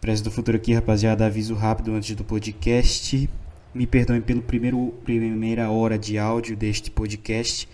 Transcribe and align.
Presta 0.00 0.24
do 0.24 0.30
Futuro 0.30 0.56
aqui, 0.56 0.72
rapaziada. 0.72 1.26
Aviso 1.26 1.54
rápido 1.54 1.92
antes 1.92 2.16
do 2.16 2.24
podcast. 2.24 3.28
Me 3.74 3.86
perdoem 3.86 4.22
pelo 4.22 4.40
primeiro 4.40 4.94
primeira 5.04 5.70
hora 5.70 5.98
de 5.98 6.16
áudio 6.16 6.56
deste 6.56 6.90
podcast, 6.90 7.68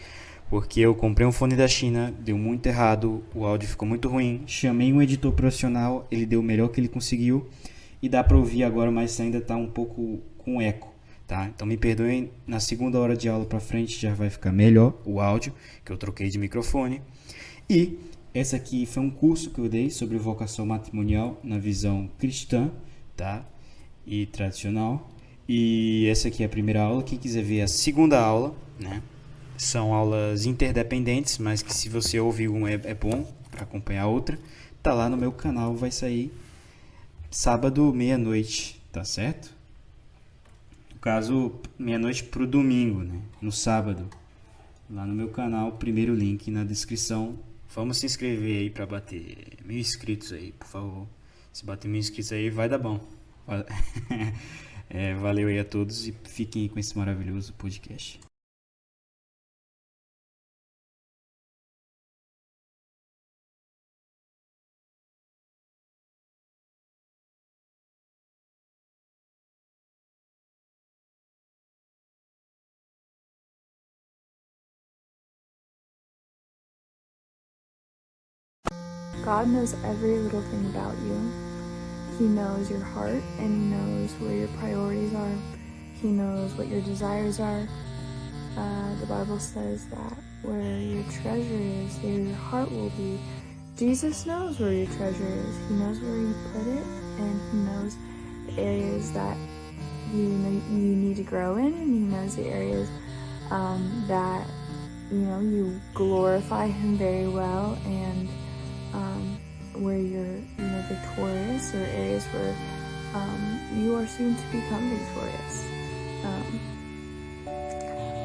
porque 0.51 0.81
eu 0.81 0.93
comprei 0.93 1.25
um 1.25 1.31
fone 1.31 1.55
da 1.55 1.69
China, 1.69 2.13
deu 2.19 2.37
muito 2.37 2.67
errado, 2.67 3.23
o 3.33 3.47
áudio 3.47 3.69
ficou 3.69 3.87
muito 3.87 4.09
ruim. 4.09 4.43
Chamei 4.45 4.93
um 4.93 5.01
editor 5.01 5.31
profissional, 5.35 6.05
ele 6.11 6.27
deu 6.27 6.41
o 6.41 6.43
melhor 6.43 6.69
que 6.69 6.81
ele 6.81 6.89
conseguiu 6.89 7.49
e 8.03 8.09
dá 8.09 8.25
para 8.25 8.37
ouvir 8.37 8.65
agora, 8.65 8.91
mas 8.91 9.21
ainda 9.21 9.41
tá 9.41 9.57
um 9.57 9.69
pouco 9.69 10.19
com 10.37 10.61
eco, 10.61 10.93
tá? 11.29 11.47
Então 11.47 11.65
me 11.65 11.77
perdoem, 11.77 12.33
na 12.45 12.59
segunda 12.59 12.99
hora 12.99 13.17
de 13.17 13.29
aula 13.29 13.45
para 13.45 13.61
frente 13.61 14.01
já 14.01 14.13
vai 14.13 14.31
ficar 14.31 14.51
melhor 14.51 15.01
o 15.05 15.21
áudio, 15.21 15.55
que 15.85 15.93
eu 15.93 15.97
troquei 15.97 16.29
de 16.29 16.39
microfone. 16.39 17.01
E 17.71 17.97
essa 18.39 18.57
aqui 18.57 18.85
foi 18.85 19.03
um 19.03 19.11
curso 19.11 19.51
que 19.51 19.59
eu 19.59 19.67
dei 19.67 19.89
sobre 19.89 20.19
vocação 20.19 20.67
matrimonial 20.67 21.41
na 21.43 21.59
visão 21.59 22.11
cristã, 22.19 22.71
tá? 23.17 23.43
E 24.07 24.27
tradicional. 24.27 25.11
E 25.49 26.07
essa 26.11 26.29
aqui 26.29 26.43
é 26.43 26.47
a 26.47 26.49
primeira 26.49 26.83
aula. 26.83 27.03
Quem 27.03 27.19
quiser 27.19 27.43
ver 27.43 27.63
a 27.63 27.69
segunda 27.69 28.21
aula, 28.21 28.55
né? 28.79 29.03
São 29.57 29.95
aulas 29.95 30.45
interdependentes, 30.45 31.39
mas 31.39 31.63
que 31.63 31.73
se 31.73 31.89
você 31.89 32.21
ouvir 32.21 32.49
uma 32.49 32.71
é, 32.71 32.75
é 32.85 32.95
bom 32.95 33.27
para 33.51 33.63
acompanhar 33.63 34.03
a 34.03 34.07
outra. 34.07 34.39
Tá 34.83 34.93
lá 34.93 35.09
no 35.09 35.17
meu 35.17 35.33
canal, 35.33 35.75
vai 35.75 35.91
sair 35.91 36.31
sábado 37.31 37.91
meia-noite, 37.91 38.83
tá 38.93 39.03
certo? 39.03 39.51
No 40.93 41.01
caso, 41.01 41.53
meia-noite 41.79 42.25
pro 42.25 42.47
domingo, 42.47 43.01
né? 43.01 43.19
No 43.41 43.51
sábado. 43.51 44.07
Lá 44.91 45.07
no 45.07 45.15
meu 45.15 45.29
canal, 45.29 45.73
primeiro 45.73 46.15
link 46.15 46.51
na 46.51 46.65
descrição 46.65 47.35
Vamos 47.77 47.99
se 47.99 48.07
inscrever 48.07 48.61
aí 48.61 48.71
para 48.71 48.87
bater 48.87 49.59
mil 49.63 49.79
inscritos 49.79 50.33
aí, 50.33 50.51
por 50.51 50.67
favor. 50.67 51.07
Se 51.53 51.63
bater 51.63 51.89
mil 51.89 52.01
inscritos 52.01 52.33
aí, 52.33 52.49
vai 52.49 52.71
dar 52.71 52.79
bom. 52.79 53.07
é, 54.89 55.15
valeu 55.15 55.49
aí 55.49 55.59
a 55.59 55.65
todos 55.65 56.09
e 56.09 56.13
fiquem 56.25 56.69
com 56.69 56.79
esse 56.79 56.97
maravilhoso 56.97 57.53
podcast. 57.53 58.19
God 79.27 79.49
knows 79.49 79.75
every 79.83 80.19
little 80.19 80.41
thing 80.41 80.67
about 80.67 80.97
you. 80.99 81.33
He 82.17 82.27
knows 82.27 82.71
your 82.71 82.79
heart 82.79 83.21
and 83.41 83.51
He 83.51 83.77
knows 83.77 84.13
where 84.21 84.37
your 84.37 84.49
priorities 84.61 85.13
are. 85.17 85.35
He 86.01 86.13
knows 86.13 86.53
what 86.53 86.69
your 86.69 86.81
desires 86.83 87.41
are. 87.41 87.67
Uh, 88.57 88.95
the 89.01 89.07
Bible 89.07 89.41
says 89.41 89.85
that 89.89 90.17
where 90.43 90.79
your 90.79 91.03
treasure 91.11 91.43
is, 91.43 91.99
there 91.99 92.13
your 92.13 92.37
heart 92.37 92.71
will 92.71 92.91
be. 92.91 93.19
Jesus 93.77 94.27
knows 94.27 94.61
where 94.61 94.73
your 94.73 94.87
treasure 94.95 95.27
is. 95.27 95.57
He 95.69 95.75
knows 95.75 95.99
where 95.99 96.19
you 96.19 96.35
put 96.53 96.67
it, 96.69 96.87
and 97.19 97.41
He 97.51 97.59
knows 97.67 97.97
the 98.47 98.63
areas 98.63 99.11
that 99.11 99.37
you 100.15 100.23
you 100.71 100.95
need 100.95 101.17
to 101.17 101.25
grow 101.25 101.57
in, 101.57 101.75
and 101.75 101.93
He 101.93 102.17
knows 102.17 102.37
the 102.37 102.47
areas 102.47 102.89
um, 103.51 104.05
that 104.07 104.47
you 105.11 105.19
know 105.19 105.41
you 105.41 105.81
glorify 105.95 106.69
Him 106.69 106.97
very 106.97 107.27
well 107.27 107.77
and 107.85 108.29
um, 108.97 109.39
where 109.75 109.99
you're, 109.99 110.41
you 110.59 110.65
know, 110.65 110.83
victorious 110.89 111.75
or 111.75 111.85
areas 111.85 112.25
where 112.33 112.55
um, 113.15 113.61
you 113.77 113.95
are 113.95 114.07
soon 114.07 114.35
to 114.35 114.47
become 114.51 114.91
victorious. 114.91 115.57
Um, 116.25 116.61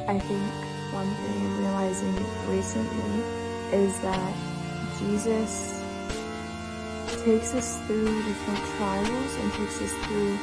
I 0.07 0.17
think 0.19 0.47
one 0.95 1.11
thing 1.21 1.37
I'm 1.45 1.59
realizing 1.59 2.15
recently 2.47 3.13
is 3.83 3.99
that 3.99 4.33
Jesus 4.99 5.83
takes 7.23 7.53
us 7.53 7.77
through 7.85 8.23
different 8.23 8.63
trials 8.77 9.35
and 9.35 9.53
takes 9.53 9.81
us 9.81 9.93
through 10.05 10.37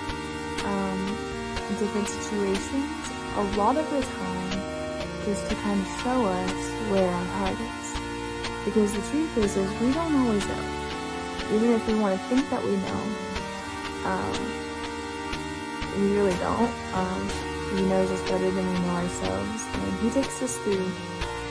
um, 0.64 1.00
different 1.78 2.08
situations 2.08 3.08
a 3.38 3.56
lot 3.56 3.76
of 3.76 3.88
the 3.90 4.00
time 4.00 4.60
just 5.24 5.48
to 5.48 5.54
kind 5.56 5.80
of 5.80 5.86
show 6.02 6.24
us 6.24 6.70
where 6.90 7.08
our 7.08 7.24
heart 7.24 7.60
is. 7.60 7.77
Because 8.64 8.92
the 8.92 9.02
truth 9.10 9.36
is, 9.38 9.56
is 9.56 9.80
we 9.80 9.92
don't 9.92 10.14
always 10.14 10.46
know. 10.46 10.64
Even 11.52 11.70
if 11.72 11.86
we 11.86 11.94
want 11.94 12.18
to 12.18 12.26
think 12.26 12.48
that 12.50 12.62
we 12.62 12.76
know, 12.76 13.02
um, 14.04 14.34
we 16.00 16.16
really 16.16 16.36
don't. 16.38 16.72
Um, 16.92 17.28
he 17.74 17.82
knows 17.82 18.10
us 18.10 18.22
better 18.28 18.50
than 18.50 18.66
we 18.72 18.78
know 18.80 18.96
ourselves, 18.96 19.64
and 19.72 20.00
he 20.00 20.10
takes 20.10 20.42
us 20.42 20.56
through 20.58 20.90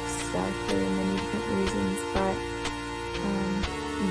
stuff 0.08 0.54
for 0.68 0.76
many 0.76 1.20
different 1.20 1.46
reasons. 1.58 2.00
But 2.14 2.36
um, 3.24 3.64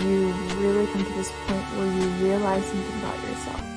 you 0.02 0.32
really 0.58 0.86
come 0.88 1.04
to 1.04 1.12
this 1.12 1.32
point 1.46 1.64
where 1.76 1.86
you 1.86 2.08
realize 2.24 2.64
something 2.64 2.98
about 2.98 3.22
yourself. 3.28 3.75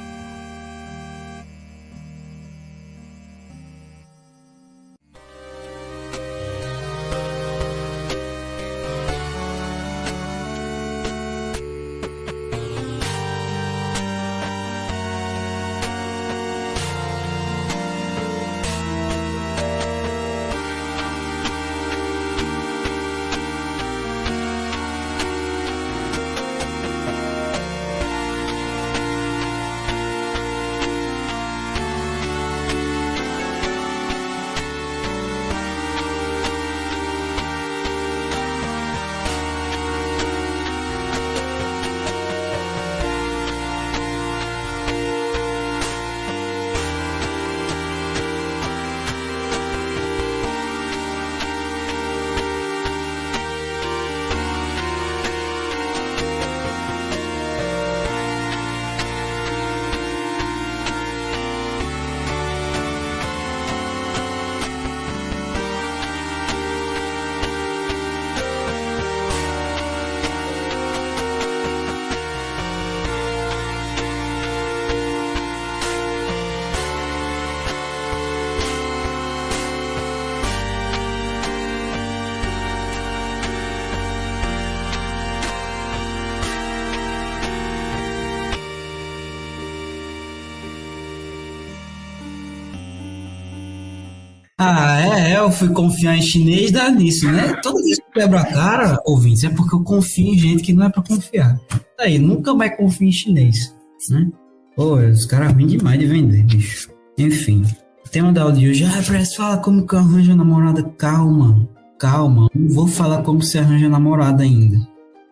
É, 95.19 95.51
fui 95.51 95.69
confiar 95.69 96.17
em 96.17 96.21
chinês, 96.21 96.71
dá 96.71 96.89
nisso, 96.89 97.29
né? 97.31 97.53
Toda 97.61 97.81
vez 97.83 97.97
que 97.97 98.03
eu 98.03 98.21
quebro 98.21 98.37
a 98.37 98.45
cara, 98.45 99.01
ouvintes, 99.05 99.43
é 99.43 99.49
porque 99.49 99.75
eu 99.75 99.83
confio 99.83 100.33
em 100.33 100.37
gente 100.37 100.63
que 100.63 100.73
não 100.73 100.85
é 100.85 100.89
pra 100.89 101.03
confiar. 101.03 101.59
Aí, 101.99 102.17
nunca 102.17 102.53
mais 102.53 102.75
confio 102.77 103.07
em 103.07 103.11
chinês, 103.11 103.75
né? 104.09 104.29
Pô, 104.75 104.95
os 104.95 105.25
caras 105.25 105.53
vêm 105.53 105.67
demais 105.67 105.99
de 105.99 106.05
vender, 106.05 106.43
bicho. 106.43 106.89
Enfim, 107.17 107.63
o 108.05 108.09
tema 108.09 108.31
da 108.31 108.43
aula 108.43 108.53
hoje, 108.53 108.85
ah, 108.85 109.03
Press, 109.05 109.35
fala 109.35 109.57
como 109.57 109.85
que 109.85 109.95
arranja 109.95 110.35
namorada. 110.35 110.83
Calma, 110.97 111.67
calma, 111.99 112.49
não 112.55 112.69
vou 112.73 112.87
falar 112.87 113.21
como 113.23 113.41
se 113.41 113.57
arranja 113.57 113.89
namorada 113.89 114.43
ainda, 114.43 114.79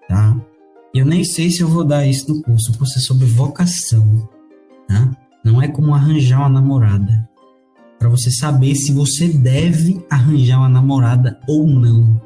tá? 0.07 0.35
Eu 0.93 1.05
nem 1.05 1.23
sei 1.23 1.49
se 1.49 1.61
eu 1.61 1.67
vou 1.67 1.83
dar 1.83 2.05
isso 2.05 2.33
no 2.33 2.41
curso, 2.41 2.71
o 2.71 2.77
curso 2.77 2.99
é 2.99 3.01
sobre 3.01 3.25
vocação, 3.25 4.27
tá? 4.87 5.11
Não 5.45 5.61
é 5.61 5.67
como 5.67 5.93
arranjar 5.93 6.39
uma 6.39 6.49
namorada 6.49 7.27
para 7.99 8.09
você 8.09 8.29
saber 8.31 8.75
se 8.75 8.91
você 8.91 9.27
deve 9.27 10.05
arranjar 10.09 10.59
uma 10.59 10.69
namorada 10.69 11.39
ou 11.47 11.67
não. 11.67 12.19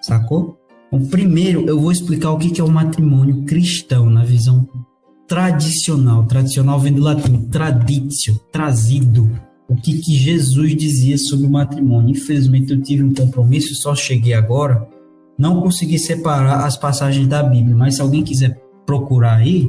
Sacou? 0.00 0.58
Bom, 0.90 1.06
primeiro 1.06 1.66
eu 1.66 1.80
vou 1.80 1.90
explicar 1.90 2.30
o 2.30 2.38
que 2.38 2.60
é 2.60 2.64
o 2.64 2.70
matrimônio 2.70 3.44
cristão 3.44 4.08
na 4.08 4.24
visão 4.24 4.68
tradicional. 5.26 6.24
Tradicional 6.26 6.78
vem 6.78 6.92
do 6.92 7.02
latim 7.02 7.48
traditio, 7.48 8.38
trazido. 8.52 9.30
O 9.68 9.76
que, 9.76 9.98
que 9.98 10.14
Jesus 10.14 10.76
dizia 10.76 11.16
sobre 11.16 11.46
o 11.46 11.50
matrimônio. 11.50 12.10
Infelizmente 12.10 12.72
eu 12.72 12.82
tive 12.82 13.02
um 13.02 13.14
compromisso 13.14 13.74
só 13.74 13.94
cheguei 13.94 14.34
agora. 14.34 14.86
Não 15.38 15.60
consegui 15.60 15.98
separar 15.98 16.64
as 16.64 16.76
passagens 16.76 17.26
da 17.26 17.42
Bíblia, 17.42 17.74
mas 17.74 17.96
se 17.96 18.00
alguém 18.00 18.22
quiser 18.22 18.60
procurar 18.86 19.36
aí, 19.36 19.68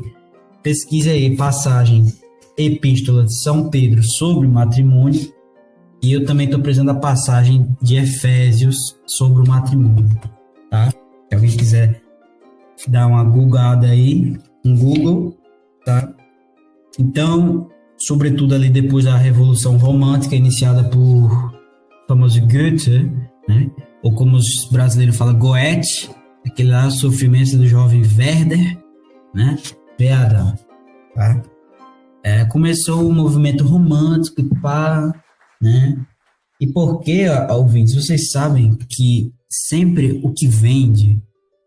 pesquise 0.61 1.09
aí 1.09 1.35
passagem 1.35 2.05
Epístola 2.57 3.25
de 3.25 3.41
São 3.41 3.69
Pedro 3.69 4.01
sobre 4.03 4.47
matrimônio. 4.47 5.33
E 6.01 6.13
eu 6.13 6.25
também 6.25 6.45
estou 6.45 6.61
precisando 6.61 6.93
da 6.93 6.99
passagem 6.99 7.75
de 7.81 7.95
Efésios 7.95 8.77
sobre 9.07 9.41
o 9.41 9.47
matrimônio, 9.47 10.19
tá? 10.69 10.91
Se 10.91 11.35
alguém 11.35 11.49
quiser 11.51 12.01
dar 12.87 13.07
uma 13.07 13.23
googada 13.23 13.87
aí, 13.87 14.37
um 14.63 14.77
Google, 14.77 15.35
tá? 15.85 16.13
Então, 16.99 17.67
sobretudo 17.97 18.53
ali 18.55 18.69
depois 18.69 19.05
da 19.05 19.17
Revolução 19.17 19.77
Romântica, 19.77 20.35
iniciada 20.35 20.83
por 20.83 21.53
famoso 22.07 22.39
Goethe, 22.41 23.11
né? 23.47 23.69
Ou 24.03 24.13
como 24.13 24.37
os 24.37 24.69
brasileiros 24.71 25.17
falam, 25.17 25.37
Goethe, 25.39 26.09
aquele 26.45 26.69
lá, 26.69 26.89
sofrimento 26.89 27.57
do 27.57 27.67
jovem 27.67 28.01
Werder, 28.01 28.77
né? 29.33 29.57
Veadão, 29.97 30.53
tá? 31.15 31.41
É, 32.25 32.43
começou 32.45 33.07
o 33.07 33.13
movimento 33.13 33.63
romântico 33.63 34.43
pá, 34.59 35.13
né? 35.61 35.95
E 36.59 36.65
porque, 36.65 37.27
ouvintes, 37.51 37.93
vocês 37.93 38.31
sabem 38.31 38.75
que 38.89 39.31
sempre 39.47 40.19
o 40.23 40.33
que 40.33 40.47
vende 40.47 41.21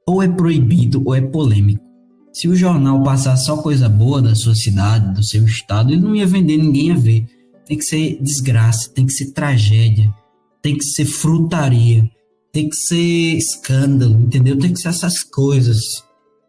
ou 0.05 0.21
é 0.21 0.27
proibido 0.27 1.01
ou 1.07 1.15
é 1.15 1.21
polêmico. 1.21 1.85
Se 2.33 2.49
o 2.49 2.57
jornal 2.57 3.05
passar 3.05 3.37
só 3.37 3.59
coisa 3.59 3.89
boa 3.89 4.21
da 4.21 4.35
sua 4.35 4.57
cidade, 4.57 5.15
do 5.15 5.25
seu 5.25 5.45
estado, 5.45 5.93
ele 5.93 6.01
não 6.01 6.17
ia 6.17 6.27
vender, 6.27 6.57
ninguém 6.57 6.89
ia 6.89 6.97
ver. 6.97 7.27
Tem 7.65 7.79
que 7.79 7.85
ser 7.85 8.21
desgraça, 8.21 8.91
tem 8.93 9.07
que 9.07 9.13
ser 9.13 9.33
tragédia, 9.33 10.13
tem 10.61 10.77
que 10.77 10.85
ser 10.85 11.05
frutaria, 11.05 12.11
tem 12.53 12.69
que 12.69 12.77
ser 12.77 13.37
escândalo, 13.37 14.21
entendeu? 14.21 14.59
Tem 14.59 14.73
que 14.73 14.81
ser 14.81 14.89
essas 14.89 15.23
coisas. 15.23 15.79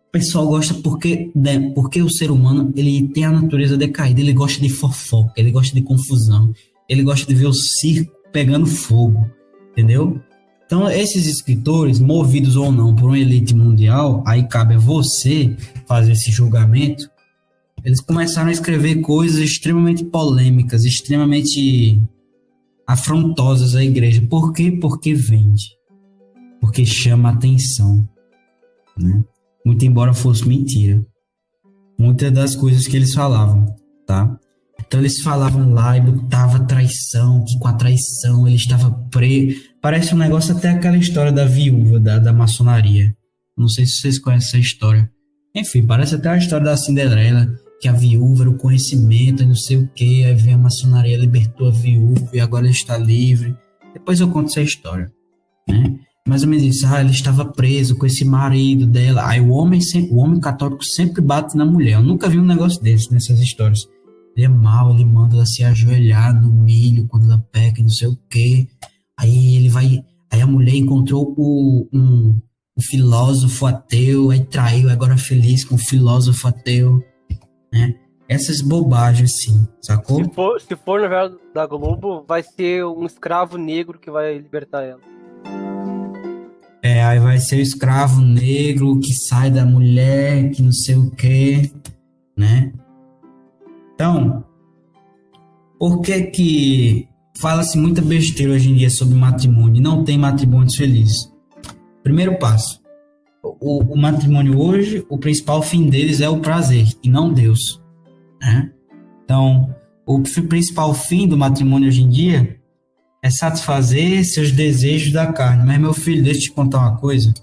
O 0.10 0.12
pessoal 0.12 0.48
gosta 0.48 0.74
porque, 0.74 1.32
né, 1.36 1.72
porque 1.76 2.02
o 2.02 2.10
ser 2.10 2.32
humano 2.32 2.74
ele 2.76 3.08
tem 3.10 3.26
a 3.26 3.32
natureza 3.32 3.78
decaída, 3.78 4.20
ele 4.20 4.34
gosta 4.34 4.60
de 4.60 4.70
fofoca, 4.70 5.34
ele 5.38 5.52
gosta 5.52 5.76
de 5.76 5.84
confusão, 5.84 6.52
ele 6.90 7.04
gosta 7.04 7.28
de 7.28 7.36
ver 7.36 7.46
o 7.46 7.54
circo 7.54 8.12
pegando 8.34 8.66
fogo, 8.66 9.30
entendeu? 9.72 10.20
Então, 10.66 10.90
esses 10.90 11.28
escritores, 11.28 12.00
movidos 12.00 12.56
ou 12.56 12.72
não 12.72 12.96
por 12.96 13.06
uma 13.12 13.20
elite 13.20 13.56
mundial, 13.56 14.24
aí 14.26 14.48
cabe 14.48 14.74
a 14.74 14.80
você 14.80 15.56
fazer 15.88 16.14
esse 16.14 16.32
julgamento. 16.32 17.08
Eles 17.84 18.02
começaram 18.02 18.50
a 18.50 18.52
escrever 18.52 19.02
coisas 19.02 19.40
extremamente 19.40 20.04
polêmicas, 20.04 20.86
extremamente 20.86 22.02
afrontosas 22.86 23.76
à 23.76 23.84
igreja. 23.84 24.24
Por 24.28 24.54
quê? 24.54 24.72
Porque 24.72 25.14
vende. 25.14 25.70
Porque 26.60 26.84
chama 26.84 27.30
atenção. 27.30 28.08
Né? 28.98 29.24
Muito 29.70 29.86
embora 29.86 30.16
fosse 30.16 30.48
mentira. 30.48 31.00
Muitas 31.96 32.32
das 32.32 32.56
coisas 32.56 32.88
que 32.88 32.96
eles 32.96 33.14
falavam, 33.14 33.68
tá? 34.08 34.36
Então 34.80 35.00
eles 35.00 35.22
falavam 35.22 35.72
lá 35.72 35.96
e 35.96 36.02
botava 36.02 36.66
traição, 36.66 37.46
que 37.46 37.60
com 37.60 37.68
a 37.68 37.74
traição 37.74 38.48
ele 38.48 38.56
estava 38.56 38.90
preso. 39.12 39.62
Parece 39.80 40.16
um 40.16 40.18
negócio 40.18 40.58
até 40.58 40.70
aquela 40.70 40.98
história 40.98 41.32
da 41.32 41.46
viúva 41.46 42.00
da, 42.00 42.18
da 42.18 42.34
maçonaria. 42.34 43.16
Não 43.56 43.68
sei 43.68 43.86
se 43.86 44.00
vocês 44.00 44.18
conhecem 44.18 44.48
essa 44.48 44.58
história. 44.58 45.08
Enfim, 45.54 45.86
parece 45.86 46.16
até 46.16 46.30
a 46.30 46.38
história 46.38 46.66
da 46.66 46.76
Cinderela, 46.76 47.48
que 47.80 47.88
a 47.88 47.94
viúva 47.94 48.46
era 48.46 48.50
o 48.50 48.58
conhecimento 48.58 49.46
não 49.46 49.54
sei 49.54 49.78
o 49.78 49.88
que, 49.90 50.26
aí 50.26 50.34
vem 50.34 50.56
a 50.56 50.58
maçonaria, 50.58 51.16
libertou 51.16 51.68
a 51.68 51.72
viúva 51.72 52.28
e 52.34 52.40
agora 52.40 52.66
ele 52.66 52.74
está 52.74 52.98
livre. 52.98 53.56
Depois 53.94 54.20
eu 54.20 54.32
conto 54.32 54.48
essa 54.48 54.62
história, 54.62 55.12
né? 55.68 56.00
Mais 56.28 56.44
ou 56.44 56.50
menos 56.50 56.64
isso, 56.64 56.86
ah, 56.86 57.02
ele 57.02 57.12
estava 57.12 57.46
preso 57.46 57.98
com 57.98 58.06
esse 58.06 58.24
marido 58.24 58.86
dela. 58.86 59.28
Aí 59.28 59.42
o 59.42 59.50
homem, 59.50 59.80
o 60.12 60.18
homem 60.18 60.40
católico 60.40 60.84
sempre 60.84 61.22
bate 61.22 61.58
na 61.58 61.66
mulher. 61.66 61.94
Eu 61.94 62.04
nunca 62.04 62.30
vi 62.30 62.38
um 62.38 62.46
negócio 62.46 62.82
desse 62.82 63.12
nessas 63.12 63.40
histórias. 63.40 63.80
Ele 64.36 64.46
é 64.46 64.50
mal, 64.50 64.94
ele 64.94 65.06
manda 65.06 65.36
ela 65.36 65.46
se 65.46 65.64
ajoelhar 65.64 66.40
no 66.40 66.52
milho 66.52 67.08
quando 67.08 67.26
ela 67.26 67.44
peca 67.52 67.82
não 67.82 67.90
sei 67.90 68.08
o 68.08 68.18
quê. 68.30 68.68
Aí 69.18 69.56
ele 69.56 69.70
vai. 69.70 70.04
Aí 70.32 70.42
a 70.42 70.48
mulher 70.48 70.76
encontrou 70.76 71.34
o, 71.36 71.88
um, 71.92 72.40
um 72.78 72.82
filósofo 72.82 73.66
ateu, 73.66 74.30
aí 74.30 74.46
traiu, 74.46 74.90
agora 74.90 75.18
feliz 75.18 75.66
com 75.66 75.76
o 75.76 75.80
filósofo 75.80 76.48
ateu, 76.48 77.04
né? 77.74 77.96
Essas 78.30 78.62
bobagens, 78.62 79.32
assim, 79.32 79.68
sacou? 79.82 80.24
Se 80.24 80.32
for, 80.32 80.62
se 80.62 80.76
for 80.76 81.02
novela 81.02 81.36
da 81.52 81.66
Globo, 81.66 82.24
vai 82.28 82.44
ser 82.44 82.86
um 82.86 83.08
escravo 83.08 83.58
negro 83.58 83.98
que 83.98 84.12
vai 84.12 84.38
libertar 84.38 84.84
ela. 84.84 85.02
É, 86.82 87.04
aí 87.04 87.20
vai 87.20 87.38
ser 87.40 87.58
o 87.58 87.62
escravo 87.62 88.22
negro 88.22 89.00
que 89.00 89.14
sai 89.14 89.52
da 89.52 89.66
mulher, 89.66 90.50
que 90.52 90.62
não 90.62 90.72
sei 90.72 90.96
o 90.96 91.12
quê, 91.12 91.70
né? 92.38 92.72
Então, 93.94 94.46
por 95.78 96.02
que 96.02 96.22
que 96.24 97.08
fala-se 97.38 97.78
muita 97.78 98.02
besteira 98.02 98.54
hoje 98.54 98.70
em 98.70 98.76
dia 98.76 98.90
sobre 98.90 99.16
matrimônio? 99.16 99.82
Não 99.82 100.04
tem 100.06 100.18
matrimônios 100.18 100.76
felizes. 100.76 101.30
Primeiro 102.02 102.40
passo. 102.40 102.82
O, 103.44 103.94
o, 103.94 103.98
matrimônio 103.98 104.58
hoje, 104.58 105.06
o 105.10 105.18
principal 105.18 105.62
fim 105.62 105.90
deles 105.90 106.22
é 106.22 106.30
o 106.30 106.40
prazer 106.40 106.88
e 107.04 107.10
não 107.10 107.34
Deus. 107.34 107.82
Né? 108.42 108.72
Então, 109.24 109.74
o 110.06 110.22
principal 110.22 110.94
fim 110.94 111.28
do 111.28 111.38
matrimônio 111.38 111.88
hoje 111.88 112.04
em 112.04 112.10
dia 112.10 112.59
é 113.22 113.30
satisfazer 113.30 114.24
seus 114.26 114.52
desejos 114.52 115.12
da 115.12 115.32
carne. 115.32 115.66
Mas, 115.66 115.80
meu 115.80 115.94
filho, 115.94 116.24
deixa 116.24 116.40
eu 116.40 116.44
te 116.44 116.52
contar 116.52 116.80
uma 116.80 116.98
coisa. 116.98 117.34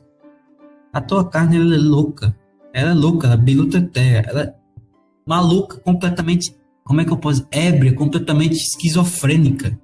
A 0.92 1.00
tua 1.00 1.28
carne, 1.28 1.56
ela 1.56 1.74
é 1.74 1.78
louca. 1.78 2.34
Ela 2.72 2.90
é 2.90 2.94
louca, 2.94 3.26
ela 3.26 3.34
é 3.34 3.38
biluta 3.38 3.80
terra. 3.80 4.24
Ela, 4.28 4.54
maluca, 5.26 5.78
completamente, 5.78 6.54
como 6.84 7.00
é 7.00 7.04
que 7.04 7.10
eu 7.10 7.16
posso, 7.16 7.46
ébria, 7.50 7.92
completamente 7.92 8.54
esquizofrênica. 8.54 9.78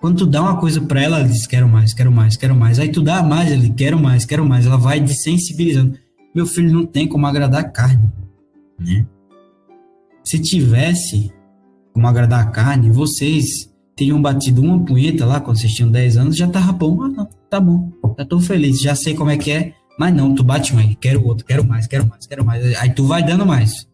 Quando 0.00 0.18
tu 0.18 0.26
dá 0.26 0.42
uma 0.42 0.58
coisa 0.58 0.80
para 0.80 1.02
ela, 1.02 1.18
ela 1.18 1.28
diz, 1.28 1.46
quero 1.46 1.68
mais, 1.68 1.94
quero 1.94 2.12
mais, 2.12 2.36
quero 2.36 2.54
mais. 2.54 2.78
Aí 2.78 2.90
tu 2.90 3.02
dá 3.02 3.22
mais, 3.22 3.50
ele 3.50 3.70
quero 3.70 3.98
mais, 3.98 4.24
quero 4.24 4.44
mais. 4.44 4.66
Ela 4.66 4.76
vai 4.76 5.00
desensibilizando. 5.00 5.98
Meu 6.34 6.46
filho 6.46 6.72
não 6.72 6.84
tem 6.84 7.08
como 7.08 7.26
agradar 7.26 7.60
a 7.62 7.68
carne, 7.68 8.12
né? 8.78 9.06
Se 10.22 10.38
tivesse 10.40 11.32
como 11.92 12.06
agradar 12.06 12.40
a 12.40 12.50
carne, 12.50 12.90
vocês 12.90 13.70
teriam 13.96 14.20
batido 14.20 14.62
uma 14.62 14.84
punheta 14.84 15.24
lá 15.24 15.40
quando 15.40 15.58
vocês 15.58 15.72
tinham 15.72 15.90
10 15.90 16.16
anos, 16.16 16.36
já 16.36 16.48
tava 16.48 16.72
bom. 16.72 17.02
Ah, 17.02 17.08
não, 17.08 17.28
tá 17.48 17.60
bom, 17.60 17.92
já 18.18 18.24
tô 18.24 18.40
feliz, 18.40 18.80
já 18.80 18.94
sei 18.94 19.14
como 19.14 19.30
é 19.30 19.36
que 19.36 19.50
é. 19.50 19.74
Mas 19.98 20.14
não, 20.14 20.34
tu 20.34 20.42
bate 20.42 20.74
mais, 20.74 20.96
quero 21.00 21.24
outro, 21.24 21.44
quero 21.44 21.64
mais, 21.64 21.86
quero 21.86 22.06
mais, 22.06 22.26
quero 22.26 22.44
mais. 22.44 22.76
Aí 22.76 22.92
tu 22.92 23.04
vai 23.04 23.24
dando 23.24 23.46
mais. 23.46 23.86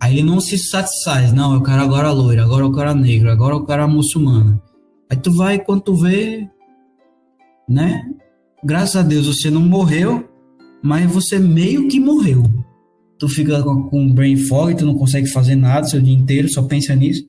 Aí 0.00 0.18
ele 0.18 0.22
não 0.22 0.40
se 0.40 0.58
satisfaz. 0.58 1.32
Não, 1.32 1.54
eu 1.54 1.62
quero 1.62 1.82
agora 1.82 2.08
a 2.08 2.12
loira, 2.12 2.42
agora 2.42 2.64
eu 2.64 2.72
quero 2.72 2.90
a 2.90 2.94
negra, 2.94 3.32
agora 3.32 3.54
eu 3.54 3.64
quero 3.64 3.82
a 3.84 3.88
muçulmana. 3.88 4.60
Aí 5.08 5.16
tu 5.16 5.30
vai, 5.32 5.58
quando 5.58 5.82
tu 5.82 5.94
vê, 5.94 6.48
né? 7.68 8.02
Graças 8.64 8.96
a 8.96 9.02
Deus 9.02 9.26
você 9.26 9.50
não 9.50 9.60
morreu, 9.60 10.28
mas 10.82 11.10
você 11.10 11.38
meio 11.38 11.88
que 11.88 12.00
morreu. 12.00 12.44
Tu 13.18 13.28
fica 13.28 13.62
com 13.62 14.12
brain 14.12 14.36
fog, 14.36 14.74
tu 14.74 14.86
não 14.86 14.96
consegue 14.96 15.28
fazer 15.28 15.54
nada 15.54 15.86
seu 15.86 16.00
dia 16.00 16.14
inteiro, 16.14 16.48
só 16.50 16.62
pensa 16.62 16.94
nisso. 16.96 17.24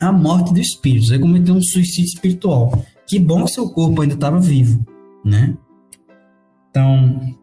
A 0.00 0.12
morte 0.12 0.52
do 0.52 0.60
espírito, 0.60 1.06
você 1.06 1.18
cometeu 1.18 1.54
um 1.54 1.62
suicídio 1.62 2.14
espiritual. 2.14 2.84
Que 3.06 3.18
bom 3.18 3.44
que 3.44 3.52
seu 3.52 3.68
corpo 3.70 4.02
ainda 4.02 4.14
estava 4.14 4.38
vivo, 4.38 4.84
né? 5.24 5.56
Então, 6.70 7.36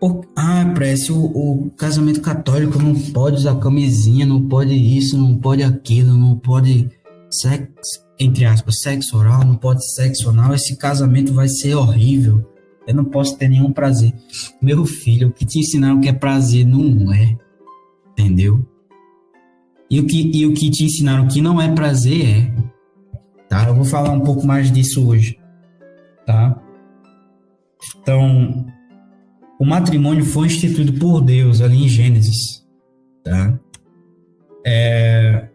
por... 0.00 0.26
Ah, 0.36 0.70
parece 0.74 1.12
o, 1.12 1.24
o, 1.24 1.70
casamento 1.76 2.20
católico 2.20 2.78
não 2.78 2.94
pode 3.12 3.36
usar 3.36 3.56
camisinha, 3.56 4.24
não 4.24 4.48
pode 4.48 4.74
isso, 4.74 5.18
não 5.18 5.36
pode 5.36 5.62
aquilo, 5.62 6.16
não 6.16 6.36
pode 6.36 6.88
sexo, 7.30 8.00
entre 8.18 8.44
aspas, 8.44 8.80
sexo 8.80 9.16
oral, 9.18 9.44
não 9.44 9.56
pode 9.56 9.84
sexo 9.94 10.30
anal. 10.30 10.54
Esse 10.54 10.76
casamento 10.76 11.32
vai 11.32 11.48
ser 11.48 11.74
horrível. 11.74 12.44
Eu 12.86 12.94
não 12.94 13.04
posso 13.04 13.36
ter 13.36 13.48
nenhum 13.48 13.72
prazer. 13.72 14.14
Meu 14.62 14.84
filho, 14.86 15.28
o 15.28 15.32
que 15.32 15.44
te 15.44 15.58
ensinaram 15.58 16.00
que 16.00 16.08
é 16.08 16.12
prazer 16.12 16.64
não 16.64 17.12
é. 17.12 17.36
Entendeu? 18.12 18.64
E 19.90 20.00
o 20.00 20.06
que, 20.06 20.30
e 20.34 20.46
o 20.46 20.52
que 20.52 20.70
te 20.70 20.84
ensinaram 20.84 21.28
que 21.28 21.40
não 21.40 21.60
é 21.60 21.72
prazer 21.72 22.26
é. 22.26 22.54
Tá? 23.48 23.68
Eu 23.68 23.74
vou 23.74 23.84
falar 23.84 24.10
um 24.10 24.20
pouco 24.20 24.46
mais 24.46 24.70
disso 24.70 25.06
hoje. 25.06 25.38
Tá? 26.26 26.60
Então, 28.00 28.66
o 29.58 29.64
matrimônio 29.64 30.24
foi 30.24 30.46
instituído 30.46 30.92
por 30.94 31.20
Deus 31.20 31.60
ali 31.60 31.84
em 31.84 31.88
Gênesis, 31.88 32.64
tá? 33.24 33.58
É, 34.64 35.48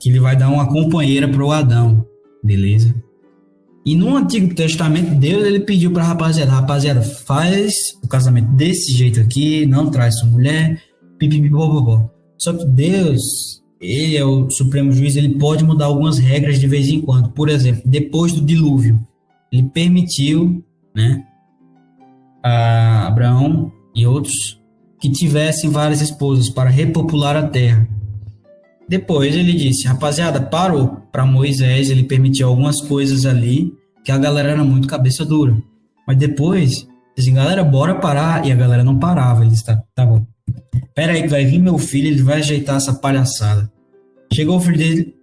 que 0.00 0.08
ele 0.08 0.20
vai 0.20 0.36
dar 0.36 0.48
uma 0.48 0.66
companheira 0.66 1.28
para 1.28 1.44
o 1.44 1.52
Adão, 1.52 2.04
beleza? 2.42 2.94
E 3.86 3.96
no 3.96 4.16
Antigo 4.16 4.54
Testamento, 4.54 5.14
Deus 5.14 5.44
ele 5.44 5.60
pediu 5.60 5.90
para 5.92 6.02
a 6.02 6.08
rapaziada, 6.08 6.52
rapaziada, 6.52 7.00
faz 7.00 7.72
o 8.02 8.08
casamento 8.08 8.50
desse 8.52 8.92
jeito 8.92 9.20
aqui, 9.20 9.64
não 9.64 9.90
traz 9.90 10.18
sua 10.18 10.28
mulher, 10.28 10.82
pipipipopopó. 11.18 12.10
Só 12.36 12.52
que 12.52 12.66
Deus, 12.66 13.22
ele 13.80 14.16
é 14.16 14.24
o 14.24 14.50
supremo 14.50 14.92
juiz, 14.92 15.16
ele 15.16 15.38
pode 15.38 15.64
mudar 15.64 15.86
algumas 15.86 16.18
regras 16.18 16.58
de 16.58 16.66
vez 16.66 16.88
em 16.88 17.00
quando. 17.00 17.30
Por 17.30 17.48
exemplo, 17.48 17.82
depois 17.84 18.32
do 18.32 18.40
dilúvio, 18.40 19.00
ele 19.52 19.64
permitiu, 19.64 20.64
né, 20.94 21.24
a 22.42 23.06
Abraão 23.06 23.72
e 23.94 24.06
outros 24.06 24.60
que 25.00 25.10
tivessem 25.10 25.70
várias 25.70 26.00
esposas 26.00 26.50
para 26.50 26.70
repopular 26.70 27.36
a 27.36 27.46
terra. 27.46 27.88
Depois 28.88 29.36
ele 29.36 29.52
disse, 29.52 29.86
rapaziada, 29.86 30.40
parou. 30.40 31.02
Para 31.12 31.26
Moisés, 31.26 31.90
ele 31.90 32.04
permitiu 32.04 32.48
algumas 32.48 32.80
coisas 32.80 33.26
ali 33.26 33.72
que 34.04 34.10
a 34.10 34.18
galera 34.18 34.50
era 34.52 34.64
muito 34.64 34.88
cabeça 34.88 35.24
dura. 35.24 35.56
Mas 36.06 36.16
depois, 36.16 36.86
disse, 37.16 37.30
galera, 37.30 37.62
bora 37.62 37.96
parar. 37.96 38.46
E 38.46 38.50
a 38.50 38.56
galera 38.56 38.82
não 38.82 38.98
parava. 38.98 39.42
Ele 39.42 39.50
disse, 39.50 39.64
tá 39.64 40.06
bom. 40.06 40.26
Pera 40.94 41.12
aí 41.12 41.22
que 41.22 41.28
vai 41.28 41.44
vir 41.44 41.58
meu 41.58 41.78
filho, 41.78 42.08
ele 42.08 42.22
vai 42.22 42.38
ajeitar 42.38 42.76
essa 42.76 42.94
palhaçada. 42.94 43.70
Chegou 44.32 44.56
o 44.56 44.60
filho 44.60 44.78
dele, 44.78 45.14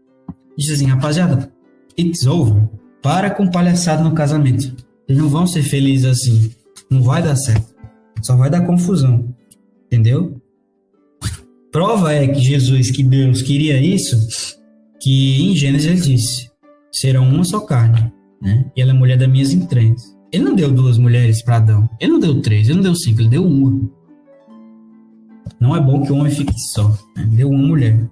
disse 0.57 0.73
assim, 0.73 0.85
rapaziada, 0.85 1.51
it's 1.97 2.25
over. 2.25 2.63
Para 3.01 3.29
com 3.29 3.49
palhaçada 3.49 4.03
no 4.03 4.13
casamento. 4.13 4.75
Eles 5.07 5.21
não 5.21 5.29
vão 5.29 5.45
ser 5.45 5.61
felizes 5.61 6.05
assim. 6.05 6.51
Não 6.89 7.03
vai 7.03 7.21
dar 7.21 7.35
certo. 7.35 7.75
Só 8.21 8.35
vai 8.35 8.49
dar 8.49 8.65
confusão. 8.65 9.35
Entendeu? 9.85 10.41
Prova 11.71 12.13
é 12.13 12.27
que 12.27 12.39
Jesus, 12.39 12.89
que 12.89 13.03
Deus 13.03 13.41
queria 13.41 13.79
isso, 13.79 14.17
que 15.01 15.43
em 15.43 15.55
Gênesis 15.55 15.87
ele 15.87 16.15
disse: 16.15 16.49
serão 16.91 17.27
uma 17.27 17.43
só 17.43 17.59
carne, 17.59 18.11
né? 18.41 18.71
E 18.75 18.81
ela 18.81 18.91
é 18.91 18.93
mulher 18.93 19.17
das 19.17 19.29
minhas 19.29 19.51
entranhas. 19.51 20.01
Ele 20.31 20.43
não 20.43 20.55
deu 20.55 20.71
duas 20.71 20.97
mulheres 20.97 21.43
para 21.43 21.57
Adão. 21.57 21.89
Ele 21.99 22.13
não 22.13 22.19
deu 22.19 22.41
três, 22.41 22.67
ele 22.67 22.77
não 22.77 22.83
deu 22.83 22.95
cinco, 22.95 23.21
ele 23.21 23.29
deu 23.29 23.45
uma. 23.45 23.89
Não 25.65 25.75
é 25.75 25.81
bom 25.81 26.03
que 26.03 26.11
o 26.11 26.17
homem 26.17 26.31
fique 26.31 26.53
só. 26.59 26.89
Né? 27.15 27.25
Deu 27.27 27.49
uma 27.49 27.67
mulher. 27.67 28.07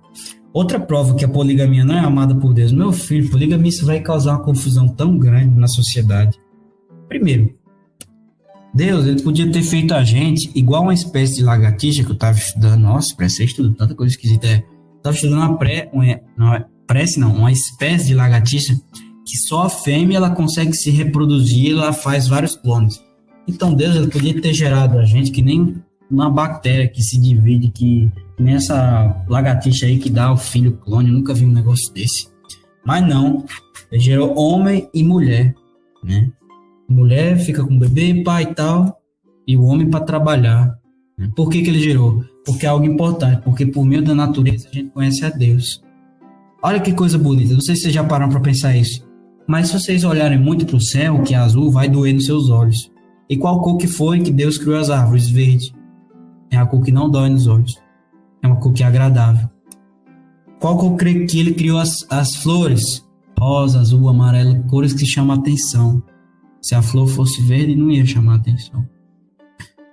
Outra 0.52 0.80
prova 0.80 1.14
que 1.14 1.24
a 1.24 1.28
poligamia 1.28 1.86
não 1.86 1.96
é 1.96 2.00
amada 2.00 2.34
por 2.34 2.52
Deus. 2.52 2.72
Meu 2.72 2.92
filho, 2.92 3.30
poligamia 3.30 3.70
isso 3.70 3.86
vai 3.86 4.00
causar 4.00 4.32
uma 4.32 4.44
confusão 4.44 4.88
tão 4.88 5.20
grande 5.20 5.56
na 5.56 5.68
sociedade. 5.68 6.36
Primeiro, 7.08 7.54
Deus, 8.74 9.06
ele 9.06 9.22
podia 9.22 9.52
ter 9.52 9.62
feito 9.62 9.94
a 9.94 10.04
gente 10.04 10.50
igual 10.56 10.82
uma 10.82 10.96
espécie 10.96 11.36
de 11.36 11.44
lagartixa 11.44 12.04
que 12.04 12.10
eu 12.10 12.18
tava 12.18 12.40
estudando. 12.40 12.82
Nossa, 12.82 13.16
pré 13.16 13.28
estudando 13.28 13.76
tanta 13.76 13.94
coisa 13.94 14.16
esquisita. 14.16 14.48
É, 14.48 14.56
eu 14.58 15.02
tava 15.04 15.16
estudando 15.16 15.38
uma 15.38 15.58
pré, 15.58 15.92
uma, 15.94 16.06
não, 16.36 16.66
prece 16.88 17.20
não, 17.20 17.36
uma 17.36 17.52
espécie 17.52 18.08
de 18.08 18.16
lagartixa 18.16 18.74
que 19.26 19.38
só 19.48 19.64
a 19.64 19.70
fêmea 19.70 20.18
ela 20.18 20.32
consegue 20.32 20.74
se 20.74 20.90
reproduzir, 20.90 21.72
ela 21.72 21.94
faz 21.94 22.28
vários 22.28 22.56
clones. 22.56 23.00
Então 23.48 23.76
Deus, 23.76 23.96
ele 23.96 24.08
podia 24.08 24.42
ter 24.42 24.54
gerado 24.54 24.98
a 24.98 25.06
gente 25.06 25.30
que 25.30 25.44
nem 25.44 25.76
uma 26.14 26.30
bactéria 26.30 26.88
que 26.88 27.02
se 27.02 27.20
divide, 27.20 27.70
que, 27.70 28.12
que 28.38 28.44
nem 28.44 28.56
essa 28.56 29.24
lagartixa 29.28 29.86
aí 29.86 29.98
que 29.98 30.10
dá 30.10 30.32
o 30.32 30.38
filho 30.38 30.78
clone. 30.78 31.10
Eu 31.10 31.16
nunca 31.16 31.34
vi 31.34 31.46
um 31.46 31.52
negócio 31.52 31.92
desse. 31.94 32.28
Mas 32.86 33.08
não, 33.08 33.46
ele 33.92 34.02
gerou 34.02 34.38
homem 34.38 34.90
e 34.94 35.04
mulher, 35.04 35.56
né? 36.04 36.32
mulher 36.88 37.40
fica 37.40 37.64
com 37.64 37.76
o 37.76 37.80
bebê, 37.80 38.24
pai 38.24 38.44
e 38.44 38.54
tal, 38.54 39.00
e 39.48 39.56
o 39.56 39.64
homem 39.64 39.90
para 39.90 40.06
trabalhar. 40.06 40.78
Por 41.36 41.50
que, 41.50 41.62
que 41.62 41.70
ele 41.70 41.80
gerou? 41.80 42.24
Porque 42.46 42.66
é 42.66 42.70
algo 42.70 42.86
importante, 42.86 43.42
porque 43.44 43.66
por 43.66 43.86
meio 43.86 44.04
da 44.04 44.14
natureza 44.14 44.68
a 44.70 44.74
gente 44.74 44.90
conhece 44.90 45.26
a 45.26 45.30
Deus. 45.30 45.82
Olha 46.62 46.80
que 46.80 46.94
coisa 46.94 47.18
bonita, 47.18 47.54
não 47.54 47.62
sei 47.62 47.76
se 47.76 47.84
vocês 47.84 47.94
já 47.94 48.04
pararam 48.04 48.30
para 48.30 48.40
pensar 48.40 48.76
isso, 48.76 49.06
mas 49.48 49.68
se 49.68 49.74
vocês 49.74 50.04
olharem 50.04 50.40
muito 50.40 50.66
para 50.66 50.78
o 50.78 50.82
céu, 50.82 51.22
que 51.24 51.34
é 51.34 51.38
azul, 51.38 51.72
vai 51.72 51.90
doer 51.90 52.14
nos 52.14 52.26
seus 52.26 52.50
olhos. 52.50 52.92
E 53.30 53.38
qual 53.38 53.62
cor 53.62 53.78
que 53.78 53.88
foi 53.88 54.22
que 54.22 54.32
Deus 54.32 54.58
criou 54.58 54.78
as 54.78 54.90
árvores? 54.90 55.30
Verde. 55.30 55.74
É 56.54 56.58
a 56.58 56.66
cor 56.68 56.84
que 56.84 56.92
não 56.92 57.10
dói 57.10 57.30
nos 57.30 57.48
olhos. 57.48 57.82
É 58.44 58.48
uma 58.48 58.58
cor 58.58 58.72
que 58.72 58.84
é 58.84 58.86
agradável. 58.86 59.50
Qual 60.60 60.78
cor 60.78 60.96
que 60.96 61.40
ele 61.40 61.56
criou 61.56 61.80
as, 61.80 62.06
as 62.12 62.36
flores? 62.36 63.04
Rosa, 63.40 63.80
azul, 63.80 64.08
amarelo, 64.08 64.64
cores 64.66 64.94
que 64.94 65.06
chamam 65.06 65.36
a 65.36 65.40
atenção. 65.40 66.02
Se 66.62 66.76
a 66.76 66.82
flor 66.82 67.08
fosse 67.08 67.42
verde, 67.42 67.76
não 67.76 67.90
ia 67.90 68.06
chamar 68.06 68.36
atenção, 68.36 68.88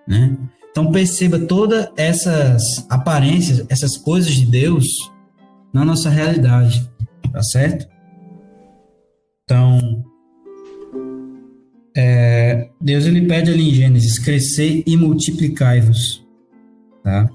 né? 0.07 0.37
Então 0.71 0.93
perceba 0.93 1.37
todas 1.39 1.89
essas 1.97 2.63
aparências, 2.89 3.67
essas 3.69 3.97
coisas 3.97 4.33
de 4.33 4.47
Deus 4.47 4.85
na 5.73 5.85
nossa 5.85 6.09
realidade, 6.09 6.89
tá 7.33 7.43
certo? 7.43 7.89
Então, 9.43 10.05
é, 11.97 12.71
Deus 12.81 13.05
ele 13.05 13.27
pede 13.27 13.51
ali 13.51 13.71
em 13.71 13.75
Gênesis: 13.75 14.19
crescer 14.21 14.85
e 14.87 14.97
multiplicai-vos, 14.97 16.25
tá? 17.03 17.29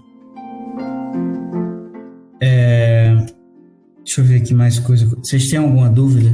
É, 2.42 3.16
deixa 4.04 4.22
eu 4.22 4.26
ver 4.26 4.42
aqui 4.42 4.54
mais 4.54 4.80
coisa. 4.80 5.06
Vocês 5.18 5.48
têm 5.48 5.60
alguma 5.60 5.90
dúvida? 5.90 6.34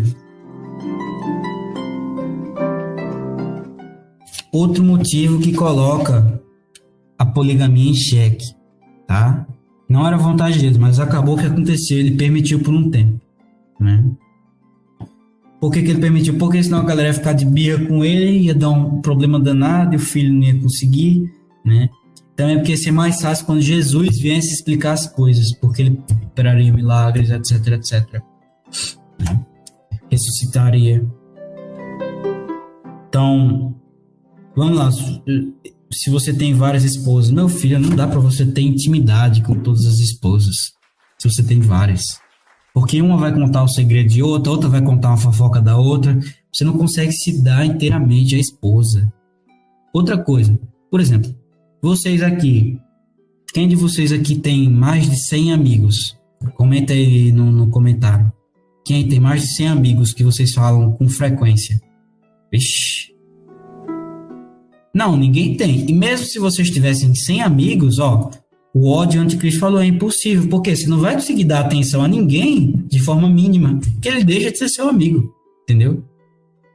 outro 4.52 4.84
motivo 4.84 5.40
que 5.40 5.54
coloca 5.54 6.42
a 7.18 7.26
poligamia 7.26 7.90
em 7.90 7.96
xeque, 7.96 8.46
tá? 9.08 9.48
Não 9.88 10.06
era 10.06 10.18
vontade 10.18 10.60
dele, 10.60 10.78
mas 10.78 11.00
acabou 11.00 11.38
que 11.38 11.46
aconteceu, 11.46 11.98
ele 11.98 12.12
permitiu 12.12 12.60
por 12.60 12.74
um 12.74 12.90
tempo, 12.90 13.20
né? 13.80 14.04
Por 15.60 15.72
que, 15.72 15.84
que 15.84 15.92
ele 15.92 16.02
permitiu? 16.02 16.38
Porque 16.38 16.62
senão 16.64 16.80
a 16.80 16.84
galera 16.84 17.10
ia 17.10 17.14
ficar 17.14 17.34
de 17.34 17.46
birra 17.46 17.86
com 17.86 18.04
ele, 18.04 18.46
ia 18.46 18.56
dar 18.56 18.70
um 18.70 19.00
problema 19.00 19.40
danado 19.40 19.94
e 19.94 19.98
o 19.98 20.00
filho 20.00 20.34
não 20.34 20.42
ia 20.42 20.60
conseguir, 20.60 21.32
né? 21.64 21.88
É 22.50 22.56
porque 22.56 22.72
ia 22.72 22.78
ser 22.78 22.92
mais 22.92 23.22
fácil 23.22 23.46
quando 23.46 23.62
Jesus 23.62 24.20
viesse 24.20 24.54
explicar 24.54 24.94
as 24.94 25.08
coisas, 25.08 25.54
porque 25.60 25.82
ele 25.82 26.04
operaria 26.26 26.74
milagres, 26.74 27.30
etc, 27.30 27.68
etc. 27.68 28.22
Ressuscitaria. 30.10 31.06
Então, 33.08 33.76
Vamos 34.56 34.78
lá, 34.78 34.92
se 34.92 36.10
você 36.10 36.34
tem 36.34 36.54
várias 36.54 36.84
esposas, 36.84 37.32
meu 37.32 37.48
filho, 37.48 37.80
não 37.80 37.96
dá 37.96 38.06
para 38.06 38.20
você 38.20 38.46
ter 38.46 38.62
intimidade 38.62 39.42
com 39.42 39.56
todas 39.56 39.86
as 39.86 40.00
esposas. 40.00 40.56
Se 41.18 41.30
você 41.30 41.42
tem 41.42 41.62
várias. 41.62 42.04
Porque 42.74 43.02
uma 43.02 43.18
vai 43.18 43.34
contar 43.34 43.64
o 43.64 43.68
segredo 43.68 44.10
de 44.10 44.22
outra, 44.22 44.52
outra 44.52 44.70
vai 44.70 44.82
contar 44.82 45.10
uma 45.10 45.18
fofoca 45.18 45.62
da 45.62 45.78
outra. 45.78 46.20
Você 46.52 46.66
não 46.66 46.78
consegue 46.78 47.14
se 47.14 47.42
dar 47.42 47.66
inteiramente 47.66 48.36
à 48.36 48.40
esposa. 48.40 49.12
Outra 49.94 50.18
coisa, 50.18 50.60
por 50.90 51.00
exemplo, 51.00 51.34
vocês 51.82 52.22
aqui, 52.22 52.80
quem 53.54 53.68
de 53.68 53.76
vocês 53.76 54.12
aqui 54.12 54.36
tem 54.36 54.70
mais 54.70 55.10
de 55.10 55.18
100 55.28 55.54
amigos? 55.54 56.18
Comenta 56.56 56.94
aí 56.94 57.32
no, 57.32 57.52
no 57.52 57.70
comentário. 57.70 58.32
Quem 58.86 59.08
tem 59.08 59.20
mais 59.20 59.42
de 59.42 59.56
100 59.56 59.68
amigos 59.68 60.14
que 60.14 60.24
vocês 60.24 60.52
falam 60.54 60.92
com 60.94 61.10
frequência? 61.10 61.80
Vixe, 62.52 63.12
não, 64.94 65.16
ninguém 65.16 65.56
tem. 65.56 65.90
E 65.90 65.94
mesmo 65.94 66.26
se 66.26 66.38
vocês 66.38 66.70
tivessem 66.70 67.16
100 67.16 67.42
amigos, 67.42 67.98
ó, 67.98 68.30
o 68.74 68.90
ódio 68.90 69.22
anticristo 69.22 69.60
falou 69.60 69.82
é 69.82 69.86
impossível, 69.86 70.50
porque 70.50 70.76
você 70.76 70.88
não 70.88 71.00
vai 71.00 71.16
conseguir 71.16 71.46
dar 71.46 71.62
atenção 71.62 72.04
a 72.04 72.08
ninguém 72.08 72.74
de 72.88 73.00
forma 73.00 73.30
mínima, 73.30 73.80
que 74.02 74.08
ele 74.08 74.24
deixa 74.24 74.52
de 74.52 74.58
ser 74.58 74.70
seu 74.70 74.90
amigo, 74.90 75.34
entendeu? 75.64 76.04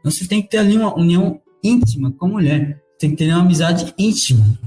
Então 0.01 0.11
você 0.11 0.27
tem 0.27 0.43
que 0.43 0.49
ter 0.49 0.59
ali 0.59 0.77
uma 0.77 0.99
união 0.99 1.41
íntima 1.63 2.11
com 2.13 2.27
a 2.27 2.29
mulher, 2.29 2.81
tem 2.99 3.11
que 3.11 3.17
ter 3.17 3.29
uma 3.29 3.43
amizade 3.43 3.93
íntima, 3.99 4.59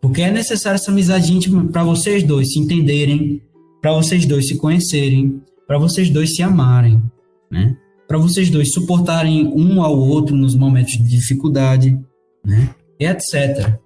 porque 0.00 0.22
é 0.22 0.30
necessário 0.30 0.76
essa 0.76 0.90
amizade 0.90 1.32
íntima 1.32 1.64
para 1.66 1.84
vocês 1.84 2.22
dois 2.22 2.52
se 2.52 2.58
entenderem, 2.58 3.42
para 3.80 3.92
vocês 3.92 4.24
dois 4.24 4.48
se 4.48 4.56
conhecerem, 4.56 5.42
para 5.66 5.78
vocês 5.78 6.10
dois 6.10 6.34
se 6.34 6.42
amarem, 6.42 7.02
né? 7.50 7.76
Para 8.08 8.18
vocês 8.18 8.50
dois 8.50 8.72
suportarem 8.72 9.46
um 9.46 9.82
ao 9.82 9.96
outro 9.96 10.34
nos 10.34 10.56
momentos 10.56 10.94
de 10.94 11.04
dificuldade, 11.04 11.98
né? 12.44 12.74
e 12.98 13.06
etc. 13.06 13.78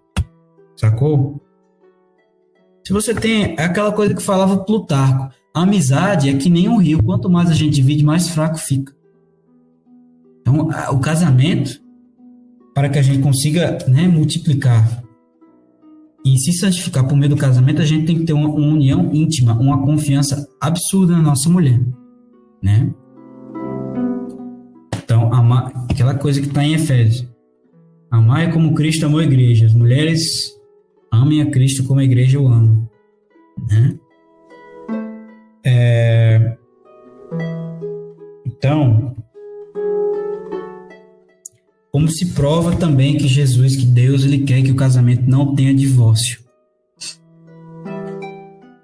Sacou? 0.77 1.41
Se 2.87 2.93
você 2.93 3.15
tem 3.15 3.55
aquela 3.59 3.93
coisa 3.93 4.15
que 4.15 4.23
falava 4.23 4.65
Plutarco, 4.65 5.33
a 5.55 5.63
amizade 5.63 6.29
é 6.29 6.35
que 6.35 6.51
nem 6.51 6.69
um 6.69 6.79
rio, 6.79 7.03
quanto 7.03 7.31
mais 7.31 7.51
a 7.51 7.55
gente 7.55 7.75
divide, 7.75 8.05
mais 8.05 8.29
fraco 8.29 8.59
fica. 8.59 8.95
Então, 10.41 10.69
o 10.91 10.99
casamento, 10.99 11.81
para 12.75 12.89
que 12.89 12.99
a 12.99 13.03
gente 13.03 13.23
consiga 13.23 13.79
né, 13.87 14.09
multiplicar 14.09 15.04
e 16.25 16.39
se 16.39 16.53
santificar 16.55 17.07
por 17.07 17.17
meio 17.17 17.31
do 17.31 17.37
casamento, 17.37 17.83
a 17.83 17.85
gente 17.85 18.07
tem 18.07 18.19
que 18.19 18.25
ter 18.25 18.33
uma, 18.33 18.49
uma 18.49 18.73
união 18.73 19.13
íntima, 19.13 19.53
uma 19.53 19.83
confiança 19.83 20.49
absurda 20.61 21.13
na 21.13 21.23
nossa 21.23 21.51
mulher, 21.51 21.81
né? 22.63 22.93
Então, 25.03 25.31
aquela 25.91 26.15
coisa 26.15 26.41
que 26.41 26.47
está 26.47 26.65
em 26.65 26.75
Efésios. 26.75 27.29
Amai 28.11 28.53
como 28.53 28.75
Cristo 28.75 29.07
amou 29.07 29.21
a 29.21 29.25
igreja. 29.25 29.67
As 29.67 29.75
mulheres 29.75 30.51
amem 31.11 31.43
a 31.43 31.51
Cristo 31.51 31.85
como 31.85 32.01
a 32.01 32.05
igreja 32.05 32.41
o 32.41 32.49
ama. 32.49 32.89
Né? 33.69 33.99
É... 35.65 36.57
Então, 38.47 39.14
como 41.95 42.09
se 42.09 42.33
prova 42.33 42.75
também 42.75 43.17
que 43.17 43.29
Jesus, 43.29 43.77
que 43.77 43.87
Deus, 43.87 44.25
ele 44.25 44.41
quer 44.41 44.61
que 44.65 44.73
o 44.73 44.75
casamento 44.75 45.31
não 45.31 45.55
tenha 45.55 45.73
divórcio. 45.73 46.41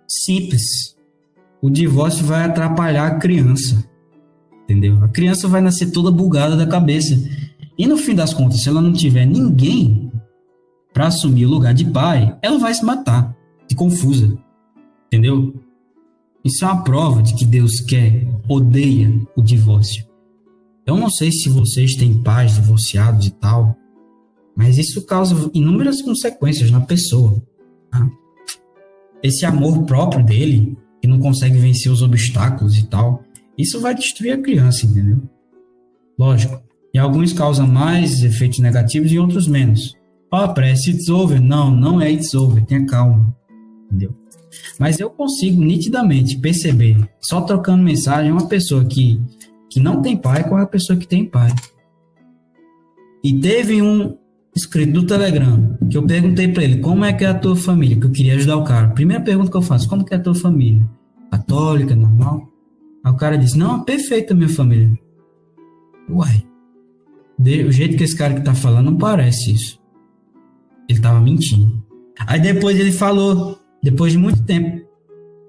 Simples. 0.09 0.95
O 1.61 1.69
divórcio 1.69 2.25
vai 2.25 2.45
atrapalhar 2.45 3.09
a 3.09 3.19
criança. 3.19 3.85
Entendeu? 4.63 5.03
A 5.03 5.09
criança 5.09 5.49
vai 5.49 5.61
nascer 5.61 5.91
toda 5.91 6.09
bugada 6.13 6.57
da 6.57 6.69
cabeça. 6.69 7.21
E 7.77 7.85
no 7.85 7.97
fim 7.97 8.15
das 8.15 8.33
contas, 8.33 8.63
se 8.63 8.69
ela 8.69 8.81
não 8.81 8.93
tiver 8.93 9.27
ninguém 9.27 10.13
para 10.93 11.09
assumir 11.09 11.47
o 11.47 11.51
lugar 11.51 11.75
de 11.75 11.87
pai, 11.87 12.39
ela 12.41 12.61
vai 12.61 12.73
se 12.73 12.85
matar, 12.85 13.37
de 13.69 13.75
confusa. 13.75 14.39
Entendeu? 15.09 15.53
Isso 16.45 16.65
é 16.65 16.69
uma 16.69 16.85
prova 16.85 17.25
de 17.25 17.35
que 17.35 17.45
Deus 17.45 17.81
quer, 17.81 18.25
odeia 18.49 19.13
o 19.37 19.43
divórcio. 19.43 20.10
Eu 20.91 20.97
não 20.97 21.09
sei 21.09 21.31
se 21.31 21.49
vocês 21.49 21.95
têm 21.95 22.21
pais 22.21 22.57
divorciados 22.57 23.25
e 23.25 23.31
tal, 23.31 23.77
mas 24.57 24.77
isso 24.77 25.07
causa 25.07 25.49
inúmeras 25.55 26.03
consequências 26.03 26.69
na 26.69 26.81
pessoa. 26.81 27.41
Tá? 27.93 28.11
Esse 29.23 29.47
amor 29.47 29.85
próprio 29.85 30.25
dele, 30.25 30.77
que 31.01 31.07
não 31.07 31.21
consegue 31.21 31.59
vencer 31.59 31.93
os 31.93 32.03
obstáculos 32.03 32.77
e 32.77 32.89
tal, 32.89 33.23
isso 33.57 33.81
vai 33.81 33.95
destruir 33.95 34.33
a 34.33 34.43
criança, 34.43 34.85
entendeu? 34.85 35.23
Lógico. 36.19 36.61
E 36.93 36.99
alguns 36.99 37.33
causam 37.33 37.69
mais 37.69 38.25
efeitos 38.25 38.59
negativos 38.59 39.13
e 39.13 39.19
outros 39.21 39.47
menos. 39.47 39.95
Ó, 40.33 40.45
oh, 40.45 40.55
parece 40.55 40.91
it's 40.91 41.09
over. 41.09 41.41
Não, 41.41 41.71
não 41.71 42.01
é 42.01 42.11
it's 42.11 42.35
over. 42.35 42.65
Tenha 42.67 42.85
calma. 42.85 43.33
Entendeu? 43.87 44.13
Mas 44.77 44.99
eu 44.99 45.09
consigo 45.09 45.63
nitidamente 45.63 46.37
perceber, 46.37 47.09
só 47.21 47.43
trocando 47.43 47.85
mensagem, 47.85 48.33
uma 48.33 48.49
pessoa 48.49 48.85
que, 48.85 49.21
que 49.71 49.81
não 49.81 50.03
tem 50.03 50.17
pai 50.17 50.47
com 50.49 50.57
a 50.57 50.67
pessoa 50.67 50.99
que 50.99 51.07
tem 51.07 51.25
pai. 51.25 51.51
E 53.23 53.41
teve 53.41 53.81
um 53.81 54.19
escrito 54.55 54.93
do 54.93 55.07
Telegram 55.07 55.79
que 55.89 55.97
eu 55.97 56.05
perguntei 56.05 56.49
para 56.49 56.65
ele 56.65 56.79
como 56.79 57.05
é 57.05 57.13
que 57.13 57.25
é 57.25 57.29
a 57.29 57.35
tua 57.35 57.55
família, 57.55 57.99
que 57.99 58.07
eu 58.07 58.11
queria 58.11 58.35
ajudar 58.35 58.57
o 58.57 58.65
cara. 58.65 58.89
Primeira 58.89 59.23
pergunta 59.23 59.51
que 59.51 59.57
eu 59.57 59.63
faço: 59.63 59.89
como 59.89 60.05
que 60.05 60.13
é 60.13 60.17
a 60.17 60.23
tua 60.23 60.35
família? 60.35 60.89
Católica, 61.31 61.95
normal? 61.95 62.49
Aí 63.05 63.13
o 63.13 63.17
cara 63.17 63.39
disse: 63.39 63.57
não, 63.57 63.85
perfeita 63.85 64.35
minha 64.35 64.49
família. 64.49 64.91
Uai, 66.09 66.45
o 67.39 67.71
jeito 67.71 67.97
que 67.97 68.03
esse 68.03 68.17
cara 68.17 68.35
que 68.35 68.41
tá 68.41 68.55
falando 68.55 68.91
não 68.91 68.99
parece 68.99 69.53
isso. 69.53 69.81
Ele 70.89 71.01
tava 71.01 71.21
mentindo. 71.21 71.81
Aí 72.27 72.41
depois 72.41 72.79
ele 72.79 72.93
falou 72.93 73.59
depois 73.83 74.13
de 74.13 74.19
muito 74.19 74.43
tempo. 74.43 74.85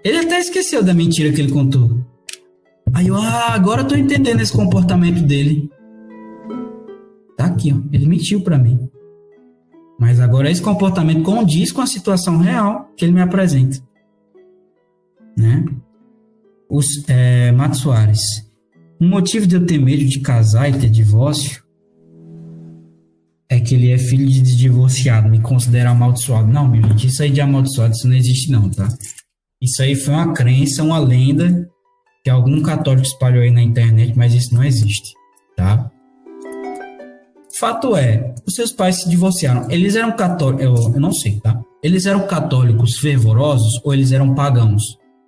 Ele 0.04 0.20
até 0.20 0.40
esqueceu 0.40 0.84
da 0.84 0.94
mentira 0.94 1.32
que 1.34 1.42
ele 1.42 1.51
contou. 1.51 2.11
Aí 2.93 3.07
eu, 3.07 3.15
ah, 3.15 3.53
agora 3.53 3.81
eu 3.81 3.88
tô 3.88 3.95
entendendo 3.95 4.41
esse 4.41 4.51
comportamento 4.51 5.21
dele. 5.21 5.69
Tá 7.38 7.45
aqui, 7.45 7.74
ó. 7.74 7.77
Ele 7.91 8.05
mentiu 8.05 8.41
para 8.41 8.57
mim. 8.57 8.89
Mas 10.00 10.19
agora 10.19 10.50
esse 10.50 10.62
comportamento 10.62 11.24
condiz 11.24 11.71
com 11.71 11.81
a 11.81 11.88
situação 11.88 12.38
real 12.38 12.91
que 12.98 13.05
ele 13.05 13.13
me 13.13 13.21
apresenta. 13.21 13.77
Né? 15.38 15.63
Os, 16.69 16.86
é, 17.07 17.51
Mato 17.51 17.77
Soares. 17.77 18.21
Um 19.00 19.07
motivo 19.07 19.48
de 19.48 19.55
eu 19.55 19.65
ter 19.65 19.79
medo 19.79 20.03
de 20.05 20.19
casar 20.19 20.69
e 20.69 20.79
ter 20.79 20.89
divórcio 20.89 21.63
é 23.50 23.60
que 23.60 23.75
ele 23.75 23.91
é 23.91 23.98
filho 23.98 24.27
de 24.27 24.55
divorciado, 24.55 25.29
me 25.29 25.41
considera 25.41 25.89
amaldiçoado. 25.89 26.48
Não, 26.48 26.67
meu 26.67 26.81
gente, 26.83 27.07
isso 27.07 27.21
aí 27.21 27.29
de 27.29 27.41
amaldiçoado, 27.41 27.93
isso 27.93 28.07
não 28.07 28.15
existe 28.15 28.51
não, 28.51 28.69
tá? 28.69 28.88
Isso 29.62 29.81
aí 29.81 29.95
foi 29.95 30.13
uma 30.13 30.33
crença, 30.33 30.83
uma 30.83 30.98
lenda 31.00 31.69
que 32.24 32.30
algum 32.30 32.62
católico 32.62 33.06
espalhou 33.06 33.44
aí 33.44 33.51
na 33.51 33.62
internet, 33.62 34.13
mas 34.16 34.34
isso 34.34 34.54
não 34.54 34.63
existe, 34.63 35.13
tá? 35.56 35.90
Fato 37.60 37.96
é, 37.96 38.34
os 38.46 38.56
seus 38.56 38.72
pais 38.72 39.01
se 39.01 39.10
divorciaram. 39.10 39.70
Eles 39.70 39.96
eram 39.96 40.16
católicos, 40.16 40.63
eu, 40.63 40.94
eu 40.94 41.00
não 41.00 41.12
sei, 41.12 41.40
tá? 41.40 41.60
Eles 41.84 42.06
eram 42.06 42.28
católicos 42.28 42.98
fervorosos 42.98 43.80
ou 43.84 43.94
eles 43.94 44.12
eram 44.12 44.34
pagãos? 44.36 44.82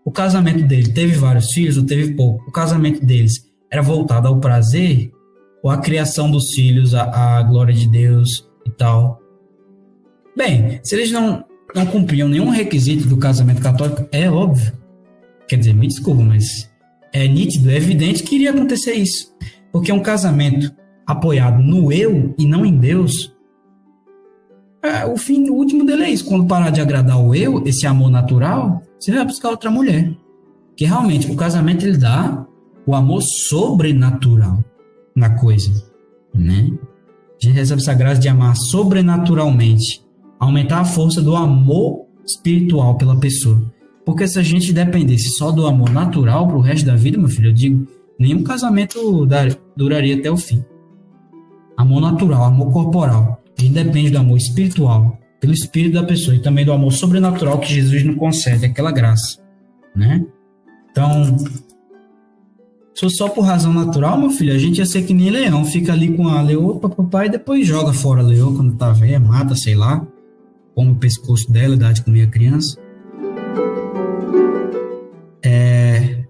O 0.05 0.11
casamento 0.11 0.63
dele 0.67 0.93
teve 0.93 1.15
vários 1.15 1.51
filhos 1.51 1.77
ou 1.77 1.85
teve 1.85 2.13
pouco? 2.13 2.43
O 2.47 2.51
casamento 2.51 3.05
deles 3.05 3.33
era 3.71 3.81
voltado 3.81 4.27
ao 4.27 4.39
prazer 4.39 5.11
ou 5.63 5.71
a 5.71 5.77
criação 5.77 6.29
dos 6.29 6.53
filhos, 6.53 6.93
a 6.93 7.41
glória 7.43 7.73
de 7.73 7.87
Deus 7.87 8.47
e 8.65 8.69
tal. 8.71 9.19
Bem, 10.35 10.79
se 10.83 10.95
eles 10.95 11.11
não, 11.11 11.43
não 11.73 11.85
cumpriam 11.85 12.27
nenhum 12.27 12.49
requisito 12.49 13.07
do 13.07 13.17
casamento 13.17 13.61
católico, 13.61 14.07
é 14.11 14.29
óbvio. 14.29 14.73
Quer 15.47 15.57
dizer, 15.57 15.73
me 15.73 15.87
desculpa, 15.87 16.21
mas 16.21 16.69
é 17.13 17.27
nítido, 17.27 17.69
é 17.69 17.77
evidente 17.77 18.23
que 18.23 18.35
iria 18.35 18.49
acontecer 18.49 18.93
isso. 18.93 19.33
Porque 19.71 19.91
um 19.91 20.01
casamento 20.01 20.73
apoiado 21.05 21.61
no 21.61 21.91
eu 21.91 22.33
e 22.37 22.45
não 22.45 22.65
em 22.65 22.75
Deus, 22.75 23.33
é, 24.81 25.05
o 25.05 25.15
fim 25.15 25.49
o 25.49 25.53
último 25.53 25.85
dele 25.85 26.03
é 26.03 26.09
isso. 26.09 26.25
Quando 26.25 26.47
parar 26.47 26.71
de 26.71 26.81
agradar 26.81 27.23
o 27.23 27.33
eu, 27.33 27.63
esse 27.65 27.87
amor 27.87 28.09
natural, 28.09 28.81
você 28.99 29.11
vai 29.11 29.23
buscar 29.25 29.49
outra 29.49 29.71
mulher. 29.71 30.11
Que 30.75 30.85
realmente 30.85 31.31
o 31.31 31.35
casamento 31.35 31.85
ele 31.85 31.97
dá 31.97 32.45
o 32.85 32.93
amor 32.93 33.21
sobrenatural 33.21 34.63
na 35.15 35.29
coisa, 35.29 35.71
né? 36.33 36.69
A 37.41 37.45
gente 37.45 37.55
recebe 37.55 37.81
essa 37.81 37.93
graça 37.93 38.19
de 38.19 38.27
amar 38.27 38.55
sobrenaturalmente, 38.55 40.03
aumentar 40.39 40.79
a 40.79 40.85
força 40.85 41.21
do 41.21 41.35
amor 41.35 42.05
espiritual 42.25 42.97
pela 42.97 43.17
pessoa. 43.19 43.72
Porque 44.05 44.27
se 44.27 44.37
a 44.37 44.43
gente 44.43 44.73
dependesse 44.73 45.29
só 45.37 45.51
do 45.51 45.65
amor 45.65 45.89
natural 45.89 46.47
pro 46.47 46.59
resto 46.59 46.85
da 46.85 46.95
vida, 46.95 47.17
meu 47.17 47.29
filho, 47.29 47.49
eu 47.49 47.53
digo, 47.53 47.87
nenhum 48.19 48.43
casamento 48.43 49.25
duraria 49.75 50.17
até 50.17 50.29
o 50.29 50.37
fim. 50.37 50.63
Amor 51.77 52.01
natural, 52.01 52.43
amor 52.43 52.71
corporal. 52.71 53.41
A 53.57 53.61
gente 53.61 53.73
depende 53.73 54.09
do 54.09 54.17
amor 54.17 54.37
espiritual, 54.37 55.17
pelo 55.39 55.53
espírito 55.53 55.93
da 55.93 56.03
pessoa, 56.03 56.35
e 56.35 56.39
também 56.39 56.65
do 56.65 56.73
amor 56.73 56.91
sobrenatural 56.91 57.59
que 57.59 57.73
Jesus 57.73 58.03
nos 58.03 58.17
concede, 58.17 58.65
aquela 58.65 58.91
graça, 58.91 59.39
né? 59.95 60.25
Então, 60.91 61.37
se 62.93 63.09
só 63.09 63.27
por 63.27 63.41
razão 63.41 63.73
natural, 63.73 64.19
meu 64.19 64.29
filho, 64.29 64.53
a 64.53 64.57
gente 64.57 64.77
ia 64.77 64.85
ser 64.85 65.01
que 65.03 65.13
nem 65.13 65.31
leão. 65.31 65.65
Fica 65.65 65.93
ali 65.93 66.15
com 66.15 66.27
a 66.27 66.41
leoa, 66.41 66.79
papai, 66.79 67.27
e 67.27 67.31
depois 67.31 67.65
joga 67.65 67.91
fora 67.91 68.21
a 68.21 68.25
leoa 68.25 68.55
quando 68.55 68.75
tá 68.75 68.91
velha, 68.91 69.19
mata, 69.19 69.55
sei 69.55 69.75
lá. 69.75 70.05
Come 70.75 70.91
o 70.91 70.95
pescoço 70.95 71.51
dela, 71.51 71.75
dá 71.75 71.91
de 71.91 72.03
comer 72.03 72.23
a 72.23 72.27
criança. 72.27 72.77
É... 75.43 76.23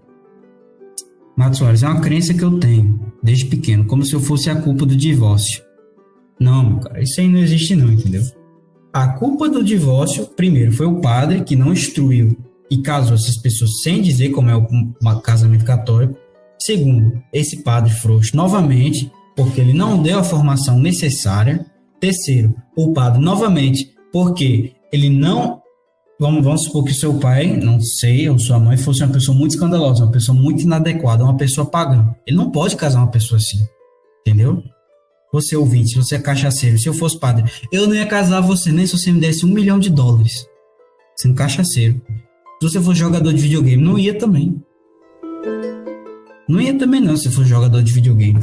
Mato 1.36 1.56
Soares, 1.56 1.82
é 1.82 1.88
uma 1.88 2.00
crença 2.00 2.32
que 2.32 2.42
eu 2.42 2.58
tenho, 2.58 3.12
desde 3.22 3.46
pequeno, 3.46 3.84
como 3.86 4.04
se 4.04 4.14
eu 4.14 4.20
fosse 4.20 4.48
a 4.50 4.56
culpa 4.56 4.86
do 4.86 4.96
divórcio. 4.96 5.62
Não, 6.38 6.78
cara, 6.78 7.02
isso 7.02 7.20
aí 7.20 7.28
não 7.28 7.40
existe 7.40 7.74
não, 7.74 7.92
entendeu? 7.92 8.22
A 8.92 9.08
culpa 9.08 9.48
do 9.48 9.62
divórcio, 9.62 10.26
primeiro, 10.26 10.70
foi 10.72 10.86
o 10.86 11.00
padre 11.00 11.42
que 11.42 11.56
não 11.56 11.72
instruiu 11.72 12.36
e 12.70 12.78
casou 12.78 13.14
essas 13.14 13.36
pessoas 13.36 13.82
sem 13.82 14.00
dizer 14.00 14.30
como 14.30 14.50
é 14.50 14.56
o 14.56 15.20
casamento 15.20 15.64
católico. 15.64 16.16
Segundo, 16.60 17.20
esse 17.32 17.62
padre 17.62 17.92
frouxo 17.92 18.36
novamente, 18.36 19.10
porque 19.36 19.60
ele 19.60 19.72
não 19.72 20.00
deu 20.00 20.18
a 20.18 20.24
formação 20.24 20.78
necessária. 20.78 21.66
Terceiro, 21.98 22.54
o 22.76 22.92
padre 22.92 23.20
novamente, 23.20 23.90
porque 24.12 24.72
ele 24.92 25.10
não. 25.10 25.60
Vamos, 26.24 26.42
vamos 26.42 26.64
supor 26.64 26.84
que 26.84 26.94
seu 26.94 27.12
pai, 27.12 27.54
não 27.54 27.78
sei, 27.78 28.30
ou 28.30 28.38
sua 28.38 28.58
mãe 28.58 28.78
fosse 28.78 29.04
uma 29.04 29.12
pessoa 29.12 29.36
muito 29.36 29.50
escandalosa, 29.50 30.04
uma 30.04 30.10
pessoa 30.10 30.34
muito 30.34 30.62
inadequada, 30.62 31.22
uma 31.22 31.36
pessoa 31.36 31.66
pagã. 31.66 32.14
Ele 32.26 32.34
não 32.34 32.50
pode 32.50 32.76
casar 32.76 33.00
uma 33.00 33.10
pessoa 33.10 33.36
assim. 33.36 33.58
Entendeu? 34.26 34.62
Você 35.34 35.54
ouvinte, 35.54 35.96
você 35.96 36.14
é 36.14 36.18
cachaceiro, 36.18 36.78
se 36.78 36.88
eu 36.88 36.94
fosse 36.94 37.20
padre, 37.20 37.44
eu 37.70 37.86
não 37.86 37.94
ia 37.94 38.06
casar 38.06 38.40
você 38.40 38.72
nem 38.72 38.86
se 38.86 38.96
você 38.96 39.12
me 39.12 39.20
desse 39.20 39.44
um 39.44 39.50
milhão 39.50 39.78
de 39.78 39.90
dólares. 39.90 40.48
Sendo 41.14 41.34
cachaceiro. 41.34 42.00
Se 42.58 42.70
você 42.70 42.80
fosse 42.80 43.00
jogador 43.00 43.30
de 43.30 43.42
videogame, 43.42 43.82
não 43.82 43.98
ia 43.98 44.16
também. 44.16 44.58
Não 46.48 46.58
ia 46.58 46.72
também 46.78 47.02
não 47.02 47.18
se 47.18 47.30
for 47.30 47.44
jogador 47.44 47.82
de 47.82 47.92
videogame. 47.92 48.40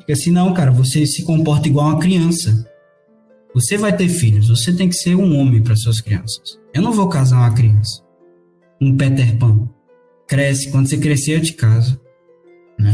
Fica 0.00 0.12
assim, 0.12 0.30
não, 0.30 0.52
cara, 0.52 0.70
você 0.70 1.06
se 1.06 1.24
comporta 1.24 1.66
igual 1.66 1.86
uma 1.86 1.98
criança. 1.98 2.68
Você 3.56 3.78
vai 3.78 3.96
ter 3.96 4.10
filhos, 4.10 4.50
você 4.50 4.70
tem 4.70 4.86
que 4.86 4.94
ser 4.94 5.14
um 5.14 5.34
homem 5.40 5.62
para 5.62 5.74
suas 5.74 6.02
crianças. 6.02 6.60
Eu 6.74 6.82
não 6.82 6.92
vou 6.92 7.08
casar 7.08 7.38
uma 7.38 7.54
criança. 7.54 8.02
Um 8.78 8.94
Peter 8.94 9.34
Pan. 9.38 9.66
Cresce, 10.28 10.70
quando 10.70 10.86
você 10.86 10.98
crescer 10.98 11.38
eu 11.38 11.42
te 11.42 11.54
caso. 11.54 11.98
Né? 12.78 12.92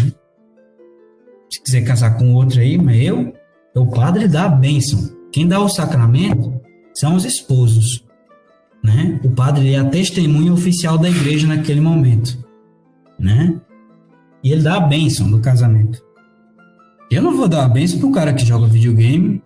Se 1.53 1.61
quiser 1.65 1.81
casar 1.83 2.17
com 2.17 2.33
outro 2.33 2.61
aí, 2.61 2.79
mas 2.79 3.03
eu, 3.03 3.35
o 3.75 3.91
padre 3.91 4.29
dá 4.29 4.45
a 4.45 4.49
bênção. 4.49 5.01
Quem 5.33 5.49
dá 5.49 5.59
o 5.59 5.69
sacramento 5.69 6.55
são 6.95 7.17
os 7.17 7.25
esposos. 7.25 8.07
Né? 8.85 9.21
O 9.25 9.31
padre 9.31 9.75
é 9.75 9.81
a 9.81 9.91
testemunha 9.91 10.53
oficial 10.53 10.97
da 10.97 11.11
igreja 11.11 11.49
naquele 11.49 11.81
momento. 11.81 12.39
Né? 13.19 13.61
E 14.45 14.53
ele 14.53 14.63
dá 14.63 14.77
a 14.77 14.87
bênção 14.87 15.29
do 15.29 15.41
casamento. 15.41 16.01
Eu 17.11 17.21
não 17.21 17.37
vou 17.37 17.49
dar 17.49 17.65
a 17.65 17.69
bênção 17.69 17.99
pro 17.99 18.13
cara 18.13 18.33
que 18.33 18.47
joga 18.47 18.69
videogame. 18.69 19.43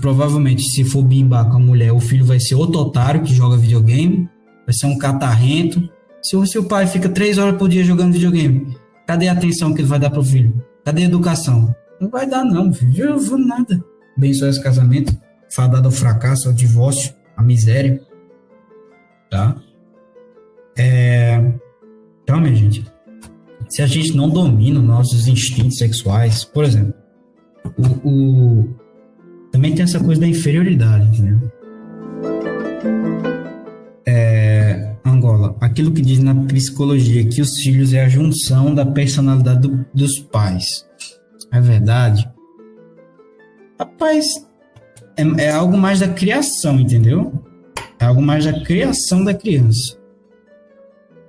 Provavelmente, 0.00 0.62
se 0.70 0.84
for 0.84 1.02
bimbar 1.02 1.48
com 1.48 1.56
a 1.56 1.60
mulher, 1.60 1.92
o 1.92 2.00
filho 2.00 2.24
vai 2.24 2.40
ser 2.40 2.54
outro 2.54 2.80
otário 2.80 3.22
que 3.22 3.34
joga 3.34 3.56
videogame. 3.56 4.28
Vai 4.66 4.74
ser 4.74 4.86
um 4.86 4.98
catarrento. 4.98 5.88
Se 6.22 6.36
o 6.36 6.46
seu 6.46 6.64
pai 6.64 6.86
fica 6.86 7.08
três 7.08 7.38
horas 7.38 7.56
por 7.56 7.68
dia 7.68 7.84
jogando 7.84 8.12
videogame, 8.12 8.76
cadê 9.06 9.28
a 9.28 9.32
atenção 9.32 9.72
que 9.72 9.80
ele 9.80 9.88
vai 9.88 9.98
dar 9.98 10.10
pro 10.10 10.22
filho? 10.22 10.62
Cadê 10.84 11.02
a 11.02 11.06
educação? 11.06 11.74
Não 12.00 12.08
vai 12.08 12.28
dar, 12.28 12.44
não, 12.44 12.72
filho. 12.72 13.04
Eu 13.04 13.18
vou 13.18 13.38
nada. 13.38 13.82
Abençoar 14.16 14.50
esse 14.50 14.62
casamento, 14.62 15.16
fadado 15.54 15.88
ao 15.88 15.92
fracasso, 15.92 16.48
ao 16.48 16.54
divórcio, 16.54 17.14
à 17.36 17.42
miséria. 17.42 18.00
Tá? 19.30 19.56
É... 20.76 21.52
Então, 22.22 22.40
minha 22.40 22.54
gente, 22.54 22.84
se 23.68 23.82
a 23.82 23.86
gente 23.86 24.16
não 24.16 24.28
domina 24.28 24.80
os 24.80 24.86
nossos 24.86 25.26
instintos 25.26 25.78
sexuais, 25.78 26.44
por 26.44 26.64
exemplo, 26.64 26.94
o, 27.76 28.08
o... 28.08 28.74
também 29.58 29.74
tem 29.74 29.82
essa 29.82 29.98
coisa 29.98 30.20
da 30.20 30.28
inferioridade, 30.28 31.08
entendeu? 31.08 31.50
É... 34.06 34.94
Angola, 35.04 35.56
aquilo 35.60 35.90
que 35.90 36.00
diz 36.00 36.20
na 36.20 36.32
psicologia 36.32 37.26
que 37.26 37.42
os 37.42 37.58
filhos 37.60 37.92
é 37.92 38.04
a 38.04 38.08
junção 38.08 38.72
da 38.72 38.86
personalidade 38.86 39.62
do, 39.62 39.84
dos 39.92 40.20
pais. 40.20 40.86
É 41.50 41.60
verdade? 41.60 42.30
Rapaz, 43.80 44.26
é, 45.16 45.46
é 45.46 45.50
algo 45.50 45.76
mais 45.76 45.98
da 45.98 46.08
criação, 46.08 46.78
entendeu? 46.78 47.32
É 47.98 48.04
algo 48.04 48.22
mais 48.22 48.44
da 48.44 48.60
criação 48.60 49.24
da 49.24 49.34
criança. 49.34 49.98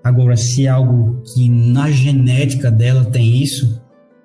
Agora, 0.04 0.38
se 0.38 0.68
é 0.68 0.70
algo 0.70 1.20
que 1.34 1.50
na 1.50 1.90
genética 1.90 2.70
dela 2.70 3.06
tem 3.06 3.42
isso, 3.42 3.82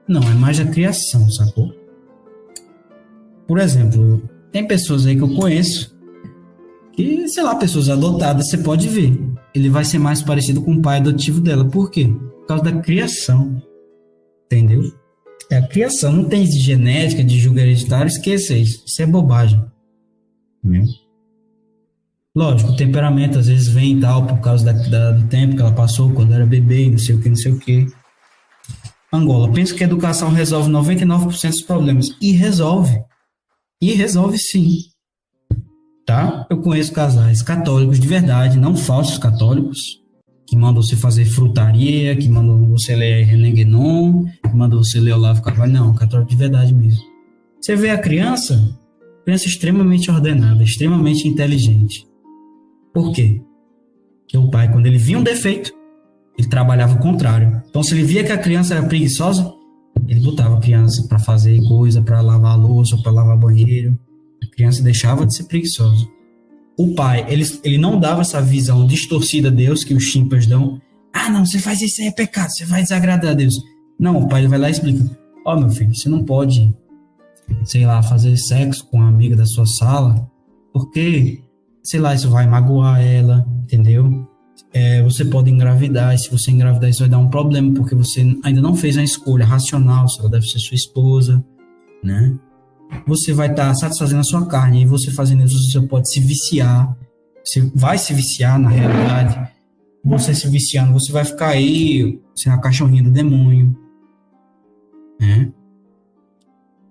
não, 0.07 0.23
é 0.23 0.35
mais 0.35 0.59
da 0.59 0.67
criação, 0.67 1.31
sacou? 1.31 1.84
Por 3.47 3.59
exemplo, 3.59 4.23
tem 4.51 4.67
pessoas 4.67 5.07
aí 5.07 5.17
que 5.17 5.23
eu 5.23 5.35
conheço 5.35 5.95
que, 6.93 7.29
sei 7.29 7.43
lá, 7.43 7.57
pessoas 7.57 7.89
adotadas, 7.89 8.49
você 8.49 8.59
pode 8.59 8.89
ver. 8.89 9.19
Ele 9.55 9.69
vai 9.69 9.85
ser 9.85 9.99
mais 9.99 10.23
parecido 10.23 10.63
com 10.63 10.75
o 10.75 10.83
pai 10.83 10.99
adotivo 10.99 11.41
dela. 11.41 11.65
Por 11.65 11.91
quê? 11.91 12.07
Por 12.07 12.47
causa 12.47 12.65
da 12.65 12.73
criação. 12.81 13.63
Entendeu? 14.47 14.83
É 15.51 15.57
a 15.57 15.67
criação. 15.67 16.13
Não 16.13 16.25
tem 16.25 16.45
de 16.45 16.61
genética, 16.61 17.23
de 17.23 17.39
julgo 17.39 17.59
hereditário, 17.59 18.09
esqueça 18.09 18.55
isso. 18.55 18.83
Isso 18.87 19.03
é 19.03 19.07
bobagem. 19.07 19.63
Entendeu? 20.65 20.87
Lógico, 22.37 22.73
o 22.73 22.77
temperamento 22.77 23.39
às 23.39 23.47
vezes 23.47 23.69
vem 23.69 23.97
e 23.97 24.01
tal, 24.01 24.27
por 24.27 24.41
causa 24.41 24.65
da, 24.65 24.73
da, 24.73 25.13
do 25.13 25.29
tempo 25.29 25.55
que 25.55 25.63
ela 25.63 25.71
passou 25.71 26.13
quando 26.13 26.35
era 26.35 26.45
bebê, 26.45 26.91
não 26.91 26.99
sei 26.99 27.15
o 27.15 27.21
que, 27.21 27.29
não 27.29 27.37
sei 27.37 27.53
o 27.53 27.59
que. 27.61 27.87
Angola, 29.13 29.53
penso 29.53 29.73
que 29.73 29.85
a 29.85 29.87
educação 29.87 30.31
resolve 30.31 30.69
99% 30.69 31.51
dos 31.51 31.63
problemas. 31.63 32.09
E 32.21 32.33
resolve. 32.33 33.01
E 33.85 33.93
resolve 33.93 34.39
sim. 34.39 34.79
Tá? 36.07 36.47
Eu 36.49 36.63
conheço 36.63 36.91
casais 36.91 37.43
católicos 37.43 38.01
de 38.01 38.09
verdade, 38.09 38.59
não 38.59 38.75
falsos 38.75 39.19
católicos, 39.19 39.79
que 40.47 40.57
mandam 40.57 40.83
você 40.83 40.97
fazer 40.97 41.27
frutaria, 41.27 42.17
que 42.17 42.27
mandam 42.27 42.67
você 42.67 42.97
ler 42.97 43.25
René 43.25 43.51
Guénon, 43.51 44.25
que 44.25 44.57
mandam 44.57 44.83
você 44.83 44.99
ler 44.99 45.13
Olavo 45.13 45.43
Carvalho. 45.43 45.71
Não, 45.71 45.95
católico 45.95 46.31
de 46.31 46.37
verdade 46.37 46.73
mesmo. 46.73 47.03
Você 47.61 47.77
vê 47.77 47.91
a 47.91 47.99
criança, 47.99 48.75
criança 49.23 49.49
extremamente 49.49 50.11
ordenada, 50.11 50.63
extremamente 50.63 51.29
inteligente. 51.29 52.07
Por 52.95 53.13
quê? 53.13 53.43
Porque 54.21 54.39
o 54.39 54.49
pai, 54.51 54.73
quando 54.73 54.87
ele 54.87 54.97
via 54.97 55.19
um 55.19 55.23
defeito, 55.23 55.75
ele 56.39 56.49
trabalhava 56.49 56.95
o 56.95 57.01
contrário. 57.01 57.63
Então, 57.69 57.83
se 57.83 57.93
ele 57.93 58.05
via 58.05 58.25
que 58.25 58.33
a 58.33 58.39
criança 58.39 58.77
era 58.77 58.87
preguiçosa, 58.87 59.53
ele 60.09 60.21
botava 60.21 60.57
a 60.57 60.61
criança 60.61 61.07
para 61.09 61.19
fazer 61.19 61.61
coisa, 61.69 62.03
para 62.03 62.21
lavar 62.21 62.59
louça, 62.59 62.97
para 63.03 63.13
lavar 63.13 63.39
banheiro. 63.39 63.99
A 64.43 64.47
criança 64.55 64.83
deixava 64.83 65.27
de 65.27 65.37
ser 65.37 65.45
preguiçosa 65.45 66.07
o 66.77 66.95
pai, 66.95 67.25
ele, 67.29 67.45
ele 67.63 67.79
não 67.79 67.99
dava 67.99 68.23
essa 68.23 68.43
visão 68.43 68.87
distorcida 68.87 69.49
a 69.49 69.51
Deus 69.51 69.85
que 69.85 69.95
os 69.95 70.05
chimpas 70.05 70.47
dão. 70.47 70.81
Ah, 71.13 71.31
não, 71.31 71.47
você 71.47 71.59
faz 71.59 71.81
isso 71.81 72.03
aí 72.03 72.09
é 72.09 72.11
pecado, 72.11 72.51
você 72.51 72.65
vai 72.65 72.83
desagradar 72.83 73.31
a 73.31 73.35
Deus. 73.35 73.55
Não, 73.99 74.19
o 74.19 74.29
pai 74.29 74.47
vai 74.47 74.59
lá 74.59 74.69
e 74.69 74.73
explica: 74.73 75.19
Ó, 75.47 75.55
oh, 75.55 75.61
meu 75.61 75.71
filho, 75.71 75.95
você 75.95 76.09
não 76.09 76.25
pode, 76.25 76.75
sei 77.65 77.87
lá, 77.87 78.03
fazer 78.03 78.37
sexo 78.37 78.87
com 78.87 78.99
uma 78.99 79.09
amiga 79.09 79.37
da 79.37 79.47
sua 79.47 79.67
sala, 79.67 80.29
porque, 80.73 81.41
sei 81.85 82.01
lá, 82.01 82.15
isso 82.15 82.29
vai 82.29 82.47
magoar 82.47 83.01
ela, 83.01 83.47
entendeu? 83.63 84.29
É, 84.75 85.03
você 85.03 85.25
pode 85.25 85.51
engravidar, 85.51 86.15
e 86.15 86.19
se 86.19 86.29
você 86.29 86.51
engravidar, 86.51 86.91
isso 86.91 87.01
vai 87.01 87.09
dar 87.09 87.19
um 87.19 87.31
problema, 87.31 87.73
porque 87.75 87.95
você 87.95 88.37
ainda 88.43 88.61
não 88.61 88.75
fez 88.75 88.99
a 88.99 89.05
escolha 89.05 89.47
racional 89.47 90.09
se 90.09 90.19
ela 90.19 90.29
deve 90.29 90.47
ser 90.47 90.59
sua 90.59 90.75
esposa, 90.75 91.45
né? 92.03 92.37
você 93.07 93.33
vai 93.33 93.51
estar 93.51 93.69
tá 93.69 93.75
satisfazendo 93.75 94.21
a 94.21 94.25
sua 94.25 94.47
carne. 94.47 94.83
E 94.83 94.87
você 94.87 95.11
fazendo 95.11 95.45
isso, 95.45 95.71
você 95.71 95.81
pode 95.87 96.11
se 96.11 96.21
viciar. 96.21 96.97
Você 97.45 97.61
vai 97.75 97.99
se 97.99 98.15
viciar, 98.15 98.59
na 98.59 98.69
realidade. 98.69 99.53
Você 100.05 100.35
se 100.35 100.49
viciando, 100.49 100.93
você 100.93 101.11
vai 101.11 101.25
ficar 101.25 101.49
aí, 101.49 102.21
sendo 102.37 102.55
a 102.55 102.61
cachorrinha 102.61 103.03
do 103.03 103.11
demônio. 103.11 103.75
É, 105.21 105.49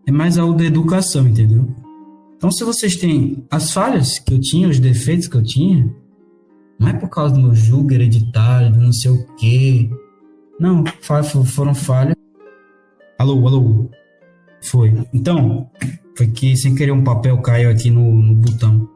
é 0.07 0.11
mais 0.11 0.37
algo 0.37 0.55
da 0.55 0.65
educação, 0.65 1.27
entendeu? 1.27 1.69
Então, 2.35 2.51
se 2.51 2.63
vocês 2.63 2.95
têm 2.95 3.45
as 3.49 3.71
falhas 3.71 4.19
que 4.19 4.33
eu 4.33 4.39
tinha, 4.39 4.67
os 4.67 4.79
defeitos 4.79 5.27
que 5.27 5.37
eu 5.37 5.43
tinha, 5.43 5.93
não 6.83 6.89
é 6.89 6.93
por 6.93 7.09
causa 7.09 7.33
do 7.33 7.41
meu 7.41 7.55
julgo 7.55 7.93
hereditário, 7.93 8.77
não 8.77 8.91
sei 8.91 9.09
o 9.09 9.25
quê. 9.37 9.89
Não, 10.59 10.83
foram 11.45 11.73
falhas. 11.73 12.15
Alô, 13.17 13.47
alô. 13.47 13.89
Foi. 14.61 14.93
Então, 15.13 15.69
foi 16.17 16.27
que 16.27 16.57
sem 16.57 16.75
querer 16.75 16.91
um 16.91 17.03
papel 17.03 17.41
caiu 17.41 17.69
aqui 17.69 17.89
no, 17.89 18.11
no 18.11 18.35
botão. 18.35 18.87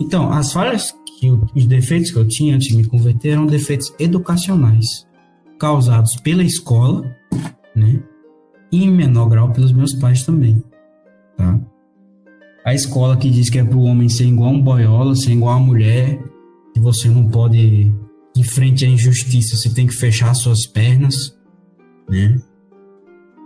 Então, 0.00 0.32
as 0.32 0.50
falhas 0.50 0.94
que 1.18 1.26
eu, 1.26 1.44
os 1.54 1.66
defeitos 1.66 2.10
que 2.10 2.18
eu 2.18 2.26
tinha 2.26 2.54
antes 2.54 2.68
de 2.68 2.76
me 2.76 2.84
converter 2.84 3.30
eram 3.30 3.46
defeitos 3.46 3.94
educacionais, 3.98 5.06
causados 5.58 6.16
pela 6.16 6.42
escola, 6.42 7.04
né? 7.74 8.02
E 8.72 8.82
em 8.82 8.90
menor 8.90 9.28
grau 9.28 9.52
pelos 9.52 9.72
meus 9.72 9.92
pais 9.92 10.24
também, 10.24 10.62
tá? 11.36 11.60
A 12.64 12.74
escola 12.74 13.16
que 13.16 13.30
diz 13.30 13.50
que 13.50 13.58
é 13.58 13.64
para 13.64 13.76
o 13.76 13.84
homem 13.84 14.08
ser 14.08 14.24
igual 14.24 14.50
um 14.50 14.62
boiola, 14.62 15.14
ser 15.14 15.32
igual 15.32 15.54
a 15.54 15.60
mulher, 15.60 16.18
que 16.76 16.80
você 16.80 17.08
não 17.08 17.26
pode, 17.26 17.90
em 18.36 18.42
frente 18.42 18.84
à 18.84 18.88
injustiça, 18.88 19.56
você 19.56 19.72
tem 19.72 19.86
que 19.86 19.94
fechar 19.94 20.34
suas 20.34 20.66
pernas, 20.66 21.34
né? 22.06 22.38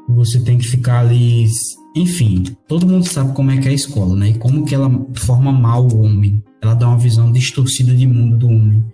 você 0.08 0.40
tem 0.40 0.58
que 0.58 0.66
ficar 0.66 0.98
ali. 0.98 1.46
Enfim, 1.94 2.42
todo 2.66 2.88
mundo 2.88 3.06
sabe 3.06 3.32
como 3.32 3.52
é 3.52 3.58
que 3.58 3.68
é 3.68 3.70
a 3.70 3.74
escola, 3.74 4.16
né? 4.16 4.30
E 4.30 4.34
como 4.34 4.64
que 4.64 4.74
ela 4.74 4.90
forma 5.14 5.52
mal 5.52 5.86
o 5.86 6.02
homem. 6.02 6.42
Ela 6.60 6.74
dá 6.74 6.88
uma 6.88 6.98
visão 6.98 7.30
distorcida 7.30 7.94
de 7.94 8.04
mundo 8.04 8.36
do 8.36 8.48
homem. 8.48 8.84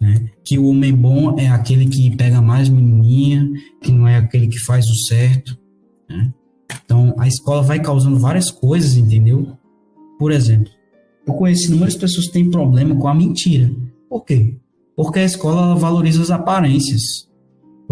Né? 0.00 0.30
Que 0.44 0.56
o 0.56 0.66
homem 0.66 0.94
bom 0.94 1.36
é 1.36 1.48
aquele 1.48 1.86
que 1.86 2.16
pega 2.16 2.40
mais 2.40 2.68
menininha, 2.68 3.50
que 3.82 3.90
não 3.90 4.06
é 4.06 4.18
aquele 4.18 4.46
que 4.46 4.60
faz 4.60 4.86
o 4.86 5.06
certo. 5.08 5.58
Né? 6.08 6.32
Então, 6.84 7.12
a 7.18 7.26
escola 7.26 7.60
vai 7.60 7.80
causando 7.80 8.20
várias 8.20 8.52
coisas, 8.52 8.96
entendeu? 8.96 9.58
Por 10.16 10.30
exemplo, 10.30 10.70
eu 11.26 11.34
conheço 11.34 11.68
inúmeras 11.68 11.96
pessoas 11.96 12.26
que 12.26 12.32
têm 12.32 12.50
problema 12.50 12.94
com 12.94 13.08
a 13.08 13.14
mentira. 13.14 13.70
Por 14.08 14.24
quê? 14.24 14.56
Porque 14.96 15.20
a 15.20 15.24
escola 15.24 15.74
valoriza 15.74 16.22
as 16.22 16.30
aparências 16.30 17.30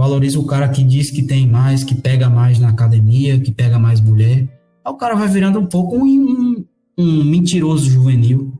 valoriza 0.00 0.38
o 0.38 0.46
cara 0.46 0.66
que 0.66 0.82
diz 0.82 1.10
que 1.10 1.22
tem 1.22 1.46
mais, 1.46 1.84
que 1.84 1.94
pega 1.94 2.30
mais 2.30 2.58
na 2.58 2.70
academia, 2.70 3.38
que 3.38 3.52
pega 3.52 3.78
mais 3.78 4.00
mulher. 4.00 4.48
Aí 4.82 4.92
o 4.92 4.96
cara 4.96 5.14
vai 5.14 5.28
virando 5.28 5.58
um 5.58 5.66
pouco 5.66 5.94
um, 5.94 6.04
um, 6.04 6.64
um 6.96 7.24
mentiroso 7.24 7.90
juvenil. 7.90 8.50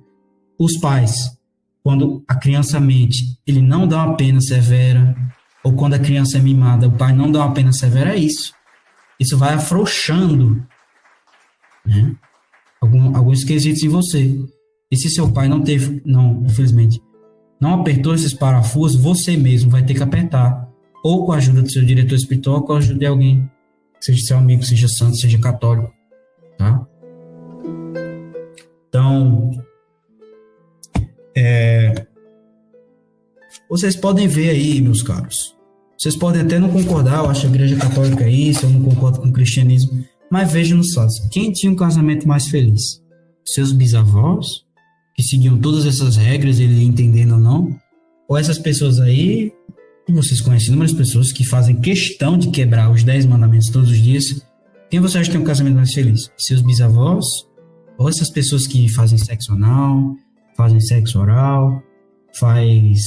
Os 0.58 0.78
pais, 0.78 1.14
quando 1.82 2.22
a 2.28 2.34
criança 2.34 2.78
mente, 2.78 3.38
ele 3.46 3.62
não 3.62 3.88
dá 3.88 4.04
uma 4.04 4.16
pena 4.16 4.38
severa, 4.42 5.16
ou 5.64 5.72
quando 5.72 5.94
a 5.94 5.98
criança 5.98 6.36
é 6.36 6.42
mimada, 6.42 6.88
o 6.88 6.92
pai 6.92 7.14
não 7.14 7.32
dá 7.32 7.46
uma 7.46 7.54
pena 7.54 7.72
severa, 7.72 8.14
é 8.14 8.18
isso. 8.18 8.52
Isso 9.18 9.38
vai 9.38 9.54
afrouxando 9.54 10.62
né? 11.86 12.14
Algum, 12.82 13.16
alguns 13.16 13.44
quesitos 13.44 13.82
em 13.82 13.88
você. 13.88 14.38
E 14.90 14.96
se 14.96 15.08
seu 15.10 15.30
pai 15.30 15.48
não 15.48 15.62
teve, 15.62 16.02
não, 16.04 16.42
infelizmente, 16.44 17.00
não 17.60 17.80
apertou 17.80 18.14
esses 18.14 18.34
parafusos, 18.34 19.00
você 19.00 19.36
mesmo 19.36 19.70
vai 19.70 19.84
ter 19.84 19.94
que 19.94 20.02
apertar 20.02 20.70
ou 21.02 21.24
com 21.24 21.32
a 21.32 21.36
ajuda 21.36 21.62
do 21.62 21.70
seu 21.70 21.84
diretor 21.84 22.14
espiritual, 22.14 22.56
ou 22.56 22.62
com 22.64 22.72
a 22.74 22.78
ajuda 22.78 22.98
de 22.98 23.06
alguém, 23.06 23.50
seja 24.00 24.26
seu 24.26 24.38
amigo, 24.38 24.62
seja 24.62 24.88
santo, 24.88 25.16
seja 25.16 25.38
católico, 25.38 25.92
tá? 26.58 26.86
Então, 28.88 29.50
é, 31.36 32.06
vocês 33.68 33.96
podem 33.96 34.26
ver 34.26 34.50
aí, 34.50 34.80
meus 34.80 35.02
caros. 35.02 35.56
Vocês 35.98 36.16
podem 36.16 36.42
até 36.42 36.58
não 36.58 36.70
concordar, 36.70 37.24
eu 37.24 37.30
acho 37.30 37.46
a 37.46 37.50
igreja 37.50 37.76
católica 37.76 38.24
é 38.24 38.30
isso, 38.30 38.64
eu 38.64 38.70
não 38.70 38.82
concordo 38.82 39.20
com 39.20 39.28
o 39.28 39.32
cristianismo, 39.32 40.04
mas 40.30 40.52
vejam 40.52 40.78
nos 40.78 40.92
fatos. 40.94 41.18
Quem 41.30 41.52
tinha 41.52 41.70
um 41.70 41.76
casamento 41.76 42.26
mais 42.26 42.48
feliz? 42.48 43.02
Seus 43.44 43.72
bisavós, 43.72 44.64
que 45.20 45.26
seguiam 45.26 45.58
todas 45.58 45.84
essas 45.84 46.16
regras, 46.16 46.58
ele 46.58 46.82
entendendo 46.82 47.34
ou 47.34 47.40
não? 47.40 47.78
Ou 48.26 48.38
essas 48.38 48.58
pessoas 48.58 48.98
aí 48.98 49.52
vocês 50.08 50.40
conhecem 50.40 50.68
inúmeras 50.68 50.92
pessoas 50.92 51.30
que 51.30 51.44
fazem 51.44 51.80
questão 51.80 52.36
de 52.36 52.50
quebrar 52.50 52.90
os 52.90 53.04
10 53.04 53.26
mandamentos 53.26 53.68
todos 53.68 53.90
os 53.90 53.98
dias. 53.98 54.24
Quem 54.90 54.98
você 54.98 55.18
acha 55.18 55.26
que 55.26 55.36
tem 55.36 55.40
um 55.40 55.46
casamento 55.46 55.76
mais 55.76 55.92
feliz? 55.92 56.32
Seus 56.36 56.62
bisavós? 56.62 57.24
Ou 57.96 58.08
essas 58.08 58.28
pessoas 58.30 58.66
que 58.66 58.88
fazem 58.88 59.18
sexo 59.18 59.52
anal, 59.52 60.16
fazem 60.56 60.80
sexo 60.80 61.20
oral, 61.20 61.80
faz 62.34 62.98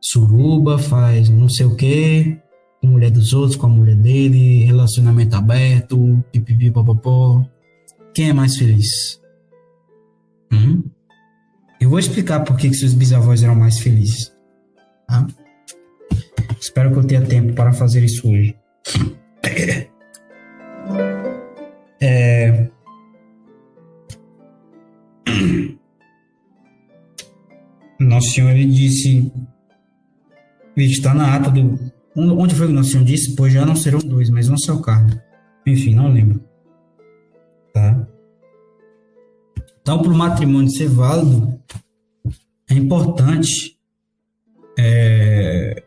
suruba, 0.00 0.78
faz 0.78 1.28
não 1.28 1.48
sei 1.48 1.66
o 1.66 1.74
que, 1.74 2.36
com 2.80 2.86
a 2.86 2.90
mulher 2.90 3.10
dos 3.10 3.32
outros, 3.32 3.56
com 3.56 3.66
a 3.66 3.70
mulher 3.70 3.96
dele, 3.96 4.64
relacionamento 4.64 5.34
aberto, 5.34 6.22
pipipi, 6.30 6.70
popopó. 6.70 7.44
Quem 8.14 8.28
é 8.28 8.32
mais 8.32 8.56
feliz? 8.56 9.20
Hum? 10.52 10.82
Eu 11.80 11.88
vou 11.88 11.98
explicar 11.98 12.44
por 12.44 12.56
que, 12.58 12.72
seus 12.74 12.92
bisavós 12.92 13.42
eram 13.42 13.54
mais 13.54 13.78
felizes. 13.78 14.30
Tá? 15.08 15.26
Espero 16.60 16.92
que 16.92 16.98
eu 16.98 17.04
tenha 17.04 17.24
tempo 17.24 17.54
para 17.54 17.72
fazer 17.72 18.04
isso 18.04 18.30
hoje. 18.30 18.54
É... 22.02 22.68
Nosso 27.98 28.30
Senhor 28.32 28.50
ele 28.50 28.66
disse, 28.66 29.32
está 30.76 31.14
na 31.14 31.34
ata 31.34 31.50
do. 31.50 31.78
Onde 32.16 32.54
foi 32.54 32.66
que 32.66 32.72
Nosso 32.72 32.90
Senhor 32.90 33.04
disse? 33.04 33.34
Pois 33.36 33.52
já 33.52 33.64
não 33.64 33.76
serão 33.76 34.00
dois, 34.00 34.30
mas 34.30 34.48
um 34.48 34.56
só 34.56 34.80
carne. 34.80 35.20
Enfim, 35.66 35.94
não 35.94 36.12
lembro. 36.12 36.42
Tá? 37.72 38.06
Então, 39.90 40.02
para 40.02 40.12
o 40.12 40.16
matrimônio 40.16 40.70
ser 40.70 40.88
válido, 40.88 41.52
é 42.70 42.74
importante 42.74 43.74
é, 44.78 45.82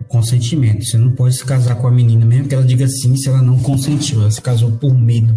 o 0.00 0.04
consentimento. 0.06 0.84
Você 0.84 0.98
não 0.98 1.12
pode 1.12 1.36
se 1.36 1.44
casar 1.44 1.76
com 1.76 1.86
a 1.86 1.92
menina, 1.92 2.24
mesmo 2.26 2.48
que 2.48 2.56
ela 2.56 2.64
diga 2.64 2.88
sim, 2.88 3.14
se 3.14 3.28
ela 3.28 3.40
não 3.40 3.56
consentiu. 3.60 4.20
Ela 4.20 4.32
se 4.32 4.42
casou 4.42 4.72
por 4.72 4.92
medo. 4.92 5.32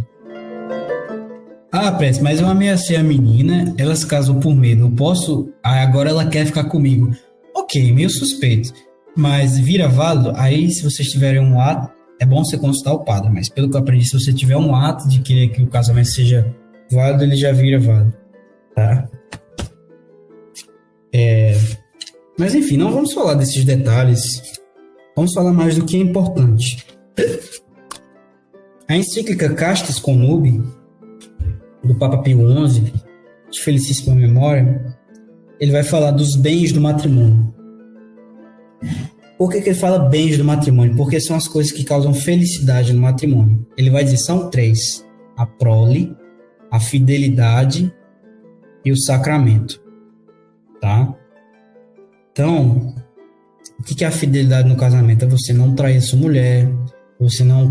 Ah, 1.71 1.91
Prece, 1.91 2.19
mas 2.23 2.41
eu 2.41 2.47
ameacei 2.47 2.97
a 2.97 3.03
menina, 3.03 3.75
ela 3.77 3.95
se 3.95 4.07
casou 4.07 4.39
por 4.39 4.55
medo. 4.55 4.85
Eu 4.85 4.91
posso. 4.93 5.53
Ah, 5.63 5.83
agora 5.83 6.09
ela 6.09 6.25
quer 6.25 6.47
ficar 6.47 6.63
comigo. 6.63 7.15
Ok, 7.55 7.93
meio 7.93 8.09
suspeito. 8.09 8.73
Mas 9.15 9.59
vira 9.59 9.87
válido, 9.87 10.31
aí 10.35 10.71
se 10.71 10.81
vocês 10.81 11.09
tiverem 11.09 11.41
um 11.41 11.61
ato, 11.61 11.93
é 12.19 12.25
bom 12.25 12.43
você 12.43 12.57
consultar 12.57 12.93
o 12.93 13.03
padre. 13.03 13.29
Mas 13.31 13.49
pelo 13.49 13.69
que 13.69 13.75
eu 13.75 13.81
aprendi, 13.81 14.09
se 14.09 14.19
você 14.19 14.33
tiver 14.33 14.57
um 14.57 14.73
ato 14.73 15.07
de 15.07 15.19
querer 15.19 15.49
que 15.49 15.61
o 15.61 15.67
casamento 15.67 16.07
seja 16.07 16.55
válido, 16.91 17.23
ele 17.23 17.35
já 17.35 17.51
vira 17.51 17.79
válido. 17.79 18.13
Tá? 18.75 19.09
É... 21.13 21.57
Mas 22.37 22.53
enfim, 22.53 22.77
não 22.77 22.91
vamos 22.91 23.13
falar 23.13 23.33
desses 23.33 23.63
detalhes. 23.65 24.41
Vamos 25.15 25.33
falar 25.33 25.51
mais 25.51 25.75
do 25.75 25.85
que 25.85 25.97
é 25.97 25.99
importante. 25.99 26.85
A 28.87 28.95
encíclica 28.95 29.53
Castes 29.53 29.99
Connubi, 29.99 30.61
do 31.83 31.95
Papa 31.95 32.19
Pio 32.19 32.39
XI, 32.67 32.93
de 33.49 33.61
felicíssima 33.61 34.15
memória, 34.15 34.95
ele 35.59 35.71
vai 35.71 35.83
falar 35.83 36.11
dos 36.11 36.35
bens 36.35 36.71
do 36.71 36.79
matrimônio. 36.79 37.53
Por 39.37 39.51
que, 39.51 39.61
que 39.61 39.69
ele 39.69 39.77
fala 39.77 39.99
bens 39.99 40.37
do 40.37 40.43
matrimônio? 40.43 40.95
Porque 40.95 41.19
são 41.19 41.35
as 41.35 41.47
coisas 41.47 41.71
que 41.71 41.83
causam 41.83 42.13
felicidade 42.13 42.93
no 42.93 43.01
matrimônio. 43.01 43.65
Ele 43.77 43.89
vai 43.89 44.03
dizer 44.03 44.17
são 44.17 44.49
três: 44.49 45.05
a 45.35 45.45
prole, 45.45 46.15
a 46.71 46.79
fidelidade 46.79 47.93
e 48.83 48.91
o 48.91 48.97
sacramento. 48.97 49.81
Tá? 50.81 51.13
Então, 52.31 52.95
o 53.79 53.83
que 53.83 54.03
é 54.03 54.07
a 54.07 54.11
fidelidade 54.11 54.69
no 54.69 54.77
casamento? 54.77 55.25
É 55.25 55.27
você 55.27 55.53
não 55.53 55.73
trair 55.75 56.01
sua 56.01 56.19
mulher, 56.19 56.69
você 57.19 57.43
não 57.43 57.69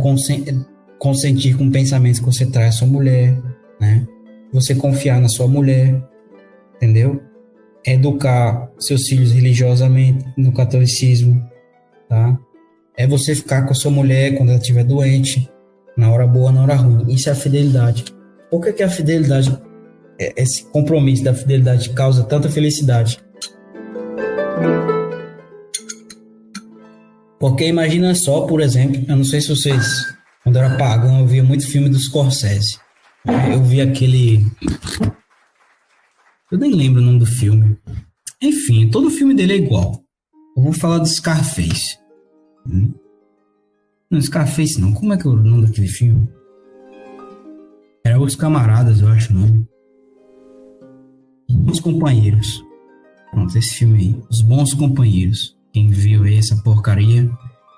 consentir 0.99 1.57
com 1.57 1.71
pensamentos 1.71 2.19
que 2.19 2.27
você 2.27 2.47
trai 2.47 2.73
sua 2.73 2.89
mulher, 2.89 3.41
né? 3.81 4.07
Você 4.53 4.75
confiar 4.75 5.21
na 5.21 5.29
sua 5.29 5.47
mulher, 5.47 6.03
entendeu? 6.77 7.23
Educar 7.85 8.71
seus 8.79 9.07
filhos 9.07 9.31
religiosamente 9.31 10.25
no 10.37 10.53
catolicismo, 10.53 11.49
tá? 12.09 12.39
É 12.97 13.07
você 13.07 13.35
ficar 13.35 13.63
com 13.67 13.71
a 13.73 13.75
sua 13.75 13.91
mulher 13.91 14.37
quando 14.37 14.49
ela 14.49 14.59
estiver 14.59 14.83
doente, 14.83 15.49
na 15.97 16.11
hora 16.11 16.27
boa, 16.27 16.51
na 16.51 16.63
hora 16.63 16.75
ruim. 16.75 17.13
Isso 17.13 17.29
é 17.29 17.33
a 17.33 17.37
fidelidade. 17.37 18.05
Por 18.51 18.63
que, 18.63 18.73
que 18.73 18.83
a 18.83 18.89
fidelidade, 18.89 19.57
é, 20.21 20.43
esse 20.43 20.65
compromisso 20.71 21.25
da 21.25 21.35
fidelidade 21.35 21.91
causa 21.91 22.25
tanta 22.25 22.49
felicidade? 22.49 23.19
Porque 27.39 27.67
imagina 27.67 28.15
só, 28.15 28.47
por 28.47 28.61
exemplo, 28.61 29.05
eu 29.09 29.17
não 29.17 29.25
sei 29.25 29.41
se 29.41 29.49
vocês, 29.49 30.07
quando 30.43 30.57
eu 30.57 30.63
era 30.63 30.77
pagão, 30.77 31.21
eu 31.21 31.27
via 31.27 31.45
muito 31.45 31.67
filme 31.67 31.89
dos 31.89 32.07
Scorsese. 32.07 32.79
Eu 33.53 33.63
vi 33.63 33.81
aquele. 33.81 34.47
Eu 36.51 36.59
nem 36.59 36.73
lembro 36.73 37.03
o 37.03 37.05
nome 37.05 37.19
do 37.19 37.27
filme. 37.27 37.77
Enfim, 38.41 38.89
todo 38.89 39.11
filme 39.11 39.35
dele 39.35 39.55
é 39.55 39.57
igual. 39.57 40.03
Eu 40.57 40.63
vou 40.63 40.73
falar 40.73 40.99
do 40.99 41.07
Scarface. 41.07 41.99
Hum? 42.67 42.95
Não, 44.11 44.21
Scarface 44.21 44.81
não. 44.81 44.93
Como 44.93 45.13
é 45.13 45.17
que 45.17 45.27
é 45.27 45.31
o 45.31 45.35
nome 45.35 45.67
daquele 45.67 45.89
filme? 45.89 46.29
Era 48.07 48.21
Os 48.21 48.37
Camaradas, 48.37 49.01
eu 49.01 49.09
acho 49.09 49.33
o 49.33 49.37
nome. 49.37 49.67
Os 51.69 51.81
Companheiros. 51.81 52.65
Pronto, 53.33 53.59
esse 53.59 53.75
filme 53.75 53.99
aí. 53.99 54.17
Os 54.31 54.43
Bons 54.43 54.73
Companheiros. 54.75 55.57
Quem 55.73 55.89
viu 55.89 56.23
aí 56.23 56.37
essa 56.37 56.55
porcaria. 56.63 57.29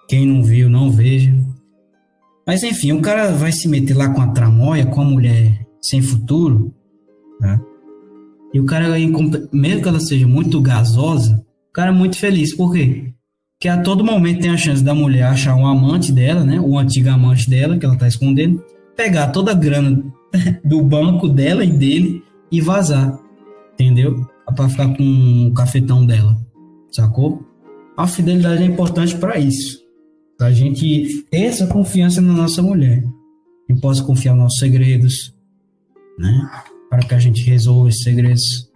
Quem 0.06 0.26
não 0.26 0.42
viu, 0.42 0.68
não 0.68 0.90
veja. 0.90 1.34
Mas 2.46 2.62
enfim, 2.62 2.92
o 2.92 3.00
cara 3.00 3.32
vai 3.32 3.50
se 3.52 3.66
meter 3.68 3.96
lá 3.96 4.10
com 4.10 4.20
a 4.20 4.28
tramóia, 4.28 4.84
com 4.84 5.00
a 5.00 5.04
mulher 5.04 5.66
sem 5.80 6.02
futuro, 6.02 6.74
né? 7.40 7.58
E 8.52 8.60
o 8.60 8.66
cara, 8.66 8.86
mesmo 9.50 9.82
que 9.82 9.88
ela 9.88 10.00
seja 10.00 10.26
muito 10.26 10.60
gasosa, 10.60 11.42
o 11.70 11.72
cara 11.72 11.88
é 11.88 11.94
muito 11.94 12.18
feliz. 12.18 12.54
Por 12.54 12.74
quê? 12.74 13.14
Porque 13.54 13.68
a 13.68 13.80
todo 13.80 14.04
momento 14.04 14.42
tem 14.42 14.50
a 14.50 14.58
chance 14.58 14.84
da 14.84 14.94
mulher 14.94 15.22
achar 15.22 15.54
um 15.54 15.66
amante 15.66 16.12
dela, 16.12 16.44
né? 16.44 16.60
O 16.60 16.78
antigo 16.78 17.08
amante 17.08 17.48
dela, 17.48 17.78
que 17.78 17.86
ela 17.86 17.96
tá 17.96 18.06
escondendo, 18.06 18.62
pegar 18.98 19.28
toda 19.28 19.52
a 19.52 19.54
grana 19.54 20.02
do 20.64 20.82
banco 20.82 21.28
dela 21.28 21.64
e 21.64 21.70
dele 21.70 22.20
e 22.50 22.60
vazar. 22.60 23.16
Entendeu? 23.74 24.26
Pra 24.56 24.68
ficar 24.68 24.92
com 24.96 25.46
o 25.46 25.54
cafetão 25.54 26.04
dela. 26.04 26.36
Sacou? 26.90 27.46
A 27.96 28.08
fidelidade 28.08 28.60
é 28.64 28.66
importante 28.66 29.16
para 29.16 29.38
isso. 29.38 29.78
Pra 30.36 30.50
gente 30.50 31.24
ter 31.30 31.44
essa 31.44 31.68
confiança 31.68 32.20
na 32.20 32.32
nossa 32.32 32.60
mulher. 32.60 33.04
E 33.68 33.74
possa 33.80 34.02
confiar 34.02 34.32
nos 34.32 34.44
nossos 34.44 34.58
segredos, 34.58 35.32
né? 36.18 36.50
Para 36.90 37.00
que 37.00 37.14
a 37.14 37.18
gente 37.18 37.42
resolva 37.42 37.90
esses 37.90 38.02
segredos. 38.02 38.68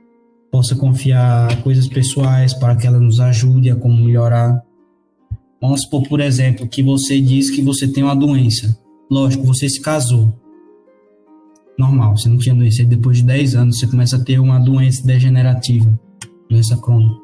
Possa 0.53 0.77
confiar 0.77 1.63
coisas 1.63 1.89
pessoais 1.89 2.55
para 2.55 2.77
que 2.77 2.87
ela 2.87 3.01
nos 3.01 3.19
ajude 3.19 3.71
a 3.71 3.77
como 3.77 4.05
melhorar. 4.05 4.63
Vamos 5.61 5.83
supor, 5.83 6.07
por 6.09 6.21
exemplo, 6.21 6.69
que 6.69 6.83
você 6.83 7.21
diz 7.21 7.51
que 7.51 7.63
você 7.63 7.89
tem 7.89 8.05
uma 8.05 8.15
doença. 8.15 8.82
Lógico, 9.13 9.45
você 9.45 9.69
se 9.69 9.79
casou. 9.79 10.33
Normal, 11.79 12.17
você 12.17 12.31
não 12.31 12.39
tinha 12.39 12.55
doença. 12.55 12.81
E 12.81 12.87
depois 12.87 13.19
de 13.19 13.25
10 13.25 13.55
anos 13.57 13.79
você 13.79 13.87
começa 13.87 14.17
a 14.17 14.25
ter 14.25 14.39
uma 14.39 14.59
doença 14.59 15.07
degenerativa, 15.07 16.01
doença 16.49 16.79
crônica. 16.79 17.15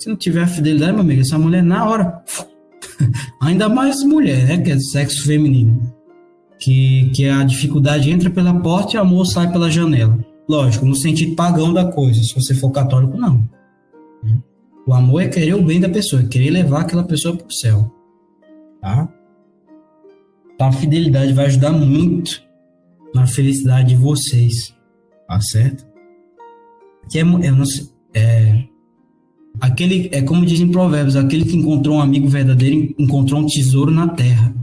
Se 0.00 0.08
não 0.08 0.16
tiver 0.16 0.48
fidelidade, 0.48 0.90
meu 0.90 1.02
amigo, 1.02 1.20
essa 1.20 1.38
mulher 1.38 1.62
na 1.62 1.88
hora. 1.88 2.20
Ainda 3.40 3.68
mais 3.68 4.02
mulher, 4.02 4.44
né? 4.48 4.58
Que 4.58 4.72
é 4.72 4.80
sexo 4.80 5.24
feminino. 5.26 5.80
Que, 6.58 7.08
que 7.10 7.28
a 7.28 7.44
dificuldade 7.44 8.10
entra 8.10 8.28
pela 8.28 8.52
porta 8.52 8.96
e 8.96 8.98
o 8.98 9.02
amor 9.02 9.26
sai 9.26 9.52
pela 9.52 9.70
janela. 9.70 10.18
Lógico, 10.48 10.84
no 10.84 10.96
sentido 10.96 11.36
pagão 11.36 11.72
da 11.72 11.84
coisa. 11.84 12.20
Se 12.20 12.34
você 12.34 12.52
for 12.52 12.72
católico, 12.72 13.16
não. 13.16 13.48
O 14.84 14.92
amor 14.92 15.22
é 15.22 15.28
querer 15.28 15.54
o 15.54 15.62
bem 15.62 15.78
da 15.78 15.88
pessoa, 15.88 16.20
é 16.20 16.26
querer 16.26 16.50
levar 16.50 16.80
aquela 16.80 17.04
pessoa 17.04 17.36
para 17.36 17.46
o 17.46 17.52
céu. 17.52 17.94
Tá? 18.80 19.08
Então 20.60 20.68
a 20.68 20.72
fidelidade 20.72 21.32
vai 21.32 21.46
ajudar 21.46 21.72
muito 21.72 22.42
na 23.14 23.26
felicidade 23.26 23.88
de 23.88 23.96
vocês. 23.96 24.76
Tá 25.26 25.40
certo? 25.40 25.86
Que 27.10 27.18
é, 27.18 27.22
eu 27.22 27.56
não 27.56 27.64
sei, 27.64 27.88
é, 28.12 28.64
aquele 29.58 30.10
é 30.12 30.20
como 30.20 30.44
dizem 30.44 30.70
provérbios, 30.70 31.16
aquele 31.16 31.46
que 31.46 31.56
encontrou 31.56 31.96
um 31.96 32.00
amigo 32.02 32.28
verdadeiro 32.28 32.94
encontrou 32.98 33.40
um 33.40 33.46
tesouro 33.46 33.90
na 33.90 34.08
terra. 34.08 34.54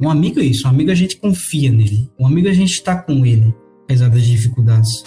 Um 0.00 0.08
amigo 0.08 0.38
é 0.38 0.44
isso, 0.44 0.64
um 0.64 0.70
amigo 0.70 0.92
a 0.92 0.94
gente 0.94 1.16
confia 1.16 1.72
nele. 1.72 2.08
Um 2.16 2.28
amigo 2.28 2.48
a 2.48 2.52
gente 2.52 2.70
está 2.70 2.94
com 2.96 3.26
ele, 3.26 3.52
apesar 3.82 4.08
das 4.10 4.22
dificuldades. 4.22 5.02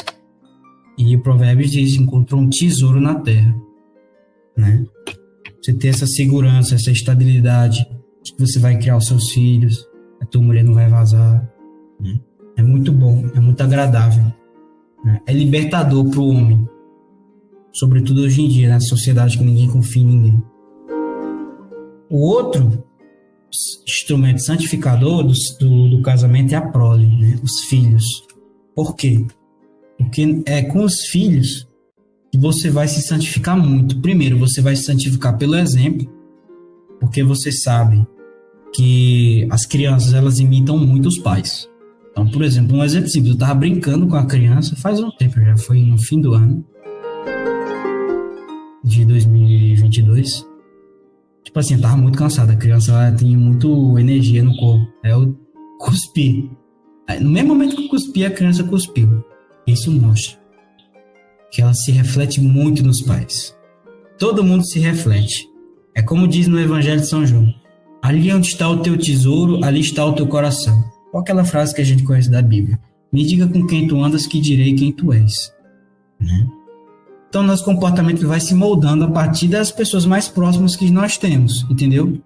E 0.97 1.15
o 1.15 1.21
provérbios 1.21 1.71
diz 1.71 1.95
encontrou 1.95 2.41
um 2.41 2.49
tesouro 2.49 2.99
na 2.99 3.15
terra, 3.21 3.55
né? 4.57 4.85
Você 5.61 5.73
ter 5.73 5.87
essa 5.87 6.05
segurança, 6.05 6.75
essa 6.75 6.91
estabilidade 6.91 7.87
de 7.89 7.96
que 8.35 8.41
você 8.41 8.59
vai 8.59 8.77
criar 8.77 8.97
os 8.97 9.07
seus 9.07 9.31
filhos, 9.31 9.87
a 10.21 10.25
tua 10.25 10.41
mulher 10.41 10.63
não 10.63 10.73
vai 10.73 10.89
vazar, 10.89 11.47
né? 11.99 12.19
É 12.55 12.63
muito 12.63 12.91
bom, 12.91 13.29
é 13.35 13.39
muito 13.39 13.61
agradável. 13.61 14.23
Né? 15.05 15.21
É 15.27 15.33
libertador 15.33 16.09
para 16.09 16.19
o 16.19 16.29
homem. 16.29 16.67
Sobretudo 17.71 18.21
hoje 18.21 18.41
em 18.41 18.47
dia, 18.47 18.69
na 18.69 18.79
sociedade 18.79 19.37
que 19.37 19.43
ninguém 19.43 19.69
confia 19.69 20.01
em 20.01 20.05
ninguém. 20.07 20.43
O 22.09 22.17
outro 22.19 22.83
instrumento 23.87 24.43
santificador 24.43 25.23
do, 25.23 25.33
do, 25.59 25.89
do 25.89 26.01
casamento 26.01 26.53
é 26.53 26.57
a 26.57 26.61
prole, 26.61 27.05
né? 27.05 27.39
os 27.43 27.61
filhos. 27.65 28.03
Por 28.75 28.95
quê? 28.95 29.25
Porque 29.97 30.41
é 30.45 30.63
com 30.63 30.83
os 30.83 31.05
filhos 31.11 31.67
que 32.31 32.39
você 32.39 32.71
vai 32.71 32.87
se 32.87 33.01
santificar 33.01 33.57
muito. 33.57 33.99
Primeiro, 34.01 34.39
você 34.39 34.61
vai 34.61 34.75
se 34.75 34.83
santificar 34.83 35.37
pelo 35.37 35.55
exemplo, 35.55 36.11
porque 36.99 37.23
você 37.23 37.51
sabe 37.51 38.05
que 38.73 39.47
as 39.49 39.65
crianças 39.65 40.13
elas 40.13 40.39
imitam 40.39 40.77
muito 40.77 41.07
os 41.07 41.17
pais. 41.19 41.69
Então, 42.11 42.27
por 42.27 42.41
exemplo, 42.41 42.77
um 42.77 42.83
exemplo 42.83 43.09
simples, 43.09 43.29
eu 43.29 43.33
estava 43.35 43.55
brincando 43.55 44.07
com 44.07 44.15
a 44.15 44.25
criança 44.25 44.75
faz 44.75 44.99
um 44.99 45.11
tempo, 45.11 45.39
já 45.39 45.57
foi 45.57 45.79
no 45.81 45.97
fim 45.97 46.19
do 46.19 46.33
ano. 46.33 46.65
de 48.83 49.05
2022. 49.05 50.45
Tipo 51.43 51.59
assim, 51.59 51.75
eu 51.75 51.81
tava 51.81 51.97
muito 51.97 52.17
cansado. 52.17 52.51
A 52.51 52.55
criança 52.55 52.91
ela 52.91 53.11
tinha 53.11 53.37
muito 53.37 53.99
energia 53.99 54.43
no 54.43 54.55
corpo. 54.55 54.87
Aí 55.03 55.11
eu 55.11 55.37
cuspi. 55.79 56.49
Aí, 57.07 57.19
no 57.19 57.29
mesmo 57.29 57.49
momento 57.49 57.75
que 57.75 57.83
eu 57.83 57.89
cuspi, 57.89 58.25
a 58.25 58.31
criança 58.31 58.63
cuspiu. 58.63 59.23
Isso 59.65 59.91
mostra 59.91 60.39
que 61.51 61.61
ela 61.61 61.73
se 61.73 61.91
reflete 61.91 62.41
muito 62.41 62.83
nos 62.83 63.01
pais. 63.01 63.55
Todo 64.17 64.43
mundo 64.43 64.65
se 64.65 64.79
reflete. 64.79 65.47
É 65.95 66.01
como 66.01 66.27
diz 66.27 66.47
no 66.47 66.59
Evangelho 66.59 67.01
de 67.01 67.07
São 67.07 67.25
João: 67.25 67.53
Ali 68.07 68.31
onde 68.31 68.47
está 68.47 68.69
o 68.69 68.77
teu 68.77 68.97
tesouro, 68.97 69.61
ali 69.65 69.81
está 69.81 70.05
o 70.05 70.13
teu 70.13 70.25
coração. 70.25 70.81
Qual 71.11 71.19
aquela 71.19 71.43
frase 71.43 71.75
que 71.75 71.81
a 71.81 71.83
gente 71.83 72.03
conhece 72.03 72.31
da 72.31 72.41
Bíblia? 72.41 72.79
Me 73.11 73.25
diga 73.25 73.45
com 73.49 73.67
quem 73.67 73.85
tu 73.85 74.01
andas 74.01 74.25
que 74.25 74.39
direi 74.39 74.73
quem 74.75 74.93
tu 74.93 75.11
és. 75.11 75.51
Né? 76.17 76.47
Então, 77.27 77.43
nosso 77.43 77.65
comportamento 77.65 78.25
vai 78.25 78.39
se 78.39 78.55
moldando 78.55 79.03
a 79.03 79.11
partir 79.11 79.49
das 79.49 79.73
pessoas 79.73 80.05
mais 80.05 80.29
próximas 80.29 80.73
que 80.73 80.89
nós 80.89 81.17
temos, 81.17 81.65
entendeu? 81.69 82.17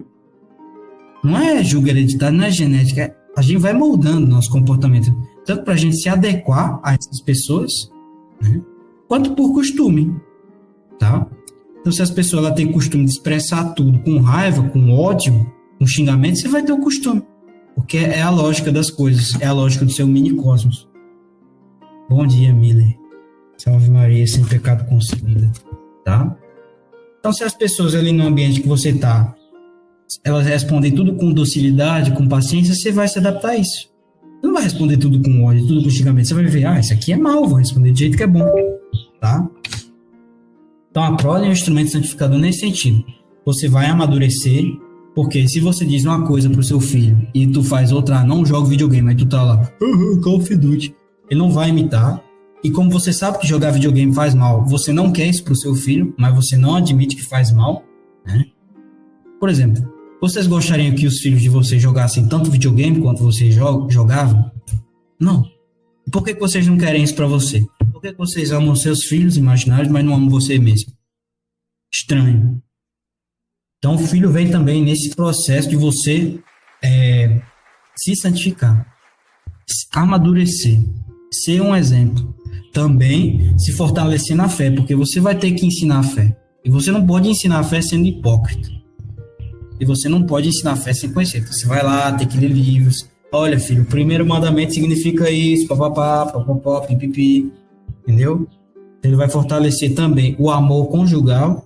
Não 1.23 1.35
é 1.35 1.63
julgo 1.63 1.87
hereditário, 1.87 2.37
não 2.37 2.45
é 2.45 2.51
genética. 2.51 3.01
É, 3.01 3.15
a 3.35 3.41
gente 3.41 3.57
vai 3.57 3.73
moldando 3.73 4.27
nosso 4.27 4.51
comportamento, 4.51 5.11
tanto 5.47 5.63
para 5.63 5.73
a 5.73 5.77
gente 5.77 5.99
se 5.99 6.07
adequar 6.07 6.79
a 6.83 6.93
essas 6.93 7.19
pessoas, 7.21 7.71
né? 8.39 8.61
quanto 9.07 9.33
por 9.33 9.51
costume, 9.51 10.15
tá? 10.99 11.25
Então, 11.79 11.91
se 11.91 12.03
as 12.03 12.11
pessoas 12.11 12.53
têm 12.53 12.71
costume 12.71 13.05
de 13.05 13.13
expressar 13.13 13.73
tudo 13.73 13.97
com 14.01 14.19
raiva, 14.19 14.61
com 14.69 14.91
ódio, 14.91 15.51
com 15.81 15.87
xingamento, 15.87 16.37
você 16.37 16.47
vai 16.47 16.61
ter 16.61 16.71
o 16.71 16.77
costume. 16.77 17.23
Porque 17.73 17.97
é 17.97 18.21
a 18.21 18.29
lógica 18.29 18.71
das 18.71 18.91
coisas, 18.91 19.33
é 19.41 19.47
a 19.47 19.51
lógica 19.51 19.83
do 19.83 19.91
seu 19.91 20.05
mini 20.05 20.31
cosmos. 20.35 20.87
Bom 22.07 22.27
dia, 22.27 22.53
Miller. 22.53 22.95
Salve 23.57 23.89
Maria, 23.89 24.27
sem 24.27 24.45
pecado 24.45 24.87
concebida. 24.87 25.51
Tá? 26.05 26.37
Então, 27.19 27.33
se 27.33 27.43
as 27.43 27.55
pessoas 27.55 27.95
ali 27.95 28.11
no 28.11 28.27
ambiente 28.27 28.61
que 28.61 28.67
você 28.67 28.93
tá, 28.93 29.33
elas 30.23 30.45
respondem 30.45 30.91
tudo 30.91 31.15
com 31.15 31.33
docilidade, 31.33 32.11
com 32.11 32.27
paciência, 32.27 32.75
você 32.75 32.91
vai 32.91 33.07
se 33.07 33.17
adaptar 33.17 33.49
a 33.49 33.57
isso. 33.57 33.89
Você 34.39 34.45
não 34.47 34.53
vai 34.53 34.63
responder 34.63 34.97
tudo 34.97 35.19
com 35.19 35.45
ódio, 35.45 35.65
tudo 35.65 35.81
com 35.81 35.89
xingamento. 35.89 36.27
Você 36.27 36.35
vai 36.35 36.45
ver, 36.45 36.65
ah, 36.65 36.79
isso 36.79 36.93
aqui 36.93 37.11
é 37.11 37.17
mal, 37.17 37.47
vou 37.47 37.57
responder 37.57 37.91
do 37.91 37.97
jeito 37.97 38.17
que 38.17 38.23
é 38.23 38.27
bom. 38.27 38.45
Tá? 39.19 39.49
Então, 40.91 41.03
a 41.03 41.15
prole 41.15 41.47
é 41.47 41.49
um 41.49 41.53
instrumento 41.53 41.89
santificador 41.89 42.37
nesse 42.37 42.59
sentido. 42.59 43.03
Você 43.43 43.67
vai 43.67 43.87
amadurecer, 43.87 44.63
porque 45.13 45.47
se 45.47 45.59
você 45.59 45.85
diz 45.85 46.05
uma 46.05 46.25
coisa 46.25 46.49
pro 46.49 46.63
seu 46.63 46.79
filho 46.79 47.27
e 47.33 47.47
tu 47.47 47.63
faz 47.63 47.91
outra, 47.91 48.19
ah, 48.19 48.23
não 48.23 48.45
joga 48.45 48.69
videogame, 48.69 49.09
aí 49.09 49.15
tu 49.15 49.25
tá 49.25 49.43
lá, 49.43 49.71
Call 50.23 50.37
of 50.37 50.55
Duty. 50.55 50.95
Ele 51.29 51.39
não 51.39 51.51
vai 51.51 51.69
imitar. 51.69 52.23
E 52.63 52.69
como 52.69 52.91
você 52.91 53.11
sabe 53.11 53.39
que 53.39 53.47
jogar 53.47 53.71
videogame 53.71 54.13
faz 54.13 54.35
mal, 54.35 54.65
você 54.65 54.93
não 54.93 55.11
quer 55.11 55.27
isso 55.27 55.43
pro 55.43 55.55
seu 55.55 55.73
filho, 55.73 56.13
mas 56.17 56.35
você 56.35 56.55
não 56.57 56.75
admite 56.75 57.15
que 57.15 57.23
faz 57.23 57.51
mal, 57.51 57.83
né? 58.25 58.45
Por 59.39 59.49
exemplo, 59.49 59.83
vocês 60.21 60.45
gostariam 60.45 60.93
que 60.93 61.07
os 61.07 61.19
filhos 61.19 61.41
de 61.41 61.49
vocês 61.49 61.81
jogassem 61.81 62.27
tanto 62.27 62.51
videogame 62.51 63.01
quanto 63.01 63.23
vocês 63.23 63.55
jogavam? 63.89 64.51
Não. 65.19 65.43
Por 66.11 66.23
que 66.23 66.33
vocês 66.35 66.67
não 66.67 66.77
querem 66.77 67.03
isso 67.03 67.15
para 67.15 67.25
você? 67.25 67.65
Por 67.91 68.01
que 68.01 68.13
vocês 68.13 68.51
amam 68.51 68.75
seus 68.75 69.05
filhos 69.05 69.37
imaginários, 69.37 69.91
mas 69.91 70.05
não 70.05 70.13
amam 70.13 70.29
você 70.29 70.59
mesmo? 70.59 70.93
Estranho. 71.91 72.61
Então, 73.81 73.95
o 73.95 73.97
filho 73.97 74.29
vem 74.29 74.51
também 74.51 74.83
nesse 74.83 75.09
processo 75.15 75.67
de 75.67 75.75
você 75.75 76.39
é, 76.83 77.41
se 77.95 78.15
santificar, 78.15 78.85
amadurecer, 79.91 80.79
ser 81.33 81.61
um 81.63 81.75
exemplo. 81.75 82.35
Também 82.71 83.57
se 83.57 83.71
fortalecer 83.71 84.37
na 84.37 84.47
fé, 84.47 84.69
porque 84.69 84.95
você 84.95 85.19
vai 85.19 85.35
ter 85.35 85.51
que 85.53 85.65
ensinar 85.65 85.97
a 85.97 86.03
fé. 86.03 86.37
E 86.63 86.69
você 86.69 86.91
não 86.91 87.03
pode 87.03 87.27
ensinar 87.27 87.57
a 87.57 87.63
fé 87.63 87.81
sendo 87.81 88.05
hipócrita. 88.05 88.69
E 89.79 89.85
você 89.85 90.07
não 90.07 90.27
pode 90.27 90.49
ensinar 90.49 90.73
a 90.73 90.75
fé 90.75 90.93
sem 90.93 91.11
conhecer. 91.11 91.43
Você 91.47 91.65
vai 91.65 91.83
lá, 91.83 92.11
tem 92.11 92.27
que 92.27 92.37
ler 92.37 92.51
livros. 92.51 93.09
Olha, 93.33 93.59
filho, 93.59 93.81
o 93.81 93.87
primeiro 93.87 94.23
mandamento 94.25 94.75
significa 94.75 95.27
isso, 95.31 95.67
papapá, 95.67 96.27
papapá, 96.27 96.81
pipipi 96.85 97.51
entendeu? 98.03 98.47
Ele 99.03 99.15
vai 99.15 99.27
fortalecer 99.27 99.95
também 99.95 100.35
o 100.37 100.51
amor 100.51 100.87
conjugal, 100.87 101.65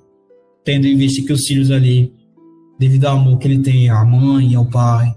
tendo 0.65 0.88
em 0.88 0.97
vista 0.97 1.25
que 1.25 1.32
os 1.32 1.45
filhos 1.45 1.71
ali, 1.71 2.12
devido 2.78 3.06
ao 3.06 3.17
amor 3.17 3.38
que 3.38 3.47
ele 3.47 3.60
tem 3.60 3.89
à 3.89 4.04
mãe 4.04 4.51
e 4.51 4.56
ao 4.56 4.65
pai, 4.65 5.13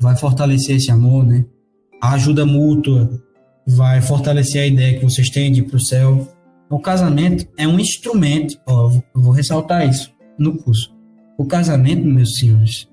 vai 0.00 0.16
fortalecer 0.16 0.76
esse 0.76 0.90
amor, 0.90 1.24
né? 1.24 1.44
A 2.02 2.14
ajuda 2.14 2.44
mútua 2.44 3.22
vai 3.66 4.00
fortalecer 4.00 4.62
a 4.62 4.66
ideia 4.66 4.98
que 4.98 5.04
vocês 5.04 5.28
têm 5.30 5.52
de 5.52 5.60
ir 5.60 5.64
para 5.64 5.76
o 5.76 5.80
céu. 5.80 6.28
O 6.68 6.80
casamento 6.80 7.46
é 7.56 7.68
um 7.68 7.78
instrumento, 7.78 8.56
ó, 8.66 8.90
eu 9.14 9.20
vou 9.20 9.32
ressaltar 9.32 9.88
isso 9.88 10.10
no 10.38 10.56
curso. 10.56 10.92
O 11.38 11.44
casamento, 11.44 12.04
meus 12.04 12.36
senhores, 12.38 12.88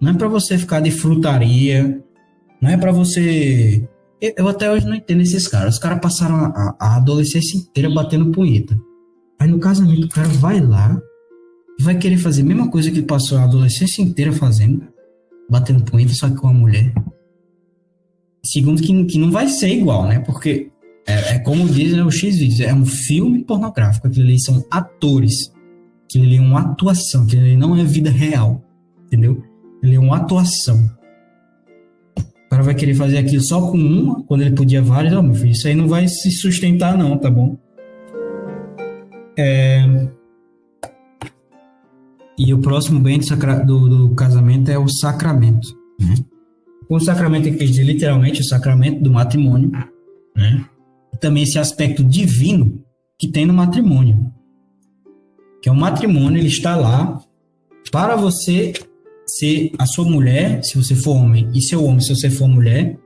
não 0.00 0.12
é 0.12 0.14
para 0.14 0.28
você 0.28 0.56
ficar 0.56 0.80
de 0.80 0.90
frutaria, 0.90 2.02
não 2.60 2.70
é 2.70 2.76
para 2.76 2.92
você 2.92 3.86
eu 4.20 4.48
até 4.48 4.70
hoje 4.70 4.86
não 4.86 4.94
entendo 4.94 5.20
esses 5.20 5.46
caras. 5.46 5.74
Os 5.74 5.80
caras 5.80 6.00
passaram 6.00 6.36
a, 6.36 6.76
a, 6.80 6.96
adolescência 6.96 7.58
inteira 7.58 7.90
batendo 7.90 8.30
punheta. 8.30 8.78
Aí 9.38 9.48
no 9.48 9.58
casamento 9.58 10.06
o 10.06 10.08
cara 10.08 10.28
vai 10.28 10.60
lá 10.60 11.00
vai 11.80 11.96
querer 11.96 12.16
fazer 12.16 12.42
a 12.42 12.44
mesma 12.44 12.70
coisa 12.70 12.90
que 12.90 13.02
passou 13.02 13.38
a 13.38 13.44
adolescência 13.44 14.02
inteira 14.02 14.32
fazendo, 14.32 14.82
batendo 15.48 15.84
punheta, 15.84 16.14
só 16.14 16.28
que 16.28 16.36
com 16.36 16.48
a 16.48 16.52
mulher. 16.52 16.92
Segundo, 18.44 18.80
que, 18.80 19.04
que 19.04 19.18
não 19.18 19.30
vai 19.30 19.48
ser 19.48 19.68
igual, 19.68 20.06
né? 20.06 20.20
Porque 20.20 20.70
é, 21.06 21.34
é 21.34 21.38
como 21.40 21.68
diz 21.68 21.92
né, 21.92 22.02
o 22.02 22.10
X-Vídeos, 22.10 22.60
é 22.60 22.72
um 22.72 22.86
filme 22.86 23.44
pornográfico. 23.44 24.06
Aquilo 24.06 24.26
ali 24.26 24.40
são 24.40 24.64
atores. 24.70 25.52
Aquilo 26.04 26.24
ali 26.24 26.36
é 26.36 26.40
uma 26.40 26.60
atuação. 26.60 27.24
Aquilo 27.24 27.42
ali 27.42 27.56
não 27.56 27.76
é 27.76 27.84
vida 27.84 28.10
real. 28.10 28.62
Entendeu? 29.06 29.42
Ele 29.82 29.96
é 29.96 30.00
uma 30.00 30.16
atuação. 30.16 30.90
O 32.18 32.48
cara 32.48 32.62
vai 32.62 32.74
querer 32.74 32.94
fazer 32.94 33.18
aquilo 33.18 33.42
só 33.42 33.60
com 33.70 33.76
uma, 33.76 34.22
quando 34.24 34.42
ele 34.42 34.54
podia 34.54 34.80
várias. 34.80 35.12
Oh, 35.12 35.22
meu 35.22 35.34
filho, 35.34 35.50
isso 35.50 35.66
aí 35.66 35.74
não 35.74 35.88
vai 35.88 36.06
se 36.08 36.30
sustentar, 36.30 36.96
não, 36.96 37.18
tá 37.18 37.28
bom? 37.30 37.56
É... 39.36 40.08
E 42.38 42.52
o 42.52 42.58
próximo 42.58 43.00
bem 43.00 43.18
do, 43.18 43.26
sacra... 43.26 43.64
do, 43.64 43.88
do 43.88 44.14
casamento 44.14 44.70
é 44.70 44.78
o 44.78 44.88
sacramento. 44.88 45.68
Né? 45.98 46.14
O 46.88 47.00
sacramento 47.00 47.48
aqui 47.48 47.66
diz 47.66 47.78
literalmente 47.78 48.40
o 48.40 48.44
sacramento 48.44 49.02
do 49.02 49.10
matrimônio, 49.10 49.70
né? 50.36 50.64
Também 51.20 51.42
esse 51.42 51.58
aspecto 51.58 52.04
divino 52.04 52.84
que 53.18 53.28
tem 53.28 53.44
no 53.46 53.54
matrimônio. 53.54 54.32
Que 55.62 55.68
é 55.68 55.72
o 55.72 55.76
matrimônio, 55.76 56.38
ele 56.38 56.48
está 56.48 56.76
lá 56.76 57.20
para 57.90 58.14
você 58.14 58.72
ser 59.26 59.72
a 59.78 59.86
sua 59.86 60.04
mulher, 60.04 60.62
se 60.62 60.76
você 60.76 60.94
for 60.94 61.16
homem, 61.16 61.50
e 61.52 61.60
seu 61.60 61.82
homem, 61.84 62.00
se 62.00 62.14
você 62.14 62.30
for 62.30 62.46
mulher, 62.46 62.96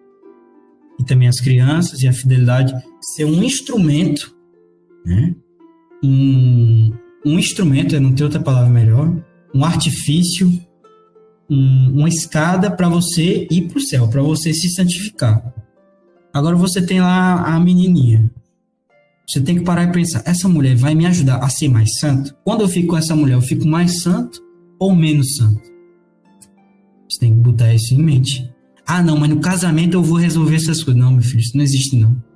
e 0.99 1.05
também 1.05 1.29
as 1.29 1.40
crianças 1.40 2.03
e 2.03 2.09
a 2.09 2.12
fidelidade, 2.12 2.75
ser 3.14 3.25
um 3.25 3.43
instrumento, 3.43 4.35
né? 5.07 5.35
Um, 6.02 6.92
um 7.24 7.38
instrumento, 7.38 7.98
não 8.00 8.14
tem 8.14 8.24
outra 8.24 8.40
palavra 8.40 8.70
melhor, 8.70 9.14
um 9.54 9.64
artifício, 9.64 10.48
um, 11.48 11.98
uma 11.98 12.08
escada 12.08 12.70
para 12.70 12.88
você 12.88 13.46
ir 13.50 13.68
para 13.68 13.78
o 13.78 13.82
céu, 13.82 14.08
para 14.08 14.22
você 14.22 14.52
se 14.54 14.70
santificar. 14.70 15.52
Agora 16.32 16.56
você 16.56 16.80
tem 16.80 17.00
lá 17.00 17.44
a 17.44 17.58
menininha. 17.58 18.30
Você 19.28 19.40
tem 19.40 19.56
que 19.56 19.64
parar 19.64 19.84
e 19.84 19.92
pensar: 19.92 20.22
essa 20.24 20.48
mulher 20.48 20.76
vai 20.76 20.94
me 20.94 21.06
ajudar 21.06 21.36
a 21.36 21.48
ser 21.48 21.68
mais 21.68 21.98
santo? 21.98 22.34
Quando 22.44 22.62
eu 22.62 22.68
fico 22.68 22.88
com 22.88 22.96
essa 22.96 23.14
mulher, 23.14 23.34
eu 23.34 23.42
fico 23.42 23.66
mais 23.66 24.02
santo 24.02 24.40
ou 24.78 24.94
menos 24.94 25.36
santo? 25.36 25.60
Você 27.08 27.20
tem 27.20 27.34
que 27.34 27.40
botar 27.40 27.74
isso 27.74 27.94
em 27.94 28.02
mente. 28.02 28.50
Ah, 28.86 29.02
não, 29.02 29.16
mas 29.16 29.30
no 29.30 29.40
casamento 29.40 29.94
eu 29.94 30.02
vou 30.02 30.16
resolver 30.16 30.56
essas 30.56 30.82
coisas. 30.82 31.00
Não, 31.00 31.12
meu 31.12 31.22
filho, 31.22 31.40
isso 31.40 31.57
não 31.57 31.64
existe, 31.64 31.96
não. 31.96 32.30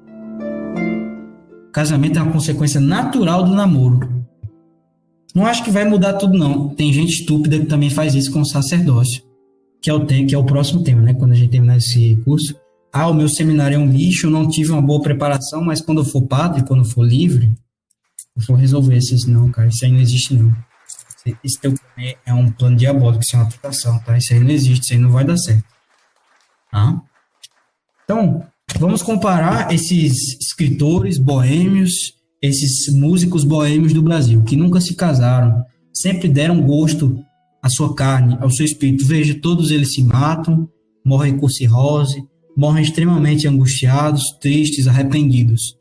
Casamento 1.74 2.18
é 2.18 2.22
uma 2.22 2.32
consequência 2.32 2.80
natural 2.80 3.42
do 3.42 3.52
namoro. 3.52 4.24
Não 5.34 5.44
acho 5.44 5.64
que 5.64 5.72
vai 5.72 5.84
mudar 5.84 6.14
tudo, 6.14 6.38
não. 6.38 6.68
Tem 6.68 6.92
gente 6.92 7.20
estúpida 7.20 7.58
que 7.58 7.66
também 7.66 7.90
faz 7.90 8.14
isso 8.14 8.30
com 8.30 8.40
o 8.40 8.46
sacerdócio. 8.46 9.20
Que 9.82 9.90
é 9.90 9.92
o, 9.92 10.06
tem, 10.06 10.24
que 10.24 10.34
é 10.34 10.38
o 10.38 10.44
próximo 10.44 10.84
tema, 10.84 11.02
né? 11.02 11.12
Quando 11.12 11.32
a 11.32 11.34
gente 11.34 11.50
terminar 11.50 11.78
esse 11.78 12.16
curso. 12.24 12.54
Ah, 12.92 13.08
o 13.08 13.14
meu 13.14 13.28
seminário 13.28 13.74
é 13.74 13.78
um 13.78 13.90
lixo, 13.90 14.28
eu 14.28 14.30
não 14.30 14.48
tive 14.48 14.70
uma 14.70 14.80
boa 14.80 15.02
preparação, 15.02 15.64
mas 15.64 15.80
quando 15.80 15.98
eu 15.98 16.04
for 16.04 16.22
padre, 16.22 16.62
quando 16.62 16.84
eu 16.84 16.88
for 16.88 17.04
livre, 17.04 17.52
eu 18.36 18.42
vou 18.46 18.56
resolver 18.56 18.96
isso. 18.96 19.28
Não, 19.28 19.50
cara, 19.50 19.66
isso 19.66 19.84
aí 19.84 19.90
não 19.90 19.98
existe, 19.98 20.32
não. 20.32 20.54
Isso 21.42 21.58
teu 21.60 21.74
é 22.24 22.32
um 22.32 22.52
plano 22.52 22.76
diabólico, 22.76 23.24
isso 23.24 23.34
é 23.34 23.38
uma 23.40 23.46
aplicação, 23.46 23.98
tá? 23.98 24.16
Isso 24.16 24.32
aí 24.32 24.38
não 24.38 24.50
existe, 24.50 24.84
isso 24.84 24.92
aí 24.92 24.98
não 25.00 25.10
vai 25.10 25.24
dar 25.24 25.36
certo. 25.36 25.64
Tá? 26.70 27.02
Então, 28.04 28.46
vamos 28.84 29.02
comparar 29.02 29.72
esses 29.72 30.38
escritores 30.40 31.16
boêmios, 31.18 32.14
esses 32.42 32.92
músicos 32.92 33.44
boêmios 33.44 33.92
do 33.92 34.02
Brasil, 34.02 34.42
que 34.42 34.56
nunca 34.56 34.80
se 34.80 34.94
casaram, 34.94 35.64
sempre 35.92 36.28
deram 36.28 36.60
gosto 36.60 37.18
à 37.62 37.70
sua 37.70 37.94
carne, 37.94 38.36
ao 38.40 38.50
seu 38.50 38.66
espírito. 38.66 39.06
Veja, 39.06 39.38
todos 39.40 39.70
eles 39.70 39.94
se 39.94 40.02
matam, 40.02 40.68
morrem 41.04 41.38
com 41.38 41.48
cirrose, 41.48 42.22
morrem 42.56 42.84
extremamente 42.84 43.48
angustiados, 43.48 44.22
tristes, 44.40 44.86
arrependidos. 44.86 45.76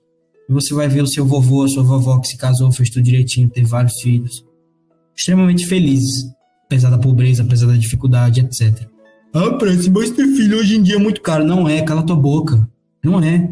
E 0.50 0.54
você 0.54 0.74
vai 0.74 0.88
ver 0.88 1.04
o 1.04 1.08
seu 1.08 1.26
vovô, 1.26 1.64
a 1.64 1.68
sua 1.68 1.84
vovó 1.84 2.20
que 2.20 2.28
se 2.28 2.38
casou, 2.38 2.72
fez 2.72 2.90
tudo 2.90 3.04
direitinho, 3.04 3.50
teve 3.50 3.68
vários 3.68 4.00
filhos. 4.02 4.46
Extremamente 5.16 5.66
felizes, 5.66 6.26
apesar 6.66 6.90
da 6.90 6.98
pobreza, 6.98 7.44
apesar 7.44 7.68
da 7.68 7.76
dificuldade, 7.76 8.42
etc. 8.42 8.88
Ah, 9.34 9.52
parece, 9.60 9.90
mas 9.90 10.12
ter 10.12 10.28
filho 10.28 10.58
hoje 10.58 10.78
em 10.78 10.84
dia 10.84 10.96
é 10.96 11.00
muito 11.00 11.22
caro. 11.22 11.44
Não 11.44 11.68
é, 11.68 11.82
cala 11.82 12.06
tua 12.06 12.16
boca. 12.16 12.68
Não 13.04 13.20
é. 13.20 13.50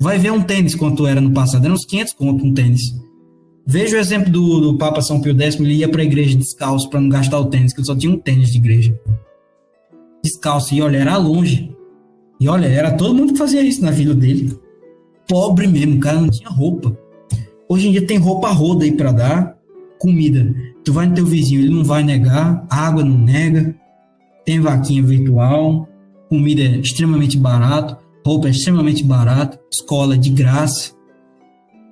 Vai 0.00 0.18
ver 0.18 0.32
um 0.32 0.42
tênis 0.42 0.74
quanto 0.74 1.06
era 1.06 1.20
no 1.20 1.32
passado. 1.32 1.64
Era 1.64 1.72
uns 1.72 1.84
500 1.84 2.12
conto 2.14 2.44
um 2.44 2.52
tênis. 2.52 2.80
Veja 3.64 3.96
o 3.96 4.00
exemplo 4.00 4.30
do, 4.30 4.60
do 4.60 4.78
Papa 4.78 5.00
São 5.00 5.20
Pio 5.20 5.40
X, 5.40 5.60
ele 5.60 5.74
ia 5.74 5.88
pra 5.88 6.02
igreja 6.02 6.36
descalço 6.36 6.90
para 6.90 7.00
não 7.00 7.08
gastar 7.08 7.38
o 7.38 7.44
tênis, 7.44 7.72
que 7.72 7.80
ele 7.80 7.86
só 7.86 7.94
tinha 7.94 8.12
um 8.12 8.18
tênis 8.18 8.50
de 8.50 8.58
igreja. 8.58 8.98
Descalço, 10.24 10.74
e 10.74 10.82
olha, 10.82 10.96
era 10.96 11.16
longe. 11.16 11.72
E 12.40 12.48
olha, 12.48 12.66
era 12.66 12.90
todo 12.90 13.14
mundo 13.14 13.32
que 13.32 13.38
fazia 13.38 13.62
isso 13.62 13.80
na 13.84 13.92
vida 13.92 14.14
dele. 14.14 14.58
Pobre 15.28 15.68
mesmo, 15.68 15.96
o 15.96 16.00
cara 16.00 16.20
não 16.20 16.28
tinha 16.28 16.48
roupa. 16.48 16.96
Hoje 17.68 17.88
em 17.88 17.92
dia 17.92 18.04
tem 18.04 18.18
roupa 18.18 18.50
roda 18.50 18.84
aí 18.84 18.92
pra 18.92 19.12
dar, 19.12 19.56
comida. 19.98 20.52
Tu 20.84 20.92
vai 20.92 21.06
no 21.06 21.14
teu 21.14 21.24
vizinho, 21.24 21.60
ele 21.60 21.72
não 21.72 21.84
vai 21.84 22.02
negar, 22.02 22.66
água 22.68 23.04
não 23.04 23.16
nega, 23.16 23.74
tem 24.44 24.58
vaquinha 24.58 25.02
virtual, 25.02 25.88
comida 26.28 26.62
é 26.62 26.78
extremamente 26.78 27.38
barato, 27.38 27.96
roupa 28.24 28.48
é 28.48 28.50
extremamente 28.50 29.04
barato, 29.04 29.58
escola 29.72 30.16
de 30.16 30.30
graça, 30.30 30.92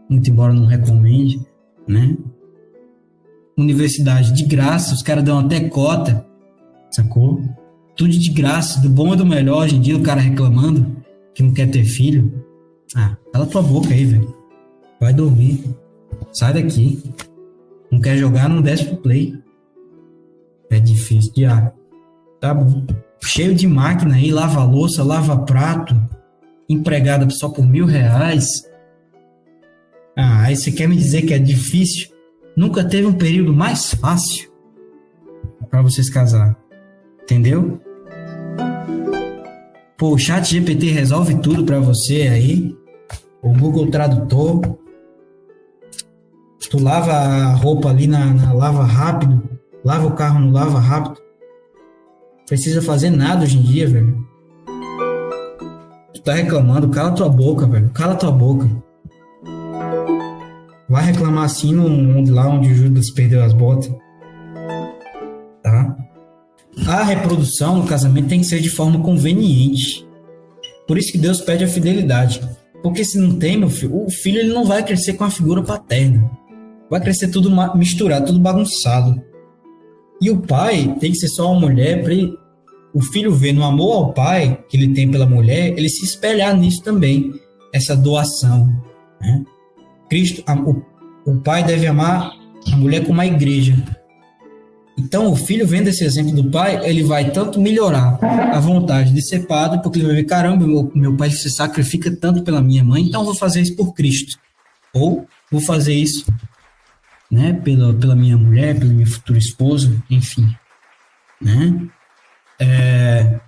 muito 0.09 0.31
embora 0.31 0.53
não 0.53 0.67
recomende, 0.67 1.41
né? 1.87 2.17
Universidade 3.57 4.33
de 4.33 4.45
graça, 4.45 4.95
os 4.95 5.03
caras 5.03 5.25
dão 5.25 5.39
até 5.39 5.61
cota, 5.69 6.27
sacou? 6.91 7.43
Tudo 7.97 8.11
de 8.11 8.31
graça, 8.31 8.81
do 8.81 8.89
bom 8.89 9.13
e 9.13 9.17
do 9.17 9.27
melhor. 9.27 9.65
Hoje 9.65 9.77
em 9.77 9.81
dia 9.81 9.97
o 9.97 10.03
cara 10.03 10.21
reclamando 10.21 10.97
que 11.35 11.43
não 11.43 11.53
quer 11.53 11.71
ter 11.71 11.85
filho. 11.85 12.33
Ah, 12.97 13.17
cala 13.33 13.47
tua 13.47 13.63
boca 13.63 13.91
aí, 13.91 14.05
velho. 14.05 14.35
Vai 15.01 15.13
dormir. 15.13 15.65
Sai 16.33 16.55
daqui. 16.55 17.03
Não 17.91 18.01
quer 18.01 18.17
jogar, 18.17 18.49
não 18.49 18.63
desce 18.63 18.85
pro 18.87 18.97
play. 18.97 19.35
É 20.71 20.81
difícil 20.81 21.51
ar. 21.51 21.75
Tá 22.41 22.55
bom. 22.55 22.87
Cheio 23.23 23.55
de 23.55 23.67
máquina 23.67 24.15
aí, 24.15 24.33
lava 24.33 24.65
louça, 24.65 25.05
lava 25.05 25.37
prato. 25.45 25.95
Empregada 26.71 27.29
só 27.31 27.49
por 27.49 27.67
mil 27.67 27.85
reais. 27.85 28.47
Ah, 30.17 30.43
aí 30.43 30.57
você 30.57 30.71
quer 30.71 30.89
me 30.89 30.95
dizer 30.95 31.23
que 31.23 31.35
é 31.35 31.39
difícil? 31.39 32.09
Nunca 32.57 32.85
teve 32.85 33.09
um 33.09 33.13
período 33.13 33.53
mais 33.53 33.93
fácil 33.95 34.49
para 35.69 35.83
vocês 35.83 36.09
casar. 36.09 36.57
Entendeu? 37.23 37.81
Pô, 39.99 40.15
o 40.15 40.19
chat 40.19 40.49
GPT 40.49 40.93
resolve 40.93 41.41
tudo 41.41 41.65
para 41.65 41.81
você 41.81 42.23
aí. 42.23 42.77
O 43.43 43.53
Google 43.53 43.91
Tradutor. 43.91 44.79
Tu 46.71 46.79
lava 46.79 47.13
a 47.13 47.53
roupa 47.53 47.91
ali 47.91 48.07
na, 48.07 48.27
na 48.27 48.53
lava 48.53 48.85
rápido. 48.85 49.43
Lava 49.85 50.07
o 50.07 50.13
carro 50.13 50.39
no 50.39 50.53
lava 50.53 50.79
rápido. 50.79 51.21
Precisa 52.47 52.81
fazer 52.81 53.11
nada 53.11 53.43
hoje 53.43 53.59
em 53.59 53.63
dia, 53.63 53.89
velho. 53.89 54.30
Tu 56.21 56.25
tá 56.25 56.35
reclamando, 56.35 56.91
cala 56.91 57.13
tua 57.13 57.31
boca, 57.31 57.67
velho. 57.67 57.89
Cala 57.95 58.15
tua 58.15 58.31
boca. 58.31 58.69
Vai 60.87 61.07
reclamar 61.07 61.45
assim 61.45 61.73
no, 61.73 62.31
lá 62.31 62.47
onde 62.47 62.71
o 62.71 62.75
Judas 62.75 63.11
perdeu 63.11 63.43
as 63.43 63.55
botas. 63.55 63.91
Tá? 65.63 65.97
A 66.87 67.03
reprodução 67.05 67.79
no 67.79 67.87
casamento 67.87 68.29
tem 68.29 68.41
que 68.41 68.47
ser 68.47 68.61
de 68.61 68.69
forma 68.69 69.01
conveniente. 69.01 70.07
Por 70.87 70.99
isso 70.99 71.11
que 71.11 71.17
Deus 71.17 71.41
pede 71.41 71.65
a 71.65 71.69
fidelidade. 71.69 72.47
Porque 72.83 73.03
se 73.03 73.19
não 73.19 73.39
tem, 73.39 73.57
meu 73.57 73.71
filho, 73.71 74.05
o 74.05 74.11
filho 74.11 74.41
ele 74.41 74.53
não 74.53 74.67
vai 74.67 74.85
crescer 74.85 75.15
com 75.15 75.25
a 75.25 75.31
figura 75.31 75.63
paterna. 75.63 76.31
Vai 76.91 77.01
crescer 77.01 77.29
tudo 77.29 77.51
misturado, 77.75 78.27
tudo 78.27 78.41
bagunçado. 78.41 79.23
E 80.21 80.31
o 80.31 80.43
pai 80.43 80.97
tem 81.01 81.13
que 81.13 81.19
ser 81.19 81.29
só 81.29 81.51
uma 81.51 81.61
mulher 81.61 82.03
para 82.03 82.13
o 82.93 83.01
filho 83.01 83.35
ver 83.35 83.53
no 83.53 83.65
amor 83.65 83.93
ao 83.95 84.13
pai 84.13 84.63
que 84.69 84.77
ele 84.77 84.95
tem 84.95 85.11
pela 85.11 85.27
mulher, 85.27 85.75
ele 85.77 85.89
se 85.89 86.05
espelhar 86.05 86.57
nisso 86.57 86.83
também, 86.83 87.33
essa 87.73 87.97
doação. 87.97 88.67
Né? 89.21 89.45
Cristo, 90.09 90.43
o, 90.67 91.31
o 91.31 91.41
pai 91.41 91.63
deve 91.65 91.87
amar 91.87 92.33
a 92.73 92.77
mulher 92.77 93.05
como 93.07 93.21
a 93.21 93.27
igreja. 93.27 93.77
Então, 94.99 95.33
o 95.33 95.37
filho, 95.37 95.67
vendo 95.67 95.89
esse 95.89 96.05
exemplo 96.05 96.33
do 96.33 96.51
pai, 96.51 96.85
ele 96.85 97.03
vai 97.03 97.31
tanto 97.31 97.61
melhorar 97.61 98.19
a 98.23 98.61
vontade 98.61 99.15
de 99.15 99.23
ser 99.23 99.47
padre, 99.47 99.81
porque 99.83 99.99
ele 99.99 100.07
vai 100.07 100.17
ver: 100.17 100.25
caramba, 100.25 100.67
meu, 100.67 100.91
meu 100.95 101.17
pai 101.17 101.31
se 101.31 101.49
sacrifica 101.49 102.15
tanto 102.15 102.43
pela 102.43 102.61
minha 102.61 102.85
mãe, 102.85 103.05
então 103.05 103.25
vou 103.25 103.35
fazer 103.35 103.63
isso 103.63 103.75
por 103.77 103.95
Cristo. 103.95 104.39
Ou 104.93 105.27
vou 105.51 105.61
fazer 105.61 105.95
isso 105.95 106.27
né, 107.31 107.53
pela, 107.65 107.95
pela 107.95 108.17
minha 108.17 108.37
mulher, 108.37 108.79
pela 108.79 108.93
minha 108.93 109.07
futura 109.07 109.39
esposa, 109.39 109.91
enfim. 110.11 110.49
Né? 111.41 111.89
É... 112.61 113.41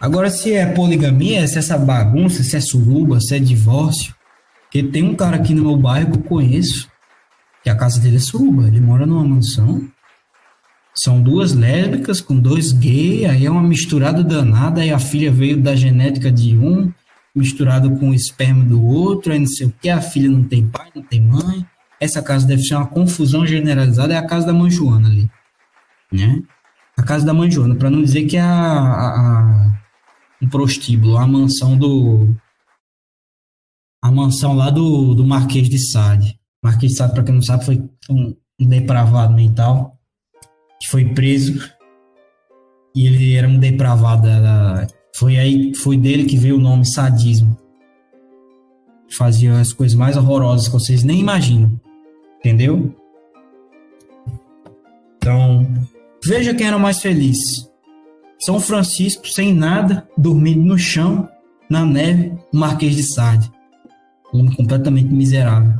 Agora, 0.00 0.30
se 0.30 0.54
é 0.54 0.64
poligamia, 0.66 1.46
se 1.46 1.56
é 1.56 1.58
essa 1.58 1.76
bagunça, 1.76 2.42
se 2.42 2.56
é 2.56 2.60
suruba, 2.60 3.20
se 3.20 3.36
é 3.36 3.38
divórcio, 3.38 4.14
porque 4.62 4.82
tem 4.82 5.02
um 5.02 5.14
cara 5.14 5.36
aqui 5.36 5.54
no 5.54 5.64
meu 5.64 5.76
bairro 5.76 6.12
que 6.12 6.18
eu 6.18 6.22
conheço, 6.22 6.88
que 7.62 7.68
a 7.68 7.76
casa 7.76 8.00
dele 8.00 8.16
é 8.16 8.20
suruba, 8.20 8.68
ele 8.68 8.80
mora 8.80 9.04
numa 9.04 9.24
mansão, 9.24 9.88
são 10.94 11.20
duas 11.20 11.52
lésbicas 11.52 12.20
com 12.20 12.36
dois 12.36 12.72
gays, 12.72 13.28
aí 13.28 13.46
é 13.46 13.50
uma 13.50 13.62
misturada 13.62 14.22
danada, 14.22 14.80
aí 14.80 14.90
a 14.90 14.98
filha 14.98 15.30
veio 15.30 15.56
da 15.56 15.76
genética 15.76 16.30
de 16.30 16.56
um, 16.56 16.92
misturado 17.34 17.96
com 17.96 18.10
o 18.10 18.14
esperma 18.14 18.64
do 18.64 18.84
outro, 18.84 19.32
aí 19.32 19.38
não 19.38 19.46
sei 19.46 19.66
o 19.66 19.74
que, 19.80 19.88
a 19.88 20.00
filha 20.00 20.28
não 20.28 20.42
tem 20.42 20.66
pai, 20.66 20.88
não 20.94 21.02
tem 21.02 21.20
mãe. 21.20 21.64
Essa 22.00 22.22
casa 22.22 22.46
deve 22.46 22.62
ser 22.62 22.74
uma 22.74 22.86
confusão 22.86 23.46
generalizada, 23.46 24.14
é 24.14 24.16
a 24.16 24.26
casa 24.26 24.46
da 24.46 24.52
mãe 24.52 24.70
Joana 24.70 25.08
ali, 25.08 25.30
né? 26.12 26.42
A 26.98 27.02
casa 27.04 27.24
da 27.24 27.32
mãe 27.32 27.48
Joana, 27.48 27.76
para 27.76 27.88
não 27.88 28.02
dizer 28.02 28.26
que 28.26 28.36
é 28.36 28.40
a, 28.40 28.48
a, 28.48 29.08
a, 29.08 29.82
um 30.42 30.48
prostíbulo, 30.48 31.16
a 31.16 31.26
mansão 31.28 31.78
do 31.78 32.34
a 34.02 34.10
mansão 34.10 34.54
lá 34.54 34.68
do, 34.68 35.14
do 35.14 35.24
Marquês 35.24 35.68
de 35.68 35.78
Sade. 35.78 36.38
Marquês 36.62 36.92
de 36.92 36.98
Sade, 36.98 37.14
para 37.14 37.22
quem 37.22 37.34
não 37.34 37.42
sabe, 37.42 37.64
foi 37.64 37.88
um, 38.10 38.34
depravado 38.60 39.32
mental 39.32 39.96
que 40.80 40.88
foi 40.88 41.04
preso 41.14 41.70
e 42.94 43.06
ele 43.06 43.34
era 43.34 43.46
um 43.46 43.60
depravado. 43.60 44.26
Era, 44.26 44.88
foi 45.14 45.38
aí, 45.38 45.74
foi 45.76 45.96
dele 45.96 46.24
que 46.24 46.36
veio 46.36 46.56
o 46.56 46.60
nome 46.60 46.84
sadismo. 46.84 47.56
Fazia 49.16 49.58
as 49.60 49.72
coisas 49.72 49.96
mais 49.96 50.16
horrorosas 50.16 50.66
que 50.66 50.74
vocês 50.74 51.04
nem 51.04 51.20
imaginam, 51.20 51.80
entendeu? 52.38 52.94
Então, 55.16 55.64
veja 56.28 56.54
quem 56.54 56.66
era 56.66 56.78
mais 56.78 57.00
feliz. 57.00 57.38
São 58.38 58.60
Francisco, 58.60 59.26
sem 59.26 59.54
nada, 59.54 60.06
dormindo 60.16 60.62
no 60.62 60.78
chão, 60.78 61.26
na 61.70 61.86
neve, 61.86 62.34
o 62.52 62.56
Marquês 62.56 62.94
de 62.94 63.02
Sade. 63.14 63.50
Um 64.32 64.40
homem 64.40 64.54
completamente 64.54 65.08
miserável. 65.12 65.72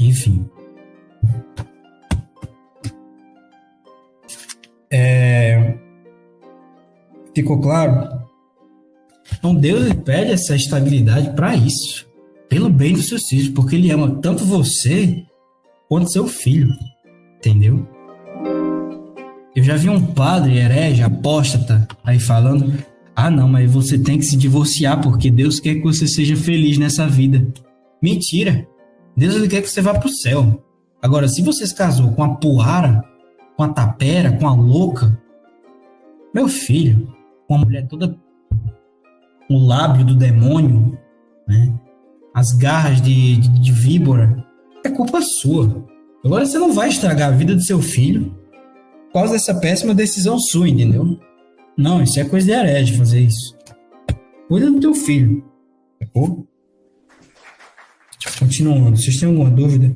Enfim. 0.00 0.48
É... 4.90 5.76
Ficou 7.34 7.60
claro? 7.60 8.18
Então 9.38 9.54
Deus 9.54 9.84
ele 9.84 9.94
pede 9.94 10.32
essa 10.32 10.56
estabilidade 10.56 11.36
para 11.36 11.54
isso, 11.54 12.08
pelo 12.48 12.70
bem 12.70 12.94
dos 12.94 13.08
seus 13.08 13.28
filhos, 13.28 13.50
porque 13.50 13.76
Ele 13.76 13.90
ama 13.90 14.18
tanto 14.22 14.44
você 14.44 15.22
quanto 15.86 16.10
seu 16.10 16.26
filho, 16.26 16.72
entendeu? 17.36 17.86
Eu 19.58 19.64
já 19.64 19.74
vi 19.74 19.90
um 19.90 20.00
padre 20.00 20.56
herege, 20.56 21.02
apóstata, 21.02 21.84
aí 22.04 22.20
falando: 22.20 22.72
ah, 23.16 23.28
não, 23.28 23.48
mas 23.48 23.68
você 23.68 23.98
tem 23.98 24.16
que 24.16 24.24
se 24.24 24.36
divorciar 24.36 25.02
porque 25.02 25.32
Deus 25.32 25.58
quer 25.58 25.74
que 25.74 25.82
você 25.82 26.06
seja 26.06 26.36
feliz 26.36 26.78
nessa 26.78 27.08
vida. 27.08 27.44
Mentira! 28.00 28.64
Deus 29.16 29.34
ele 29.34 29.48
quer 29.48 29.60
que 29.60 29.68
você 29.68 29.82
vá 29.82 29.94
para 29.94 30.06
o 30.06 30.12
céu. 30.12 30.64
Agora, 31.02 31.26
se 31.26 31.42
você 31.42 31.66
se 31.66 31.74
casou 31.74 32.12
com 32.12 32.22
a 32.22 32.36
poara, 32.36 33.02
com 33.56 33.64
a 33.64 33.68
tapera, 33.68 34.30
com 34.30 34.46
a 34.46 34.54
louca. 34.54 35.20
Meu 36.32 36.46
filho, 36.46 37.12
com 37.48 37.56
uma 37.56 37.64
mulher 37.64 37.84
toda. 37.88 38.16
O 39.50 39.58
lábio 39.58 40.06
do 40.06 40.14
demônio, 40.14 40.96
né? 41.48 41.74
As 42.32 42.52
garras 42.52 43.02
de, 43.02 43.38
de, 43.38 43.48
de 43.60 43.72
víbora. 43.72 44.46
É 44.84 44.88
culpa 44.88 45.20
sua. 45.20 45.84
Agora 46.24 46.46
você 46.46 46.60
não 46.60 46.72
vai 46.72 46.90
estragar 46.90 47.32
a 47.32 47.36
vida 47.36 47.56
do 47.56 47.64
seu 47.64 47.82
filho 47.82 48.37
por 49.08 49.14
causa 49.14 49.32
dessa 49.32 49.54
péssima 49.54 49.94
decisão 49.94 50.38
sua, 50.38 50.68
entendeu? 50.68 51.18
Não, 51.76 52.02
isso 52.02 52.18
é 52.20 52.24
coisa 52.24 52.46
de 52.46 52.52
herege 52.52 52.96
fazer 52.96 53.20
isso. 53.20 53.56
Cuida 54.48 54.70
do 54.70 54.80
teu 54.80 54.94
filho. 54.94 55.44
Sacou? 56.02 56.46
Continuando, 58.38 58.96
vocês 58.96 59.16
têm 59.16 59.28
alguma 59.28 59.50
dúvida? 59.50 59.94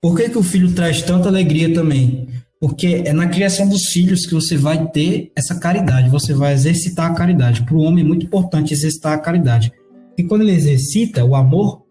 Por 0.00 0.16
que, 0.16 0.30
que 0.30 0.38
o 0.38 0.42
filho 0.42 0.74
traz 0.74 1.02
tanta 1.02 1.28
alegria 1.28 1.72
também? 1.74 2.28
Porque 2.58 3.02
é 3.04 3.12
na 3.12 3.28
criação 3.28 3.68
dos 3.68 3.86
filhos 3.86 4.26
que 4.26 4.34
você 4.34 4.56
vai 4.56 4.90
ter 4.90 5.30
essa 5.36 5.58
caridade, 5.58 6.10
você 6.10 6.32
vai 6.32 6.52
exercitar 6.52 7.10
a 7.10 7.14
caridade. 7.14 7.64
Para 7.64 7.74
o 7.74 7.80
homem 7.80 8.04
é 8.04 8.06
muito 8.06 8.26
importante 8.26 8.72
exercitar 8.72 9.12
a 9.12 9.18
caridade. 9.18 9.72
E 10.16 10.24
quando 10.24 10.42
ele 10.42 10.52
exercita 10.52 11.24
o 11.24 11.34
amor, 11.34 11.82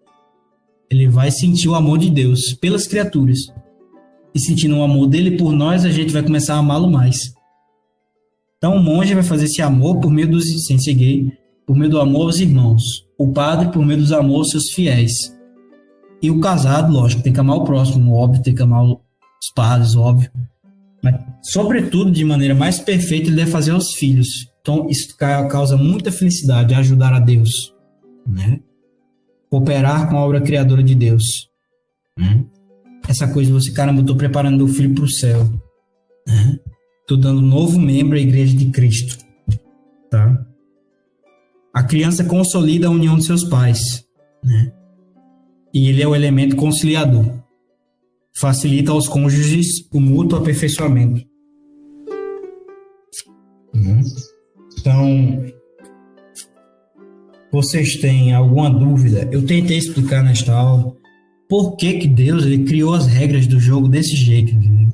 ele 0.89 1.07
vai 1.07 1.32
sentir 1.32 1.67
o 1.67 1.76
amor 1.76 1.97
de 1.99 2.09
Deus 2.09 2.53
pelas 2.53 2.88
criaturas. 2.88 3.39
E 4.34 4.40
sentindo 4.40 4.78
o 4.78 4.84
amor 4.84 5.08
dele 5.08 5.38
por 5.38 5.52
nós, 5.54 5.86
a 5.86 5.90
gente 5.90 6.14
vai 6.14 6.24
começar 6.24 6.56
a 6.56 6.60
amá-lo 6.60 6.90
mais. 6.90 7.34
Então 8.58 8.76
o 8.76 8.84
monge 8.84 9.14
vai 9.14 9.24
fazer 9.24 9.46
esse 9.46 9.62
amor 9.62 10.00
por 10.00 10.12
meio 10.12 10.30
dos 10.30 10.46
gay, 10.88 11.32
por 11.66 11.76
meio 11.76 11.90
do 11.90 12.00
amor 12.00 12.24
aos 12.24 12.40
irmãos. 12.40 12.84
O 13.18 13.32
padre 13.32 13.72
por 13.72 13.86
meio 13.86 14.00
dos 14.00 14.12
amor 14.12 14.40
aos 14.40 14.50
seus 14.52 14.72
fiéis. 14.72 15.14
E 16.22 16.30
o 16.30 16.40
casado, 16.40 16.92
lógico, 16.92 17.24
tem 17.24 17.32
que 17.32 17.40
amar 17.40 17.58
o 17.58 17.64
próximo, 17.64 18.14
óbvio, 18.14 18.44
tem 18.44 18.54
que 18.54 18.62
amar 18.62 18.84
os 18.84 19.00
padres, 19.56 19.96
óbvio. 19.96 20.30
Mas, 21.02 21.16
sobretudo, 21.42 22.12
de 22.12 22.26
maneira 22.26 22.54
mais 22.54 22.80
perfeita, 22.80 23.28
ele 23.28 23.38
deve 23.38 23.52
fazer 23.52 23.72
aos 23.72 23.94
filhos. 23.94 24.28
Então, 24.62 24.88
isso 24.90 25.16
causa 25.18 25.78
muita 25.78 26.12
felicidade, 26.12 26.74
ajudar 26.74 27.14
a 27.14 27.20
Deus, 27.20 27.74
né? 28.28 28.60
Cooperar 29.50 30.10
com 30.10 30.18
a 30.18 30.26
obra 30.26 30.42
criadora 30.42 30.84
de 30.84 30.94
Deus, 30.94 31.24
né? 32.18 32.44
Essa 33.10 33.28
coisa, 33.28 33.51
você, 33.51 33.72
caramba, 33.72 34.01
eu 34.01 34.05
tô 34.05 34.16
preparando 34.16 34.57
meu 34.57 34.68
filho 34.68 34.93
para 34.93 35.03
o 35.03 35.10
céu, 35.10 35.49
né? 36.28 36.60
Tô 37.07 37.18
dando 37.18 37.39
um 37.39 37.47
novo 37.47 37.80
membro 37.80 38.16
à 38.16 38.22
igreja 38.22 38.55
de 38.55 38.70
Cristo, 38.70 39.18
tá? 40.12 40.45
A 41.74 41.84
criança 41.84 42.24
consolida 42.24 42.88
a 42.88 42.91
união 42.91 43.18
de 43.18 43.26
seus 43.26 43.43
pais, 43.43 44.05
né? 44.43 44.72
E 45.74 45.89
ele 45.89 46.03
é 46.03 46.07
o 46.07 46.16
elemento 46.16 46.55
conciliador 46.55 47.39
facilita 48.39 48.91
aos 48.91 49.07
cônjuges 49.07 49.86
o 49.91 49.99
mútuo 49.99 50.39
aperfeiçoamento. 50.39 51.26
Uhum. 53.74 54.01
Então, 54.80 55.45
vocês 57.51 57.97
têm 57.97 58.34
alguma 58.34 58.70
dúvida? 58.70 59.28
Eu 59.32 59.45
tentei 59.45 59.78
explicar 59.78 60.24
nesta 60.24 60.53
aula 60.53 60.95
por 61.50 61.76
que, 61.76 61.95
que 61.95 62.08
Deus 62.08 62.45
ele 62.45 62.64
criou 62.64 62.93
as 62.93 63.08
regras 63.08 63.47
do 63.47 63.60
jogo 63.60 63.88
desse 63.88 64.16
jeito, 64.16 64.54
entendeu? 64.54 64.93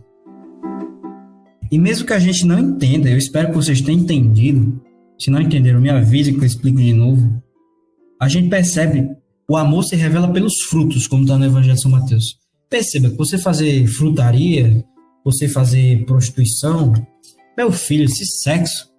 E 1.69 1.77
mesmo 1.77 2.07
que 2.07 2.13
a 2.13 2.19
gente 2.19 2.45
não 2.45 2.57
entenda, 2.57 3.09
eu 3.09 3.17
espero 3.17 3.49
que 3.49 3.55
vocês 3.55 3.81
tenham 3.81 4.01
entendido. 4.01 4.81
Se 5.19 5.29
não 5.29 5.41
entenderam, 5.41 5.81
me 5.81 5.89
avise 5.89 6.31
que 6.31 6.39
eu 6.39 6.45
explico 6.45 6.77
de 6.77 6.93
novo. 6.93 7.43
A 8.21 8.29
gente 8.29 8.49
percebe 8.49 9.09
o 9.49 9.57
amor 9.57 9.83
se 9.83 9.95
revela 9.95 10.31
pelos 10.31 10.61
frutos, 10.69 11.07
como 11.07 11.23
está 11.23 11.37
no 11.37 11.45
Evangelho 11.45 11.75
de 11.75 11.81
São 11.81 11.91
Mateus. 11.91 12.39
Perceba 12.69 13.09
que 13.09 13.17
você 13.17 13.37
fazer 13.37 13.85
frutaria, 13.87 14.83
você 15.23 15.47
fazer 15.47 16.05
prostituição, 16.05 16.93
meu 17.57 17.71
filho, 17.71 18.07
se 18.09 18.25
sexo 18.25 18.89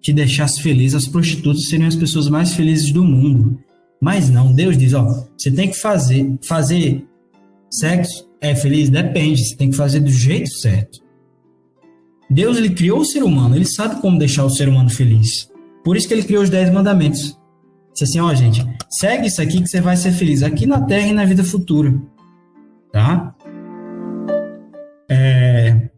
te 0.00 0.12
deixasse 0.12 0.62
feliz, 0.62 0.94
as 0.94 1.06
prostitutas 1.06 1.68
seriam 1.68 1.88
as 1.88 1.96
pessoas 1.96 2.28
mais 2.28 2.54
felizes 2.54 2.92
do 2.92 3.04
mundo. 3.04 3.58
Mas 4.00 4.30
não, 4.30 4.52
Deus 4.52 4.76
diz, 4.76 4.94
ó, 4.94 5.26
você 5.36 5.50
tem 5.50 5.70
que 5.70 5.78
fazer, 5.78 6.38
fazer 6.46 7.04
sexo 7.70 8.28
é 8.40 8.54
feliz? 8.54 8.88
Depende, 8.88 9.44
você 9.44 9.56
tem 9.56 9.70
que 9.70 9.76
fazer 9.76 10.00
do 10.00 10.10
jeito 10.10 10.50
certo. 10.60 11.00
Deus 12.30 12.56
ele 12.56 12.70
criou 12.70 13.00
o 13.00 13.04
ser 13.04 13.22
humano, 13.22 13.56
ele 13.56 13.64
sabe 13.64 14.00
como 14.00 14.18
deixar 14.18 14.44
o 14.44 14.50
ser 14.50 14.68
humano 14.68 14.90
feliz. 14.90 15.48
Por 15.84 15.96
isso 15.96 16.06
que 16.06 16.14
ele 16.14 16.22
criou 16.22 16.42
os 16.42 16.50
dez 16.50 16.70
mandamentos. 16.70 17.38
Disse 17.92 18.04
assim, 18.04 18.20
ó, 18.20 18.32
gente, 18.34 18.64
segue 18.90 19.26
isso 19.26 19.42
aqui 19.42 19.60
que 19.60 19.68
você 19.68 19.80
vai 19.80 19.96
ser 19.96 20.12
feliz 20.12 20.42
aqui 20.42 20.66
na 20.66 20.82
terra 20.82 21.08
e 21.08 21.12
na 21.12 21.24
vida 21.24 21.42
futura 21.42 21.92
tá? 22.92 23.34
É... 25.08 25.88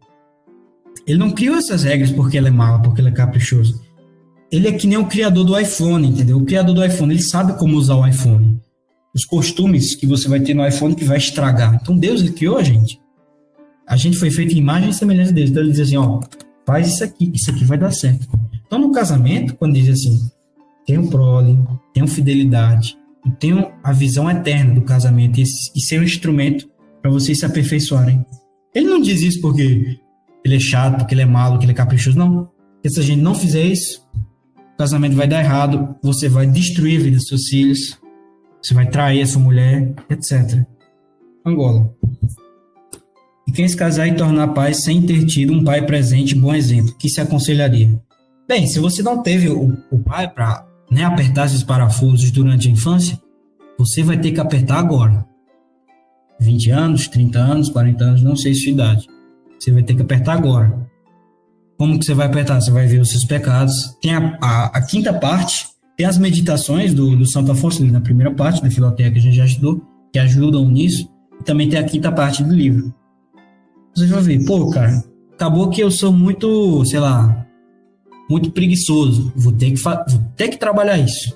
Ele 1.07 1.17
não 1.17 1.31
criou 1.31 1.57
essas 1.57 1.83
regras 1.83 2.11
porque 2.11 2.37
ele 2.37 2.47
é 2.47 2.51
malo, 2.51 2.81
porque 2.81 3.01
ele 3.01 3.09
é 3.09 3.13
caprichoso. 3.13 3.81
Ele 4.51 4.67
é 4.67 4.71
que 4.71 4.85
nem 4.85 4.97
o 4.97 5.05
criador 5.05 5.45
do 5.45 5.57
iPhone, 5.57 6.07
entendeu? 6.07 6.37
O 6.37 6.45
criador 6.45 6.75
do 6.75 6.83
iPhone, 6.83 7.13
ele 7.13 7.23
sabe 7.23 7.57
como 7.57 7.77
usar 7.77 7.95
o 7.95 8.05
iPhone. 8.05 8.59
Os 9.15 9.25
costumes 9.25 9.95
que 9.95 10.05
você 10.05 10.27
vai 10.27 10.39
ter 10.39 10.53
no 10.53 10.65
iPhone 10.67 10.95
que 10.95 11.05
vai 11.05 11.17
estragar. 11.17 11.79
Então 11.81 11.97
Deus, 11.97 12.21
ele 12.21 12.31
criou 12.31 12.57
a 12.57 12.63
gente. 12.63 12.99
A 13.87 13.95
gente 13.95 14.17
foi 14.17 14.29
feito 14.29 14.53
em 14.53 14.57
imagem 14.57 14.89
e 14.89 14.93
semelhança 14.93 15.31
dele. 15.31 15.49
Então 15.49 15.63
ele 15.63 15.71
diz 15.71 15.81
assim, 15.81 15.97
ó, 15.97 16.19
faz 16.65 16.87
isso 16.87 17.03
aqui, 17.03 17.31
isso 17.33 17.49
aqui 17.49 17.63
vai 17.63 17.77
dar 17.77 17.91
certo. 17.91 18.27
Então 18.65 18.79
no 18.79 18.91
casamento, 18.91 19.55
quando 19.55 19.73
diz 19.73 19.89
assim, 19.89 20.17
tenham 20.85 21.07
prole, 21.07 21.57
tenham 21.93 22.07
fidelidade, 22.07 22.97
e 23.25 23.31
tenham 23.31 23.71
a 23.83 23.91
visão 23.91 24.29
eterna 24.29 24.73
do 24.73 24.81
casamento 24.81 25.39
e, 25.39 25.43
e 25.43 25.81
ser 25.81 25.99
um 25.99 26.03
instrumento 26.03 26.69
para 27.01 27.11
vocês 27.11 27.39
se 27.39 27.45
aperfeiçoarem. 27.45 28.25
Ele 28.73 28.87
não 28.87 29.01
diz 29.01 29.21
isso 29.21 29.41
porque 29.41 29.99
ele 30.43 30.55
é 30.55 30.59
chato, 30.59 30.97
porque 30.97 31.13
ele 31.13 31.21
é 31.21 31.25
malo, 31.25 31.53
porque 31.53 31.65
ele 31.65 31.73
é 31.73 31.75
caprichoso, 31.75 32.17
não. 32.17 32.49
Se 32.85 32.99
a 32.99 33.03
gente 33.03 33.21
não 33.21 33.35
fizer 33.35 33.63
isso, 33.63 34.01
casamento 34.81 35.15
vai 35.15 35.27
dar 35.27 35.43
errado, 35.43 35.95
você 36.01 36.27
vai 36.27 36.47
destruir 36.47 36.99
a 36.99 37.03
vida 37.03 37.17
dos 37.17 37.27
seus 37.27 37.47
filhos, 37.47 37.99
você 38.59 38.73
vai 38.73 38.89
trair 38.89 39.21
a 39.21 39.27
sua 39.27 39.39
mulher, 39.39 39.93
etc. 40.09 40.65
Angola. 41.45 41.93
E 43.47 43.51
quem 43.51 43.67
se 43.67 43.77
casar 43.77 44.07
e 44.07 44.15
tornar 44.15 44.47
pai 44.49 44.73
sem 44.73 45.03
ter 45.03 45.23
tido 45.25 45.53
um 45.53 45.63
pai 45.63 45.85
presente, 45.85 46.33
bom 46.33 46.55
exemplo, 46.55 46.95
que 46.97 47.09
se 47.09 47.21
aconselharia? 47.21 48.01
Bem, 48.47 48.65
se 48.65 48.79
você 48.79 49.03
não 49.03 49.21
teve 49.21 49.49
o, 49.49 49.77
o 49.91 49.99
pai 49.99 50.27
para 50.27 50.65
né, 50.89 51.03
apertar 51.03 51.45
esses 51.45 51.61
parafusos 51.61 52.31
durante 52.31 52.67
a 52.67 52.71
infância, 52.71 53.21
você 53.77 54.01
vai 54.01 54.17
ter 54.17 54.31
que 54.31 54.39
apertar 54.39 54.79
agora. 54.79 55.23
20 56.39 56.71
anos, 56.71 57.07
30 57.07 57.37
anos, 57.37 57.69
40 57.69 58.03
anos, 58.03 58.23
não 58.23 58.35
sei 58.35 58.55
sua 58.55 58.71
idade. 58.71 59.07
Você 59.59 59.71
vai 59.71 59.83
ter 59.83 59.93
que 59.93 60.01
apertar 60.01 60.33
agora. 60.33 60.89
Como 61.81 61.97
que 61.97 62.05
você 62.05 62.13
vai 62.13 62.27
apertar? 62.27 62.61
Você 62.61 62.69
vai 62.69 62.85
ver 62.85 63.01
os 63.01 63.09
seus 63.09 63.25
pecados. 63.25 63.97
Tem 63.99 64.13
a, 64.13 64.37
a, 64.39 64.65
a 64.65 64.81
quinta 64.85 65.11
parte, 65.11 65.65
tem 65.97 66.05
as 66.05 66.15
meditações 66.15 66.93
do, 66.93 67.15
do 67.15 67.27
Santo 67.27 67.51
Afonso, 67.51 67.83
na 67.83 67.99
primeira 67.99 68.31
parte 68.31 68.61
da 68.61 68.69
Filoteia 68.69 69.11
que 69.11 69.17
a 69.17 69.21
gente 69.21 69.35
já 69.35 69.45
estudou, 69.45 69.81
que 70.13 70.19
ajudam 70.19 70.69
nisso. 70.69 71.09
E 71.39 71.43
também 71.43 71.67
tem 71.67 71.79
a 71.79 71.83
quinta 71.83 72.11
parte 72.11 72.43
do 72.43 72.53
livro. 72.53 72.93
Você 73.95 74.05
vai 74.05 74.21
ver, 74.21 74.45
pô, 74.45 74.69
cara, 74.69 75.03
acabou 75.33 75.71
que 75.71 75.81
eu 75.81 75.89
sou 75.89 76.13
muito, 76.13 76.85
sei 76.85 76.99
lá, 76.99 77.47
muito 78.29 78.51
preguiçoso. 78.51 79.33
Vou 79.35 79.51
ter 79.51 79.71
que, 79.71 79.81
vou 79.81 80.23
ter 80.35 80.49
que 80.49 80.57
trabalhar 80.57 80.99
isso. 80.99 81.35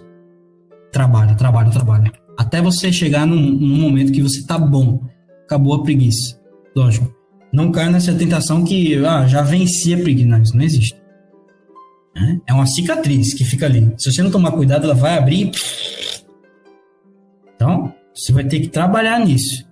Trabalha, 0.92 1.34
trabalha, 1.34 1.72
trabalha. 1.72 2.12
Até 2.38 2.62
você 2.62 2.94
chegar 2.94 3.26
num, 3.26 3.36
num 3.36 3.80
momento 3.80 4.12
que 4.12 4.22
você 4.22 4.46
tá 4.46 4.60
bom. 4.60 5.02
Acabou 5.46 5.74
a 5.74 5.82
preguiça. 5.82 6.40
Lógico. 6.76 7.12
Não 7.56 7.72
caia 7.72 7.90
nessa 7.90 8.14
tentação 8.14 8.66
que 8.66 8.98
ah, 9.06 9.26
já 9.26 9.42
venci 9.42 9.94
a 9.94 9.98
preguiça. 9.98 10.28
Não, 10.28 10.62
existe. 10.62 10.94
É 12.46 12.54
uma 12.54 12.66
cicatriz 12.68 13.34
que 13.34 13.46
fica 13.46 13.66
ali. 13.66 13.94
Se 13.98 14.12
você 14.12 14.22
não 14.22 14.30
tomar 14.30 14.52
cuidado, 14.52 14.84
ela 14.84 14.94
vai 14.94 15.18
abrir. 15.18 15.52
Então, 17.56 17.94
você 18.14 18.34
vai 18.34 18.44
ter 18.44 18.60
que 18.60 18.68
trabalhar 18.68 19.26
nisso. 19.26 19.66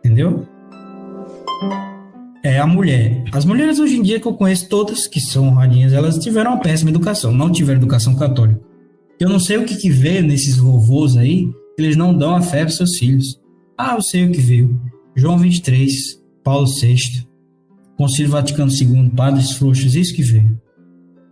Entendeu? 0.00 0.44
É 2.42 2.58
a 2.58 2.66
mulher. 2.66 3.22
As 3.32 3.44
mulheres 3.44 3.78
hoje 3.78 3.96
em 3.96 4.02
dia 4.02 4.18
que 4.18 4.26
eu 4.26 4.34
conheço 4.34 4.68
todas, 4.68 5.06
que 5.06 5.20
são 5.20 5.50
rainhas, 5.50 5.92
elas 5.92 6.18
tiveram 6.18 6.50
uma 6.50 6.60
péssima 6.60 6.90
educação, 6.90 7.30
não 7.30 7.50
tiveram 7.50 7.78
educação 7.78 8.16
católica. 8.16 8.60
Eu 9.20 9.28
não 9.28 9.38
sei 9.38 9.56
o 9.58 9.64
que, 9.64 9.76
que 9.76 9.88
veio 9.88 10.24
nesses 10.24 10.56
vovôs 10.56 11.16
aí, 11.16 11.48
eles 11.78 11.96
não 11.96 12.12
dão 12.12 12.34
a 12.34 12.42
fé 12.42 12.64
para 12.64 12.74
seus 12.74 12.98
filhos. 12.98 13.40
Ah, 13.78 13.94
eu 13.94 14.02
sei 14.02 14.26
o 14.26 14.32
que 14.32 14.40
veio. 14.40 14.80
João 15.14 15.38
23, 15.38 16.23
Paulo 16.44 16.66
VI, 16.66 17.26
Concílio 17.96 18.30
Vaticano 18.30 18.70
II, 18.70 19.10
Padres 19.10 19.52
Frouxos, 19.52 19.96
isso 19.96 20.14
que 20.14 20.22
veio. 20.22 20.60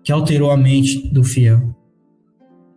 Que 0.02 0.10
alterou 0.10 0.50
a 0.50 0.56
mente 0.56 1.08
do 1.12 1.22
fiel. 1.22 1.76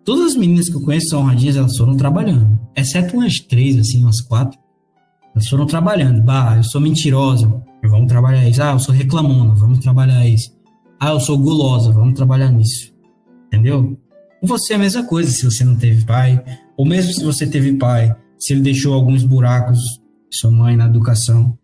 Todas 0.03 0.33
as 0.33 0.35
meninas 0.35 0.69
que 0.69 0.75
eu 0.75 0.81
conheço 0.81 1.07
são 1.07 1.21
honradinhas, 1.21 1.55
elas 1.55 1.75
foram 1.77 1.95
trabalhando. 1.95 2.59
Exceto 2.75 3.15
umas 3.15 3.39
três, 3.39 3.77
assim, 3.77 4.03
umas 4.03 4.21
quatro. 4.21 4.59
Elas 5.33 5.47
foram 5.47 5.65
trabalhando. 5.65 6.21
Bah, 6.21 6.57
eu 6.57 6.63
sou 6.63 6.79
mentirosa, 6.79 7.51
vamos 7.83 8.07
trabalhar 8.07 8.47
isso. 8.47 8.61
Ah, 8.61 8.73
eu 8.73 8.79
sou 8.79 8.93
reclamona, 8.93 9.55
vamos 9.55 9.79
trabalhar 9.79 10.27
isso. 10.27 10.53
Ah, 10.99 11.11
eu 11.11 11.19
sou 11.19 11.37
gulosa, 11.37 11.91
vamos 11.91 12.13
trabalhar 12.13 12.51
nisso. 12.51 12.93
Entendeu? 13.47 13.97
Com 14.39 14.47
você 14.47 14.73
é 14.73 14.75
a 14.75 14.79
mesma 14.79 15.03
coisa 15.03 15.31
se 15.31 15.43
você 15.43 15.63
não 15.63 15.75
teve 15.75 16.05
pai, 16.05 16.43
ou 16.77 16.85
mesmo 16.85 17.11
se 17.13 17.23
você 17.23 17.47
teve 17.47 17.73
pai, 17.73 18.15
se 18.37 18.53
ele 18.53 18.61
deixou 18.61 18.93
alguns 18.93 19.23
buracos, 19.23 19.79
sua 20.31 20.51
mãe 20.51 20.75
na 20.75 20.85
educação. 20.85 21.57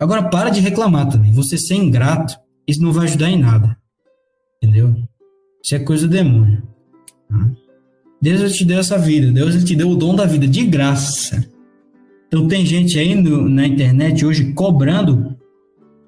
Agora 0.00 0.22
para 0.30 0.48
de 0.48 0.60
reclamar 0.60 1.08
também. 1.10 1.30
Você 1.32 1.58
ser 1.58 1.74
ingrato, 1.74 2.34
isso 2.66 2.82
não 2.82 2.92
vai 2.92 3.04
ajudar 3.04 3.30
em 3.30 3.38
nada. 3.38 3.76
Entendeu? 4.56 4.96
Isso 5.62 5.74
é 5.74 5.78
coisa 5.78 6.08
do 6.08 6.12
demônio. 6.12 6.62
Tá? 7.28 7.50
Deus 8.20 8.52
te 8.54 8.64
deu 8.64 8.78
essa 8.78 8.98
vida, 8.98 9.30
Deus 9.30 9.62
te 9.62 9.76
deu 9.76 9.90
o 9.90 9.96
dom 9.96 10.14
da 10.14 10.24
vida 10.24 10.46
de 10.46 10.64
graça. 10.64 11.46
Então 12.26 12.48
tem 12.48 12.64
gente 12.64 12.98
aí 12.98 13.14
no, 13.14 13.48
na 13.48 13.66
internet 13.66 14.24
hoje 14.24 14.52
cobrando 14.52 15.36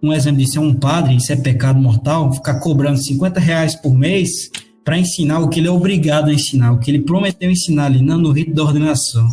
um 0.02 0.12
exemplo 0.12 0.38
de 0.38 0.50
ser 0.50 0.58
um 0.58 0.74
padre, 0.74 1.16
isso 1.16 1.32
é 1.32 1.36
pecado 1.36 1.78
mortal, 1.78 2.32
ficar 2.32 2.60
cobrando 2.60 3.02
50 3.02 3.38
reais 3.38 3.74
por 3.74 3.94
mês 3.94 4.50
para 4.84 4.98
ensinar 4.98 5.38
o 5.38 5.48
que 5.48 5.60
ele 5.60 5.68
é 5.68 5.70
obrigado 5.70 6.28
a 6.28 6.34
ensinar, 6.34 6.72
o 6.72 6.78
que 6.78 6.90
ele 6.90 7.02
prometeu 7.02 7.50
ensinar 7.50 7.86
ali 7.86 8.02
no 8.02 8.32
rito 8.32 8.52
da 8.52 8.64
ordenação. 8.64 9.26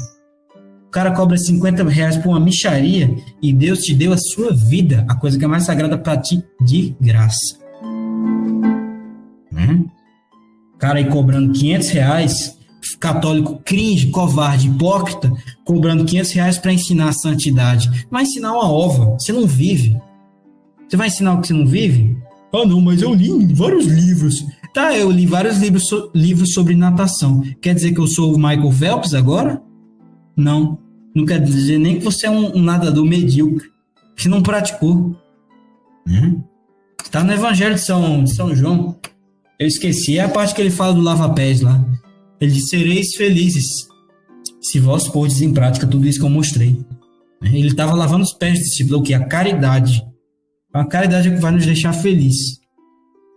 O 0.90 0.92
cara 0.92 1.12
cobra 1.12 1.38
50 1.38 1.88
reais 1.88 2.18
por 2.18 2.30
uma 2.30 2.40
micharia 2.40 3.16
e 3.40 3.54
Deus 3.54 3.82
te 3.82 3.94
deu 3.94 4.12
a 4.12 4.18
sua 4.18 4.52
vida, 4.52 5.06
a 5.08 5.14
coisa 5.14 5.38
que 5.38 5.46
é 5.46 5.48
mais 5.48 5.64
sagrada 5.64 5.96
para 6.00 6.18
ti, 6.18 6.44
de 6.60 6.96
graça. 7.00 7.60
Né? 9.52 9.86
O 10.74 10.78
cara 10.80 10.98
aí 10.98 11.06
cobrando 11.06 11.54
500 11.54 11.90
reais, 11.90 12.58
católico 13.00 13.62
cringe, 13.64 14.08
covarde, 14.08 14.68
hipócrita, 14.68 15.32
cobrando 15.64 16.06
500 16.06 16.32
reais 16.32 16.58
para 16.58 16.74
ensinar 16.74 17.10
a 17.10 17.14
santidade. 17.14 18.08
Vai 18.10 18.24
ensinar 18.24 18.54
uma 18.54 18.68
ova, 18.68 19.12
você 19.12 19.32
não 19.32 19.46
vive. 19.46 19.96
Você 20.90 20.98
vai 20.98 21.06
ensinar 21.06 21.36
o 21.36 21.42
que 21.42 21.50
você 21.50 21.54
não 21.54 21.68
vive? 21.68 22.18
Ah, 22.52 22.66
não, 22.66 22.82
mas 22.82 23.04
eu 23.04 23.14
li 23.14 23.54
vários 23.54 23.86
livros. 23.86 24.44
Tá, 24.74 24.98
eu 24.98 25.12
li 25.12 25.28
vários 25.28 25.60
livros, 25.60 25.88
so, 25.88 26.10
livros 26.16 26.52
sobre 26.52 26.76
natação. 26.76 27.44
Quer 27.62 27.76
dizer 27.76 27.94
que 27.94 28.00
eu 28.00 28.08
sou 28.08 28.34
o 28.34 28.40
Michael 28.40 28.72
Phelps 28.72 29.14
agora? 29.14 29.69
Não. 30.40 30.80
Não 31.16 31.26
quer 31.26 31.40
dizer 31.40 31.78
nem 31.78 31.98
que 31.98 32.06
você 32.06 32.28
é 32.28 32.30
um, 32.30 32.58
um 32.58 32.62
nadador 32.62 33.06
medíocre. 33.06 33.68
Que 34.16 34.28
não 34.28 34.42
praticou. 34.42 35.16
Né? 36.06 36.38
Tá 37.12 37.24
no 37.24 37.34
Evangelho 37.34 37.76
de 37.76 37.82
São, 37.82 38.24
de 38.24 38.34
São 38.34 38.56
João. 38.56 38.98
Eu 39.60 39.68
esqueci. 39.68 40.18
É 40.18 40.22
a 40.22 40.30
parte 40.30 40.54
que 40.54 40.62
ele 40.62 40.70
fala 40.70 40.94
do 40.94 41.02
lava-pés 41.02 41.62
lá. 41.62 41.84
Ele 42.40 42.52
diz: 42.52 42.70
Sereis 42.70 43.16
felizes 43.16 43.88
se 44.62 44.80
vós 44.80 45.08
pordes 45.08 45.42
em 45.42 45.54
prática 45.54 45.88
tudo 45.88 46.08
isso 46.08 46.20
que 46.20 46.26
eu 46.26 46.30
mostrei. 46.30 46.80
Ele 47.42 47.68
estava 47.68 47.94
lavando 47.94 48.24
os 48.24 48.34
pés 48.34 48.60
do 48.60 48.64
discípulo, 48.64 49.00
o 49.00 49.04
que? 49.04 49.14
A 49.14 49.26
caridade. 49.26 50.04
A 50.74 50.86
caridade 50.86 51.30
é 51.30 51.36
que 51.36 51.42
vai 51.42 51.52
nos 51.52 51.66
deixar 51.66 51.94
feliz. 51.94 52.36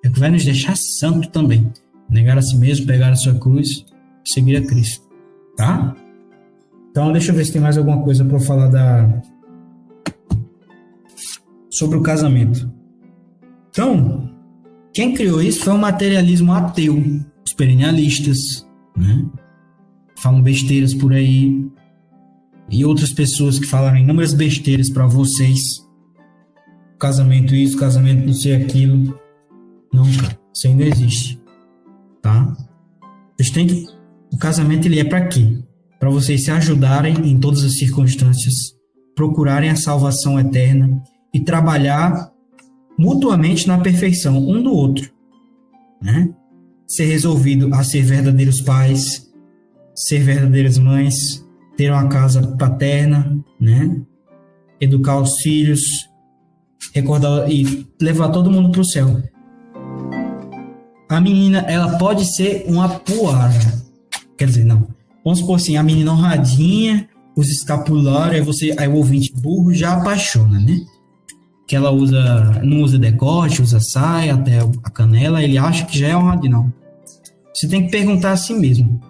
É 0.04 0.10
que 0.10 0.18
vai 0.18 0.30
nos 0.30 0.44
deixar 0.44 0.76
santo 0.76 1.28
também. 1.30 1.72
Negar 2.10 2.36
a 2.36 2.42
si 2.42 2.56
mesmo, 2.56 2.86
pegar 2.86 3.10
a 3.10 3.16
sua 3.16 3.34
cruz 3.38 3.84
seguir 4.24 4.56
a 4.56 4.66
Cristo. 4.66 5.02
Tá? 5.56 5.94
Então, 6.92 7.10
deixa 7.10 7.32
eu 7.32 7.34
ver 7.34 7.46
se 7.46 7.52
tem 7.52 7.60
mais 7.60 7.78
alguma 7.78 8.02
coisa 8.02 8.22
para 8.22 8.38
falar 8.38 8.68
da 8.68 9.22
sobre 11.70 11.96
o 11.96 12.02
casamento. 12.02 12.70
Então, 13.70 14.30
quem 14.92 15.14
criou 15.14 15.40
isso 15.40 15.64
foi 15.64 15.72
o 15.72 15.78
materialismo 15.78 16.52
ateu, 16.52 16.94
os 16.94 17.54
perennialistas, 17.54 18.38
né? 18.94 19.24
Falam 20.18 20.42
besteiras 20.42 20.92
por 20.92 21.14
aí 21.14 21.66
e 22.70 22.84
outras 22.84 23.10
pessoas 23.10 23.58
que 23.58 23.66
falaram 23.66 23.96
inúmeras 23.96 24.34
besteiras 24.34 24.90
para 24.90 25.06
vocês. 25.06 25.58
Casamento 26.98 27.54
isso, 27.54 27.78
casamento 27.78 28.26
não 28.26 28.34
sei 28.34 28.54
aquilo. 28.54 29.18
Não, 29.90 30.04
isso 30.04 30.66
ainda 30.66 30.84
existe, 30.84 31.40
tá? 32.20 32.54
Vocês 33.34 33.50
têm 33.50 33.66
que 33.66 33.86
o 34.30 34.36
casamento 34.36 34.86
ele 34.86 35.00
é 35.00 35.04
para 35.04 35.26
quê? 35.26 35.58
Para 36.02 36.10
vocês 36.10 36.42
se 36.42 36.50
ajudarem 36.50 37.14
em 37.30 37.38
todas 37.38 37.62
as 37.62 37.78
circunstâncias, 37.78 38.54
procurarem 39.14 39.70
a 39.70 39.76
salvação 39.76 40.36
eterna 40.36 41.00
e 41.32 41.38
trabalhar 41.38 42.32
mutuamente 42.98 43.68
na 43.68 43.78
perfeição 43.78 44.36
um 44.36 44.60
do 44.60 44.72
outro, 44.72 45.08
né? 46.02 46.28
Ser 46.88 47.04
resolvido 47.04 47.72
a 47.72 47.84
ser 47.84 48.02
verdadeiros 48.02 48.60
pais, 48.62 49.30
ser 49.94 50.24
verdadeiras 50.24 50.76
mães, 50.76 51.14
ter 51.76 51.92
uma 51.92 52.08
casa 52.08 52.48
paterna, 52.56 53.38
né? 53.60 53.96
Educar 54.80 55.20
os 55.20 55.40
filhos, 55.40 55.82
recordar 56.92 57.48
e 57.48 57.86
levar 58.00 58.30
todo 58.30 58.50
mundo 58.50 58.72
para 58.72 58.80
o 58.80 58.84
céu. 58.84 59.22
A 61.08 61.20
menina, 61.20 61.58
ela 61.68 61.96
pode 61.96 62.24
ser 62.34 62.64
uma 62.66 62.88
poara. 62.88 63.84
Quer 64.36 64.46
dizer, 64.46 64.64
não 64.64 65.00
Vamos 65.24 65.40
supor 65.40 65.56
assim, 65.56 65.76
a 65.76 65.82
menina 65.82 66.12
honradinha, 66.12 67.08
os 67.36 67.48
escapulários, 67.48 68.34
aí 68.34 68.40
você, 68.40 68.74
aí 68.78 68.88
o 68.88 68.96
ouvinte 68.96 69.32
burro 69.40 69.72
já 69.72 69.94
apaixona, 69.94 70.58
né? 70.58 70.80
Que 71.66 71.76
ela 71.76 71.90
usa, 71.90 72.60
não 72.62 72.82
usa 72.82 72.98
decote, 72.98 73.62
usa 73.62 73.80
saia 73.80 74.34
até 74.34 74.58
a 74.60 74.90
canela, 74.90 75.42
ele 75.42 75.56
acha 75.56 75.84
que 75.86 75.98
já 75.98 76.08
é 76.08 76.16
honradinha, 76.16 76.52
não. 76.52 76.72
Você 77.54 77.68
tem 77.68 77.84
que 77.84 77.90
perguntar 77.90 78.32
a 78.32 78.36
si 78.36 78.52
mesmo. 78.54 79.00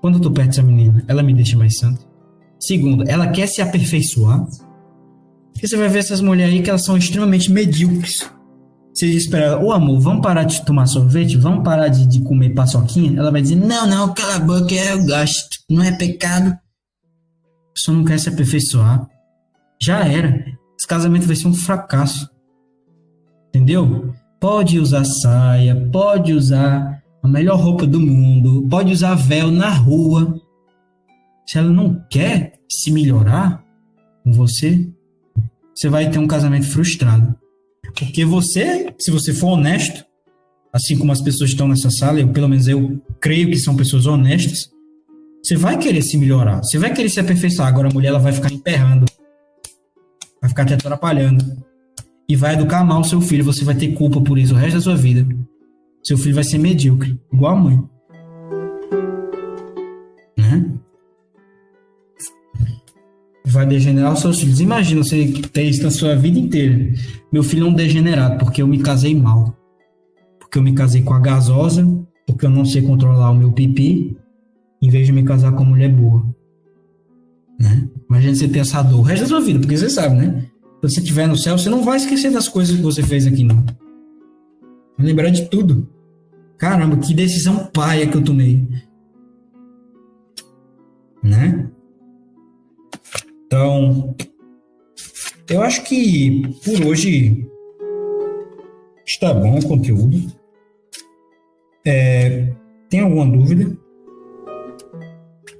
Quando 0.00 0.14
eu 0.14 0.20
tô 0.20 0.30
perto 0.30 0.48
dessa 0.48 0.62
menina, 0.62 1.04
ela 1.08 1.22
me 1.22 1.34
deixa 1.34 1.56
mais 1.56 1.76
santa? 1.78 2.00
Segundo, 2.60 3.04
ela 3.08 3.28
quer 3.28 3.46
se 3.46 3.60
aperfeiçoar? 3.60 4.46
Porque 5.52 5.66
você 5.66 5.76
vai 5.76 5.88
ver 5.88 5.98
essas 5.98 6.20
mulheres 6.20 6.54
aí 6.54 6.62
que 6.62 6.70
elas 6.70 6.84
são 6.84 6.96
extremamente 6.96 7.50
medíocres 7.50 8.30
pra 9.30 9.40
ela, 9.40 9.62
ô 9.62 9.72
amor, 9.72 10.00
vamos 10.00 10.22
parar 10.22 10.44
de 10.44 10.64
tomar 10.64 10.86
sorvete? 10.86 11.36
Vamos 11.36 11.64
parar 11.64 11.88
de, 11.88 12.06
de 12.06 12.22
comer 12.22 12.54
paçoquinha? 12.54 13.18
Ela 13.18 13.30
vai 13.30 13.42
dizer, 13.42 13.56
não, 13.56 13.86
não, 13.86 14.14
cala 14.14 14.36
a 14.36 14.40
boca, 14.40 14.74
eu 14.74 15.04
gosto. 15.04 15.56
Não 15.70 15.82
é 15.82 15.92
pecado. 15.92 16.48
A 16.50 17.72
pessoa 17.74 17.96
não 17.96 18.04
quer 18.04 18.18
se 18.18 18.28
aperfeiçoar. 18.28 19.06
Já 19.82 20.04
era. 20.06 20.44
Esse 20.78 20.86
casamento 20.86 21.26
vai 21.26 21.36
ser 21.36 21.48
um 21.48 21.54
fracasso. 21.54 22.28
Entendeu? 23.48 24.14
Pode 24.40 24.78
usar 24.78 25.04
saia, 25.04 25.88
pode 25.92 26.32
usar 26.32 27.02
a 27.22 27.28
melhor 27.28 27.58
roupa 27.58 27.86
do 27.86 28.00
mundo, 28.00 28.66
pode 28.68 28.92
usar 28.92 29.14
véu 29.14 29.50
na 29.50 29.70
rua. 29.70 30.40
Se 31.46 31.58
ela 31.58 31.70
não 31.70 32.02
quer 32.10 32.54
se 32.70 32.90
melhorar 32.90 33.64
com 34.22 34.32
você, 34.32 34.88
você 35.74 35.88
vai 35.88 36.10
ter 36.10 36.18
um 36.18 36.26
casamento 36.26 36.66
frustrado. 36.66 37.36
Porque 37.98 38.24
você, 38.24 38.94
se 38.98 39.10
você 39.10 39.32
for 39.32 39.48
honesto, 39.48 40.04
assim 40.72 40.98
como 40.98 41.12
as 41.12 41.22
pessoas 41.22 41.50
que 41.50 41.54
estão 41.54 41.66
nessa 41.66 41.90
sala, 41.90 42.20
eu 42.20 42.28
pelo 42.28 42.48
menos 42.48 42.68
eu 42.68 43.02
creio 43.20 43.48
que 43.48 43.58
são 43.58 43.74
pessoas 43.74 44.06
honestas, 44.06 44.70
você 45.42 45.56
vai 45.56 45.78
querer 45.78 46.02
se 46.02 46.18
melhorar, 46.18 46.58
você 46.58 46.78
vai 46.78 46.92
querer 46.92 47.08
se 47.08 47.20
aperfeiçoar. 47.20 47.68
Agora 47.68 47.88
a 47.88 47.92
mulher 47.92 48.08
ela 48.08 48.18
vai 48.18 48.32
ficar 48.32 48.52
emperrando, 48.52 49.06
vai 50.40 50.50
ficar 50.50 50.66
te 50.66 50.74
atrapalhando 50.74 51.44
e 52.28 52.36
vai 52.36 52.54
educar 52.54 52.84
mal 52.84 53.00
o 53.00 53.04
seu 53.04 53.20
filho. 53.20 53.44
Você 53.44 53.64
vai 53.64 53.74
ter 53.74 53.92
culpa 53.94 54.20
por 54.20 54.38
isso 54.38 54.54
o 54.54 54.56
resto 54.56 54.74
da 54.74 54.82
sua 54.82 54.96
vida. 54.96 55.26
Seu 56.04 56.18
filho 56.18 56.34
vai 56.34 56.44
ser 56.44 56.58
medíocre, 56.58 57.18
igual 57.32 57.52
a 57.52 57.56
mãe. 57.56 57.84
Né? 60.36 60.70
Vai 63.48 63.64
degenerar 63.64 64.12
os 64.12 64.20
seus 64.20 64.40
filhos. 64.40 64.60
Imagina 64.60 65.04
você 65.04 65.24
ter 65.52 65.62
isso 65.62 65.82
na 65.82 65.90
sua 65.90 66.16
vida 66.16 66.38
inteira. 66.38 66.92
Meu 67.32 67.44
filho 67.44 67.66
é 67.66 67.70
um 67.70 67.74
degenerado 67.74 68.38
porque 68.38 68.60
eu 68.60 68.66
me 68.66 68.78
casei 68.78 69.14
mal. 69.14 69.56
Porque 70.40 70.58
eu 70.58 70.62
me 70.62 70.72
casei 70.72 71.02
com 71.02 71.14
a 71.14 71.20
gasosa, 71.20 71.86
porque 72.26 72.44
eu 72.44 72.50
não 72.50 72.64
sei 72.64 72.82
controlar 72.82 73.30
o 73.30 73.34
meu 73.34 73.52
pipi, 73.52 74.16
em 74.82 74.90
vez 74.90 75.06
de 75.06 75.12
me 75.12 75.22
casar 75.22 75.52
com 75.52 75.62
uma 75.62 75.70
mulher 75.70 75.92
boa. 75.92 76.26
Né? 77.58 77.88
Imagina 78.10 78.34
você 78.34 78.48
ter 78.48 78.58
essa 78.58 78.82
dor 78.82 79.00
o 79.00 79.02
resto 79.02 79.22
da 79.22 79.28
sua 79.28 79.40
vida, 79.40 79.60
porque 79.60 79.76
você 79.76 79.88
sabe, 79.88 80.16
né? 80.16 80.46
Quando 80.80 80.92
você 80.92 81.00
estiver 81.00 81.26
no 81.26 81.38
céu, 81.38 81.56
você 81.56 81.70
não 81.70 81.82
vai 81.82 81.96
esquecer 81.96 82.30
das 82.30 82.48
coisas 82.48 82.76
que 82.76 82.82
você 82.82 83.02
fez 83.02 83.26
aqui, 83.26 83.44
não. 83.44 83.64
Vai 84.98 85.06
lembrar 85.06 85.30
de 85.30 85.48
tudo. 85.48 85.88
Caramba, 86.58 86.96
que 86.96 87.14
decisão 87.14 87.66
paia 87.72 88.06
que 88.06 88.16
eu 88.16 88.22
tomei. 88.22 88.68
Né? 91.22 91.68
Então, 93.46 94.14
eu 95.48 95.62
acho 95.62 95.84
que 95.84 96.42
por 96.64 96.86
hoje 96.86 97.46
está 99.06 99.32
bom 99.32 99.58
o 99.58 99.66
conteúdo. 99.66 100.20
É, 101.86 102.52
tem 102.90 103.00
alguma 103.00 103.26
dúvida? 103.26 103.76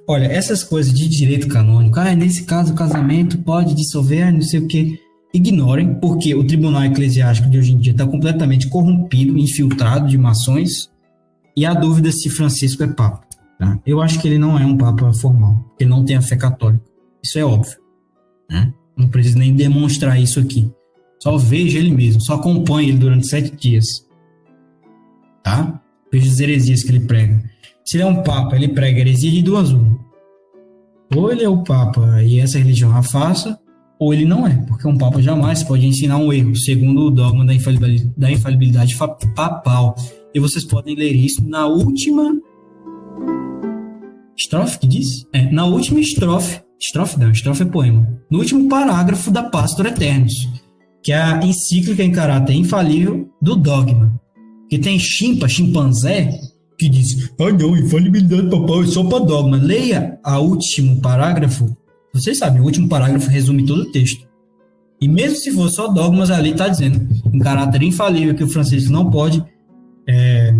Olha, 0.09 0.25
essas 0.25 0.63
coisas 0.63 0.93
de 0.93 1.07
direito 1.07 1.47
canônico, 1.47 1.99
ah, 1.99 2.13
nesse 2.15 2.43
caso 2.43 2.73
o 2.73 2.75
casamento 2.75 3.37
pode 3.39 3.73
dissolver, 3.73 4.31
não 4.31 4.41
sei 4.41 4.59
o 4.59 4.67
que, 4.67 4.99
ignorem, 5.33 5.95
porque 5.95 6.33
o 6.35 6.45
tribunal 6.45 6.83
eclesiástico 6.83 7.49
de 7.49 7.57
hoje 7.57 7.73
em 7.73 7.77
dia 7.77 7.91
está 7.91 8.05
completamente 8.05 8.67
corrompido, 8.67 9.37
infiltrado 9.37 10.07
de 10.07 10.17
mações, 10.17 10.89
e 11.55 11.65
a 11.65 11.73
dúvida 11.73 12.11
se 12.11 12.29
Francisco 12.29 12.83
é 12.83 12.87
papa. 12.87 13.21
Tá? 13.59 13.79
Eu 13.85 14.01
acho 14.01 14.19
que 14.21 14.27
ele 14.27 14.37
não 14.37 14.57
é 14.57 14.65
um 14.65 14.77
papa 14.77 15.11
formal, 15.13 15.65
ele 15.79 15.89
não 15.89 16.05
tem 16.05 16.15
a 16.15 16.21
fé 16.21 16.35
católica. 16.35 16.83
Isso 17.27 17.39
é 17.39 17.43
óbvio. 17.43 17.77
Né? 18.49 18.73
Não 18.95 19.09
preciso 19.09 19.37
nem 19.37 19.53
demonstrar 19.53 20.17
isso 20.19 20.39
aqui. 20.39 20.71
Só 21.21 21.35
veja 21.35 21.77
ele 21.77 21.91
mesmo, 21.91 22.21
só 22.21 22.35
acompanhe 22.35 22.87
ele 22.87 22.99
durante 22.99 23.27
sete 23.27 23.53
dias. 23.53 23.85
Tá? 25.43 25.81
Veja 26.09 26.31
as 26.31 26.39
heresias 26.39 26.83
que 26.83 26.89
ele 26.89 27.01
prega. 27.01 27.43
Se 27.85 27.97
ele 27.97 28.03
é 28.03 28.05
um 28.05 28.23
papa, 28.23 28.55
ele 28.55 28.69
prega 28.69 29.01
heresia 29.01 29.29
de 29.29 29.41
duas 29.41 29.71
uma. 29.73 29.99
Ou 31.13 31.29
ele 31.29 31.43
é 31.43 31.49
o 31.49 31.63
papa 31.63 32.23
e 32.23 32.39
essa 32.39 32.57
religião 32.57 32.95
a 32.95 33.03
faça, 33.03 33.59
ou 33.99 34.13
ele 34.13 34.23
não 34.23 34.47
é, 34.47 34.55
porque 34.65 34.87
um 34.87 34.97
papa 34.97 35.21
jamais 35.21 35.63
pode 35.63 35.85
ensinar 35.85 36.17
um 36.17 36.31
erro, 36.31 36.55
segundo 36.55 37.07
o 37.07 37.11
dogma 37.11 37.45
da 37.45 37.53
infalibilidade, 37.53 38.13
da 38.15 38.31
infalibilidade 38.31 38.95
papal. 39.35 39.95
E 40.33 40.39
vocês 40.39 40.63
podem 40.63 40.95
ler 40.95 41.13
isso 41.13 41.45
na 41.45 41.67
última 41.67 42.39
estrofe 44.37 44.79
que 44.79 44.87
diz? 44.87 45.27
É, 45.33 45.51
na 45.51 45.65
última 45.65 45.99
estrofe 45.99 46.61
Estrofe 46.79 47.19
não, 47.19 47.31
estrofe 47.31 47.63
é 47.63 47.65
poema. 47.65 48.07
No 48.29 48.39
último 48.39 48.69
parágrafo 48.69 49.31
da 49.31 49.43
Pastor 49.43 49.87
Eternos, 49.87 50.33
que 51.03 51.11
é 51.11 51.17
a 51.17 51.39
encíclica 51.43 52.03
em 52.03 52.11
caráter 52.11 52.53
infalível 52.53 53.29
do 53.41 53.55
dogma. 53.55 54.19
Que 54.69 54.77
tem 54.77 54.99
chimpa, 54.99 55.47
chimpanzé, 55.47 56.29
que 56.77 56.89
diz: 56.89 57.31
Ah, 57.39 57.51
não, 57.51 57.75
infalibilidade 57.75 58.49
papal 58.49 58.83
é 58.83 58.87
só 58.87 59.03
para 59.03 59.23
dogma. 59.23 59.57
Leia 59.57 60.19
a 60.23 60.39
último 60.39 61.01
parágrafo 61.01 61.75
Vocês 62.13 62.37
sabem, 62.37 62.61
o 62.61 62.65
último 62.65 62.89
parágrafo 62.89 63.29
resume 63.29 63.65
todo 63.65 63.83
o 63.83 63.91
texto. 63.91 64.27
E 64.99 65.07
mesmo 65.07 65.37
se 65.37 65.51
for 65.51 65.69
só 65.69 65.87
dogmas, 65.87 66.31
ali 66.31 66.51
está 66.51 66.67
dizendo, 66.67 67.07
em 67.31 67.39
caráter 67.39 67.83
infalível, 67.83 68.35
que 68.35 68.43
o 68.43 68.49
Francisco 68.49 68.91
não 68.91 69.11
pode 69.11 69.43
é, 70.09 70.55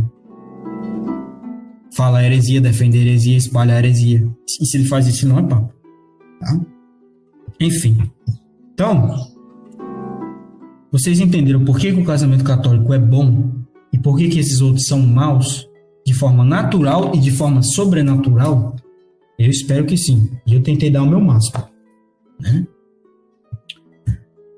falar 1.96 2.24
heresia, 2.24 2.62
defender 2.62 3.00
heresia, 3.00 3.36
espalhar 3.36 3.84
heresia. 3.84 4.24
E 4.62 4.66
se 4.66 4.78
ele 4.78 4.86
faz 4.86 5.08
isso, 5.08 5.28
não 5.28 5.40
é 5.40 5.44
papo. 5.44 5.77
Tá? 6.40 6.60
Enfim. 7.60 7.98
Então, 8.74 9.16
vocês 10.92 11.20
entenderam 11.20 11.66
por 11.66 11.78
que, 11.78 11.92
que 11.92 12.02
o 12.02 12.06
casamento 12.06 12.44
católico 12.44 12.94
é 12.94 13.00
bom 13.00 13.52
e 13.92 13.98
por 13.98 14.18
que, 14.18 14.30
que 14.30 14.40
esses 14.40 14.62
outros 14.62 14.86
são 14.86 15.00
maus 15.00 15.68
de 16.06 16.14
forma 16.14 16.44
natural 16.44 17.12
e 17.16 17.20
de 17.20 17.32
forma 17.32 17.62
sobrenatural? 17.62 18.76
Eu 19.38 19.50
espero 19.50 19.86
que 19.86 19.98
sim. 19.98 20.32
E 20.46 20.54
eu 20.54 20.64
tentei 20.64 20.90
dar 20.90 21.04
o 21.04 21.10
meu 21.10 21.20
máximo. 21.20 21.64
Né? 22.40 22.66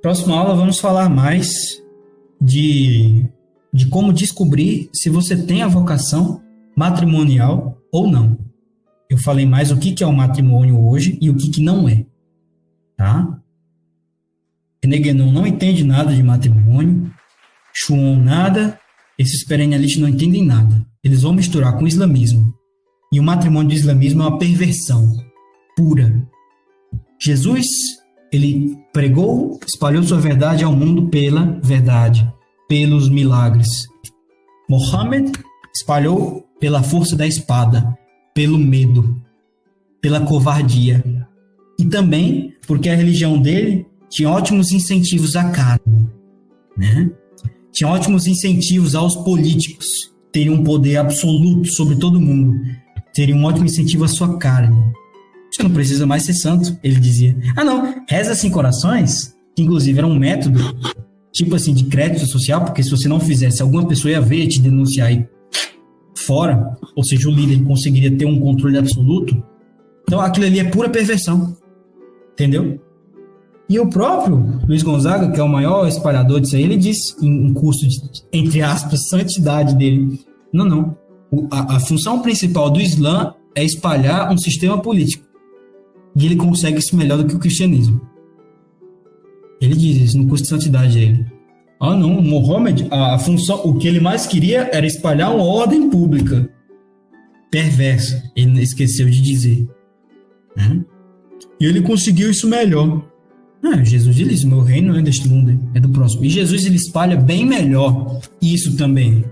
Próxima 0.02 0.38
aula 0.38 0.56
vamos 0.56 0.80
falar 0.80 1.10
mais 1.10 1.50
de, 2.40 3.26
de 3.74 3.88
como 3.88 4.14
descobrir 4.14 4.90
se 4.94 5.10
você 5.10 5.36
tem 5.36 5.62
a 5.62 5.68
vocação 5.68 6.42
matrimonial 6.76 7.78
ou 7.92 8.10
não. 8.10 8.38
Eu 9.10 9.18
falei 9.18 9.45
mais 9.45 9.72
o 9.72 9.78
que, 9.78 10.03
é 10.03 10.07
o 10.07 10.14
matrimônio 10.14 10.80
hoje 10.80 11.18
e 11.20 11.30
o 11.30 11.36
que, 11.36 11.62
não 11.62 11.89
é. 11.89 12.05
Tá? 12.95 13.39
Reneguenon 14.84 15.32
não 15.32 15.47
entende 15.47 15.84
nada 15.84 16.14
de 16.14 16.22
matrimônio, 16.22 17.12
Schuon 17.74 18.18
nada, 18.18 18.80
esses 19.18 19.43
perennialistas 19.45 20.01
não 20.01 20.10
entendem 20.10 20.45
nada. 20.45 20.86
Eles 21.03 21.24
vão 21.24 21.34
misturar 21.34 21.76
com 21.78 21.86
o 21.86 21.88
islamismo. 21.88 22.53
E 23.12 23.20
o 23.20 23.24
matrimônio 23.24 23.70
do 23.70 23.76
islamismo 23.76 24.22
é 24.22 24.28
uma 24.28 24.38
perversão 24.38 25.12
pura. 25.76 26.28
Jesus, 27.22 27.66
ele 28.32 28.78
pregou, 28.93 29.60
espalhou 29.66 30.03
sua 30.03 30.20
verdade 30.20 30.64
ao 30.64 30.76
mundo 30.76 31.07
pela 31.10 31.60
verdade, 31.64 32.32
pelos 32.68 33.10
milagres. 33.10 33.68
Mohammed 34.70 35.32
espalhou 35.74 36.45
pela 36.60 36.84
força 36.84 37.16
da 37.16 37.26
espada, 37.26 37.97
pelo 38.34 38.58
medo, 38.58 39.22
pela 40.02 40.22
covardia. 40.22 41.04
E 41.78 41.86
também 41.86 42.54
porque 42.68 42.90
a 42.90 42.96
religião 42.96 43.42
dele 43.42 43.86
tinha 44.10 44.30
ótimos 44.30 44.72
incentivos 44.72 45.36
à 45.36 45.50
carne, 45.50 46.10
né? 46.78 47.10
Tinha 47.72 47.90
ótimos 47.90 48.28
incentivos 48.28 48.96
aos 48.96 49.16
políticos, 49.16 49.86
teriam 50.32 50.56
um 50.56 50.64
poder 50.64 50.98
absoluto 50.98 51.70
sobre 51.70 51.96
todo 51.96 52.20
mundo, 52.20 52.60
teriam 53.14 53.40
um 53.40 53.46
ótimo 53.46 53.66
incentivo 53.66 54.04
à 54.04 54.08
sua 54.08 54.38
carne. 54.38 54.76
Você 55.52 55.64
não 55.64 55.72
precisa 55.72 56.06
mais 56.06 56.24
ser 56.24 56.34
santo, 56.34 56.78
ele 56.84 57.00
dizia. 57.00 57.38
Ah, 57.56 57.64
não, 57.64 58.04
reza 58.08 58.36
sem 58.36 58.50
corações, 58.52 59.36
que 59.56 59.64
inclusive 59.64 59.98
era 59.98 60.08
um 60.08 60.18
método, 60.18 60.60
tipo 61.32 61.56
assim, 61.56 61.74
de 61.74 61.86
crédito 61.86 62.26
social, 62.28 62.66
porque 62.66 62.84
se 62.84 62.90
você 62.90 63.08
não 63.08 63.20
fizesse, 63.20 63.62
alguma 63.62 63.88
pessoa 63.88 64.12
ia 64.12 64.22
ver, 64.22 64.48
te 64.48 64.62
denunciar 64.62 65.12
e 65.12 65.28
fora, 66.26 66.78
ou 66.96 67.04
seja, 67.04 67.30
o 67.30 67.32
líder 67.32 67.64
conseguiria 67.64 68.16
ter 68.16 68.26
um 68.26 68.40
controle 68.40 68.78
absoluto. 68.78 69.42
Então 70.04 70.20
aquilo 70.20 70.46
ali 70.46 70.60
é 70.60 70.64
pura 70.64 70.90
perversão. 70.90 71.56
Entendeu? 72.34 72.80
E 73.70 73.80
o 73.80 73.88
próprio 73.88 74.60
Luiz 74.68 74.82
Gonzaga, 74.82 75.32
que 75.32 75.40
é 75.40 75.44
o 75.44 75.48
maior 75.48 75.88
espalhador 75.88 76.40
disso 76.40 76.56
aí, 76.56 76.64
ele 76.64 76.78
disse 76.78 77.14
em 77.24 77.50
um 77.50 77.54
curso 77.54 77.88
de, 77.88 78.00
entre 78.34 78.62
aspas, 78.62 79.08
santidade 79.08 79.76
dele. 79.76 80.20
Não, 80.52 80.66
não. 80.66 80.98
O, 81.32 81.48
a, 81.52 81.76
a 81.76 81.80
função 81.80 82.22
principal 82.22 82.72
do 82.72 82.82
Islã 82.82 83.36
é 83.56 83.64
espalhar 83.64 84.32
um 84.32 84.38
sistema 84.38 84.82
político. 84.82 85.24
E 86.16 86.26
ele 86.26 86.36
consegue 86.36 86.80
isso 86.80 86.96
melhor 86.96 87.20
do 87.20 87.26
que 87.26 87.36
o 87.36 87.40
cristianismo. 87.40 88.02
Ele 89.62 89.76
diz 89.76 89.98
isso 89.98 90.18
no 90.18 90.28
curso 90.28 90.44
de 90.44 90.50
santidade 90.50 90.94
dele. 90.94 91.39
Ah, 91.80 91.96
não, 91.96 92.22
Mohammed, 92.22 92.88
a, 92.92 93.18
função, 93.18 93.62
o 93.64 93.76
que 93.76 93.88
ele 93.88 94.02
mais 94.02 94.28
queria 94.28 94.70
era 94.74 94.86
espalhar 94.86 95.34
uma 95.34 95.46
ordem 95.46 95.90
pública 95.90 96.50
perversa. 97.50 98.22
Ele 98.36 98.62
esqueceu 98.62 99.10
de 99.10 99.22
dizer. 99.22 99.68
Né? 100.58 100.84
E 101.60 101.66
ele 101.66 101.82
conseguiu 101.82 102.30
isso 102.30 102.48
melhor. 102.50 103.02
Ah, 103.64 103.82
Jesus 103.84 104.16
diz: 104.16 104.44
meu 104.44 104.62
reino 104.62 104.92
não 104.92 105.00
é 105.00 105.02
deste 105.02 105.28
mundo, 105.28 105.58
é 105.74 105.80
do 105.80 105.90
próximo. 105.90 106.26
E 106.26 106.30
Jesus 106.30 106.66
ele 106.66 106.76
espalha 106.76 107.16
bem 107.16 107.46
melhor 107.46 108.20
isso 108.42 108.76
também. 108.76 109.24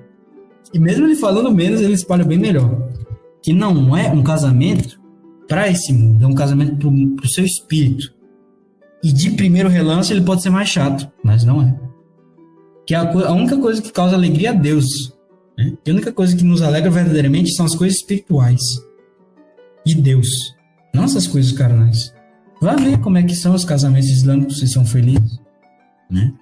E 0.73 0.79
mesmo 0.79 1.05
ele 1.05 1.15
falando 1.15 1.51
menos, 1.51 1.81
ele 1.81 1.93
espalha 1.93 2.23
bem 2.23 2.37
melhor. 2.37 2.89
Que 3.41 3.53
não 3.53 3.95
é 3.95 4.09
um 4.11 4.23
casamento 4.23 4.99
para 5.47 5.69
esse 5.69 5.93
mundo, 5.93 6.23
é 6.23 6.27
um 6.27 6.35
casamento 6.35 6.75
para 6.75 7.25
o 7.25 7.29
seu 7.29 7.45
espírito. 7.45 8.13
E 9.03 9.11
de 9.11 9.31
primeiro 9.31 9.69
relance 9.69 10.11
ele 10.11 10.21
pode 10.21 10.41
ser 10.41 10.49
mais 10.49 10.67
chato, 10.67 11.09
mas 11.23 11.45
não 11.45 11.61
é. 11.61 11.86
Que 12.87 12.95
é 12.95 12.97
a, 12.97 13.01
a 13.03 13.33
única 13.33 13.57
coisa 13.57 13.81
que 13.81 13.91
causa 13.91 14.15
alegria 14.15 14.51
a 14.51 14.53
Deus. 14.53 14.85
Né? 15.57 15.77
E 15.85 15.89
a 15.91 15.93
única 15.93 16.11
coisa 16.11 16.35
que 16.35 16.43
nos 16.43 16.61
alegra 16.61 16.89
verdadeiramente 16.89 17.53
são 17.53 17.65
as 17.65 17.75
coisas 17.75 17.99
espirituais 17.99 18.61
de 19.85 19.95
Deus, 19.95 20.27
não 20.93 21.03
essas 21.03 21.27
coisas 21.27 21.51
carnais. 21.51 22.13
Vá 22.61 22.75
ver 22.75 22.99
como 22.99 23.17
é 23.17 23.23
que 23.23 23.35
são 23.35 23.53
os 23.53 23.63
casamentos 23.63 24.09
islâmicos 24.09 24.59
se 24.59 24.67
são 24.67 24.85
felizes, 24.85 25.39
né? 26.09 26.33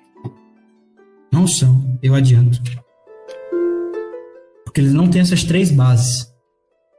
Não 1.32 1.48
são, 1.48 2.00
eu 2.02 2.16
adianto. 2.16 2.62
Porque 4.64 4.82
eles 4.82 4.94
não 4.94 5.10
têm 5.10 5.22
essas 5.22 5.44
três 5.44 5.72
bases 5.72 6.34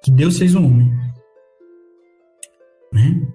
que 0.02 0.10
Deus 0.10 0.38
fez 0.38 0.54
o 0.54 0.60
um 0.60 0.66
homem. 0.66 0.92
Né? 2.92 3.26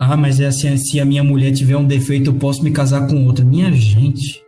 Ah, 0.00 0.16
mas 0.16 0.40
é 0.40 0.46
assim, 0.46 0.76
se 0.76 1.00
a 1.00 1.04
minha 1.04 1.24
mulher 1.24 1.52
tiver 1.52 1.76
um 1.76 1.86
defeito, 1.86 2.30
eu 2.30 2.34
posso 2.34 2.62
me 2.62 2.70
casar 2.70 3.08
com 3.08 3.26
outra. 3.26 3.44
Minha 3.44 3.72
gente, 3.72 4.44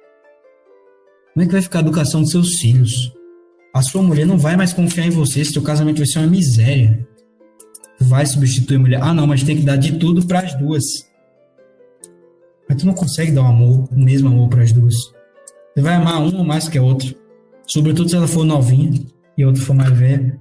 como 1.39 1.45
é 1.45 1.47
que 1.47 1.53
vai 1.53 1.63
ficar 1.63 1.79
a 1.79 1.83
educação 1.83 2.21
dos 2.21 2.33
seus 2.33 2.57
filhos? 2.57 3.13
A 3.73 3.81
sua 3.81 4.03
mulher 4.03 4.27
não 4.27 4.37
vai 4.37 4.57
mais 4.57 4.73
confiar 4.73 5.07
em 5.07 5.11
você, 5.11 5.45
seu 5.45 5.63
casamento 5.63 5.99
vai 5.99 6.07
ser 6.07 6.19
uma 6.19 6.27
miséria 6.27 7.07
vai 8.01 8.27
substituir 8.27 8.77
a 8.77 8.81
mulher. 8.81 9.01
Ah, 9.03 9.15
não, 9.15 9.25
mas 9.25 9.45
tem 9.45 9.57
que 9.57 9.63
dar 9.63 9.77
de 9.77 9.99
tudo 9.99 10.27
para 10.27 10.41
as 10.41 10.55
duas. 10.59 10.85
Mas 12.69 12.79
tu 12.79 12.87
não 12.87 12.95
consegue 12.95 13.31
dar 13.31 13.43
o 13.43 13.45
um 13.45 13.49
amor, 13.49 13.89
o 13.91 13.99
mesmo 13.99 14.29
amor 14.29 14.49
para 14.49 14.63
as 14.63 14.73
duas. 14.73 14.95
Você 14.95 15.83
vai 15.83 15.95
amar 15.95 16.21
uma 16.21 16.43
mais 16.43 16.69
que 16.69 16.77
a 16.77 16.83
outra. 16.83 17.09
Sobretudo 17.67 18.09
se 18.09 18.17
ela 18.17 18.27
for 18.27 18.45
novinha 18.45 18.93
e 19.37 19.43
a 19.45 19.47
outra 19.47 19.63
for 19.63 19.75
mais 19.75 19.91
velha. 19.97 20.41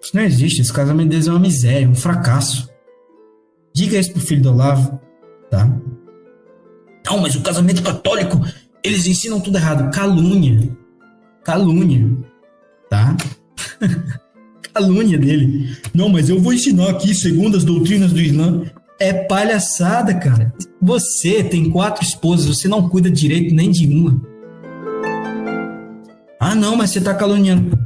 Isso 0.00 0.14
não 0.14 0.22
existe. 0.22 0.62
Esse 0.62 0.72
casamento 0.72 1.10
deles 1.10 1.26
é 1.26 1.30
uma 1.30 1.40
miséria, 1.40 1.88
um 1.88 1.94
fracasso. 1.94 2.68
Diga 3.74 3.98
isso 3.98 4.12
pro 4.12 4.22
filho 4.22 4.42
do 4.42 4.52
Olavo, 4.52 4.98
tá? 5.50 5.68
Não, 7.08 7.18
mas 7.18 7.34
o 7.34 7.40
casamento 7.40 7.82
católico, 7.82 8.38
eles 8.84 9.06
ensinam 9.06 9.40
tudo 9.40 9.56
errado. 9.56 9.90
Calúnia. 9.90 10.76
Calúnia. 11.42 12.06
Tá? 12.90 13.16
calúnia 14.74 15.18
dele. 15.18 15.74
Não, 15.94 16.10
mas 16.10 16.28
eu 16.28 16.38
vou 16.38 16.52
ensinar 16.52 16.90
aqui 16.90 17.14
segundo 17.14 17.56
as 17.56 17.64
doutrinas 17.64 18.12
do 18.12 18.20
Islã. 18.20 18.62
É 19.00 19.12
palhaçada, 19.12 20.12
cara. 20.14 20.52
Você 20.82 21.42
tem 21.42 21.70
quatro 21.70 22.04
esposas, 22.04 22.58
você 22.58 22.68
não 22.68 22.88
cuida 22.88 23.10
direito 23.10 23.54
nem 23.54 23.70
de 23.70 23.86
uma. 23.86 24.20
Ah, 26.38 26.54
não, 26.54 26.76
mas 26.76 26.90
você 26.90 27.00
tá 27.00 27.14
caluniando. 27.14 27.78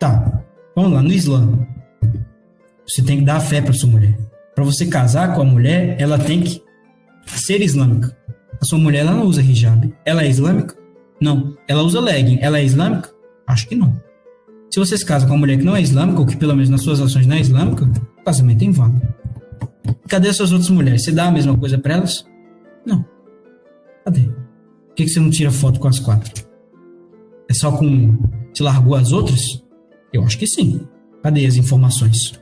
Tá, 0.00 0.42
vamos 0.74 0.92
lá, 0.92 1.02
no 1.02 1.12
Islã. 1.12 1.66
Você 2.86 3.02
tem 3.02 3.18
que 3.18 3.24
dar 3.24 3.40
fé 3.40 3.62
para 3.62 3.72
sua 3.72 3.88
mulher. 3.88 4.18
Para 4.54 4.64
você 4.64 4.86
casar 4.86 5.34
com 5.34 5.42
a 5.42 5.44
mulher, 5.44 5.96
ela 5.98 6.18
tem 6.18 6.42
que 6.42 6.60
ser 7.26 7.62
islâmica. 7.62 8.23
A 8.64 8.66
sua 8.66 8.78
mulher 8.78 9.00
ela 9.00 9.12
não 9.12 9.26
usa 9.26 9.42
hijab. 9.42 9.94
Ela 10.06 10.24
é 10.24 10.28
islâmica? 10.30 10.74
Não. 11.20 11.54
Ela 11.68 11.82
usa 11.82 12.00
legging. 12.00 12.38
Ela 12.40 12.58
é 12.58 12.64
islâmica? 12.64 13.10
Acho 13.46 13.68
que 13.68 13.74
não. 13.74 13.94
Se 14.70 14.80
você 14.80 14.96
se 14.96 15.04
casa 15.04 15.26
com 15.26 15.34
uma 15.34 15.40
mulher 15.40 15.58
que 15.58 15.64
não 15.64 15.76
é 15.76 15.82
islâmica, 15.82 16.20
ou 16.20 16.26
que 16.26 16.34
pelo 16.34 16.54
menos 16.54 16.70
nas 16.70 16.80
suas 16.80 16.98
ações 16.98 17.26
não 17.26 17.36
é 17.36 17.40
islâmica, 17.40 17.84
o 17.84 18.24
casamento 18.24 18.64
é 18.64 18.70
vão. 18.70 19.02
Cadê 20.08 20.30
as 20.30 20.36
suas 20.36 20.50
outras 20.50 20.70
mulheres? 20.70 21.04
Você 21.04 21.12
dá 21.12 21.26
a 21.26 21.30
mesma 21.30 21.54
coisa 21.58 21.76
para 21.76 21.92
elas? 21.92 22.26
Não. 22.86 23.04
Cadê? 24.02 24.22
Por 24.22 24.94
que 24.96 25.08
você 25.08 25.20
não 25.20 25.28
tira 25.28 25.50
foto 25.50 25.78
com 25.78 25.88
as 25.88 26.00
quatro? 26.00 26.32
É 27.50 27.52
só 27.52 27.70
com. 27.70 28.16
Você 28.50 28.62
largou 28.62 28.94
as 28.94 29.12
outras? 29.12 29.62
Eu 30.10 30.24
acho 30.24 30.38
que 30.38 30.46
sim. 30.46 30.88
Cadê 31.22 31.44
as 31.44 31.56
informações? 31.56 32.40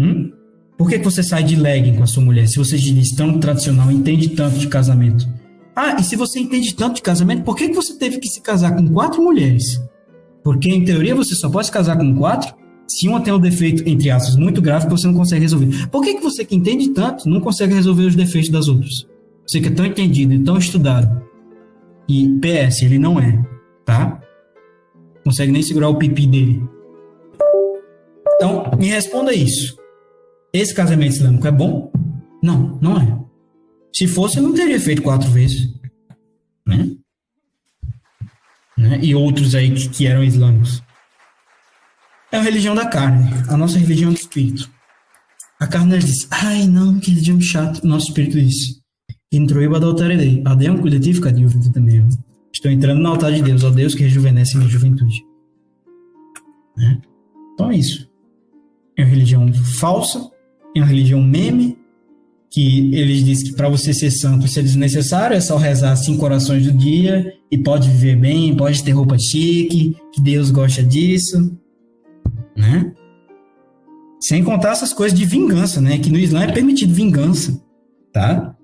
Hum? 0.00 0.32
Por 0.76 0.88
que, 0.88 0.98
que 0.98 1.04
você 1.04 1.22
sai 1.22 1.42
de 1.42 1.56
legging 1.56 1.96
com 1.96 2.02
a 2.02 2.06
sua 2.06 2.22
mulher 2.22 2.46
se 2.46 2.58
você 2.58 2.76
diz 2.76 3.12
tão 3.12 3.38
tradicional, 3.38 3.90
entende 3.90 4.28
tanto 4.30 4.58
de 4.58 4.68
casamento? 4.68 5.26
Ah, 5.74 5.96
e 5.98 6.04
se 6.04 6.16
você 6.16 6.38
entende 6.38 6.74
tanto 6.74 6.96
de 6.96 7.02
casamento, 7.02 7.44
por 7.44 7.56
que, 7.56 7.68
que 7.68 7.74
você 7.74 7.98
teve 7.98 8.18
que 8.18 8.28
se 8.28 8.40
casar 8.40 8.74
com 8.74 8.88
quatro 8.88 9.22
mulheres? 9.22 9.80
Porque, 10.42 10.70
em 10.70 10.84
teoria, 10.84 11.14
você 11.14 11.34
só 11.34 11.48
pode 11.50 11.66
se 11.66 11.72
casar 11.72 11.96
com 11.96 12.14
quatro 12.14 12.54
se 12.88 13.08
uma 13.08 13.20
tem 13.20 13.32
um 13.32 13.38
defeito, 13.38 13.82
entre 13.86 14.10
aspas, 14.10 14.36
muito 14.36 14.62
grave 14.62 14.86
que 14.86 14.92
você 14.92 15.06
não 15.06 15.14
consegue 15.14 15.42
resolver. 15.42 15.88
Por 15.88 16.02
que, 16.02 16.14
que 16.14 16.22
você 16.22 16.44
que 16.44 16.54
entende 16.54 16.90
tanto 16.90 17.28
não 17.28 17.40
consegue 17.40 17.74
resolver 17.74 18.04
os 18.04 18.14
defeitos 18.14 18.50
das 18.50 18.68
outras? 18.68 19.06
Você 19.46 19.60
que 19.60 19.68
é 19.68 19.70
tão 19.70 19.84
entendido 19.84 20.34
e 20.34 20.42
tão 20.42 20.56
estudado. 20.56 21.22
E 22.08 22.28
PS, 22.40 22.82
ele 22.82 22.98
não 22.98 23.18
é, 23.18 23.44
tá? 23.84 24.20
Consegue 25.24 25.50
nem 25.50 25.62
segurar 25.62 25.88
o 25.88 25.96
pipi 25.96 26.26
dele. 26.26 26.62
Então, 28.36 28.70
me 28.78 28.86
responda 28.86 29.34
isso. 29.34 29.76
Esse 30.58 30.74
casamento 30.74 31.14
islâmico 31.14 31.46
é 31.46 31.52
bom? 31.52 31.92
Não, 32.42 32.78
não 32.80 33.00
é. 33.00 33.18
Se 33.94 34.06
fosse, 34.06 34.38
eu 34.38 34.42
não 34.42 34.52
teria 34.52 34.78
feito 34.78 35.02
quatro 35.02 35.30
vezes. 35.30 35.74
Né? 36.66 36.96
né? 38.76 38.98
E 39.02 39.14
outros 39.14 39.54
aí 39.54 39.72
que, 39.72 39.88
que 39.88 40.06
eram 40.06 40.22
islâmicos. 40.22 40.82
É 42.30 42.38
a 42.38 42.42
religião 42.42 42.74
da 42.74 42.86
carne, 42.86 43.30
a 43.48 43.56
nossa 43.56 43.78
religião 43.78 44.12
do 44.12 44.18
espírito. 44.18 44.70
A 45.58 45.66
carne 45.66 45.98
diz, 45.98 46.28
ai 46.30 46.66
não, 46.66 46.98
que 47.00 47.10
religião 47.10 47.40
chata. 47.40 47.86
Nosso 47.86 48.08
espírito 48.08 48.38
diz, 48.38 48.80
introiba 49.32 49.80
da 49.80 49.86
altarede. 49.86 50.42
Adem 50.44 50.76
cuidativo, 50.76 51.22
cadê 51.22 51.44
o 51.44 51.72
também? 51.72 52.06
Estou 52.52 52.70
entrando 52.70 53.00
no 53.00 53.08
altar 53.08 53.32
de 53.32 53.42
Deus, 53.42 53.64
ó 53.64 53.70
Deus 53.70 53.94
que 53.94 54.02
rejuvenesce 54.02 54.56
minha 54.56 54.68
juventude. 54.68 55.24
Né? 56.76 57.00
Então 57.54 57.70
é 57.70 57.76
isso. 57.76 58.10
É 58.98 59.02
uma 59.02 59.10
religião 59.10 59.52
falsa, 59.52 60.30
é 60.78 60.82
uma 60.82 60.88
religião 60.88 61.22
meme, 61.22 61.76
que 62.50 62.94
eles 62.94 63.24
dizem 63.24 63.46
que 63.48 63.54
para 63.54 63.68
você 63.68 63.92
ser 63.92 64.10
santo 64.10 64.46
isso 64.46 64.58
é 64.58 64.62
desnecessário, 64.62 65.36
é 65.36 65.40
só 65.40 65.56
rezar 65.56 65.94
cinco 65.96 66.24
orações 66.24 66.64
do 66.64 66.72
dia 66.72 67.32
e 67.50 67.58
pode 67.58 67.88
viver 67.88 68.16
bem, 68.16 68.56
pode 68.56 68.82
ter 68.82 68.92
roupa 68.92 69.18
chique, 69.18 69.96
que 70.12 70.20
Deus 70.20 70.50
gosta 70.50 70.82
disso, 70.82 71.56
né? 72.56 72.92
Sem 74.20 74.42
contar 74.42 74.72
essas 74.72 74.92
coisas 74.92 75.18
de 75.18 75.24
vingança, 75.24 75.80
né? 75.80 75.98
Que 75.98 76.10
no 76.10 76.18
Islã 76.18 76.44
é 76.44 76.52
permitido 76.52 76.94
vingança, 76.94 77.60
tá? 78.12 78.56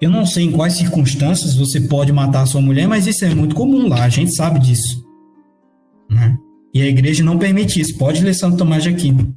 Eu 0.00 0.10
não 0.10 0.26
sei 0.26 0.44
em 0.44 0.52
quais 0.52 0.74
circunstâncias 0.74 1.54
você 1.54 1.80
pode 1.80 2.12
matar 2.12 2.42
a 2.42 2.46
sua 2.46 2.60
mulher, 2.60 2.86
mas 2.86 3.06
isso 3.06 3.24
é 3.24 3.34
muito 3.34 3.54
comum 3.54 3.88
lá, 3.88 4.04
a 4.04 4.08
gente 4.08 4.34
sabe 4.34 4.58
disso, 4.58 5.04
né? 6.10 6.36
E 6.74 6.82
a 6.82 6.86
igreja 6.86 7.24
não 7.24 7.38
permite 7.38 7.80
isso. 7.80 7.96
Pode 7.96 8.22
ler 8.22 8.34
Santo 8.34 8.58
Tomás 8.58 8.82
de 8.82 8.90
Aquino. 8.90 9.34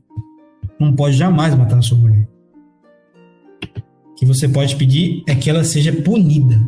Não 0.80 0.94
pode 0.94 1.18
jamais 1.18 1.54
matar 1.56 1.78
a 1.78 1.82
sua 1.82 1.98
mulher. 1.98 2.28
O 4.12 4.16
que 4.16 4.26
você 4.26 4.48
pode 4.48 4.76
pedir 4.76 5.24
é 5.28 5.36
que 5.36 5.50
ela 5.50 5.64
seja 5.64 5.92
punida 5.94 6.60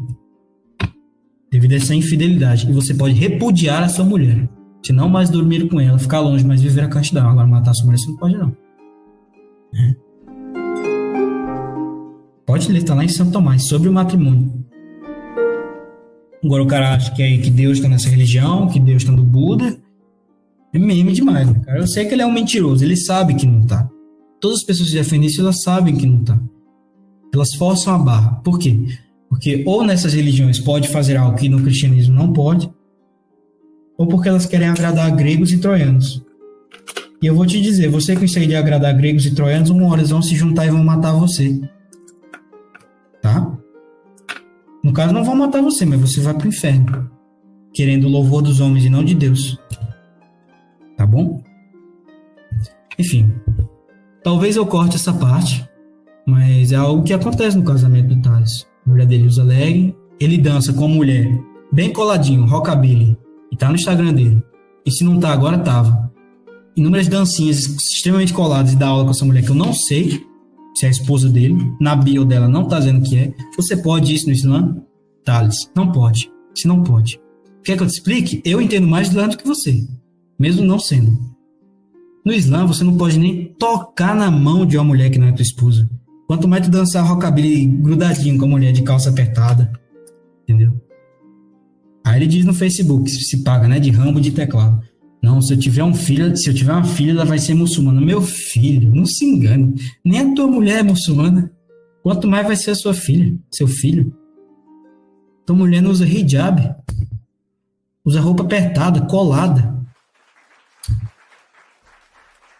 devido 1.51 1.73
a 1.73 1.75
essa 1.75 1.93
infidelidade. 1.93 2.69
E 2.69 2.73
você 2.73 2.93
pode 2.93 3.13
repudiar 3.13 3.83
a 3.83 3.89
sua 3.89 4.05
mulher. 4.05 4.49
Se 4.83 4.91
não 4.91 5.09
mais 5.09 5.29
dormir 5.29 5.67
com 5.67 5.79
ela, 5.79 5.99
ficar 5.99 6.21
longe, 6.21 6.45
mas 6.45 6.61
viver 6.61 6.81
a 6.81 6.87
castidade. 6.87 7.27
Agora 7.27 7.45
matar 7.45 7.71
a 7.71 7.73
sua 7.73 7.85
mulher 7.85 7.99
você 7.99 8.09
não 8.09 8.17
pode 8.17 8.37
não. 8.37 8.57
É. 9.75 9.95
Pode 12.45 12.71
ler, 12.71 12.83
tá 12.83 12.95
lá 12.95 13.05
em 13.05 13.07
Santo 13.07 13.31
Tomás, 13.31 13.67
sobre 13.67 13.87
o 13.87 13.93
matrimônio. 13.93 14.51
Agora 16.43 16.63
o 16.63 16.67
cara 16.67 16.95
acha 16.95 17.13
que, 17.13 17.21
é, 17.21 17.37
que 17.37 17.51
Deus 17.51 17.77
está 17.77 17.87
nessa 17.87 18.09
religião, 18.09 18.67
que 18.67 18.79
Deus 18.79 19.03
está 19.03 19.11
no 19.13 19.23
Buda, 19.23 19.77
é 20.73 20.79
meme 20.79 21.13
demais, 21.13 21.47
né, 21.47 21.61
cara? 21.65 21.79
Eu 21.79 21.87
sei 21.87 22.05
que 22.05 22.13
ele 22.13 22.21
é 22.21 22.25
um 22.25 22.31
mentiroso, 22.31 22.83
ele 22.83 22.95
sabe 22.97 23.35
que 23.35 23.45
não 23.45 23.61
tá. 23.61 23.87
Todas 24.41 24.59
as 24.59 24.65
pessoas 24.65 24.89
que 24.89 24.95
defendem 24.95 25.27
isso, 25.29 25.39
elas 25.39 25.61
sabem 25.61 25.95
que 25.95 26.05
não 26.05 26.23
tá. 26.23 26.39
Elas 27.33 27.55
forçam 27.55 27.95
a 27.95 27.97
barra. 27.97 28.31
Por 28.43 28.59
quê? 28.59 28.77
Porque 29.29 29.63
ou 29.65 29.85
nessas 29.85 30.13
religiões 30.13 30.59
pode 30.59 30.89
fazer 30.89 31.15
algo 31.15 31.37
que 31.37 31.47
no 31.47 31.61
cristianismo 31.61 32.13
não 32.13 32.33
pode, 32.33 32.69
ou 33.97 34.07
porque 34.07 34.27
elas 34.27 34.45
querem 34.45 34.67
agradar 34.67 35.15
gregos 35.15 35.51
e 35.53 35.59
troianos. 35.59 36.21
E 37.21 37.27
eu 37.27 37.35
vou 37.35 37.45
te 37.45 37.61
dizer, 37.61 37.87
você 37.87 38.15
que 38.15 38.21
consegue 38.21 38.55
agradar 38.55 38.97
gregos 38.97 39.25
e 39.25 39.33
troianos, 39.33 39.69
uma 39.69 39.87
hora 39.87 40.01
eles 40.01 40.09
vão 40.09 40.21
se 40.21 40.35
juntar 40.35 40.65
e 40.65 40.71
vão 40.71 40.83
matar 40.83 41.13
você. 41.13 41.61
Tá? 43.21 43.55
No 44.83 44.91
caso, 44.91 45.13
não 45.13 45.23
vão 45.23 45.35
matar 45.35 45.61
você, 45.61 45.85
mas 45.85 46.01
você 46.01 46.19
vai 46.19 46.33
pro 46.33 46.47
inferno. 46.47 47.09
Querendo 47.73 48.07
o 48.07 48.09
louvor 48.09 48.41
dos 48.41 48.59
homens 48.59 48.83
e 48.83 48.89
não 48.89 49.05
de 49.05 49.13
Deus 49.13 49.57
tá 51.01 51.05
bom? 51.07 51.43
Enfim, 52.99 53.33
talvez 54.23 54.55
eu 54.55 54.65
corte 54.65 54.95
essa 54.95 55.13
parte, 55.13 55.67
mas 56.25 56.71
é 56.71 56.75
algo 56.75 57.03
que 57.03 57.13
acontece 57.13 57.57
no 57.57 57.63
casamento 57.63 58.15
do 58.15 58.21
Thales. 58.21 58.67
A 58.85 58.89
mulher 58.89 59.05
dele 59.05 59.27
usa 59.27 59.43
leg, 59.43 59.95
ele 60.19 60.37
dança 60.37 60.73
com 60.73 60.85
a 60.85 60.87
mulher 60.87 61.39
bem 61.71 61.91
coladinho, 61.91 62.45
rockabilly, 62.45 63.17
e 63.51 63.55
tá 63.55 63.69
no 63.69 63.75
Instagram 63.75 64.13
dele. 64.13 64.43
E 64.85 64.91
se 64.91 65.03
não 65.03 65.19
tá 65.19 65.31
agora, 65.31 65.59
tava. 65.59 66.11
Inúmeras 66.75 67.07
dancinhas 67.07 67.59
extremamente 67.59 68.33
coladas 68.33 68.73
e 68.73 68.75
dá 68.75 68.87
aula 68.87 69.05
com 69.05 69.11
essa 69.11 69.25
mulher 69.25 69.43
que 69.43 69.51
eu 69.51 69.55
não 69.55 69.73
sei 69.73 70.25
se 70.75 70.85
é 70.85 70.87
a 70.87 70.91
esposa 70.91 71.29
dele. 71.29 71.57
Na 71.79 71.95
bio 71.95 72.25
dela 72.25 72.47
não 72.47 72.67
tá 72.67 72.79
dizendo 72.79 73.01
que 73.01 73.17
é. 73.17 73.33
Você 73.55 73.77
pode 73.77 74.13
isso 74.13 74.27
no 74.27 74.31
Islã? 74.31 74.77
Thales, 75.23 75.69
não 75.75 75.91
pode. 75.91 76.31
Se 76.55 76.67
não 76.67 76.81
pode. 76.81 77.19
Quer 77.63 77.77
que 77.77 77.83
eu 77.83 77.87
te 77.87 77.93
explique? 77.93 78.41
Eu 78.43 78.61
entendo 78.61 78.87
mais 78.87 79.09
de 79.09 79.15
Islã 79.15 79.27
do 79.27 79.37
que 79.37 79.47
você 79.47 79.85
mesmo 80.41 80.65
não 80.65 80.79
sendo. 80.79 81.15
No 82.25 82.31
Islã, 82.31 82.65
você 82.65 82.83
não 82.83 82.95
pode 82.95 83.17
nem 83.17 83.45
tocar 83.57 84.15
na 84.15 84.29
mão 84.29 84.65
de 84.65 84.77
uma 84.77 84.83
mulher 84.83 85.09
que 85.09 85.17
não 85.17 85.27
é 85.27 85.31
tua 85.31 85.41
esposa. 85.41 85.89
Quanto 86.27 86.47
mais 86.47 86.65
tu 86.65 86.71
dançar 86.71 87.05
rockabilly 87.05 87.65
grudadinho 87.65 88.37
com 88.37 88.45
a 88.45 88.49
mulher 88.49 88.71
de 88.71 88.83
calça 88.83 89.09
apertada. 89.09 89.71
Entendeu? 90.43 90.71
Aí 92.05 92.19
ele 92.19 92.27
diz 92.27 92.45
no 92.45 92.53
Facebook, 92.53 93.09
se 93.09 93.43
paga, 93.43 93.67
né? 93.67 93.79
De 93.79 93.89
rambo 93.89 94.21
de 94.21 94.31
teclado. 94.31 94.81
Não, 95.21 95.41
se 95.41 95.53
eu 95.53 95.59
tiver 95.59 95.83
um 95.83 95.93
filho, 95.93 96.35
se 96.35 96.49
eu 96.49 96.53
tiver 96.53 96.73
uma 96.73 96.83
filha, 96.83 97.11
ela 97.11 97.25
vai 97.25 97.37
ser 97.37 97.53
muçulmana. 97.53 98.01
Meu 98.01 98.21
filho, 98.21 98.93
não 98.93 99.05
se 99.05 99.25
engane. 99.25 99.75
Nem 100.03 100.19
a 100.19 100.33
tua 100.33 100.47
mulher 100.47 100.79
é 100.79 100.83
muçulmana. 100.83 101.51
Quanto 102.01 102.27
mais 102.27 102.47
vai 102.47 102.55
ser 102.55 102.71
a 102.71 102.75
sua 102.75 102.93
filha, 102.93 103.37
seu 103.51 103.67
filho. 103.67 104.15
Tua 105.45 105.55
mulher 105.55 105.81
não 105.81 105.91
usa 105.91 106.07
hijab. 106.07 106.75
Usa 108.03 108.19
roupa 108.19 108.43
apertada, 108.43 109.01
colada. 109.01 109.80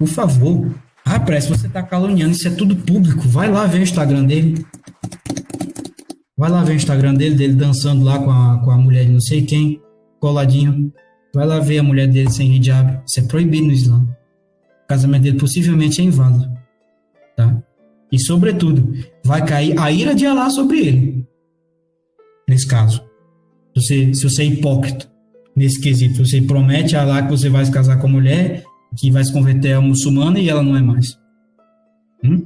Por 0.02 0.08
favor. 0.08 0.74
Que 1.04 1.42
você 1.42 1.68
está 1.68 1.84
caluniando. 1.84 2.32
Isso 2.32 2.48
é 2.48 2.52
tudo 2.52 2.76
público. 2.76 3.22
Vai 3.28 3.52
lá 3.52 3.68
ver 3.68 3.80
o 3.80 3.84
Instagram 3.84 4.24
dele. 4.24 4.66
Vai 6.36 6.50
lá 6.50 6.64
ver 6.64 6.72
o 6.72 6.76
Instagram 6.76 7.14
dele, 7.14 7.36
dele 7.36 7.54
dançando 7.54 8.04
lá 8.04 8.18
com 8.18 8.32
a, 8.32 8.58
com 8.64 8.72
a 8.72 8.78
mulher 8.78 9.06
de 9.06 9.12
não 9.12 9.22
sei 9.22 9.44
quem, 9.44 9.80
coladinho. 10.20 10.92
Vai 11.36 11.46
lá 11.46 11.60
ver 11.60 11.78
a 11.78 11.84
mulher 11.84 12.08
dele 12.08 12.32
sem 12.32 12.56
hijab. 12.56 13.00
Isso 13.08 13.20
é 13.20 13.24
proibido 13.24 13.68
no 13.68 13.74
Islã. 13.74 14.02
O 14.86 14.88
casamento 14.88 15.22
dele 15.22 15.38
possivelmente 15.38 16.02
é 16.02 16.06
inválido. 16.06 16.52
Tá? 17.38 17.62
E, 18.12 18.20
sobretudo, 18.20 18.92
vai 19.24 19.46
cair 19.46 19.78
a 19.78 19.92
ira 19.92 20.16
de 20.16 20.26
Allah 20.26 20.50
sobre 20.50 20.80
ele. 20.80 21.28
Nesse 22.50 22.68
caso. 22.68 23.04
Se 23.78 23.84
você, 23.84 24.14
se 24.16 24.24
você 24.24 24.42
é 24.42 24.46
hipócrita 24.46 25.08
nesse 25.56 25.80
quesito, 25.80 26.26
você 26.26 26.42
promete 26.42 26.96
a 26.96 27.04
Allah 27.04 27.22
que 27.22 27.30
você 27.30 27.50
vai 27.50 27.64
se 27.64 27.72
casar 27.72 28.00
com 28.00 28.08
a 28.08 28.12
mulher 28.12 28.66
que 28.96 29.12
vai 29.12 29.24
se 29.24 29.32
converter 29.32 29.74
a 29.74 29.82
muçulmana 29.82 30.40
e 30.40 30.50
ela 30.50 30.64
não 30.64 30.76
é 30.76 30.82
mais. 30.82 31.18
Hum? 32.24 32.46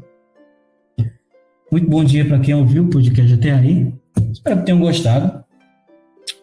Muito 1.72 1.90
bom 1.90 2.04
dia 2.04 2.26
para 2.26 2.40
quem 2.40 2.54
ouviu 2.54 2.84
o 2.84 2.90
podcast 2.90 3.34
até 3.34 3.52
aí. 3.52 3.94
Espero 4.32 4.60
que 4.60 4.66
tenham 4.66 4.80
gostado. 4.80 5.44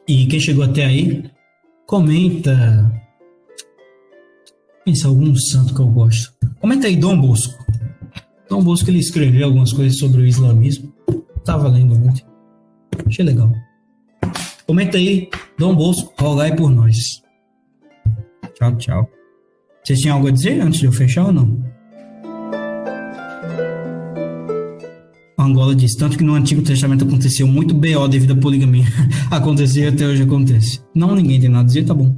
E 0.07 0.27
quem 0.27 0.41
chegou 0.41 0.65
até 0.65 0.85
aí, 0.85 1.25
comenta. 1.87 2.93
Pensa 4.85 5.09
algum 5.09 5.35
santo 5.37 5.75
que 5.75 5.81
eu 5.81 5.89
gosto. 5.89 6.33
Comenta 6.61 6.89
aí, 6.89 6.97
Dom 6.97 7.21
Bosco. 7.21 7.65
Dom 8.49 8.63
Bosco 8.63 8.91
ele 8.91 8.99
escreveu 8.99 9.47
algumas 9.47 9.73
coisas 9.73 9.99
sobre 9.99 10.23
o 10.23 10.27
islamismo. 10.27 10.93
Tava 11.45 11.69
lendo 11.69 11.95
muito. 11.95 12.27
Achei 13.07 13.25
legal. 13.25 13.53
Comenta 14.67 14.99
aí, 14.99 15.31
Dom 15.59 15.75
Bosco, 15.75 16.13
rogai 16.19 16.55
por 16.55 16.71
nós. 16.71 16.97
Tchau, 18.55 18.77
tchau. 18.77 19.22
Vocês 19.85 19.99
tinham 19.99 20.17
algo 20.17 20.29
a 20.29 20.31
dizer 20.31 20.61
antes 20.61 20.79
de 20.79 20.87
eu 20.87 20.93
fechar 20.93 21.27
ou 21.27 21.33
não? 21.33 21.61
Angola 25.39 25.75
diz, 25.75 25.97
tanto 25.97 26.17
que 26.17 26.23
no 26.23 26.35
Antigo 26.35 26.63
Testamento 26.63 27.05
aconteceu 27.05 27.49
muito 27.49 27.75
BO 27.75 28.07
devido 28.09 28.35
à 28.35 28.37
poligamia. 28.37 28.85
Aconteceu 29.29 29.89
até 29.89 30.07
hoje 30.07 30.23
acontece. 30.23 30.81
Não, 30.95 31.17
ninguém 31.17 31.41
tem 31.41 31.49
nada 31.49 31.65
a 31.65 31.67
dizer, 31.67 31.85
tá 31.85 31.93
bom. 31.93 32.17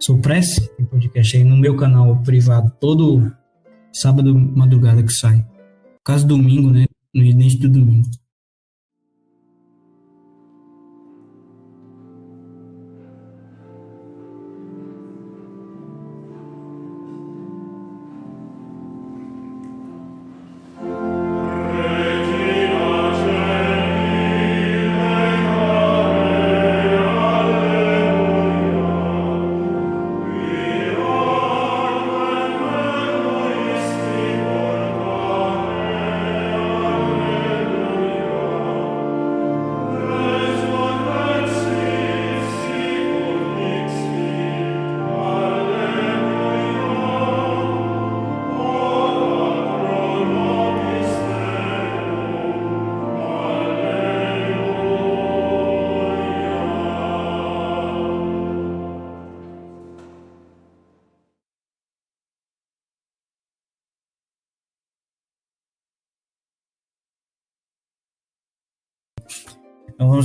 Sou 0.00 0.18
Prece, 0.18 0.68
tem 0.76 0.84
podcast 0.84 1.36
aí 1.36 1.44
no 1.44 1.56
meu 1.56 1.76
canal 1.76 2.20
privado, 2.22 2.72
todo 2.80 3.30
sábado, 3.92 4.34
madrugada 4.34 5.02
que 5.02 5.12
sai. 5.12 5.46
Caso 6.04 6.26
domingo, 6.26 6.70
né? 6.70 6.86
No 7.14 7.22
início 7.22 7.60
do 7.60 7.68
domingo. 7.68 8.08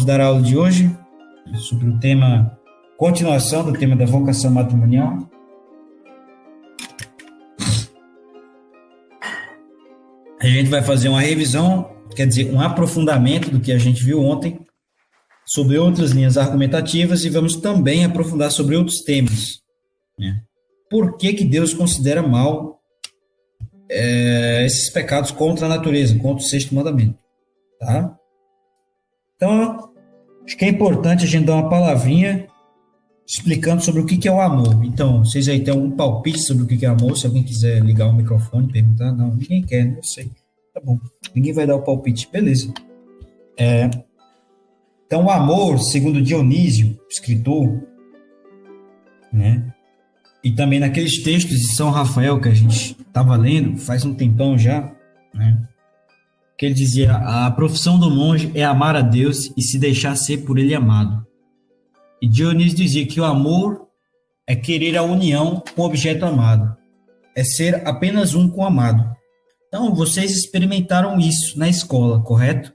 Dar 0.06 0.22
a 0.22 0.28
aula 0.28 0.42
de 0.42 0.56
hoje 0.56 0.96
sobre 1.56 1.90
o 1.90 2.00
tema, 2.00 2.58
continuação 2.96 3.64
do 3.64 3.74
tema 3.74 3.96
da 3.96 4.06
vocação 4.06 4.52
matrimonial. 4.52 5.30
A 10.40 10.48
gente 10.48 10.70
vai 10.70 10.84
fazer 10.84 11.10
uma 11.10 11.22
revisão, 11.22 11.90
quer 12.16 12.28
dizer, 12.28 12.54
um 12.54 12.62
aprofundamento 12.62 13.50
do 13.50 13.60
que 13.60 13.72
a 13.72 13.80
gente 13.80 14.04
viu 14.04 14.22
ontem 14.22 14.60
sobre 15.44 15.78
outras 15.78 16.12
linhas 16.12 16.38
argumentativas 16.38 17.26
e 17.26 17.30
vamos 17.30 17.56
também 17.56 18.06
aprofundar 18.06 18.52
sobre 18.52 18.76
outros 18.76 19.02
temas. 19.02 19.60
Né? 20.20 20.42
Por 20.90 21.18
que, 21.18 21.34
que 21.34 21.44
Deus 21.44 21.74
considera 21.74 22.22
mal 22.22 22.80
é, 23.90 24.66
esses 24.66 24.92
pecados 24.92 25.32
contra 25.32 25.66
a 25.66 25.70
natureza, 25.70 26.18
contra 26.20 26.44
o 26.44 26.48
sexto 26.48 26.76
mandamento? 26.76 27.18
Tá? 27.80 28.16
Então, 29.36 29.95
acho 30.46 30.58
que 30.58 30.66
é 30.66 30.70
importante 30.70 31.24
a 31.24 31.28
gente 31.28 31.46
dar 31.46 31.56
uma 31.56 31.70
palavrinha 31.70 32.48
explicando 33.28 33.84
sobre 33.84 34.02
o 34.02 34.06
que 34.06 34.28
é 34.28 34.32
o 34.32 34.40
amor. 34.40 34.84
Então, 34.86 35.24
vocês 35.26 35.48
aí 35.48 35.60
têm 35.64 35.74
algum 35.74 35.92
palpite 35.92 36.42
sobre 36.42 36.64
o 36.64 36.68
que 36.68 36.86
é 36.86 36.90
amor? 36.90 37.18
Se 37.18 37.26
alguém 37.26 37.44
quiser 37.44 37.84
ligar 37.84 38.08
o 38.08 38.14
microfone 38.14 38.68
e 38.70 38.74
perguntar, 38.74 39.12
não, 39.12 39.34
ninguém 39.34 39.64
quer, 39.64 39.86
né? 39.86 39.96
Eu 39.98 40.04
sei. 40.04 40.30
Tá 40.74 40.80
bom. 40.84 41.00
Ninguém 41.34 41.54
vai 41.54 41.66
dar 41.66 41.76
o 41.76 41.82
palpite, 41.82 42.30
beleza. 42.32 42.72
É, 43.58 43.90
então, 45.08 45.26
o 45.26 45.30
amor, 45.30 45.80
segundo 45.80 46.22
Dionísio, 46.22 47.00
escritor, 47.10 47.82
né? 49.32 49.74
E 50.44 50.52
também 50.52 50.80
naqueles 50.80 51.24
textos 51.24 51.58
de 51.58 51.76
São 51.76 51.90
Rafael 51.90 52.40
que 52.40 52.50
a 52.50 52.54
gente 52.54 52.96
estava 53.00 53.36
lendo 53.36 53.78
faz 53.78 54.06
um 54.06 54.14
tempão 54.14 54.58
já, 54.58 54.94
né? 55.34 55.68
Que 56.58 56.66
ele 56.66 56.76
dizia: 56.76 57.14
a 57.14 57.52
profissão 57.52 58.00
do 58.00 58.10
monge 58.10 58.52
é 58.54 58.64
amar 58.64 58.96
a 58.96 59.02
Deus 59.02 59.52
e 59.56 59.62
se 59.62 59.78
deixar 59.78 60.16
ser 60.16 60.40
por 60.40 60.58
ele 60.58 60.74
amado. 60.74 61.26
E 62.22 62.28
Dionísio 62.28 62.78
dizia 62.78 63.06
que 63.06 63.20
o 63.20 63.26
amor 63.26 63.88
é 64.48 64.56
querer 64.56 64.98
a 64.98 65.04
união 65.04 65.62
com 65.76 65.82
o 65.82 65.86
objeto 65.86 66.26
amado, 66.26 66.76
é 67.36 67.44
ser 67.44 67.88
apenas 67.88 68.34
um 68.34 68.48
com 68.50 68.62
o 68.62 68.66
amado. 68.66 69.16
Então, 69.68 69.94
vocês 69.94 70.32
experimentaram 70.32 71.20
isso 71.20 71.60
na 71.60 71.68
escola, 71.68 72.22
correto? 72.22 72.74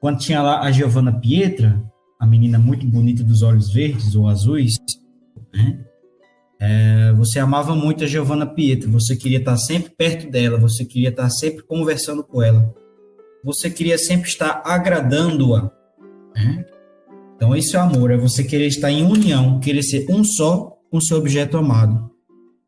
Quando 0.00 0.18
tinha 0.18 0.42
lá 0.42 0.60
a 0.60 0.70
Giovanna 0.70 1.18
Pietra, 1.18 1.82
a 2.20 2.26
menina 2.26 2.58
muito 2.58 2.86
bonita 2.86 3.24
dos 3.24 3.42
olhos 3.42 3.72
verdes 3.72 4.14
ou 4.14 4.28
azuis, 4.28 4.74
né? 5.52 5.80
É, 6.58 7.12
você 7.12 7.38
amava 7.38 7.74
muito 7.74 8.04
a 8.04 8.06
Giovanna 8.06 8.46
Pietra, 8.46 8.90
você 8.90 9.14
queria 9.14 9.38
estar 9.38 9.56
sempre 9.58 9.90
perto 9.90 10.30
dela, 10.30 10.58
você 10.58 10.86
queria 10.86 11.10
estar 11.10 11.28
sempre 11.28 11.62
conversando 11.62 12.24
com 12.24 12.42
ela 12.42 12.74
você 13.46 13.70
queria 13.70 13.96
sempre 13.96 14.28
estar 14.28 14.60
agradando-a. 14.64 15.70
Né? 16.34 16.64
Então, 17.36 17.54
esse 17.54 17.76
é 17.76 17.78
o 17.78 17.82
amor, 17.82 18.10
é 18.10 18.16
você 18.16 18.42
querer 18.42 18.66
estar 18.66 18.90
em 18.90 19.04
união, 19.04 19.60
querer 19.60 19.84
ser 19.84 20.04
um 20.10 20.24
só 20.24 20.76
com 20.90 21.00
seu 21.00 21.16
objeto 21.18 21.56
amado. 21.56 22.10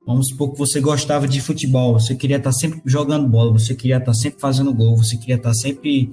Vamos 0.07 0.29
supor 0.29 0.53
que 0.53 0.59
você 0.59 0.81
gostava 0.81 1.27
de 1.27 1.41
futebol, 1.41 1.95
você 1.95 2.15
queria 2.15 2.37
estar 2.37 2.53
sempre 2.53 2.81
jogando 2.87 3.29
bola, 3.29 3.53
você 3.53 3.75
queria 3.75 3.97
estar 3.97 4.15
sempre 4.15 4.41
fazendo 4.41 4.73
gol, 4.73 4.97
você 4.97 5.17
queria 5.17 5.35
estar 5.35 5.53
sempre 5.53 6.13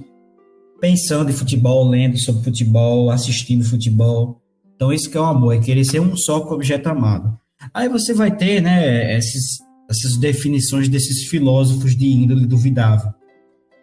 pensando 0.82 1.30
em 1.30 1.34
futebol, 1.34 1.88
lendo 1.88 2.18
sobre 2.18 2.44
futebol, 2.44 3.12
assistindo 3.12 3.64
futebol. 3.64 4.42
Então, 4.76 4.92
isso 4.92 5.12
que 5.12 5.16
é 5.16 5.22
o 5.22 5.26
amor, 5.26 5.54
é 5.54 5.60
querer 5.60 5.86
ser 5.86 6.00
um 6.00 6.18
só 6.18 6.40
com 6.42 6.50
o 6.50 6.56
objeto 6.56 6.90
amado. 6.90 7.38
Aí 7.72 7.88
você 7.88 8.16
vai 8.16 8.36
ter, 8.36 8.62
né, 8.62 9.16
esses, 9.16 9.60
essas 9.88 10.18
definições 10.18 10.90
desses 10.90 11.28
filósofos 11.28 11.96
de 11.96 12.08
índole 12.08 12.48
duvidável. 12.48 13.14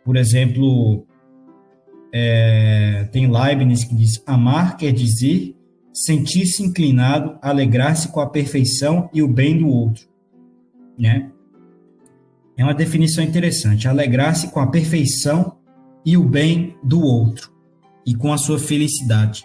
Por 0.04 0.16
exemplo, 0.16 1.06
é, 2.12 3.08
tem 3.12 3.30
Leibniz 3.30 3.84
que 3.84 3.94
diz: 3.94 4.22
amar 4.26 4.76
quer 4.76 4.92
dizer 4.92 5.56
sentir-se 5.92 6.62
inclinado, 6.62 7.38
alegrar-se 7.42 8.08
com 8.08 8.20
a 8.20 8.28
perfeição 8.28 9.10
e 9.12 9.22
o 9.22 9.28
bem 9.28 9.58
do 9.58 9.68
outro. 9.68 10.06
Né? 10.98 11.30
É 12.56 12.64
uma 12.64 12.74
definição 12.74 13.22
interessante. 13.22 13.86
Alegrar-se 13.86 14.48
com 14.48 14.60
a 14.60 14.66
perfeição 14.66 15.58
e 16.04 16.16
o 16.16 16.24
bem 16.24 16.76
do 16.82 17.00
outro 17.00 17.52
e 18.06 18.14
com 18.14 18.32
a 18.32 18.38
sua 18.38 18.58
felicidade. 18.58 19.44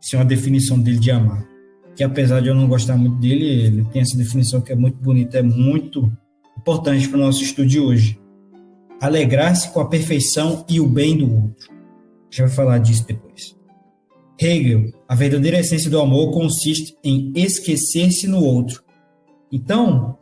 Isso 0.00 0.16
é 0.16 0.18
uma 0.18 0.24
definição 0.24 0.78
dele 0.78 0.98
de 0.98 1.10
amar. 1.10 1.46
Que 1.94 2.02
apesar 2.02 2.40
de 2.40 2.48
eu 2.48 2.54
não 2.54 2.66
gostar 2.66 2.96
muito 2.96 3.16
dele, 3.16 3.44
ele 3.44 3.84
tem 3.86 4.02
essa 4.02 4.16
definição 4.16 4.60
que 4.60 4.72
é 4.72 4.76
muito 4.76 4.96
bonita, 4.96 5.38
é 5.38 5.42
muito 5.42 6.10
importante 6.56 7.08
para 7.08 7.18
o 7.18 7.20
nosso 7.20 7.42
estudo 7.42 7.68
de 7.68 7.78
hoje 7.78 8.21
alegrar-se 9.02 9.68
com 9.72 9.80
a 9.80 9.88
perfeição 9.88 10.64
e 10.68 10.78
o 10.78 10.86
bem 10.86 11.18
do 11.18 11.24
outro. 11.24 11.68
Já 12.30 12.46
vai 12.46 12.54
falar 12.54 12.78
disso 12.78 13.04
depois. 13.04 13.56
Hegel, 14.40 14.92
a 15.08 15.14
verdadeira 15.16 15.58
essência 15.58 15.90
do 15.90 16.00
amor 16.00 16.30
consiste 16.30 16.96
em 17.02 17.32
esquecer-se 17.34 18.28
no 18.28 18.40
outro. 18.40 18.84
Então, 19.50 20.16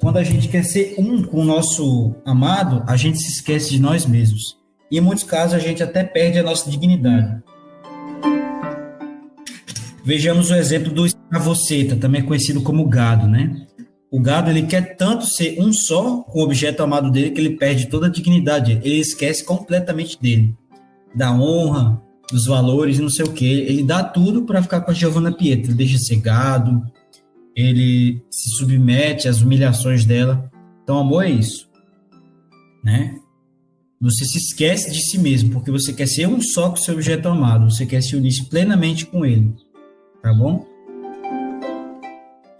quando 0.00 0.18
a 0.18 0.22
gente 0.22 0.46
quer 0.46 0.62
ser 0.62 0.94
um 0.96 1.24
com 1.24 1.40
o 1.40 1.44
nosso 1.44 2.14
amado, 2.24 2.84
a 2.86 2.96
gente 2.96 3.18
se 3.18 3.32
esquece 3.32 3.70
de 3.70 3.80
nós 3.80 4.06
mesmos. 4.06 4.56
E 4.92 4.98
em 4.98 5.00
muitos 5.00 5.24
casos 5.24 5.54
a 5.54 5.58
gente 5.58 5.82
até 5.82 6.04
perde 6.04 6.38
a 6.38 6.42
nossa 6.44 6.70
dignidade. 6.70 7.42
Vejamos 10.04 10.50
o 10.50 10.54
exemplo 10.54 10.92
do 10.92 11.04
escravoceta, 11.04 11.96
também 11.96 12.22
conhecido 12.22 12.62
como 12.62 12.88
gado, 12.88 13.26
né? 13.26 13.66
O 14.10 14.20
gado 14.20 14.50
ele 14.50 14.64
quer 14.64 14.96
tanto 14.96 15.24
ser 15.24 15.60
um 15.60 15.72
só 15.72 16.22
com 16.22 16.40
o 16.40 16.42
objeto 16.42 16.82
amado 16.82 17.10
dele 17.10 17.30
que 17.30 17.40
ele 17.40 17.56
perde 17.56 17.86
toda 17.86 18.06
a 18.06 18.10
dignidade. 18.10 18.80
Ele 18.82 18.98
esquece 18.98 19.44
completamente 19.44 20.20
dele, 20.20 20.56
da 21.14 21.32
honra, 21.32 22.02
dos 22.30 22.46
valores, 22.46 22.98
não 22.98 23.08
sei 23.08 23.24
o 23.24 23.32
que. 23.32 23.46
Ele 23.46 23.84
dá 23.84 24.02
tudo 24.02 24.42
para 24.42 24.62
ficar 24.62 24.80
com 24.80 24.90
a 24.90 24.94
Giovanna 24.94 25.32
Pietro. 25.32 25.70
Ele 25.70 25.78
deixa 25.78 25.98
ser 25.98 26.16
gado, 26.16 26.82
ele 27.54 28.20
se 28.30 28.50
submete 28.56 29.28
às 29.28 29.42
humilhações 29.42 30.04
dela. 30.04 30.50
Então, 30.82 30.98
amor 30.98 31.24
é 31.24 31.30
isso, 31.30 31.68
né? 32.82 33.16
Você 34.00 34.24
se 34.24 34.38
esquece 34.38 34.90
de 34.90 35.02
si 35.02 35.18
mesmo 35.18 35.50
porque 35.50 35.70
você 35.70 35.92
quer 35.92 36.06
ser 36.06 36.26
um 36.26 36.40
só 36.40 36.70
com 36.70 36.76
seu 36.76 36.94
objeto 36.94 37.28
amado. 37.28 37.70
Você 37.70 37.84
quer 37.84 38.00
se 38.02 38.16
unir 38.16 38.32
plenamente 38.48 39.06
com 39.06 39.24
ele, 39.24 39.54
tá 40.22 40.32
bom? 40.32 40.66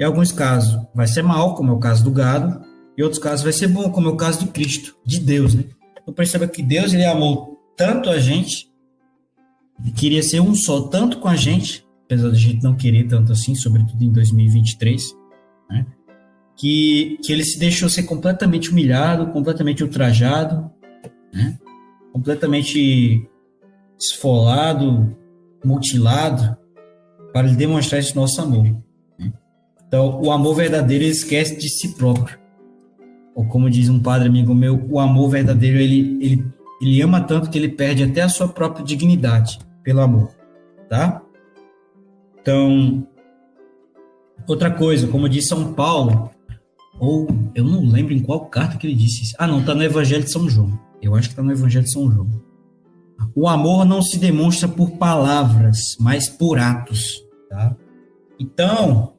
Em 0.01 0.05
alguns 0.05 0.33
casos 0.33 0.81
vai 0.95 1.07
ser 1.07 1.23
mal, 1.23 1.55
como 1.55 1.71
é 1.71 1.75
o 1.75 1.79
caso 1.79 2.03
do 2.03 2.11
gado, 2.11 2.65
e 2.97 3.03
outros 3.03 3.23
casos 3.23 3.45
vai 3.45 3.53
ser 3.53 3.69
bom, 3.69 3.91
como 3.91 4.09
é 4.09 4.13
o 4.13 4.17
caso 4.17 4.41
de 4.41 4.47
Cristo, 4.47 4.97
de 5.05 5.21
Deus, 5.21 5.55
né? 5.55 5.65
Então 6.01 6.15
perceba 6.15 6.49
que 6.49 6.63
Deus 6.63 6.95
ele 6.95 7.05
amou 7.05 7.59
tanto 7.77 8.09
a 8.09 8.19
gente, 8.19 8.71
ele 9.79 9.93
queria 9.93 10.23
ser 10.23 10.41
um 10.41 10.55
só 10.55 10.89
tanto 10.89 11.19
com 11.19 11.29
a 11.29 11.37
gente, 11.37 11.87
apesar 12.07 12.31
de 12.31 12.37
a 12.37 12.39
gente 12.39 12.63
não 12.63 12.75
querer 12.75 13.07
tanto 13.09 13.31
assim, 13.33 13.55
sobretudo 13.55 14.03
em 14.03 14.11
2023, 14.11 15.03
né? 15.71 15.87
Que, 16.57 17.19
que 17.23 17.33
ele 17.33 17.45
se 17.45 17.59
deixou 17.59 17.89
ser 17.89 18.03
completamente 18.05 18.71
humilhado, 18.71 19.33
completamente 19.33 19.83
ultrajado, 19.83 20.71
né? 21.33 21.59
completamente 22.13 23.27
esfolado, 23.99 25.17
mutilado, 25.65 26.57
para 27.33 27.49
lhe 27.49 27.57
demonstrar 27.57 28.01
esse 28.01 28.15
nosso 28.17 28.41
amor. 28.43 28.67
Então, 29.91 30.23
o 30.23 30.31
amor 30.31 30.55
verdadeiro 30.55 31.03
esquece 31.03 31.57
de 31.57 31.69
si 31.69 31.97
próprio. 31.97 32.39
Ou 33.35 33.45
como 33.45 33.69
diz 33.69 33.89
um 33.89 33.99
padre 33.99 34.29
amigo 34.29 34.55
meu, 34.55 34.81
o 34.89 35.01
amor 35.01 35.31
verdadeiro 35.31 35.79
ele, 35.79 36.17
ele, 36.21 36.45
ele 36.81 37.03
ama 37.03 37.21
tanto 37.21 37.51
que 37.51 37.59
ele 37.59 37.71
perde 37.71 38.05
até 38.05 38.23
a 38.23 38.29
sua 38.29 38.47
própria 38.47 38.85
dignidade 38.85 39.59
pelo 39.83 40.01
amor, 40.01 40.31
tá? 40.89 41.21
Então, 42.41 43.05
outra 44.47 44.71
coisa, 44.71 45.09
como 45.09 45.29
diz 45.29 45.49
São 45.49 45.73
Paulo, 45.73 46.31
ou 47.01 47.27
eu 47.53 47.65
não 47.65 47.85
lembro 47.85 48.15
em 48.15 48.21
qual 48.21 48.47
carta 48.47 48.77
que 48.77 48.87
ele 48.87 48.95
disse 48.95 49.25
isso. 49.25 49.35
Ah, 49.41 49.47
não, 49.49 49.65
tá 49.65 49.75
no 49.75 49.83
Evangelho 49.83 50.23
de 50.23 50.31
São 50.31 50.49
João. 50.49 50.79
Eu 51.03 51.17
acho 51.17 51.31
que 51.31 51.35
tá 51.35 51.43
no 51.43 51.51
Evangelho 51.51 51.85
de 51.85 51.93
São 51.93 52.09
João. 52.13 52.31
O 53.35 53.49
amor 53.49 53.85
não 53.85 54.01
se 54.01 54.19
demonstra 54.19 54.69
por 54.69 54.93
palavras, 54.93 55.97
mas 55.99 56.29
por 56.29 56.61
atos, 56.61 57.25
tá? 57.49 57.75
Então, 58.39 59.15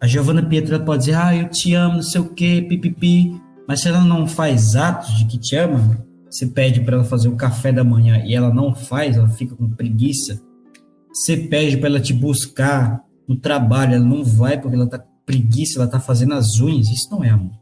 a 0.00 0.06
Giovana 0.06 0.42
Pietra 0.42 0.78
pode 0.78 1.06
dizer, 1.06 1.16
ah, 1.16 1.34
eu 1.34 1.48
te 1.48 1.74
amo, 1.74 1.96
não 1.96 2.02
sei 2.02 2.20
o 2.20 2.28
quê, 2.28 2.64
pipipi. 2.68 3.40
Mas 3.66 3.80
se 3.80 3.88
ela 3.88 4.00
não 4.00 4.26
faz 4.26 4.76
atos 4.76 5.12
de 5.18 5.24
que 5.24 5.38
te 5.38 5.56
ama, 5.56 5.98
você 6.30 6.46
pede 6.46 6.80
para 6.80 6.96
ela 6.96 7.04
fazer 7.04 7.28
o 7.28 7.36
café 7.36 7.72
da 7.72 7.82
manhã 7.82 8.22
e 8.24 8.34
ela 8.34 8.52
não 8.52 8.74
faz, 8.74 9.16
ela 9.16 9.28
fica 9.28 9.56
com 9.56 9.68
preguiça. 9.70 10.40
Você 11.12 11.36
pede 11.36 11.76
para 11.76 11.88
ela 11.88 12.00
te 12.00 12.12
buscar 12.12 13.02
no 13.26 13.36
trabalho, 13.36 13.94
ela 13.94 14.04
não 14.04 14.24
vai 14.24 14.60
porque 14.60 14.76
ela 14.76 14.86
tá 14.86 14.98
com 14.98 15.08
preguiça, 15.26 15.80
ela 15.80 15.88
tá 15.88 15.98
fazendo 15.98 16.34
as 16.34 16.60
unhas. 16.60 16.88
Isso 16.88 17.08
não 17.10 17.24
é 17.24 17.30
amor. 17.30 17.58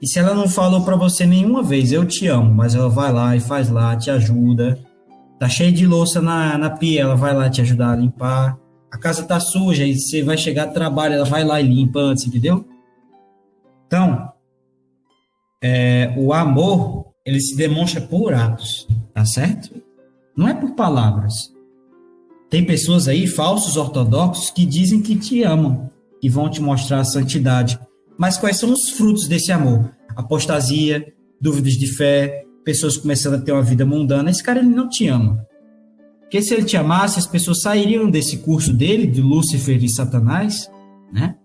E 0.00 0.06
se 0.06 0.18
ela 0.18 0.34
não 0.34 0.48
falou 0.48 0.84
para 0.84 0.96
você 0.96 1.26
nenhuma 1.26 1.62
vez, 1.62 1.90
eu 1.90 2.04
te 2.04 2.28
amo, 2.28 2.54
mas 2.54 2.74
ela 2.74 2.88
vai 2.88 3.12
lá 3.12 3.34
e 3.34 3.40
faz 3.40 3.68
lá, 3.68 3.96
te 3.96 4.10
ajuda. 4.10 4.78
Tá 5.40 5.48
cheio 5.48 5.72
de 5.72 5.86
louça 5.86 6.22
na, 6.22 6.56
na 6.56 6.70
pia, 6.70 7.02
ela 7.02 7.16
vai 7.16 7.34
lá 7.34 7.50
te 7.50 7.60
ajudar 7.60 7.92
a 7.92 7.96
limpar 7.96 8.63
a 8.94 8.96
casa 8.96 9.24
tá 9.24 9.40
suja 9.40 9.84
e 9.84 9.98
você 9.98 10.22
vai 10.22 10.38
chegar 10.38 10.66
do 10.66 10.72
trabalho, 10.72 11.14
ela 11.14 11.24
vai 11.24 11.42
lá 11.42 11.60
e 11.60 11.66
limpa 11.66 11.98
antes, 11.98 12.28
entendeu? 12.28 12.64
Então, 13.88 14.32
é, 15.60 16.14
o 16.16 16.32
amor, 16.32 17.06
ele 17.26 17.40
se 17.40 17.56
demonstra 17.56 18.00
por 18.00 18.32
atos, 18.32 18.86
tá 19.12 19.24
certo? 19.24 19.82
Não 20.36 20.46
é 20.46 20.54
por 20.54 20.76
palavras. 20.76 21.34
Tem 22.48 22.64
pessoas 22.64 23.08
aí, 23.08 23.26
falsos 23.26 23.76
ortodoxos, 23.76 24.50
que 24.50 24.64
dizem 24.64 25.02
que 25.02 25.16
te 25.16 25.42
amam, 25.42 25.90
que 26.20 26.30
vão 26.30 26.48
te 26.48 26.62
mostrar 26.62 27.00
a 27.00 27.04
santidade. 27.04 27.76
Mas 28.16 28.38
quais 28.38 28.60
são 28.60 28.72
os 28.72 28.90
frutos 28.90 29.26
desse 29.26 29.50
amor? 29.50 29.90
Apostasia, 30.14 31.12
dúvidas 31.40 31.72
de 31.72 31.92
fé, 31.96 32.44
pessoas 32.64 32.96
começando 32.96 33.34
a 33.34 33.40
ter 33.40 33.50
uma 33.50 33.60
vida 33.60 33.84
mundana. 33.84 34.30
Esse 34.30 34.42
cara 34.42 34.60
ele 34.60 34.68
não 34.68 34.88
te 34.88 35.08
ama. 35.08 35.44
Porque 36.34 36.48
se 36.48 36.52
ele 36.52 36.64
te 36.64 36.76
amasse, 36.76 37.20
as 37.20 37.28
pessoas 37.28 37.62
sairiam 37.62 38.10
desse 38.10 38.38
curso 38.38 38.72
dele, 38.72 39.06
de 39.06 39.22
Lúcifer 39.22 39.80
e 39.80 39.88
Satanás, 39.88 40.68
né? 41.12 41.36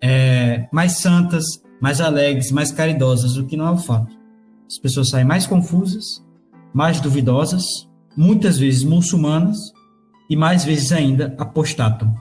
É, 0.00 0.68
mais 0.72 0.98
santas, 0.98 1.42
mais 1.82 2.00
alegres, 2.00 2.52
mais 2.52 2.70
caridosas, 2.70 3.36
o 3.36 3.44
que 3.44 3.56
não 3.56 3.66
é 3.66 3.70
o 3.72 3.76
fato. 3.76 4.16
As 4.64 4.78
pessoas 4.78 5.08
saem 5.08 5.24
mais 5.24 5.44
confusas, 5.44 6.24
mais 6.72 7.00
duvidosas, 7.00 7.64
muitas 8.16 8.60
vezes 8.60 8.84
muçulmanas 8.84 9.58
e 10.30 10.36
mais 10.36 10.64
vezes 10.64 10.92
ainda 10.92 11.34
apostatam. 11.36 12.14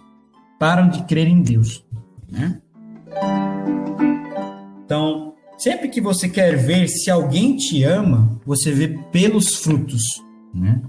Param 0.60 0.90
de 0.90 1.04
crer 1.04 1.28
em 1.28 1.44
Deus. 1.44 1.86
Né? 2.28 2.60
Então, 4.84 5.36
sempre 5.56 5.90
que 5.90 6.02
você 6.02 6.28
quer 6.28 6.58
ver 6.58 6.88
se 6.88 7.12
alguém 7.12 7.56
te 7.56 7.84
ama, 7.84 8.42
você 8.44 8.72
vê 8.72 8.88
pelos 9.12 9.58
frutos. 9.58 10.02
Né? 10.52 10.82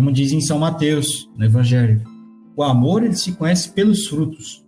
Como 0.00 0.10
diz 0.10 0.32
em 0.32 0.40
São 0.40 0.58
Mateus, 0.58 1.28
no 1.36 1.44
Evangelho. 1.44 2.02
O 2.56 2.62
amor 2.62 3.02
ele 3.02 3.14
se 3.14 3.32
conhece 3.32 3.68
pelos 3.68 4.06
frutos. 4.06 4.64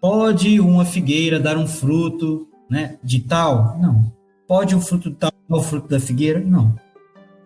Pode 0.00 0.58
uma 0.60 0.82
figueira 0.86 1.38
dar 1.38 1.58
um 1.58 1.66
fruto 1.66 2.48
né, 2.70 2.98
de 3.04 3.20
tal? 3.20 3.78
Não. 3.78 4.10
Pode 4.48 4.74
o 4.74 4.80
fruto 4.80 5.10
de 5.10 5.16
tal 5.16 5.30
o 5.46 5.62
fruto 5.62 5.88
da 5.88 6.00
figueira? 6.00 6.40
Não. 6.40 6.74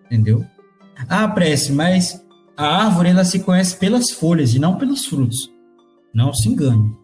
Entendeu? 0.07 0.47
Ah, 1.09 1.27
prece, 1.27 1.73
mas 1.73 2.25
a 2.57 2.85
árvore 2.85 3.09
ela 3.09 3.25
se 3.25 3.41
conhece 3.41 3.77
pelas 3.77 4.13
folhas 4.13 4.55
e 4.55 4.61
não 4.61 4.79
pelos 4.79 5.05
frutos. 5.05 5.51
Não 6.15 6.33
se 6.33 6.49
engane. 6.49 6.97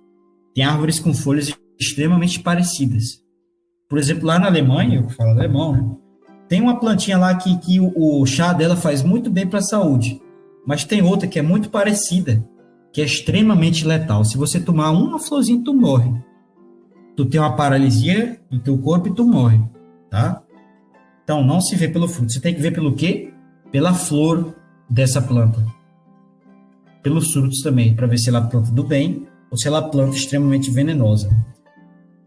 Tem 0.55 0.63
árvores 0.63 1.01
com 1.01 1.13
folhas 1.13 1.53
extremamente 1.81 2.39
parecidas. 2.39 3.21
Por 3.89 3.99
exemplo, 3.99 4.25
lá 4.25 4.39
na 4.39 4.47
Alemanha, 4.47 5.01
eu 5.01 5.09
falo 5.09 5.31
alemão, 5.31 5.73
né? 5.73 5.97
Tem 6.49 6.61
uma 6.61 6.79
plantinha 6.79 7.19
lá 7.19 7.35
que, 7.35 7.57
que 7.59 7.81
o, 7.81 8.21
o 8.21 8.27
chá 8.27 8.53
dela 8.53 8.77
faz 8.77 9.03
muito 9.03 9.31
bem 9.31 9.47
para 9.47 9.59
a 9.59 9.63
saúde. 9.63 10.21
Mas 10.67 10.85
tem 10.85 11.03
outra 11.03 11.29
que 11.29 11.39
é 11.39 11.43
muito 11.43 11.71
parecida, 11.71 12.45
que 12.93 13.01
é 13.01 13.05
extremamente 13.05 13.87
letal. 13.87 14.25
Se 14.25 14.37
você 14.37 14.61
tomar 14.61 14.91
uma 14.91 15.19
florzinha, 15.19 15.63
tu 15.65 15.75
morre. 15.75 16.13
Tu 17.17 17.25
tem 17.25 17.41
uma 17.41 17.57
paralisia 17.57 18.41
em 18.51 18.59
teu 18.59 18.77
corpo 18.79 19.09
e 19.09 19.15
tu 19.15 19.25
morre, 19.25 19.61
tá? 20.11 20.43
Então, 21.25 21.45
não 21.45 21.61
se 21.61 21.75
vê 21.75 21.89
pelo 21.89 22.07
fruto. 22.07 22.33
Você 22.33 22.41
tem 22.41 22.55
que 22.55 22.61
ver 22.61 22.73
pelo 22.73 22.95
quê? 22.95 23.33
Pela 23.73 23.95
flor 23.95 24.55
dessa 24.89 25.21
planta. 25.21 25.65
Pelos 27.03 27.33
frutos 27.33 27.61
também, 27.63 27.95
para 27.97 28.07
ver 28.07 28.19
se 28.19 28.29
ela 28.29 28.47
é 28.47 28.51
planta 28.51 28.71
do 28.71 28.85
bem 28.85 29.27
ou 29.51 29.57
se 29.57 29.67
ela 29.67 29.79
é 29.79 29.91
planta 29.91 30.17
extremamente 30.17 30.71
venenosa. 30.71 31.31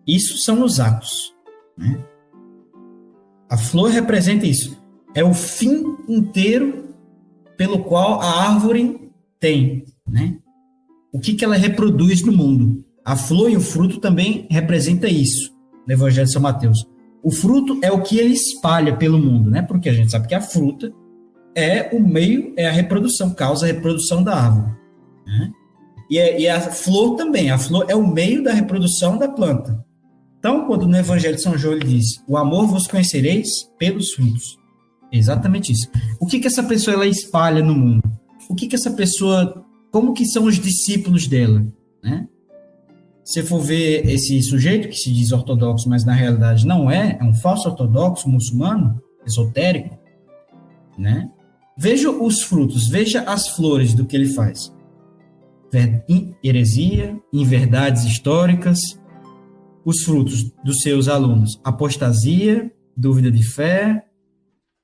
Isso 0.07 0.37
são 0.39 0.63
os 0.63 0.79
atos. 0.79 1.33
Né? 1.77 2.03
A 3.49 3.57
flor 3.57 3.89
representa 3.89 4.45
isso. 4.45 4.77
É 5.15 5.23
o 5.23 5.33
fim 5.33 5.83
inteiro 6.07 6.89
pelo 7.57 7.83
qual 7.83 8.21
a 8.21 8.47
árvore 8.47 9.11
tem. 9.39 9.83
Né? 10.07 10.37
O 11.11 11.19
que, 11.19 11.33
que 11.33 11.43
ela 11.43 11.55
reproduz 11.55 12.23
no 12.23 12.31
mundo. 12.31 12.85
A 13.03 13.15
flor 13.15 13.49
e 13.49 13.57
o 13.57 13.61
fruto 13.61 13.99
também 13.99 14.45
representa 14.51 15.07
isso 15.09 15.51
no 15.87 15.93
Evangelho 15.93 16.27
de 16.27 16.33
São 16.33 16.41
Mateus. 16.41 16.77
O 17.23 17.31
fruto 17.31 17.79
é 17.81 17.91
o 17.91 18.01
que 18.01 18.17
ele 18.19 18.33
espalha 18.33 18.95
pelo 18.95 19.17
mundo, 19.17 19.49
né? 19.49 19.61
Porque 19.61 19.89
a 19.89 19.93
gente 19.93 20.11
sabe 20.11 20.27
que 20.27 20.35
a 20.35 20.41
fruta 20.41 20.93
é 21.55 21.89
o 21.93 21.99
meio, 21.99 22.53
é 22.55 22.67
a 22.67 22.71
reprodução, 22.71 23.33
causa 23.33 23.65
a 23.65 23.67
reprodução 23.67 24.23
da 24.23 24.35
árvore. 24.35 24.71
Né? 25.25 25.51
E, 26.09 26.17
é, 26.17 26.39
e 26.41 26.47
a 26.47 26.61
flor 26.61 27.15
também, 27.15 27.51
a 27.51 27.57
flor 27.57 27.85
é 27.89 27.95
o 27.95 28.07
meio 28.07 28.43
da 28.43 28.53
reprodução 28.53 29.17
da 29.17 29.27
planta. 29.27 29.83
Então, 30.39 30.65
quando 30.65 30.87
no 30.87 30.97
Evangelho 30.97 31.35
de 31.35 31.41
São 31.41 31.57
João 31.57 31.75
ele 31.75 31.85
diz: 31.85 32.23
O 32.27 32.37
amor 32.37 32.67
vos 32.67 32.87
conhecereis 32.87 33.47
pelos 33.77 34.13
frutos. 34.13 34.57
É 35.11 35.17
exatamente 35.17 35.71
isso. 35.71 35.89
O 36.19 36.25
que 36.25 36.39
que 36.39 36.47
essa 36.47 36.63
pessoa 36.63 36.93
ela 36.93 37.07
espalha 37.07 37.63
no 37.63 37.75
mundo? 37.75 38.03
O 38.49 38.55
que 38.55 38.67
que 38.67 38.75
essa 38.75 38.91
pessoa, 38.91 39.65
como 39.91 40.13
que 40.13 40.25
são 40.25 40.45
os 40.45 40.57
discípulos 40.57 41.27
dela, 41.27 41.65
né? 42.03 42.27
Se 43.23 43.43
for 43.43 43.59
ver 43.59 44.07
esse 44.07 44.41
sujeito 44.41 44.87
que 44.87 44.95
se 44.95 45.11
diz 45.11 45.31
ortodoxo, 45.31 45.87
mas 45.87 46.03
na 46.03 46.13
realidade 46.13 46.65
não 46.65 46.89
é, 46.89 47.17
é 47.19 47.23
um 47.23 47.33
falso 47.33 47.69
ortodoxo 47.69 48.27
muçulmano, 48.27 48.99
esotérico, 49.25 49.97
né? 50.97 51.29
Veja 51.77 52.09
os 52.09 52.41
frutos, 52.41 52.87
veja 52.87 53.21
as 53.21 53.49
flores 53.49 53.93
do 53.93 54.05
que 54.05 54.15
ele 54.15 54.33
faz. 54.33 54.73
Heresia, 56.43 57.15
inverdades 57.31 58.03
históricas, 58.03 58.98
os 59.85 60.03
frutos 60.03 60.51
dos 60.63 60.81
seus 60.81 61.07
alunos, 61.07 61.59
apostasia, 61.63 62.71
dúvida 62.95 63.31
de 63.31 63.43
fé, 63.43 64.05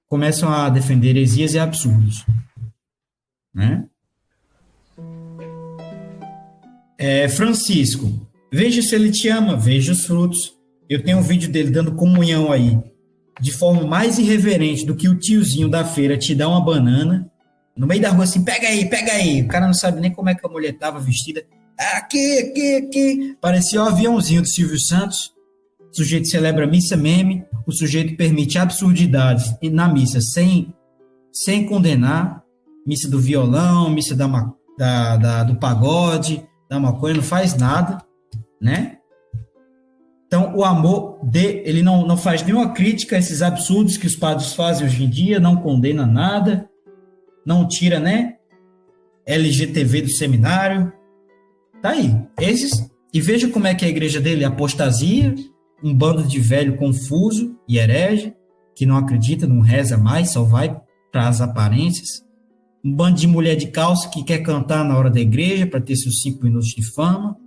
começam 0.08 0.50
a 0.50 0.70
defender 0.70 1.10
heresias 1.10 1.54
e 1.54 1.60
absurdos, 1.60 2.26
né? 3.54 3.86
É, 6.98 7.28
Francisco, 7.28 8.26
Veja 8.58 8.82
se 8.82 8.96
ele 8.96 9.12
te 9.12 9.28
ama, 9.28 9.58
veja 9.58 9.92
os 9.92 10.06
frutos. 10.06 10.54
Eu 10.88 11.04
tenho 11.04 11.18
um 11.18 11.22
vídeo 11.22 11.52
dele 11.52 11.72
dando 11.72 11.94
comunhão 11.94 12.54
aí, 12.54 12.80
de 13.42 13.52
forma 13.52 13.86
mais 13.86 14.18
irreverente 14.18 14.86
do 14.86 14.96
que 14.96 15.10
o 15.10 15.20
tiozinho 15.20 15.68
da 15.68 15.84
feira 15.84 16.18
te 16.18 16.34
dá 16.34 16.48
uma 16.48 16.64
banana, 16.64 17.30
no 17.76 17.86
meio 17.86 18.02
da 18.02 18.12
rua 18.12 18.24
assim, 18.24 18.46
pega 18.46 18.70
aí, 18.70 18.90
pega 18.90 19.12
aí. 19.12 19.42
O 19.42 19.48
cara 19.50 19.66
não 19.66 19.74
sabe 19.74 20.00
nem 20.00 20.10
como 20.10 20.30
é 20.30 20.36
que 20.36 20.46
a 20.46 20.50
mulher 20.50 20.72
tava 20.78 21.02
vestida. 21.02 21.44
Aqui, 21.78 22.40
aqui, 22.40 22.76
aqui. 22.76 23.38
Parecia 23.42 23.82
o 23.82 23.86
aviãozinho 23.86 24.42
do 24.42 24.48
Silvio 24.48 24.80
Santos. 24.80 25.34
O 25.92 25.96
sujeito 25.96 26.28
celebra 26.28 26.68
missa 26.68 26.98
meme, 26.98 27.46
o 27.66 27.72
sujeito 27.72 28.18
permite 28.18 28.58
absurdidades 28.58 29.56
na 29.72 29.88
missa 29.88 30.20
sem, 30.20 30.74
sem 31.32 31.66
condenar. 31.66 32.44
Missa 32.86 33.10
do 33.10 33.20
violão, 33.20 33.90
missa 33.90 34.16
da, 34.16 34.28
da, 34.78 35.18
da 35.18 35.44
do 35.44 35.56
pagode, 35.56 36.46
da 36.70 36.80
maconha, 36.80 37.16
não 37.16 37.24
faz 37.24 37.56
nada 37.56 38.06
né? 38.66 38.98
Então, 40.28 40.56
o 40.56 40.64
amor 40.64 41.20
de, 41.24 41.62
ele 41.66 41.84
não, 41.84 42.06
não 42.06 42.18
faz 42.18 42.44
nenhuma 42.44 42.74
crítica 42.74 43.16
a 43.16 43.20
esses 43.20 43.42
absurdos 43.42 43.96
que 43.96 44.08
os 44.08 44.16
padres 44.16 44.54
fazem 44.54 44.88
hoje 44.88 45.04
em 45.04 45.10
dia, 45.10 45.40
não 45.40 45.58
condena 45.58 46.06
nada, 46.06 46.68
não 47.46 47.68
tira, 47.68 48.00
né? 48.00 48.38
LGTV 49.26 50.02
do 50.02 50.10
seminário. 50.10 50.92
Tá 51.86 51.92
aí. 51.92 52.20
Esses, 52.42 52.90
e 53.14 53.22
veja 53.22 53.48
como 53.48 53.68
é 53.68 53.76
que 53.76 53.86
a 53.86 53.88
igreja 53.88 54.20
dele 54.20 54.44
apostasia, 54.44 55.36
um 55.84 55.94
bando 55.94 56.24
de 56.24 56.40
velho 56.40 56.78
confuso 56.78 57.56
e 57.70 57.78
herege, 57.78 58.34
que 58.76 58.88
não 58.88 58.98
acredita, 58.98 59.46
não 59.46 59.60
reza 59.60 59.96
mais, 59.96 60.32
só 60.32 60.42
vai 60.42 60.76
para 61.12 61.28
as 61.28 61.42
aparências. 61.42 62.26
Um 62.84 62.92
bando 62.92 63.20
de 63.20 63.28
mulher 63.28 63.56
de 63.56 63.68
calça 63.68 64.10
que 64.10 64.24
quer 64.24 64.40
cantar 64.40 64.84
na 64.84 64.98
hora 64.98 65.12
da 65.12 65.20
igreja 65.20 65.68
para 65.68 65.80
ter 65.80 65.96
seus 65.96 66.24
cinco 66.24 66.44
minutos 66.44 66.70
de 66.70 66.84
fama, 66.84 67.38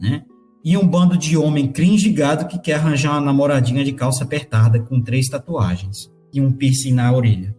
né? 0.00 0.22
e 0.64 0.76
um 0.76 0.86
bando 0.86 1.18
de 1.18 1.36
homem 1.36 1.66
cringe 1.66 2.08
gado 2.12 2.46
que 2.46 2.60
quer 2.60 2.74
arranjar 2.74 3.14
uma 3.14 3.20
namoradinha 3.20 3.84
de 3.84 3.90
calça 3.90 4.22
apertada 4.22 4.78
com 4.78 5.02
três 5.02 5.26
tatuagens 5.26 6.08
e 6.32 6.40
um 6.40 6.52
piercing 6.52 6.92
na 6.92 7.12
orelha. 7.12 7.52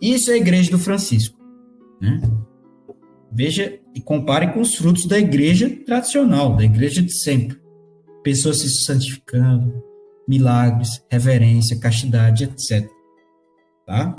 Isso 0.00 0.30
é 0.30 0.34
a 0.34 0.38
igreja 0.38 0.70
do 0.70 0.78
Francisco. 0.78 1.38
Né? 2.00 2.22
Veja 3.30 3.78
e 3.96 4.00
compare 4.02 4.52
com 4.52 4.60
os 4.60 4.74
frutos 4.74 5.06
da 5.06 5.18
igreja 5.18 5.70
tradicional, 5.86 6.54
da 6.54 6.62
igreja 6.62 7.00
de 7.00 7.18
sempre. 7.18 7.58
Pessoas 8.22 8.60
se 8.60 8.84
santificando, 8.84 9.82
milagres, 10.28 11.02
reverência, 11.10 11.78
castidade, 11.78 12.44
etc. 12.44 12.86
Tá? 13.86 14.14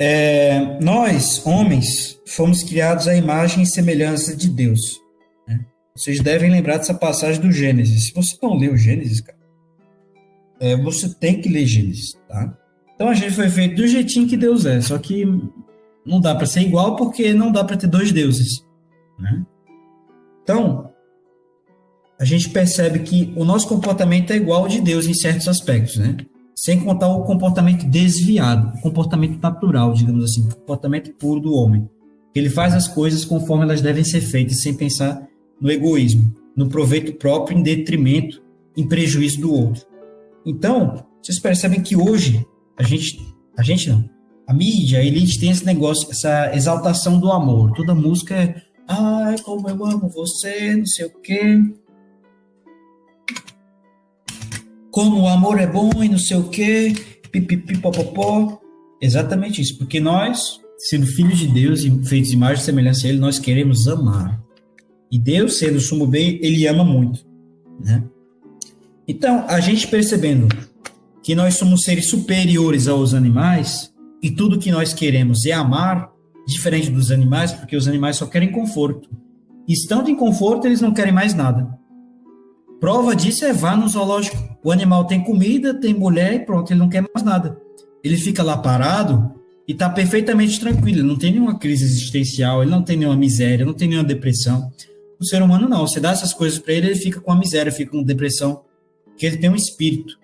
É, 0.00 0.80
nós, 0.80 1.46
homens, 1.46 2.20
fomos 2.26 2.64
criados 2.64 3.06
à 3.06 3.14
imagem 3.14 3.62
e 3.62 3.66
semelhança 3.66 4.34
de 4.34 4.48
Deus. 4.48 5.00
Né? 5.46 5.64
Vocês 5.94 6.18
devem 6.20 6.50
lembrar 6.50 6.78
dessa 6.78 6.94
passagem 6.94 7.40
do 7.40 7.52
Gênesis. 7.52 8.06
Se 8.06 8.14
você 8.14 8.36
não 8.42 8.56
leu 8.56 8.76
Gênesis, 8.76 9.20
cara, 9.20 9.38
é, 10.58 10.76
você 10.76 11.08
tem 11.08 11.40
que 11.40 11.48
ler 11.48 11.66
Gênesis, 11.66 12.14
tá? 12.28 12.58
Então 12.96 13.08
a 13.08 13.14
gente 13.14 13.32
foi 13.32 13.48
feito 13.48 13.76
do 13.76 13.86
jeitinho 13.86 14.28
que 14.28 14.36
Deus 14.36 14.66
é, 14.66 14.80
só 14.80 14.98
que 14.98 15.24
não 16.04 16.20
dá 16.20 16.34
para 16.34 16.46
ser 16.46 16.60
igual 16.60 16.96
porque 16.96 17.32
não 17.32 17.52
dá 17.52 17.64
para 17.64 17.76
ter 17.76 17.86
dois 17.86 18.12
deuses, 18.12 18.64
né? 19.18 19.44
Então, 20.42 20.90
a 22.18 22.24
gente 22.24 22.50
percebe 22.50 23.00
que 23.00 23.32
o 23.36 23.44
nosso 23.44 23.68
comportamento 23.68 24.32
é 24.32 24.36
igual 24.36 24.62
ao 24.62 24.68
de 24.68 24.80
Deus 24.80 25.06
em 25.06 25.14
certos 25.14 25.46
aspectos, 25.48 25.96
né? 25.96 26.16
sem 26.54 26.78
contar 26.78 27.08
o 27.08 27.24
comportamento 27.24 27.84
desviado, 27.86 28.76
o 28.78 28.80
comportamento 28.80 29.40
natural, 29.40 29.92
digamos 29.94 30.24
assim, 30.24 30.46
o 30.46 30.54
comportamento 30.54 31.12
puro 31.14 31.40
do 31.40 31.54
homem. 31.54 31.88
Ele 32.34 32.48
faz 32.48 32.74
as 32.74 32.86
coisas 32.86 33.24
conforme 33.24 33.64
elas 33.64 33.80
devem 33.80 34.04
ser 34.04 34.20
feitas, 34.20 34.62
sem 34.62 34.74
pensar 34.74 35.26
no 35.60 35.70
egoísmo, 35.70 36.32
no 36.56 36.68
proveito 36.68 37.14
próprio 37.14 37.58
em 37.58 37.62
detrimento, 37.62 38.42
em 38.76 38.86
prejuízo 38.86 39.40
do 39.40 39.52
outro. 39.52 39.84
Então, 40.46 41.04
vocês 41.20 41.40
percebem 41.40 41.82
que 41.82 41.96
hoje 41.96 42.46
a 42.76 42.82
gente 42.82 43.20
A 43.56 43.62
gente 43.62 43.90
não. 43.90 44.08
A 44.52 44.54
mídia, 44.54 45.02
elite 45.02 45.40
tem 45.40 45.48
esse 45.48 45.64
negócio, 45.64 46.06
essa 46.10 46.54
exaltação 46.54 47.18
do 47.18 47.32
amor. 47.32 47.72
Toda 47.72 47.94
música 47.94 48.34
é, 48.34 48.54
ai, 48.86 49.38
como 49.38 49.66
eu 49.66 49.82
amo 49.86 50.10
você, 50.10 50.76
não 50.76 50.84
sei 50.84 51.06
o 51.06 51.10
quê. 51.22 51.58
Como 54.90 55.22
o 55.22 55.26
amor 55.26 55.58
é 55.58 55.66
bom 55.66 55.90
e 56.02 56.08
não 56.10 56.18
sei 56.18 56.36
o 56.36 56.50
quê, 56.50 56.92
pipipipopopó. 57.30 58.60
Exatamente 59.00 59.62
isso, 59.62 59.78
porque 59.78 59.98
nós, 59.98 60.60
sendo 60.90 61.06
filhos 61.06 61.38
de 61.38 61.46
Deus 61.46 61.82
e 61.82 62.04
feitos 62.04 62.28
de 62.28 62.36
imagem 62.36 62.60
e 62.62 62.66
semelhança 62.66 63.06
a 63.06 63.08
Ele, 63.08 63.18
nós 63.18 63.38
queremos 63.38 63.88
amar. 63.88 64.38
E 65.10 65.18
Deus, 65.18 65.56
sendo 65.56 65.78
o 65.78 65.80
sumo 65.80 66.06
bem, 66.06 66.38
Ele 66.42 66.66
ama 66.66 66.84
muito. 66.84 67.24
Né? 67.82 68.04
Então, 69.08 69.46
a 69.48 69.60
gente 69.60 69.88
percebendo 69.88 70.46
que 71.22 71.34
nós 71.34 71.54
somos 71.54 71.84
seres 71.84 72.10
superiores 72.10 72.86
aos 72.86 73.14
animais 73.14 73.91
e 74.22 74.30
tudo 74.30 74.58
que 74.58 74.70
nós 74.70 74.94
queremos 74.94 75.44
é 75.44 75.52
amar, 75.52 76.12
diferente 76.46 76.90
dos 76.90 77.10
animais, 77.10 77.52
porque 77.52 77.76
os 77.76 77.88
animais 77.88 78.16
só 78.16 78.26
querem 78.26 78.52
conforto. 78.52 79.10
Estando 79.68 80.08
em 80.10 80.16
conforto, 80.16 80.66
eles 80.66 80.80
não 80.80 80.92
querem 80.92 81.12
mais 81.12 81.34
nada. 81.34 81.78
Prova 82.80 83.14
disso 83.14 83.44
é 83.44 83.52
vá 83.52 83.76
no 83.76 83.88
zoológico. 83.88 84.36
O 84.62 84.70
animal 84.70 85.04
tem 85.06 85.22
comida, 85.22 85.74
tem 85.74 85.94
mulher 85.94 86.34
e 86.34 86.40
pronto, 86.40 86.72
ele 86.72 86.80
não 86.80 86.88
quer 86.88 87.02
mais 87.02 87.24
nada. 87.24 87.56
Ele 88.02 88.16
fica 88.16 88.42
lá 88.42 88.56
parado 88.56 89.32
e 89.66 89.72
está 89.72 89.88
perfeitamente 89.88 90.58
tranquilo, 90.58 90.98
ele 90.98 91.06
não 91.06 91.16
tem 91.16 91.32
nenhuma 91.32 91.58
crise 91.58 91.84
existencial, 91.84 92.62
ele 92.62 92.70
não 92.70 92.82
tem 92.82 92.96
nenhuma 92.96 93.16
miséria, 93.16 93.64
não 93.64 93.74
tem 93.74 93.88
nenhuma 93.88 94.06
depressão. 94.06 94.70
O 95.20 95.24
ser 95.24 95.40
humano 95.42 95.68
não, 95.68 95.86
você 95.86 96.00
dá 96.00 96.10
essas 96.10 96.32
coisas 96.32 96.58
para 96.58 96.74
ele, 96.74 96.88
ele 96.88 96.96
fica 96.96 97.20
com 97.20 97.30
a 97.30 97.36
miséria, 97.36 97.70
fica 97.70 97.92
com 97.92 98.02
depressão, 98.02 98.62
porque 99.04 99.26
ele 99.26 99.36
tem 99.36 99.50
um 99.50 99.54
espírito. 99.54 100.18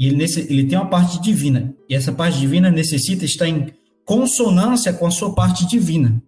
E 0.00 0.06
ele, 0.06 0.24
ele 0.48 0.66
tem 0.66 0.78
uma 0.78 0.88
parte 0.88 1.20
divina. 1.20 1.74
E 1.86 1.94
essa 1.94 2.10
parte 2.10 2.38
divina 2.38 2.70
necessita 2.70 3.26
estar 3.26 3.46
em 3.46 3.70
consonância 4.02 4.94
com 4.94 5.06
a 5.06 5.10
sua 5.10 5.34
parte 5.34 5.66
divina. 5.66 6.22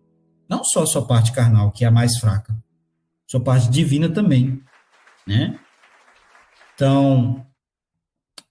Não 0.46 0.62
só 0.62 0.82
a 0.82 0.86
sua 0.86 1.06
parte 1.06 1.32
carnal, 1.32 1.72
que 1.72 1.82
é 1.82 1.88
a 1.88 1.90
mais 1.90 2.18
fraca. 2.18 2.54
Sua 3.26 3.40
parte 3.40 3.70
divina 3.70 4.10
também. 4.10 4.60
Né? 5.26 5.58
Então, 6.74 7.46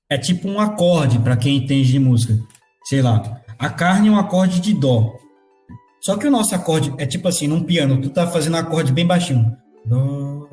é 0.09 0.17
tipo 0.17 0.49
um 0.49 0.59
acorde 0.59 1.19
para 1.19 1.37
quem 1.37 1.57
entende 1.57 1.91
de 1.91 1.99
música. 1.99 2.35
Sei 2.85 3.03
lá, 3.03 3.43
a 3.59 3.69
carne 3.69 4.07
é 4.07 4.11
um 4.11 4.17
acorde 4.17 4.59
de 4.59 4.73
dó. 4.73 5.15
Só 6.01 6.17
que 6.17 6.25
o 6.25 6.31
nosso 6.31 6.55
acorde 6.55 6.91
é 6.97 7.05
tipo 7.05 7.27
assim, 7.27 7.45
num 7.45 7.61
piano, 7.63 8.01
tu 8.01 8.09
tá 8.09 8.25
fazendo 8.25 8.55
um 8.55 8.59
acorde 8.59 8.91
bem 8.91 9.05
baixinho. 9.05 9.55
Dó. 9.85 10.49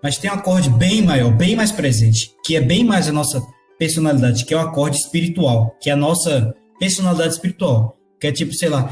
Mas 0.00 0.16
tem 0.16 0.30
um 0.30 0.34
acorde 0.34 0.70
bem 0.70 1.02
maior, 1.02 1.32
bem 1.32 1.56
mais 1.56 1.72
presente, 1.72 2.30
que 2.44 2.54
é 2.54 2.60
bem 2.60 2.84
mais 2.84 3.08
a 3.08 3.12
nossa 3.12 3.42
personalidade, 3.78 4.44
que 4.44 4.54
é 4.54 4.56
o 4.56 4.60
acorde 4.60 4.96
espiritual, 4.96 5.76
que 5.80 5.90
é 5.90 5.92
a 5.92 5.96
nossa 5.96 6.54
personalidade 6.78 7.34
espiritual. 7.34 7.96
Que 8.20 8.28
é 8.28 8.32
tipo, 8.32 8.54
sei 8.54 8.68
lá. 8.68 8.88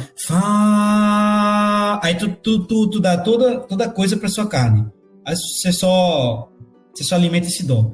Aí 2.02 2.14
tu, 2.14 2.28
tu, 2.28 2.66
tu, 2.66 2.90
tu 2.90 3.00
dá 3.00 3.16
toda, 3.16 3.60
toda 3.60 3.88
coisa 3.88 4.16
para 4.16 4.28
sua 4.28 4.46
carne. 4.46 4.86
Aí 5.26 5.34
você 5.36 5.72
só, 5.72 6.48
você 6.94 7.04
só 7.04 7.14
alimenta 7.14 7.46
esse 7.46 7.64
dó. 7.64 7.92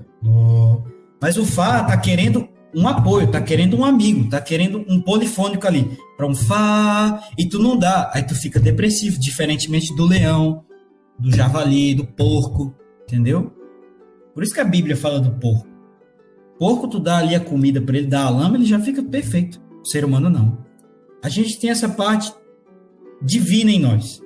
Mas 1.20 1.36
o 1.36 1.44
Fá 1.44 1.84
tá 1.84 1.96
querendo 1.96 2.48
um 2.74 2.86
apoio, 2.88 3.30
tá 3.30 3.40
querendo 3.40 3.76
um 3.76 3.84
amigo, 3.84 4.28
tá 4.28 4.40
querendo 4.40 4.84
um 4.88 5.00
polifônico 5.00 5.66
ali 5.66 5.96
para 6.16 6.26
um 6.26 6.34
Fá, 6.34 7.22
e 7.38 7.48
tu 7.48 7.58
não 7.58 7.76
dá, 7.76 8.10
aí 8.12 8.22
tu 8.22 8.34
fica 8.34 8.60
depressivo, 8.60 9.18
diferentemente 9.18 9.94
do 9.94 10.04
leão, 10.04 10.64
do 11.18 11.34
javali, 11.34 11.94
do 11.94 12.04
porco, 12.04 12.74
entendeu? 13.02 13.52
Por 14.34 14.42
isso 14.42 14.54
que 14.54 14.60
a 14.60 14.64
Bíblia 14.64 14.96
fala 14.96 15.20
do 15.20 15.30
porco. 15.38 15.66
Porco, 16.58 16.88
tu 16.88 16.98
dá 16.98 17.18
ali 17.18 17.34
a 17.34 17.40
comida 17.40 17.80
para 17.80 17.96
ele, 17.96 18.06
dá 18.06 18.24
a 18.24 18.30
lama, 18.30 18.56
ele 18.56 18.64
já 18.64 18.80
fica 18.80 19.02
perfeito. 19.02 19.60
O 19.80 19.86
ser 19.86 20.04
humano 20.04 20.28
não. 20.28 20.58
A 21.22 21.28
gente 21.28 21.58
tem 21.58 21.70
essa 21.70 21.88
parte 21.88 22.32
divina 23.22 23.70
em 23.70 23.80
nós, 23.80 24.22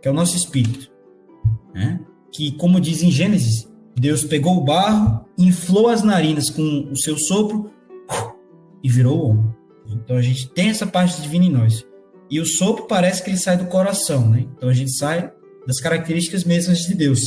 que 0.00 0.08
é 0.08 0.10
o 0.10 0.14
nosso 0.14 0.36
espírito, 0.36 0.90
né? 1.74 2.00
Que, 2.30 2.52
como 2.52 2.80
diz 2.80 3.02
em 3.02 3.10
Gênesis, 3.10 3.68
Deus 3.94 4.24
pegou 4.24 4.56
o 4.56 4.64
barro, 4.64 5.24
inflou 5.36 5.88
as 5.88 6.02
narinas 6.02 6.48
com 6.50 6.88
o 6.90 6.96
seu 6.96 7.16
sopro 7.18 7.70
e 8.82 8.88
virou 8.88 9.18
o 9.18 9.30
homem. 9.30 9.54
Então 9.86 10.16
a 10.16 10.22
gente 10.22 10.48
tem 10.48 10.70
essa 10.70 10.86
parte 10.86 11.20
divina 11.20 11.44
em 11.44 11.50
nós. 11.50 11.84
E 12.30 12.40
o 12.40 12.46
sopro 12.46 12.86
parece 12.86 13.22
que 13.22 13.30
ele 13.30 13.36
sai 13.36 13.58
do 13.58 13.66
coração, 13.66 14.28
né? 14.28 14.46
Então 14.56 14.68
a 14.68 14.72
gente 14.72 14.92
sai 14.96 15.30
das 15.66 15.78
características 15.80 16.44
mesmas 16.44 16.78
de 16.78 16.94
Deus. 16.94 17.20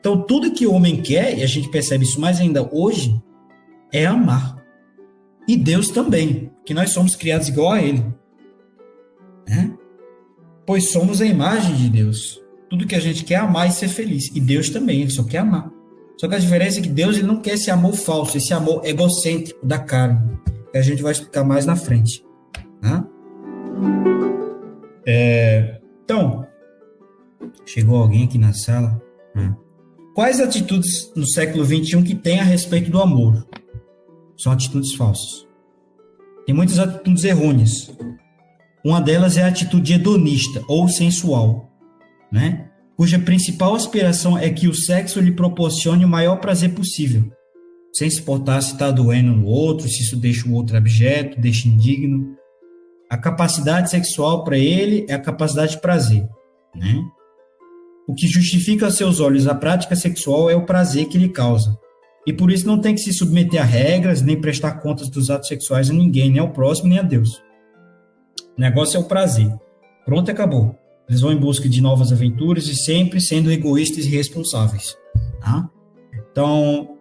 Então 0.00 0.20
tudo 0.26 0.52
que 0.52 0.66
o 0.66 0.74
homem 0.74 1.00
quer, 1.00 1.38
e 1.38 1.42
a 1.42 1.46
gente 1.46 1.68
percebe 1.68 2.04
isso 2.04 2.20
mais 2.20 2.40
ainda 2.40 2.68
hoje, 2.72 3.14
é 3.92 4.06
amar. 4.06 4.56
E 5.46 5.56
Deus 5.56 5.88
também, 5.88 6.50
que 6.64 6.72
nós 6.72 6.90
somos 6.90 7.16
criados 7.16 7.48
igual 7.48 7.72
a 7.72 7.82
Ele. 7.82 8.04
Né? 9.48 9.76
Pois 10.66 10.90
somos 10.90 11.20
a 11.20 11.26
imagem 11.26 11.74
de 11.76 11.88
Deus. 11.88 12.40
Tudo 12.70 12.86
que 12.86 12.94
a 12.94 13.00
gente 13.00 13.24
quer 13.24 13.34
é 13.34 13.38
amar 13.38 13.68
e 13.68 13.72
ser 13.72 13.88
feliz. 13.88 14.34
E 14.34 14.40
Deus 14.40 14.70
também, 14.70 15.02
Ele 15.02 15.10
só 15.10 15.24
quer 15.24 15.38
amar. 15.38 15.70
Só 16.18 16.28
que 16.28 16.34
a 16.34 16.38
diferença 16.38 16.78
é 16.78 16.82
que 16.82 16.88
Deus 16.88 17.16
ele 17.16 17.26
não 17.26 17.40
quer 17.40 17.54
esse 17.54 17.70
amor 17.70 17.94
falso, 17.94 18.36
esse 18.36 18.54
amor 18.54 18.86
egocêntrico 18.86 19.66
da 19.66 19.78
carne. 19.78 20.38
Que 20.70 20.78
a 20.78 20.82
gente 20.82 21.02
vai 21.02 21.12
explicar 21.12 21.42
mais 21.42 21.66
na 21.66 21.74
frente. 21.74 22.24
Né? 22.80 23.04
É, 25.04 25.80
então, 26.04 26.46
chegou 27.66 27.96
alguém 27.96 28.24
aqui 28.24 28.38
na 28.38 28.52
sala. 28.52 29.02
Né? 29.34 29.54
Quais 30.14 30.40
atitudes 30.40 31.12
no 31.16 31.26
século 31.26 31.64
XXI 31.64 32.02
que 32.02 32.14
tem 32.14 32.38
a 32.38 32.44
respeito 32.44 32.90
do 32.90 33.00
amor? 33.00 33.44
São 34.42 34.50
atitudes 34.50 34.94
falsas. 34.94 35.46
Tem 36.44 36.52
muitas 36.52 36.78
atitudes 36.80 37.22
errôneas. 37.22 37.96
Uma 38.84 39.00
delas 39.00 39.36
é 39.36 39.44
a 39.44 39.46
atitude 39.46 39.92
hedonista 39.92 40.64
ou 40.66 40.88
sensual, 40.88 41.70
né? 42.30 42.68
cuja 42.96 43.20
principal 43.20 43.74
aspiração 43.76 44.36
é 44.36 44.50
que 44.50 44.66
o 44.66 44.74
sexo 44.74 45.20
lhe 45.20 45.30
proporcione 45.30 46.04
o 46.04 46.08
maior 46.08 46.36
prazer 46.36 46.74
possível, 46.74 47.30
sem 47.92 48.10
se 48.10 48.20
importar 48.20 48.60
se 48.60 48.72
está 48.72 48.90
doendo 48.90 49.32
no 49.32 49.46
outro, 49.46 49.88
se 49.88 50.02
isso 50.02 50.16
deixa 50.16 50.48
o 50.48 50.54
outro 50.54 50.76
objeto, 50.76 51.40
deixa 51.40 51.68
indigno. 51.68 52.36
A 53.08 53.16
capacidade 53.16 53.90
sexual 53.90 54.42
para 54.42 54.58
ele 54.58 55.06
é 55.08 55.14
a 55.14 55.20
capacidade 55.20 55.72
de 55.72 55.80
prazer, 55.80 56.28
né? 56.74 57.04
O 58.08 58.14
que 58.14 58.26
justifica 58.26 58.88
a 58.88 58.90
seus 58.90 59.20
olhos 59.20 59.46
a 59.46 59.54
prática 59.54 59.94
sexual 59.94 60.50
é 60.50 60.56
o 60.56 60.66
prazer 60.66 61.06
que 61.06 61.16
lhe 61.16 61.28
causa. 61.28 61.78
E 62.26 62.32
por 62.32 62.52
isso 62.52 62.66
não 62.66 62.78
tem 62.78 62.94
que 62.94 63.00
se 63.00 63.12
submeter 63.12 63.60
a 63.60 63.64
regras, 63.64 64.22
nem 64.22 64.40
prestar 64.40 64.74
contas 64.74 65.08
dos 65.08 65.28
atos 65.28 65.48
sexuais 65.48 65.90
a 65.90 65.92
ninguém, 65.92 66.30
nem 66.30 66.40
ao 66.40 66.52
próximo, 66.52 66.88
nem 66.88 66.98
a 66.98 67.02
Deus. 67.02 67.42
O 68.56 68.60
negócio 68.60 68.96
é 68.96 69.00
o 69.00 69.04
prazer. 69.04 69.52
Pronto, 70.04 70.30
acabou. 70.30 70.76
Eles 71.08 71.20
vão 71.20 71.32
em 71.32 71.36
busca 71.36 71.68
de 71.68 71.80
novas 71.80 72.12
aventuras 72.12 72.66
e 72.66 72.76
sempre 72.76 73.20
sendo 73.20 73.50
egoístas 73.50 74.04
e 74.04 74.08
responsáveis. 74.08 74.96
Tá? 75.40 75.68
Então, 76.30 76.96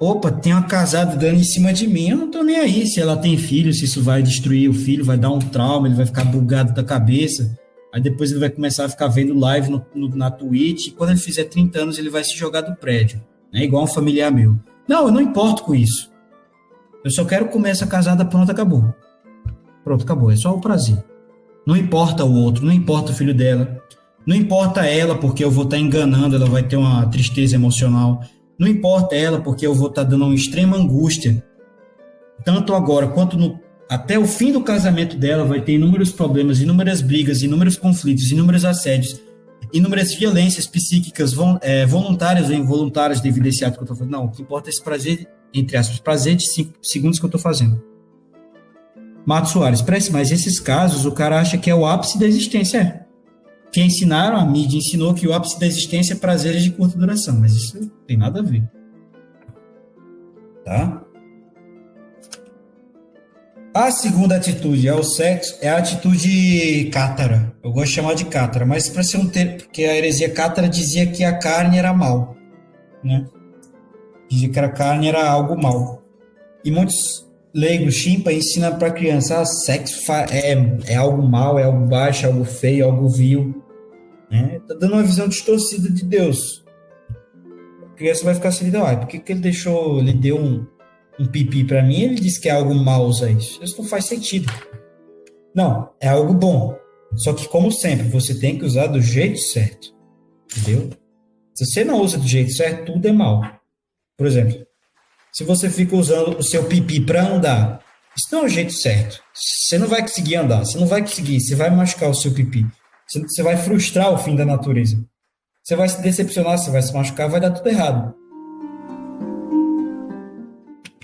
opa, 0.00 0.32
tem 0.32 0.52
uma 0.52 0.64
casada 0.64 1.16
dando 1.16 1.40
em 1.40 1.44
cima 1.44 1.72
de 1.72 1.86
mim, 1.86 2.08
eu 2.08 2.16
não 2.16 2.30
tô 2.30 2.42
nem 2.42 2.56
aí 2.56 2.86
se 2.86 3.00
ela 3.00 3.16
tem 3.16 3.36
filho, 3.36 3.72
se 3.72 3.84
isso 3.84 4.02
vai 4.02 4.22
destruir 4.22 4.68
o 4.68 4.74
filho, 4.74 5.04
vai 5.04 5.18
dar 5.18 5.30
um 5.30 5.38
trauma, 5.38 5.86
ele 5.86 5.94
vai 5.94 6.06
ficar 6.06 6.24
bugado 6.24 6.72
da 6.72 6.82
cabeça. 6.82 7.56
Aí 7.92 8.00
depois 8.00 8.30
ele 8.30 8.40
vai 8.40 8.48
começar 8.48 8.86
a 8.86 8.88
ficar 8.88 9.08
vendo 9.08 9.38
live 9.38 9.70
no, 9.70 9.84
no, 9.94 10.08
na 10.16 10.30
Twitch, 10.30 10.88
e 10.88 10.90
quando 10.92 11.10
ele 11.10 11.20
fizer 11.20 11.44
30 11.44 11.82
anos 11.82 11.98
ele 11.98 12.08
vai 12.08 12.24
se 12.24 12.36
jogar 12.36 12.62
do 12.62 12.74
prédio, 12.74 13.22
né? 13.52 13.64
igual 13.64 13.84
um 13.84 13.88
familiar 13.88 14.30
meu. 14.30 14.56
Não, 14.88 15.06
eu 15.06 15.12
não 15.12 15.20
importo 15.20 15.62
com 15.62 15.74
isso. 15.74 16.10
Eu 17.04 17.10
só 17.10 17.24
quero 17.24 17.46
comer 17.46 17.70
essa 17.70 17.86
casada, 17.86 18.24
pronto, 18.24 18.50
acabou. 18.50 18.94
Pronto, 19.84 20.04
acabou, 20.04 20.30
é 20.30 20.36
só 20.36 20.54
o 20.54 20.60
prazer. 20.60 21.02
Não 21.66 21.76
importa 21.76 22.24
o 22.24 22.34
outro, 22.34 22.64
não 22.64 22.72
importa 22.72 23.12
o 23.12 23.14
filho 23.14 23.34
dela. 23.34 23.80
Não 24.26 24.36
importa 24.36 24.86
ela, 24.86 25.16
porque 25.16 25.44
eu 25.44 25.50
vou 25.50 25.64
estar 25.64 25.76
tá 25.76 25.82
enganando, 25.82 26.36
ela 26.36 26.46
vai 26.46 26.62
ter 26.62 26.76
uma 26.76 27.06
tristeza 27.06 27.56
emocional. 27.56 28.22
Não 28.58 28.68
importa 28.68 29.16
ela, 29.16 29.40
porque 29.40 29.66
eu 29.66 29.74
vou 29.74 29.88
estar 29.88 30.04
tá 30.04 30.10
dando 30.10 30.24
uma 30.24 30.34
extrema 30.34 30.76
angústia. 30.76 31.44
Tanto 32.44 32.74
agora 32.74 33.08
quanto 33.08 33.36
no, 33.36 33.58
até 33.88 34.18
o 34.18 34.26
fim 34.26 34.52
do 34.52 34.62
casamento 34.62 35.16
dela, 35.16 35.44
vai 35.44 35.60
ter 35.60 35.72
inúmeros 35.72 36.12
problemas, 36.12 36.60
inúmeras 36.60 37.00
brigas, 37.00 37.42
inúmeros 37.42 37.76
conflitos, 37.76 38.30
inúmeros 38.30 38.64
assédios, 38.64 39.20
inúmeras 39.72 40.14
violências 40.14 40.66
psíquicas 40.66 41.32
é, 41.62 41.86
voluntárias 41.86 42.48
ou 42.48 42.54
involuntárias 42.54 43.20
devido 43.20 43.46
a 43.46 43.48
esse 43.48 43.64
ato 43.64 43.74
que 43.74 43.80
eu 43.80 43.84
estou 43.84 43.96
fazendo. 43.96 44.12
Não, 44.12 44.24
o 44.26 44.30
que 44.30 44.42
importa 44.42 44.68
é 44.68 44.70
esse 44.70 44.82
prazer, 44.82 45.28
entre 45.52 45.76
aspas, 45.76 45.98
prazer 45.98 46.36
de 46.36 46.46
cinco 46.46 46.72
segundos 46.82 47.18
que 47.18 47.24
eu 47.24 47.28
estou 47.28 47.40
fazendo. 47.40 47.82
Mato 49.24 49.48
Soares, 49.48 49.80
parece, 49.80 50.10
mas 50.12 50.30
esses 50.30 50.58
casos 50.58 51.06
o 51.06 51.12
cara 51.12 51.40
acha 51.40 51.56
que 51.56 51.70
é 51.70 51.74
o 51.74 51.86
ápice 51.86 52.18
da 52.18 52.26
existência. 52.26 52.78
É. 52.78 53.02
Que 53.72 53.80
ensinaram, 53.80 54.36
a 54.36 54.44
mídia 54.44 54.76
ensinou 54.76 55.14
que 55.14 55.26
o 55.26 55.32
ápice 55.32 55.58
da 55.58 55.66
existência 55.66 56.12
é 56.12 56.16
prazeres 56.16 56.62
de 56.62 56.70
curta 56.70 56.98
duração, 56.98 57.38
mas 57.38 57.54
isso 57.54 57.80
não 57.80 57.90
tem 58.06 58.16
nada 58.16 58.40
a 58.40 58.42
ver. 58.42 58.68
Tá? 60.64 61.02
A 63.74 63.90
segunda 63.90 64.36
atitude 64.36 64.86
é 64.86 64.94
o 64.94 65.02
sexo, 65.02 65.56
é 65.62 65.70
a 65.70 65.78
atitude 65.78 66.90
cátara. 66.92 67.54
Eu 67.64 67.72
gosto 67.72 67.88
de 67.88 67.94
chamar 67.94 68.14
de 68.14 68.26
cátara, 68.26 68.66
mas 68.66 68.90
para 68.90 69.02
ser 69.02 69.16
um 69.16 69.26
termo, 69.26 69.56
porque 69.56 69.84
a 69.84 69.96
heresia 69.96 70.28
cátara 70.28 70.68
dizia 70.68 71.06
que 71.06 71.24
a 71.24 71.38
carne 71.38 71.78
era 71.78 71.94
mal, 71.94 72.36
né? 73.02 73.26
Dizia 74.28 74.50
que 74.50 74.58
a 74.58 74.68
carne 74.68 75.08
era 75.08 75.26
algo 75.26 75.56
mal. 75.60 76.02
E 76.62 76.70
muitos 76.70 77.26
leigo, 77.54 77.90
chimpa, 77.90 78.30
ensina 78.30 78.72
para 78.72 78.90
criança, 78.90 79.40
ah, 79.40 79.46
sexo 79.46 80.12
é, 80.12 80.52
é 80.92 80.96
algo 80.96 81.22
mal, 81.22 81.58
é 81.58 81.64
algo 81.64 81.86
baixo, 81.86 82.26
é 82.26 82.28
algo 82.28 82.44
feio, 82.44 82.82
é 82.82 82.84
algo 82.84 83.08
vil. 83.08 83.62
Né? 84.30 84.60
Tá 84.68 84.74
dando 84.74 84.94
uma 84.94 85.02
visão 85.02 85.28
distorcida 85.28 85.90
de 85.90 86.04
Deus. 86.04 86.62
A 87.90 87.96
criança 87.96 88.22
vai 88.22 88.34
ficar 88.34 88.50
assim, 88.50 88.70
ah, 88.76 88.96
por 88.96 89.08
que, 89.08 89.18
que 89.18 89.32
ele 89.32 89.40
deixou, 89.40 89.98
ele 89.98 90.12
deu 90.12 90.36
um, 90.36 90.66
um 91.18 91.26
pipi 91.26 91.64
para 91.64 91.82
mim 91.82 92.02
ele 92.02 92.14
disse 92.14 92.40
que 92.40 92.48
é 92.48 92.52
algo 92.52 92.74
mal 92.74 93.04
usar 93.04 93.30
isso? 93.30 93.62
Isso 93.62 93.80
não 93.80 93.88
faz 93.88 94.06
sentido. 94.06 94.52
Não, 95.54 95.90
é 96.00 96.08
algo 96.08 96.32
bom. 96.32 96.76
Só 97.16 97.32
que, 97.32 97.46
como 97.48 97.70
sempre, 97.70 98.08
você 98.08 98.38
tem 98.38 98.58
que 98.58 98.64
usar 98.64 98.86
do 98.86 99.00
jeito 99.00 99.38
certo. 99.38 99.94
Entendeu? 100.56 100.90
Se 101.54 101.66
você 101.66 101.84
não 101.84 102.00
usa 102.00 102.16
do 102.16 102.26
jeito 102.26 102.52
certo, 102.52 102.92
tudo 102.92 103.06
é 103.06 103.12
mal. 103.12 103.42
Por 104.16 104.26
exemplo, 104.26 104.66
se 105.32 105.44
você 105.44 105.68
fica 105.68 105.94
usando 105.94 106.38
o 106.38 106.42
seu 106.42 106.64
pipi 106.64 107.00
para 107.00 107.26
andar, 107.26 107.82
isso 108.16 108.28
não 108.32 108.42
é 108.42 108.44
o 108.44 108.48
jeito 108.48 108.72
certo. 108.72 109.22
Você 109.34 109.78
não 109.78 109.86
vai 109.86 110.00
conseguir 110.00 110.36
andar, 110.36 110.64
você 110.64 110.78
não 110.78 110.86
vai 110.86 111.02
conseguir, 111.02 111.40
você 111.40 111.54
vai 111.54 111.70
machucar 111.70 112.08
o 112.08 112.14
seu 112.14 112.32
pipi. 112.32 112.66
Você 113.08 113.42
vai 113.42 113.56
frustrar 113.56 114.12
o 114.12 114.18
fim 114.18 114.34
da 114.34 114.44
natureza. 114.44 115.02
Você 115.62 115.76
vai 115.76 115.88
se 115.88 116.00
decepcionar, 116.00 116.58
você 116.58 116.70
vai 116.70 116.82
se 116.82 116.92
machucar, 116.92 117.28
vai 117.28 117.40
dar 117.40 117.50
tudo 117.50 117.68
errado. 117.68 118.14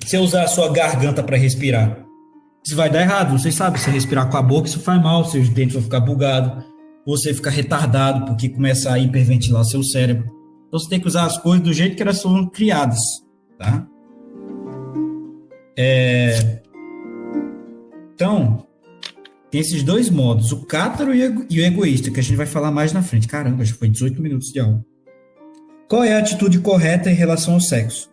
Se 0.08 0.16
usar 0.16 0.44
a 0.44 0.48
sua 0.48 0.72
garganta 0.72 1.22
para 1.22 1.36
respirar, 1.36 2.02
isso 2.64 2.74
vai 2.74 2.88
dar 2.88 3.02
errado. 3.02 3.38
Vocês 3.38 3.54
sabem, 3.54 3.78
se 3.78 3.90
respirar 3.90 4.30
com 4.30 4.38
a 4.38 4.42
boca, 4.42 4.66
isso 4.66 4.80
faz 4.80 5.02
mal, 5.02 5.22
seus 5.26 5.50
dentes 5.50 5.74
vão 5.74 5.82
ficar 5.82 6.00
bugados, 6.00 6.64
você 7.04 7.34
fica 7.34 7.50
retardado 7.50 8.24
porque 8.24 8.48
começa 8.48 8.90
a 8.90 8.98
hiperventilar 8.98 9.62
seu 9.66 9.82
cérebro. 9.82 10.24
Então 10.66 10.80
você 10.80 10.88
tem 10.88 10.98
que 10.98 11.06
usar 11.06 11.26
as 11.26 11.36
coisas 11.36 11.62
do 11.62 11.74
jeito 11.74 11.94
que 11.94 12.02
elas 12.02 12.22
foram 12.22 12.48
criadas, 12.48 12.98
tá? 13.58 13.86
É... 15.76 16.62
Então, 18.14 18.66
tem 19.50 19.60
esses 19.60 19.82
dois 19.82 20.08
modos, 20.08 20.52
o 20.52 20.64
cátaro 20.64 21.14
e 21.14 21.60
o 21.60 21.62
egoísta, 21.62 22.10
que 22.10 22.18
a 22.18 22.22
gente 22.22 22.36
vai 22.36 22.46
falar 22.46 22.70
mais 22.70 22.94
na 22.94 23.02
frente. 23.02 23.28
Caramba, 23.28 23.62
já 23.62 23.74
foi 23.74 23.90
18 23.90 24.22
minutos 24.22 24.48
de 24.48 24.58
aula. 24.58 24.82
Qual 25.86 26.02
é 26.02 26.14
a 26.14 26.18
atitude 26.18 26.60
correta 26.60 27.10
em 27.10 27.14
relação 27.14 27.52
ao 27.52 27.60
sexo? 27.60 28.08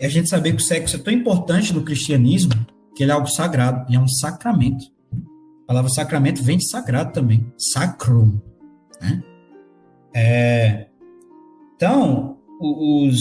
É 0.00 0.06
a 0.06 0.08
gente 0.08 0.30
saber 0.30 0.52
que 0.52 0.62
o 0.62 0.64
sexo 0.64 0.96
é 0.96 0.98
tão 0.98 1.12
importante 1.12 1.74
no 1.74 1.82
cristianismo 1.82 2.54
que 2.96 3.02
ele 3.02 3.12
é 3.12 3.14
algo 3.14 3.28
sagrado, 3.28 3.86
ele 3.86 3.96
é 3.96 4.00
um 4.00 4.08
sacramento. 4.08 4.86
A 5.64 5.66
palavra 5.66 5.90
sacramento 5.90 6.42
vem 6.42 6.56
de 6.56 6.68
sagrado 6.68 7.12
também, 7.12 7.46
sacrum. 7.58 8.40
Né? 9.00 9.22
É... 10.14 10.86
Então, 11.76 12.38
os, 12.60 13.20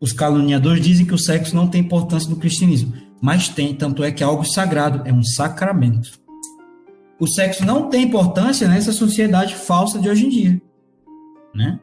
os 0.00 0.12
caluniadores 0.12 0.82
dizem 0.82 1.04
que 1.04 1.14
o 1.14 1.18
sexo 1.18 1.54
não 1.54 1.68
tem 1.68 1.80
importância 1.80 2.30
no 2.30 2.36
cristianismo, 2.36 2.94
mas 3.20 3.48
tem, 3.48 3.74
tanto 3.74 4.04
é 4.04 4.12
que 4.12 4.22
é 4.22 4.26
algo 4.26 4.44
sagrado, 4.44 5.02
é 5.04 5.12
um 5.12 5.22
sacramento. 5.22 6.18
O 7.18 7.26
sexo 7.26 7.64
não 7.64 7.88
tem 7.88 8.04
importância 8.04 8.68
nessa 8.68 8.92
sociedade 8.92 9.54
falsa 9.54 9.98
de 9.98 10.08
hoje 10.08 10.26
em 10.26 10.28
dia, 10.28 10.62
né? 11.54 11.80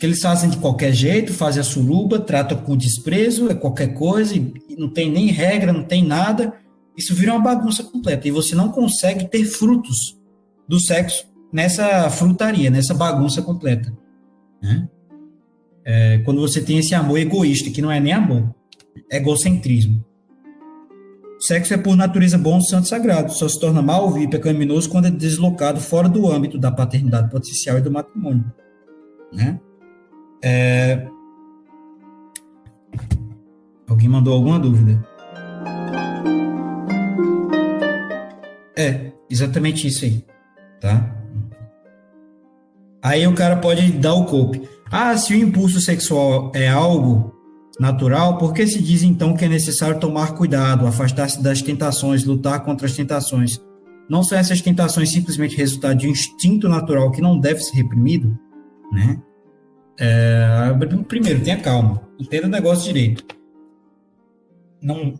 Que 0.00 0.06
eles 0.06 0.20
fazem 0.20 0.48
de 0.48 0.56
qualquer 0.56 0.92
jeito, 0.92 1.32
fazem 1.32 1.60
a 1.60 1.64
suruba, 1.64 2.18
tratam 2.18 2.56
com 2.56 2.74
desprezo, 2.74 3.50
é 3.50 3.54
qualquer 3.54 3.94
coisa, 3.94 4.34
e 4.34 4.74
não 4.78 4.88
tem 4.88 5.10
nem 5.10 5.26
regra, 5.26 5.72
não 5.72 5.84
tem 5.84 6.02
nada. 6.02 6.54
Isso 6.96 7.14
vira 7.14 7.34
uma 7.34 7.42
bagunça 7.42 7.84
completa 7.84 8.26
e 8.26 8.30
você 8.30 8.54
não 8.54 8.70
consegue 8.70 9.28
ter 9.28 9.44
frutos 9.44 10.18
do 10.66 10.80
sexo 10.80 11.26
nessa 11.52 12.08
frutaria, 12.10 12.70
nessa 12.70 12.94
bagunça 12.94 13.42
completa. 13.42 13.92
Né? 14.62 14.88
É, 15.84 16.18
quando 16.24 16.40
você 16.40 16.62
tem 16.62 16.78
esse 16.78 16.94
amor 16.94 17.18
egoísta, 17.18 17.70
que 17.70 17.82
não 17.82 17.90
é 17.90 18.00
nem 18.00 18.12
amor, 18.12 18.54
é 19.10 19.18
egocentrismo. 19.18 20.04
O 21.38 21.42
sexo 21.42 21.74
é 21.74 21.78
por 21.78 21.96
natureza 21.96 22.38
bom, 22.38 22.60
santo 22.60 22.88
sagrado, 22.88 23.32
só 23.32 23.48
se 23.48 23.58
torna 23.58 23.82
mal 23.82 24.16
e 24.18 24.28
pecaminoso 24.28 24.88
quando 24.88 25.06
é 25.06 25.10
deslocado 25.10 25.80
fora 25.80 26.08
do 26.08 26.30
âmbito 26.30 26.58
da 26.58 26.70
paternidade 26.70 27.30
potencial 27.30 27.78
e 27.78 27.82
do 27.82 27.90
matrimônio. 27.90 28.50
Né? 29.32 29.58
É... 30.42 31.06
Alguém 33.88 34.08
mandou 34.08 34.34
alguma 34.34 34.58
dúvida? 34.58 35.04
É, 38.76 39.12
exatamente 39.28 39.86
isso 39.86 40.04
aí, 40.04 40.24
tá? 40.80 41.14
Aí 43.02 43.26
o 43.26 43.34
cara 43.34 43.56
pode 43.56 43.92
dar 43.92 44.14
o 44.14 44.24
cope. 44.24 44.62
Ah, 44.90 45.16
se 45.16 45.34
o 45.34 45.36
impulso 45.36 45.80
sexual 45.80 46.50
é 46.54 46.68
algo 46.68 47.34
natural, 47.78 48.38
por 48.38 48.52
que 48.52 48.66
se 48.66 48.82
diz 48.82 49.02
então 49.02 49.34
que 49.34 49.44
é 49.44 49.48
necessário 49.48 49.98
tomar 49.98 50.34
cuidado, 50.34 50.86
afastar-se 50.86 51.42
das 51.42 51.62
tentações, 51.62 52.24
lutar 52.24 52.62
contra 52.64 52.86
as 52.86 52.94
tentações? 52.94 53.58
Não 54.08 54.22
são 54.22 54.36
essas 54.36 54.60
tentações 54.60 55.10
simplesmente 55.10 55.56
resultado 55.56 55.96
de 55.96 56.08
um 56.08 56.10
instinto 56.10 56.68
natural 56.68 57.10
que 57.10 57.20
não 57.20 57.38
deve 57.38 57.60
ser 57.60 57.76
reprimido? 57.76 58.36
Né? 58.92 59.20
É, 59.98 60.72
primeiro, 61.06 61.42
tenha 61.42 61.58
calma, 61.58 62.02
entenda 62.18 62.46
o 62.46 62.50
negócio 62.50 62.84
direito. 62.84 63.24
Não, 64.82 65.14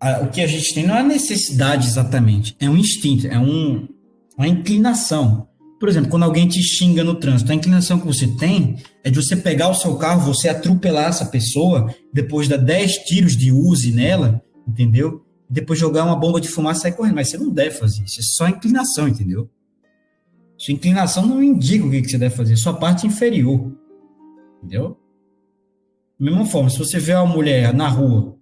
a, 0.00 0.20
o 0.20 0.30
que 0.30 0.40
a 0.40 0.46
gente 0.46 0.74
tem 0.74 0.86
não 0.86 0.96
é 0.96 1.02
necessidade 1.02 1.86
exatamente, 1.86 2.56
é 2.58 2.68
um 2.68 2.76
instinto, 2.76 3.26
é 3.26 3.38
um, 3.38 3.88
uma 4.36 4.48
inclinação. 4.48 5.48
Por 5.78 5.88
exemplo, 5.88 6.10
quando 6.10 6.24
alguém 6.24 6.48
te 6.48 6.60
xinga 6.60 7.04
no 7.04 7.14
trânsito, 7.14 7.52
a 7.52 7.54
inclinação 7.54 8.00
que 8.00 8.06
você 8.06 8.26
tem 8.26 8.76
é 9.04 9.10
de 9.10 9.16
você 9.16 9.36
pegar 9.36 9.68
o 9.68 9.74
seu 9.74 9.96
carro, 9.96 10.32
você 10.32 10.48
atropelar 10.48 11.08
essa 11.08 11.26
pessoa, 11.26 11.94
depois 12.12 12.48
dar 12.48 12.56
10 12.56 12.92
tiros 13.04 13.36
de 13.36 13.52
use 13.52 13.92
nela, 13.92 14.42
entendeu? 14.66 15.24
Depois 15.48 15.78
jogar 15.78 16.04
uma 16.04 16.16
bomba 16.16 16.40
de 16.40 16.48
fumaça 16.48 16.80
e 16.80 16.82
sair 16.82 16.92
correndo. 16.92 17.14
Mas 17.14 17.30
você 17.30 17.38
não 17.38 17.50
deve 17.50 17.76
fazer 17.76 18.02
isso, 18.02 18.20
é 18.20 18.24
só 18.24 18.48
inclinação, 18.48 19.06
entendeu? 19.06 19.48
Sua 20.56 20.74
inclinação 20.74 21.24
não 21.24 21.40
indica 21.40 21.86
o 21.86 21.90
que 21.90 22.08
você 22.08 22.18
deve 22.18 22.34
fazer, 22.34 22.56
sua 22.56 22.74
parte 22.74 23.06
inferior. 23.06 23.72
Entendeu? 24.58 24.98
Da 26.18 26.26
mesma 26.26 26.46
forma, 26.46 26.68
se 26.68 26.78
você 26.78 26.98
vê 26.98 27.14
uma 27.14 27.26
mulher 27.26 27.72
na 27.72 27.88
rua, 27.88 28.36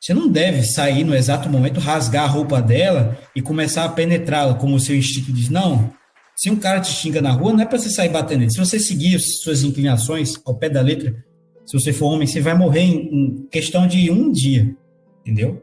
você 0.00 0.14
não 0.14 0.28
deve 0.28 0.62
sair 0.62 1.04
no 1.04 1.14
exato 1.14 1.48
momento, 1.48 1.78
rasgar 1.78 2.24
a 2.24 2.26
roupa 2.26 2.60
dela 2.60 3.18
e 3.36 3.42
começar 3.42 3.84
a 3.84 3.88
penetrá-la, 3.88 4.54
como 4.54 4.76
o 4.76 4.80
seu 4.80 4.96
instinto 4.96 5.32
diz. 5.32 5.48
Não, 5.48 5.92
se 6.34 6.50
um 6.50 6.56
cara 6.56 6.80
te 6.80 6.90
xinga 6.90 7.20
na 7.20 7.32
rua, 7.32 7.52
não 7.52 7.60
é 7.60 7.66
para 7.66 7.78
você 7.78 7.90
sair 7.90 8.08
batendo 8.08 8.42
ele. 8.42 8.50
Se 8.50 8.58
você 8.58 8.80
seguir 8.80 9.20
suas 9.20 9.62
inclinações 9.62 10.40
ao 10.46 10.56
pé 10.56 10.70
da 10.70 10.80
letra, 10.80 11.14
se 11.66 11.78
você 11.78 11.92
for 11.92 12.06
homem, 12.06 12.26
você 12.26 12.40
vai 12.40 12.54
morrer 12.54 12.80
em, 12.80 13.46
questão 13.50 13.86
de 13.86 14.10
um 14.10 14.32
dia. 14.32 14.74
Entendeu? 15.20 15.62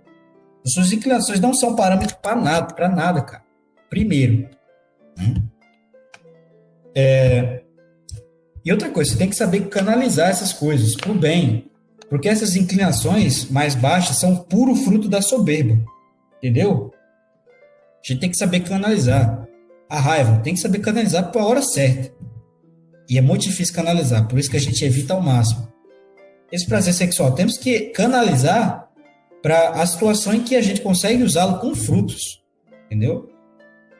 As 0.63 0.73
suas 0.73 0.91
inclinações 0.93 1.39
não 1.39 1.53
são 1.53 1.75
parâmetro 1.75 2.15
para 2.21 2.35
nada, 2.35 2.73
para 2.73 2.87
nada, 2.87 3.21
cara. 3.23 3.43
Primeiro. 3.89 4.47
Né? 5.17 5.43
É... 6.95 7.63
E 8.67 8.71
outra 8.73 8.89
coisa, 8.89 9.11
você 9.11 9.17
tem 9.17 9.29
que 9.29 9.35
saber 9.37 9.69
canalizar 9.69 10.29
essas 10.29 10.51
coisas 10.51 10.93
para 10.93 11.09
o 11.09 11.15
bem. 11.15 11.71
Porque 12.09 12.27
essas 12.27 12.57
inclinações 12.57 13.49
mais 13.49 13.73
baixas 13.75 14.19
são 14.19 14.35
puro 14.35 14.75
fruto 14.75 15.07
da 15.07 15.21
soberba. 15.21 15.81
Entendeu? 16.37 16.91
A 17.47 18.05
gente 18.05 18.19
tem 18.19 18.29
que 18.29 18.35
saber 18.35 18.59
canalizar 18.59 19.47
a 19.89 19.97
raiva, 20.01 20.41
tem 20.43 20.53
que 20.53 20.59
saber 20.59 20.79
canalizar 20.79 21.31
para 21.31 21.41
a 21.41 21.45
hora 21.45 21.61
certa. 21.61 22.13
E 23.09 23.17
é 23.17 23.21
muito 23.21 23.43
difícil 23.43 23.73
canalizar, 23.73 24.27
por 24.27 24.37
isso 24.37 24.51
que 24.51 24.57
a 24.57 24.59
gente 24.59 24.83
evita 24.83 25.13
ao 25.13 25.21
máximo. 25.21 25.71
Esse 26.51 26.67
prazer 26.67 26.93
sexual, 26.93 27.31
temos 27.31 27.57
que 27.57 27.91
canalizar 27.91 28.89
para 29.41 29.81
a 29.81 29.87
situação 29.87 30.33
em 30.33 30.43
que 30.43 30.57
a 30.57 30.61
gente 30.61 30.81
consegue 30.81 31.23
usá-lo 31.23 31.59
com 31.59 31.73
frutos, 31.73 32.43
entendeu? 32.87 33.29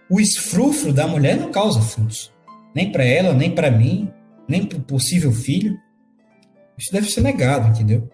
O 0.10 0.20
esfrufro 0.20 0.92
da 0.92 1.08
mulher 1.08 1.38
não 1.38 1.52
causa 1.52 1.80
frutos, 1.80 2.34
nem 2.76 2.92
para 2.92 3.06
ela, 3.06 3.34
nem 3.34 3.50
para 3.50 3.72
mim, 3.72 4.12
nem 4.48 4.66
para 4.66 4.78
o 4.78 4.82
possível 4.82 5.32
filho. 5.32 5.78
Isso 6.78 6.92
deve 6.92 7.10
ser 7.10 7.22
negado, 7.22 7.70
entendeu? 7.70 8.10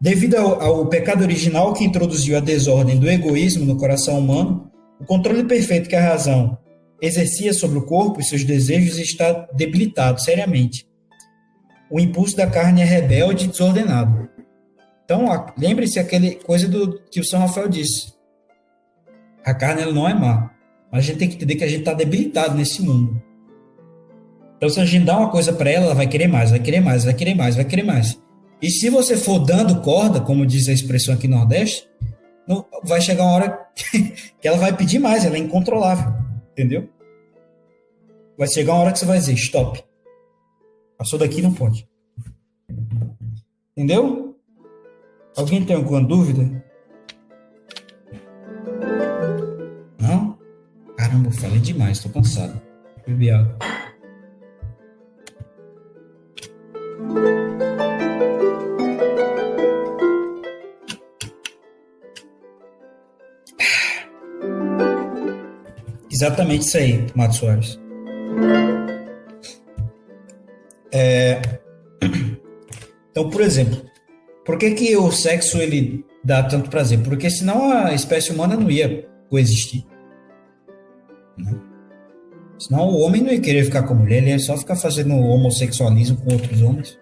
Devido 0.00 0.36
ao, 0.36 0.60
ao 0.60 0.86
pecado 0.86 1.22
original 1.22 1.72
que 1.72 1.84
introduziu 1.84 2.36
a 2.36 2.40
desordem 2.40 2.98
do 2.98 3.08
egoísmo 3.08 3.64
no 3.64 3.76
coração 3.76 4.18
humano, 4.18 4.70
o 5.00 5.04
controle 5.04 5.44
perfeito 5.44 5.88
que 5.88 5.96
a 5.96 6.02
razão 6.02 6.58
exercia 7.00 7.52
sobre 7.52 7.78
o 7.78 7.86
corpo 7.86 8.20
e 8.20 8.24
seus 8.24 8.44
desejos 8.44 8.98
está 8.98 9.32
debilitado 9.54 10.20
seriamente. 10.20 10.86
O 11.90 12.00
impulso 12.00 12.36
da 12.36 12.46
carne 12.46 12.82
é 12.82 12.84
rebelde 12.84 13.44
e 13.44 13.48
desordenado. 13.48 14.28
Então, 15.04 15.24
lembre-se 15.56 15.98
aquele 15.98 16.34
coisa 16.34 16.66
do 16.68 17.00
que 17.10 17.20
o 17.20 17.24
São 17.24 17.40
Rafael 17.40 17.68
disse. 17.68 18.12
A 19.44 19.54
carne 19.54 19.82
ela 19.82 19.92
não 19.92 20.08
é 20.08 20.12
má, 20.12 20.50
mas 20.90 21.04
a 21.04 21.06
gente 21.06 21.18
tem 21.18 21.28
que 21.28 21.36
entender 21.36 21.54
que 21.54 21.64
a 21.64 21.68
gente 21.68 21.80
está 21.80 21.94
debilitado 21.94 22.56
nesse 22.56 22.82
mundo. 22.82 23.22
Então, 24.56 24.68
se 24.68 24.80
a 24.80 24.84
gente 24.84 25.04
dá 25.04 25.18
uma 25.18 25.30
coisa 25.30 25.52
para 25.52 25.70
ela, 25.70 25.86
ela 25.86 25.94
vai 25.94 26.06
querer 26.06 26.28
mais, 26.28 26.50
vai 26.50 26.60
querer 26.60 26.80
mais, 26.80 27.04
vai 27.04 27.14
querer 27.14 27.34
mais, 27.34 27.56
vai 27.56 27.64
querer 27.64 27.82
mais. 27.82 28.18
E 28.60 28.70
se 28.70 28.88
você 28.88 29.16
for 29.16 29.38
dando 29.38 29.82
corda, 29.82 30.20
como 30.20 30.46
diz 30.46 30.68
a 30.68 30.72
expressão 30.72 31.14
aqui 31.14 31.28
no 31.28 31.36
Nordeste, 31.36 31.86
não, 32.48 32.64
vai 32.84 33.00
chegar 33.00 33.24
uma 33.24 33.32
hora 33.32 33.68
que 34.40 34.48
ela 34.48 34.56
vai 34.56 34.74
pedir 34.74 34.98
mais, 34.98 35.24
ela 35.24 35.36
é 35.36 35.38
incontrolável, 35.38 36.14
entendeu? 36.52 36.88
Vai 38.38 38.48
chegar 38.48 38.72
uma 38.72 38.82
hora 38.82 38.92
que 38.92 38.98
você 38.98 39.04
vai 39.04 39.18
dizer, 39.18 39.34
stop. 39.34 39.82
Passou 40.96 41.18
daqui, 41.18 41.42
não 41.42 41.52
pode. 41.52 41.86
Entendeu? 43.76 44.36
Alguém 45.36 45.62
tem 45.64 45.76
alguma 45.76 46.02
dúvida? 46.02 46.64
Não? 50.00 50.38
Caramba, 50.96 51.28
eu 51.28 51.32
falei 51.32 51.58
demais, 51.58 52.00
tô 52.00 52.08
cansado. 52.08 52.60
Bebi 53.06 53.30
água. 53.30 53.58
Exatamente 66.16 66.66
isso 66.66 66.78
aí, 66.78 67.06
Mato 67.14 67.34
Soares. 67.34 67.78
É... 70.92 71.40
Então, 73.10 73.30
por 73.30 73.40
exemplo, 73.40 73.82
por 74.44 74.58
que, 74.58 74.72
que 74.72 74.94
o 74.94 75.10
sexo 75.10 75.56
ele 75.56 76.04
dá 76.22 76.42
tanto 76.42 76.68
prazer? 76.68 76.98
Porque 77.02 77.30
senão 77.30 77.72
a 77.72 77.94
espécie 77.94 78.30
humana 78.30 78.56
não 78.56 78.70
ia 78.70 79.08
coexistir. 79.30 79.86
Né? 81.38 81.58
Senão 82.58 82.90
o 82.90 83.00
homem 83.00 83.22
não 83.22 83.32
ia 83.32 83.40
querer 83.40 83.64
ficar 83.64 83.84
com 83.84 83.94
a 83.94 83.96
mulher, 83.96 84.18
ele 84.18 84.28
ia 84.28 84.38
só 84.38 84.54
ficar 84.58 84.76
fazendo 84.76 85.14
homossexualismo 85.14 86.18
com 86.18 86.34
outros 86.34 86.60
homens. 86.60 86.98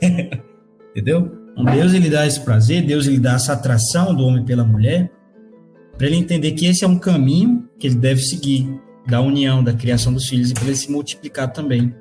Entendeu? 0.90 1.32
Então, 1.50 1.64
Deus 1.64 1.92
ele 1.92 2.08
dá 2.08 2.24
esse 2.24 2.38
prazer, 2.38 2.86
Deus 2.86 3.08
ele 3.08 3.18
dá 3.18 3.34
essa 3.34 3.54
atração 3.54 4.14
do 4.14 4.22
homem 4.22 4.44
pela 4.44 4.62
mulher, 4.62 5.10
para 6.00 6.06
ele 6.06 6.16
entender 6.16 6.52
que 6.52 6.64
esse 6.64 6.82
é 6.82 6.88
um 6.88 6.98
caminho 6.98 7.68
que 7.78 7.86
ele 7.86 7.96
deve 7.96 8.22
seguir, 8.22 8.66
da 9.06 9.20
união, 9.20 9.62
da 9.62 9.74
criação 9.74 10.10
dos 10.14 10.30
filhos 10.30 10.50
e 10.50 10.54
para 10.54 10.64
ele 10.64 10.74
se 10.74 10.90
multiplicar 10.90 11.52
também. 11.52 11.94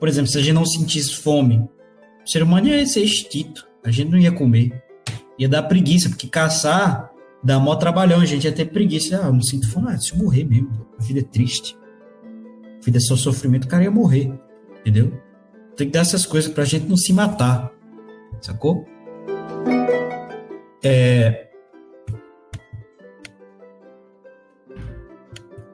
Por 0.00 0.08
exemplo, 0.08 0.28
se 0.28 0.36
a 0.36 0.40
gente 0.40 0.54
não 0.54 0.66
sentisse 0.66 1.14
fome, 1.14 1.58
o 1.58 2.28
ser 2.28 2.42
humano 2.42 2.66
ia 2.66 2.84
ser 2.88 3.04
extinto, 3.04 3.68
a 3.84 3.92
gente 3.92 4.10
não 4.10 4.18
ia 4.18 4.32
comer, 4.32 4.82
ia 5.38 5.48
dar 5.48 5.62
preguiça, 5.62 6.08
porque 6.08 6.26
caçar 6.26 7.12
dá 7.40 7.60
mó 7.60 7.76
trabalhão, 7.76 8.20
a 8.20 8.26
gente 8.26 8.42
ia 8.46 8.52
ter 8.52 8.64
preguiça. 8.64 9.20
Ah, 9.22 9.28
eu 9.28 9.32
não 9.32 9.42
sinto 9.42 9.70
fome, 9.70 9.92
ah, 9.92 9.96
se 9.96 10.12
eu 10.12 10.18
morrer 10.18 10.42
mesmo, 10.42 10.84
a 10.98 11.02
vida 11.04 11.20
é 11.20 11.22
triste, 11.22 11.78
a 12.80 12.84
vida 12.84 12.98
é 12.98 13.00
só 13.00 13.14
sofrimento, 13.14 13.66
o 13.66 13.68
cara 13.68 13.84
ia 13.84 13.92
morrer, 13.92 14.28
entendeu? 14.80 15.16
Tem 15.76 15.86
que 15.86 15.92
dar 15.92 16.00
essas 16.00 16.26
coisas 16.26 16.52
pra 16.52 16.64
gente 16.64 16.88
não 16.88 16.96
se 16.96 17.12
matar, 17.12 17.72
sacou? 18.40 18.84
É, 20.82 21.47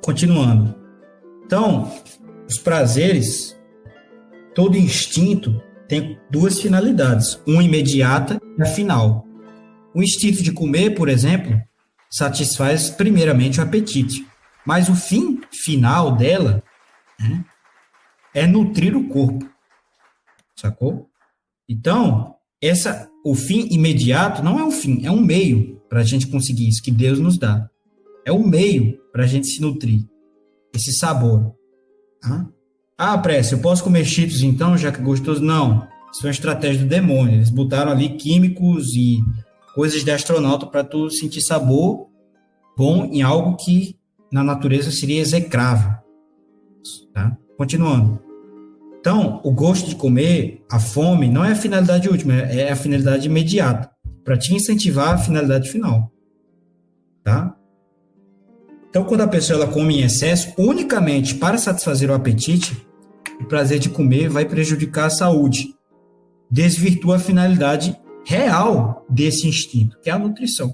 Continuando. 0.05 0.74
Então, 1.47 1.90
os 2.47 2.59
prazeres, 2.59 3.56
todo 4.55 4.76
instinto 4.76 5.62
tem 5.89 6.20
duas 6.31 6.60
finalidades, 6.60 7.40
uma 7.47 7.64
imediata 7.64 8.39
e 8.59 8.62
a 8.62 8.66
final. 8.66 9.26
O 9.94 10.02
instinto 10.02 10.43
de 10.43 10.52
comer, 10.52 10.90
por 10.90 11.09
exemplo, 11.09 11.59
satisfaz 12.10 12.90
primeiramente 12.90 13.60
o 13.60 13.62
apetite, 13.62 14.26
mas 14.66 14.90
o 14.90 14.94
fim 14.94 15.40
final 15.51 16.14
dela 16.14 16.62
né, 17.18 17.43
é 18.35 18.47
nutrir 18.47 18.94
o 18.94 19.09
corpo, 19.09 19.48
sacou? 20.55 21.09
Então, 21.66 22.35
essa, 22.62 23.09
o 23.24 23.35
fim 23.35 23.68
imediato 23.70 24.43
não 24.43 24.59
é 24.59 24.64
um 24.64 24.70
fim, 24.70 25.06
é 25.06 25.10
um 25.10 25.22
meio 25.22 25.81
para 25.89 26.01
a 26.01 26.05
gente 26.05 26.26
conseguir 26.26 26.68
isso 26.68 26.82
que 26.82 26.90
Deus 26.90 27.18
nos 27.18 27.39
dá. 27.39 27.70
É 28.26 28.31
um 28.32 28.47
meio 28.47 29.02
para 29.15 29.23
a 29.23 29.27
gente 29.28 29.47
se 29.47 29.61
nutrir. 29.62 30.01
Esse 30.74 30.93
sabor. 30.95 31.55
Ah, 32.99 33.16
pressa, 33.16 33.55
eu 33.55 33.61
posso 33.61 33.85
comer 33.85 34.05
cheetos 34.05 34.43
então, 34.43 34.77
já 34.77 34.91
que 34.91 35.01
é 35.01 35.05
gostoso? 35.05 35.41
Não. 35.41 35.86
Isso 36.12 36.24
é 36.24 36.27
uma 36.27 36.32
estratégia 36.32 36.82
do 36.82 36.89
demônio. 36.89 37.36
Eles 37.36 37.49
botaram 37.49 37.93
ali 37.93 38.16
químicos 38.16 38.93
e 38.97 39.23
coisas 39.73 40.03
de 40.03 40.11
astronauta 40.11 40.66
para 40.66 40.82
tu 40.82 41.09
sentir 41.11 41.43
sabor 41.43 42.09
bom 42.77 43.05
em 43.05 43.23
algo 43.23 43.57
que 43.57 43.97
na 44.32 44.43
natureza 44.43 44.91
seria 44.91 45.20
execrável. 45.20 45.93
Tá? 47.12 47.39
Continuando. 47.57 48.20
Então, 48.99 49.41
o 49.45 49.53
gosto 49.53 49.91
de 49.91 49.95
comer, 49.95 50.65
a 50.69 50.81
fome, 50.81 51.28
não 51.28 51.45
é 51.45 51.53
a 51.53 51.57
finalidade 51.57 52.09
última, 52.09 52.35
é 52.35 52.73
a 52.73 52.77
finalidade 52.77 53.28
imediata, 53.28 53.89
para 54.24 54.36
te 54.36 54.53
incentivar 54.53 55.15
a 55.15 55.19
finalidade 55.19 55.70
final. 55.70 56.11
Tá? 57.23 57.57
Então, 58.95 59.03
quando 59.03 59.23
a 59.23 59.27
pessoa 59.27 59.61
ela 59.61 59.73
come 59.73 59.99
em 59.99 60.05
excesso, 60.05 60.55
unicamente 60.57 61.35
para 61.35 61.59
satisfazer 61.59 62.09
o 62.09 62.15
apetite, 62.15 62.87
o 63.41 63.45
prazer 63.45 63.81
de 63.81 63.89
comer 63.89 64.29
vai 64.29 64.45
prejudicar 64.45 65.07
a 65.07 65.11
saúde, 65.11 65.75
desvirtua 66.49 67.16
a 67.16 67.19
finalidade 67.19 67.99
real 68.25 69.05
desse 69.11 69.49
instinto, 69.49 69.99
que 70.01 70.09
é 70.09 70.12
a 70.12 70.19
nutrição. 70.19 70.73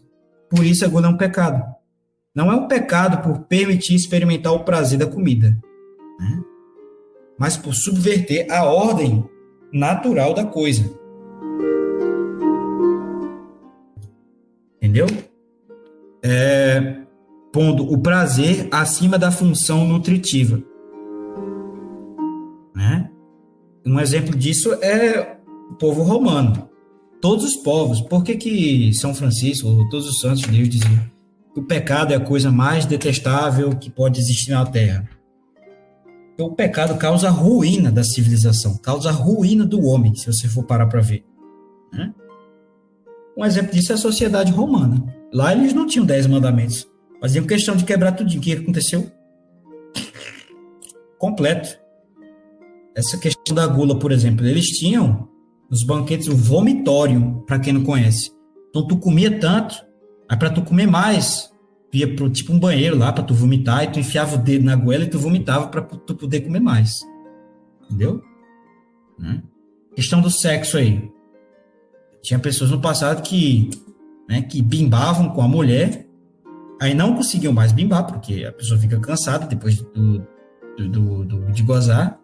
Por 0.51 0.67
isso, 0.67 0.85
a 0.85 0.89
gula 0.89 1.07
é 1.07 1.09
um 1.09 1.17
pecado. 1.17 1.65
Não 2.35 2.53
é 2.53 2.55
um 2.55 2.69
pecado 2.69 3.23
por 3.23 3.47
permitir 3.47 3.95
experimentar 3.95 4.53
o 4.53 4.65
prazer 4.65 4.99
da 4.99 5.07
comida, 5.07 5.59
né? 6.19 6.43
mas 7.39 7.57
por 7.57 7.73
subverter 7.73 8.53
a 8.53 8.65
ordem 8.65 9.25
natural 9.73 10.35
da 10.35 10.45
coisa. 10.45 10.85
Entendeu? 14.77 15.07
É, 16.23 17.00
pondo 17.53 17.91
o 17.91 17.99
prazer 17.99 18.69
acima 18.71 19.19
da 19.19 19.31
função 19.31 19.87
nutritiva. 19.87 20.63
Né? 22.75 23.11
Um 23.85 23.99
exemplo 23.99 24.37
disso 24.37 24.73
é 24.75 25.39
o 25.71 25.75
povo 25.75 26.03
romano. 26.03 26.69
Todos 27.21 27.45
os 27.45 27.57
povos, 27.57 28.01
por 28.01 28.25
que, 28.25 28.37
que 28.37 28.95
São 28.95 29.15
Francisco, 29.15 29.69
ou 29.69 29.89
todos 29.89 30.09
os 30.09 30.21
santos 30.21 30.41
de 30.43 30.51
Deus 30.51 30.69
diziam 30.69 31.11
que 31.53 31.61
o 31.61 31.65
pecado 31.65 32.13
é 32.13 32.17
a 32.17 32.21
coisa 32.21 32.51
mais 32.51 32.87
detestável 32.87 33.77
que 33.77 33.91
pode 33.91 34.21
existir 34.21 34.53
na 34.53 34.65
Terra? 34.65 35.09
Porque 36.29 36.43
o 36.43 36.55
pecado 36.55 36.97
causa 36.97 37.29
ruína 37.29 37.91
da 37.91 38.03
civilização, 38.03 38.79
causa 38.79 39.11
ruína 39.11 39.67
do 39.67 39.85
homem, 39.85 40.15
se 40.15 40.27
você 40.27 40.49
for 40.49 40.65
parar 40.65 40.87
para 40.87 41.03
ver. 41.03 41.23
Né? 41.93 42.15
Um 43.37 43.45
exemplo 43.45 43.73
disso 43.73 43.93
é 43.93 43.97
a 43.97 43.99
sociedade 43.99 44.51
romana. 44.51 45.05
Lá 45.33 45.53
eles 45.53 45.75
não 45.75 45.87
tinham 45.87 46.07
dez 46.07 46.27
mandamentos. 46.27 46.90
Faziam 47.21 47.47
questão 47.47 47.77
de 47.77 47.85
quebrar 47.85 48.13
tudo. 48.13 48.31
O 48.31 48.41
que 48.41 48.53
aconteceu? 48.53 49.11
Completo. 51.19 51.79
Essa 52.95 53.19
questão 53.19 53.55
da 53.55 53.67
gula, 53.67 53.99
por 53.99 54.11
exemplo, 54.11 54.47
eles 54.47 54.67
tinham 54.67 55.29
nos 55.71 55.85
banquetes 55.85 56.27
o 56.27 56.35
vomitório, 56.35 57.45
para 57.47 57.59
quem 57.59 57.73
não 57.73 57.85
conhece. 57.85 58.33
Então 58.71 58.87
tu 58.87 58.97
comia 58.97 59.39
tanto, 59.39 59.77
aí 60.29 60.37
para 60.37 60.51
tu 60.51 60.63
comer 60.63 60.87
mais, 60.87 61.51
ia 61.93 62.15
pro 62.15 62.29
tipo 62.29 62.53
um 62.53 62.59
banheiro 62.59 62.97
lá 62.97 63.13
para 63.13 63.23
tu 63.23 63.35
vomitar, 63.35 63.85
e 63.85 63.93
tu 63.93 64.01
enfiava 64.01 64.35
o 64.35 64.39
dedo 64.39 64.65
na 64.65 64.75
goela 64.75 65.05
e 65.05 65.09
tu 65.09 65.19
vomitava 65.19 65.69
para 65.69 65.83
tu 65.83 66.17
poder 66.17 66.41
comer 66.41 66.61
mais. 66.61 67.01
Entendeu? 67.85 68.23
Né? 69.19 69.43
Questão 69.95 70.21
do 70.21 70.31
sexo 70.31 70.77
aí. 70.77 71.09
Tinha 72.23 72.39
pessoas 72.39 72.71
no 72.71 72.81
passado 72.81 73.23
que, 73.23 73.71
né, 74.29 74.43
que 74.43 74.61
bimbavam 74.61 75.31
com 75.31 75.43
a 75.43 75.49
mulher 75.49 76.07
Aí 76.81 76.95
não 76.95 77.15
conseguiam 77.15 77.53
mais 77.53 77.73
bimbar, 77.73 78.07
porque 78.07 78.43
a 78.43 78.53
pessoa 78.53 78.81
fica 78.81 78.99
cansada 78.99 79.47
depois 79.47 79.77
do, 79.77 80.27
do, 80.79 80.89
do, 80.89 81.25
do 81.27 81.53
de 81.53 81.63
gozar. 81.63 82.19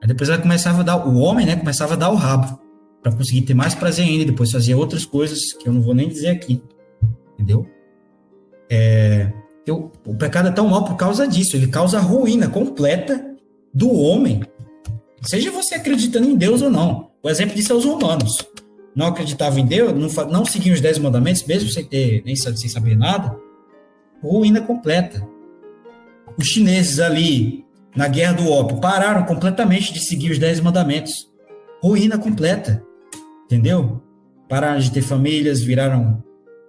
Aí 0.00 0.06
depois 0.06 0.30
ela 0.30 0.40
começava 0.40 0.80
a 0.80 0.84
dar, 0.84 1.08
o 1.08 1.18
homem, 1.18 1.44
né, 1.44 1.56
começava 1.56 1.94
a 1.94 1.96
dar 1.96 2.10
o 2.10 2.14
rabo, 2.14 2.56
para 3.02 3.10
conseguir 3.10 3.42
ter 3.42 3.54
mais 3.54 3.74
prazer 3.74 4.06
ainda, 4.06 4.26
depois 4.26 4.52
fazia 4.52 4.76
outras 4.76 5.04
coisas 5.04 5.52
que 5.54 5.68
eu 5.68 5.72
não 5.72 5.82
vou 5.82 5.92
nem 5.92 6.08
dizer 6.08 6.28
aqui. 6.28 6.62
Entendeu? 7.34 7.66
É, 8.70 9.32
eu, 9.66 9.90
o 10.06 10.14
pecado 10.14 10.48
é 10.48 10.52
tão 10.52 10.68
mal 10.68 10.84
por 10.84 10.94
causa 10.94 11.26
disso, 11.26 11.56
ele 11.56 11.66
causa 11.66 11.98
a 11.98 12.00
ruína 12.00 12.48
completa 12.48 13.34
do 13.74 13.92
homem. 13.92 14.40
Seja 15.22 15.50
você 15.50 15.74
acreditando 15.74 16.28
em 16.28 16.36
Deus 16.36 16.62
ou 16.62 16.70
não. 16.70 17.10
O 17.20 17.28
exemplo 17.28 17.56
disso 17.56 17.72
é 17.72 17.74
os 17.74 17.84
romanos. 17.84 18.38
Não 18.94 19.06
acreditavam 19.06 19.58
em 19.58 19.66
Deus, 19.66 19.92
não, 19.92 20.26
não 20.26 20.44
seguiam 20.44 20.74
os 20.74 20.80
dez 20.80 20.96
mandamentos, 20.96 21.42
mesmo 21.42 21.68
sem 21.70 21.84
ter 21.84 22.22
nem 22.24 22.36
sem 22.36 22.68
saber 22.68 22.96
nada 22.96 23.45
ruína 24.22 24.60
completa. 24.60 25.26
Os 26.38 26.46
chineses 26.46 27.00
ali, 27.00 27.64
na 27.94 28.08
Guerra 28.08 28.34
do 28.34 28.50
Ópio, 28.50 28.78
pararam 28.78 29.24
completamente 29.24 29.92
de 29.92 30.00
seguir 30.00 30.30
os 30.30 30.38
Dez 30.38 30.60
Mandamentos. 30.60 31.30
Ruína 31.82 32.18
completa. 32.18 32.82
Entendeu? 33.44 34.02
Pararam 34.48 34.78
de 34.78 34.90
ter 34.90 35.02
famílias, 35.02 35.62
viraram 35.62 36.22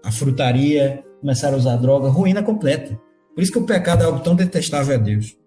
a 0.03 0.11
frutaria, 0.11 1.03
começaram 1.19 1.55
a 1.55 1.57
usar 1.57 1.75
droga. 1.77 2.09
Ruína 2.09 2.43
completa. 2.43 2.99
Por 3.35 3.41
isso 3.41 3.51
que 3.51 3.59
o 3.59 3.65
pecado 3.65 4.03
é 4.03 4.05
algo 4.05 4.19
tão 4.19 4.35
detestável 4.35 4.95
a 4.95 4.97
Deus. 4.97 5.37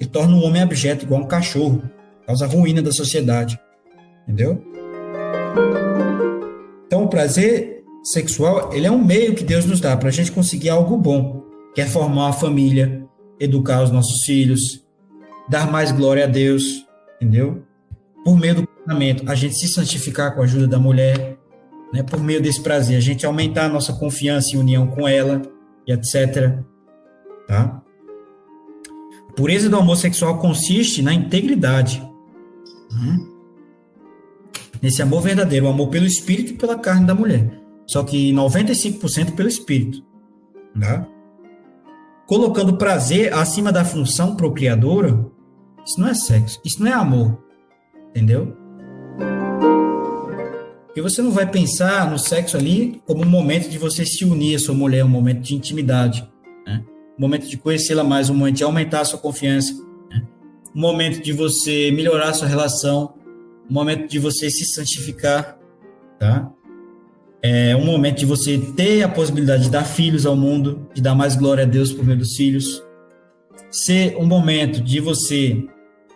Ele 0.00 0.08
torna 0.08 0.36
o 0.36 0.42
homem 0.42 0.62
abjeto, 0.62 1.04
igual 1.04 1.22
um 1.22 1.26
cachorro. 1.26 1.82
Causa 2.26 2.46
ruína 2.46 2.80
da 2.80 2.92
sociedade. 2.92 3.58
Entendeu? 4.22 4.62
Então, 6.86 7.04
o 7.04 7.08
prazer 7.08 7.81
sexual, 8.02 8.72
ele 8.72 8.86
é 8.86 8.90
um 8.90 9.02
meio 9.02 9.34
que 9.34 9.44
Deus 9.44 9.64
nos 9.64 9.80
dá 9.80 9.96
para 9.96 10.08
a 10.08 10.12
gente 10.12 10.32
conseguir 10.32 10.70
algo 10.70 10.96
bom, 10.96 11.44
que 11.74 11.80
é 11.80 11.86
formar 11.86 12.26
uma 12.26 12.32
família, 12.32 13.06
educar 13.38 13.82
os 13.82 13.90
nossos 13.90 14.24
filhos, 14.24 14.84
dar 15.48 15.70
mais 15.70 15.92
glória 15.92 16.24
a 16.24 16.26
Deus, 16.26 16.86
entendeu? 17.20 17.62
Por 18.24 18.38
meio 18.38 18.56
do 18.56 18.66
casamento, 18.66 19.30
a 19.30 19.34
gente 19.34 19.54
se 19.54 19.68
santificar 19.68 20.34
com 20.34 20.40
a 20.40 20.44
ajuda 20.44 20.66
da 20.66 20.78
mulher, 20.78 21.36
né, 21.92 22.02
por 22.02 22.20
meio 22.20 22.40
desse 22.40 22.62
prazer, 22.62 22.96
a 22.96 23.00
gente 23.00 23.26
aumentar 23.26 23.66
a 23.66 23.68
nossa 23.68 23.92
confiança 23.92 24.54
e 24.54 24.58
união 24.58 24.86
com 24.86 25.06
ela, 25.06 25.42
e 25.86 25.92
etc. 25.92 26.58
Tá? 27.46 27.82
A 29.28 29.32
pureza 29.34 29.68
do 29.68 29.76
amor 29.76 29.96
sexual 29.96 30.38
consiste 30.38 31.02
na 31.02 31.12
integridade. 31.12 32.02
Né? 32.90 33.20
Nesse 34.80 35.02
amor 35.02 35.22
verdadeiro, 35.22 35.66
o 35.66 35.68
amor 35.68 35.88
pelo 35.88 36.06
espírito 36.06 36.52
e 36.52 36.56
pela 36.56 36.78
carne 36.78 37.06
da 37.06 37.14
mulher. 37.14 37.61
Só 37.86 38.02
que 38.02 38.32
95% 38.32 39.34
pelo 39.34 39.48
espírito. 39.48 40.04
Tá? 40.78 41.06
Colocando 42.26 42.76
prazer 42.76 43.34
acima 43.34 43.70
da 43.70 43.84
função 43.84 44.36
procriadora, 44.36 45.26
isso 45.84 46.00
não 46.00 46.08
é 46.08 46.14
sexo, 46.14 46.60
isso 46.64 46.82
não 46.82 46.90
é 46.90 46.94
amor. 46.94 47.42
Entendeu? 48.10 48.56
Porque 50.86 51.00
você 51.00 51.22
não 51.22 51.30
vai 51.30 51.50
pensar 51.50 52.10
no 52.10 52.18
sexo 52.18 52.56
ali 52.56 53.00
como 53.06 53.22
um 53.22 53.28
momento 53.28 53.68
de 53.68 53.78
você 53.78 54.04
se 54.04 54.26
unir 54.26 54.56
à 54.56 54.58
sua 54.58 54.74
mulher, 54.74 55.02
um 55.02 55.08
momento 55.08 55.40
de 55.40 55.54
intimidade, 55.54 56.28
né? 56.66 56.84
um 57.18 57.20
momento 57.20 57.48
de 57.48 57.56
conhecê-la 57.56 58.04
mais, 58.04 58.28
um 58.28 58.34
momento 58.34 58.56
de 58.56 58.64
aumentar 58.64 59.00
a 59.00 59.04
sua 59.06 59.18
confiança, 59.18 59.72
né? 60.10 60.22
um 60.74 60.80
momento 60.80 61.22
de 61.22 61.32
você 61.32 61.90
melhorar 61.90 62.28
a 62.28 62.34
sua 62.34 62.46
relação, 62.46 63.14
um 63.70 63.72
momento 63.72 64.06
de 64.06 64.18
você 64.18 64.50
se 64.50 64.66
santificar, 64.66 65.58
tá? 66.18 66.52
É 67.44 67.74
um 67.74 67.84
momento 67.84 68.18
de 68.18 68.26
você 68.26 68.56
ter 68.58 69.02
a 69.02 69.08
possibilidade 69.08 69.64
de 69.64 69.70
dar 69.70 69.84
filhos 69.84 70.24
ao 70.24 70.36
mundo, 70.36 70.88
de 70.94 71.02
dar 71.02 71.14
mais 71.14 71.34
glória 71.34 71.64
a 71.64 71.66
Deus 71.66 71.92
por 71.92 72.04
meio 72.04 72.18
dos 72.18 72.36
filhos, 72.36 72.82
ser 73.70 74.16
um 74.16 74.24
momento 74.24 74.80
de 74.80 75.00
você, 75.00 75.64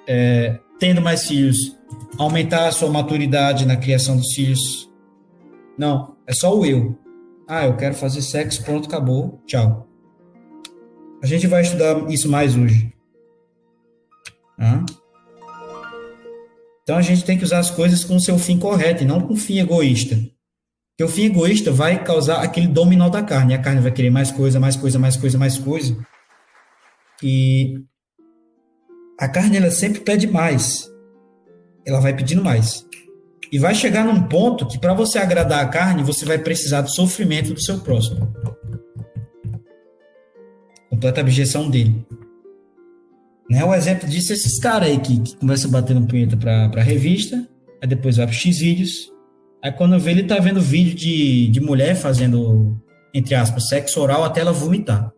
é, 0.06 0.58
tendo 0.78 1.00
mais 1.00 1.26
filhos, 1.26 1.76
aumentar 2.16 2.68
a 2.68 2.72
sua 2.72 2.88
maturidade 2.88 3.66
na 3.66 3.76
criação 3.76 4.16
dos 4.16 4.32
filhos. 4.34 4.88
Não, 5.76 6.16
é 6.26 6.32
só 6.32 6.56
o 6.56 6.64
eu. 6.64 6.96
Ah, 7.48 7.66
eu 7.66 7.76
quero 7.76 7.94
fazer 7.94 8.22
sexo, 8.22 8.62
pronto, 8.62 8.86
acabou, 8.86 9.42
tchau. 9.46 9.88
A 11.22 11.26
gente 11.26 11.46
vai 11.46 11.62
estudar 11.62 12.08
isso 12.08 12.28
mais 12.28 12.56
hoje. 12.56 12.92
Então 16.82 16.96
a 16.96 17.02
gente 17.02 17.24
tem 17.24 17.36
que 17.36 17.44
usar 17.44 17.58
as 17.58 17.70
coisas 17.70 18.04
com 18.04 18.14
o 18.14 18.20
seu 18.20 18.38
fim 18.38 18.58
correto 18.58 19.02
e 19.02 19.06
não 19.06 19.20
com 19.20 19.34
fim 19.34 19.58
egoísta. 19.58 20.16
Porque 20.96 21.04
o 21.04 21.08
fim 21.08 21.26
egoísta 21.26 21.70
vai 21.70 22.02
causar 22.02 22.42
aquele 22.42 22.68
dominó 22.68 23.08
da 23.08 23.22
carne. 23.22 23.54
A 23.54 23.60
carne 23.60 23.82
vai 23.82 23.92
querer 23.92 24.10
mais 24.10 24.30
coisa, 24.30 24.58
mais 24.58 24.76
coisa, 24.76 24.98
mais 24.98 25.16
coisa, 25.16 25.36
mais 25.36 25.58
coisa. 25.58 25.96
E 27.22 27.74
a 29.20 29.28
carne 29.28 29.58
ela 29.58 29.70
sempre 29.70 30.00
pede 30.00 30.26
mais 30.26 30.88
ela 31.86 32.00
vai 32.00 32.14
pedindo 32.14 32.42
mais. 32.42 32.84
E 33.52 33.58
vai 33.60 33.74
chegar 33.74 34.04
num 34.04 34.24
ponto 34.24 34.66
que 34.66 34.76
para 34.76 34.92
você 34.92 35.18
agradar 35.18 35.64
a 35.64 35.68
carne, 35.68 36.02
você 36.02 36.24
vai 36.24 36.36
precisar 36.36 36.80
do 36.80 36.90
sofrimento 36.90 37.54
do 37.54 37.62
seu 37.62 37.78
próximo. 37.78 38.34
Completa 40.90 41.20
abjeção 41.20 41.70
dele. 41.70 42.04
Né? 43.48 43.64
O 43.64 43.72
exemplo 43.72 44.08
disso 44.08 44.32
é 44.32 44.34
esses 44.34 44.58
caras 44.58 44.88
aí 44.88 44.98
que, 44.98 45.20
que 45.20 45.36
começam 45.36 45.70
batendo 45.70 46.06
punheta 46.08 46.36
pra 46.36 46.82
revista, 46.82 47.48
aí 47.80 47.88
depois 47.88 48.16
vai 48.16 48.26
pro 48.26 48.34
X-Vídeos, 48.34 49.12
aí 49.66 49.72
quando 49.72 49.98
vê 49.98 50.12
ele 50.12 50.22
tá 50.22 50.38
vendo 50.38 50.60
vídeo 50.60 50.94
de, 50.94 51.48
de 51.48 51.60
mulher 51.60 51.96
fazendo, 51.96 52.80
entre 53.12 53.34
aspas, 53.34 53.68
sexo 53.68 54.00
oral 54.00 54.24
até 54.24 54.40
ela 54.40 54.52
vomitar. 54.52 55.12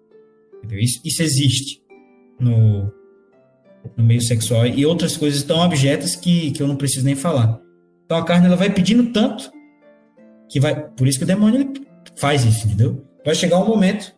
Isso, 0.70 1.00
isso 1.04 1.22
existe 1.22 1.82
no, 2.40 2.90
no 3.96 4.04
meio 4.04 4.22
sexual 4.22 4.66
e 4.66 4.84
outras 4.86 5.16
coisas 5.16 5.42
tão 5.42 5.62
abjetas 5.62 6.16
que, 6.16 6.50
que 6.52 6.62
eu 6.62 6.66
não 6.66 6.76
preciso 6.76 7.04
nem 7.04 7.14
falar. 7.14 7.60
Então 8.04 8.16
a 8.16 8.24
carne 8.24 8.46
ela 8.46 8.56
vai 8.56 8.70
pedindo 8.70 9.12
tanto 9.12 9.50
que 10.48 10.58
vai, 10.58 10.74
por 10.74 11.06
isso 11.06 11.18
que 11.18 11.24
o 11.24 11.26
demônio 11.26 11.60
ele 11.60 11.86
faz 12.16 12.44
isso, 12.44 12.66
entendeu? 12.66 13.04
Vai 13.24 13.34
chegar 13.34 13.58
um 13.58 13.66
momento 13.66 14.14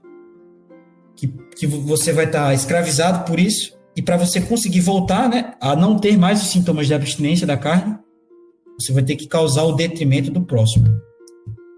que, 1.16 1.26
que 1.56 1.66
você 1.66 2.12
vai 2.12 2.26
estar 2.26 2.46
tá 2.46 2.54
escravizado 2.54 3.24
por 3.24 3.40
isso 3.40 3.76
e 3.96 4.00
para 4.00 4.16
você 4.16 4.40
conseguir 4.40 4.80
voltar, 4.80 5.28
né, 5.28 5.54
a 5.60 5.74
não 5.74 5.98
ter 5.98 6.16
mais 6.16 6.40
os 6.40 6.50
sintomas 6.50 6.86
de 6.86 6.94
abstinência 6.94 7.46
da 7.46 7.56
carne, 7.56 7.98
você 8.80 8.92
vai 8.92 9.02
ter 9.02 9.16
que 9.16 9.26
causar 9.26 9.64
o 9.64 9.72
detrimento 9.72 10.30
do 10.30 10.40
próximo. 10.40 10.86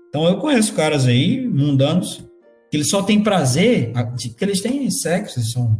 Então 0.09 0.27
eu 0.27 0.37
conheço 0.39 0.74
caras 0.74 1.07
aí 1.07 1.47
mundanos 1.47 2.24
que 2.70 2.77
eles 2.77 2.89
só 2.89 3.03
têm 3.03 3.23
prazer, 3.23 3.93
que 4.19 4.45
eles 4.45 4.61
têm 4.61 4.91
sexo, 4.91 5.39
eles 5.39 5.53
são 5.53 5.79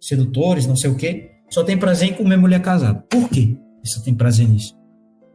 sedutores, 0.00 0.66
não 0.66 0.76
sei 0.76 0.90
o 0.90 0.96
quê, 0.96 1.30
só 1.50 1.64
tem 1.64 1.76
prazer 1.76 2.10
em 2.10 2.12
comer 2.12 2.36
mulher 2.36 2.62
casada. 2.62 3.04
Por 3.08 3.28
quê? 3.28 3.56
Só 3.84 4.00
tem 4.00 4.14
prazer 4.14 4.48
nisso. 4.48 4.74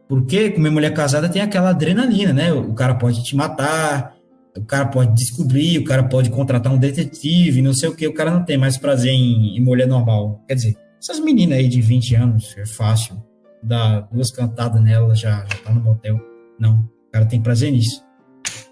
Porque 0.08 0.50
comer 0.50 0.70
mulher 0.70 0.94
casada 0.94 1.28
tem 1.28 1.42
aquela 1.42 1.70
adrenalina, 1.70 2.32
né? 2.32 2.52
O 2.52 2.72
cara 2.72 2.94
pode 2.94 3.22
te 3.24 3.34
matar, 3.34 4.16
o 4.56 4.64
cara 4.64 4.86
pode 4.86 5.14
descobrir, 5.14 5.78
o 5.78 5.84
cara 5.84 6.04
pode 6.04 6.30
contratar 6.30 6.72
um 6.72 6.78
detetive, 6.78 7.60
não 7.60 7.74
sei 7.74 7.88
o 7.88 7.94
que, 7.94 8.06
o 8.06 8.14
cara 8.14 8.30
não 8.30 8.44
tem 8.44 8.56
mais 8.56 8.78
prazer 8.78 9.12
em, 9.12 9.56
em 9.56 9.60
mulher 9.60 9.86
normal. 9.86 10.42
Quer 10.48 10.54
dizer, 10.54 10.76
essas 10.98 11.20
meninas 11.20 11.58
aí 11.58 11.68
de 11.68 11.80
20 11.80 12.14
anos, 12.14 12.54
é 12.56 12.64
fácil, 12.64 13.22
dar 13.62 14.08
duas 14.12 14.30
cantadas 14.30 14.82
nela, 14.82 15.14
já, 15.14 15.44
já 15.46 15.58
tá 15.64 15.72
no 15.72 15.80
motel. 15.80 16.20
Não, 16.58 16.80
o 16.80 17.12
cara 17.12 17.26
tem 17.26 17.40
prazer 17.40 17.72
nisso. 17.72 18.04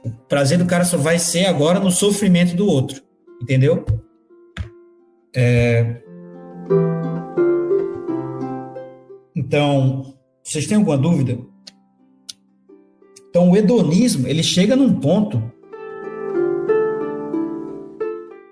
O 0.05 0.11
prazer 0.11 0.59
do 0.59 0.66
cara 0.66 0.85
só 0.85 0.97
vai 0.97 1.19
ser 1.19 1.47
agora 1.47 1.81
no 1.81 1.90
sofrimento 1.90 2.55
do 2.55 2.66
outro, 2.66 3.02
entendeu? 3.40 3.85
É, 5.35 6.02
então, 9.35 10.15
vocês 10.43 10.66
têm 10.66 10.77
alguma 10.77 10.97
dúvida? 10.97 11.39
Então, 13.28 13.51
o 13.51 13.56
hedonismo, 13.56 14.28
ele 14.28 14.43
chega 14.43 14.77
num 14.77 15.01
ponto 15.01 15.43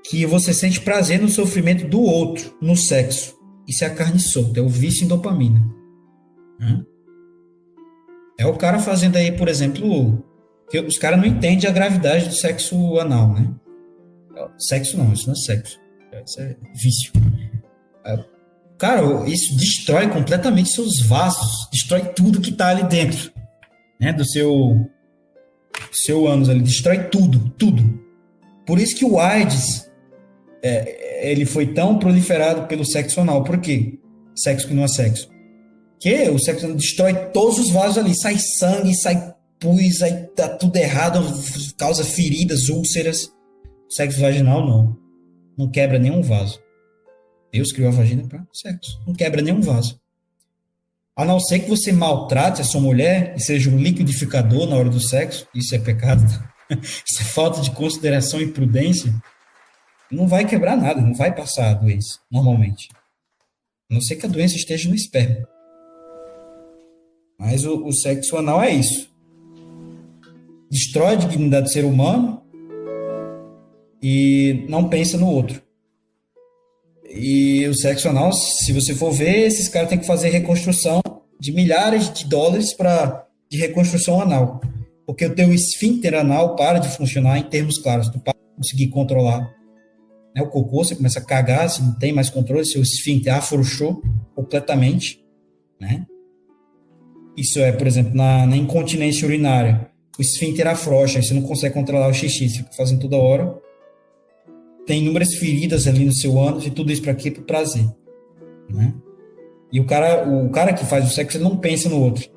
que 0.04 0.26
você 0.26 0.52
sente 0.52 0.80
prazer 0.80 1.20
no 1.20 1.28
sofrimento 1.28 1.88
do 1.88 2.00
outro, 2.00 2.56
no 2.60 2.76
sexo. 2.76 3.34
Isso 3.66 3.84
é 3.84 3.86
a 3.86 3.94
carne 3.94 4.18
solta, 4.18 4.60
é 4.60 4.62
o 4.62 4.68
vício 4.68 5.04
em 5.04 5.08
dopamina. 5.08 5.81
É 8.38 8.46
o 8.46 8.56
cara 8.56 8.78
fazendo 8.78 9.16
aí, 9.16 9.32
por 9.32 9.48
exemplo, 9.48 10.24
os 10.86 10.98
caras 10.98 11.18
não 11.18 11.26
entendem 11.26 11.68
a 11.68 11.72
gravidade 11.72 12.28
do 12.28 12.34
sexo 12.34 12.98
anal, 12.98 13.32
né? 13.32 13.48
Sexo 14.58 14.96
não, 14.96 15.12
isso 15.12 15.26
não 15.26 15.34
é 15.34 15.36
sexo. 15.36 15.80
Isso 16.24 16.40
é 16.40 16.56
vício. 16.74 17.12
É, 18.04 18.24
cara, 18.78 19.02
isso 19.28 19.56
destrói 19.56 20.08
completamente 20.08 20.70
seus 20.70 21.00
vasos, 21.06 21.68
destrói 21.70 22.04
tudo 22.14 22.40
que 22.40 22.50
está 22.50 22.68
ali 22.68 22.84
dentro, 22.84 23.32
né, 24.00 24.12
do 24.12 24.24
seu 24.24 24.88
seu 25.90 26.26
ânus 26.26 26.48
ali, 26.48 26.60
destrói 26.60 27.04
tudo, 27.04 27.50
tudo. 27.50 28.00
Por 28.66 28.78
isso 28.78 28.96
que 28.96 29.04
o 29.04 29.18
AIDS 29.18 29.90
é, 30.62 31.30
ele 31.30 31.44
foi 31.44 31.66
tão 31.66 31.98
proliferado 31.98 32.66
pelo 32.66 32.84
sexo 32.84 33.20
anal. 33.20 33.42
Por 33.44 33.58
quê? 33.58 33.98
Sexo 34.34 34.68
que 34.68 34.74
não 34.74 34.84
é 34.84 34.88
sexo. 34.88 35.28
O 36.32 36.38
sexo 36.38 36.72
destrói 36.74 37.14
todos 37.30 37.58
os 37.58 37.70
vasos 37.70 37.98
ali, 37.98 38.14
sai 38.18 38.36
sangue, 38.38 38.94
sai 38.94 39.34
pus, 39.60 40.02
aí 40.02 40.26
tá 40.34 40.48
tudo 40.48 40.76
errado, 40.76 41.20
causa 41.78 42.04
feridas, 42.04 42.68
úlceras. 42.68 43.32
Sexo 43.88 44.20
vaginal 44.20 44.66
não. 44.66 44.96
Não 45.56 45.70
quebra 45.70 45.98
nenhum 45.98 46.20
vaso. 46.20 46.60
Deus 47.52 47.70
criou 47.70 47.90
a 47.90 47.94
vagina 47.94 48.26
para 48.26 48.44
sexo. 48.52 49.00
Não 49.06 49.14
quebra 49.14 49.42
nenhum 49.42 49.60
vaso. 49.60 50.00
A 51.14 51.24
não 51.24 51.38
ser 51.38 51.60
que 51.60 51.68
você 51.68 51.92
maltrate 51.92 52.62
a 52.62 52.64
sua 52.64 52.80
mulher 52.80 53.34
e 53.36 53.40
seja 53.40 53.70
um 53.70 53.76
liquidificador 53.76 54.66
na 54.66 54.76
hora 54.76 54.88
do 54.88 55.00
sexo, 55.00 55.46
isso 55.54 55.74
é 55.74 55.78
pecado. 55.78 56.22
isso 56.80 57.20
é 57.20 57.24
falta 57.24 57.60
de 57.60 57.70
consideração 57.70 58.40
e 58.40 58.50
prudência. 58.50 59.14
Não 60.10 60.26
vai 60.26 60.46
quebrar 60.46 60.76
nada, 60.76 61.00
não 61.00 61.14
vai 61.14 61.34
passar 61.34 61.70
a 61.70 61.74
doença, 61.74 62.18
normalmente. 62.30 62.88
A 63.90 63.94
não 63.94 64.00
ser 64.00 64.16
que 64.16 64.26
a 64.26 64.28
doença 64.28 64.56
esteja 64.56 64.88
no 64.88 64.94
esperma. 64.94 65.46
Mas 67.42 67.64
o, 67.64 67.84
o 67.84 67.92
sexo 67.92 68.36
anal 68.36 68.62
é 68.62 68.70
isso. 68.70 69.10
Destrói 70.70 71.14
a 71.14 71.16
dignidade 71.16 71.64
do 71.64 71.72
ser 71.72 71.84
humano 71.84 72.40
e 74.00 74.64
não 74.68 74.88
pensa 74.88 75.18
no 75.18 75.28
outro. 75.28 75.60
E 77.10 77.66
o 77.66 77.74
sexo 77.74 78.08
anal, 78.08 78.32
se 78.32 78.72
você 78.72 78.94
for 78.94 79.10
ver, 79.10 79.40
esses 79.40 79.68
caras 79.68 79.88
têm 79.88 79.98
que 79.98 80.06
fazer 80.06 80.28
reconstrução 80.28 81.02
de 81.40 81.50
milhares 81.50 82.12
de 82.12 82.28
dólares 82.28 82.72
para 82.74 83.26
de 83.50 83.58
reconstrução 83.58 84.20
anal. 84.20 84.60
Porque 85.04 85.26
o 85.26 85.34
teu 85.34 85.52
esfíncter 85.52 86.14
anal 86.14 86.54
para 86.54 86.78
de 86.78 86.96
funcionar 86.96 87.38
em 87.38 87.42
termos 87.42 87.76
claros, 87.76 88.08
tu 88.08 88.20
para 88.20 88.34
de 88.34 88.56
conseguir 88.56 88.86
controlar. 88.86 89.52
Né, 90.34 90.42
o 90.42 90.48
cocô, 90.48 90.84
você 90.84 90.94
começa 90.94 91.18
a 91.18 91.24
cagar, 91.24 91.68
você 91.68 91.82
não 91.82 91.98
tem 91.98 92.12
mais 92.12 92.30
controle, 92.30 92.64
seu 92.64 92.80
esfíncter 92.80 93.34
afrouxou 93.34 94.00
completamente, 94.32 95.20
né? 95.80 96.06
Isso 97.36 97.58
é, 97.58 97.72
por 97.72 97.86
exemplo, 97.86 98.14
na, 98.14 98.46
na 98.46 98.56
incontinência 98.56 99.26
urinária. 99.26 99.90
O 100.18 100.22
esfíncter 100.22 100.66
afrouxa, 100.66 101.22
você 101.22 101.32
não 101.32 101.42
consegue 101.42 101.74
controlar 101.74 102.08
o 102.08 102.14
xixi, 102.14 102.48
você 102.48 102.58
fica 102.58 102.72
fazendo 102.72 103.00
toda 103.00 103.16
hora 103.16 103.62
tem 104.86 105.00
inúmeras 105.00 105.34
feridas 105.34 105.86
ali 105.86 106.04
no 106.04 106.14
seu 106.14 106.38
ânus 106.38 106.66
e 106.66 106.70
tudo 106.70 106.92
isso 106.92 107.02
para 107.02 107.14
quê? 107.14 107.30
Para 107.30 107.42
prazer, 107.42 107.84
né? 108.68 108.94
E 109.72 109.80
o 109.80 109.86
cara, 109.86 110.28
o 110.28 110.50
cara 110.50 110.72
que 110.72 110.84
faz 110.84 111.06
o 111.06 111.14
sexo 111.14 111.38
ele 111.38 111.44
não 111.44 111.56
pensa 111.56 111.88
no 111.88 111.98
outro. 111.98 112.28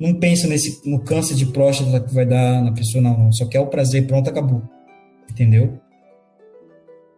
não 0.00 0.14
pensa 0.14 0.46
nesse, 0.46 0.88
no 0.88 1.00
câncer 1.00 1.34
de 1.34 1.46
próstata 1.46 2.00
que 2.00 2.14
vai 2.14 2.24
dar 2.24 2.62
na 2.62 2.72
pessoa, 2.72 3.02
não. 3.02 3.30
Só 3.32 3.46
quer 3.46 3.60
o 3.60 3.66
prazer, 3.66 4.06
pronto, 4.06 4.30
acabou. 4.30 4.62
Entendeu? 5.30 5.78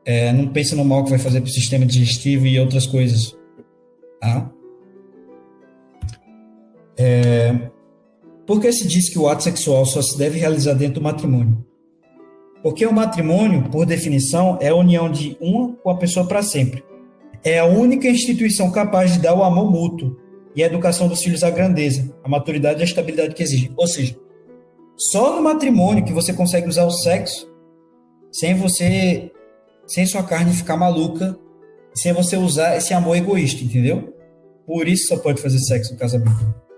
É, 0.05 0.32
não 0.32 0.48
pensa 0.48 0.74
no 0.74 0.85
mal 0.85 1.05
que 1.05 1.11
vai 1.11 1.19
fazer 1.19 1.40
para 1.40 1.48
o 1.48 1.52
sistema 1.52 1.86
digestivo 1.86 2.47
e 2.47 2.59
outras 2.59 2.86
coisas. 2.86 3.36
Tá? 4.20 4.51
É, 7.03 7.59
por 8.47 8.61
que 8.61 8.71
se 8.71 8.87
diz 8.87 9.09
que 9.09 9.19
o 9.19 9.27
ato 9.27 9.43
sexual 9.43 9.87
só 9.87 10.03
se 10.03 10.19
deve 10.19 10.39
realizar 10.39 10.75
dentro 10.75 11.01
do 11.01 11.03
matrimônio? 11.03 11.65
Porque 12.63 12.85
o 12.85 12.93
matrimônio, 12.93 13.71
por 13.71 13.87
definição, 13.87 14.59
é 14.61 14.69
a 14.69 14.75
união 14.75 15.11
de 15.11 15.35
uma 15.41 15.73
com 15.77 15.89
a 15.89 15.97
pessoa 15.97 16.27
para 16.27 16.43
sempre. 16.43 16.85
É 17.43 17.59
a 17.59 17.65
única 17.65 18.07
instituição 18.07 18.71
capaz 18.71 19.15
de 19.15 19.21
dar 19.21 19.35
o 19.35 19.43
amor 19.43 19.71
mútuo 19.71 20.15
e 20.55 20.63
a 20.63 20.67
educação 20.67 21.09
dos 21.09 21.23
filhos 21.23 21.43
à 21.43 21.49
grandeza, 21.49 22.15
a 22.23 22.29
maturidade 22.29 22.81
e 22.81 22.83
a 22.83 22.85
estabilidade 22.85 23.35
que 23.35 23.43
exige. 23.43 23.73
Ou 23.75 23.87
seja, 23.87 24.15
só 24.95 25.35
no 25.35 25.43
matrimônio 25.43 26.05
que 26.05 26.13
você 26.13 26.35
consegue 26.35 26.69
usar 26.69 26.85
o 26.85 26.91
sexo 26.91 27.51
sem 28.31 28.55
você, 28.55 29.33
sem 29.87 30.05
sua 30.05 30.23
carne 30.23 30.53
ficar 30.53 30.77
maluca, 30.77 31.35
sem 31.95 32.13
você 32.13 32.37
usar 32.37 32.77
esse 32.77 32.93
amor 32.93 33.17
egoísta, 33.17 33.65
entendeu? 33.65 34.13
Por 34.67 34.87
isso 34.87 35.09
só 35.09 35.17
pode 35.17 35.41
fazer 35.41 35.59
sexo 35.61 35.95
no 35.95 35.99
casamento. 35.99 36.70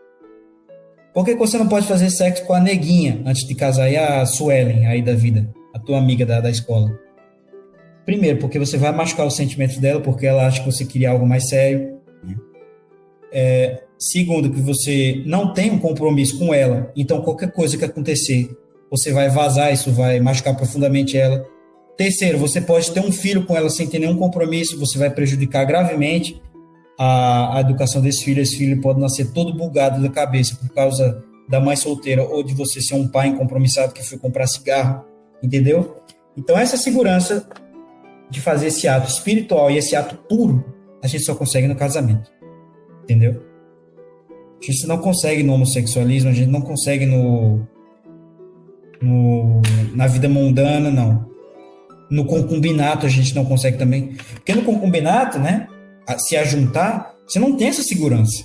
Por 1.12 1.26
que 1.26 1.34
você 1.34 1.58
não 1.58 1.68
pode 1.68 1.86
fazer 1.86 2.08
sexo 2.10 2.44
com 2.46 2.54
a 2.54 2.60
neguinha 2.60 3.20
antes 3.26 3.46
de 3.46 3.54
casar 3.54 3.90
e 3.90 3.96
a 3.96 4.24
Suelen 4.24 4.86
aí 4.86 5.02
da 5.02 5.12
vida, 5.12 5.48
a 5.74 5.78
tua 5.78 5.98
amiga 5.98 6.24
da, 6.24 6.40
da 6.40 6.50
escola? 6.50 6.98
Primeiro, 8.06 8.38
porque 8.38 8.58
você 8.58 8.78
vai 8.78 8.92
machucar 8.92 9.26
os 9.26 9.36
sentimentos 9.36 9.76
dela, 9.76 10.00
porque 10.00 10.26
ela 10.26 10.46
acha 10.46 10.60
que 10.60 10.66
você 10.66 10.84
queria 10.84 11.10
algo 11.10 11.26
mais 11.26 11.48
sério. 11.48 12.00
É, 13.30 13.82
segundo, 13.98 14.50
que 14.50 14.60
você 14.60 15.22
não 15.26 15.52
tem 15.52 15.70
um 15.70 15.78
compromisso 15.78 16.38
com 16.38 16.52
ela, 16.52 16.90
então 16.96 17.22
qualquer 17.22 17.50
coisa 17.52 17.78
que 17.78 17.84
acontecer, 17.84 18.50
você 18.90 19.12
vai 19.12 19.28
vazar, 19.28 19.72
isso 19.72 19.90
vai 19.90 20.18
machucar 20.18 20.56
profundamente 20.56 21.16
ela. 21.16 21.46
Terceiro, 21.96 22.38
você 22.38 22.60
pode 22.60 22.90
ter 22.90 23.00
um 23.00 23.12
filho 23.12 23.44
com 23.44 23.56
ela 23.56 23.70
sem 23.70 23.86
ter 23.86 23.98
nenhum 23.98 24.16
compromisso, 24.16 24.78
você 24.78 24.98
vai 24.98 25.10
prejudicar 25.10 25.64
gravemente 25.64 26.40
a, 26.98 27.56
a 27.56 27.60
educação 27.60 28.00
desse 28.00 28.24
filho. 28.24 28.42
Esse 28.42 28.56
filho 28.56 28.80
pode 28.80 29.00
nascer 29.00 29.32
todo 29.32 29.54
bugado 29.54 30.00
da 30.02 30.08
cabeça 30.08 30.56
por 30.56 30.68
causa 30.74 31.22
da 31.48 31.60
mãe 31.60 31.76
solteira 31.76 32.22
ou 32.22 32.42
de 32.42 32.54
você 32.54 32.80
ser 32.80 32.94
um 32.94 33.06
pai 33.06 33.28
incompromissado 33.28 33.92
que 33.92 34.02
foi 34.02 34.18
comprar 34.18 34.46
cigarro, 34.46 35.04
entendeu? 35.42 35.96
Então, 36.36 36.56
essa 36.58 36.76
segurança 36.76 37.46
de 38.30 38.40
fazer 38.40 38.68
esse 38.68 38.88
ato 38.88 39.08
espiritual 39.08 39.70
e 39.70 39.76
esse 39.76 39.94
ato 39.94 40.16
puro, 40.26 40.64
a 41.02 41.06
gente 41.06 41.24
só 41.24 41.34
consegue 41.34 41.68
no 41.68 41.76
casamento. 41.76 42.30
Entendeu? 43.04 43.42
A 44.60 44.64
gente 44.64 44.86
não 44.86 44.98
consegue 44.98 45.42
no 45.42 45.52
homossexualismo, 45.52 46.30
a 46.30 46.32
gente 46.32 46.48
não 46.48 46.62
consegue 46.62 47.04
no, 47.04 47.66
no 49.02 49.60
na 49.94 50.06
vida 50.06 50.28
mundana, 50.28 50.90
não. 50.90 51.30
No 52.08 52.24
concubinato 52.24 53.04
a 53.04 53.08
gente 53.08 53.34
não 53.34 53.44
consegue 53.44 53.76
também. 53.76 54.16
Porque 54.34 54.54
no 54.54 54.62
concubinato, 54.62 55.38
né, 55.38 55.66
se 56.18 56.36
ajuntar, 56.36 57.14
você 57.26 57.38
não 57.38 57.56
tem 57.56 57.68
essa 57.68 57.82
segurança. 57.82 58.44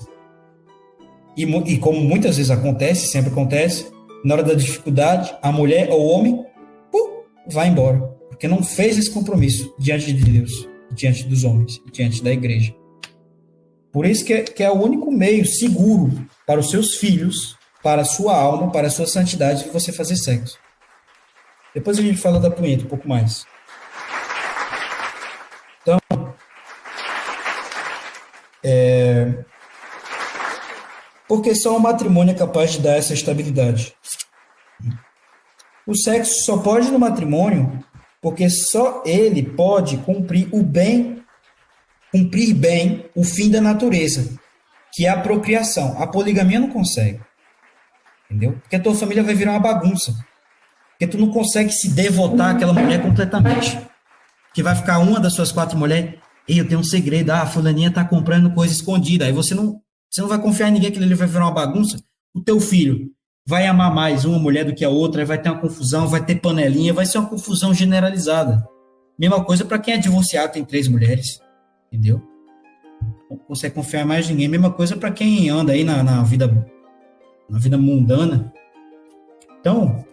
E, 1.36 1.44
e 1.44 1.78
como 1.78 2.00
muitas 2.02 2.38
vezes 2.38 2.52
acontece, 2.52 3.08
sempre 3.08 3.32
acontece, 3.32 3.92
na 4.24 4.36
hora 4.36 4.44
da 4.44 4.54
dificuldade, 4.54 5.36
a 5.42 5.52
mulher 5.52 5.90
ou 5.92 6.02
o 6.02 6.10
homem 6.10 6.46
pum, 6.92 7.24
vai 7.48 7.68
embora 7.68 8.18
porque 8.38 8.48
não 8.48 8.64
fez 8.64 9.00
esse 9.00 9.10
compromisso 9.10 9.74
diante 9.80 10.14
de 10.14 10.24
Deus, 10.24 10.70
diante 10.92 11.24
dos 11.24 11.44
homens, 11.44 11.82
diante 11.92 12.24
da 12.24 12.32
igreja. 12.32 12.74
Por 13.92 14.06
isso 14.06 14.24
que 14.24 14.32
é, 14.32 14.44
que 14.44 14.64
é 14.64 14.70
o 14.70 14.80
único 14.80 15.12
meio 15.12 15.44
seguro 15.44 16.12
para 16.46 16.60
os 16.60 16.70
seus 16.70 16.98
filhos, 16.98 17.58
para 17.82 18.04
a 18.04 18.06
sua 18.06 18.38
alma, 18.38 18.72
para 18.72 18.88
a 18.88 18.92
sua 18.92 19.08
santidade, 19.08 19.64
de 19.64 19.72
você 19.72 19.92
fazer 19.92 20.16
sexo. 20.18 20.56
Depois 21.74 21.98
a 21.98 22.02
gente 22.04 22.20
fala 22.20 22.40
da 22.40 22.52
punheta 22.52 22.84
um 22.84 22.88
pouco 22.88 23.10
mais. 23.10 23.44
Então, 25.82 25.98
é, 28.64 29.44
porque 31.28 31.54
só 31.54 31.76
o 31.76 31.80
matrimônio 31.80 32.34
é 32.34 32.38
capaz 32.38 32.72
de 32.72 32.82
dar 32.82 32.98
essa 32.98 33.14
estabilidade. 33.14 33.94
O 35.86 35.96
sexo 35.96 36.44
só 36.44 36.58
pode 36.58 36.92
no 36.92 37.00
matrimônio 37.00 37.84
porque 38.22 38.50
só 38.50 39.04
ele 39.06 39.44
pode 39.44 39.98
cumprir 39.98 40.50
o 40.52 40.64
bem, 40.64 41.24
cumprir 42.12 42.54
bem 42.54 43.10
o 43.16 43.24
fim 43.24 43.50
da 43.50 43.62
natureza, 43.62 44.38
que 44.94 45.06
é 45.06 45.10
a 45.10 45.22
procriação. 45.22 46.02
A 46.02 46.08
poligamia 46.08 46.60
não 46.60 46.70
consegue. 46.70 47.22
Entendeu? 48.26 48.54
Porque 48.62 48.76
a 48.76 48.80
tua 48.82 48.96
família 48.96 49.24
vai 49.24 49.34
virar 49.34 49.52
uma 49.52 49.60
bagunça. 49.60 50.14
Porque 50.92 51.08
tu 51.08 51.18
não 51.18 51.32
consegue 51.32 51.72
se 51.72 51.90
devotar 51.90 52.56
àquela 52.56 52.74
mulher 52.74 53.02
completamente. 53.02 53.80
Que 54.54 54.64
vai 54.64 54.76
ficar 54.76 54.98
uma 54.98 55.20
das 55.20 55.34
suas 55.34 55.52
quatro 55.52 55.78
mulheres. 55.78 56.20
E 56.48 56.58
eu 56.58 56.68
tenho 56.68 56.80
um 56.80 56.84
segredo, 56.84 57.32
ah, 57.32 57.42
a 57.42 57.46
fulaninha 57.46 57.92
tá 57.92 58.06
comprando 58.06 58.54
coisa 58.54 58.74
escondida. 58.74 59.26
Aí 59.26 59.32
você 59.34 59.54
não, 59.54 59.82
você 60.10 60.22
não 60.22 60.30
vai 60.30 60.40
confiar 60.42 60.70
em 60.70 60.74
ninguém 60.74 60.92
que 60.92 60.98
ele 60.98 61.14
vai 61.14 61.28
virar 61.28 61.46
uma 61.46 61.52
bagunça. 61.52 62.02
O 62.34 62.42
teu 62.42 62.60
filho 62.60 63.12
vai 63.46 63.66
amar 63.68 63.94
mais 63.94 64.24
uma 64.24 64.40
mulher 64.40 64.66
do 64.66 64.74
que 64.74 64.86
a 64.86 64.90
outra, 64.90 65.26
vai 65.26 65.42
ter 65.42 65.50
uma 65.50 65.60
confusão, 65.60 66.08
vai 66.08 66.24
ter 66.24 66.36
panelinha, 66.36 66.94
vai 66.94 67.06
ser 67.06 67.18
uma 67.18 67.30
confusão 67.30 67.74
generalizada. 67.74 68.66
Mesma 69.20 69.44
coisa 69.44 69.66
para 69.66 69.80
quem 69.80 69.96
é 69.96 69.98
divorciado, 69.98 70.54
tem 70.54 70.64
três 70.64 70.88
mulheres, 70.88 71.42
entendeu? 71.92 72.22
Não 73.30 73.38
consegue 73.38 73.76
confiar 73.76 74.06
mais 74.06 74.26
em 74.26 74.34
ninguém. 74.34 74.48
Mesma 74.48 74.72
coisa 74.72 74.96
para 74.96 75.12
quem 75.12 75.50
anda 75.50 75.74
aí 75.74 75.84
na, 75.84 76.02
na, 76.04 76.24
vida 76.24 76.48
na 77.50 77.60
vida 77.60 77.78
mundana. 77.78 78.54
Então, 79.60 80.06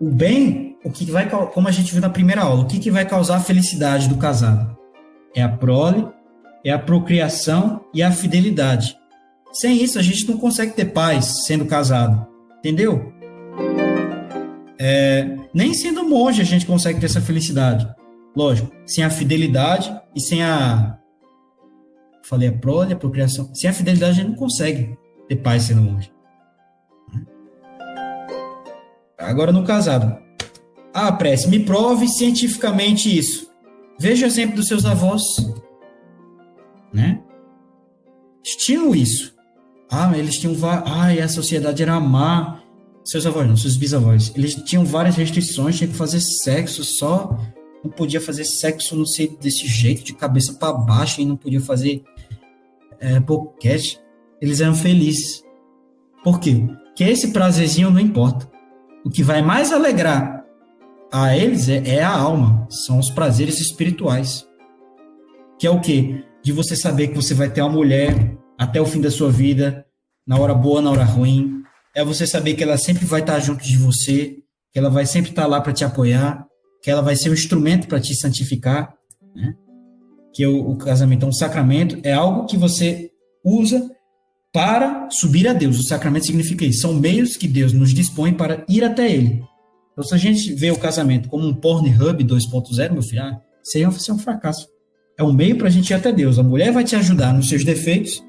o 0.00 0.10
bem, 0.10 0.76
o 0.84 0.90
que 0.90 1.04
vai, 1.10 1.28
como 1.28 1.68
a 1.68 1.70
gente 1.70 1.92
viu 1.92 2.00
na 2.00 2.10
primeira 2.10 2.42
aula, 2.42 2.62
o 2.62 2.66
que, 2.66 2.78
que 2.78 2.90
vai 2.90 3.06
causar 3.06 3.36
a 3.36 3.40
felicidade 3.40 4.08
do 4.08 4.16
casado? 4.16 4.76
É 5.34 5.42
a 5.42 5.48
prole, 5.48 6.06
é 6.64 6.70
a 6.70 6.78
procriação 6.78 7.84
e 7.92 8.02
a 8.02 8.10
fidelidade. 8.10 8.96
Sem 9.52 9.82
isso, 9.82 9.98
a 9.98 10.02
gente 10.02 10.28
não 10.28 10.36
consegue 10.36 10.72
ter 10.72 10.86
paz 10.86 11.44
sendo 11.46 11.66
casado. 11.66 12.26
Entendeu? 12.58 13.12
É, 14.78 15.36
nem 15.52 15.72
sendo 15.74 16.08
monge 16.08 16.42
a 16.42 16.44
gente 16.44 16.66
consegue 16.66 16.98
ter 16.98 17.06
essa 17.06 17.20
felicidade. 17.20 17.88
Lógico, 18.36 18.70
sem 18.86 19.04
a 19.04 19.10
fidelidade 19.10 19.94
e 20.14 20.20
sem 20.20 20.42
a. 20.42 20.98
Falei 22.24 22.48
a 22.48 22.52
prole, 22.52 22.92
a 22.92 22.96
procriação. 22.96 23.54
Sem 23.54 23.70
a 23.70 23.72
fidelidade 23.72 24.12
a 24.12 24.22
gente 24.22 24.30
não 24.30 24.36
consegue 24.36 24.96
ter 25.28 25.36
paz 25.36 25.64
sendo 25.64 25.82
monge. 25.82 26.12
Agora 29.18 29.52
no 29.52 29.64
casado. 29.64 30.18
Ah, 30.92 31.12
prece, 31.12 31.48
me 31.48 31.60
prove 31.60 32.08
cientificamente 32.08 33.16
isso. 33.16 33.53
Veja 33.98 34.26
o 34.26 34.28
exemplo 34.28 34.56
dos 34.56 34.66
seus 34.66 34.84
avós. 34.84 35.22
Né? 36.92 37.20
Tinham 38.42 38.94
isso. 38.94 39.34
Ah, 39.90 40.16
eles 40.16 40.38
tinham. 40.38 40.56
Ah, 40.64 41.08
a 41.08 41.28
sociedade 41.28 41.82
era 41.82 41.98
má. 42.00 42.60
Seus 43.04 43.26
avós, 43.26 43.46
não, 43.46 43.56
seus 43.56 43.76
bisavós. 43.76 44.32
Eles 44.34 44.54
tinham 44.54 44.84
várias 44.84 45.16
restrições, 45.16 45.76
tinha 45.76 45.88
que 45.88 45.94
fazer 45.96 46.20
sexo 46.20 46.82
só. 46.82 47.38
Não 47.82 47.90
podia 47.90 48.20
fazer 48.20 48.44
sexo, 48.44 48.96
não 48.96 49.04
sei, 49.04 49.36
desse 49.40 49.66
jeito, 49.66 50.02
de 50.02 50.14
cabeça 50.14 50.54
para 50.54 50.72
baixo, 50.72 51.20
e 51.20 51.26
não 51.26 51.36
podia 51.36 51.60
fazer 51.60 52.02
é, 52.98 53.20
podcast. 53.20 54.00
Eles 54.40 54.60
eram 54.60 54.74
felizes. 54.74 55.44
Por 56.22 56.40
quê? 56.40 56.66
Que 56.96 57.04
esse 57.04 57.30
prazerzinho 57.30 57.90
não 57.90 58.00
importa. 58.00 58.50
O 59.04 59.10
que 59.10 59.22
vai 59.22 59.42
mais 59.42 59.70
alegrar 59.70 60.43
a 61.12 61.36
eles 61.36 61.68
é, 61.68 61.82
é 61.86 62.02
a 62.02 62.10
alma, 62.10 62.66
são 62.70 62.98
os 62.98 63.10
prazeres 63.10 63.60
espirituais. 63.60 64.46
Que 65.58 65.66
é 65.66 65.70
o 65.70 65.80
quê? 65.80 66.24
De 66.42 66.52
você 66.52 66.74
saber 66.76 67.08
que 67.08 67.16
você 67.16 67.34
vai 67.34 67.50
ter 67.50 67.62
uma 67.62 67.70
mulher 67.70 68.36
até 68.58 68.80
o 68.80 68.86
fim 68.86 69.00
da 69.00 69.10
sua 69.10 69.30
vida, 69.30 69.86
na 70.26 70.38
hora 70.38 70.54
boa, 70.54 70.82
na 70.82 70.90
hora 70.90 71.04
ruim. 71.04 71.62
É 71.94 72.04
você 72.04 72.26
saber 72.26 72.54
que 72.54 72.62
ela 72.62 72.76
sempre 72.76 73.04
vai 73.04 73.20
estar 73.20 73.38
junto 73.38 73.64
de 73.64 73.76
você, 73.76 74.36
que 74.72 74.78
ela 74.78 74.90
vai 74.90 75.06
sempre 75.06 75.30
estar 75.30 75.46
lá 75.46 75.60
para 75.60 75.72
te 75.72 75.84
apoiar, 75.84 76.46
que 76.82 76.90
ela 76.90 77.00
vai 77.00 77.16
ser 77.16 77.30
um 77.30 77.34
instrumento 77.34 77.86
para 77.86 78.00
te 78.00 78.14
santificar, 78.14 78.94
né? 79.34 79.54
Que 80.34 80.46
o, 80.46 80.70
o 80.70 80.76
casamento 80.76 81.24
é 81.24 81.28
um 81.28 81.32
sacramento, 81.32 81.98
é 82.02 82.12
algo 82.12 82.46
que 82.46 82.56
você 82.56 83.10
usa 83.44 83.88
para 84.52 85.08
subir 85.10 85.46
a 85.46 85.52
Deus. 85.52 85.78
O 85.78 85.84
sacramento 85.84 86.26
significa 86.26 86.64
isso, 86.64 86.80
são 86.80 86.94
meios 86.94 87.36
que 87.36 87.46
Deus 87.46 87.72
nos 87.72 87.94
dispõe 87.94 88.32
para 88.34 88.64
ir 88.68 88.84
até 88.84 89.10
Ele. 89.10 89.42
Então, 89.94 90.02
se 90.04 90.12
a 90.12 90.18
gente 90.18 90.52
vê 90.52 90.72
o 90.72 90.78
casamento 90.78 91.28
como 91.28 91.46
um 91.46 91.54
Pornhub 91.54 92.24
2.0, 92.24 92.92
meu 92.92 93.02
filho, 93.02 93.22
ah, 93.22 93.40
seria 93.62 93.88
um 93.88 94.18
fracasso. 94.18 94.68
É 95.16 95.22
um 95.22 95.32
meio 95.32 95.56
para 95.56 95.68
a 95.68 95.70
gente 95.70 95.90
ir 95.90 95.94
até 95.94 96.12
Deus. 96.12 96.36
A 96.36 96.42
mulher 96.42 96.72
vai 96.72 96.82
te 96.82 96.96
ajudar 96.96 97.32
nos 97.32 97.48
seus 97.48 97.64
defeitos 97.64 98.22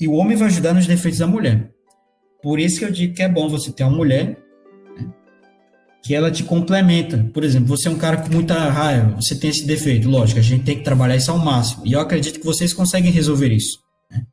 e 0.00 0.08
o 0.08 0.14
homem 0.14 0.36
vai 0.36 0.48
ajudar 0.48 0.74
nos 0.74 0.86
defeitos 0.86 1.20
da 1.20 1.26
mulher. 1.26 1.70
Por 2.42 2.58
isso 2.58 2.80
que 2.80 2.84
eu 2.84 2.90
digo 2.90 3.14
que 3.14 3.22
é 3.22 3.28
bom 3.28 3.48
você 3.48 3.70
ter 3.70 3.84
uma 3.84 3.96
mulher 3.96 4.36
né, 4.96 5.08
que 6.02 6.14
ela 6.14 6.32
te 6.32 6.42
complementa. 6.42 7.30
Por 7.32 7.44
exemplo, 7.44 7.68
você 7.68 7.86
é 7.86 7.90
um 7.90 7.98
cara 7.98 8.16
com 8.16 8.32
muita 8.32 8.54
raiva, 8.68 9.14
você 9.14 9.38
tem 9.38 9.50
esse 9.50 9.64
defeito. 9.64 10.08
Lógico, 10.08 10.40
a 10.40 10.42
gente 10.42 10.64
tem 10.64 10.76
que 10.76 10.84
trabalhar 10.84 11.14
isso 11.14 11.30
ao 11.30 11.38
máximo. 11.38 11.86
E 11.86 11.92
eu 11.92 12.00
acredito 12.00 12.40
que 12.40 12.46
vocês 12.46 12.72
conseguem 12.72 13.12
resolver 13.12 13.52
isso. 13.52 13.78
Né? 14.10 14.26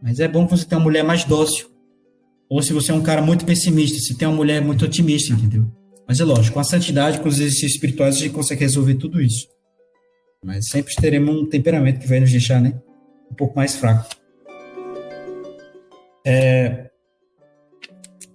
Mas 0.00 0.20
é 0.20 0.28
bom 0.28 0.46
você 0.46 0.64
tenha 0.64 0.78
uma 0.78 0.84
mulher 0.84 1.02
mais 1.02 1.24
dócil, 1.24 1.68
Ou 2.48 2.62
se 2.62 2.72
você 2.72 2.92
é 2.92 2.94
um 2.94 3.02
cara 3.02 3.20
muito 3.20 3.44
pessimista, 3.44 3.98
se 3.98 4.16
tem 4.16 4.28
uma 4.28 4.36
mulher 4.36 4.62
muito 4.62 4.84
otimista, 4.84 5.32
entendeu? 5.32 5.66
Mas 6.06 6.20
é 6.20 6.24
lógico, 6.24 6.54
com 6.54 6.60
a 6.60 6.64
santidade, 6.64 7.20
com 7.20 7.28
os 7.28 7.40
exercícios 7.40 7.72
espirituais, 7.72 8.16
a 8.16 8.18
gente 8.20 8.32
consegue 8.32 8.60
resolver 8.60 8.94
tudo 8.94 9.20
isso. 9.20 9.48
Mas 10.44 10.68
sempre 10.68 10.94
teremos 10.94 11.34
um 11.34 11.46
temperamento 11.46 11.98
que 11.98 12.06
vai 12.06 12.20
nos 12.20 12.30
deixar, 12.30 12.60
né? 12.60 12.80
Um 13.30 13.34
pouco 13.34 13.56
mais 13.56 13.74
fraco. 13.74 14.08
É... 16.24 16.88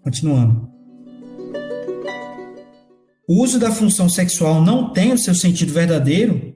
Continuando. 0.04 0.70
O 3.28 3.42
uso 3.42 3.58
da 3.58 3.72
função 3.72 4.10
sexual 4.10 4.62
não 4.62 4.92
tem 4.92 5.14
o 5.14 5.18
seu 5.18 5.34
sentido 5.34 5.72
verdadeiro 5.72 6.54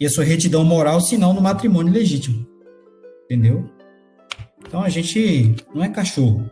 e 0.00 0.06
a 0.06 0.10
sua 0.10 0.22
retidão 0.22 0.62
moral, 0.64 1.00
senão 1.00 1.34
no 1.34 1.40
matrimônio 1.40 1.92
legítimo. 1.92 2.46
Entendeu? 3.24 3.68
Então 4.60 4.82
a 4.82 4.88
gente 4.88 5.56
não 5.74 5.82
é 5.82 5.88
cachorro. 5.88 6.48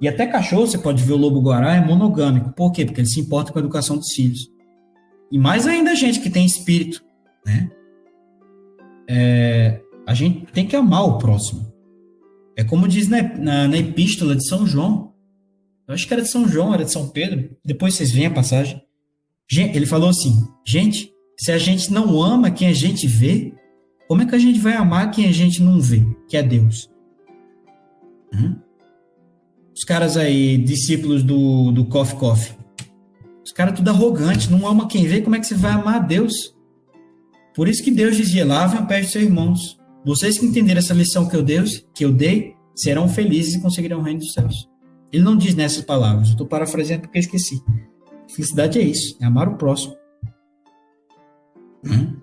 E 0.00 0.08
até 0.08 0.26
cachorro, 0.26 0.66
você 0.66 0.78
pode 0.78 1.02
ver 1.02 1.12
o 1.12 1.16
lobo-guará, 1.16 1.76
é 1.76 1.84
monogâmico. 1.84 2.52
Por 2.52 2.72
quê? 2.72 2.84
Porque 2.84 3.00
ele 3.00 3.08
se 3.08 3.20
importa 3.20 3.52
com 3.52 3.58
a 3.58 3.62
educação 3.62 3.96
dos 3.96 4.12
filhos. 4.12 4.50
E 5.30 5.38
mais 5.38 5.66
ainda 5.66 5.94
gente 5.94 6.20
que 6.20 6.30
tem 6.30 6.44
espírito, 6.44 7.04
né? 7.44 7.70
É, 9.08 9.80
a 10.06 10.14
gente 10.14 10.46
tem 10.52 10.66
que 10.66 10.76
amar 10.76 11.04
o 11.04 11.18
próximo. 11.18 11.72
É 12.56 12.62
como 12.62 12.86
diz 12.88 13.08
na, 13.08 13.22
na, 13.22 13.68
na, 13.68 13.76
epístola 13.76 14.36
de 14.36 14.46
São 14.46 14.66
João. 14.66 15.12
Eu 15.86 15.94
acho 15.94 16.06
que 16.06 16.14
era 16.14 16.22
de 16.22 16.30
São 16.30 16.48
João, 16.48 16.72
era 16.72 16.84
de 16.84 16.92
São 16.92 17.08
Pedro. 17.08 17.50
Depois 17.64 17.94
vocês 17.94 18.12
veem 18.12 18.26
a 18.26 18.30
passagem. 18.30 18.80
Ele 19.50 19.86
falou 19.86 20.08
assim: 20.08 20.46
gente, 20.66 21.12
se 21.38 21.52
a 21.52 21.58
gente 21.58 21.92
não 21.92 22.22
ama 22.22 22.50
quem 22.50 22.68
a 22.68 22.72
gente 22.72 23.06
vê, 23.06 23.52
como 24.08 24.22
é 24.22 24.26
que 24.26 24.34
a 24.34 24.38
gente 24.38 24.58
vai 24.58 24.74
amar 24.74 25.10
quem 25.10 25.26
a 25.26 25.32
gente 25.32 25.62
não 25.62 25.80
vê, 25.80 26.04
que 26.28 26.36
é 26.36 26.42
Deus? 26.42 26.90
Hum? 28.32 28.56
Os 29.74 29.84
caras 29.84 30.16
aí, 30.16 30.56
discípulos 30.56 31.22
do, 31.22 31.72
do 31.72 31.84
Coffee 31.86 32.18
Coffee. 32.18 32.56
Os 33.44 33.52
caras 33.52 33.74
tudo 33.74 33.90
arrogante, 33.90 34.50
não 34.50 34.66
ama 34.66 34.86
quem 34.86 35.06
vê, 35.06 35.20
como 35.20 35.36
é 35.36 35.40
que 35.40 35.46
você 35.46 35.54
vai 35.54 35.72
amar 35.72 35.96
a 35.96 35.98
Deus? 35.98 36.54
Por 37.54 37.68
isso 37.68 37.82
que 37.82 37.90
Deus 37.90 38.16
dizia, 38.16 38.46
lavem 38.46 38.78
a 38.78 38.82
pé 38.82 39.00
de 39.00 39.08
seus 39.08 39.24
irmãos. 39.24 39.78
Vocês 40.04 40.38
que 40.38 40.46
entenderam 40.46 40.78
essa 40.78 40.94
lição 40.94 41.28
que 41.28 41.36
eu, 41.36 41.42
Deus, 41.42 41.84
que 41.94 42.04
eu 42.04 42.12
dei, 42.12 42.54
serão 42.74 43.08
felizes 43.08 43.54
e 43.54 43.60
conseguirão 43.60 44.00
o 44.00 44.02
reino 44.02 44.20
dos 44.20 44.32
céus. 44.32 44.68
Ele 45.12 45.22
não 45.22 45.36
diz 45.36 45.54
nessas 45.54 45.84
palavras, 45.84 46.28
eu 46.28 46.32
estou 46.32 46.46
parafraseando 46.46 47.02
porque 47.02 47.18
eu 47.18 47.22
esqueci. 47.22 47.62
Felicidade 48.34 48.78
é 48.78 48.82
isso, 48.82 49.16
é 49.20 49.24
amar 49.24 49.48
o 49.48 49.56
próximo. 49.56 49.94
Hum? 51.84 52.16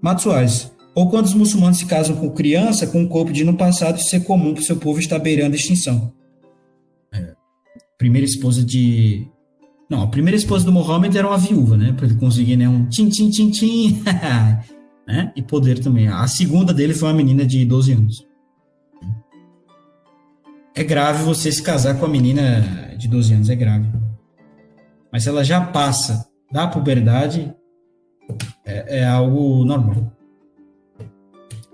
Matos 0.00 0.24
Soares. 0.24 0.72
Ou 0.94 1.08
quando 1.08 1.26
os 1.26 1.34
muçulmanos 1.34 1.78
se 1.78 1.86
casam 1.86 2.16
com 2.16 2.30
criança, 2.30 2.86
com 2.86 3.00
um 3.00 3.08
corpo 3.08 3.32
de 3.32 3.44
no 3.44 3.56
passado, 3.56 3.98
isso 3.98 4.14
é 4.14 4.20
comum 4.20 4.52
para 4.52 4.60
o 4.62 4.64
seu 4.64 4.76
povo 4.76 4.98
estar 4.98 5.18
beirando 5.18 5.56
extinção. 5.56 6.12
Primeira 8.02 8.26
esposa 8.26 8.64
de. 8.64 9.28
Não, 9.88 10.02
a 10.02 10.08
primeira 10.08 10.36
esposa 10.36 10.64
do 10.64 10.72
Mohammed 10.72 11.16
era 11.16 11.28
uma 11.28 11.38
viúva, 11.38 11.76
né? 11.76 11.92
Para 11.92 12.06
ele 12.06 12.16
conseguir 12.16 12.56
né, 12.56 12.68
um 12.68 12.88
tim, 12.88 13.08
tim, 13.08 13.30
tim, 13.30 13.48
tim. 13.48 14.02
né? 15.06 15.32
E 15.36 15.40
poder 15.40 15.78
também. 15.78 16.08
A 16.08 16.26
segunda 16.26 16.74
dele 16.74 16.94
foi 16.94 17.06
uma 17.08 17.14
menina 17.14 17.46
de 17.46 17.64
12 17.64 17.92
anos. 17.92 18.26
É 20.74 20.82
grave 20.82 21.22
você 21.22 21.52
se 21.52 21.62
casar 21.62 21.96
com 21.96 22.04
a 22.04 22.08
menina 22.08 22.92
de 22.98 23.06
12 23.06 23.34
anos, 23.34 23.48
é 23.48 23.54
grave. 23.54 23.86
Mas 25.12 25.22
se 25.22 25.28
ela 25.28 25.44
já 25.44 25.60
passa 25.60 26.26
da 26.50 26.66
puberdade, 26.66 27.54
é, 28.66 28.98
é 28.98 29.06
algo 29.06 29.64
normal. 29.64 30.12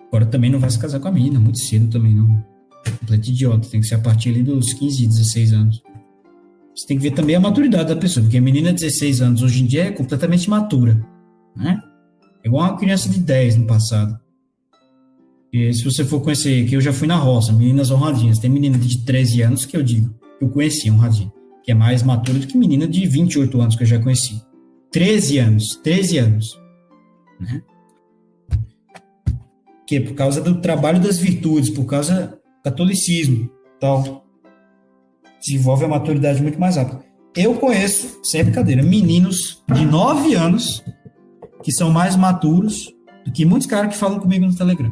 Agora 0.09 0.27
também 0.27 0.51
não 0.51 0.59
vai 0.59 0.69
se 0.69 0.79
casar 0.79 1.01
com 1.01 1.09
a 1.09 1.13
menina, 1.13 1.41
muito 1.41 1.59
cedo 1.59 1.89
também 1.89 2.15
não. 2.15 2.45
Completo 3.01 3.31
idiota, 3.31 3.67
tem 3.71 3.81
que 3.81 3.87
ser 3.87 3.95
a 3.95 4.01
partir 4.01 4.29
ali 4.29 4.43
dos 4.43 4.75
15, 4.75 5.07
16 5.07 5.53
anos. 5.55 5.88
Você 6.79 6.87
tem 6.87 6.97
que 6.97 7.03
ver 7.03 7.11
também 7.11 7.35
a 7.35 7.41
maturidade 7.41 7.89
da 7.89 7.97
pessoa, 7.97 8.23
porque 8.23 8.39
a 8.39 8.41
menina 8.41 8.73
de 8.73 8.85
16 8.85 9.21
anos 9.21 9.43
hoje 9.43 9.65
em 9.65 9.67
dia 9.67 9.87
é 9.87 9.91
completamente 9.91 10.49
matura, 10.49 11.05
né? 11.57 11.83
É 12.45 12.47
igual 12.47 12.71
uma 12.71 12.79
criança 12.79 13.09
de 13.09 13.19
10 13.19 13.57
no 13.57 13.67
passado. 13.67 14.17
E 15.53 15.75
se 15.75 15.83
você 15.83 16.05
for 16.05 16.21
conhecer, 16.21 16.69
que 16.69 16.77
eu 16.77 16.81
já 16.81 16.93
fui 16.93 17.09
na 17.09 17.17
roça, 17.17 17.53
meninas 17.53 17.91
honradinhas, 17.91 18.39
tem 18.39 18.49
menina 18.49 18.79
de 18.79 19.05
13 19.05 19.43
anos 19.43 19.67
que 19.67 19.77
eu 19.77 19.83
digo, 19.83 20.15
que 20.39 20.45
eu 20.45 20.51
conheci 20.51 20.89
honradinha, 20.89 21.33
que 21.65 21.73
é 21.73 21.75
mais 21.75 22.05
matura 22.05 22.39
do 22.39 22.47
que 22.47 22.57
menina 22.57 22.87
de 22.87 23.05
28 23.09 23.61
anos 23.61 23.75
que 23.75 23.83
eu 23.83 23.87
já 23.87 23.99
conheci. 23.99 24.41
13 24.93 25.39
anos, 25.39 25.81
13 25.83 26.19
anos, 26.19 26.61
né? 27.41 27.61
Que 29.85 29.99
por 29.99 30.15
causa 30.15 30.41
do 30.41 30.61
trabalho 30.61 31.01
das 31.01 31.19
virtudes, 31.19 31.71
por 31.71 31.87
causa 31.87 32.29
do 32.29 32.63
catolicismo, 32.63 33.51
tal, 33.81 34.28
desenvolve 35.41 35.85
a 35.85 35.89
maturidade 35.89 36.43
muito 36.43 36.59
mais 36.59 36.77
rápido. 36.77 37.03
Eu 37.37 37.55
conheço, 37.55 38.19
sem 38.25 38.43
brincadeira, 38.43 38.83
meninos 38.83 39.63
de 39.73 39.85
9 39.85 40.35
anos 40.35 40.83
que 41.63 41.73
são 41.73 41.91
mais 41.91 42.17
maturos 42.17 42.93
do 43.25 43.33
que 43.33 43.45
muitos 43.45 43.67
caras 43.67 43.93
que 43.93 43.99
falam 43.99 44.19
comigo 44.19 44.47
no 44.47 44.55
Telegram. 44.55 44.91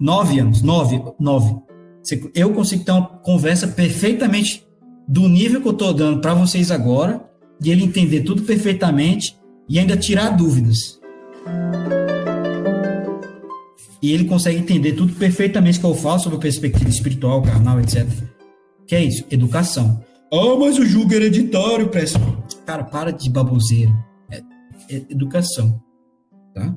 Nove 0.00 0.38
anos, 0.38 0.62
nove, 0.62 1.00
nove. 1.20 1.56
Eu 2.34 2.52
consigo 2.52 2.84
ter 2.84 2.92
uma 2.92 3.06
conversa 3.06 3.68
perfeitamente 3.68 4.66
do 5.06 5.28
nível 5.28 5.60
que 5.60 5.68
eu 5.68 5.72
estou 5.72 5.92
dando 5.92 6.20
para 6.20 6.34
vocês 6.34 6.70
agora, 6.70 7.24
de 7.60 7.70
ele 7.70 7.84
entender 7.84 8.22
tudo 8.22 8.42
perfeitamente 8.42 9.36
e 9.68 9.78
ainda 9.78 9.96
tirar 9.96 10.30
dúvidas. 10.30 11.00
E 14.02 14.12
ele 14.12 14.24
consegue 14.24 14.58
entender 14.58 14.92
tudo 14.92 15.14
perfeitamente 15.14 15.78
que 15.78 15.86
eu 15.86 15.94
falo 15.94 16.18
sobre 16.18 16.38
a 16.38 16.40
perspectiva 16.40 16.90
espiritual, 16.90 17.40
carnal, 17.42 17.80
etc. 17.80 18.06
Que 18.86 18.94
é 18.94 19.04
isso? 19.04 19.24
Educação. 19.30 20.04
Ah, 20.32 20.56
mas 20.58 20.78
o 20.78 20.84
julgo 20.84 21.14
hereditário, 21.14 21.88
presta. 21.88 22.18
Cara, 22.66 22.84
para 22.84 23.10
de 23.10 23.30
baboseira. 23.30 23.92
É, 24.30 24.42
é 24.90 24.96
educação. 25.08 25.80
Tá? 26.54 26.76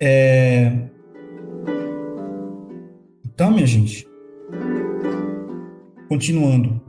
É... 0.00 0.88
Então, 3.24 3.50
minha 3.50 3.66
gente, 3.66 4.06
continuando. 6.08 6.80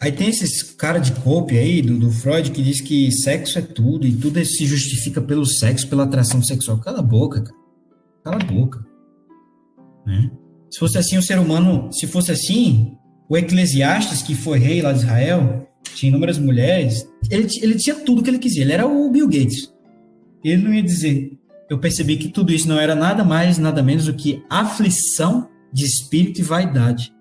Aí 0.00 0.12
tem 0.12 0.28
esses 0.28 0.62
cara 0.62 0.98
de 0.98 1.12
copy 1.12 1.58
aí 1.58 1.82
do, 1.82 1.98
do, 1.98 2.10
Freud 2.10 2.50
que 2.52 2.62
diz 2.62 2.80
que 2.80 3.10
sexo 3.10 3.58
é 3.58 3.62
tudo 3.62 4.06
e 4.06 4.16
tudo 4.16 4.42
se 4.44 4.64
justifica 4.64 5.20
pelo 5.20 5.44
sexo, 5.44 5.88
pela 5.88 6.04
atração 6.04 6.42
sexual. 6.42 6.78
Cala 6.78 7.00
a 7.00 7.02
boca, 7.02 7.42
cara. 7.42 7.56
Cala 8.24 8.36
a 8.36 8.44
boca. 8.44 8.87
Né? 10.08 10.30
Se 10.70 10.78
fosse 10.78 10.98
assim, 10.98 11.18
o 11.18 11.22
ser 11.22 11.38
humano, 11.38 11.92
se 11.92 12.06
fosse 12.06 12.32
assim, 12.32 12.96
o 13.28 13.36
Eclesiastes, 13.36 14.22
que 14.22 14.34
foi 14.34 14.58
rei 14.58 14.82
lá 14.82 14.92
de 14.92 15.00
Israel, 15.00 15.68
tinha 15.94 16.10
inúmeras 16.10 16.38
mulheres, 16.38 17.06
ele, 17.30 17.46
ele 17.62 17.76
tinha 17.76 17.94
tudo 17.94 18.22
que 18.22 18.30
ele 18.30 18.38
quisia. 18.38 18.62
Ele 18.62 18.72
era 18.72 18.86
o 18.86 19.10
Bill 19.10 19.28
Gates. 19.28 19.72
Ele 20.42 20.62
não 20.62 20.74
ia 20.74 20.82
dizer. 20.82 21.30
Eu 21.70 21.78
percebi 21.78 22.16
que 22.16 22.28
tudo 22.28 22.52
isso 22.52 22.66
não 22.66 22.80
era 22.80 22.94
nada 22.94 23.22
mais, 23.22 23.58
nada 23.58 23.82
menos 23.82 24.06
do 24.06 24.14
que 24.14 24.42
aflição 24.48 25.48
de 25.72 25.84
espírito 25.84 26.40
e 26.40 26.44
vaidade 26.44 27.12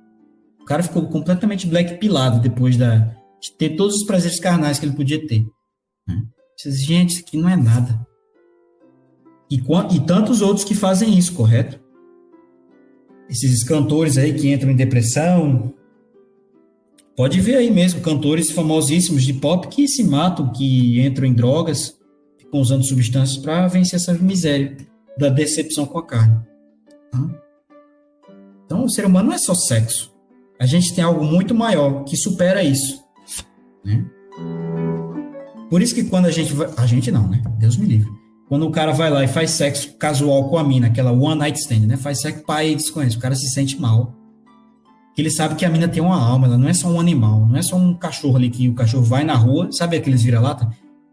cara 0.67 0.83
ficou 0.83 1.07
completamente 1.07 1.65
black 1.65 1.97
pilado 1.97 2.41
depois 2.41 2.77
da, 2.77 2.97
de 3.41 3.51
ter 3.57 3.75
todos 3.75 3.95
os 3.95 4.05
prazeres 4.05 4.39
carnais 4.39 4.77
que 4.77 4.85
ele 4.85 4.95
podia 4.95 5.25
ter. 5.25 5.45
Né? 6.05 6.21
Gente, 6.85 7.11
isso 7.11 7.21
aqui 7.21 7.37
não 7.37 7.49
é 7.49 7.55
nada. 7.55 8.05
E, 9.49 9.55
e 9.55 9.99
tantos 10.01 10.41
outros 10.41 10.65
que 10.65 10.75
fazem 10.75 11.17
isso, 11.17 11.33
correto? 11.33 11.79
Esses 13.29 13.63
cantores 13.63 14.17
aí 14.17 14.33
que 14.33 14.51
entram 14.51 14.71
em 14.71 14.75
depressão. 14.75 15.73
Pode 17.15 17.39
ver 17.41 17.57
aí 17.57 17.71
mesmo 17.71 18.01
cantores 18.01 18.51
famosíssimos 18.51 19.23
de 19.23 19.33
pop 19.33 19.67
que 19.67 19.87
se 19.87 20.03
matam, 20.03 20.51
que 20.51 21.01
entram 21.01 21.25
em 21.25 21.33
drogas, 21.33 21.97
ficam 22.37 22.59
usando 22.59 22.87
substâncias 22.87 23.37
para 23.43 23.67
vencer 23.67 23.95
essa 23.95 24.13
miséria 24.13 24.77
da 25.17 25.29
decepção 25.29 25.85
com 25.85 25.97
a 25.97 26.05
carne. 26.05 26.39
Tá? 27.11 27.29
Então, 28.65 28.85
o 28.85 28.89
ser 28.89 29.05
humano 29.05 29.29
não 29.29 29.35
é 29.35 29.39
só 29.39 29.55
sexo 29.55 30.15
a 30.59 30.65
gente 30.65 30.93
tem 30.93 31.03
algo 31.03 31.23
muito 31.23 31.53
maior 31.53 32.03
que 32.03 32.17
supera 32.17 32.63
isso. 32.63 33.03
Né? 33.85 34.05
Por 35.69 35.81
isso 35.81 35.93
que 35.93 36.03
quando 36.05 36.25
a 36.25 36.31
gente 36.31 36.53
vai. 36.53 36.69
A 36.77 36.85
gente 36.85 37.11
não, 37.11 37.27
né? 37.27 37.41
Deus 37.59 37.77
me 37.77 37.85
livre. 37.85 38.09
Quando 38.47 38.65
o 38.65 38.71
cara 38.71 38.93
vai 38.93 39.09
lá 39.09 39.23
e 39.23 39.27
faz 39.27 39.51
sexo 39.51 39.97
casual 39.97 40.49
com 40.49 40.57
a 40.57 40.63
mina, 40.63 40.87
aquela 40.87 41.11
one 41.11 41.39
night 41.39 41.59
stand, 41.59 41.85
né? 41.85 41.97
Faz 41.97 42.21
sexo 42.21 42.43
pai 42.45 42.75
desconhece, 42.75 43.17
o 43.17 43.19
cara 43.19 43.35
se 43.35 43.49
sente 43.49 43.79
mal. 43.79 44.13
Ele 45.17 45.29
sabe 45.31 45.55
que 45.55 45.65
a 45.65 45.69
mina 45.69 45.87
tem 45.87 46.01
uma 46.01 46.21
alma, 46.21 46.47
ela 46.47 46.57
não 46.57 46.69
é 46.69 46.73
só 46.73 46.87
um 46.87 46.99
animal, 46.99 47.45
não 47.47 47.57
é 47.57 47.61
só 47.61 47.75
um 47.75 47.93
cachorro 47.93 48.37
ali 48.37 48.49
que 48.49 48.69
o 48.69 48.73
cachorro 48.73 49.03
vai 49.03 49.23
na 49.23 49.35
rua, 49.35 49.69
sabe 49.71 49.97
aqueles 49.97 50.21
vira-lata? 50.21 50.69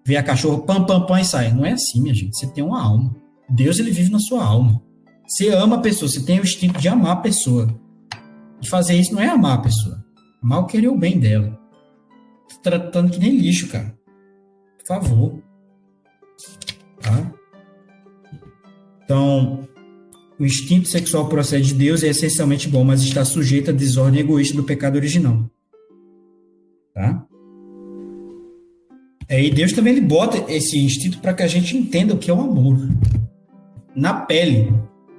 Vê 0.07 0.17
a 0.17 0.23
cachorro, 0.23 0.61
pam, 0.61 0.85
pam, 0.85 1.07
pam 1.07 1.21
e 1.21 1.25
sai. 1.25 1.53
Não 1.53 1.65
é 1.65 1.73
assim, 1.73 2.03
minha 2.03 2.15
gente. 2.15 2.37
Você 2.37 2.47
tem 2.47 2.63
uma 2.63 2.81
alma. 2.83 3.17
Deus, 3.49 3.79
ele 3.79 3.91
vive 3.91 4.11
na 4.11 4.19
sua 4.19 4.45
alma. 4.45 4.83
Você 5.27 5.49
ama 5.49 5.77
a 5.77 5.81
pessoa, 5.81 6.09
você 6.09 6.23
tem 6.23 6.39
o 6.39 6.43
instinto 6.43 6.79
de 6.79 6.89
amar 6.89 7.13
a 7.13 7.21
pessoa. 7.21 7.75
E 8.61 8.69
fazer 8.69 8.95
isso 8.95 9.15
não 9.15 9.23
é 9.23 9.29
amar 9.29 9.59
a 9.59 9.63
pessoa. 9.63 10.05
Amar 10.43 10.61
o 10.61 10.67
querer 10.67 10.89
o 10.89 10.99
bem 10.99 11.19
dela. 11.19 11.59
Tratando 12.63 13.11
que 13.11 13.19
nem 13.19 13.37
lixo, 13.37 13.69
cara. 13.69 13.99
Por 14.79 14.87
favor. 14.87 15.43
Tá? 17.05 17.33
Então, 19.05 19.69
o 20.39 20.45
instinto 20.45 20.89
sexual 20.89 21.29
procede 21.29 21.69
de 21.69 21.75
Deus 21.75 22.03
e 22.03 22.07
é 22.07 22.11
essencialmente 22.11 22.69
bom, 22.69 22.83
mas 22.83 23.03
está 23.03 23.25
sujeito 23.25 23.71
à 23.71 23.73
desordem 23.73 24.21
egoísta 24.21 24.57
do 24.57 24.65
pecado 24.65 24.97
original. 24.97 25.49
Tá? 26.95 27.27
É, 29.29 29.43
e 29.43 29.51
Deus 29.51 29.73
também 29.73 29.93
ele 29.93 30.07
bota 30.07 30.51
esse 30.51 30.79
instinto 30.79 31.19
para 31.19 31.35
que 31.35 31.43
a 31.43 31.47
gente 31.47 31.77
entenda 31.77 32.15
o 32.15 32.19
que 32.19 32.31
é 32.31 32.35
o 32.35 32.41
amor 32.41 32.89
na 33.95 34.13
pele, 34.13 34.73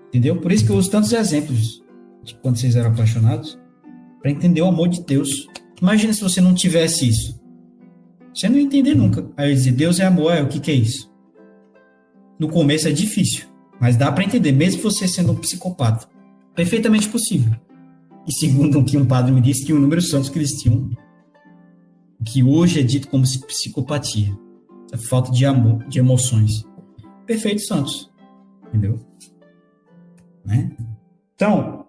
entendeu? 0.09 0.35
Por 0.41 0.51
isso 0.51 0.65
que 0.65 0.71
eu 0.71 0.75
uso 0.75 0.91
tantos 0.91 1.13
exemplos 1.13 1.83
de 2.23 2.35
quando 2.35 2.57
vocês 2.57 2.75
eram 2.75 2.91
apaixonados, 2.91 3.57
para 4.21 4.31
entender 4.31 4.61
o 4.61 4.67
amor 4.67 4.89
de 4.89 5.03
Deus. 5.03 5.29
Imagina 5.79 6.11
se 6.11 6.21
você 6.21 6.41
não 6.41 6.55
tivesse 6.55 7.07
isso. 7.07 7.39
Você 8.33 8.49
não 8.49 8.57
ia 8.57 8.63
entender 8.63 8.95
nunca. 8.95 9.25
Aí 9.37 9.51
eu 9.51 9.55
dizer, 9.55 9.71
Deus 9.71 9.99
é 9.99 10.05
amor, 10.05 10.33
é 10.33 10.41
o 10.41 10.47
que, 10.47 10.59
que 10.59 10.71
é 10.71 10.73
isso? 10.73 11.14
No 12.39 12.49
começo 12.49 12.87
é 12.87 12.91
difícil, 12.91 13.45
mas 13.79 13.95
dá 13.95 14.11
para 14.11 14.23
entender, 14.23 14.51
mesmo 14.51 14.81
você 14.81 15.07
sendo 15.07 15.31
um 15.31 15.35
psicopata. 15.35 16.07
Perfeitamente 16.55 17.09
possível. 17.09 17.53
E 18.27 18.33
segundo 18.33 18.79
o 18.79 18.85
que 18.85 18.97
um 18.97 19.05
padre 19.05 19.31
me 19.31 19.41
disse, 19.41 19.65
que 19.65 19.73
o 19.73 19.79
número 19.79 20.01
santos 20.01 20.29
que 20.29 20.39
eles 20.39 20.51
tinham, 20.51 20.89
que 22.25 22.43
hoje 22.43 22.79
é 22.79 22.83
dito 22.83 23.07
como 23.07 23.23
psicopatia, 23.23 24.35
a 24.91 24.97
falta 24.97 25.31
de 25.31 25.45
amor, 25.45 25.83
de 25.87 25.99
emoções. 25.99 26.65
Perfeito, 27.25 27.61
Santos. 27.61 28.11
Entendeu? 28.67 28.99
Né? 30.43 30.71
Então, 31.35 31.87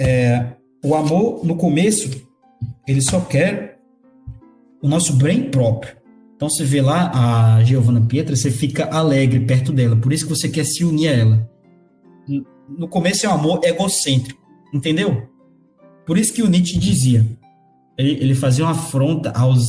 é, 0.00 0.54
o 0.84 0.94
amor, 0.94 1.44
no 1.44 1.56
começo, 1.56 2.10
ele 2.86 3.00
só 3.00 3.20
quer 3.20 3.80
o 4.80 4.88
nosso 4.88 5.12
bem 5.14 5.50
próprio. 5.50 5.97
Então, 6.38 6.48
você 6.48 6.62
vê 6.62 6.80
lá 6.80 7.10
a 7.56 7.64
Giovanna 7.64 8.00
Pietra, 8.00 8.36
você 8.36 8.48
fica 8.48 8.84
alegre 8.84 9.40
perto 9.40 9.72
dela. 9.72 9.96
Por 9.96 10.12
isso 10.12 10.24
que 10.24 10.30
você 10.30 10.48
quer 10.48 10.64
se 10.64 10.84
unir 10.84 11.08
a 11.08 11.12
ela. 11.12 11.50
No 12.78 12.86
começo 12.86 13.26
é 13.26 13.28
um 13.28 13.32
amor 13.32 13.60
egocêntrico. 13.64 14.40
Entendeu? 14.72 15.28
Por 16.06 16.16
isso 16.16 16.32
que 16.32 16.42
o 16.42 16.48
Nietzsche 16.48 16.78
dizia. 16.78 17.26
Ele, 17.98 18.12
ele 18.12 18.34
fazia 18.36 18.64
uma 18.64 18.70
afronta 18.70 19.32
aos 19.32 19.66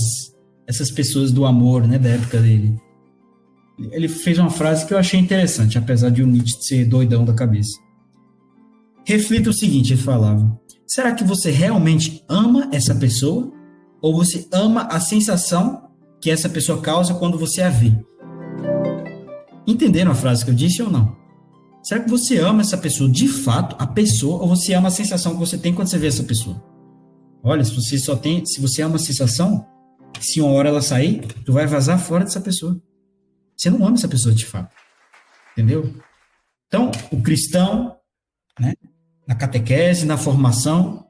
essas 0.67 0.91
pessoas 0.91 1.31
do 1.31 1.43
amor, 1.43 1.87
né, 1.87 1.97
da 1.97 2.09
época 2.09 2.39
dele. 2.39 2.77
Ele 3.91 4.07
fez 4.07 4.37
uma 4.37 4.51
frase 4.51 4.85
que 4.85 4.93
eu 4.93 4.99
achei 4.99 5.19
interessante, 5.19 5.79
apesar 5.79 6.11
de 6.11 6.21
o 6.21 6.27
Nietzsche 6.27 6.61
ser 6.61 6.85
doidão 6.85 7.25
da 7.25 7.33
cabeça. 7.33 7.79
Reflita 9.03 9.49
o 9.49 9.53
seguinte, 9.53 9.93
ele 9.93 10.01
falava: 10.01 10.55
será 10.85 11.15
que 11.15 11.23
você 11.23 11.49
realmente 11.49 12.23
ama 12.29 12.69
essa 12.71 12.93
pessoa? 12.93 13.51
Ou 13.99 14.15
você 14.15 14.47
ama 14.53 14.83
a 14.83 14.99
sensação 14.99 15.88
que 16.21 16.29
essa 16.29 16.49
pessoa 16.49 16.81
causa 16.81 17.13
quando 17.13 17.37
você 17.37 17.61
a 17.61 17.69
vê? 17.69 17.93
Entenderam 19.65 20.11
a 20.11 20.15
frase 20.15 20.43
que 20.43 20.51
eu 20.51 20.55
disse 20.55 20.81
ou 20.81 20.89
não? 20.89 21.17
Será 21.83 22.03
que 22.03 22.09
você 22.09 22.37
ama 22.37 22.61
essa 22.61 22.77
pessoa 22.77 23.09
de 23.09 23.27
fato, 23.27 23.75
a 23.79 23.87
pessoa, 23.87 24.41
ou 24.41 24.49
você 24.49 24.73
ama 24.73 24.89
a 24.89 24.91
sensação 24.91 25.33
que 25.33 25.39
você 25.39 25.57
tem 25.57 25.73
quando 25.73 25.87
você 25.87 25.97
vê 25.97 26.07
essa 26.07 26.23
pessoa? 26.23 26.61
Olha, 27.41 27.63
se 27.63 27.73
você 27.73 27.97
só 27.97 28.15
tem, 28.15 28.45
se 28.45 28.59
você 28.59 28.81
ama 28.81 28.97
a 28.97 28.99
sensação, 28.99 29.65
se 30.19 30.41
uma 30.41 30.51
hora 30.51 30.69
ela 30.69 30.81
sair, 30.81 31.21
tu 31.45 31.53
vai 31.53 31.65
vazar 31.65 31.97
fora 31.99 32.25
dessa 32.25 32.41
pessoa. 32.41 32.81
Você 33.55 33.69
não 33.69 33.85
ama 33.85 33.95
essa 33.95 34.07
pessoa 34.07 34.35
de 34.35 34.45
fato. 34.45 34.75
Entendeu? 35.53 35.93
Então, 36.67 36.91
o 37.11 37.21
cristão, 37.21 37.95
né, 38.59 38.73
na 39.27 39.35
catequese, 39.35 40.05
na 40.05 40.17
formação, 40.17 41.05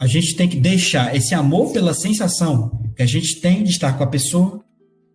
a 0.00 0.06
gente 0.06 0.36
tem 0.36 0.48
que 0.48 0.60
deixar 0.60 1.14
esse 1.16 1.34
amor 1.34 1.72
pela 1.72 1.94
sensação 1.94 2.87
que 2.98 3.02
a 3.04 3.06
gente 3.06 3.40
tem 3.40 3.62
de 3.62 3.70
estar 3.70 3.96
com 3.96 4.02
a 4.02 4.08
pessoa, 4.08 4.60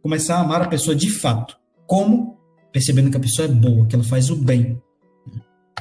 começar 0.01 0.37
a 0.37 0.39
amar 0.39 0.61
a 0.61 0.69
pessoa 0.69 0.95
de 0.95 1.09
fato. 1.09 1.57
Como? 1.85 2.39
Percebendo 2.71 3.11
que 3.11 3.17
a 3.17 3.19
pessoa 3.19 3.45
é 3.45 3.51
boa, 3.51 3.85
que 3.85 3.93
ela 3.93 4.05
faz 4.05 4.29
o 4.29 4.37
bem. 4.37 4.81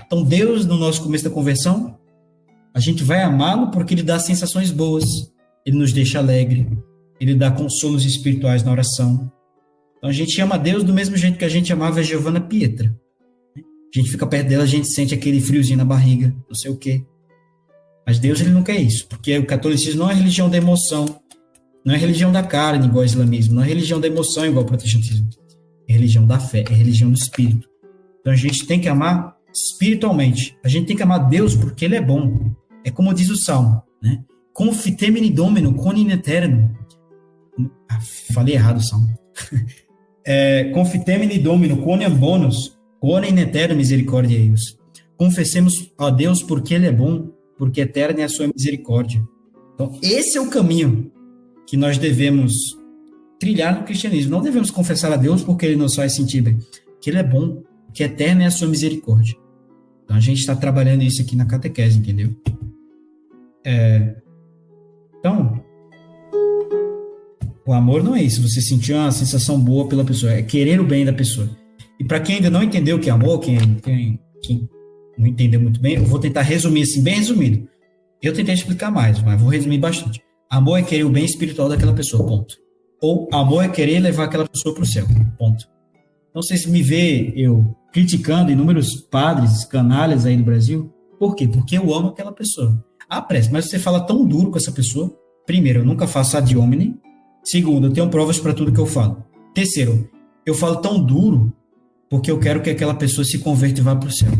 Então, 0.05 0.25
Deus, 0.25 0.67
no 0.67 0.77
nosso 0.77 1.01
começo 1.01 1.23
da 1.23 1.31
conversão, 1.31 1.97
a 2.75 2.81
gente 2.81 3.05
vai 3.05 3.23
amá-lo 3.23 3.71
porque 3.71 3.95
ele 3.95 4.03
dá 4.03 4.19
sensações 4.19 4.73
boas, 4.73 5.05
ele 5.65 5.79
nos 5.79 5.93
deixa 5.93 6.19
alegre, 6.19 6.69
ele 7.21 7.37
dá 7.37 7.53
consolos 7.53 8.05
espirituais 8.05 8.65
na 8.65 8.73
oração, 8.73 9.31
então 10.03 10.11
a 10.11 10.13
gente 10.13 10.41
ama 10.41 10.59
Deus 10.59 10.83
do 10.83 10.93
mesmo 10.93 11.17
jeito 11.17 11.39
que 11.39 11.45
a 11.45 11.49
gente 11.49 11.73
amava 11.73 12.01
a 12.01 12.03
Giovanna 12.03 12.41
Pietra. 12.41 12.93
A 13.57 13.97
gente 13.97 14.11
fica 14.11 14.27
perto 14.27 14.49
dela, 14.49 14.65
a 14.65 14.67
gente 14.67 14.93
sente 14.93 15.15
aquele 15.15 15.41
friozinho 15.41 15.79
na 15.79 15.85
barriga, 15.85 16.35
não 16.49 16.57
sei 16.57 16.73
o 16.73 16.77
quê. 16.77 17.05
Mas 18.05 18.19
Deus 18.19 18.41
ele 18.41 18.51
não 18.51 18.65
quer 18.65 18.81
isso, 18.81 19.07
porque 19.07 19.39
o 19.39 19.47
catolicismo 19.47 20.01
não 20.01 20.11
é 20.11 20.15
religião 20.15 20.51
da 20.51 20.57
emoção, 20.57 21.07
não 21.85 21.95
é 21.95 21.99
religião 21.99 22.31
da 22.31 22.43
carne 22.43 22.87
igual 22.87 23.01
ao 23.01 23.05
islamismo, 23.05 23.55
não 23.55 23.63
é 23.63 23.67
religião 23.67 24.01
da 24.01 24.07
emoção 24.07 24.47
igual 24.47 24.63
ao 24.63 24.67
protestantismo. 24.67 25.29
É 25.89 25.93
religião 25.93 26.27
da 26.27 26.39
fé, 26.39 26.65
é 26.69 26.75
religião 26.75 27.11
do 27.11 27.17
espírito. 27.17 27.69
Então 28.21 28.33
a 28.33 28.37
gente 28.37 28.67
tem 28.67 28.81
que 28.81 28.89
amar 28.89 29.37
espiritualmente. 29.53 30.57
A 30.65 30.69
gente 30.69 30.87
tem 30.87 30.97
que 30.97 31.03
amar 31.03 31.29
Deus 31.29 31.55
porque 31.55 31.85
ele 31.85 31.97
é 31.97 32.01
bom. 32.01 32.53
É 32.85 32.91
como 32.91 33.13
diz 33.13 33.29
o 33.31 33.37
Salmo, 33.37 33.83
né? 34.03 34.23
Confitemini 34.53 35.31
domino 35.31 35.75
con 35.75 35.95
in 35.95 36.11
eterno. 36.11 36.71
Ah, 37.89 38.01
falei 38.33 38.55
errado 38.55 38.79
o 38.79 38.83
Salmo. 38.83 39.09
é, 40.25 40.71
confitemini 40.73 41.39
domino 41.39 41.79
quoniam 41.79 42.15
bonus, 42.15 42.79
quonem 43.01 43.39
etero 43.41 43.75
misericórdia 43.75 44.37
eius. 44.39 44.79
Confessemos 45.17 45.93
a 45.99 46.11
Deus 46.11 46.43
porque 46.43 46.75
Ele 46.75 46.87
é 46.87 46.93
bom, 46.93 47.29
porque 47.57 47.81
eterna 47.81 48.21
é 48.21 48.25
a 48.25 48.29
sua 48.29 48.49
misericórdia. 48.49 49.23
Então, 49.75 49.99
esse 50.03 50.37
é 50.37 50.41
o 50.41 50.51
caminho 50.51 51.12
que 51.67 51.77
nós 51.77 51.99
devemos 51.99 52.53
trilhar 53.39 53.79
no 53.79 53.85
cristianismo. 53.85 54.31
Não 54.31 54.43
devemos 54.43 54.71
confessar 54.71 55.13
a 55.13 55.17
Deus 55.17 55.43
porque 55.43 55.67
Ele 55.67 55.77
nos 55.77 55.95
faz 55.95 56.15
sentir 56.15 56.41
bem, 56.41 56.59
que 57.01 57.11
Ele 57.11 57.19
é 57.19 57.23
bom, 57.23 57.63
que 57.93 58.03
eterna 58.03 58.45
é 58.45 58.47
a 58.47 58.51
sua 58.51 58.69
misericórdia. 58.69 59.37
Então, 60.05 60.17
a 60.17 60.21
gente 60.21 60.39
está 60.39 60.55
trabalhando 60.55 61.03
isso 61.03 61.23
aqui 61.23 61.35
na 61.35 61.47
catequese, 61.47 61.99
entendeu? 61.99 62.31
É, 63.65 64.17
então, 65.19 65.63
o 67.67 67.73
amor 67.73 68.03
não 68.03 68.15
é 68.15 68.23
isso, 68.23 68.43
você 68.43 68.61
sentir 68.61 68.93
uma 68.93 69.11
sensação 69.13 69.59
boa 69.59 69.89
pela 69.89 70.05
pessoa, 70.05 70.33
é 70.33 70.43
querer 70.43 70.81
o 70.81 70.85
bem 70.85 71.05
da 71.05 71.13
pessoa. 71.13 71.49
E 71.99 72.05
para 72.05 72.21
quem 72.21 72.37
ainda 72.37 72.51
não 72.51 72.63
entendeu 72.63 72.97
o 72.97 73.01
que 73.01 73.09
é 73.09 73.13
amor, 73.13 73.39
quem, 73.39 73.57
quem, 73.77 74.21
quem, 74.43 74.69
não 75.17 75.27
entendeu 75.27 75.61
muito 75.61 75.81
bem, 75.81 75.95
eu 75.95 76.05
vou 76.05 76.19
tentar 76.19 76.43
resumir 76.43 76.83
assim, 76.83 77.03
bem 77.03 77.17
resumido. 77.17 77.69
Eu 78.21 78.33
tentei 78.33 78.55
explicar 78.55 78.91
mais, 78.91 79.23
mas 79.23 79.41
vou 79.41 79.49
resumir 79.49 79.79
bastante. 79.79 80.21
Amor 80.53 80.79
é 80.79 80.83
querer 80.83 81.05
o 81.05 81.09
bem 81.09 81.25
espiritual 81.25 81.67
daquela 81.67 81.95
pessoa, 81.95 82.27
ponto. 82.27 82.55
Ou 83.01 83.27
amor 83.33 83.65
é 83.65 83.69
querer 83.69 84.01
levar 84.01 84.25
aquela 84.25 84.47
pessoa 84.47 84.75
para 84.75 84.85
o 84.85 84.87
céu, 84.87 85.07
ponto. 85.39 85.67
Sei 86.43 86.59
se 86.59 86.71
me 86.71 86.83
vê 86.83 87.33
eu 87.35 87.75
criticando 87.91 88.51
inúmeros 88.51 89.01
padres, 89.11 89.65
canalhas 89.65 90.27
aí 90.27 90.37
do 90.37 90.45
Brasil. 90.45 90.93
Por 91.19 91.35
quê? 91.35 91.49
Porque 91.49 91.79
eu 91.79 91.95
amo 91.95 92.09
aquela 92.09 92.33
pessoa. 92.33 92.85
Ah, 93.09 93.23
presta, 93.23 93.51
mas 93.51 93.71
você 93.71 93.79
fala 93.79 94.01
tão 94.01 94.27
duro 94.27 94.51
com 94.51 94.59
essa 94.59 94.73
pessoa. 94.73 95.11
Primeiro, 95.47 95.79
eu 95.81 95.85
nunca 95.87 96.07
faço 96.07 96.37
ad 96.37 96.55
hominem, 96.55 97.01
Segundo, 97.45 97.89
eu 97.89 97.93
tenho 97.93 98.09
provas 98.09 98.39
para 98.39 98.55
tudo 98.55 98.73
que 98.73 98.79
eu 98.79 98.87
falo. 98.87 99.25
Terceiro, 99.53 100.09
eu 100.47 100.55
falo 100.55 100.77
tão 100.77 101.03
duro 101.03 101.51
porque 102.09 102.31
eu 102.31 102.39
quero 102.39 102.63
que 102.63 102.71
aquela 102.71 102.95
pessoa 102.95 103.25
se 103.25 103.39
converta 103.39 103.81
e 103.81 103.83
vá 103.83 103.97
para 103.97 104.09
o 104.09 104.13
céu. 104.13 104.31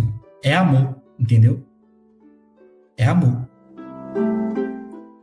É 0.45 0.55
amor, 0.55 0.97
entendeu? 1.19 1.65
É 2.97 3.07
amor. 3.07 3.49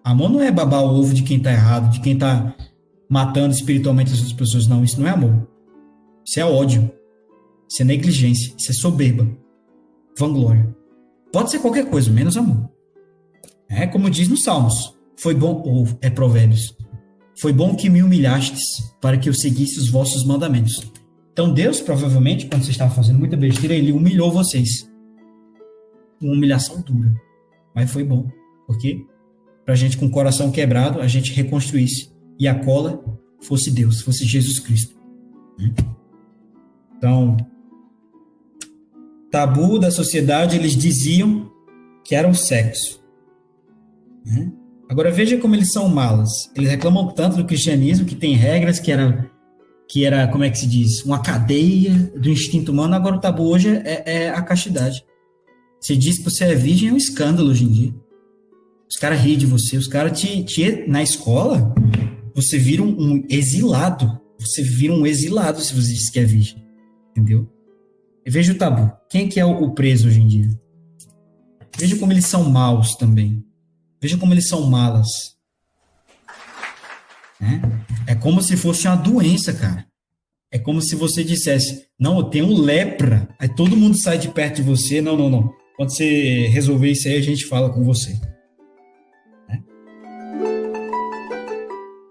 Amor 0.03 0.30
não 0.30 0.41
é 0.41 0.51
babar 0.51 0.84
o 0.84 0.99
ovo 0.99 1.13
de 1.13 1.23
quem 1.23 1.39
tá 1.39 1.51
errado, 1.51 1.91
de 1.91 1.99
quem 1.99 2.17
tá 2.17 2.55
matando 3.09 3.53
espiritualmente 3.53 4.11
as 4.11 4.19
outras 4.19 4.38
pessoas, 4.38 4.67
não. 4.67 4.84
Isso 4.84 4.99
não 4.99 5.07
é 5.07 5.11
amor. 5.11 5.47
Isso 6.26 6.39
é 6.39 6.45
ódio. 6.45 6.91
Isso 7.69 7.81
é 7.81 7.85
negligência. 7.85 8.53
Isso 8.57 8.71
é 8.71 8.73
soberba. 8.73 9.27
Vanglória. 10.17 10.76
Pode 11.31 11.51
ser 11.51 11.59
qualquer 11.59 11.89
coisa, 11.89 12.11
menos 12.11 12.38
amor. 12.38 12.69
É 13.69 13.85
como 13.85 14.09
diz 14.09 14.27
nos 14.27 14.43
Salmos. 14.43 14.95
Foi 15.17 15.35
bom, 15.35 15.61
ou 15.65 15.88
é 16.01 16.09
Provérbios. 16.09 16.76
Foi 17.39 17.53
bom 17.53 17.76
que 17.76 17.89
me 17.89 18.01
humilhastes 18.01 18.61
para 18.99 19.17
que 19.17 19.30
eu 19.30 19.34
seguisse 19.34 19.80
os 19.80 19.89
vossos 19.89 20.26
mandamentos. 20.26 20.91
Então 21.31 21.53
Deus, 21.53 21.80
provavelmente, 21.80 22.47
quando 22.47 22.63
você 22.63 22.71
estava 22.71 22.93
fazendo 22.93 23.19
muita 23.19 23.38
besteira, 23.38 23.73
ele 23.73 23.91
humilhou 23.91 24.31
vocês. 24.31 24.89
Uma 26.21 26.34
humilhação 26.34 26.81
dura. 26.81 27.13
Mas 27.73 27.91
foi 27.91 28.03
bom. 28.03 28.27
Porque 28.67 29.05
para 29.69 29.75
a 29.75 29.77
gente 29.77 29.99
com 29.99 30.07
o 30.07 30.09
coração 30.09 30.49
quebrado, 30.49 30.99
a 30.99 31.07
gente 31.07 31.31
reconstruísse. 31.31 32.09
E 32.39 32.47
a 32.47 32.55
cola 32.55 33.03
fosse 33.39 33.69
Deus, 33.69 34.01
fosse 34.01 34.25
Jesus 34.25 34.57
Cristo. 34.57 34.95
Então, 36.97 37.37
tabu 39.29 39.77
da 39.77 39.91
sociedade, 39.91 40.55
eles 40.55 40.75
diziam 40.75 41.51
que 42.03 42.15
era 42.15 42.27
o 42.27 42.33
sexo. 42.33 42.99
Agora 44.89 45.11
veja 45.11 45.37
como 45.37 45.53
eles 45.53 45.71
são 45.71 45.87
malas. 45.87 46.31
Eles 46.55 46.71
reclamam 46.71 47.09
tanto 47.09 47.37
do 47.37 47.45
cristianismo 47.45 48.07
que 48.07 48.15
tem 48.15 48.33
regras 48.33 48.79
que 48.79 48.91
era 48.91 49.29
que 49.87 50.03
era 50.03 50.27
como 50.29 50.43
é 50.43 50.49
que 50.49 50.57
se 50.57 50.65
diz 50.65 51.03
uma 51.05 51.21
cadeia 51.21 51.93
do 52.17 52.27
instinto 52.27 52.71
humano. 52.71 52.95
Agora 52.95 53.17
o 53.17 53.21
tabu 53.21 53.43
hoje 53.43 53.69
é, 53.69 54.23
é 54.23 54.29
a 54.31 54.41
castidade. 54.41 55.05
Você 55.79 55.95
diz 55.95 56.17
que 56.17 56.23
você 56.23 56.45
é 56.45 56.55
virgem 56.55 56.89
é 56.89 56.93
um 56.93 56.97
escândalo 56.97 57.51
hoje 57.51 57.65
em 57.65 57.71
dia. 57.71 58.09
Os 58.90 58.98
caras 58.98 59.22
riem 59.22 59.38
de 59.38 59.45
você, 59.45 59.78
os 59.78 59.88
caras 59.88 60.20
te, 60.20 60.44
te 60.44 60.88
na 60.88 61.03
escola 61.03 61.74
você 62.36 62.57
vira 62.57 62.82
um, 62.82 62.95
um 62.98 63.26
exilado. 63.30 64.20
Você 64.40 64.64
vira 64.64 64.94
um 64.94 65.06
exilado 65.06 65.61
se 65.61 65.74
você 65.74 65.94
diz 65.94 66.10
que 66.10 66.20
é 66.20 66.24
virgem, 66.24 66.64
entendeu? 67.11 67.52
Veja 68.26 68.53
o 68.53 68.57
tabu. 68.57 68.91
Quem 69.10 69.28
que 69.28 69.40
é 69.40 69.45
o 69.45 69.72
preso 69.72 70.07
hoje 70.07 70.22
em 70.22 70.28
dia? 70.28 70.61
Veja 71.78 71.98
como 71.98 72.14
eles 72.14 72.26
são 72.26 72.49
maus 72.49 72.95
também. 72.95 73.44
Veja 74.02 74.18
como 74.18 74.34
eles 74.34 74.48
são 74.48 74.61
malas. 74.70 75.07
É, 77.41 78.11
é 78.11 78.16
como 78.16 78.41
se 78.41 78.56
fosse 78.56 78.88
uma 78.88 78.95
doença, 78.95 79.53
cara. 79.53 79.86
É 80.52 80.57
como 80.57 80.82
se 80.82 80.95
você 80.95 81.24
dissesse: 81.24 81.88
Não, 81.99 82.18
eu 82.18 82.24
tenho 82.26 82.53
lepra. 82.53 83.28
Aí 83.38 83.49
todo 83.49 83.76
mundo 83.76 83.99
sai 83.99 84.18
de 84.18 84.30
perto 84.30 84.57
de 84.57 84.64
você. 84.64 85.02
Não, 85.02 85.18
não, 85.18 85.30
não. 85.30 85.53
Quando 85.76 85.90
você 85.90 86.48
resolver 86.48 86.91
isso 86.91 87.07
aí, 87.07 87.16
a 87.16 87.22
gente 87.22 87.45
fala 87.45 87.70
com 87.70 87.84
você. 87.84 88.18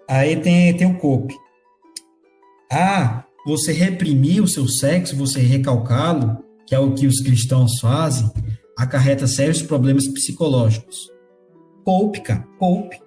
Aí 0.09 0.37
tem, 0.37 0.75
tem 0.75 0.91
o 0.91 0.97
COPE. 0.97 1.37
Ah, 2.73 3.25
você 3.45 3.73
reprimir 3.73 4.43
o 4.43 4.49
seu 4.49 4.67
sexo, 4.67 5.17
você 5.17 5.41
recalcá-lo, 5.41 6.39
que 6.67 6.75
é 6.75 6.79
o 6.79 6.95
que 6.95 7.07
os 7.07 7.21
cristãos 7.21 7.79
fazem, 7.79 8.31
acarreta 8.77 9.27
sérios 9.27 9.63
problemas 9.63 10.09
psicológicos. 10.09 11.11
Poupe, 11.85 12.21
cara, 12.21 12.47
poupe. 12.59 12.99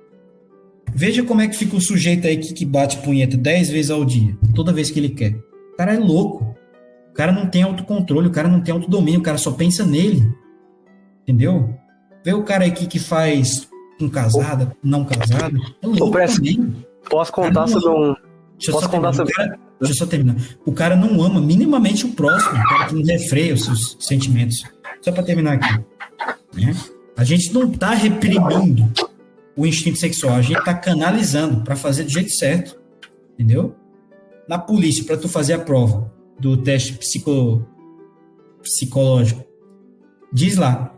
Veja 0.94 1.24
como 1.24 1.42
é 1.42 1.48
que 1.48 1.56
fica 1.56 1.76
o 1.76 1.82
sujeito 1.82 2.28
aí 2.28 2.38
que, 2.38 2.54
que 2.54 2.66
bate 2.66 2.98
punheta 2.98 3.38
10 3.38 3.70
vezes 3.70 3.92
ao 3.92 4.04
dia, 4.06 4.38
toda 4.54 4.74
vez 4.74 4.92
que 4.92 5.00
ele 5.00 5.10
quer. 5.10 5.36
O 5.74 5.78
cara 5.78 5.96
é 5.96 6.00
louco. 6.00 6.56
O 7.10 7.14
cara 7.14 7.32
não 7.32 7.48
tem 7.48 7.64
autocontrole, 7.64 8.28
o 8.28 8.32
cara 8.32 8.48
não 8.48 8.62
tem 8.62 8.74
autodomínio, 8.74 9.20
o 9.20 9.24
cara 9.24 9.38
só 9.38 9.52
pensa 9.52 9.86
nele. 9.86 10.32
Entendeu? 11.24 11.76
Vê 12.24 12.34
o 12.34 12.44
cara 12.44 12.66
aqui 12.66 12.86
que 12.86 13.00
faz 13.00 13.68
com 14.00 14.10
casada, 14.10 14.76
não 14.84 15.04
casada. 15.06 15.58
É 15.82 15.88
louco 15.88 16.18
também. 16.18 16.86
Posso 17.10 17.32
contar 17.32 17.68
sobre 17.68 17.90
um. 17.90 18.16
Deixa 18.58 18.72
posso 18.72 18.90
contar 18.90 19.14
sobre. 19.14 19.34
Cara, 19.34 19.60
deixa 19.80 19.94
eu 19.94 19.98
só 19.98 20.06
terminar. 20.06 20.36
O 20.66 20.72
cara 20.72 20.96
não 20.96 21.22
ama 21.22 21.42
minimamente 21.42 22.06
o 22.06 22.14
próximo, 22.14 22.54
o 22.54 22.70
cara 22.70 22.86
que 22.88 22.96
não 22.96 23.04
refreia 23.04 23.54
os 23.54 23.66
seus 23.66 23.98
sentimentos. 24.00 24.64
Só 25.02 25.12
para 25.12 25.24
terminar 25.24 25.54
aqui. 25.54 25.84
Né? 26.54 26.76
A 27.18 27.24
gente 27.24 27.54
não 27.54 27.72
está 27.72 27.92
reprimindo 27.92 28.92
o 29.56 29.66
instinto 29.66 29.98
sexual, 29.98 30.36
a 30.36 30.42
gente 30.42 30.60
está 30.60 30.74
canalizando 30.74 31.64
para 31.64 31.76
fazer 31.76 32.04
do 32.04 32.10
jeito 32.10 32.32
certo. 32.32 32.80
Entendeu? 33.34 33.76
Na 34.48 34.58
polícia, 34.58 35.04
para 35.04 35.18
tu 35.18 35.28
fazer 35.28 35.54
a 35.54 35.60
prova 35.60 36.12
do 36.40 36.58
teste 36.58 36.94
psico, 36.94 37.66
psicológico, 38.62 39.44
diz 40.32 40.56
lá, 40.56 40.94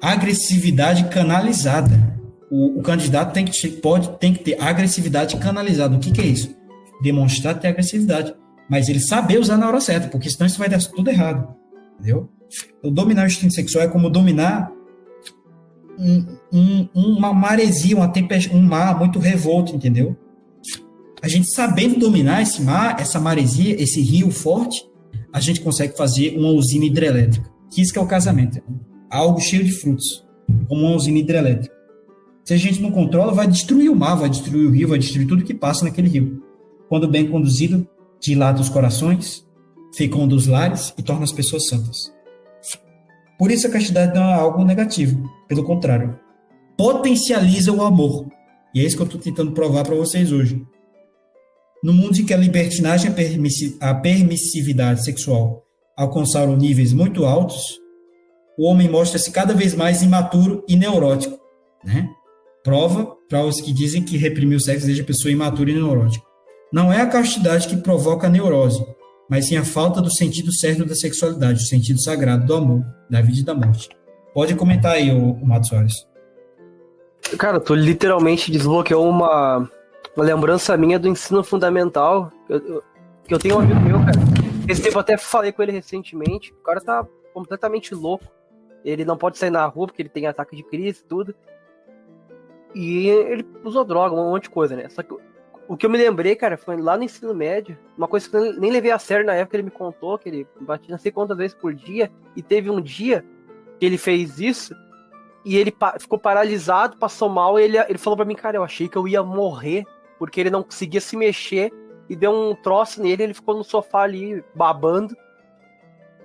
agressividade 0.00 1.08
canalizada. 1.08 2.19
O, 2.50 2.80
o, 2.80 2.82
candidato 2.82 3.32
tem 3.32 3.44
que, 3.44 3.68
pode, 3.68 4.18
tem 4.18 4.32
que 4.32 4.42
ter 4.42 4.60
agressividade 4.60 5.36
canalizada. 5.36 5.96
O 5.96 6.00
que, 6.00 6.10
que 6.10 6.20
é 6.20 6.26
isso? 6.26 6.54
Demonstrar 7.02 7.58
ter 7.58 7.68
agressividade. 7.68 8.34
Mas 8.68 8.88
ele 8.88 9.00
saber 9.00 9.38
usar 9.38 9.56
na 9.56 9.68
hora 9.68 9.80
certa, 9.80 10.08
porque 10.08 10.28
senão 10.28 10.46
isso 10.46 10.58
vai 10.58 10.68
dar 10.68 10.80
tudo 10.82 11.08
errado. 11.08 11.54
Entendeu? 11.94 12.28
Então, 12.78 12.92
dominar 12.92 13.24
o 13.24 13.26
instinto 13.26 13.54
sexual 13.54 13.84
é 13.84 13.88
como 13.88 14.10
dominar 14.10 14.72
um, 15.98 16.24
um, 16.52 16.88
uma 16.94 17.32
maresia, 17.32 17.96
uma 17.96 18.08
tempestade, 18.08 18.56
um 18.56 18.62
mar 18.62 18.98
muito 18.98 19.18
revolto, 19.18 19.74
entendeu? 19.74 20.16
A 21.22 21.28
gente 21.28 21.52
sabendo 21.54 21.98
dominar 21.98 22.42
esse 22.42 22.62
mar, 22.62 22.98
essa 22.98 23.20
maresia, 23.20 23.80
esse 23.80 24.00
rio 24.00 24.30
forte, 24.30 24.82
a 25.32 25.38
gente 25.38 25.60
consegue 25.60 25.96
fazer 25.96 26.36
uma 26.36 26.48
usina 26.48 26.86
hidrelétrica. 26.86 27.48
Que 27.70 27.82
isso 27.82 27.92
que 27.92 27.98
é 27.98 28.02
o 28.02 28.06
casamento. 28.06 28.60
Algo 29.10 29.40
cheio 29.40 29.62
de 29.62 29.72
frutos, 29.72 30.26
como 30.66 30.86
uma 30.86 30.96
usina 30.96 31.18
hidrelétrica. 31.18 31.74
Se 32.50 32.54
a 32.54 32.56
gente 32.56 32.82
não 32.82 32.90
controla, 32.90 33.32
vai 33.32 33.46
destruir 33.46 33.88
o 33.88 33.94
mar, 33.94 34.16
vai 34.16 34.28
destruir 34.28 34.66
o 34.66 34.72
rio, 34.72 34.88
vai 34.88 34.98
destruir 34.98 35.24
tudo 35.24 35.44
que 35.44 35.54
passa 35.54 35.84
naquele 35.84 36.08
rio. 36.08 36.42
Quando 36.88 37.06
bem 37.06 37.30
conduzido, 37.30 37.88
dilata 38.20 38.60
os 38.60 38.68
corações, 38.68 39.46
fecunda 39.96 40.34
os 40.34 40.48
lares 40.48 40.92
e 40.98 41.02
torna 41.04 41.22
as 41.22 41.30
pessoas 41.30 41.68
santas. 41.68 42.12
Por 43.38 43.52
isso 43.52 43.68
a 43.68 43.70
castidade 43.70 44.18
não 44.18 44.24
é 44.24 44.34
algo 44.34 44.64
negativo, 44.64 45.30
pelo 45.46 45.62
contrário, 45.62 46.18
potencializa 46.76 47.70
o 47.70 47.84
amor. 47.84 48.26
E 48.74 48.80
é 48.80 48.84
isso 48.84 48.96
que 48.96 49.02
eu 49.02 49.06
estou 49.06 49.20
tentando 49.20 49.52
provar 49.52 49.84
para 49.84 49.94
vocês 49.94 50.32
hoje. 50.32 50.60
No 51.84 51.92
mundo 51.92 52.18
em 52.18 52.26
que 52.26 52.34
a 52.34 52.36
libertinagem 52.36 53.12
e 53.12 53.76
a 53.78 53.94
permissividade 53.94 55.04
sexual 55.04 55.62
alcançaram 55.96 56.56
níveis 56.56 56.92
muito 56.92 57.24
altos, 57.24 57.78
o 58.58 58.66
homem 58.66 58.88
mostra-se 58.88 59.30
cada 59.30 59.54
vez 59.54 59.72
mais 59.72 60.02
imaturo 60.02 60.64
e 60.66 60.74
neurótico. 60.74 61.38
Né? 61.84 62.10
Prova 62.62 63.16
para 63.28 63.44
os 63.44 63.60
que 63.60 63.72
dizem 63.72 64.04
que 64.04 64.16
reprimir 64.16 64.56
o 64.56 64.60
sexo 64.60 64.86
deixa 64.86 65.02
a 65.02 65.06
pessoa 65.06 65.32
imatura 65.32 65.70
e 65.70 65.74
neurótica. 65.74 66.24
Não 66.72 66.92
é 66.92 67.00
a 67.00 67.06
castidade 67.06 67.66
que 67.66 67.76
provoca 67.76 68.26
a 68.26 68.30
neurose, 68.30 68.84
mas 69.28 69.46
sim 69.46 69.56
a 69.56 69.64
falta 69.64 70.00
do 70.00 70.12
sentido 70.12 70.52
certo 70.52 70.84
da 70.84 70.94
sexualidade, 70.94 71.62
o 71.62 71.66
sentido 71.66 72.00
sagrado 72.02 72.44
do 72.44 72.54
amor, 72.54 72.84
da 73.08 73.20
vida 73.20 73.40
e 73.40 73.44
da 73.44 73.54
morte. 73.54 73.88
Pode 74.34 74.54
comentar 74.54 74.92
aí, 74.92 75.10
o, 75.10 75.32
o 75.32 75.46
Mato 75.46 75.68
Soares. 75.68 76.06
Cara, 77.38 77.58
tu 77.58 77.74
literalmente 77.74 78.50
desbloqueou 78.50 79.08
uma, 79.08 79.68
uma 80.16 80.24
lembrança 80.24 80.76
minha 80.76 80.98
do 80.98 81.08
ensino 81.08 81.42
fundamental. 81.42 82.30
Que 82.46 82.52
eu, 82.52 82.82
que 83.26 83.34
eu 83.34 83.38
tenho 83.38 83.56
um 83.56 83.60
amigo 83.60 83.80
meu, 83.80 83.98
cara. 83.98 84.18
Esse 84.68 84.82
tempo 84.82 84.96
eu 84.96 85.00
até 85.00 85.16
falei 85.16 85.52
com 85.52 85.62
ele 85.62 85.72
recentemente. 85.72 86.52
O 86.52 86.62
cara 86.62 86.80
tá 86.80 87.06
completamente 87.32 87.94
louco. 87.94 88.24
Ele 88.84 89.04
não 89.04 89.16
pode 89.16 89.38
sair 89.38 89.50
na 89.50 89.64
rua 89.66 89.86
porque 89.86 90.02
ele 90.02 90.08
tem 90.08 90.26
ataque 90.26 90.56
de 90.56 90.62
crise 90.62 91.00
e 91.04 91.08
tudo. 91.08 91.34
E 92.74 93.08
ele 93.08 93.46
usou 93.64 93.84
droga, 93.84 94.14
um 94.14 94.30
monte 94.30 94.44
de 94.44 94.50
coisa, 94.50 94.76
né? 94.76 94.88
Só 94.88 95.02
que 95.02 95.14
o 95.70 95.76
que 95.76 95.86
eu 95.86 95.90
me 95.90 95.98
lembrei, 95.98 96.34
cara, 96.34 96.56
foi 96.56 96.76
lá 96.76 96.96
no 96.96 97.04
ensino 97.04 97.32
médio, 97.32 97.78
uma 97.96 98.08
coisa 98.08 98.28
que 98.28 98.36
eu 98.36 98.58
nem 98.58 98.72
levei 98.72 98.90
a 98.90 98.98
sério 98.98 99.24
na 99.24 99.34
época, 99.34 99.56
ele 99.56 99.62
me 99.62 99.70
contou 99.70 100.18
que 100.18 100.28
ele 100.28 100.48
batia 100.60 100.90
não 100.90 100.98
sei 100.98 101.12
quantas 101.12 101.36
vezes 101.36 101.54
por 101.54 101.72
dia, 101.72 102.10
e 102.34 102.42
teve 102.42 102.68
um 102.68 102.80
dia 102.80 103.24
que 103.78 103.86
ele 103.86 103.96
fez 103.96 104.40
isso, 104.40 104.74
e 105.44 105.56
ele 105.56 105.70
pa 105.70 105.96
ficou 105.98 106.18
paralisado, 106.18 106.96
passou 106.96 107.28
mal, 107.28 107.58
e 107.58 107.62
ele, 107.62 107.78
ele 107.78 107.98
falou 107.98 108.16
para 108.16 108.26
mim, 108.26 108.34
cara, 108.34 108.56
eu 108.56 108.64
achei 108.64 108.88
que 108.88 108.98
eu 108.98 109.06
ia 109.06 109.22
morrer, 109.22 109.84
porque 110.18 110.40
ele 110.40 110.50
não 110.50 110.64
conseguia 110.64 111.00
se 111.00 111.16
mexer, 111.16 111.72
e 112.08 112.16
deu 112.16 112.32
um 112.32 112.52
troço 112.56 113.00
nele, 113.00 113.22
ele 113.22 113.34
ficou 113.34 113.56
no 113.56 113.62
sofá 113.62 114.02
ali, 114.02 114.42
babando, 114.52 115.16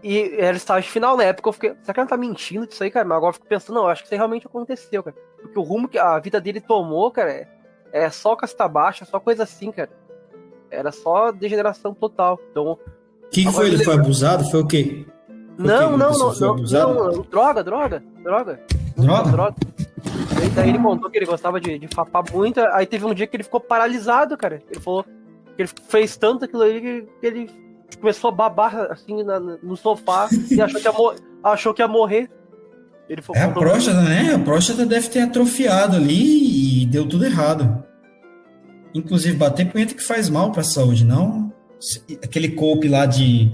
e 0.02 0.36
era 0.40 0.58
estágio 0.58 0.92
final 0.92 1.16
na 1.16 1.24
época, 1.24 1.50
eu 1.50 1.54
fiquei, 1.54 1.76
será 1.82 1.94
que 1.94 2.00
ele 2.00 2.10
tá 2.10 2.18
mentindo 2.18 2.66
disso 2.66 2.84
aí, 2.84 2.90
cara? 2.90 3.06
Mas 3.08 3.18
agora 3.18 3.30
eu 3.30 3.34
fico 3.34 3.46
pensando, 3.46 3.76
não, 3.76 3.84
eu 3.84 3.90
acho 3.90 4.02
que 4.02 4.08
isso 4.08 4.16
realmente 4.16 4.48
aconteceu, 4.48 5.04
cara. 5.04 5.16
Porque 5.46 5.60
o 5.60 5.64
rumo 5.64 5.88
que 5.88 5.98
a 5.98 6.20
vida 6.20 6.40
dele 6.42 6.60
tomou, 6.60 7.10
cara, 7.12 7.32
é 7.32 7.48
é 7.96 8.10
só 8.10 8.36
casta 8.36 8.68
baixa, 8.68 9.06
só 9.06 9.22
coisa 9.22 9.44
assim, 9.44 9.72
cara. 9.72 9.90
Era 10.70 10.92
só 10.92 11.32
degeneração 11.32 11.94
total. 11.94 12.38
Então. 12.52 12.74
O 12.74 12.80
que, 13.32 13.46
que 13.46 13.52
foi? 13.54 13.68
Ele 13.68 13.86
foi 13.86 13.94
abusado? 13.94 14.44
Foi 14.52 14.62
o 14.62 14.68
quê? 14.68 15.06
Foi 15.56 15.66
não, 15.66 15.98
não, 15.98 16.12
não, 16.12 16.34
não, 16.34 16.94
não, 16.94 17.22
Droga, 17.22 17.64
droga, 17.64 18.04
droga. 18.22 18.60
Droga? 18.98 19.32
droga. 19.32 19.56
Daí, 20.36 20.50
daí 20.50 20.70
ele 20.70 20.80
contou 20.80 21.10
que 21.10 21.18
ele 21.18 21.26
gostava 21.26 21.62
de, 21.62 21.80
de 21.80 21.88
fapar 21.88 22.22
muito. 22.34 22.60
Aí 22.60 22.86
teve 22.86 23.06
um 23.06 23.14
dia 23.14 23.26
que 23.28 23.38
ele 23.38 23.44
ficou 23.44 23.62
paralisado, 23.62 24.36
cara. 24.36 24.62
Ele 24.70 24.82
falou 24.82 25.06
que 25.56 25.62
ele 25.62 25.70
fez 25.88 26.18
tanto 26.18 26.44
aquilo 26.44 26.66
que, 26.66 27.08
que 27.22 27.26
ele 27.26 27.50
começou 28.02 28.28
a 28.28 28.32
babar 28.32 28.92
assim 28.92 29.24
na, 29.24 29.40
no 29.40 29.78
sofá 29.78 30.28
e 30.52 30.62
achou 30.62 30.82
que 30.82 30.88
ia, 30.88 30.94
achou 31.42 31.74
que 31.74 31.82
ia 31.82 31.88
morrer. 31.88 32.30
Ele 33.08 33.22
é 33.36 33.44
a 33.44 33.50
próstata, 33.50 34.02
né? 34.02 34.34
A 34.34 34.40
próstata 34.40 34.86
deve 34.86 35.10
ter 35.10 35.20
atrofiado 35.20 35.96
ali 35.96 36.82
e 36.82 36.86
deu 36.88 37.08
tudo 37.08 37.26
errado. 37.26 37.84
Inclusive, 38.94 39.38
bater 39.38 39.72
punheta 39.72 39.94
que 39.94 40.04
faz 40.04 40.30
mal 40.30 40.52
para 40.52 40.62
a 40.62 40.66
saúde, 40.66 41.06
não 41.06 41.54
aquele 42.24 42.50
cope 42.50 42.88
lá 42.88 43.06
de. 43.06 43.50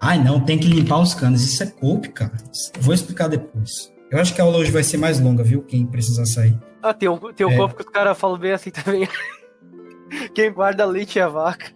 Ai, 0.00 0.22
não, 0.22 0.40
tem 0.40 0.58
que 0.58 0.66
limpar 0.66 1.00
os 1.00 1.14
canos. 1.14 1.42
Isso 1.42 1.62
é 1.62 1.66
cope, 1.66 2.08
cara. 2.08 2.32
Vou 2.80 2.94
explicar 2.94 3.28
depois. 3.28 3.92
Eu 4.10 4.18
acho 4.18 4.34
que 4.34 4.40
a 4.40 4.44
aula 4.44 4.58
hoje 4.58 4.70
vai 4.70 4.82
ser 4.82 4.96
mais 4.96 5.20
longa, 5.20 5.42
viu? 5.42 5.62
Quem 5.62 5.86
precisar 5.86 6.24
sair. 6.26 6.58
Ah, 6.82 6.94
tem 6.94 7.08
um, 7.08 7.18
tem 7.32 7.46
um 7.46 7.64
é. 7.64 7.68
que 7.68 7.82
os 7.82 7.90
caras 7.90 8.18
falam 8.18 8.38
bem 8.38 8.52
assim 8.52 8.70
também. 8.70 9.08
Quem 10.34 10.52
guarda 10.52 10.84
leite 10.84 11.18
é 11.18 11.22
a 11.22 11.28
vaca. 11.28 11.66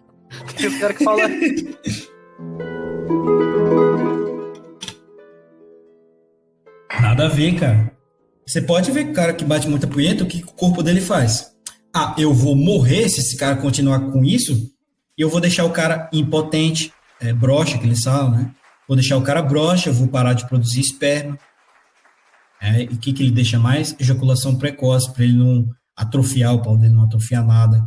Tem 0.57 0.67
os 0.67 0.77
caras 0.77 0.97
que 0.97 1.03
falam. 1.03 1.29
Nada 7.15 7.27
a 7.27 7.33
ver, 7.33 7.57
cara. 7.57 7.93
Você 8.45 8.61
pode 8.61 8.91
ver 8.91 9.05
que 9.05 9.11
o 9.11 9.13
cara 9.13 9.33
que 9.33 9.45
bate 9.45 9.69
muita 9.69 9.87
punheta, 9.87 10.25
o 10.25 10.27
que 10.27 10.43
o 10.43 10.47
corpo 10.47 10.83
dele 10.83 10.99
faz? 10.99 11.49
Ah, 11.95 12.13
eu 12.17 12.33
vou 12.33 12.57
morrer 12.57 13.07
se 13.07 13.21
esse 13.21 13.37
cara 13.37 13.55
continuar 13.55 14.11
com 14.11 14.21
isso, 14.21 14.53
e 15.17 15.21
eu 15.21 15.29
vou 15.29 15.39
deixar 15.39 15.63
o 15.63 15.69
cara 15.69 16.09
impotente, 16.11 16.91
é, 17.21 17.31
broxa, 17.31 17.77
que 17.77 17.85
eles 17.85 18.03
falam, 18.03 18.31
né? 18.31 18.51
Vou 18.85 18.97
deixar 18.97 19.15
o 19.15 19.21
cara 19.21 19.41
broxa, 19.41 19.93
vou 19.93 20.09
parar 20.09 20.33
de 20.33 20.45
produzir 20.45 20.81
esperma. 20.81 21.39
É, 22.61 22.83
e 22.83 22.87
o 22.87 22.97
que, 22.97 23.13
que 23.13 23.23
ele 23.23 23.31
deixa 23.31 23.57
mais? 23.57 23.95
Ejaculação 23.97 24.57
precoce, 24.57 25.09
para 25.13 25.23
ele 25.23 25.37
não 25.37 25.69
atrofiar 25.95 26.53
o 26.53 26.61
pau 26.61 26.77
dele, 26.77 26.95
não 26.95 27.05
atrofiar 27.05 27.47
nada. 27.47 27.81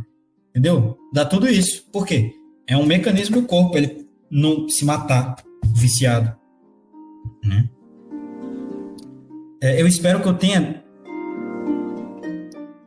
Entendeu? 0.49 0.97
Dá 1.13 1.23
tudo 1.23 1.47
isso. 1.47 1.83
Por 1.93 2.03
quê? 2.03 2.33
É 2.67 2.75
um 2.75 2.83
mecanismo 2.83 3.39
do 3.39 3.47
corpo, 3.47 3.77
ele 3.77 4.07
não 4.31 4.67
se 4.67 4.83
matar 4.83 5.35
viciado. 5.75 6.35
Né? 7.45 7.69
É, 9.61 9.81
eu 9.81 9.87
espero 9.87 10.21
que 10.21 10.27
eu 10.27 10.33
tenha. 10.33 10.83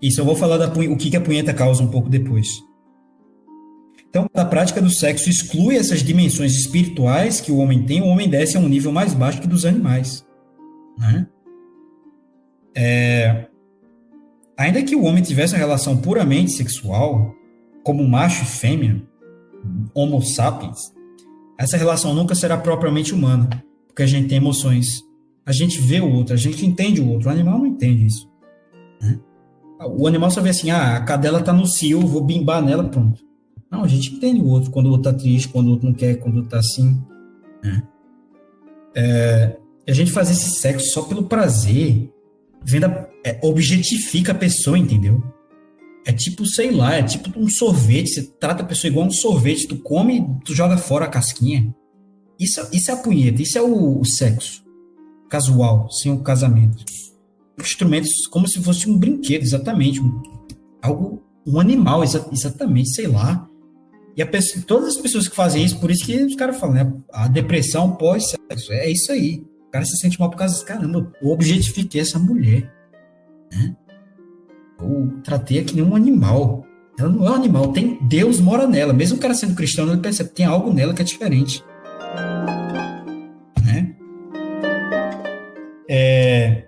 Isso, 0.01 0.21
eu 0.21 0.25
vou 0.25 0.35
falar 0.35 0.57
da 0.59 0.67
o 0.67 0.97
que, 0.97 1.11
que 1.11 1.17
a 1.17 1.21
punheta 1.21 1.55
causa 1.55 1.83
um 1.83 1.89
pouco 1.89 2.09
depois. 2.09 2.49
Então, 4.09 4.29
a 4.35 4.45
prática 4.45 4.81
do 4.83 4.91
sexo 4.91 5.31
exclui 5.31 5.77
essas 5.77 6.03
dimensões 6.03 6.53
espirituais 6.53 7.41
que 7.41 7.51
o 7.51 7.57
homem 7.57 7.83
tem, 7.85 8.03
o 8.03 8.07
homem 8.07 8.29
desce 8.29 8.57
a 8.57 8.61
um 8.61 8.69
nível 8.69 8.93
mais 8.93 9.15
baixo 9.15 9.41
que 9.41 9.47
dos 9.47 9.65
animais. 9.65 10.27
Né? 10.99 11.27
É, 12.75 13.47
ainda 14.57 14.83
que 14.83 14.95
o 14.95 15.05
homem 15.05 15.23
tivesse 15.23 15.55
uma 15.55 15.59
relação 15.61 15.97
puramente 15.97 16.53
sexual, 16.53 17.35
como 17.83 18.07
macho 18.07 18.43
e 18.43 18.47
fêmea, 18.47 19.03
homo 19.95 20.21
sapiens, 20.21 20.93
essa 21.59 21.77
relação 21.77 22.13
nunca 22.15 22.35
será 22.35 22.59
propriamente 22.59 23.15
humana, 23.15 23.49
porque 23.87 24.03
a 24.03 24.07
gente 24.07 24.29
tem 24.29 24.39
emoções, 24.39 25.03
a 25.45 25.53
gente 25.53 25.81
vê 25.81 26.01
o 26.01 26.11
outro, 26.13 26.35
a 26.35 26.37
gente 26.37 26.65
entende 26.65 27.01
o 27.01 27.09
outro, 27.09 27.29
o 27.29 27.33
animal 27.33 27.59
não 27.59 27.67
entende 27.67 28.07
isso. 28.07 28.31
Né? 29.01 29.19
O 29.97 30.07
animal 30.07 30.31
só 30.31 30.41
vê 30.41 30.51
assim, 30.51 30.71
ah, 30.71 30.97
a 30.97 31.05
cadela 31.05 31.43
tá 31.43 31.53
no 31.53 31.67
cio, 31.67 32.01
vou 32.07 32.23
bimbar 32.23 32.63
nela, 32.63 32.85
pronto. 32.85 33.21
Não, 33.71 33.83
a 33.85 33.89
gente 33.89 34.15
entende 34.15 34.41
o 34.41 34.47
outro, 34.47 34.71
quando 34.71 34.87
o 34.87 34.91
outro 34.91 35.11
tá 35.11 35.19
triste, 35.19 35.49
quando 35.49 35.69
o 35.69 35.71
outro 35.71 35.89
não 35.89 35.95
quer, 35.95 36.17
quando 36.17 36.35
o 36.35 36.37
outro 36.39 36.51
tá 36.51 36.59
assim. 36.59 37.03
Né? 37.63 37.83
É, 38.95 39.57
a 39.89 39.93
gente 39.93 40.13
faz 40.13 40.31
esse 40.31 40.61
sexo 40.61 40.91
só 40.93 41.03
pelo 41.03 41.25
prazer, 41.25 42.13
venda, 42.63 43.11
é, 43.25 43.41
objetifica 43.43 44.33
a 44.33 44.35
pessoa, 44.35 44.79
entendeu? 44.79 45.23
É 46.05 46.13
tipo, 46.13 46.45
sei 46.47 46.71
lá, 46.71 46.95
é 46.95 47.03
tipo 47.03 47.39
um 47.39 47.49
sorvete. 47.49 48.09
Você 48.09 48.23
trata 48.39 48.63
a 48.63 48.67
pessoa 48.67 48.91
igual 48.91 49.07
um 49.07 49.11
sorvete. 49.11 49.69
Tu 49.69 49.77
come, 49.79 50.27
tu 50.45 50.55
joga 50.55 50.77
fora 50.77 51.05
a 51.05 51.09
casquinha. 51.09 51.73
Isso, 52.39 52.61
isso 52.73 52.91
é 52.91 52.95
a 52.95 52.97
punheta, 52.97 53.41
isso 53.41 53.57
é 53.57 53.63
o, 53.63 54.01
o 54.01 54.05
sexo. 54.05 54.65
Casual, 55.33 55.91
sem 55.91 56.13
o 56.13 56.19
casamento. 56.19 56.85
Instrumentos 57.59 58.11
como 58.31 58.47
se 58.47 58.63
fosse 58.63 58.91
um 58.91 58.99
brinquedo, 58.99 59.41
exatamente. 59.41 59.99
Um, 59.99 60.21
algo, 60.83 61.23
um 61.47 61.59
animal, 61.59 62.05
exa, 62.05 62.29
exatamente, 62.31 62.91
sei 62.91 63.07
lá. 63.07 63.49
E 64.15 64.23
pessoa, 64.27 64.63
todas 64.67 64.89
as 64.95 65.01
pessoas 65.01 65.27
que 65.27 65.35
fazem 65.35 65.65
isso, 65.65 65.81
por 65.81 65.91
isso 65.91 66.05
que 66.05 66.23
os 66.23 66.37
caras 66.37 66.59
falam, 66.59 66.75
né? 66.75 66.93
A 67.11 67.29
depressão 67.29 67.97
pós-sexo, 67.97 68.73
é 68.75 68.91
isso 68.91 69.11
aí. 69.11 69.43
O 69.69 69.71
cara 69.71 69.87
se 69.87 69.97
sente 69.97 70.21
mal 70.21 70.29
por 70.29 70.37
causa 70.37 70.53
disso. 70.53 70.67
Caramba, 70.67 71.11
eu 71.23 71.31
objetifiquei 71.31 72.03
essa 72.03 72.19
mulher. 72.19 72.71
Né? 73.51 73.75
Eu 74.79 75.19
tratei 75.25 75.65
que 75.65 75.75
nem 75.75 75.83
um 75.83 75.97
animal. 75.97 76.67
Ela 76.99 77.09
não 77.09 77.27
é 77.27 77.31
um 77.31 77.35
animal, 77.37 77.73
tem 77.73 77.99
Deus 78.07 78.39
mora 78.39 78.67
nela. 78.67 78.93
Mesmo 78.93 79.17
o 79.17 79.21
cara 79.21 79.33
sendo 79.33 79.55
cristão, 79.55 79.89
ele 79.89 79.97
percebe 80.03 80.29
que 80.29 80.37
tem 80.37 80.45
algo 80.45 80.71
nela 80.75 80.93
que 80.93 81.01
é 81.01 81.05
diferente. 81.07 81.65
É... 85.95 86.65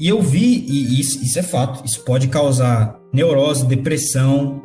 E 0.00 0.08
eu 0.08 0.20
vi, 0.20 0.66
e 0.68 1.00
isso, 1.00 1.22
isso 1.22 1.38
é 1.38 1.42
fato, 1.42 1.86
isso 1.86 2.04
pode 2.04 2.26
causar 2.26 2.98
neurose, 3.12 3.64
depressão, 3.64 4.60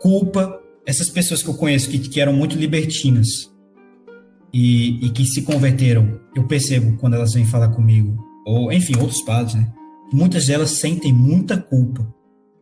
culpa. 0.00 0.60
Essas 0.86 1.10
pessoas 1.10 1.42
que 1.42 1.48
eu 1.48 1.54
conheço 1.54 1.90
que, 1.90 1.98
que 1.98 2.20
eram 2.20 2.32
muito 2.32 2.56
libertinas 2.56 3.26
e, 4.54 5.04
e 5.04 5.10
que 5.10 5.26
se 5.26 5.42
converteram, 5.42 6.20
eu 6.34 6.46
percebo 6.46 6.96
quando 6.96 7.14
elas 7.14 7.34
vêm 7.34 7.44
falar 7.44 7.70
comigo, 7.70 8.16
ou 8.46 8.72
enfim, 8.72 8.96
outros 8.96 9.20
padres, 9.22 9.56
né? 9.56 9.72
muitas 10.12 10.46
delas 10.46 10.70
sentem 10.70 11.12
muita 11.12 11.56
culpa, 11.56 12.06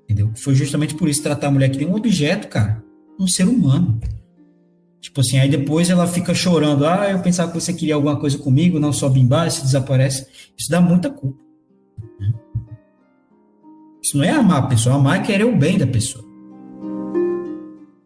entendeu? 0.04 0.32
Foi 0.36 0.54
justamente 0.54 0.94
por 0.94 1.06
isso 1.06 1.22
tratar 1.22 1.48
a 1.48 1.50
mulher 1.50 1.68
que 1.68 1.76
nem 1.76 1.86
um 1.86 1.94
objeto, 1.94 2.48
cara, 2.48 2.82
um 3.20 3.28
ser 3.28 3.46
humano. 3.46 4.00
Tipo 5.04 5.20
assim, 5.20 5.38
aí 5.38 5.50
depois 5.50 5.90
ela 5.90 6.06
fica 6.06 6.32
chorando, 6.32 6.86
ah, 6.86 7.10
eu 7.10 7.18
pensava 7.18 7.52
que 7.52 7.60
você 7.60 7.74
queria 7.74 7.94
alguma 7.94 8.18
coisa 8.18 8.38
comigo, 8.38 8.80
não 8.80 8.90
só 8.90 9.08
bimbar, 9.08 9.50
se 9.50 9.62
desaparece. 9.62 10.26
Isso 10.56 10.70
dá 10.70 10.80
muita 10.80 11.10
culpa. 11.10 11.38
Né? 12.18 12.32
Isso 14.02 14.16
não 14.16 14.24
é 14.24 14.30
amar 14.30 14.62
a 14.62 14.66
pessoa, 14.66 14.96
amar 14.96 15.20
é 15.20 15.22
querer 15.22 15.44
o 15.44 15.54
bem 15.54 15.76
da 15.76 15.86
pessoa. 15.86 16.24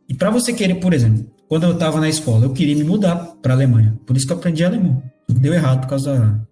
E 0.08 0.14
para 0.14 0.30
você 0.30 0.52
querer, 0.52 0.74
por 0.80 0.92
exemplo, 0.92 1.30
quando 1.48 1.64
eu 1.64 1.72
estava 1.72 2.00
na 2.00 2.08
escola, 2.08 2.46
eu 2.46 2.52
queria 2.52 2.74
me 2.74 2.82
mudar 2.82 3.14
para 3.40 3.54
Alemanha. 3.54 3.96
Por 4.04 4.16
isso 4.16 4.26
que 4.26 4.32
eu 4.32 4.36
aprendi 4.36 4.64
alemão. 4.64 5.00
Deu 5.28 5.54
errado 5.54 5.82
por 5.82 5.90
causa 5.90 6.44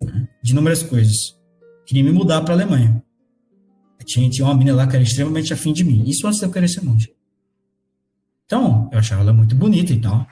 né, 0.00 0.28
de 0.42 0.52
inúmeras 0.52 0.82
coisas 0.82 1.38
queria 1.88 2.04
me 2.04 2.12
mudar 2.12 2.42
para 2.42 2.52
Alemanha. 2.52 3.02
Tinha, 4.04 4.28
tinha 4.28 4.46
uma 4.46 4.54
menina 4.54 4.76
lá 4.76 4.86
que 4.86 4.94
era 4.94 5.02
extremamente 5.02 5.54
afim 5.54 5.72
de 5.72 5.82
mim. 5.82 6.04
Isso 6.06 6.26
antes 6.26 6.38
de 6.38 6.44
eu 6.44 6.50
querer 6.50 6.68
ser 6.68 6.84
monge. 6.84 7.10
Então, 8.48 8.88
eu 8.90 8.98
achava 8.98 9.20
ela 9.20 9.32
muito 9.34 9.54
bonita 9.54 9.92
e 9.92 10.00
tal. 10.00 10.26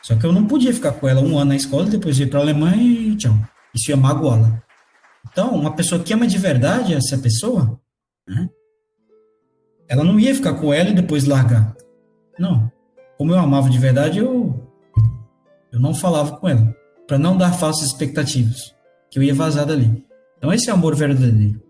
Só 0.00 0.14
que 0.14 0.24
eu 0.24 0.32
não 0.32 0.46
podia 0.46 0.72
ficar 0.72 0.92
com 0.92 1.08
ela 1.08 1.20
um 1.20 1.36
ano 1.36 1.46
na 1.46 1.56
escola, 1.56 1.86
depois 1.86 2.16
ir 2.20 2.30
para 2.30 2.38
a 2.38 2.42
Alemanha 2.42 2.80
e 2.80 3.16
tchau. 3.16 3.34
Isso 3.74 3.90
ia 3.90 3.96
magoá-la. 3.96 4.62
Então, 5.28 5.50
uma 5.50 5.74
pessoa 5.74 6.00
que 6.00 6.12
ama 6.14 6.28
de 6.28 6.38
verdade 6.38 6.94
essa 6.94 7.18
pessoa, 7.18 7.80
né, 8.28 8.48
ela 9.88 10.04
não 10.04 10.20
ia 10.20 10.32
ficar 10.32 10.54
com 10.54 10.72
ela 10.72 10.90
e 10.90 10.94
depois 10.94 11.24
largar. 11.24 11.74
Não. 12.38 12.70
Como 13.18 13.32
eu 13.32 13.38
amava 13.38 13.68
de 13.68 13.78
verdade, 13.78 14.20
eu, 14.20 14.70
eu 15.72 15.80
não 15.80 15.92
falava 15.92 16.36
com 16.36 16.48
ela. 16.48 16.72
Para 17.04 17.18
não 17.18 17.36
dar 17.36 17.52
falsas 17.52 17.88
expectativas. 17.88 18.72
Que 19.10 19.18
eu 19.18 19.24
ia 19.24 19.34
vazar 19.34 19.66
dali. 19.66 20.04
Então 20.38 20.52
esse 20.52 20.70
é 20.70 20.72
amor 20.72 20.94
verdadeiro. 20.94 21.60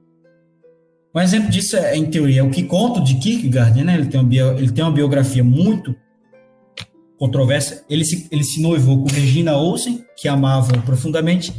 Um 1.15 1.21
exemplo 1.21 1.49
disso 1.49 1.77
é, 1.77 1.97
em 1.97 2.07
teoria, 2.07 2.41
é 2.41 2.43
o 2.43 2.51
que 2.51 2.65
conta 2.65 3.01
de 3.01 3.15
Kierkegaard, 3.15 3.85
né? 3.85 3.95
Ele 3.95 4.07
tem 4.07 4.21
uma, 4.21 4.29
bio, 4.29 4.59
ele 4.59 4.73
tem 4.73 4.85
uma 4.85 4.91
biografia 4.91 5.45
muito 5.45 5.95
controversa. 7.17 7.85
Ele 7.89 8.05
se, 8.05 8.27
ele 8.33 8.43
se 8.43 8.61
noivou 8.61 9.03
com 9.03 9.09
Regina 9.09 9.57
Olsen, 9.57 10.05
que 10.17 10.27
amava 10.27 10.73
profundamente. 10.83 11.55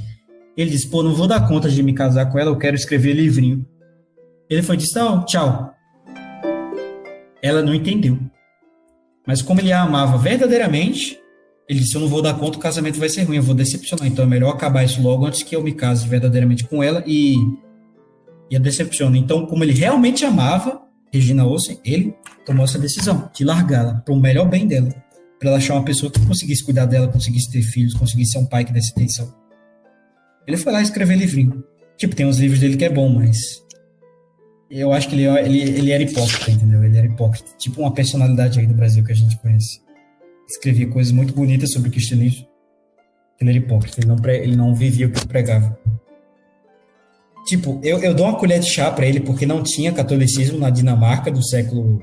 Ele 0.58 0.70
disse, 0.70 0.90
pô, 0.90 1.02
não 1.02 1.14
vou 1.14 1.28
dar 1.28 1.48
conta 1.48 1.70
de 1.70 1.82
me 1.82 1.94
casar 1.94 2.32
com 2.32 2.38
ela, 2.38 2.52
eu 2.52 2.58
quero 2.58 2.76
escrever 2.76 3.14
livrinho. 3.14 3.66
Ele 4.50 4.62
foi 4.62 4.76
disse, 4.76 4.96
não, 4.96 5.24
tchau. 5.26 5.74
Ela 7.42 7.62
não 7.62 7.74
entendeu. 7.74 8.20
Mas 9.26 9.42
como 9.42 9.62
ele 9.62 9.72
a 9.72 9.82
amava 9.82 10.18
verdadeiramente, 10.18 11.18
ele 11.68 11.80
disse: 11.80 11.96
Eu 11.96 12.02
não 12.02 12.08
vou 12.08 12.22
dar 12.22 12.36
conta, 12.36 12.58
o 12.58 12.62
casamento 12.62 13.00
vai 13.00 13.10
ser 13.10 13.24
ruim, 13.24 13.38
eu 13.38 13.44
vou 13.44 13.56
decepcionar. 13.56 14.08
Então 14.08 14.24
é 14.24 14.28
melhor 14.28 14.50
acabar 14.50 14.84
isso 14.84 15.02
logo 15.02 15.26
antes 15.26 15.44
que 15.44 15.56
eu 15.56 15.64
me 15.64 15.74
case 15.74 16.08
verdadeiramente 16.08 16.64
com 16.66 16.84
ela 16.84 17.04
e, 17.08 17.36
e 18.50 18.56
a 18.56 18.60
decepcione. 18.60 19.20
Então, 19.20 19.46
como 19.46 19.64
ele 19.64 19.74
realmente 19.74 20.26
amava 20.26 20.82
Regina 21.12 21.46
Olsen, 21.46 21.80
ele 21.84 22.14
tomou 22.46 22.66
essa 22.66 22.78
decisão 22.78 23.30
de 23.34 23.44
largá-la 23.44 23.96
para 23.96 24.14
o 24.14 24.20
melhor 24.20 24.48
bem 24.48 24.68
dela, 24.68 24.90
para 25.40 25.50
ela 25.50 25.58
achar 25.58 25.76
uma 25.76 25.86
pessoa 25.86 26.12
que 26.12 26.26
conseguisse 26.26 26.64
cuidar 26.64 26.86
dela, 26.86 27.08
conseguisse 27.08 27.52
ter 27.52 27.62
filhos, 27.62 27.94
conseguisse 27.94 28.34
ser 28.34 28.40
um 28.40 28.46
pai 28.46 28.66
que 28.66 28.74
desse 28.74 28.92
atenção. 28.92 29.34
Ele 30.48 30.58
foi 30.58 30.72
lá 30.72 30.82
escrever 30.82 31.16
livrinho. 31.16 31.64
Tipo, 31.98 32.16
tem 32.16 32.26
uns 32.26 32.38
livros 32.38 32.60
dele 32.60 32.78
que 32.78 32.86
é 32.86 32.90
bom, 32.90 33.10
mas 33.10 33.38
eu 34.70 34.92
acho 34.92 35.08
que 35.10 35.16
ele, 35.16 35.24
ele, 35.24 35.62
ele 35.62 35.92
era 35.92 36.04
hipócrita, 36.04 36.52
entendeu? 36.52 36.84
Ele 36.84 36.98
era 36.98 37.08
hipócrita. 37.08 37.52
Tipo 37.58 37.82
uma 37.82 37.94
personalidade 37.94 38.60
aí 38.60 38.68
do 38.68 38.74
Brasil 38.74 39.04
que 39.04 39.12
a 39.12 39.16
gente 39.16 39.38
conhece 39.38 39.86
escrevia 40.48 40.88
coisas 40.88 41.12
muito 41.12 41.34
bonitas 41.34 41.72
sobre 41.72 41.90
o 41.90 41.92
cristianismo. 41.92 42.48
Ele 43.40 43.50
era 43.50 43.60
hipócrita, 43.60 44.00
ele 44.00 44.08
não, 44.08 44.16
pre, 44.16 44.38
ele 44.38 44.56
não 44.56 44.74
vivia 44.74 45.08
o 45.08 45.12
que 45.12 45.28
pregava. 45.28 45.78
Tipo, 47.46 47.80
eu, 47.84 48.00
eu 48.00 48.14
dou 48.14 48.26
uma 48.26 48.40
colher 48.40 48.60
de 48.60 48.70
chá 48.70 48.90
para 48.92 49.06
ele 49.06 49.20
porque 49.20 49.46
não 49.46 49.62
tinha 49.62 49.92
catolicismo 49.92 50.58
na 50.58 50.72
Dinamarca 50.72 51.32
do 51.32 51.44
século, 51.46 52.02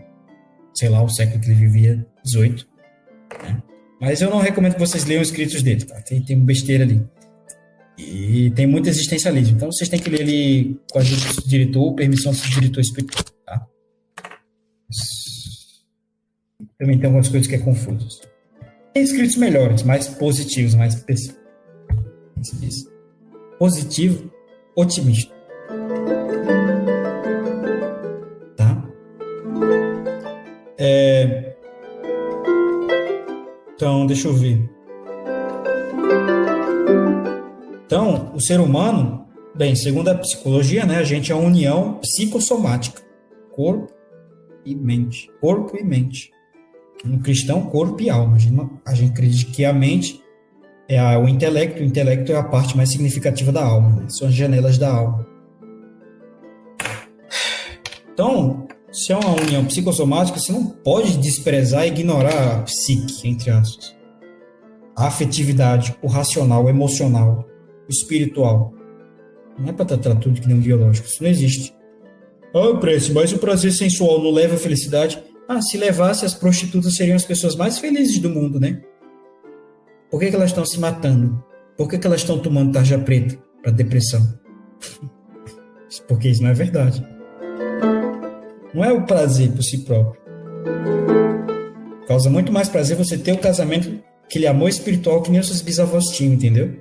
sei 0.73 0.89
lá, 0.89 1.03
o 1.03 1.09
século 1.09 1.41
que 1.41 1.51
ele 1.51 1.59
vivia, 1.59 2.07
18. 2.25 2.67
Né? 3.43 3.63
Mas 4.01 4.21
eu 4.21 4.31
não 4.31 4.39
recomendo 4.39 4.75
que 4.75 4.81
vocês 4.81 5.05
leiam 5.05 5.21
os 5.21 5.29
escritos 5.29 5.63
dele, 5.63 5.85
tá? 5.85 6.01
Tem, 6.03 6.23
tem 6.23 6.39
besteira 6.39 6.85
ali. 6.85 7.05
E 7.99 8.51
tem 8.53 8.67
muito 8.67 8.89
existencialismo. 8.89 9.57
Então 9.57 9.71
vocês 9.71 9.89
têm 9.89 10.01
que 10.01 10.11
ler 10.11 10.23
ele 10.23 10.81
com 10.91 10.99
a 10.99 11.03
ajuda 11.03 11.41
do 11.41 11.49
diretor, 11.49 11.95
permissão 11.95 12.33
do 12.33 12.39
diretor 12.39 12.81
espiritual, 12.81 13.25
tá? 13.45 13.67
Também 16.79 16.99
tem 16.99 17.07
algumas 17.07 17.29
coisas 17.29 17.49
que 17.49 17.55
é 17.57 17.59
confusas. 17.59 18.21
Tem 18.95 19.03
escritos 19.03 19.37
melhores, 19.37 19.83
mais 19.83 20.07
positivos, 20.09 20.75
mais 20.75 21.05
positivo, 23.59 24.32
otimista. 24.75 25.35
Tá? 28.57 28.85
É... 30.79 31.55
Então, 33.75 34.07
deixa 34.07 34.29
eu 34.29 34.35
ver. 34.35 34.71
Então, 37.85 38.33
o 38.35 38.41
ser 38.41 38.59
humano, 38.61 39.27
bem, 39.55 39.75
segundo 39.75 40.09
a 40.09 40.15
psicologia, 40.15 40.87
né, 40.87 40.99
a 40.99 41.05
gente 41.05 41.31
é 41.31 41.35
uma 41.35 41.47
união 41.47 41.99
psicossomática, 42.01 43.03
corpo 43.51 43.93
e 44.65 44.75
mente, 44.75 45.31
corpo 45.41 45.77
e 45.77 45.85
mente 45.85 46.31
no 47.05 47.19
cristão, 47.19 47.63
corpo 47.63 48.01
e 48.01 48.09
alma. 48.09 48.37
A 48.37 48.39
gente, 48.39 48.71
a 48.87 48.95
gente 48.95 49.11
acredita 49.11 49.53
que 49.53 49.65
a 49.65 49.73
mente 49.73 50.22
é 50.89 50.99
a, 50.99 51.19
o 51.19 51.29
intelecto, 51.29 51.83
o 51.83 51.85
intelecto 51.85 52.33
é 52.33 52.37
a 52.37 52.43
parte 52.43 52.77
mais 52.77 52.91
significativa 52.91 53.53
da 53.53 53.65
alma, 53.65 53.91
né? 53.91 54.07
são 54.09 54.29
as 54.29 54.35
janelas 54.35 54.79
da 54.79 54.93
alma. 54.93 55.27
Então, 58.13 58.67
se 58.93 59.13
é 59.13 59.17
uma 59.17 59.41
união 59.41 59.65
psicossomática, 59.65 60.39
você 60.39 60.53
não 60.53 60.67
pode 60.67 61.17
desprezar 61.17 61.87
e 61.87 61.89
ignorar 61.89 62.57
a 62.57 62.63
psique, 62.63 63.27
entre 63.27 63.51
aspas. 63.51 63.97
A 64.95 65.07
afetividade, 65.07 65.97
o 66.03 66.07
racional, 66.07 66.65
o 66.65 66.69
emocional, 66.69 67.49
o 67.89 67.91
espiritual. 67.91 68.75
Não 69.59 69.71
é 69.71 69.73
para 69.73 69.87
tratar 69.87 70.17
tudo 70.17 70.41
que 70.41 70.47
nem 70.47 70.59
um 70.59 70.61
biológico, 70.61 71.09
isso 71.09 71.23
não 71.23 71.31
existe. 71.31 71.75
Ah, 72.55 72.77
Précio, 72.79 73.15
mas 73.15 73.33
o 73.33 73.39
prazer 73.39 73.73
sensual 73.73 74.23
não 74.23 74.31
leva 74.31 74.57
à 74.57 74.59
felicidade? 74.59 75.23
Ah, 75.49 75.63
se 75.63 75.79
levasse, 75.79 76.27
as 76.27 76.35
prostitutas 76.35 76.95
seriam 76.95 77.17
as 77.17 77.25
pessoas 77.25 77.57
mais 77.57 77.79
felizes 77.79 78.19
do 78.19 78.29
mundo, 78.29 78.61
né? 78.61 78.83
Por 80.13 80.21
que, 80.21 80.29
que 80.29 80.37
elas 80.37 80.51
estão 80.51 80.67
se 80.67 80.79
matando? 80.79 81.43
Por 81.75 81.89
que, 81.89 81.99
que 81.99 82.07
elas 82.07 82.21
estão 82.21 82.39
tomando 82.39 82.71
tarja 82.71 82.99
preta 82.99 83.35
para 83.63 83.73
depressão? 83.73 84.21
Porque 86.07 86.29
isso 86.29 86.43
não 86.43 86.51
é 86.51 86.53
verdade. 86.53 87.03
Não 88.75 88.85
é 88.85 88.93
o 88.93 89.07
prazer 89.07 89.51
por 89.53 89.63
si 89.63 89.79
próprio. 89.79 90.21
Causa 92.07 92.29
muito 92.29 92.53
mais 92.53 92.69
prazer 92.69 92.95
você 92.95 93.17
ter 93.17 93.33
o 93.33 93.39
casamento, 93.39 94.05
aquele 94.25 94.47
amor 94.47 94.69
espiritual 94.69 95.23
que 95.23 95.31
nem 95.31 95.41
os 95.41 95.47
seus 95.47 95.63
bisavós 95.63 96.05
tinham, 96.09 96.35
entendeu? 96.35 96.77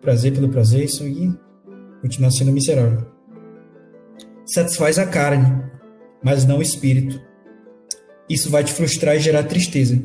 Prazer 0.00 0.32
pelo 0.32 0.48
prazer, 0.48 0.84
isso 0.84 1.04
aí 1.04 1.30
continua 2.00 2.30
sendo 2.30 2.50
miserável. 2.50 3.06
Satisfaz 4.46 4.98
a 4.98 5.04
carne, 5.04 5.64
mas 6.22 6.46
não 6.46 6.58
o 6.58 6.62
espírito. 6.62 7.20
Isso 8.26 8.48
vai 8.48 8.64
te 8.64 8.72
frustrar 8.72 9.16
e 9.16 9.20
gerar 9.20 9.42
tristeza. 9.42 10.02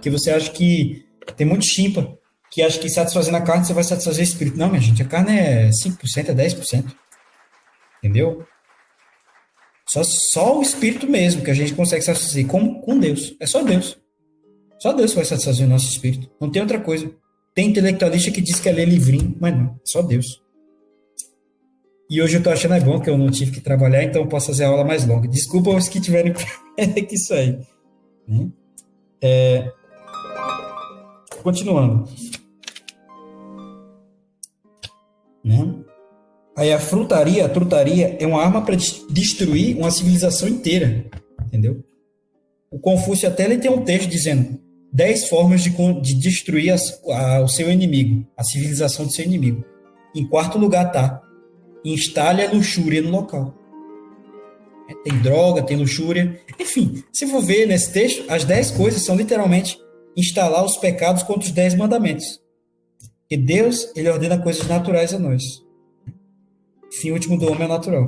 Porque 0.00 0.08
você 0.08 0.30
acha 0.30 0.50
que 0.50 1.04
tem 1.36 1.46
muito 1.46 1.66
chimpa 1.66 2.18
que 2.50 2.62
acha 2.62 2.78
que 2.78 2.88
satisfazendo 2.88 3.36
a 3.36 3.42
carne 3.42 3.66
você 3.66 3.74
vai 3.74 3.84
satisfazer 3.84 4.24
o 4.24 4.28
espírito. 4.28 4.56
Não, 4.56 4.70
minha 4.70 4.80
gente, 4.80 5.02
a 5.02 5.04
carne 5.04 5.38
é 5.38 5.68
5%, 5.68 6.30
é 6.30 6.34
10%. 6.34 6.92
Entendeu? 8.02 8.42
Só, 9.86 10.02
só 10.02 10.58
o 10.58 10.62
espírito 10.62 11.06
mesmo 11.06 11.42
que 11.42 11.50
a 11.50 11.54
gente 11.54 11.74
consegue 11.74 12.02
satisfazer 12.02 12.46
com, 12.46 12.80
com 12.80 12.98
Deus. 12.98 13.36
É 13.38 13.46
só 13.46 13.62
Deus. 13.62 13.98
Só 14.80 14.94
Deus 14.94 15.12
vai 15.12 15.24
satisfazer 15.24 15.66
o 15.66 15.70
nosso 15.70 15.92
espírito. 15.92 16.30
Não 16.40 16.50
tem 16.50 16.62
outra 16.62 16.80
coisa. 16.80 17.12
Tem 17.54 17.68
intelectualista 17.68 18.30
que 18.30 18.40
diz 18.40 18.58
que 18.58 18.70
é 18.70 18.72
ler 18.72 18.88
livrinho, 18.88 19.36
mas 19.38 19.54
não. 19.54 19.66
É 19.66 19.84
só 19.84 20.00
Deus. 20.00 20.42
E 22.08 22.22
hoje 22.22 22.38
eu 22.38 22.42
tô 22.42 22.48
achando 22.48 22.74
é 22.74 22.80
bom 22.80 22.98
que 22.98 23.10
eu 23.10 23.18
não 23.18 23.30
tive 23.30 23.52
que 23.52 23.60
trabalhar, 23.60 24.02
então 24.02 24.26
posso 24.26 24.46
fazer 24.46 24.64
a 24.64 24.68
aula 24.68 24.82
mais 24.82 25.06
longa. 25.06 25.28
Desculpa 25.28 25.70
os 25.70 25.88
que 25.88 26.00
tiverem 26.00 26.32
que 26.32 27.14
isso 27.14 27.34
aí. 27.34 27.60
Né? 28.26 28.48
É... 29.22 29.79
Continuando. 31.42 32.08
Né? 35.44 35.74
Aí 36.56 36.72
a 36.72 36.78
frutaria, 36.78 37.46
a 37.46 37.48
trutaria 37.48 38.16
é 38.20 38.26
uma 38.26 38.42
arma 38.42 38.62
para 38.62 38.76
destruir 38.76 39.76
uma 39.76 39.90
civilização 39.90 40.48
inteira, 40.48 41.06
entendeu? 41.46 41.82
O 42.70 42.78
Confúcio 42.78 43.26
até 43.26 43.44
ele 43.44 43.58
tem 43.58 43.70
um 43.70 43.82
texto 43.82 44.08
dizendo 44.08 44.60
dez 44.92 45.28
formas 45.28 45.62
de, 45.62 45.70
de 45.70 46.14
destruir 46.14 46.74
a, 46.74 47.40
o 47.40 47.48
seu 47.48 47.70
inimigo, 47.70 48.26
a 48.36 48.44
civilização 48.44 49.06
do 49.06 49.12
seu 49.12 49.24
inimigo. 49.24 49.64
Em 50.14 50.26
quarto 50.26 50.58
lugar 50.58 50.92
tá 50.92 51.22
instale 51.84 52.42
a 52.42 52.52
luxúria 52.52 53.00
no 53.00 53.10
local. 53.10 53.54
É, 54.88 54.94
tem 55.02 55.18
droga, 55.20 55.62
tem 55.62 55.76
luxúria. 55.76 56.38
Enfim, 56.58 57.02
se 57.12 57.26
for 57.26 57.40
ver 57.40 57.66
nesse 57.66 57.92
texto, 57.92 58.24
as 58.28 58.44
dez 58.44 58.70
coisas 58.70 59.02
são 59.02 59.16
literalmente 59.16 59.78
instalar 60.16 60.64
os 60.64 60.76
pecados 60.76 61.22
contra 61.22 61.44
os 61.44 61.52
dez 61.52 61.74
mandamentos. 61.74 62.40
E 63.30 63.36
Deus, 63.36 63.90
ele 63.94 64.10
ordena 64.10 64.42
coisas 64.42 64.66
naturais 64.66 65.14
a 65.14 65.18
nós. 65.18 65.42
Fim 66.92 67.12
último 67.12 67.38
do 67.38 67.46
homem 67.46 67.64
é 67.64 67.68
natural. 67.68 68.06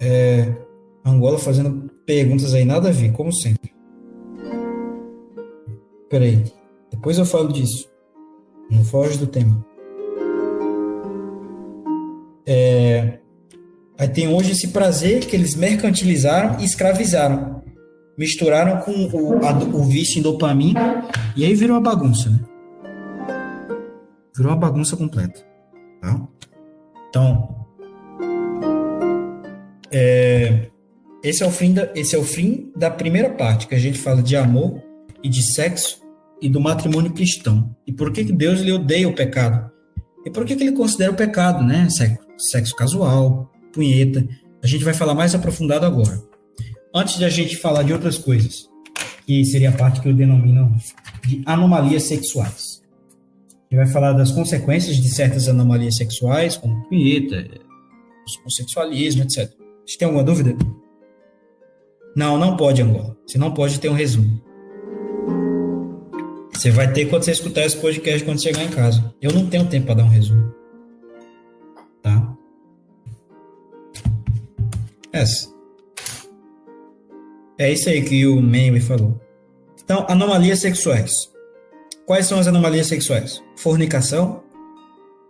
É, 0.00 0.52
Angola 1.04 1.38
fazendo 1.38 1.88
perguntas 2.04 2.54
aí, 2.54 2.64
nada 2.64 2.88
a 2.88 2.92
ver, 2.92 3.12
como 3.12 3.32
sempre. 3.32 3.72
Peraí, 6.10 6.44
depois 6.90 7.18
eu 7.18 7.24
falo 7.24 7.52
disso. 7.52 7.88
Não 8.70 8.84
foge 8.84 9.18
do 9.18 9.26
tema. 9.26 9.64
É, 12.44 13.18
aí 13.98 14.08
tem 14.08 14.26
hoje 14.26 14.52
esse 14.52 14.68
prazer 14.68 15.26
que 15.26 15.36
eles 15.36 15.54
mercantilizaram 15.54 16.58
e 16.60 16.64
escravizaram. 16.64 17.62
Misturaram 18.18 18.80
com 18.80 18.90
o, 18.90 19.46
a, 19.46 19.52
o 19.52 19.84
vício 19.84 20.18
em 20.18 20.22
dopamina 20.22 21.08
e 21.36 21.44
aí 21.44 21.54
virou 21.54 21.76
uma 21.76 21.82
bagunça, 21.82 22.28
né? 22.28 22.40
Virou 24.36 24.52
uma 24.52 24.58
bagunça 24.58 24.96
completa. 24.96 25.40
Tá? 26.00 26.20
Então, 27.08 27.64
é, 29.92 30.68
esse, 31.22 31.44
é 31.44 31.46
o 31.46 31.50
fim 31.50 31.72
da, 31.72 31.90
esse 31.94 32.16
é 32.16 32.18
o 32.18 32.24
fim 32.24 32.72
da 32.76 32.90
primeira 32.90 33.30
parte, 33.30 33.68
que 33.68 33.74
a 33.76 33.78
gente 33.78 33.98
fala 33.98 34.20
de 34.20 34.36
amor 34.36 34.82
e 35.22 35.28
de 35.28 35.42
sexo 35.54 36.00
e 36.42 36.48
do 36.48 36.60
matrimônio 36.60 37.12
cristão. 37.12 37.74
E 37.86 37.92
por 37.92 38.12
que, 38.12 38.24
que 38.24 38.32
Deus 38.32 38.60
lhe 38.60 38.72
odeia 38.72 39.08
o 39.08 39.14
pecado? 39.14 39.70
E 40.26 40.30
por 40.30 40.44
que, 40.44 40.56
que 40.56 40.64
ele 40.64 40.76
considera 40.76 41.12
o 41.12 41.16
pecado, 41.16 41.64
né? 41.64 41.88
Sexo, 41.88 42.18
sexo 42.36 42.74
casual, 42.74 43.50
punheta. 43.72 44.26
A 44.62 44.66
gente 44.66 44.84
vai 44.84 44.92
falar 44.92 45.14
mais 45.14 45.34
aprofundado 45.34 45.86
agora. 45.86 46.27
Antes 46.94 47.18
de 47.18 47.24
a 47.24 47.28
gente 47.28 47.56
falar 47.56 47.82
de 47.82 47.92
outras 47.92 48.16
coisas, 48.16 48.68
que 49.26 49.44
seria 49.44 49.68
a 49.68 49.72
parte 49.72 50.00
que 50.00 50.08
eu 50.08 50.14
denomino 50.14 50.74
de 51.26 51.42
anomalias 51.44 52.04
sexuais. 52.04 52.82
A 53.70 53.74
gente 53.74 53.84
vai 53.84 53.86
falar 53.86 54.14
das 54.14 54.32
consequências 54.32 54.96
de 54.96 55.08
certas 55.10 55.48
anomalias 55.48 55.96
sexuais, 55.96 56.56
como 56.56 56.88
punheta, 56.88 57.46
homossexualismo, 58.40 59.22
etc. 59.22 59.52
Você 59.86 59.98
tem 59.98 60.06
alguma 60.06 60.24
dúvida? 60.24 60.56
Não, 62.16 62.38
não 62.38 62.56
pode, 62.56 62.80
Angola. 62.80 63.16
Você 63.26 63.36
não 63.36 63.52
pode 63.52 63.78
ter 63.78 63.90
um 63.90 63.94
resumo. 63.94 64.42
Você 66.54 66.70
vai 66.70 66.90
ter 66.92 67.06
quando 67.06 67.22
você 67.22 67.32
escutar 67.32 67.64
esse 67.66 67.76
podcast 67.76 68.24
quando 68.24 68.42
chegar 68.42 68.64
em 68.64 68.70
casa. 68.70 69.14
Eu 69.20 69.32
não 69.32 69.46
tenho 69.46 69.68
tempo 69.68 69.86
para 69.86 69.96
dar 69.96 70.04
um 70.04 70.08
resumo. 70.08 70.52
Tá? 72.02 72.34
Essa. 75.12 75.57
É 77.58 77.72
isso 77.72 77.88
aí 77.88 78.02
que 78.02 78.24
o 78.24 78.40
Meme 78.40 78.80
falou. 78.80 79.20
Então, 79.82 80.06
anomalias 80.08 80.60
sexuais. 80.60 81.12
Quais 82.06 82.26
são 82.26 82.38
as 82.38 82.46
anomalias 82.46 82.86
sexuais? 82.86 83.42
Fornicação, 83.56 84.44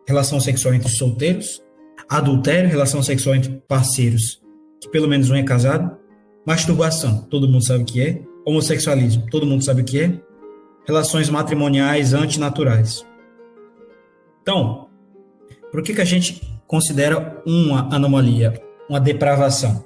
relação 0.07 0.39
sexual 0.39 0.75
entre 0.75 0.91
solteiros, 0.91 1.63
adultério, 2.07 2.69
relação 2.69 3.03
sexual 3.03 3.35
entre 3.35 3.51
parceiros, 3.67 4.43
que 4.81 4.91
pelo 4.91 5.09
menos 5.09 5.31
um 5.31 5.37
é 5.37 5.43
casado, 5.43 5.97
masturbação, 6.47 7.23
todo 7.31 7.49
mundo 7.49 7.65
sabe 7.65 7.83
o 7.83 7.87
que 7.87 8.01
é, 8.01 8.23
homossexualismo, 8.45 9.27
todo 9.31 9.47
mundo 9.47 9.65
sabe 9.65 9.83
o 9.83 9.85
que 9.85 10.01
é, 10.01 10.21
relações 10.87 11.31
matrimoniais 11.31 12.13
antinaturais. 12.13 13.07
Então, 14.43 14.89
por 15.71 15.83
que, 15.83 15.95
que 15.95 16.01
a 16.01 16.05
gente 16.05 16.43
considera 16.67 17.43
uma 17.47 17.95
anomalia, 17.95 18.61
uma 18.89 19.01
depravação? 19.01 19.85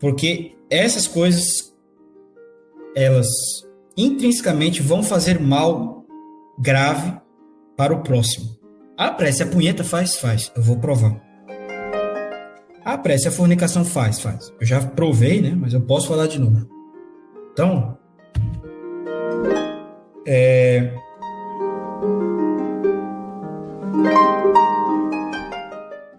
Porque 0.00 0.55
essas 0.70 1.06
coisas, 1.06 1.74
elas 2.94 3.28
intrinsecamente 3.96 4.82
vão 4.82 5.02
fazer 5.02 5.40
mal 5.40 6.04
grave 6.58 7.18
para 7.76 7.94
o 7.94 8.02
próximo. 8.02 8.56
A 8.96 9.10
prece, 9.10 9.42
a 9.42 9.46
punheta 9.46 9.84
faz, 9.84 10.16
faz. 10.16 10.50
Eu 10.56 10.62
vou 10.62 10.78
provar. 10.78 11.20
A 12.84 12.96
prece, 12.96 13.28
a 13.28 13.30
fornicação 13.30 13.84
faz, 13.84 14.20
faz. 14.20 14.52
Eu 14.60 14.66
já 14.66 14.80
provei, 14.80 15.42
né? 15.42 15.54
Mas 15.54 15.74
eu 15.74 15.80
posso 15.80 16.08
falar 16.08 16.26
de 16.26 16.38
novo. 16.38 16.68
Então, 17.52 17.98
é... 20.26 20.92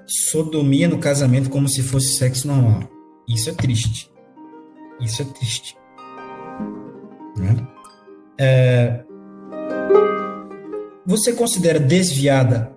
Sodomia 0.05 0.87
no 0.87 0.99
casamento 0.99 1.49
como 1.49 1.67
se 1.67 1.83
fosse 1.83 2.17
sexo 2.17 2.47
normal. 2.47 2.83
Isso 3.27 3.49
é 3.49 3.53
triste. 3.53 4.11
Isso 4.99 5.21
é 5.21 5.25
triste. 5.25 5.77
Né? 7.37 7.67
É... 8.37 9.03
Você 11.05 11.33
considera 11.33 11.79
desviada 11.79 12.75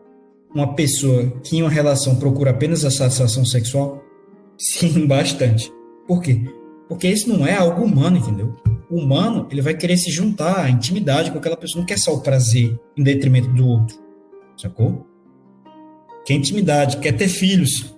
uma 0.55 0.75
pessoa 0.75 1.31
que 1.43 1.57
em 1.57 1.63
uma 1.63 1.71
relação 1.71 2.17
procura 2.17 2.51
apenas 2.51 2.85
a 2.85 2.91
satisfação 2.91 3.45
sexual? 3.45 4.03
Sim, 4.59 5.05
bastante. 5.09 5.73
Por 6.07 6.21
quê? 6.23 6.43
Porque 6.89 7.09
isso 7.09 7.29
não 7.29 7.47
é 7.47 7.57
algo 7.57 7.85
humano, 7.85 8.19
entendeu? 8.19 8.57
o 8.91 8.97
humano 8.97 9.47
ele 9.51 9.63
vai 9.63 9.75
querer 9.75 9.97
se 9.97 10.11
juntar 10.11 10.65
à 10.65 10.69
intimidade 10.69 11.31
com 11.31 11.39
aquela 11.39 11.57
pessoa, 11.57 11.81
não 11.81 11.87
quer 11.87 11.99
só 11.99 12.13
o 12.13 12.21
prazer 12.21 12.79
em 12.97 13.05
detrimento 13.05 13.49
do 13.51 13.65
outro, 13.65 13.97
sacou? 14.57 15.07
Quer 16.27 16.35
intimidade, 16.35 16.97
quer 16.97 17.13
ter 17.13 17.29
filhos. 17.29 17.97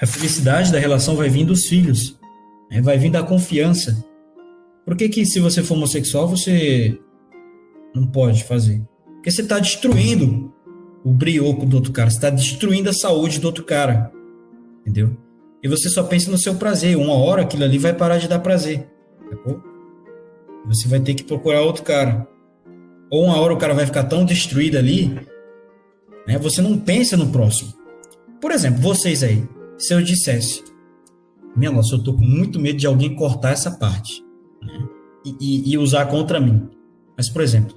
A 0.00 0.06
felicidade 0.06 0.72
da 0.72 0.78
relação 0.78 1.16
vai 1.16 1.28
vir 1.28 1.44
dos 1.44 1.66
filhos? 1.66 2.18
Vai 2.80 2.98
vir 2.98 3.10
da 3.10 3.22
confiança. 3.22 4.04
Por 4.84 4.96
que, 4.96 5.08
que 5.08 5.24
se 5.24 5.40
você 5.40 5.62
for 5.62 5.74
homossexual 5.74 6.28
você 6.28 6.98
não 7.94 8.06
pode 8.06 8.44
fazer? 8.44 8.82
Porque 9.14 9.30
você 9.30 9.42
está 9.42 9.58
destruindo 9.58 10.52
o 11.04 11.12
brioco 11.12 11.66
do 11.66 11.76
outro 11.76 11.92
cara, 11.92 12.10
você 12.10 12.16
está 12.16 12.30
destruindo 12.30 12.90
a 12.90 12.92
saúde 12.92 13.40
do 13.40 13.46
outro 13.46 13.64
cara, 13.64 14.12
entendeu? 14.80 15.16
E 15.62 15.68
você 15.68 15.88
só 15.88 16.02
pensa 16.02 16.30
no 16.30 16.38
seu 16.38 16.54
prazer. 16.54 16.96
Uma 16.96 17.14
hora 17.14 17.42
aquilo 17.42 17.64
ali 17.64 17.78
vai 17.78 17.92
parar 17.92 18.18
de 18.18 18.28
dar 18.28 18.38
prazer. 18.38 18.88
Sacou? 19.28 19.62
Você 20.66 20.88
vai 20.88 21.00
ter 21.00 21.14
que 21.14 21.24
procurar 21.24 21.62
outro 21.62 21.82
cara. 21.82 22.26
Ou 23.10 23.24
uma 23.24 23.38
hora 23.38 23.52
o 23.52 23.58
cara 23.58 23.74
vai 23.74 23.84
ficar 23.84 24.04
tão 24.04 24.24
destruído 24.24 24.78
ali, 24.78 25.08
Né? 26.26 26.38
Você 26.38 26.62
não 26.62 26.78
pensa 26.78 27.16
no 27.16 27.28
próximo. 27.28 27.72
Por 28.40 28.52
exemplo, 28.52 28.80
vocês 28.80 29.22
aí, 29.22 29.46
se 29.76 29.92
eu 29.92 30.00
dissesse, 30.00 30.62
minha 31.56 31.70
nossa, 31.70 31.94
eu 31.94 32.02
tô 32.02 32.14
com 32.14 32.24
muito 32.24 32.60
medo 32.60 32.78
de 32.78 32.86
alguém 32.86 33.14
cortar 33.14 33.50
essa 33.50 33.70
parte 33.70 34.22
né? 34.62 34.88
e, 35.24 35.36
e, 35.40 35.72
e 35.72 35.78
usar 35.78 36.06
contra 36.06 36.40
mim. 36.40 36.68
Mas, 37.16 37.28
por 37.28 37.42
exemplo, 37.42 37.76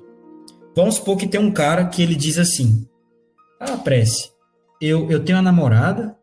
vamos 0.75 0.95
supor 0.95 1.17
que 1.17 1.27
tem 1.27 1.39
um 1.39 1.51
cara 1.51 1.85
que 1.85 2.01
ele 2.01 2.15
diz 2.15 2.37
assim: 2.37 2.87
Ah, 3.59 3.77
prece, 3.77 4.31
eu, 4.79 5.09
eu 5.09 5.23
tenho 5.23 5.37
uma 5.37 5.43
namorada, 5.43 6.15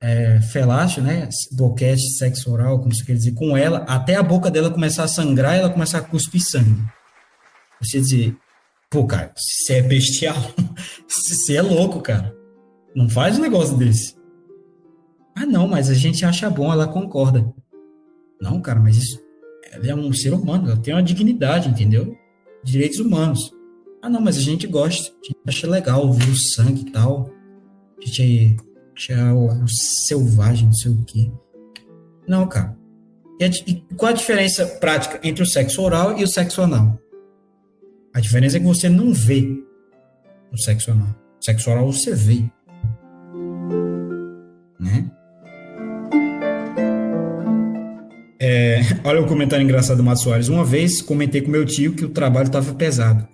é, 0.00 0.40
felácio, 0.40 1.02
né? 1.02 1.28
Boquete, 1.52 2.16
sexo 2.16 2.50
oral, 2.52 2.78
como 2.78 2.94
você 2.94 3.04
quer 3.04 3.14
dizer, 3.14 3.34
com 3.34 3.56
ela, 3.56 3.78
até 3.88 4.14
a 4.14 4.22
boca 4.22 4.50
dela 4.50 4.70
começar 4.70 5.04
a 5.04 5.08
sangrar 5.08 5.56
ela 5.56 5.70
começar 5.70 5.98
a 5.98 6.02
cuspir 6.02 6.42
sangue. 6.42 6.82
Você 7.80 8.00
dizer, 8.00 8.36
pô, 8.90 9.06
cara, 9.06 9.32
você 9.36 9.74
é 9.74 9.82
bestial, 9.82 10.36
você 11.08 11.56
é 11.56 11.62
louco, 11.62 12.00
cara. 12.00 12.34
Não 12.94 13.08
faz 13.08 13.38
um 13.38 13.42
negócio 13.42 13.76
desse. 13.76 14.17
Ah, 15.40 15.46
não, 15.46 15.68
mas 15.68 15.88
a 15.88 15.94
gente 15.94 16.24
acha 16.24 16.50
bom, 16.50 16.72
ela 16.72 16.88
concorda. 16.88 17.48
Não, 18.40 18.60
cara, 18.60 18.80
mas 18.80 18.96
isso. 18.96 19.22
Ela 19.70 19.86
é 19.86 19.94
um 19.94 20.12
ser 20.12 20.34
humano, 20.34 20.68
ela 20.68 20.76
tem 20.80 20.92
uma 20.92 21.02
dignidade, 21.02 21.68
entendeu? 21.68 22.16
Direitos 22.64 22.98
humanos. 22.98 23.52
Ah, 24.02 24.10
não, 24.10 24.20
mas 24.20 24.36
a 24.36 24.40
gente 24.40 24.66
gosta, 24.66 25.12
a 25.12 25.26
gente 25.26 25.38
acha 25.46 25.66
legal 25.68 26.12
ver 26.12 26.28
o 26.28 26.36
sangue 26.36 26.80
e 26.80 26.90
tal. 26.90 27.30
A 28.02 28.04
gente 28.04 28.56
acha 28.96 29.32
o, 29.32 29.46
o 29.62 29.68
selvagem, 29.68 30.66
não 30.66 30.74
sei 30.74 30.90
o 30.90 31.04
quê. 31.04 31.30
Não, 32.26 32.48
cara. 32.48 32.76
E, 33.38 33.44
a, 33.44 33.48
e 33.48 33.74
qual 33.96 34.10
a 34.10 34.14
diferença 34.14 34.66
prática 34.66 35.20
entre 35.22 35.44
o 35.44 35.46
sexo 35.46 35.80
oral 35.82 36.18
e 36.18 36.24
o 36.24 36.28
sexo 36.28 36.62
anal? 36.62 36.98
A 38.12 38.18
diferença 38.18 38.56
é 38.56 38.60
que 38.60 38.66
você 38.66 38.88
não 38.88 39.12
vê 39.12 39.62
o 40.52 40.58
sexo 40.58 40.90
anal. 40.90 41.14
O 41.40 41.44
sexo 41.44 41.70
oral 41.70 41.92
você 41.92 42.12
vê. 42.12 42.42
Né? 44.80 45.08
É, 48.50 48.80
olha 49.04 49.20
o 49.20 49.26
comentário 49.26 49.62
engraçado 49.62 49.98
do 49.98 50.02
Mato 50.02 50.20
Soares. 50.20 50.48
Uma 50.48 50.64
vez 50.64 51.02
comentei 51.02 51.42
com 51.42 51.50
meu 51.50 51.66
tio 51.66 51.92
que 51.92 52.06
o 52.06 52.08
trabalho 52.08 52.46
estava 52.46 52.72
pesado. 52.72 53.28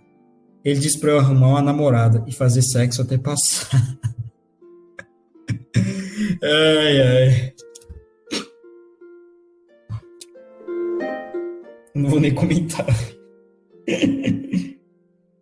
Ele 0.65 0.81
disse 0.81 0.99
para 0.99 1.13
eu 1.13 1.21
arrumar 1.21 1.51
uma 1.51 1.63
namorada 1.63 2.25
e 2.27 2.33
fazer 2.33 2.63
sexo 2.63 3.01
até 3.01 3.17
passar. 3.17 3.69
ai, 6.43 7.01
ai. 7.01 7.53
Não 11.95 12.11
vou 12.11 12.19
nem 12.19 12.35
comentar. 12.35 12.85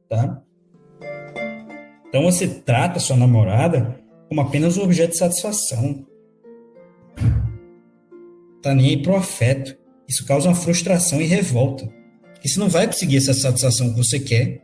tá? 0.06 0.42
Então 2.08 2.24
você 2.24 2.46
trata 2.46 3.00
sua 3.00 3.16
namorada 3.16 3.98
como 4.28 4.42
apenas 4.42 4.76
um 4.76 4.82
objeto 4.82 5.12
de 5.12 5.18
satisfação 5.18 6.06
tá 8.62 8.74
nem 8.74 8.90
aí 8.90 9.02
pro 9.02 9.16
afeto. 9.16 9.76
Isso 10.08 10.24
causa 10.24 10.48
uma 10.48 10.54
frustração 10.54 11.20
e 11.20 11.24
revolta. 11.24 11.86
Que 12.40 12.48
você 12.48 12.58
não 12.58 12.68
vai 12.68 12.86
conseguir 12.86 13.16
essa 13.16 13.34
satisfação 13.34 13.90
que 13.90 13.96
você 13.96 14.18
quer, 14.18 14.60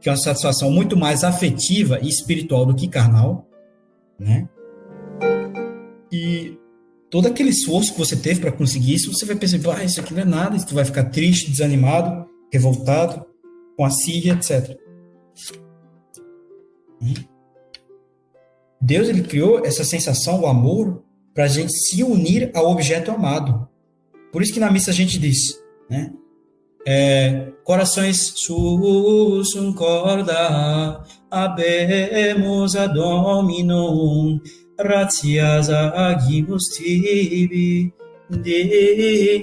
que 0.00 0.08
é 0.08 0.12
uma 0.12 0.18
satisfação 0.18 0.70
muito 0.70 0.96
mais 0.96 1.24
afetiva 1.24 1.98
e 2.02 2.08
espiritual 2.08 2.66
do 2.66 2.74
que 2.74 2.88
carnal, 2.88 3.48
né? 4.18 4.48
E 6.12 6.56
todo 7.10 7.26
aquele 7.26 7.50
esforço 7.50 7.92
que 7.92 7.98
você 7.98 8.16
teve 8.16 8.40
para 8.40 8.52
conseguir 8.52 8.94
isso, 8.94 9.12
você 9.12 9.24
vai 9.24 9.36
perceber, 9.36 9.70
ah, 9.70 9.84
isso 9.84 10.00
aqui 10.00 10.14
não 10.14 10.22
é 10.22 10.24
nada, 10.24 10.58
você 10.58 10.74
vai 10.74 10.84
ficar 10.84 11.04
triste, 11.04 11.50
desanimado, 11.50 12.28
revoltado, 12.52 13.24
com 13.76 13.84
a 13.84 13.90
síria, 13.90 14.32
etc. 14.32 14.76
Hum? 17.02 17.14
Deus 18.80 19.08
ele 19.08 19.22
criou 19.22 19.64
essa 19.64 19.84
sensação, 19.84 20.40
o 20.40 20.46
amor, 20.46 21.03
para 21.34 21.44
a 21.44 21.48
gente 21.48 21.72
se 21.72 22.02
unir 22.02 22.50
ao 22.54 22.70
objeto 22.70 23.10
amado. 23.10 23.68
Por 24.32 24.40
isso 24.40 24.52
que 24.52 24.60
na 24.60 24.70
missa 24.70 24.90
a 24.92 24.94
gente 24.94 25.18
diz, 25.18 25.60
né? 25.90 26.12
É, 26.86 27.48
corações 27.64 28.34
susum 28.36 29.72
corda, 29.72 31.02
abemos 31.30 32.76
a 32.76 32.86
Dominum, 32.86 34.38
gratias 34.78 35.70
agimus 35.70 36.64
tibi. 36.76 37.92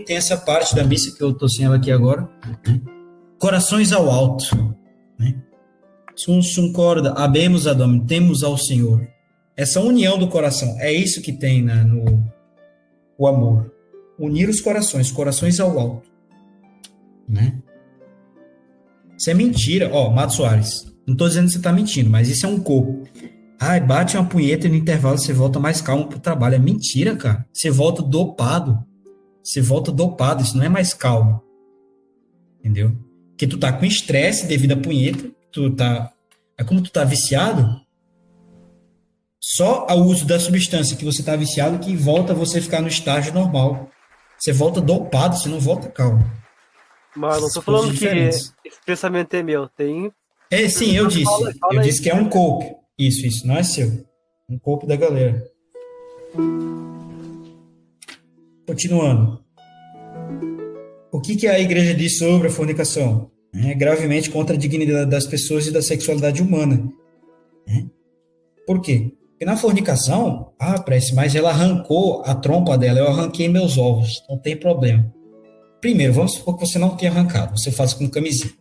Tem 0.05 0.15
essa 0.15 0.37
parte 0.37 0.75
da 0.75 0.83
missa 0.83 1.15
que 1.15 1.23
eu 1.23 1.31
estou 1.31 1.49
sem 1.49 1.65
ela 1.65 1.77
aqui 1.77 1.91
agora. 1.91 2.29
Né? 2.67 2.79
Corações 3.39 3.91
ao 3.91 4.07
alto. 4.09 4.45
Né? 5.17 5.41
Sum 6.15 6.43
sum 6.43 6.71
corda, 6.71 7.13
abemos 7.13 7.65
a 7.65 7.73
Dominum, 7.73 8.05
temos 8.05 8.43
ao 8.43 8.55
Senhor 8.55 9.01
essa 9.61 9.79
união 9.79 10.17
do 10.17 10.27
coração. 10.27 10.75
É 10.79 10.91
isso 10.91 11.21
que 11.21 11.31
tem 11.31 11.61
no 11.61 12.23
o 13.17 13.27
amor. 13.27 13.71
Unir 14.17 14.49
os 14.49 14.59
corações, 14.59 15.11
corações 15.11 15.59
ao 15.59 15.79
alto. 15.79 16.09
Né? 17.29 17.61
Isso 19.15 19.29
é 19.29 19.33
mentira. 19.35 19.91
Ó, 19.93 20.09
Mato 20.09 20.33
Soares, 20.33 20.91
não 21.05 21.13
estou 21.13 21.27
dizendo 21.27 21.45
que 21.45 21.51
você 21.51 21.57
está 21.59 21.71
mentindo, 21.71 22.09
mas 22.09 22.27
isso 22.27 22.45
é 22.45 22.49
um 22.49 22.59
corpo. 22.59 23.07
Ai, 23.59 23.79
bate 23.79 24.17
uma 24.17 24.25
punheta 24.25 24.65
e 24.65 24.69
no 24.69 24.75
intervalo 24.75 25.19
você 25.19 25.31
volta 25.31 25.59
mais 25.59 25.79
calmo 25.79 26.07
pro 26.07 26.19
trabalho. 26.19 26.55
É 26.55 26.59
mentira, 26.59 27.15
cara. 27.15 27.45
Você 27.53 27.69
volta 27.69 28.01
dopado. 28.01 28.83
Você 29.43 29.61
volta 29.61 29.91
dopado, 29.91 30.41
isso 30.41 30.57
não 30.57 30.65
é 30.65 30.69
mais 30.69 30.91
calmo. 30.91 31.39
Entendeu? 32.59 32.97
Porque 33.29 33.45
tu 33.45 33.59
tá 33.59 33.71
com 33.71 33.85
estresse 33.85 34.47
devido 34.47 34.71
à 34.71 34.77
punheta, 34.77 35.29
tu 35.51 35.69
tá. 35.75 36.11
É 36.57 36.63
como 36.63 36.81
tu 36.81 36.91
tá 36.91 37.03
viciado, 37.03 37.80
só 39.41 39.87
ao 39.89 40.01
uso 40.01 40.25
da 40.25 40.39
substância 40.39 40.95
que 40.95 41.03
você 41.03 41.21
está 41.21 41.35
viciado 41.35 41.79
que 41.79 41.95
volta 41.95 42.31
você 42.31 42.61
ficar 42.61 42.79
no 42.79 42.87
estágio 42.87 43.33
normal. 43.33 43.89
Você 44.37 44.53
volta 44.53 44.79
dopado, 44.79 45.35
você 45.35 45.49
não 45.49 45.59
volta 45.59 45.89
calmo. 45.89 46.23
Mas 47.15 47.41
não 47.41 47.47
estou 47.47 47.63
falando 47.63 47.97
que 47.97 48.05
esse 48.05 48.53
pensamento 48.85 49.33
é 49.33 49.41
meu. 49.41 49.67
Tem. 49.67 50.11
É, 50.49 50.69
sim, 50.69 50.95
eu 50.95 51.07
disse. 51.07 51.25
Fala, 51.25 51.53
fala 51.59 51.73
eu 51.75 51.81
disse 51.81 52.01
que 52.01 52.09
é 52.09 52.15
um 52.15 52.29
corpo. 52.29 52.79
Isso, 52.97 53.25
isso, 53.25 53.47
não 53.47 53.57
é 53.57 53.63
seu. 53.63 54.05
Um 54.47 54.59
corpo 54.59 54.85
da 54.85 54.95
galera. 54.95 55.43
Continuando. 58.67 59.43
O 61.11 61.19
que, 61.19 61.35
que 61.35 61.47
a 61.47 61.59
igreja 61.59 61.93
diz 61.93 62.17
sobre 62.17 62.47
a 62.47 62.51
fornicação? 62.51 63.31
É 63.53 63.73
gravemente 63.73 64.29
contra 64.29 64.55
a 64.55 64.59
dignidade 64.59 65.09
das 65.09 65.25
pessoas 65.25 65.67
e 65.67 65.71
da 65.71 65.81
sexualidade 65.81 66.41
humana. 66.41 66.89
É? 67.67 67.83
Por 68.65 68.81
quê? 68.81 69.11
Porque 69.41 69.49
na 69.49 69.57
fornicação, 69.57 70.53
ah, 70.59 70.79
prece, 70.79 71.15
mas 71.15 71.33
ela 71.33 71.49
arrancou 71.49 72.21
a 72.23 72.35
trompa 72.35 72.77
dela, 72.77 72.99
eu 72.99 73.07
arranquei 73.07 73.49
meus 73.49 73.75
ovos, 73.75 74.23
não 74.29 74.37
tem 74.37 74.55
problema. 74.55 75.11
Primeiro, 75.81 76.13
vamos 76.13 76.35
supor 76.35 76.55
que 76.55 76.67
você 76.67 76.77
não 76.77 76.95
tenha 76.95 77.11
arrancado, 77.11 77.59
você 77.59 77.71
faz 77.71 77.91
com 77.91 78.07
camisinha. 78.07 78.53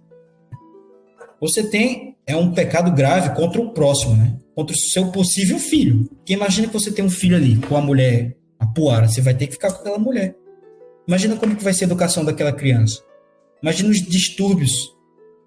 Você 1.39 1.69
tem 1.69 2.17
é 2.27 2.35
um 2.35 2.53
pecado 2.53 2.91
grave 2.93 3.37
contra 3.37 3.61
o 3.61 3.75
próximo, 3.75 4.17
né? 4.17 4.39
Contra 4.55 4.75
o 4.75 4.79
seu 4.79 5.13
possível 5.13 5.59
filho. 5.59 6.09
Porque 6.17 6.33
imagina 6.33 6.67
que 6.67 6.73
você 6.73 6.91
tem 6.91 7.05
um 7.05 7.11
filho 7.11 7.37
ali 7.37 7.57
com 7.57 7.77
a 7.77 7.83
mulher, 7.83 8.35
a 8.59 8.65
puara, 8.65 9.07
você 9.07 9.21
vai 9.21 9.35
ter 9.35 9.49
que 9.49 9.53
ficar 9.53 9.71
com 9.73 9.81
aquela 9.81 9.99
mulher. 9.99 10.35
Imagina 11.07 11.37
como 11.37 11.57
que 11.57 11.63
vai 11.63 11.75
ser 11.75 11.85
a 11.85 11.89
educação 11.89 12.25
daquela 12.25 12.55
criança. 12.55 13.03
Imagina 13.63 13.91
os 13.91 14.01
distúrbios 14.01 14.73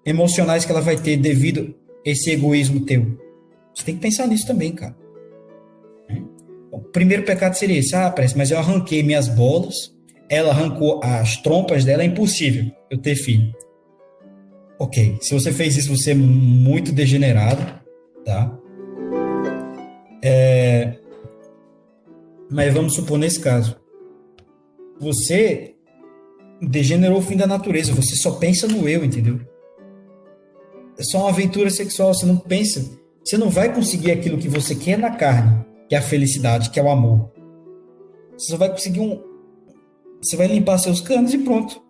emocionais 0.06 0.64
que 0.64 0.70
ela 0.70 0.80
vai 0.80 0.96
ter 0.96 1.16
devido 1.16 1.74
a 2.06 2.08
esse 2.08 2.30
egoísmo 2.30 2.86
teu. 2.86 3.18
Você 3.74 3.82
tem 3.82 3.96
que 3.96 4.00
pensar 4.00 4.28
nisso 4.28 4.46
também, 4.46 4.70
cara. 4.70 5.02
O 6.74 6.80
primeiro 6.80 7.22
pecado 7.22 7.54
seria 7.54 7.78
esse, 7.78 7.94
ah, 7.94 8.10
parece, 8.10 8.36
mas 8.36 8.50
eu 8.50 8.58
arranquei 8.58 9.00
minhas 9.00 9.28
bolas, 9.28 9.94
ela 10.28 10.50
arrancou 10.50 11.00
as 11.04 11.36
trompas 11.36 11.84
dela, 11.84 12.02
é 12.02 12.06
impossível 12.06 12.68
eu 12.90 12.98
ter 12.98 13.14
filho. 13.14 13.54
Ok, 14.76 15.16
se 15.20 15.32
você 15.32 15.52
fez 15.52 15.76
isso, 15.76 15.96
você 15.96 16.10
é 16.10 16.14
muito 16.14 16.90
degenerado, 16.90 17.62
tá? 18.24 18.58
É... 20.20 20.94
Mas 22.50 22.74
vamos 22.74 22.96
supor 22.96 23.18
nesse 23.18 23.38
caso, 23.38 23.76
você 24.98 25.76
degenerou 26.60 27.18
o 27.18 27.22
fim 27.22 27.36
da 27.36 27.46
natureza, 27.46 27.92
você 27.92 28.16
só 28.16 28.32
pensa 28.32 28.66
no 28.66 28.88
eu, 28.88 29.04
entendeu? 29.04 29.40
É 30.98 31.04
só 31.04 31.18
uma 31.20 31.28
aventura 31.28 31.70
sexual, 31.70 32.12
você 32.12 32.26
não 32.26 32.36
pensa, 32.36 32.84
você 33.24 33.38
não 33.38 33.48
vai 33.48 33.72
conseguir 33.72 34.10
aquilo 34.10 34.38
que 34.38 34.48
você 34.48 34.74
quer 34.74 34.98
na 34.98 35.10
carne 35.10 35.72
que 35.88 35.94
é 35.94 35.98
a 35.98 36.02
felicidade, 36.02 36.70
que 36.70 36.80
é 36.80 36.82
o 36.82 36.90
amor. 36.90 37.30
Você 38.36 38.50
só 38.50 38.56
vai 38.56 38.70
conseguir 38.70 39.00
um. 39.00 39.20
Você 40.22 40.36
vai 40.36 40.46
limpar 40.46 40.78
seus 40.78 41.00
canos 41.00 41.32
e 41.34 41.38
pronto. 41.38 41.82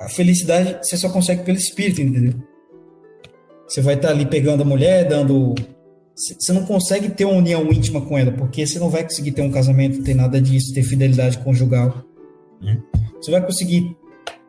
A 0.00 0.08
felicidade 0.08 0.78
você 0.82 0.96
só 0.96 1.08
consegue 1.08 1.44
pelo 1.44 1.58
espírito, 1.58 2.00
entendeu? 2.00 2.34
Você 3.68 3.80
vai 3.80 3.94
estar 3.94 4.10
ali 4.10 4.26
pegando 4.26 4.62
a 4.62 4.66
mulher, 4.66 5.06
dando. 5.08 5.54
Você 6.14 6.52
não 6.52 6.66
consegue 6.66 7.10
ter 7.10 7.24
uma 7.24 7.38
união 7.38 7.64
íntima 7.72 8.00
com 8.00 8.18
ela, 8.18 8.32
porque 8.32 8.66
você 8.66 8.78
não 8.78 8.90
vai 8.90 9.02
conseguir 9.02 9.32
ter 9.32 9.42
um 9.42 9.50
casamento, 9.50 10.02
ter 10.02 10.14
nada 10.14 10.40
disso, 10.40 10.74
ter 10.74 10.82
fidelidade 10.82 11.38
conjugal. 11.38 12.04
Né? 12.60 12.80
Você 13.20 13.30
vai 13.30 13.44
conseguir 13.44 13.96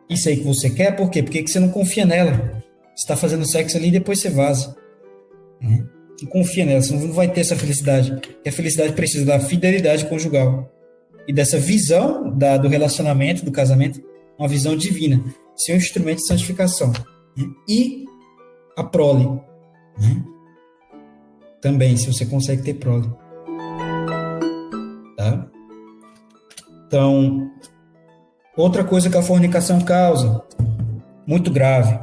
isso 0.08 0.28
aí 0.28 0.36
que 0.36 0.44
você 0.44 0.68
quer, 0.68 0.94
por 0.94 1.10
quê? 1.10 1.22
Porque 1.22 1.46
você 1.46 1.58
não 1.58 1.70
confia 1.70 2.04
nela. 2.04 2.32
Você 2.94 3.04
está 3.04 3.16
fazendo 3.16 3.48
sexo 3.50 3.76
ali 3.76 3.88
e 3.88 3.92
depois 3.92 4.20
você 4.20 4.28
vaza. 4.28 4.76
Né? 5.60 5.84
Que 6.18 6.26
confia 6.26 6.64
nela, 6.64 6.82
senão 6.82 7.06
não 7.06 7.12
vai 7.12 7.28
ter 7.28 7.40
essa 7.40 7.56
felicidade. 7.56 8.20
E 8.44 8.48
a 8.48 8.52
felicidade 8.52 8.92
precisa 8.92 9.24
da 9.24 9.40
fidelidade 9.40 10.06
conjugal 10.06 10.70
e 11.26 11.32
dessa 11.32 11.58
visão 11.58 12.30
da, 12.30 12.56
do 12.56 12.68
relacionamento, 12.68 13.44
do 13.44 13.52
casamento, 13.52 14.02
uma 14.38 14.48
visão 14.48 14.76
divina, 14.76 15.22
ser 15.56 15.72
um 15.72 15.76
instrumento 15.76 16.18
de 16.18 16.26
santificação. 16.26 16.92
Né? 17.36 17.46
E 17.68 18.04
a 18.76 18.84
prole. 18.84 19.26
Né? 19.98 20.24
Também, 21.60 21.96
se 21.96 22.06
você 22.06 22.26
consegue 22.26 22.62
ter 22.62 22.74
prole. 22.74 23.08
Tá? 25.16 25.46
Então, 26.86 27.50
outra 28.56 28.84
coisa 28.84 29.08
que 29.08 29.16
a 29.16 29.22
fornicação 29.22 29.80
causa, 29.80 30.42
muito 31.26 31.50
grave, 31.50 31.98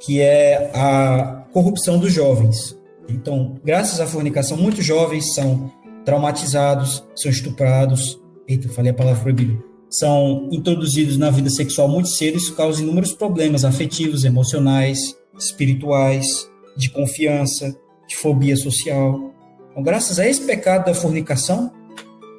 que 0.00 0.20
é 0.20 0.70
a 0.74 1.39
corrupção 1.52 1.98
dos 1.98 2.12
jovens. 2.12 2.78
Então, 3.08 3.56
graças 3.64 4.00
à 4.00 4.06
fornicação, 4.06 4.56
muitos 4.56 4.84
jovens 4.84 5.34
são 5.34 5.70
traumatizados, 6.04 7.04
são 7.14 7.30
estuprados, 7.30 8.20
eita, 8.46 8.68
falei 8.68 8.90
a 8.90 8.94
palavra 8.94 9.20
proibida, 9.20 9.62
são 9.90 10.48
introduzidos 10.52 11.16
na 11.16 11.30
vida 11.30 11.50
sexual 11.50 11.88
muito 11.88 12.08
cedo, 12.08 12.36
isso 12.36 12.54
causa 12.54 12.82
inúmeros 12.82 13.12
problemas 13.12 13.64
afetivos, 13.64 14.24
emocionais, 14.24 14.98
espirituais, 15.38 16.48
de 16.76 16.90
confiança, 16.90 17.76
de 18.08 18.16
fobia 18.16 18.56
social. 18.56 19.32
Então, 19.70 19.82
graças 19.82 20.18
a 20.18 20.26
esse 20.26 20.42
pecado 20.42 20.86
da 20.86 20.94
fornicação, 20.94 21.72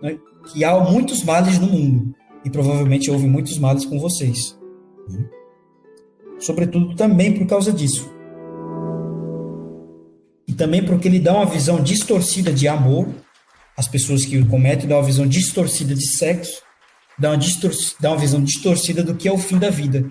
né, 0.01 0.17
que 0.51 0.63
há 0.63 0.79
muitos 0.79 1.23
males 1.23 1.59
no 1.59 1.67
mundo, 1.67 2.15
e 2.43 2.49
provavelmente 2.49 3.11
houve 3.11 3.27
muitos 3.27 3.57
males 3.57 3.85
com 3.85 3.99
vocês. 3.99 4.57
Né? 5.07 5.25
Sobretudo 6.39 6.95
também 6.95 7.33
por 7.33 7.45
causa 7.45 7.71
disso. 7.71 8.10
E 10.51 10.53
também 10.53 10.83
porque 10.83 11.07
ele 11.07 11.17
dá 11.17 11.33
uma 11.33 11.45
visão 11.45 11.81
distorcida 11.81 12.51
de 12.51 12.67
amor, 12.67 13.07
as 13.77 13.87
pessoas 13.87 14.25
que 14.25 14.37
o 14.37 14.45
cometem 14.45 14.85
dão 14.85 14.97
uma 14.97 15.05
visão 15.05 15.25
distorcida 15.25 15.95
de 15.95 16.05
sexo, 16.05 16.61
dá 17.17 17.31
uma, 17.31 17.39
dá 18.01 18.09
uma 18.09 18.17
visão 18.17 18.43
distorcida 18.43 19.01
do 19.01 19.15
que 19.15 19.29
é 19.29 19.31
o 19.31 19.37
fim 19.37 19.57
da 19.57 19.69
vida, 19.69 20.05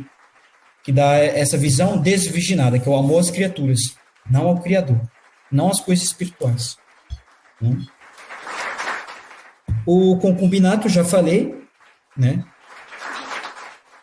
que 0.83 0.91
dá 0.91 1.19
essa 1.19 1.59
visão 1.59 1.99
desvirginada, 1.99 2.79
que 2.79 2.89
é 2.89 2.91
o 2.91 2.97
amor 2.97 3.21
às 3.21 3.31
criaturas, 3.31 3.81
não 4.31 4.49
ao 4.49 4.63
Criador, 4.63 4.99
não 5.53 5.69
às 5.69 5.79
coisas 5.79 6.07
espirituais. 6.07 6.79
Né? 7.61 7.77
O 9.85 10.17
concubinato, 10.17 10.89
já 10.89 11.05
falei, 11.05 11.55
né? 12.17 12.43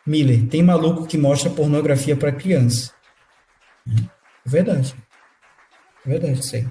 Miller, 0.05 0.47
tem 0.49 0.61
maluco 0.61 1.07
que 1.07 1.17
mostra 1.17 1.49
pornografia 1.49 2.15
para 2.15 2.31
criança. 2.31 2.91
É 3.87 4.03
verdade. 4.45 4.95
Verdade, 6.07 6.39
isso 6.39 6.55
aí. 6.55 6.65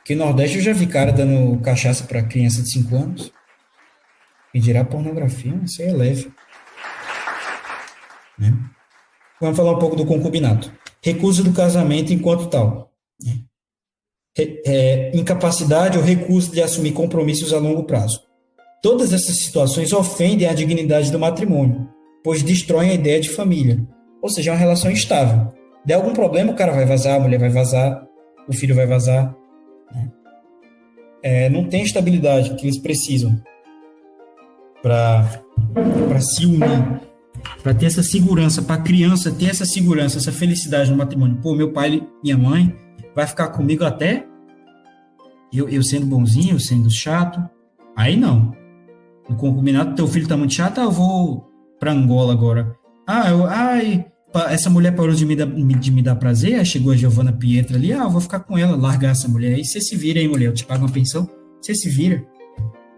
Aqui 0.00 0.14
no 0.14 0.24
Nordeste 0.24 0.58
eu 0.58 0.62
já 0.62 0.72
vi 0.72 0.86
cara 0.86 1.12
dando 1.12 1.60
cachaça 1.60 2.04
para 2.04 2.22
criança 2.22 2.62
de 2.62 2.70
5 2.70 2.94
anos. 2.94 3.32
E 4.54 4.60
dirá 4.60 4.84
pornografia, 4.84 5.60
isso 5.64 5.82
aí 5.82 5.88
é 5.88 5.92
leve. 5.92 6.32
Né? 8.38 8.56
Vamos 9.40 9.56
falar 9.56 9.72
um 9.72 9.78
pouco 9.80 9.96
do 9.96 10.06
concubinato. 10.06 10.72
Recusa 11.02 11.42
do 11.42 11.52
casamento 11.52 12.12
enquanto 12.12 12.48
tal. 12.48 12.92
Né? 13.20 13.40
É, 14.38 15.10
incapacidade 15.16 15.98
ou 15.98 16.04
recusa 16.04 16.52
de 16.52 16.62
assumir 16.62 16.92
compromissos 16.92 17.52
a 17.52 17.58
longo 17.58 17.84
prazo. 17.84 18.22
Todas 18.82 19.12
essas 19.12 19.38
situações 19.38 19.92
ofendem 19.92 20.46
a 20.46 20.54
dignidade 20.54 21.10
do 21.10 21.18
matrimônio, 21.18 21.88
pois 22.22 22.42
destroem 22.42 22.90
a 22.90 22.94
ideia 22.94 23.20
de 23.20 23.30
família. 23.30 23.84
Ou 24.22 24.30
seja, 24.30 24.52
uma 24.52 24.58
relação 24.58 24.90
instável. 24.90 25.55
Der 25.86 25.94
algum 25.94 26.12
problema, 26.12 26.52
o 26.52 26.56
cara 26.56 26.72
vai 26.72 26.84
vazar, 26.84 27.14
a 27.14 27.20
mulher 27.20 27.38
vai 27.38 27.48
vazar, 27.48 28.04
o 28.48 28.52
filho 28.52 28.74
vai 28.74 28.86
vazar. 28.86 29.32
Né? 29.94 30.10
É, 31.22 31.48
não 31.48 31.64
tem 31.68 31.84
estabilidade 31.84 32.54
que 32.56 32.66
eles 32.66 32.80
precisam 32.80 33.40
para 34.82 35.40
se 36.20 36.44
unir, 36.44 37.00
para 37.62 37.72
ter 37.72 37.86
essa 37.86 38.02
segurança, 38.02 38.62
para 38.62 38.74
a 38.74 38.82
criança 38.82 39.30
ter 39.30 39.46
essa 39.46 39.64
segurança, 39.64 40.18
essa 40.18 40.32
felicidade 40.32 40.90
no 40.90 40.96
matrimônio. 40.96 41.40
Pô, 41.40 41.54
meu 41.54 41.72
pai, 41.72 42.04
minha 42.22 42.36
mãe, 42.36 42.74
vai 43.14 43.26
ficar 43.26 43.48
comigo 43.48 43.84
até 43.84 44.26
eu, 45.52 45.68
eu 45.68 45.82
sendo 45.82 46.06
bonzinho, 46.06 46.56
eu 46.56 46.60
sendo 46.60 46.90
chato. 46.90 47.40
Aí 47.96 48.16
não. 48.16 48.52
No 49.28 49.36
concubinato, 49.36 49.94
teu 49.94 50.06
filho 50.06 50.28
tá 50.28 50.36
muito 50.36 50.54
chato, 50.54 50.80
ah, 50.80 50.84
eu 50.84 50.90
vou 50.90 51.48
para 51.78 51.92
Angola 51.92 52.32
agora. 52.32 52.76
Ah, 53.06 53.30
eu, 53.30 53.46
ai, 53.46 54.06
essa 54.38 54.68
mulher 54.70 54.94
parou 54.94 55.14
de 55.14 55.24
me, 55.24 55.36
dar, 55.36 55.46
de 55.46 55.90
me 55.90 56.02
dar 56.02 56.16
prazer, 56.16 56.58
aí 56.58 56.64
chegou 56.64 56.92
a 56.92 56.96
Giovana 56.96 57.32
Pietra 57.32 57.76
ali, 57.76 57.92
ah, 57.92 58.04
eu 58.04 58.10
vou 58.10 58.20
ficar 58.20 58.40
com 58.40 58.58
ela, 58.58 58.76
largar 58.76 59.12
essa 59.12 59.28
mulher 59.28 59.54
aí. 59.54 59.64
Você 59.64 59.80
se 59.80 59.96
vira 59.96 60.20
aí, 60.20 60.28
mulher, 60.28 60.46
eu 60.46 60.54
te 60.54 60.64
pago 60.64 60.84
uma 60.84 60.92
pensão. 60.92 61.28
Você 61.60 61.74
se 61.74 61.88
vira. 61.88 62.24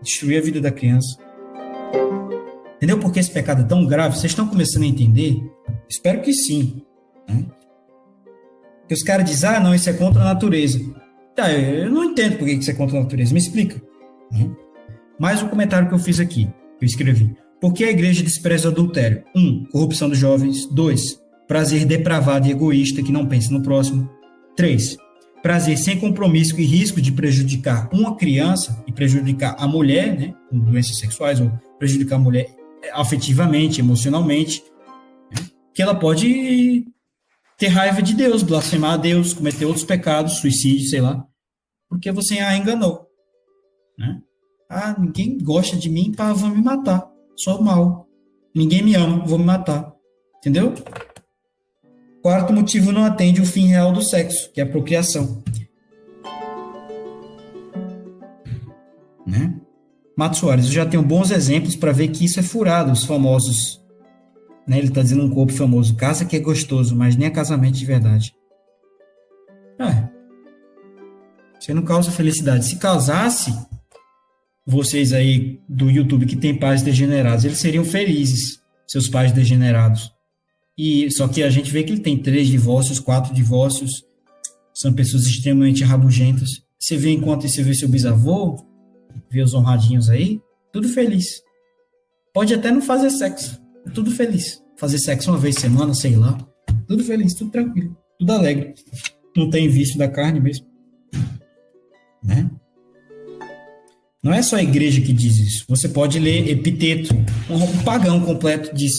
Destruir 0.02 0.38
a 0.38 0.42
vida 0.42 0.60
da 0.60 0.70
criança. 0.70 1.18
Entendeu 2.76 2.98
por 2.98 3.12
que 3.12 3.18
esse 3.18 3.30
pecado 3.30 3.62
é 3.62 3.64
tão 3.64 3.84
grave? 3.86 4.16
Vocês 4.16 4.32
estão 4.32 4.46
começando 4.46 4.84
a 4.84 4.86
entender? 4.86 5.42
Espero 5.88 6.22
que 6.22 6.32
sim. 6.32 6.82
Né? 7.28 7.44
Que 8.86 8.94
os 8.94 9.02
caras 9.02 9.28
dizem, 9.28 9.50
ah, 9.50 9.60
não, 9.60 9.74
isso 9.74 9.90
é 9.90 9.92
contra 9.92 10.22
a 10.22 10.24
natureza. 10.24 10.80
Tá, 11.34 11.52
eu 11.52 11.90
não 11.90 12.04
entendo 12.04 12.38
por 12.38 12.46
que 12.46 12.52
isso 12.52 12.70
é 12.70 12.74
contra 12.74 12.98
a 12.98 13.02
natureza. 13.02 13.32
Me 13.32 13.40
explica. 13.40 13.82
Né? 14.30 14.50
Mais 15.18 15.42
um 15.42 15.48
comentário 15.48 15.88
que 15.88 15.94
eu 15.94 15.98
fiz 15.98 16.20
aqui, 16.20 16.46
que 16.78 16.84
eu 16.84 16.86
escrevi. 16.86 17.34
Por 17.60 17.72
que 17.72 17.84
a 17.84 17.90
igreja 17.90 18.22
despreza 18.22 18.68
o 18.68 18.70
adultério? 18.70 19.24
1. 19.34 19.40
Um, 19.40 19.64
corrupção 19.72 20.08
dos 20.08 20.18
jovens. 20.18 20.66
2. 20.66 21.27
Prazer 21.48 21.86
depravado 21.86 22.46
e 22.46 22.50
egoísta 22.50 23.02
que 23.02 23.10
não 23.10 23.26
pensa 23.26 23.50
no 23.50 23.62
próximo. 23.62 24.08
3. 24.54 24.98
Prazer 25.42 25.78
sem 25.78 25.98
compromisso 25.98 26.60
e 26.60 26.64
risco 26.64 27.00
de 27.00 27.10
prejudicar 27.10 27.88
uma 27.90 28.16
criança 28.16 28.84
e 28.86 28.92
prejudicar 28.92 29.56
a 29.58 29.66
mulher, 29.66 30.18
né, 30.18 30.34
com 30.50 30.58
doenças 30.58 30.98
sexuais, 30.98 31.40
ou 31.40 31.50
prejudicar 31.78 32.16
a 32.16 32.18
mulher 32.18 32.54
afetivamente, 32.92 33.80
emocionalmente, 33.80 34.62
né? 35.30 35.48
que 35.74 35.80
ela 35.80 35.94
pode 35.94 36.84
ter 37.56 37.68
raiva 37.68 38.02
de 38.02 38.14
Deus, 38.14 38.42
blasfemar 38.42 38.94
a 38.94 38.96
Deus, 38.98 39.32
cometer 39.32 39.64
outros 39.64 39.84
pecados, 39.84 40.38
suicídio, 40.38 40.88
sei 40.88 41.00
lá, 41.00 41.24
porque 41.88 42.12
você 42.12 42.38
a 42.40 42.56
enganou. 42.56 43.06
Né? 43.98 44.20
Ah, 44.68 44.94
ninguém 44.98 45.38
gosta 45.38 45.76
de 45.76 45.88
mim, 45.88 46.12
pá, 46.12 46.32
vão 46.32 46.50
me 46.50 46.62
matar. 46.62 47.08
Sou 47.36 47.62
mal. 47.62 48.06
Ninguém 48.54 48.82
me 48.82 48.94
ama, 48.94 49.24
vou 49.24 49.38
me 49.38 49.44
matar. 49.44 49.92
Entendeu? 50.38 50.74
Quarto 52.22 52.52
motivo 52.52 52.92
não 52.92 53.04
atende 53.04 53.40
o 53.40 53.46
fim 53.46 53.66
real 53.66 53.92
do 53.92 54.02
sexo, 54.02 54.50
que 54.52 54.60
é 54.60 54.64
a 54.64 54.68
procriação. 54.68 55.42
Né? 59.26 59.54
Mato 60.16 60.36
Soares, 60.36 60.66
eu 60.66 60.72
já 60.72 60.86
tenho 60.86 61.02
bons 61.02 61.30
exemplos 61.30 61.76
para 61.76 61.92
ver 61.92 62.08
que 62.08 62.24
isso 62.24 62.40
é 62.40 62.42
furado, 62.42 62.90
os 62.90 63.04
famosos. 63.04 63.80
Né? 64.66 64.78
Ele 64.78 64.88
está 64.88 65.02
dizendo 65.02 65.24
um 65.24 65.30
corpo 65.30 65.52
famoso, 65.52 65.94
casa 65.94 66.24
que 66.24 66.36
é 66.36 66.40
gostoso, 66.40 66.96
mas 66.96 67.16
nem 67.16 67.28
é 67.28 67.30
casamento 67.30 67.78
de 67.78 67.86
verdade. 67.86 68.34
É. 69.78 70.08
Você 71.58 71.72
não 71.72 71.82
causa 71.82 72.10
felicidade. 72.10 72.64
Se 72.64 72.76
casasse, 72.76 73.54
vocês 74.66 75.12
aí 75.12 75.60
do 75.68 75.90
YouTube 75.90 76.26
que 76.26 76.36
tem 76.36 76.58
pais 76.58 76.82
degenerados, 76.82 77.44
eles 77.44 77.58
seriam 77.58 77.84
felizes, 77.84 78.60
seus 78.86 79.08
pais 79.08 79.32
degenerados. 79.32 80.12
E 80.78 81.10
só 81.10 81.26
que 81.26 81.42
a 81.42 81.50
gente 81.50 81.72
vê 81.72 81.82
que 81.82 81.90
ele 81.90 82.00
tem 82.00 82.16
três 82.16 82.46
divórcios, 82.46 83.00
quatro 83.00 83.34
divórcios, 83.34 84.04
são 84.72 84.92
pessoas 84.92 85.26
extremamente 85.26 85.82
rabugentas. 85.82 86.48
Você 86.78 86.96
vê 86.96 87.10
enquanto 87.10 87.48
você 87.48 87.64
vê 87.64 87.74
seu 87.74 87.88
bisavô, 87.88 88.64
ver 89.28 89.42
os 89.42 89.54
honradinhos 89.54 90.08
aí, 90.08 90.40
tudo 90.72 90.88
feliz. 90.88 91.42
Pode 92.32 92.54
até 92.54 92.70
não 92.70 92.80
fazer 92.80 93.10
sexo, 93.10 93.60
tudo 93.92 94.12
feliz. 94.12 94.62
Fazer 94.76 94.98
sexo 94.98 95.32
uma 95.32 95.38
vez 95.38 95.56
por 95.56 95.62
semana, 95.62 95.94
sei 95.94 96.14
lá. 96.14 96.38
Tudo 96.86 97.02
feliz, 97.02 97.34
tudo 97.34 97.50
tranquilo, 97.50 97.96
tudo 98.16 98.32
alegre. 98.32 98.74
Não 99.36 99.50
tem 99.50 99.68
vício 99.68 99.98
da 99.98 100.06
carne 100.06 100.38
mesmo. 100.38 100.64
Né? 102.22 102.48
Não 104.22 104.32
é 104.32 104.42
só 104.42 104.56
a 104.56 104.62
igreja 104.62 105.00
que 105.00 105.12
diz 105.12 105.38
isso. 105.38 105.64
Você 105.68 105.88
pode 105.88 106.20
ler 106.20 106.48
Epiteto, 106.48 107.14
um 107.50 107.82
pagão 107.82 108.20
completo 108.20 108.74
diz: 108.74 108.92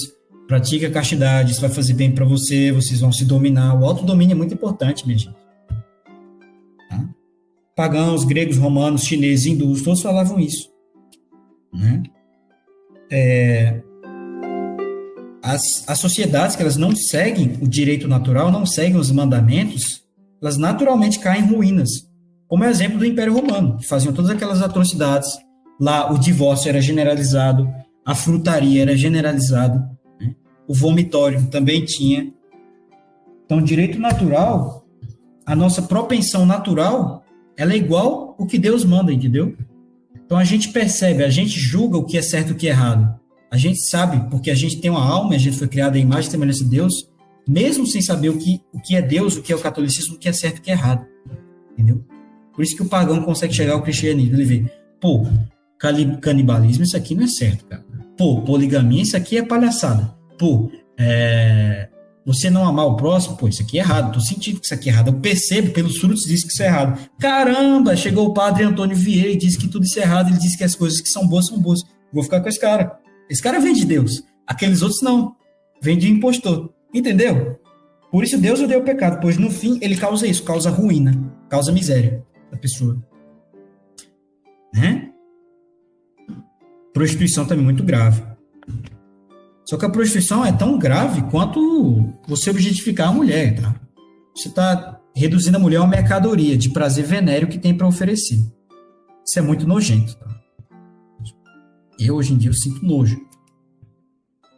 pratica 0.50 0.90
castidade, 0.90 1.54
isso 1.54 1.62
vai 1.62 1.70
fazer 1.70 1.94
bem 1.94 2.12
para 2.12 2.26
você, 2.26 2.74
vocês 2.74 3.00
vão 3.00 3.14
se 3.14 3.24
dominar. 3.24 3.80
O 3.80 3.86
autodomínio 3.86 4.34
é 4.34 4.36
muito 4.36 4.54
importante, 4.54 5.06
minha 5.06 5.18
gente 5.18 5.40
pagãos, 7.80 8.26
gregos, 8.26 8.58
romanos, 8.58 9.06
chineses, 9.06 9.46
hindus, 9.46 9.82
todos 9.82 10.02
falavam 10.02 10.38
isso. 10.38 10.70
Né? 11.74 12.04
É, 13.10 13.82
as, 15.42 15.62
as 15.88 15.98
sociedades 15.98 16.58
que 16.58 16.62
elas 16.62 16.76
não 16.76 16.94
seguem 16.94 17.58
o 17.62 17.70
direito 17.70 18.06
natural, 18.06 18.52
não 18.52 18.66
seguem 18.66 18.98
os 18.98 19.10
mandamentos, 19.12 20.04
elas 20.42 20.58
naturalmente 20.58 21.20
caem 21.20 21.46
em 21.46 21.48
ruínas. 21.48 21.90
Como 22.50 22.66
é 22.66 22.68
o 22.68 22.70
exemplo 22.70 23.00
do 23.00 23.06
Império 23.06 23.32
Romano, 23.32 23.78
que 23.78 23.88
faziam 23.88 24.14
todas 24.14 24.30
aquelas 24.30 24.62
atrocidades. 24.62 25.30
Lá 25.80 26.12
o 26.12 26.20
divórcio 26.20 26.68
era 26.68 26.82
generalizado, 26.82 27.66
a 28.06 28.14
frutaria 28.14 28.82
era 28.82 28.98
generalizado? 28.98 29.80
O 30.70 30.74
vomitório 30.74 31.48
também 31.48 31.84
tinha. 31.84 32.32
Então, 33.46 33.62
direito 33.62 34.00
natural 34.00 34.80
a 35.50 35.56
nossa 35.56 35.82
propensão 35.82 36.46
natural, 36.46 37.24
ela 37.58 37.74
é 37.74 37.76
igual 37.76 38.36
o 38.38 38.46
que 38.46 38.60
Deus 38.60 38.86
manda, 38.86 39.12
entendeu? 39.12 39.58
Então 40.24 40.38
a 40.38 40.44
gente 40.44 40.70
percebe, 40.70 41.24
a 41.24 41.30
gente 41.32 41.60
julga 41.60 41.98
o 41.98 42.06
que 42.06 42.20
é 42.20 42.22
certo 42.22 42.50
e 42.50 42.52
o 42.52 42.56
que 42.56 42.68
é 42.68 42.70
errado. 42.70 43.20
A 43.50 43.58
gente 43.58 43.80
sabe, 43.90 44.30
porque 44.30 44.52
a 44.52 44.56
gente 44.56 44.80
tem 44.80 44.92
uma 44.92 45.04
alma, 45.04 45.34
a 45.34 45.40
gente 45.40 45.58
foi 45.58 45.68
criado 45.68 45.96
à 45.96 45.98
imagem 45.98 46.28
e 46.28 46.32
semelhança 46.32 46.64
de 46.64 46.70
Deus, 46.70 46.94
mesmo 47.48 47.88
sem 47.88 48.00
saber 48.00 48.30
o 48.30 48.38
que, 48.38 48.62
o 48.72 48.80
que 48.80 48.96
é 48.96 49.02
Deus, 49.02 49.38
o 49.38 49.42
que 49.42 49.52
é 49.52 49.56
o 49.56 49.60
catolicismo, 49.60 50.18
o 50.18 50.20
que 50.20 50.30
é 50.30 50.34
certo 50.34 50.58
e 50.58 50.60
o 50.60 50.62
que 50.62 50.70
é 50.70 50.74
errado. 50.74 51.04
Entendeu? 51.72 52.06
Por 52.54 52.62
isso 52.64 52.76
que 52.76 52.84
o 52.84 52.88
pagão 52.88 53.24
consegue 53.24 53.52
chegar 53.52 53.74
ao 53.74 53.82
cristianismo. 53.82 54.36
Ele 54.36 54.46
vê, 54.46 54.72
pô, 55.02 55.26
canibalismo, 56.22 56.84
isso 56.84 56.96
aqui 56.96 57.16
não 57.16 57.24
é 57.24 57.28
certo, 57.28 57.66
cara. 57.66 57.84
Pô, 58.16 58.42
poligamia, 58.42 59.02
isso 59.02 59.18
aqui 59.18 59.36
é 59.36 59.42
palhaçada. 59.42 60.19
Pô, 60.40 60.72
é, 60.98 61.90
você 62.26 62.50
não 62.50 62.66
amar 62.66 62.86
o 62.86 62.96
próximo, 62.96 63.36
pô, 63.36 63.48
isso 63.48 63.62
aqui 63.62 63.78
é 63.78 63.82
errado. 63.82 64.14
Tô 64.14 64.22
sentindo 64.22 64.60
que 64.60 64.66
isso 64.66 64.74
aqui 64.74 64.90
é 64.90 64.94
errado. 64.94 65.10
Eu 65.10 65.20
percebo 65.20 65.72
pelos 65.72 65.98
frutos 65.98 66.22
diz 66.24 66.44
que 66.44 66.52
isso 66.52 66.64
é 66.64 66.68
errado. 66.68 67.00
Caramba, 67.20 67.96
chegou 67.96 68.28
o 68.28 68.34
padre 68.34 68.64
Antônio 68.64 68.96
Vieira 68.96 69.30
e 69.30 69.36
disse 69.36 69.58
que 69.58 69.68
tudo 69.68 69.86
isso 69.86 70.00
é 70.00 70.04
errado. 70.04 70.30
Ele 70.30 70.40
disse 70.40 70.58
que 70.58 70.64
as 70.64 70.76
coisas 70.76 71.02
que 71.02 71.10
são 71.10 71.28
boas 71.28 71.48
são 71.48 71.60
boas. 71.60 71.82
Vou 72.14 72.24
ficar 72.24 72.40
com 72.40 72.48
esse 72.48 72.60
cara. 72.60 72.98
Esse 73.30 73.42
cara 73.42 73.60
vem 73.60 73.74
de 73.74 73.86
Deus. 73.86 74.24
Aqueles 74.48 74.82
outros 74.82 75.02
não. 75.02 75.36
Vem 75.82 75.98
de 75.98 76.10
impostor. 76.10 76.74
Entendeu? 76.94 77.60
Por 78.12 78.24
isso 78.24 78.38
Deus 78.38 78.60
odeia 78.60 78.80
o 78.80 78.84
pecado, 78.84 79.20
pois 79.22 79.38
no 79.38 79.52
fim 79.52 79.78
ele 79.82 79.96
causa 79.96 80.26
isso, 80.26 80.44
causa 80.44 80.70
ruína, 80.70 81.14
causa 81.48 81.72
miséria 81.72 82.26
da 82.52 82.58
pessoa. 82.58 82.98
Né? 84.74 85.10
Prostituição 86.92 87.46
também 87.46 87.64
muito 87.64 87.84
grave. 87.84 88.29
Só 89.70 89.78
que 89.78 89.86
a 89.86 89.90
prostituição 89.90 90.44
é 90.44 90.52
tão 90.52 90.80
grave 90.80 91.22
quanto 91.30 92.12
você 92.28 92.50
objetificar 92.50 93.10
a 93.10 93.14
mulher, 93.14 93.62
tá? 93.62 93.80
Você 94.36 94.48
está 94.48 95.00
reduzindo 95.16 95.58
a 95.58 95.60
mulher 95.60 95.78
a 95.78 95.82
uma 95.82 95.90
mercadoria 95.90 96.58
de 96.58 96.72
prazer 96.72 97.06
venéreo 97.06 97.48
que 97.48 97.60
tem 97.60 97.78
para 97.78 97.86
oferecer. 97.86 98.40
Isso 99.24 99.38
é 99.38 99.44
muito 99.44 99.68
nojento, 99.68 100.18
tá? 100.18 100.42
Eu, 102.00 102.16
hoje 102.16 102.34
em 102.34 102.38
dia, 102.38 102.50
eu 102.50 102.54
sinto 102.56 102.84
nojo. 102.84 103.24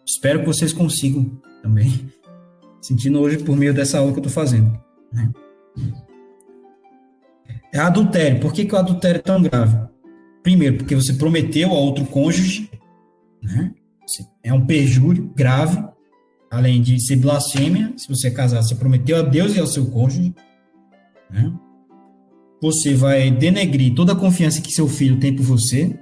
Espero 0.08 0.40
que 0.40 0.46
vocês 0.46 0.72
consigam 0.72 1.30
também 1.62 2.10
sentir 2.82 3.10
nojo 3.10 3.44
por 3.44 3.58
meio 3.58 3.74
dessa 3.74 4.00
aula 4.00 4.14
que 4.14 4.20
eu 4.20 4.26
estou 4.26 4.34
fazendo. 4.34 4.82
Né? 5.12 5.30
É 7.74 7.80
adultério. 7.80 8.40
Por 8.40 8.54
que, 8.54 8.64
que 8.64 8.74
o 8.74 8.78
adultério 8.78 9.20
é 9.20 9.22
tão 9.22 9.42
grave? 9.42 9.78
Primeiro, 10.42 10.78
porque 10.78 10.96
você 10.96 11.14
prometeu 11.16 11.72
a 11.72 11.80
outro 11.80 12.06
cônjuge, 12.06 12.72
né? 13.44 13.74
É 14.44 14.54
um 14.54 14.66
perjúrio 14.66 15.32
grave, 15.36 15.84
além 16.52 16.82
de 16.82 17.00
ser 17.00 17.18
blasfêmia. 17.18 17.94
Se 17.98 18.08
você 18.08 18.28
é 18.28 18.32
casado, 18.32 18.68
você 18.68 18.76
prometeu 18.76 19.18
a 19.18 19.22
Deus 19.22 19.56
e 19.56 19.60
ao 19.60 19.68
seu 19.68 19.86
cônjuge, 19.90 20.34
né? 21.30 21.54
Você 22.62 22.94
vai 22.94 23.32
denegrir 23.32 23.96
toda 23.96 24.14
a 24.14 24.16
confiança 24.16 24.62
que 24.62 24.72
seu 24.72 24.88
filho 24.88 25.20
tem 25.20 25.36
por 25.36 25.44
você, 25.44 25.98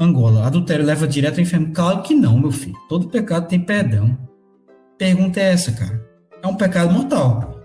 Angola, 0.00 0.46
adultério 0.46 0.84
leva 0.84 1.08
direto 1.08 1.38
ao 1.38 1.42
inferno? 1.42 1.72
Claro 1.72 2.02
que 2.02 2.14
não, 2.14 2.38
meu 2.38 2.52
filho. 2.52 2.76
Todo 2.88 3.08
pecado 3.08 3.48
tem 3.48 3.58
perdão. 3.58 4.16
Pergunta 4.96 5.40
é 5.40 5.52
essa, 5.52 5.72
cara. 5.72 6.06
É 6.40 6.46
um 6.46 6.54
pecado 6.54 6.92
mortal. 6.92 7.60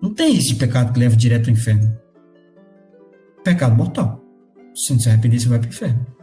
Não 0.00 0.14
tem 0.14 0.36
esse 0.36 0.54
pecado 0.54 0.92
que 0.92 0.98
leva 0.98 1.14
direto 1.14 1.48
ao 1.48 1.52
inferno. 1.52 1.94
Pecado 3.44 3.76
mortal. 3.76 4.24
Se 4.74 4.92
não 4.92 5.00
se 5.00 5.08
arrepender, 5.08 5.38
você 5.38 5.48
vai 5.48 5.58
para 5.58 5.66
o 5.66 5.70
inferno. 5.70 6.17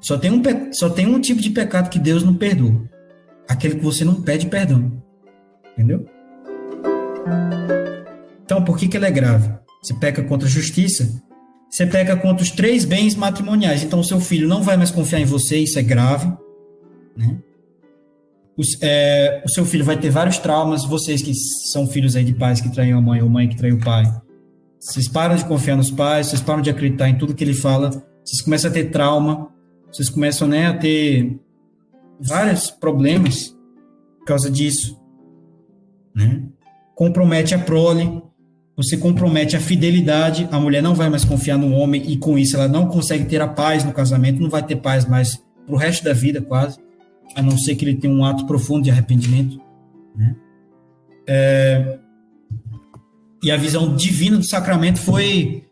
Só 0.00 0.16
tem, 0.16 0.30
um, 0.30 0.42
só 0.72 0.88
tem 0.88 1.06
um 1.06 1.20
tipo 1.20 1.40
de 1.40 1.50
pecado 1.50 1.90
que 1.90 1.98
Deus 1.98 2.22
não 2.22 2.34
perdoa. 2.34 2.82
Aquele 3.48 3.76
que 3.76 3.84
você 3.84 4.04
não 4.04 4.22
pede 4.22 4.46
perdão. 4.46 4.90
Entendeu? 5.72 6.06
Então, 8.44 8.64
por 8.64 8.78
que, 8.78 8.88
que 8.88 8.96
ele 8.96 9.06
é 9.06 9.10
grave? 9.10 9.52
Você 9.82 9.94
peca 9.94 10.22
contra 10.22 10.48
a 10.48 10.50
justiça, 10.50 11.22
você 11.68 11.86
peca 11.86 12.16
contra 12.16 12.42
os 12.42 12.50
três 12.50 12.84
bens 12.84 13.14
matrimoniais. 13.14 13.82
Então, 13.82 14.00
o 14.00 14.04
seu 14.04 14.20
filho 14.20 14.48
não 14.48 14.62
vai 14.62 14.76
mais 14.76 14.90
confiar 14.90 15.20
em 15.20 15.24
você, 15.24 15.58
isso 15.58 15.78
é 15.78 15.82
grave. 15.82 16.32
Né? 17.16 17.38
Os, 18.56 18.76
é, 18.82 19.42
o 19.44 19.48
seu 19.48 19.64
filho 19.64 19.84
vai 19.84 19.96
ter 19.96 20.10
vários 20.10 20.38
traumas. 20.38 20.84
Vocês 20.84 21.22
que 21.22 21.32
são 21.72 21.86
filhos 21.86 22.16
aí 22.16 22.24
de 22.24 22.34
pais 22.34 22.60
que 22.60 22.70
traem 22.70 22.92
a 22.92 23.00
mãe 23.00 23.22
ou 23.22 23.28
mãe 23.28 23.48
que 23.48 23.56
traiu 23.56 23.76
o 23.76 23.80
pai, 23.80 24.04
vocês 24.78 25.08
param 25.08 25.36
de 25.36 25.44
confiar 25.44 25.76
nos 25.76 25.90
pais, 25.90 26.28
vocês 26.28 26.40
param 26.40 26.62
de 26.62 26.70
acreditar 26.70 27.08
em 27.08 27.18
tudo 27.18 27.34
que 27.34 27.44
ele 27.44 27.54
fala, 27.54 27.90
vocês 28.24 28.40
começam 28.42 28.70
a 28.70 28.74
ter 28.74 28.90
trauma, 28.90 29.49
vocês 29.90 30.08
começam 30.08 30.46
né, 30.46 30.66
a 30.66 30.76
ter 30.76 31.38
vários 32.20 32.70
problemas 32.70 33.56
por 34.18 34.26
causa 34.26 34.50
disso. 34.50 35.00
Né? 36.14 36.42
Compromete 36.94 37.54
a 37.54 37.58
prole, 37.58 38.22
você 38.76 38.96
compromete 38.96 39.56
a 39.56 39.60
fidelidade, 39.60 40.48
a 40.50 40.58
mulher 40.58 40.82
não 40.82 40.94
vai 40.94 41.08
mais 41.08 41.24
confiar 41.24 41.58
no 41.58 41.72
homem 41.72 42.02
e 42.10 42.16
com 42.16 42.38
isso 42.38 42.56
ela 42.56 42.68
não 42.68 42.86
consegue 42.86 43.24
ter 43.24 43.40
a 43.40 43.48
paz 43.48 43.84
no 43.84 43.92
casamento, 43.92 44.40
não 44.40 44.50
vai 44.50 44.64
ter 44.64 44.76
paz 44.76 45.06
mais 45.06 45.42
pro 45.66 45.76
resto 45.76 46.04
da 46.04 46.12
vida 46.12 46.40
quase, 46.40 46.78
a 47.34 47.42
não 47.42 47.56
ser 47.58 47.74
que 47.74 47.84
ele 47.84 47.96
tenha 47.96 48.12
um 48.12 48.24
ato 48.24 48.46
profundo 48.46 48.84
de 48.84 48.90
arrependimento, 48.90 49.60
né? 50.16 50.36
É, 51.26 51.98
e 53.42 53.50
a 53.50 53.56
visão 53.56 53.94
divina 53.94 54.36
do 54.36 54.46
sacramento 54.46 54.98
foi 54.98 55.64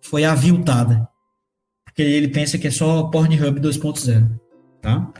foi 0.00 0.24
aviltada, 0.24 1.07
porque 1.98 2.12
ele 2.12 2.28
pensa 2.28 2.56
que 2.56 2.68
é 2.68 2.70
só 2.70 3.02
Pornhub 3.08 3.60
2.0, 3.60 4.30
tá? 4.80 5.12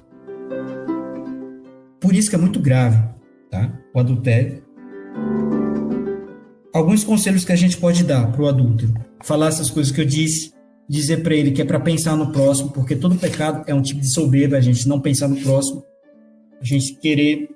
Por 2.01 2.15
isso 2.15 2.31
que 2.31 2.37
é 2.37 2.39
muito 2.39 2.61
grave, 2.61 3.03
tá? 3.51 3.73
O 3.93 3.99
adultério 3.99 4.63
alguns 6.73 7.03
conselhos 7.03 7.45
que 7.45 7.51
a 7.51 7.57
gente 7.57 7.77
pode 7.79 8.05
dar 8.05 8.31
para 8.31 8.41
o 8.41 8.47
adúltero. 8.47 8.95
Falar 9.25 9.49
essas 9.49 9.69
coisas 9.69 9.91
que 9.91 10.01
eu 10.01 10.05
disse, 10.05 10.53
dizer 10.89 11.25
para 11.25 11.35
ele 11.35 11.51
que 11.51 11.61
é 11.61 11.65
para 11.65 11.81
pensar 11.81 12.15
no 12.15 12.31
próximo, 12.31 12.71
porque 12.71 12.95
todo 12.95 13.17
pecado 13.17 13.65
é 13.67 13.75
um 13.75 13.83
tipo 13.83 14.01
de 14.01 14.13
soberba, 14.13 14.57
a 14.57 14.61
gente 14.61 14.87
não 14.87 15.01
pensar 15.01 15.27
no 15.27 15.35
próximo, 15.35 15.83
a 16.61 16.65
gente 16.65 16.95
querer. 17.01 17.49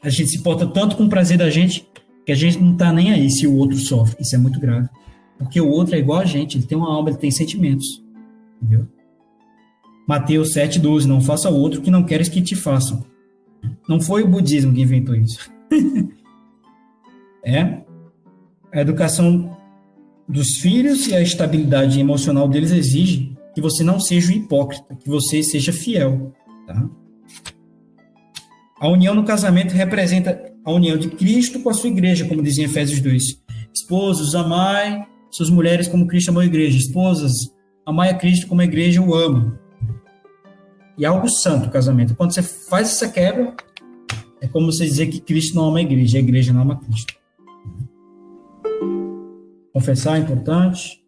A 0.00 0.08
gente 0.08 0.30
se 0.30 0.38
importa 0.38 0.64
tanto 0.64 0.94
com 0.94 1.06
o 1.06 1.08
prazer 1.08 1.38
da 1.38 1.50
gente 1.50 1.84
que 2.24 2.30
a 2.30 2.36
gente 2.36 2.60
não 2.60 2.76
tá 2.76 2.92
nem 2.92 3.10
aí 3.10 3.28
se 3.28 3.48
o 3.48 3.56
outro 3.56 3.76
sofre. 3.76 4.16
Isso 4.20 4.36
é 4.36 4.38
muito 4.38 4.60
grave. 4.60 4.88
Porque 5.38 5.60
o 5.60 5.68
outro 5.68 5.94
é 5.94 5.98
igual 5.98 6.20
a 6.20 6.24
gente, 6.24 6.56
ele 6.56 6.66
tem 6.66 6.76
uma 6.76 6.92
alma, 6.92 7.10
ele 7.10 7.18
tem 7.18 7.30
sentimentos. 7.30 8.02
Entendeu? 8.60 8.86
Mateus 10.06 10.54
7,12, 10.54 11.04
não 11.04 11.20
faça 11.20 11.50
o 11.50 11.54
outro 11.54 11.82
que 11.82 11.90
não 11.90 12.04
queres 12.04 12.28
que 12.28 12.40
te 12.40 12.54
façam. 12.54 13.04
Não 13.88 14.00
foi 14.00 14.22
o 14.22 14.28
budismo 14.28 14.72
que 14.72 14.80
inventou 14.80 15.14
isso. 15.14 15.50
é 17.44 17.82
a 18.72 18.80
educação 18.80 19.56
dos 20.28 20.58
filhos 20.58 21.06
e 21.08 21.14
a 21.14 21.20
estabilidade 21.20 21.98
emocional 22.00 22.48
deles 22.48 22.70
exige 22.70 23.36
que 23.54 23.60
você 23.60 23.82
não 23.82 23.98
seja 23.98 24.32
um 24.32 24.36
hipócrita, 24.36 24.94
que 24.94 25.08
você 25.08 25.42
seja 25.42 25.72
fiel. 25.72 26.32
Tá? 26.66 26.88
A 28.78 28.88
união 28.88 29.14
no 29.14 29.24
casamento 29.24 29.72
representa 29.72 30.52
a 30.64 30.72
união 30.72 30.96
de 30.96 31.08
Cristo 31.08 31.60
com 31.60 31.70
a 31.70 31.74
sua 31.74 31.88
igreja, 31.88 32.26
como 32.26 32.42
dizia 32.42 32.64
Efésios 32.64 33.00
2. 33.00 33.22
Esposos, 33.74 34.34
amai 34.34 35.06
suas 35.36 35.50
mulheres 35.50 35.86
como 35.86 36.06
Cristo 36.06 36.30
amou 36.30 36.40
a 36.40 36.46
igreja. 36.46 36.78
Esposas, 36.78 37.32
amai 37.84 38.08
a 38.08 38.14
Cristo 38.14 38.46
como 38.46 38.62
a 38.62 38.64
igreja 38.64 39.02
o 39.02 39.14
ama. 39.14 39.60
E 40.96 41.04
é 41.04 41.08
algo 41.08 41.28
santo 41.28 41.68
o 41.68 41.70
casamento. 41.70 42.14
Quando 42.14 42.32
você 42.32 42.42
faz 42.42 42.88
essa 42.88 43.08
quebra, 43.08 43.54
é 44.40 44.48
como 44.48 44.72
você 44.72 44.86
dizer 44.86 45.08
que 45.08 45.20
Cristo 45.20 45.54
não 45.54 45.68
ama 45.68 45.78
a 45.78 45.82
igreja, 45.82 46.16
a 46.16 46.20
igreja 46.20 46.52
não 46.54 46.62
ama 46.62 46.80
Cristo. 46.80 47.14
Confessar 49.74 50.16
é 50.16 50.20
importante. 50.20 51.04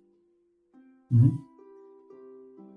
Uhum. 1.11 1.39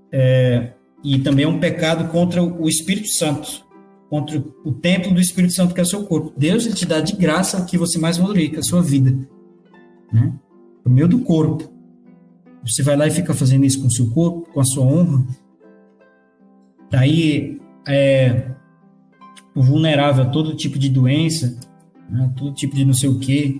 É, 0.10 0.72
e 1.04 1.20
também 1.20 1.44
é 1.44 1.48
um 1.48 1.60
pecado 1.60 2.10
contra 2.10 2.42
o 2.42 2.70
Espírito 2.70 3.10
Santo, 3.10 3.66
contra 4.10 4.42
o 4.64 4.72
templo 4.72 5.14
do 5.14 5.20
Espírito 5.20 5.54
Santo, 5.54 5.74
que 5.74 5.82
é 5.82 5.84
o 5.84 5.88
seu 5.88 6.06
corpo. 6.06 6.34
Deus 6.38 6.66
ele 6.66 6.76
te 6.76 6.86
dá 6.86 7.02
de 7.02 7.14
graça 7.14 7.62
o 7.62 7.66
que 7.66 7.78
você 7.78 8.00
mais 8.00 8.18
valoriza, 8.18 8.56
é 8.56 8.60
a 8.60 8.64
sua 8.64 8.82
vida. 8.82 9.12
Né? 10.14 10.34
O 10.86 10.90
meio 10.90 11.08
do 11.08 11.20
corpo. 11.20 11.72
Você 12.64 12.84
vai 12.84 12.96
lá 12.96 13.08
e 13.08 13.12
fica 13.12 13.34
fazendo 13.34 13.66
isso 13.66 13.82
com 13.82 13.88
o 13.88 13.92
seu 13.92 14.10
corpo, 14.12 14.50
com 14.52 14.60
a 14.60 14.66
sua 14.66 14.86
honra. 14.86 15.26
Daí 16.90 17.60
é 17.88 18.52
vulnerável 19.56 20.24
a 20.24 20.30
todo 20.30 20.56
tipo 20.56 20.78
de 20.78 20.90
doença, 20.90 21.58
né? 22.10 22.32
todo 22.38 22.54
tipo 22.54 22.76
de 22.76 22.86
não 22.86 22.94
sei 22.94 23.10
o 23.10 23.20
quê 23.20 23.60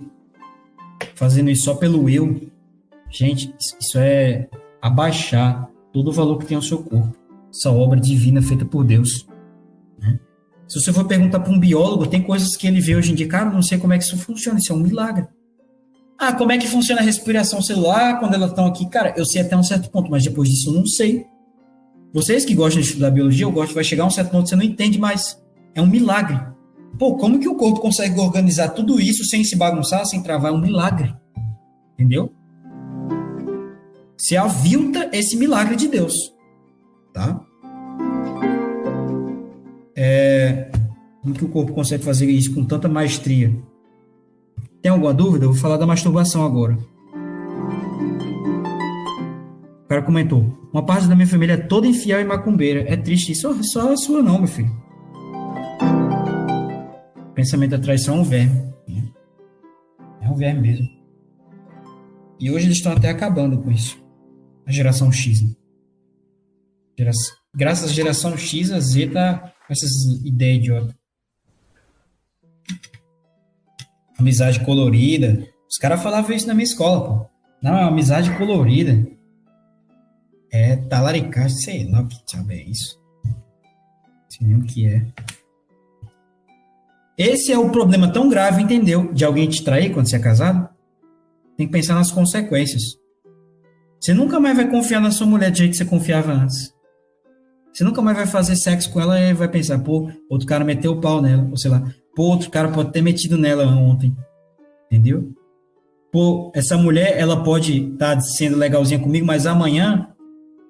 fazendo 1.16 1.50
isso 1.50 1.66
só 1.66 1.76
pelo 1.76 2.10
eu, 2.10 2.50
gente, 3.10 3.54
isso 3.60 3.98
é 3.98 4.50
abaixar 4.82 5.70
todo 5.94 6.10
o 6.10 6.12
valor 6.12 6.38
que 6.40 6.46
tem 6.46 6.56
ao 6.56 6.62
seu 6.62 6.80
corpo. 6.80 7.16
Essa 7.54 7.70
obra 7.70 8.00
divina 8.00 8.42
feita 8.42 8.66
por 8.66 8.84
Deus. 8.84 9.28
Né? 10.00 10.20
Se 10.68 10.80
você 10.80 10.94
for 10.94 11.06
perguntar 11.06 11.42
para 11.42 11.54
um 11.54 11.60
biólogo, 11.60 12.08
tem 12.08 12.22
coisas 12.22 12.56
que 12.56 12.66
ele 12.66 12.80
vê 12.80 12.96
hoje 12.96 13.12
em 13.12 13.16
dia, 13.16 13.28
cara, 13.28 13.50
não 13.50 13.62
sei 13.62 13.78
como 13.78 13.94
é 13.94 13.98
que 13.98 14.04
isso 14.04 14.18
funciona, 14.18 14.58
isso 14.58 14.72
é 14.72 14.76
um 14.76 14.80
milagre. 14.80 15.28
Ah, 16.24 16.34
como 16.34 16.52
é 16.52 16.58
que 16.60 16.68
funciona 16.68 17.02
a 17.02 17.04
respiração 17.04 17.64
celular 17.64 18.20
quando 18.20 18.36
elas 18.36 18.52
estão 18.52 18.68
aqui? 18.68 18.88
Cara, 18.88 19.12
eu 19.18 19.26
sei 19.26 19.42
até 19.42 19.58
um 19.58 19.64
certo 19.64 19.90
ponto, 19.90 20.12
mas 20.12 20.24
depois 20.24 20.48
disso 20.48 20.70
eu 20.70 20.74
não 20.76 20.86
sei. 20.86 21.26
Vocês 22.14 22.46
que 22.46 22.54
gostam 22.54 22.80
de 22.80 22.90
estudar 22.90 23.10
biologia, 23.10 23.44
eu 23.44 23.52
gosto, 23.52 23.74
vai 23.74 23.84
chegar 23.84 24.06
um 24.06 24.10
certo 24.12 24.30
ponto 24.30 24.48
você 24.48 24.56
não 24.56 24.62
entende 24.62 25.00
mais. 25.00 25.42
É 25.74 25.82
um 25.82 25.88
milagre. 25.88 26.40
Pô, 27.00 27.16
como 27.16 27.40
que 27.40 27.50
o 27.50 27.56
corpo 27.56 27.80
consegue 27.80 28.20
organizar 28.20 28.70
tudo 28.70 29.02
isso 29.02 29.26
sem 29.26 29.44
se 29.44 29.56
bagunçar, 29.56 30.06
sem 30.06 30.22
travar? 30.22 30.52
É 30.52 30.56
um 30.56 30.62
milagre. 30.62 31.12
Entendeu? 31.96 32.32
Se 34.16 34.38
avilta 34.38 35.10
esse 35.12 35.36
milagre 35.36 35.76
de 35.76 35.88
Deus. 35.88 36.14
Tá? 37.12 37.42
É, 39.96 40.70
como 41.24 41.34
que 41.34 41.46
o 41.46 41.50
corpo 41.50 41.74
consegue 41.74 42.04
fazer 42.04 42.30
isso 42.30 42.54
com 42.54 42.64
tanta 42.64 42.88
maestria? 42.88 43.52
Tem 44.82 44.92
alguma 44.92 45.14
dúvida? 45.14 45.46
Vou 45.46 45.56
falar 45.56 45.78
da 45.78 45.86
masturbação 45.86 46.44
agora. 46.44 46.78
O 49.84 49.88
cara 49.88 50.02
comentou: 50.02 50.58
Uma 50.74 50.86
parte 50.86 51.08
da 51.08 51.16
minha 51.16 51.28
família 51.28 51.54
é 51.54 51.58
toda 51.58 51.88
infiel 51.88 52.20
e 52.20 52.24
macumbeira. 52.24 52.82
É 52.92 52.98
triste. 52.98 53.32
Isso 53.32 53.54
só 53.64 53.92
a 53.92 53.98
sua, 53.98 54.22
não, 54.22 54.40
meu 54.40 54.48
filho. 54.48 54.72
O 57.18 57.34
pensamento 57.34 57.72
da 57.72 57.80
traição 57.80 58.18
é 58.18 58.20
um 58.20 58.24
verme. 58.24 58.72
É 60.22 60.30
um 60.30 60.36
verme 60.36 60.62
mesmo. 60.62 60.88
E 62.40 62.50
hoje 62.50 62.66
eles 62.66 62.78
estão 62.78 62.94
até 62.94 63.10
acabando 63.10 63.62
com 63.62 63.72
isso. 63.72 64.02
A 64.66 64.72
geração 64.72 65.12
X. 65.12 65.42
Né? 65.42 65.54
Graças 67.56 67.90
à 67.90 67.94
geração 67.94 68.38
X, 68.38 68.72
a 68.72 68.80
Z 68.80 69.08
tá 69.10 69.54
com 69.68 69.74
essas 69.74 69.92
ideias 70.26 70.58
idiotas. 70.58 71.01
Amizade 74.22 74.60
colorida. 74.62 75.46
Os 75.70 75.78
caras 75.78 76.02
falavam 76.02 76.36
isso 76.36 76.48
na 76.48 76.54
minha 76.54 76.64
escola, 76.64 77.06
pô. 77.06 77.26
Não, 77.62 77.78
é 77.78 77.84
amizade 77.84 78.36
colorida. 78.38 79.06
É 80.52 80.76
talaricagem, 80.76 81.58
sei 81.58 81.90
lá 81.90 82.02
o 82.02 82.08
que 82.08 82.18
sabe 82.26 82.56
é 82.56 82.64
isso. 82.64 83.00
Sei 84.30 84.48
nem 84.48 84.58
o 84.58 84.64
que 84.64 84.88
é. 84.88 85.06
Esse 87.18 87.52
é 87.52 87.58
o 87.58 87.70
problema 87.70 88.12
tão 88.12 88.30
grave, 88.30 88.62
entendeu? 88.62 89.14
De 89.14 89.24
alguém 89.24 89.48
te 89.48 89.64
trair 89.64 89.94
quando 89.94 90.10
você 90.10 90.16
é 90.16 90.20
casado. 90.20 90.68
Tem 91.56 91.68
que 91.68 91.74
pensar 91.74 91.94
nas 91.94 92.12
consequências. 92.12 92.82
Você 94.00 94.14
nunca 94.14 94.40
mais 94.40 94.56
vai 94.56 94.68
confiar 94.68 95.00
na 95.00 95.12
sua 95.12 95.28
mulher 95.28 95.52
do 95.52 95.58
jeito 95.58 95.72
que 95.72 95.78
você 95.78 95.86
confiava 95.86 96.32
antes. 96.32 96.74
Você 97.72 97.84
nunca 97.84 98.02
mais 98.02 98.18
vai 98.18 98.26
fazer 98.26 98.56
sexo 98.56 98.92
com 98.92 99.00
ela 99.00 99.20
e 99.20 99.34
vai 99.34 99.48
pensar, 99.48 99.80
pô, 99.80 100.10
outro 100.30 100.48
cara 100.48 100.66
meteu 100.66 100.94
o 100.94 101.00
pau 101.00 101.22
nela, 101.22 101.48
ou 101.50 101.58
sei 101.58 101.70
lá. 101.72 101.84
Pô, 102.16 102.24
outro 102.24 102.50
cara 102.50 102.70
pode 102.70 102.92
ter 102.92 103.02
metido 103.02 103.38
nela 103.38 103.66
ontem. 103.66 104.16
Entendeu? 104.88 105.34
Pô, 106.12 106.52
essa 106.54 106.78
mulher, 106.78 107.18
ela 107.18 107.42
pode 107.42 107.94
estar 107.94 108.16
tá 108.16 108.22
sendo 108.22 108.58
legalzinha 108.58 109.00
comigo, 109.00 109.26
mas 109.26 109.46
amanhã 109.46 110.10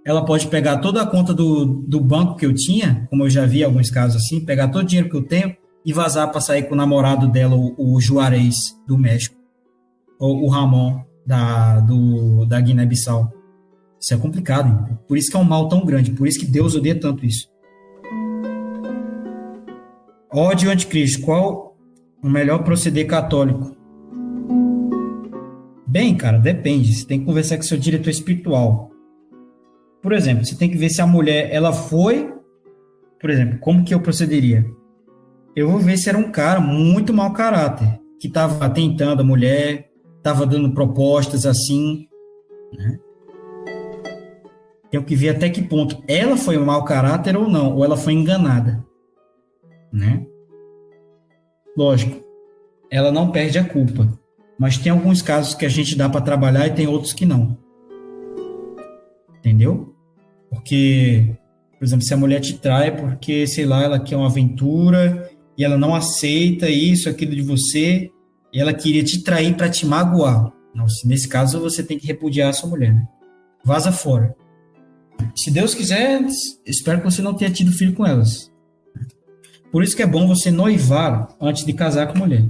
ela 0.05 0.23
pode 0.23 0.47
pegar 0.47 0.77
toda 0.77 1.01
a 1.01 1.05
conta 1.05 1.34
do, 1.34 1.65
do 1.65 1.99
banco 1.99 2.35
que 2.35 2.45
eu 2.45 2.53
tinha, 2.53 3.07
como 3.09 3.23
eu 3.23 3.30
já 3.30 3.45
vi 3.45 3.63
alguns 3.63 3.89
casos 3.89 4.22
assim, 4.22 4.43
pegar 4.43 4.68
todo 4.68 4.84
o 4.84 4.88
dinheiro 4.88 5.09
que 5.09 5.15
eu 5.15 5.23
tenho 5.23 5.55
e 5.85 5.93
vazar 5.93 6.30
para 6.31 6.41
sair 6.41 6.63
com 6.63 6.73
o 6.73 6.77
namorado 6.77 7.27
dela, 7.27 7.55
o, 7.55 7.76
o 7.77 7.99
Juarez 7.99 8.55
do 8.88 8.97
México, 8.97 9.35
ou 10.19 10.43
o 10.43 10.47
Ramon 10.47 11.01
da, 11.26 11.80
do, 11.80 12.45
da 12.45 12.59
Guiné-Bissau. 12.59 13.31
Isso 13.99 14.13
é 14.13 14.18
complicado, 14.18 14.68
hein? 14.68 14.97
por 15.07 15.18
isso 15.18 15.30
que 15.30 15.38
é 15.38 15.39
um 15.39 15.43
mal 15.43 15.68
tão 15.68 15.85
grande, 15.85 16.11
por 16.11 16.27
isso 16.27 16.39
que 16.39 16.45
Deus 16.45 16.76
odeia 16.76 16.99
tanto 16.99 17.26
isso. 17.26 17.50
Ódio 20.33 20.71
anticristo. 20.71 21.25
Qual 21.25 21.75
o 22.23 22.29
melhor 22.29 22.63
proceder 22.63 23.05
católico? 23.05 23.75
Bem, 25.85 26.15
cara, 26.15 26.38
depende. 26.38 26.95
Você 26.95 27.06
tem 27.06 27.19
que 27.19 27.25
conversar 27.25 27.57
com 27.57 27.64
seu 27.64 27.77
diretor 27.77 28.09
espiritual. 28.09 28.89
Por 30.01 30.14
exemplo, 30.14 30.45
você 30.45 30.56
tem 30.56 30.69
que 30.69 30.77
ver 30.77 30.89
se 30.89 31.01
a 31.01 31.06
mulher 31.06 31.49
ela 31.51 31.73
foi, 31.73 32.33
por 33.19 33.30
exemplo, 33.30 33.59
como 33.59 33.83
que 33.83 33.93
eu 33.93 33.99
procederia? 33.99 34.65
Eu 35.53 35.69
vou 35.69 35.80
ver 35.80 35.97
se 35.97 36.07
era 36.07 36.17
um 36.17 36.31
cara 36.31 36.61
muito 36.61 37.14
mau 37.14 37.33
caráter, 37.33 37.99
que 38.17 38.30
estava 38.30 38.69
tentando 38.69 39.22
a 39.22 39.25
mulher, 39.25 39.89
estava 40.15 40.45
dando 40.45 40.73
propostas 40.73 41.45
assim, 41.45 42.07
né? 42.73 42.97
Tenho 44.89 45.03
que 45.03 45.15
ver 45.15 45.30
até 45.30 45.49
que 45.49 45.61
ponto 45.61 46.01
ela 46.07 46.38
foi 46.38 46.57
mau 46.57 46.85
caráter 46.85 47.35
ou 47.35 47.49
não, 47.49 47.75
ou 47.75 47.83
ela 47.83 47.97
foi 47.97 48.14
enganada 48.14 48.89
né? 49.91 50.25
Lógico, 51.77 52.21
ela 52.89 53.11
não 53.11 53.31
perde 53.31 53.57
a 53.57 53.63
culpa, 53.63 54.07
mas 54.59 54.77
tem 54.77 54.91
alguns 54.91 55.21
casos 55.21 55.55
que 55.55 55.65
a 55.65 55.69
gente 55.69 55.95
dá 55.95 56.09
para 56.09 56.21
trabalhar 56.21 56.67
e 56.67 56.73
tem 56.73 56.87
outros 56.87 57.13
que 57.13 57.25
não. 57.25 57.57
Entendeu? 59.39 59.95
Porque, 60.49 61.35
por 61.79 61.85
exemplo, 61.85 62.05
se 62.05 62.13
a 62.13 62.17
mulher 62.17 62.41
te 62.41 62.57
trai 62.57 62.95
porque, 62.95 63.47
sei 63.47 63.65
lá, 63.65 63.83
ela 63.83 63.99
quer 63.99 64.17
uma 64.17 64.27
aventura 64.27 65.29
e 65.57 65.63
ela 65.63 65.77
não 65.77 65.95
aceita 65.95 66.69
isso, 66.69 67.09
aquilo 67.09 67.33
de 67.33 67.41
você, 67.41 68.11
e 68.53 68.59
ela 68.59 68.73
queria 68.73 69.03
te 69.03 69.23
trair 69.23 69.55
para 69.55 69.69
te 69.69 69.85
magoar. 69.85 70.51
Nesse 71.05 71.27
caso 71.27 71.59
você 71.59 71.83
tem 71.83 71.97
que 71.97 72.07
repudiar 72.07 72.49
a 72.49 72.53
sua 72.53 72.69
mulher, 72.69 72.93
né? 72.93 73.07
Vaza 73.63 73.91
fora. 73.91 74.35
Se 75.35 75.51
Deus 75.51 75.73
quiser, 75.73 76.21
espero 76.65 76.99
que 76.99 77.05
você 77.05 77.21
não 77.21 77.33
tenha 77.33 77.51
tido 77.51 77.71
filho 77.71 77.93
com 77.93 78.05
elas. 78.05 78.50
Por 79.72 79.83
isso 79.83 79.95
que 79.95 80.03
é 80.03 80.08
bom 80.08 80.27
você 80.27 80.51
noivar 80.51 81.30
antes 81.40 81.66
de 81.66 81.72
casar 81.74 82.08
com 82.08 82.17
a 82.17 82.19
mulher. 82.19 82.45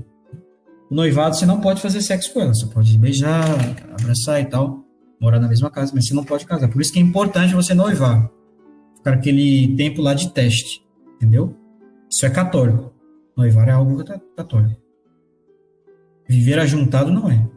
Noivado 0.90 1.35
você 1.35 1.45
não 1.45 1.61
pode 1.61 1.82
fazer 1.82 2.01
sexo 2.01 2.33
com 2.33 2.41
ela, 2.41 2.53
você 2.53 2.66
pode 2.66 2.98
beijar, 2.98 3.45
abraçar 3.98 4.41
e 4.41 4.45
tal, 4.45 4.83
morar 5.22 5.40
na 5.40 5.48
mesma 5.48 5.69
casa, 5.69 5.91
mas 5.95 6.08
você 6.08 6.14
não 6.14 6.25
pode 6.25 6.45
casar. 6.45 6.67
Por 6.67 6.82
isso 6.82 6.91
que 6.91 7.00
é 7.00 7.01
importante 7.01 7.53
você 7.53 7.74
noivar. 7.74 8.30
Ficar 8.98 9.14
aquele 9.14 9.75
tempo 9.75 10.01
lá 10.01 10.14
de 10.14 10.33
teste, 10.33 10.83
entendeu? 11.16 11.56
Isso 12.09 12.25
é 12.25 12.30
católico. 12.30 12.91
Noivar 13.38 13.69
é 13.69 13.72
algo 13.72 14.03
católico. 14.35 14.82
Viver 16.27 16.59
ajuntado 16.59 17.11
não 17.11 17.30
é. 17.30 17.48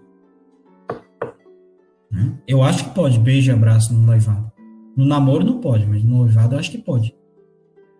Né? 2.10 2.38
Eu 2.46 2.62
acho 2.62 2.84
que 2.84 2.94
pode, 2.94 3.18
beijo 3.18 3.50
e 3.50 3.54
abraço 3.54 3.92
no 3.92 4.00
noivado. 4.00 4.52
No 4.96 5.04
namoro 5.04 5.44
não 5.44 5.60
pode, 5.60 5.86
mas 5.86 6.04
no 6.04 6.18
noivado 6.18 6.54
eu 6.54 6.58
acho 6.60 6.70
que 6.70 6.78
pode. 6.78 7.14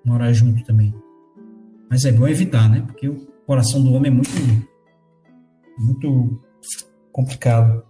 Morar 0.04 0.32
junto 0.32 0.62
também. 0.64 0.94
Mas 1.94 2.04
é 2.04 2.10
bom 2.10 2.26
evitar, 2.26 2.68
né? 2.68 2.82
Porque 2.84 3.08
o 3.08 3.24
coração 3.46 3.80
do 3.80 3.92
homem 3.92 4.10
é 4.10 4.14
muito, 4.16 4.32
muito 5.78 6.40
complicado. 7.12 7.84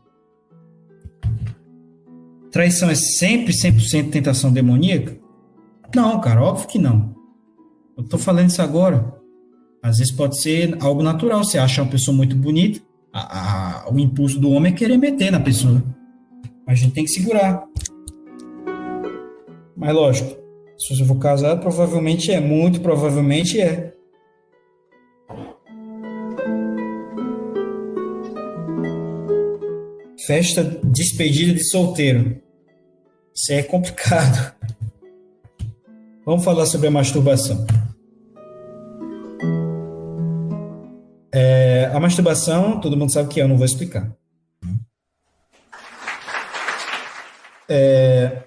Traição 2.50 2.90
é 2.90 2.94
sempre 2.94 3.54
100% 3.54 4.10
tentação 4.10 4.52
demoníaca? 4.52 5.16
Não, 5.96 6.20
cara, 6.20 6.42
óbvio 6.42 6.68
que 6.68 6.78
não. 6.78 7.16
Eu 7.96 8.04
tô 8.04 8.18
falando 8.18 8.50
isso 8.50 8.60
agora. 8.60 9.10
Às 9.82 9.96
vezes 9.96 10.12
pode 10.12 10.38
ser 10.38 10.76
algo 10.82 11.02
natural. 11.02 11.42
Você 11.42 11.56
acha 11.56 11.80
uma 11.80 11.90
pessoa 11.90 12.14
muito 12.14 12.36
bonita, 12.36 12.82
a, 13.10 13.86
a, 13.86 13.90
o 13.90 13.98
impulso 13.98 14.38
do 14.38 14.50
homem 14.50 14.70
é 14.70 14.76
querer 14.76 14.98
meter 14.98 15.32
na 15.32 15.40
pessoa. 15.40 15.82
Mas 16.66 16.78
a 16.78 16.82
gente 16.82 16.92
tem 16.92 17.04
que 17.04 17.10
segurar. 17.10 17.64
Mas 19.74 19.94
lógico, 19.94 20.43
se 20.78 20.94
você 20.94 21.04
for 21.04 21.18
casado, 21.18 21.60
provavelmente 21.60 22.32
é, 22.32 22.40
muito 22.40 22.80
provavelmente 22.80 23.60
é. 23.60 23.92
Festa 30.26 30.64
despedida 30.84 31.52
de 31.52 31.64
solteiro. 31.68 32.40
Isso 33.34 33.52
é 33.52 33.62
complicado. 33.62 34.54
Vamos 36.24 36.44
falar 36.44 36.66
sobre 36.66 36.88
a 36.88 36.90
masturbação. 36.90 37.66
É, 41.32 41.90
a 41.92 42.00
masturbação, 42.00 42.80
todo 42.80 42.96
mundo 42.96 43.12
sabe 43.12 43.28
que 43.28 43.40
é, 43.40 43.42
eu 43.42 43.48
não 43.48 43.56
vou 43.56 43.66
explicar. 43.66 44.10
É, 47.68 48.44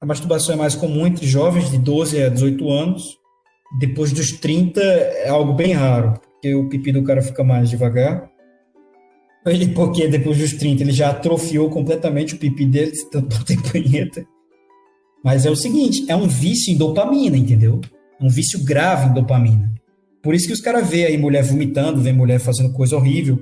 a 0.00 0.06
masturbação 0.06 0.54
é 0.54 0.58
mais 0.58 0.74
comum 0.74 1.06
entre 1.06 1.26
jovens 1.26 1.70
de 1.70 1.78
12 1.78 2.22
a 2.22 2.28
18 2.28 2.70
anos. 2.70 3.18
Depois 3.78 4.12
dos 4.12 4.30
30 4.32 4.80
é 4.80 5.28
algo 5.28 5.52
bem 5.52 5.72
raro, 5.72 6.20
porque 6.20 6.54
o 6.54 6.68
pipi 6.68 6.92
do 6.92 7.02
cara 7.02 7.22
fica 7.22 7.42
mais 7.42 7.70
devagar. 7.70 8.30
Ele, 9.46 9.68
porque 9.68 10.08
depois 10.08 10.38
dos 10.38 10.54
30 10.54 10.82
ele 10.82 10.90
já 10.90 11.10
atrofiou 11.10 11.70
completamente 11.70 12.34
o 12.34 12.38
pipi 12.38 12.66
dele, 12.66 12.90
de 12.90 13.08
tanto 13.08 13.44
ter 13.44 13.56
punheta. 13.62 14.26
Mas 15.24 15.46
é 15.46 15.50
o 15.50 15.54
seguinte, 15.54 16.04
é 16.08 16.16
um 16.16 16.26
vício 16.26 16.74
em 16.74 16.76
dopamina, 16.76 17.36
entendeu? 17.36 17.80
É 18.20 18.24
um 18.24 18.28
vício 18.28 18.64
grave 18.64 19.08
em 19.08 19.14
dopamina. 19.14 19.72
Por 20.20 20.34
isso 20.34 20.48
que 20.48 20.52
os 20.52 20.60
caras 20.60 20.88
vê 20.88 21.06
aí 21.06 21.16
mulher 21.16 21.44
vomitando, 21.44 22.00
vê 22.00 22.12
mulher 22.12 22.40
fazendo 22.40 22.72
coisa 22.72 22.96
horrível. 22.96 23.40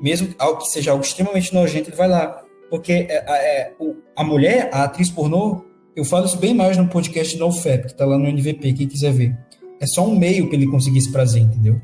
Mesmo 0.00 0.34
algo 0.38 0.60
que 0.60 0.68
seja 0.68 0.92
algo 0.92 1.04
extremamente 1.04 1.52
nojento, 1.52 1.90
ele 1.90 1.96
vai 1.96 2.08
lá. 2.08 2.45
Porque 2.70 2.92
é, 2.92 3.24
é, 3.28 3.72
a 4.16 4.24
mulher, 4.24 4.70
a 4.72 4.84
atriz 4.84 5.10
pornô, 5.10 5.64
eu 5.94 6.04
falo 6.04 6.26
isso 6.26 6.38
bem 6.38 6.52
mais 6.52 6.76
no 6.76 6.88
podcast 6.88 7.38
No 7.38 7.52
Fap, 7.52 7.86
que 7.86 7.94
tá 7.94 8.04
lá 8.04 8.18
no 8.18 8.28
NVP, 8.28 8.72
quem 8.72 8.88
quiser 8.88 9.12
ver. 9.12 9.36
É 9.80 9.86
só 9.86 10.06
um 10.06 10.18
meio 10.18 10.46
para 10.46 10.56
ele 10.56 10.66
conseguir 10.66 10.98
esse 10.98 11.12
prazer, 11.12 11.42
entendeu? 11.42 11.80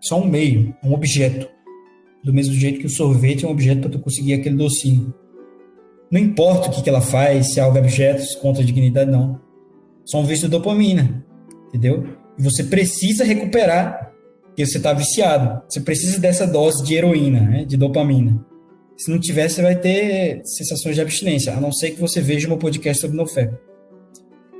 Só 0.00 0.20
um 0.20 0.26
meio, 0.26 0.74
um 0.82 0.92
objeto. 0.92 1.48
Do 2.22 2.32
mesmo 2.32 2.54
jeito 2.54 2.80
que 2.80 2.86
o 2.86 2.90
sorvete 2.90 3.44
é 3.44 3.48
um 3.48 3.52
objeto 3.52 3.82
para 3.82 3.90
tu 3.90 3.98
conseguir 4.00 4.34
aquele 4.34 4.56
docinho. 4.56 5.14
Não 6.10 6.20
importa 6.20 6.68
o 6.68 6.70
que, 6.72 6.82
que 6.82 6.88
ela 6.88 7.00
faz, 7.00 7.52
se 7.52 7.60
é 7.60 7.62
algo 7.62 7.78
objeto, 7.78 8.22
se 8.22 8.40
contra 8.40 8.62
a 8.62 8.66
dignidade, 8.66 9.10
não. 9.10 9.40
Só 10.04 10.20
um 10.20 10.24
vício 10.24 10.46
de 10.46 10.52
dopamina, 10.52 11.24
entendeu? 11.68 12.04
E 12.38 12.42
você 12.42 12.64
precisa 12.64 13.24
recuperar, 13.24 14.12
porque 14.46 14.64
você 14.64 14.76
está 14.76 14.92
viciado. 14.92 15.62
Você 15.68 15.80
precisa 15.80 16.20
dessa 16.20 16.46
dose 16.46 16.84
de 16.84 16.94
heroína, 16.94 17.40
né, 17.40 17.64
de 17.64 17.76
dopamina. 17.76 18.44
Se 18.96 19.10
não 19.10 19.18
tiver, 19.18 19.48
você 19.48 19.60
vai 19.60 19.76
ter 19.76 20.40
sensações 20.44 20.94
de 20.94 21.02
abstinência, 21.02 21.52
a 21.54 21.60
não 21.60 21.70
ser 21.70 21.90
que 21.90 22.00
você 22.00 22.20
veja 22.20 22.48
meu 22.48 22.56
podcast 22.56 23.00
sobre 23.00 23.16
NoFap. 23.16 23.54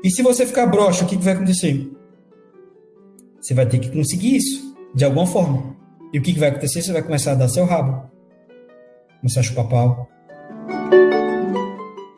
E 0.04 0.10
se 0.10 0.22
você 0.22 0.46
ficar 0.46 0.66
broxa, 0.66 1.04
o 1.04 1.08
que, 1.08 1.16
que 1.16 1.24
vai 1.24 1.32
acontecer? 1.32 1.90
Você 3.40 3.54
vai 3.54 3.66
ter 3.66 3.78
que 3.78 3.90
conseguir 3.90 4.36
isso, 4.36 4.76
de 4.94 5.04
alguma 5.04 5.26
forma. 5.26 5.74
E 6.12 6.18
o 6.18 6.22
que, 6.22 6.34
que 6.34 6.38
vai 6.38 6.50
acontecer? 6.50 6.82
Você 6.82 6.92
vai 6.92 7.02
começar 7.02 7.32
a 7.32 7.34
dar 7.34 7.48
seu 7.48 7.64
rabo. 7.64 8.10
Começar 9.20 9.40
a 9.40 9.42
chupar 9.42 9.68
pau. 9.68 10.08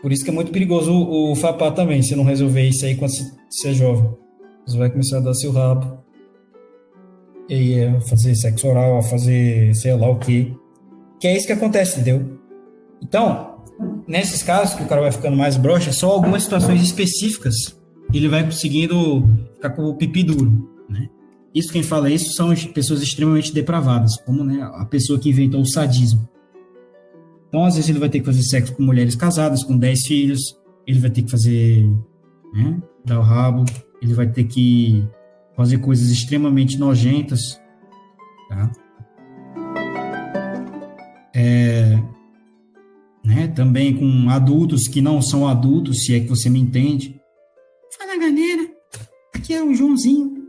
Por 0.02 0.12
isso 0.12 0.24
que 0.24 0.30
é 0.30 0.32
muito 0.32 0.50
perigoso 0.50 0.92
o, 0.92 1.32
o 1.32 1.72
também, 1.72 2.02
se 2.02 2.16
não 2.16 2.24
resolver 2.24 2.62
isso 2.62 2.84
aí 2.84 2.96
quando 2.96 3.12
você 3.12 3.68
é 3.68 3.72
jovem. 3.72 4.10
Você 4.66 4.76
vai 4.76 4.90
começar 4.90 5.18
a 5.18 5.20
dar 5.20 5.34
seu 5.34 5.52
rabo. 5.52 6.02
E 7.48 7.80
a 7.80 8.00
fazer 8.02 8.34
sexo 8.34 8.66
oral, 8.68 8.98
a 8.98 9.02
fazer 9.02 9.74
sei 9.74 9.94
lá 9.94 10.10
o 10.10 10.18
que. 10.18 10.54
Que 11.20 11.26
é 11.26 11.36
isso 11.36 11.46
que 11.46 11.52
acontece, 11.52 12.00
entendeu? 12.00 12.38
Então, 13.02 13.64
nesses 14.06 14.42
casos 14.42 14.74
que 14.74 14.82
o 14.82 14.86
cara 14.86 15.00
vai 15.00 15.12
ficando 15.12 15.36
mais 15.36 15.56
broxa, 15.56 15.92
só 15.92 16.10
algumas 16.10 16.42
situações 16.42 16.82
específicas 16.82 17.76
ele 18.12 18.28
vai 18.28 18.44
conseguindo 18.44 19.28
ficar 19.54 19.70
com 19.70 19.82
o 19.82 19.94
pipi 19.94 20.22
duro, 20.22 20.68
né? 20.88 21.08
Isso 21.54 21.72
quem 21.72 21.82
fala 21.82 22.10
isso 22.10 22.32
são 22.32 22.54
pessoas 22.72 23.02
extremamente 23.02 23.52
depravadas, 23.52 24.16
como 24.24 24.44
né, 24.44 24.62
a 24.62 24.84
pessoa 24.84 25.18
que 25.18 25.28
inventou 25.28 25.60
o 25.60 25.66
sadismo. 25.66 26.28
Então, 27.48 27.64
às 27.64 27.74
vezes 27.74 27.88
ele 27.88 27.98
vai 27.98 28.08
ter 28.08 28.20
que 28.20 28.26
fazer 28.26 28.42
sexo 28.42 28.74
com 28.74 28.82
mulheres 28.82 29.14
casadas, 29.14 29.64
com 29.64 29.76
10 29.76 30.06
filhos, 30.06 30.40
ele 30.86 31.00
vai 31.00 31.10
ter 31.10 31.22
que 31.22 31.30
fazer, 31.30 31.88
né, 32.54 32.80
dar 33.04 33.18
o 33.18 33.22
rabo, 33.22 33.64
ele 34.00 34.14
vai 34.14 34.26
ter 34.26 34.44
que 34.44 35.06
fazer 35.56 35.78
coisas 35.78 36.10
extremamente 36.10 36.78
nojentas, 36.78 37.60
tá? 38.48 38.70
É, 41.40 41.96
né, 43.24 43.46
também 43.54 43.96
com 43.96 44.28
adultos 44.28 44.88
que 44.88 45.00
não 45.00 45.22
são 45.22 45.46
adultos, 45.46 46.04
se 46.04 46.16
é 46.16 46.18
que 46.18 46.28
você 46.28 46.50
me 46.50 46.58
entende. 46.58 47.20
Fala, 47.96 48.18
galera, 48.18 48.68
aqui 49.32 49.54
é 49.54 49.62
o 49.62 49.72
Joãozinho. 49.72 50.48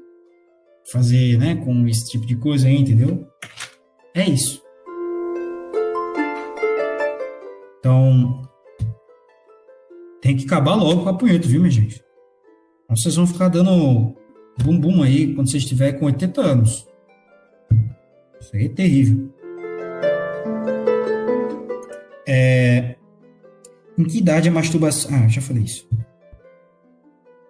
Fazer, 0.91 1.37
né, 1.37 1.55
com 1.57 1.87
esse 1.87 2.09
tipo 2.09 2.25
de 2.25 2.35
coisa 2.35 2.67
aí, 2.67 2.75
entendeu? 2.75 3.27
É 4.15 4.27
isso. 4.27 4.63
Então, 7.77 8.49
tem 10.19 10.35
que 10.35 10.45
acabar 10.45 10.73
logo 10.73 11.03
com 11.03 11.09
a 11.09 11.13
punheta, 11.13 11.47
viu, 11.47 11.61
minha 11.61 11.71
gente? 11.71 12.03
Então, 12.83 12.97
vocês 12.97 13.15
vão 13.15 13.27
ficar 13.27 13.49
dando 13.49 14.15
bumbum 14.63 15.03
aí 15.03 15.35
quando 15.35 15.51
vocês 15.51 15.61
estiverem 15.61 15.99
com 15.99 16.07
80 16.07 16.41
anos. 16.41 16.87
Isso 18.41 18.55
aí 18.55 18.65
é 18.65 18.69
terrível. 18.69 19.28
É... 22.31 22.95
Em 23.97 24.03
que 24.03 24.19
idade 24.19 24.47
a 24.47 24.51
masturbação. 24.51 25.11
Ah, 25.13 25.27
já 25.27 25.41
falei 25.41 25.63
isso. 25.63 25.89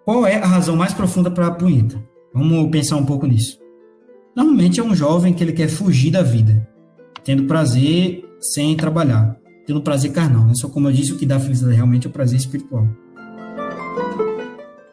Qual 0.06 0.26
é 0.26 0.38
a 0.38 0.48
razão 0.48 0.76
mais 0.76 0.94
profunda 0.94 1.30
para 1.30 1.48
a 1.48 1.52
punheta? 1.52 2.02
Vamos 2.34 2.72
pensar 2.72 2.96
um 2.96 3.06
pouco 3.06 3.28
nisso. 3.28 3.60
Normalmente 4.36 4.80
é 4.80 4.84
um 4.84 4.96
jovem 4.96 5.34
que 5.34 5.44
ele 5.44 5.52
quer 5.52 5.68
fugir 5.68 6.12
da 6.12 6.24
vida, 6.24 6.68
tendo 7.26 7.44
prazer 7.44 8.24
sem 8.40 8.76
trabalhar, 8.78 9.38
tendo 9.68 9.82
prazer 9.82 10.14
carnal, 10.14 10.46
né? 10.46 10.54
Só 10.56 10.70
como 10.70 10.88
eu 10.88 10.94
disse, 10.94 11.12
o 11.12 11.18
que 11.18 11.26
dá 11.26 11.40
felicidade 11.40 11.76
realmente 11.76 12.08
é 12.08 12.10
o 12.10 12.14
prazer 12.14 12.40
espiritual. 12.40 12.88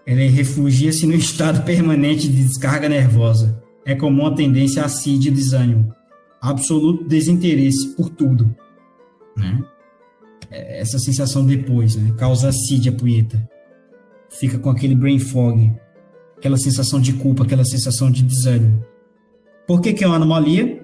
Ele 0.05 0.26
refugia-se 0.26 1.06
no 1.06 1.15
estado 1.16 1.65
permanente 1.65 2.28
de 2.28 2.42
descarga 2.44 2.89
nervosa. 2.89 3.62
É 3.84 3.94
comum 3.94 4.26
a 4.26 4.34
tendência 4.34 4.82
a 4.82 4.86
assídia 4.86 5.31
e 5.31 5.32
desânimo, 5.32 5.94
absoluto 6.40 7.05
desinteresse 7.05 7.94
por 7.94 8.10
tudo, 8.10 8.52
né? 9.36 9.65
É, 10.50 10.81
essa 10.81 10.99
sensação 10.99 11.44
depois, 11.44 11.97
né? 11.97 12.12
Causa 12.16 12.49
assídia, 12.49 12.92
punheta. 12.92 13.49
Fica 14.28 14.58
com 14.58 14.70
aquele 14.70 14.94
brain 14.94 15.18
fog, 15.18 15.73
aquela 16.36 16.57
sensação 16.57 17.00
de 17.00 17.12
culpa, 17.15 17.44
aquela 17.44 17.65
sensação 17.65 18.10
de 18.10 18.23
desânimo. 18.23 18.84
Por 19.66 19.81
que, 19.81 19.92
que 19.92 20.05
é 20.05 20.07
uma 20.07 20.16
anomalia? 20.16 20.83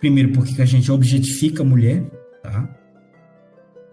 Primeiro, 0.00 0.32
porque 0.32 0.60
a 0.60 0.64
gente 0.64 0.90
objetifica 0.90 1.62
a 1.62 1.66
mulher, 1.66 2.04
tá? 2.42 2.68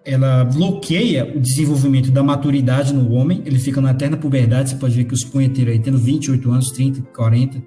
Ela 0.03 0.43
bloqueia 0.43 1.31
o 1.35 1.39
desenvolvimento 1.39 2.09
da 2.09 2.23
maturidade 2.23 2.93
no 2.93 3.11
homem, 3.11 3.43
ele 3.45 3.59
fica 3.59 3.79
na 3.79 3.91
eterna 3.91 4.17
puberdade, 4.17 4.71
você 4.71 4.75
pode 4.75 4.95
ver 4.95 5.03
que 5.03 5.13
os 5.13 5.23
punheteiros 5.23 5.73
aí 5.73 5.79
tendo 5.79 5.99
28 5.99 6.51
anos, 6.51 6.71
30, 6.71 7.01
40, 7.13 7.61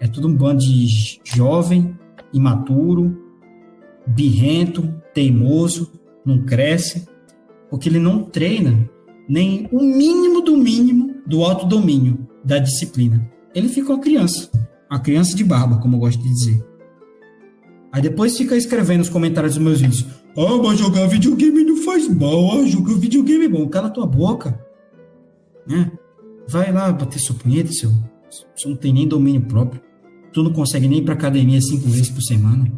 é 0.00 0.06
tudo 0.06 0.28
um 0.28 0.36
bando 0.36 0.60
de 0.60 1.20
jovem, 1.24 1.96
imaturo, 2.34 3.25
birrento, 4.06 4.92
teimoso, 5.12 5.92
não 6.24 6.42
cresce, 6.44 7.06
porque 7.70 7.88
ele 7.88 7.98
não 7.98 8.22
treina 8.22 8.88
nem 9.28 9.68
o 9.72 9.82
mínimo 9.82 10.40
do 10.40 10.56
mínimo 10.56 11.16
do 11.26 11.42
autodomínio, 11.42 12.26
da 12.44 12.58
disciplina. 12.58 13.28
Ele 13.54 13.68
ficou 13.68 13.98
criança, 13.98 14.50
uma 14.90 15.00
criança 15.00 15.34
de 15.34 15.42
barba, 15.42 15.78
como 15.78 15.96
eu 15.96 16.00
gosto 16.00 16.22
de 16.22 16.28
dizer. 16.28 16.64
Aí 17.92 18.02
depois 18.02 18.36
fica 18.36 18.56
escrevendo 18.56 18.98
nos 18.98 19.08
comentários 19.08 19.54
dos 19.54 19.64
meus 19.64 19.80
vídeos: 19.80 20.06
Ah, 20.36 20.56
mas 20.62 20.78
jogar 20.78 21.06
videogame 21.06 21.64
não 21.64 21.78
faz 21.78 22.06
mal, 22.08 22.60
ah, 22.60 22.66
jogar 22.66 22.94
videogame 22.94 23.46
é 23.46 23.48
bom. 23.48 23.66
Cala 23.68 23.90
tua 23.90 24.06
boca. 24.06 24.60
Né? 25.66 25.90
Vai 26.48 26.72
lá 26.72 26.92
bater 26.92 27.18
sua 27.18 27.34
punheta, 27.34 27.72
seu. 27.72 27.90
Você 28.30 28.68
não 28.68 28.76
tem 28.76 28.92
nem 28.92 29.08
domínio 29.08 29.42
próprio. 29.42 29.80
Tu 30.32 30.42
não 30.42 30.52
consegue 30.52 30.86
nem 30.86 30.98
ir 30.98 31.02
pra 31.02 31.14
academia 31.14 31.60
cinco 31.60 31.88
vezes 31.88 32.10
por 32.10 32.20
semana. 32.20 32.70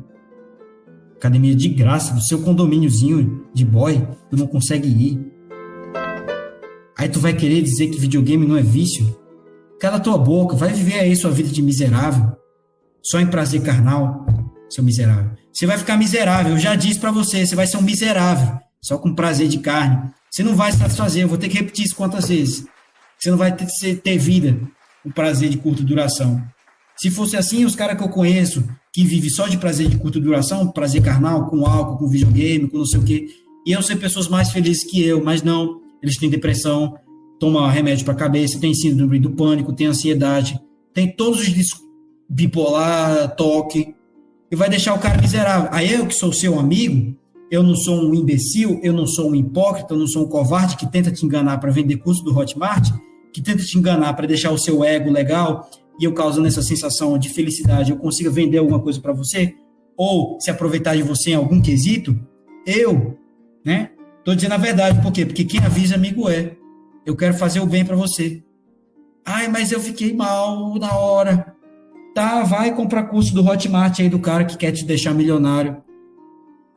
Academia 1.18 1.52
de 1.52 1.68
graça, 1.68 2.14
do 2.14 2.22
seu 2.22 2.40
condomíniozinho 2.42 3.44
de 3.52 3.64
boy, 3.64 4.06
tu 4.30 4.36
não 4.36 4.46
consegue 4.46 4.88
ir. 4.88 5.20
Aí 6.96 7.08
tu 7.08 7.18
vai 7.18 7.34
querer 7.34 7.60
dizer 7.60 7.88
que 7.88 7.98
videogame 7.98 8.46
não 8.46 8.56
é 8.56 8.62
vício? 8.62 9.18
Cala 9.80 9.98
tua 9.98 10.16
boca, 10.16 10.54
vai 10.54 10.72
viver 10.72 11.00
aí 11.00 11.16
sua 11.16 11.32
vida 11.32 11.48
de 11.48 11.60
miserável. 11.60 12.36
Só 13.02 13.18
em 13.18 13.26
prazer 13.26 13.62
carnal, 13.62 14.24
seu 14.70 14.84
miserável. 14.84 15.32
Você 15.52 15.66
vai 15.66 15.76
ficar 15.76 15.96
miserável, 15.96 16.52
eu 16.52 16.58
já 16.58 16.76
disse 16.76 17.00
para 17.00 17.10
você, 17.10 17.44
você 17.44 17.56
vai 17.56 17.66
ser 17.66 17.78
um 17.78 17.82
miserável, 17.82 18.56
só 18.80 18.96
com 18.96 19.12
prazer 19.12 19.48
de 19.48 19.58
carne. 19.58 20.10
Você 20.30 20.44
não 20.44 20.54
vai 20.54 20.70
satisfazer, 20.70 21.24
eu 21.24 21.28
vou 21.28 21.36
ter 21.36 21.48
que 21.48 21.58
repetir 21.58 21.84
isso 21.86 21.96
quantas 21.96 22.28
vezes. 22.28 22.64
Você 23.18 23.28
não 23.28 23.38
vai 23.38 23.50
ter, 23.56 23.66
ter 23.96 24.18
vida 24.18 24.56
com 25.02 25.10
prazer 25.10 25.48
de 25.48 25.58
curta 25.58 25.82
duração. 25.82 26.40
Se 26.96 27.10
fosse 27.10 27.36
assim, 27.36 27.64
os 27.64 27.74
caras 27.74 27.96
que 27.96 28.04
eu 28.04 28.08
conheço, 28.08 28.62
que 28.92 29.04
vivem 29.04 29.30
só 29.30 29.46
de 29.46 29.58
prazer 29.58 29.88
de 29.88 29.98
curta 29.98 30.20
duração, 30.20 30.68
prazer 30.68 31.02
carnal, 31.02 31.46
com 31.46 31.66
álcool, 31.66 31.98
com 31.98 32.08
videogame, 32.08 32.68
com 32.68 32.78
não 32.78 32.86
sei 32.86 33.00
o 33.00 33.04
quê, 33.04 33.28
iam 33.66 33.82
ser 33.82 33.96
pessoas 33.96 34.28
mais 34.28 34.50
felizes 34.50 34.84
que 34.84 35.02
eu, 35.02 35.22
mas 35.22 35.42
não 35.42 35.80
eles 36.02 36.16
têm 36.16 36.30
depressão, 36.30 36.96
tomam 37.38 37.66
remédio 37.68 38.04
para 38.04 38.14
a 38.14 38.16
cabeça, 38.16 38.60
tem 38.60 38.74
síndrome 38.74 39.18
do 39.18 39.30
pânico, 39.30 39.72
tem 39.72 39.86
ansiedade, 39.86 40.60
tem 40.94 41.10
todos 41.10 41.40
os 41.40 41.88
bipolar, 42.28 43.34
toque, 43.36 43.94
e 44.50 44.56
vai 44.56 44.68
deixar 44.68 44.94
o 44.94 44.98
cara 44.98 45.20
miserável. 45.20 45.68
Aí 45.72 45.92
eu 45.92 46.06
que 46.06 46.14
sou 46.14 46.32
seu 46.32 46.58
amigo, 46.58 47.16
eu 47.50 47.62
não 47.62 47.74
sou 47.74 47.96
um 48.02 48.14
imbecil, 48.14 48.78
eu 48.82 48.92
não 48.92 49.06
sou 49.06 49.30
um 49.30 49.34
hipócrita, 49.34 49.94
eu 49.94 49.98
não 49.98 50.06
sou 50.06 50.24
um 50.24 50.28
covarde 50.28 50.76
que 50.76 50.90
tenta 50.90 51.10
te 51.10 51.24
enganar 51.24 51.58
para 51.58 51.70
vender 51.70 51.96
curso 51.96 52.22
do 52.22 52.36
Hotmart, 52.36 52.90
que 53.32 53.40
tenta 53.40 53.62
te 53.62 53.78
enganar 53.78 54.12
para 54.14 54.26
deixar 54.26 54.50
o 54.50 54.58
seu 54.58 54.84
ego 54.84 55.10
legal 55.10 55.68
e 55.98 56.04
eu 56.04 56.12
causando 56.12 56.46
essa 56.46 56.62
sensação 56.62 57.18
de 57.18 57.28
felicidade, 57.28 57.90
eu 57.90 57.96
consiga 57.96 58.30
vender 58.30 58.58
alguma 58.58 58.80
coisa 58.80 59.00
para 59.00 59.12
você 59.12 59.54
ou 59.96 60.38
se 60.40 60.50
aproveitar 60.50 60.96
de 60.96 61.02
você 61.02 61.30
em 61.30 61.34
algum 61.34 61.60
quesito, 61.60 62.18
eu, 62.64 63.18
né, 63.64 63.90
Tô 64.28 64.34
dizendo 64.34 64.52
a 64.52 64.58
verdade, 64.58 65.00
por 65.00 65.10
quê? 65.10 65.24
Porque 65.24 65.42
quem 65.42 65.58
avisa 65.60 65.94
amigo 65.94 66.28
é. 66.28 66.54
Eu 67.06 67.16
quero 67.16 67.32
fazer 67.32 67.60
o 67.60 67.66
bem 67.66 67.82
para 67.82 67.96
você. 67.96 68.42
Ai, 69.24 69.48
mas 69.48 69.72
eu 69.72 69.80
fiquei 69.80 70.12
mal 70.12 70.78
na 70.78 70.98
hora. 70.98 71.54
Tá, 72.14 72.42
vai 72.42 72.74
comprar 72.76 73.04
curso 73.04 73.32
do 73.32 73.42
Hotmart 73.42 74.00
aí 74.00 74.10
do 74.10 74.18
cara 74.18 74.44
que 74.44 74.58
quer 74.58 74.70
te 74.70 74.84
deixar 74.84 75.14
milionário. 75.14 75.78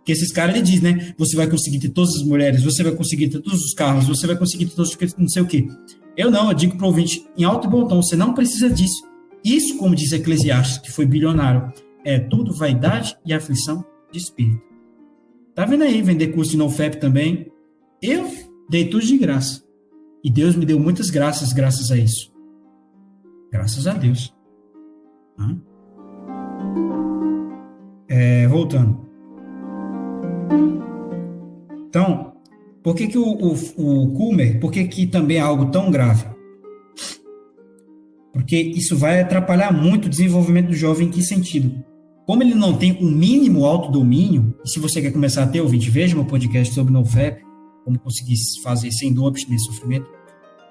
Que 0.06 0.14
esses 0.14 0.32
caras, 0.32 0.56
ele 0.56 0.64
diz, 0.64 0.80
né? 0.82 1.14
Você 1.18 1.36
vai 1.36 1.46
conseguir 1.46 1.80
ter 1.80 1.90
todas 1.90 2.16
as 2.16 2.24
mulheres, 2.24 2.64
você 2.64 2.84
vai 2.84 2.94
conseguir 2.94 3.28
ter 3.28 3.42
todos 3.42 3.60
os 3.60 3.74
carros, 3.74 4.08
você 4.08 4.26
vai 4.26 4.38
conseguir 4.38 4.68
ter 4.68 4.76
todos 4.76 4.96
os 4.96 5.18
não 5.18 5.28
sei 5.28 5.42
o 5.42 5.46
quê. 5.46 5.68
Eu 6.16 6.32
não, 6.32 6.48
eu 6.48 6.54
digo 6.54 6.78
pro 6.78 6.88
ouvinte, 6.88 7.22
em 7.38 7.44
alto 7.44 7.68
e 7.68 7.70
bom 7.70 7.86
tom, 7.86 8.02
você 8.02 8.16
não 8.16 8.34
precisa 8.34 8.70
disso. 8.70 9.04
Isso, 9.44 9.78
como 9.78 9.96
diz 9.96 10.12
Eclesiastes, 10.12 10.78
que 10.78 10.92
foi 10.92 11.06
bilionário, 11.06 11.72
é 12.04 12.20
tudo 12.20 12.54
vaidade 12.54 13.18
e 13.26 13.34
aflição 13.34 13.84
de 14.12 14.20
espírito. 14.20 14.62
Tá 15.56 15.66
vendo 15.66 15.84
aí 15.84 16.02
vender 16.02 16.28
curso 16.28 16.52
de 16.52 16.58
NoFap 16.58 16.98
também? 16.98 17.52
Eu 18.02 18.30
dei 18.70 18.88
tudo 18.88 19.06
de 19.06 19.18
graça. 19.18 19.64
E 20.24 20.32
Deus 20.32 20.56
me 20.56 20.66
deu 20.66 20.80
muitas 20.80 21.10
graças 21.10 21.52
graças 21.52 21.92
a 21.92 21.98
isso. 21.98 22.32
Graças 23.52 23.88
a 23.88 23.94
Deus. 23.94 24.34
É, 28.08 28.48
voltando. 28.48 29.10
Então, 31.90 32.34
por 32.82 32.96
que, 32.96 33.08
que 33.08 33.18
o, 33.18 33.24
o, 33.24 33.54
o 33.78 34.60
por 34.60 34.72
que, 34.72 34.86
que 34.86 35.06
também 35.06 35.38
é 35.38 35.42
algo 35.42 35.72
tão 35.72 35.92
grave? 35.92 36.26
Porque 38.34 38.58
isso 38.58 38.98
vai 38.98 39.22
atrapalhar 39.22 39.74
muito 39.74 40.06
o 40.06 40.10
desenvolvimento 40.10 40.68
do 40.68 40.76
jovem 40.76 41.08
em 41.08 41.12
que 41.12 41.22
sentido? 41.22 41.84
Como 42.26 42.44
ele 42.44 42.56
não 42.56 42.78
tem 42.78 42.94
o 42.94 43.06
um 43.06 43.12
mínimo 43.12 43.66
autodomínio, 43.66 44.56
e 44.64 44.70
se 44.70 44.80
você 44.80 45.02
quer 45.02 45.12
começar 45.12 45.44
a 45.44 45.48
ter 45.48 45.60
ouvinte, 45.60 45.90
veja 45.90 46.16
meu 46.16 46.26
podcast 46.26 46.74
sobre 46.74 46.94
NoFap, 46.94 47.42
como 47.84 48.00
conseguir 48.00 48.36
fazer 48.64 48.92
sem 48.92 49.14
dor, 49.14 49.28
abstinência 49.28 49.72
sofrimento, 49.72 50.10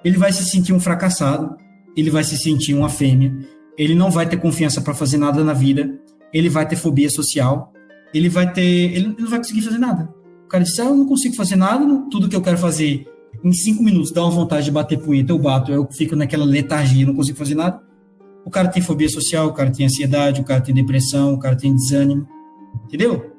ele 0.04 0.16
vai 0.16 0.32
se 0.32 0.44
sentir 0.44 0.72
um 0.72 0.80
fracassado, 0.80 1.54
ele 1.96 2.08
vai 2.08 2.24
se 2.24 2.36
sentir 2.38 2.72
uma 2.72 2.88
fêmea, 2.88 3.36
ele 3.76 3.94
não 3.94 4.10
vai 4.10 4.28
ter 4.28 4.38
confiança 4.38 4.80
para 4.80 4.94
fazer 4.94 5.18
nada 5.18 5.44
na 5.44 5.52
vida, 5.52 5.98
ele 6.32 6.48
vai 6.48 6.66
ter 6.66 6.76
fobia 6.76 7.10
social, 7.10 7.72
ele 8.14 8.28
vai 8.28 8.50
ter, 8.50 8.62
ele 8.62 9.14
não 9.18 9.28
vai 9.28 9.38
conseguir 9.38 9.62
fazer 9.62 9.78
nada. 9.78 10.08
O 10.44 10.48
cara 10.48 10.64
diz, 10.64 10.78
ah, 10.78 10.84
eu 10.84 10.94
não 10.94 11.06
consigo 11.06 11.34
fazer 11.34 11.56
nada, 11.56 11.84
tudo 12.10 12.28
que 12.28 12.36
eu 12.36 12.42
quero 12.42 12.58
fazer 12.58 13.06
em 13.42 13.52
cinco 13.52 13.82
minutos 13.82 14.12
dá 14.12 14.22
uma 14.22 14.30
vontade 14.30 14.64
de 14.64 14.70
bater 14.70 14.98
punheta, 14.98 15.32
eu 15.32 15.38
bato, 15.38 15.72
eu 15.72 15.88
fico 15.90 16.14
naquela 16.14 16.44
letargia, 16.44 17.06
não 17.06 17.14
consigo 17.14 17.38
fazer 17.38 17.54
nada. 17.54 17.80
O 18.44 18.50
cara 18.50 18.68
tem 18.68 18.82
fobia 18.82 19.08
social, 19.08 19.48
o 19.48 19.52
cara 19.52 19.70
tem 19.70 19.86
ansiedade, 19.86 20.40
o 20.40 20.44
cara 20.44 20.60
tem 20.60 20.74
depressão, 20.74 21.34
o 21.34 21.38
cara 21.38 21.56
tem 21.56 21.74
desânimo. 21.74 22.26
Entendeu? 22.86 23.32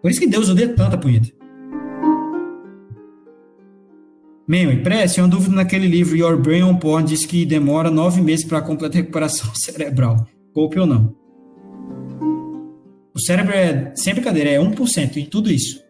Por 0.00 0.10
isso 0.10 0.20
que 0.20 0.26
Deus 0.26 0.48
odeia 0.48 0.74
tanta 0.74 0.96
punheta. 0.96 1.28
Meu, 4.48 4.82
preste 4.82 5.20
uma 5.20 5.28
dúvida 5.28 5.54
naquele 5.54 5.86
livro 5.86 6.16
Your 6.16 6.36
Brain 6.36 6.64
on 6.64 6.74
Porn 6.74 7.06
diz 7.06 7.24
que 7.24 7.46
demora 7.46 7.90
nove 7.90 8.20
meses 8.20 8.44
para 8.44 8.60
completa 8.60 8.96
recuperação 8.96 9.48
cerebral. 9.54 10.26
Golpe 10.52 10.78
ou 10.80 10.86
não? 10.86 11.14
O 13.14 13.20
cérebro 13.20 13.52
é, 13.52 13.92
sem 13.94 14.14
brincadeira, 14.14 14.50
é 14.50 14.58
1% 14.58 15.16
em 15.18 15.26
tudo 15.26 15.52
isso. 15.52 15.80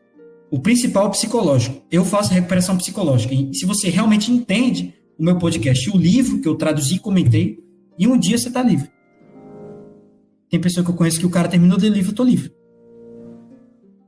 O 0.50 0.58
principal 0.58 1.06
é 1.06 1.10
psicológico. 1.10 1.82
Eu 1.90 2.04
faço 2.04 2.32
recuperação 2.32 2.76
psicológica. 2.76 3.34
E 3.34 3.54
se 3.54 3.64
você 3.64 3.88
realmente 3.88 4.32
entende 4.32 4.94
o 5.18 5.22
meu 5.22 5.38
podcast 5.38 5.90
o 5.90 5.96
livro 5.96 6.40
que 6.40 6.48
eu 6.48 6.56
traduzi 6.56 6.96
e 6.96 6.98
comentei, 6.98 7.58
em 7.98 8.06
um 8.06 8.18
dia 8.18 8.36
você 8.36 8.48
está 8.48 8.62
livre. 8.62 8.90
Tem 10.48 10.60
pessoa 10.60 10.84
que 10.84 10.90
eu 10.90 10.96
conheço 10.96 11.20
que 11.20 11.26
o 11.26 11.30
cara 11.30 11.48
terminou 11.48 11.78
de 11.78 11.88
livro, 11.88 12.10
eu 12.10 12.16
tô 12.16 12.24
livre. 12.24 12.52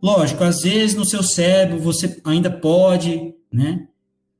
Lógico, 0.02 0.42
às 0.42 0.62
vezes 0.62 0.96
no 0.96 1.04
seu 1.04 1.22
cérebro 1.22 1.78
você 1.78 2.20
ainda 2.24 2.50
pode, 2.50 3.32
né, 3.52 3.86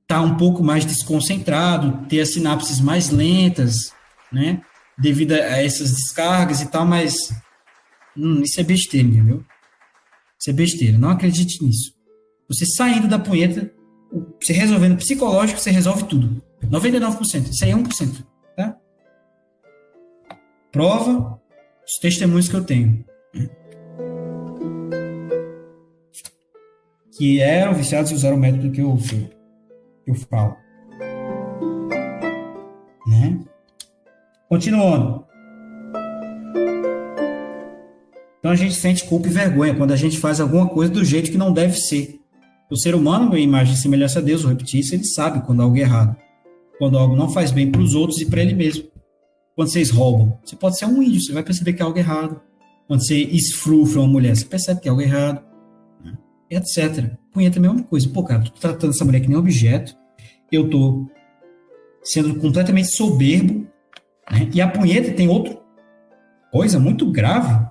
tá 0.08 0.20
um 0.20 0.36
pouco 0.36 0.64
mais 0.64 0.84
desconcentrado, 0.84 2.06
ter 2.08 2.20
as 2.20 2.32
sinapses 2.32 2.80
mais 2.80 3.10
lentas, 3.10 3.92
né, 4.32 4.60
devido 4.98 5.32
a 5.32 5.36
essas 5.36 5.92
descargas 5.92 6.60
e 6.60 6.66
tal, 6.66 6.84
mas 6.84 7.14
hum, 8.16 8.42
isso 8.42 8.60
é 8.60 8.64
besteira, 8.64 9.06
entendeu? 9.06 9.44
Isso 10.42 10.50
é 10.50 10.52
besteira, 10.52 10.98
não 10.98 11.10
acredite 11.10 11.64
nisso. 11.64 11.94
Você 12.48 12.66
saindo 12.66 13.06
da 13.06 13.16
punheta, 13.16 13.72
você 14.40 14.52
resolvendo 14.52 14.96
psicológico, 14.96 15.60
você 15.60 15.70
resolve 15.70 16.02
tudo. 16.02 16.42
99%, 16.64 17.50
isso 17.50 17.64
aí 17.64 17.70
é 17.70 17.76
1%, 17.76 18.26
tá? 18.56 18.76
Prova 20.72 21.40
os 21.86 21.94
testemunhos 22.00 22.48
que 22.48 22.56
eu 22.56 22.64
tenho. 22.64 23.04
Que 27.16 27.38
eram 27.38 27.74
viciados 27.74 28.10
e 28.10 28.14
usaram 28.14 28.36
o 28.36 28.40
método 28.40 28.72
que 28.72 28.80
eu, 28.80 28.96
que 28.96 30.10
eu 30.10 30.14
falo. 30.16 30.56
Né? 33.06 33.44
Continuando. 34.48 35.24
Então 38.42 38.50
a 38.50 38.56
gente 38.56 38.74
sente 38.74 39.04
culpa 39.04 39.28
e 39.28 39.30
vergonha 39.30 39.72
quando 39.72 39.92
a 39.92 39.96
gente 39.96 40.18
faz 40.18 40.40
alguma 40.40 40.68
coisa 40.68 40.92
do 40.92 41.04
jeito 41.04 41.30
que 41.30 41.38
não 41.38 41.52
deve 41.52 41.76
ser. 41.76 42.18
O 42.68 42.76
ser 42.76 42.92
humano, 42.92 43.36
em 43.36 43.44
imagem 43.44 43.74
e 43.74 43.76
semelhança 43.76 44.18
a 44.18 44.22
Deus, 44.22 44.42
vou 44.42 44.50
repetir 44.50 44.80
isso, 44.80 44.96
ele 44.96 45.04
sabe 45.04 45.46
quando 45.46 45.62
algo 45.62 45.76
é 45.76 45.80
errado. 45.80 46.16
Quando 46.76 46.98
algo 46.98 47.14
não 47.14 47.30
faz 47.30 47.52
bem 47.52 47.70
para 47.70 47.80
os 47.80 47.94
outros 47.94 48.20
e 48.20 48.26
para 48.26 48.42
ele 48.42 48.52
mesmo. 48.52 48.82
Quando 49.54 49.70
vocês 49.70 49.90
roubam, 49.90 50.36
você 50.44 50.56
pode 50.56 50.76
ser 50.76 50.86
um 50.86 51.00
índio, 51.00 51.20
você 51.20 51.32
vai 51.32 51.44
perceber 51.44 51.72
que 51.74 51.82
é 51.82 51.84
algo 51.84 51.96
errado. 51.96 52.40
Quando 52.88 53.06
você 53.06 53.16
esfrufra 53.16 54.00
uma 54.00 54.08
mulher, 54.08 54.34
você 54.34 54.44
percebe 54.44 54.80
que 54.80 54.88
é 54.88 54.90
algo 54.90 55.02
errado. 55.02 55.40
Né? 56.04 56.18
Etc. 56.50 57.12
Punheta 57.32 57.58
é 57.58 57.60
a 57.60 57.62
mesma 57.62 57.84
coisa. 57.84 58.08
Pô, 58.08 58.24
cara, 58.24 58.42
tô 58.42 58.50
tratando 58.58 58.90
essa 58.90 59.04
mulher 59.04 59.20
que 59.20 59.28
nem 59.28 59.36
objeto. 59.36 59.96
Eu 60.50 60.68
tô 60.68 61.06
sendo 62.02 62.34
completamente 62.40 62.88
soberbo. 62.96 63.68
Né? 64.28 64.50
E 64.52 64.60
a 64.60 64.66
punheta 64.66 65.12
tem 65.12 65.28
outra 65.28 65.56
coisa 66.50 66.80
muito 66.80 67.08
grave 67.08 67.70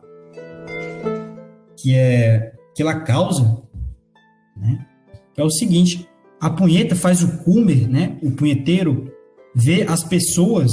que 1.81 1.95
é 1.95 2.53
que 2.75 2.81
ela 2.81 3.01
causa, 3.01 3.61
né? 4.55 4.85
É 5.37 5.43
o 5.43 5.49
seguinte: 5.49 6.07
a 6.39 6.49
punheta 6.49 6.95
faz 6.95 7.23
o 7.23 7.37
coomer, 7.39 7.89
né? 7.89 8.17
O 8.21 8.31
punheteiro 8.31 9.11
ver 9.55 9.89
as 9.89 10.03
pessoas 10.03 10.71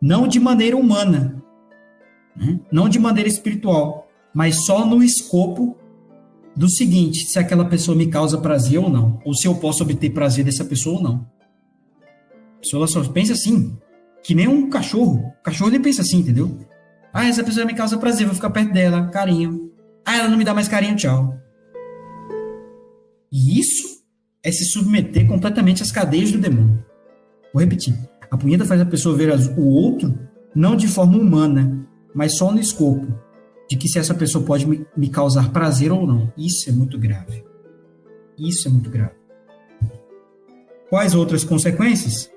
não 0.00 0.26
de 0.26 0.38
maneira 0.40 0.76
humana, 0.76 1.42
né? 2.36 2.60
não 2.70 2.88
de 2.88 2.98
maneira 2.98 3.28
espiritual, 3.28 4.08
mas 4.34 4.64
só 4.64 4.86
no 4.86 5.02
escopo 5.02 5.76
do 6.54 6.68
seguinte: 6.70 7.26
se 7.26 7.38
aquela 7.38 7.64
pessoa 7.64 7.96
me 7.96 8.06
causa 8.06 8.38
prazer 8.38 8.78
ou 8.78 8.88
não, 8.88 9.20
ou 9.24 9.34
se 9.34 9.46
eu 9.46 9.54
posso 9.56 9.82
obter 9.82 10.10
prazer 10.10 10.44
dessa 10.44 10.64
pessoa 10.64 10.96
ou 10.96 11.02
não. 11.02 11.36
A 12.56 12.60
pessoa 12.60 12.86
só 12.86 13.02
pensa 13.04 13.34
assim, 13.34 13.76
que 14.22 14.34
nem 14.34 14.48
um 14.48 14.68
cachorro. 14.68 15.32
O 15.40 15.42
cachorro 15.42 15.70
ele 15.70 15.80
pensa 15.80 16.02
assim, 16.02 16.18
entendeu? 16.18 16.58
Ah, 17.12 17.26
essa 17.28 17.44
pessoa 17.44 17.64
me 17.64 17.74
causa 17.74 17.96
prazer, 17.96 18.26
vou 18.26 18.34
ficar 18.34 18.50
perto 18.50 18.72
dela, 18.72 19.06
carinho. 19.08 19.65
Ah, 20.06 20.16
ela 20.18 20.28
não 20.28 20.38
me 20.38 20.44
dá 20.44 20.54
mais 20.54 20.68
carinho, 20.68 20.94
tchau. 20.94 21.36
E 23.32 23.58
isso 23.58 24.04
é 24.42 24.52
se 24.52 24.64
submeter 24.64 25.26
completamente 25.26 25.82
às 25.82 25.90
cadeias 25.90 26.30
do 26.30 26.38
demônio. 26.38 26.84
Vou 27.52 27.60
repetir. 27.60 27.92
A 28.30 28.36
punheta 28.36 28.64
faz 28.64 28.80
a 28.80 28.86
pessoa 28.86 29.16
ver 29.16 29.34
o 29.58 29.66
outro 29.66 30.16
não 30.54 30.76
de 30.76 30.86
forma 30.86 31.18
humana, 31.18 31.86
mas 32.14 32.36
só 32.36 32.52
no 32.52 32.60
escopo 32.60 33.06
de 33.68 33.76
que 33.76 33.88
se 33.88 33.98
essa 33.98 34.14
pessoa 34.14 34.44
pode 34.44 34.64
me 34.96 35.10
causar 35.10 35.52
prazer 35.52 35.90
ou 35.90 36.06
não. 36.06 36.32
Isso 36.38 36.70
é 36.70 36.72
muito 36.72 36.98
grave. 36.98 37.44
Isso 38.38 38.68
é 38.68 38.70
muito 38.70 38.88
grave. 38.88 39.14
Quais 40.88 41.14
outras 41.14 41.42
consequências? 41.42 42.30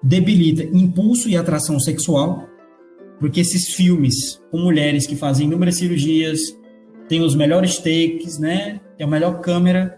Debilita 0.00 0.62
impulso 0.62 1.28
e 1.28 1.36
atração 1.36 1.80
sexual, 1.80 2.48
porque 3.18 3.40
esses 3.40 3.74
filmes 3.74 4.40
com 4.50 4.58
mulheres 4.60 5.06
que 5.06 5.16
fazem 5.16 5.46
inúmeras 5.46 5.76
cirurgias, 5.76 6.38
tem 7.08 7.22
os 7.22 7.34
melhores 7.34 7.76
takes, 7.78 8.38
né? 8.38 8.80
Tem 8.96 9.06
a 9.06 9.10
melhor 9.10 9.40
câmera. 9.40 9.96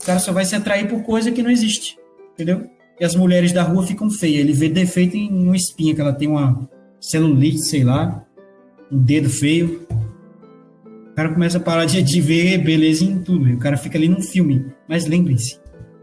O 0.00 0.04
cara 0.04 0.18
só 0.18 0.32
vai 0.32 0.44
se 0.44 0.54
atrair 0.54 0.88
por 0.88 1.02
coisa 1.02 1.30
que 1.30 1.42
não 1.42 1.50
existe, 1.50 1.98
entendeu? 2.32 2.68
E 2.98 3.04
as 3.04 3.14
mulheres 3.14 3.52
da 3.52 3.62
rua 3.62 3.86
ficam 3.86 4.10
feias. 4.10 4.40
Ele 4.40 4.52
vê 4.52 4.68
defeito 4.68 5.16
em 5.16 5.30
uma 5.30 5.56
espinha, 5.56 5.94
que 5.94 6.00
ela 6.00 6.12
tem 6.12 6.28
uma 6.28 6.68
celulite, 7.00 7.58
sei 7.58 7.84
lá, 7.84 8.24
um 8.90 8.98
dedo 8.98 9.28
feio. 9.28 9.86
O 11.10 11.14
cara 11.14 11.32
começa 11.32 11.58
a 11.58 11.60
parar 11.60 11.84
de, 11.84 12.02
de 12.02 12.20
ver 12.20 12.58
beleza 12.58 13.04
em 13.04 13.18
tudo. 13.18 13.50
o 13.50 13.58
cara 13.58 13.76
fica 13.76 13.98
ali 13.98 14.08
num 14.08 14.22
filme. 14.22 14.66
Mas 14.88 15.06
lembrem-se, 15.06 15.58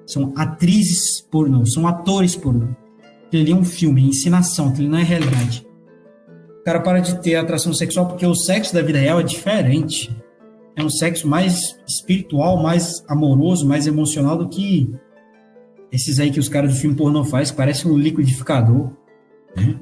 são 0.05 0.33
atrizes 0.35 1.21
pornô, 1.21 1.65
são 1.65 1.87
atores 1.87 2.35
pornô. 2.35 2.67
Ali 3.31 3.51
é 3.51 3.55
um 3.55 3.63
filme, 3.63 4.03
é 4.03 4.05
ensinação, 4.05 4.69
aquilo 4.69 4.89
não 4.89 4.99
é 4.99 5.03
realidade. 5.03 5.65
O 6.63 6.65
cara 6.65 6.79
para 6.79 6.99
de 6.99 7.21
ter 7.21 7.35
atração 7.35 7.73
sexual 7.73 8.07
porque 8.07 8.25
o 8.25 8.33
sexo 8.33 8.73
da 8.73 8.81
vida 8.81 8.97
real 8.97 9.19
é 9.19 9.23
diferente. 9.23 10.15
É 10.77 10.81
um 10.81 10.89
sexo 10.89 11.27
mais 11.27 11.77
espiritual, 11.85 12.63
mais 12.63 13.03
amoroso, 13.09 13.67
mais 13.67 13.85
emocional 13.85 14.37
do 14.37 14.47
que 14.47 14.95
esses 15.91 16.21
aí 16.21 16.31
que 16.31 16.39
os 16.39 16.47
caras 16.47 16.73
do 16.73 16.79
filme 16.79 16.95
pornô 16.95 17.25
faz, 17.25 17.51
parece 17.51 17.85
um 17.85 17.97
liquidificador. 17.97 18.91
Né? 19.57 19.75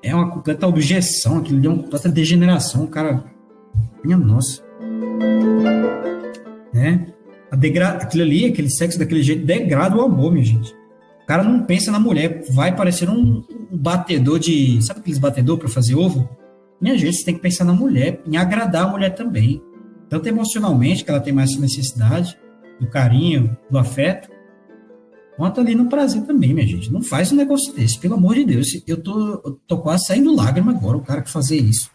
É 0.00 0.14
uma 0.14 0.30
completa 0.30 0.68
objeção, 0.68 1.38
aquilo 1.38 1.66
é 1.66 1.68
uma 1.68 1.82
completa 1.82 2.08
degeneração. 2.08 2.84
O 2.84 2.88
cara. 2.88 3.24
Minha 4.04 4.16
nossa. 4.16 4.62
Né? 6.72 7.08
A 7.50 7.56
degra... 7.56 7.88
Aquilo 7.88 8.22
ali, 8.22 8.46
aquele 8.46 8.70
sexo 8.70 8.96
daquele 8.96 9.24
jeito, 9.24 9.44
degrada 9.44 9.96
o 9.96 10.02
amor, 10.02 10.30
minha 10.30 10.44
gente. 10.44 10.72
O 11.26 11.26
cara 11.26 11.42
não 11.42 11.64
pensa 11.64 11.90
na 11.90 11.98
mulher, 11.98 12.44
vai 12.52 12.72
parecer 12.76 13.10
um, 13.10 13.42
batedor 13.68 14.38
de. 14.38 14.80
Sabe 14.80 15.00
aqueles 15.00 15.18
batedor 15.18 15.58
para 15.58 15.68
fazer 15.68 15.96
ovo? 15.96 16.28
Minha 16.80 16.96
gente, 16.96 17.16
você 17.16 17.24
tem 17.24 17.34
que 17.34 17.40
pensar 17.40 17.64
na 17.64 17.72
mulher, 17.72 18.22
em 18.24 18.36
agradar 18.36 18.84
a 18.84 18.88
mulher 18.88 19.10
também. 19.10 19.60
Tanto 20.08 20.28
emocionalmente, 20.28 21.02
que 21.02 21.10
ela 21.10 21.18
tem 21.18 21.32
mais 21.32 21.56
necessidade, 21.56 22.38
do 22.78 22.86
carinho, 22.86 23.58
do 23.68 23.76
afeto, 23.76 24.30
quanto 25.36 25.60
ali 25.60 25.74
no 25.74 25.88
prazer 25.88 26.22
também, 26.22 26.54
minha 26.54 26.64
gente. 26.64 26.92
Não 26.92 27.02
faz 27.02 27.32
um 27.32 27.36
negócio 27.36 27.74
desse, 27.74 27.98
pelo 27.98 28.14
amor 28.14 28.36
de 28.36 28.44
Deus. 28.44 28.68
Eu 28.86 29.02
tô, 29.02 29.42
eu 29.44 29.60
tô 29.66 29.78
quase 29.78 30.06
saindo 30.06 30.32
lágrima 30.32 30.70
agora, 30.70 30.96
o 30.96 31.02
cara 31.02 31.22
que 31.22 31.30
fazer 31.30 31.56
isso. 31.56 31.90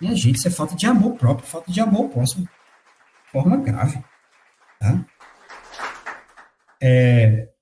Minha 0.00 0.16
gente, 0.16 0.34
isso 0.34 0.48
é 0.48 0.50
falta 0.50 0.74
de 0.74 0.84
amor 0.84 1.14
próprio, 1.14 1.46
falta 1.46 1.70
de 1.70 1.80
amor 1.80 2.08
próximo. 2.08 2.48
Forma 3.30 3.56
grave. 3.56 4.02
Tá? 4.80 5.04
É, 6.82 7.53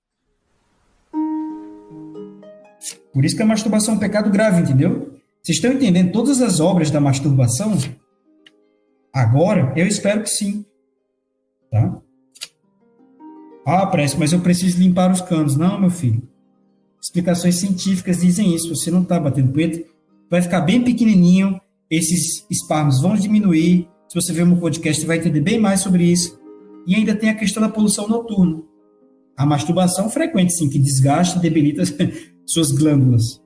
Por 3.12 3.24
isso 3.24 3.36
que 3.36 3.42
a 3.42 3.46
masturbação 3.46 3.94
é 3.94 3.96
um 3.96 4.00
pecado 4.00 4.30
grave, 4.30 4.62
entendeu? 4.62 5.12
Vocês 5.42 5.56
estão 5.56 5.72
entendendo 5.72 6.12
todas 6.12 6.40
as 6.40 6.60
obras 6.60 6.90
da 6.90 7.00
masturbação? 7.00 7.76
Agora, 9.12 9.72
eu 9.76 9.86
espero 9.86 10.22
que 10.22 10.30
sim. 10.30 10.64
Tá? 11.70 11.98
Ah, 13.66 13.86
Prece, 13.86 14.18
mas 14.18 14.32
eu 14.32 14.40
preciso 14.40 14.78
limpar 14.78 15.10
os 15.10 15.20
canos. 15.20 15.56
Não, 15.56 15.80
meu 15.80 15.90
filho. 15.90 16.22
explicações 17.02 17.56
científicas 17.56 18.20
dizem 18.20 18.54
isso. 18.54 18.74
Você 18.74 18.90
não 18.90 19.02
está 19.02 19.18
batendo 19.18 19.52
punheta, 19.52 19.84
vai 20.30 20.40
ficar 20.40 20.60
bem 20.62 20.82
pequenininho, 20.82 21.60
esses 21.90 22.46
espasmos 22.50 23.00
vão 23.02 23.14
diminuir. 23.14 23.88
Se 24.08 24.14
você 24.14 24.32
ver 24.32 24.46
meu 24.46 24.56
podcast, 24.56 25.04
vai 25.04 25.18
entender 25.18 25.40
bem 25.40 25.58
mais 25.58 25.80
sobre 25.80 26.04
isso. 26.04 26.40
E 26.86 26.94
ainda 26.94 27.14
tem 27.14 27.28
a 27.28 27.34
questão 27.34 27.62
da 27.62 27.68
poluição 27.68 28.08
noturna. 28.08 28.62
A 29.36 29.44
masturbação 29.44 30.08
frequente, 30.08 30.54
sim, 30.56 30.68
que 30.68 30.78
desgasta 30.78 31.38
debilita 31.40 31.82
suas 32.46 32.70
glândulas. 32.70 33.40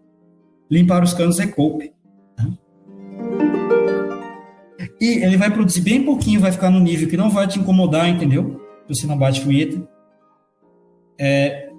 Limpar 0.71 1.03
os 1.03 1.15
canos 1.15 1.39
é 1.39 1.47
cope. 1.47 1.93
Tá? 2.37 2.49
E 5.01 5.25
ele 5.25 5.37
vai 5.37 5.51
produzir 5.53 5.81
bem 5.81 6.05
pouquinho, 6.05 6.41
vai 6.41 6.53
ficar 6.53 6.71
no 6.71 6.81
nível 6.81 7.09
que 7.09 7.17
não 7.17 7.31
vai 7.31 7.47
te 7.47 7.59
incomodar, 7.59 8.09
entendeu? 8.09 8.61
Você 8.89 9.07
não 9.07 9.19
bate 9.19 9.41
punheta. 9.41 9.87
É, 11.19 11.71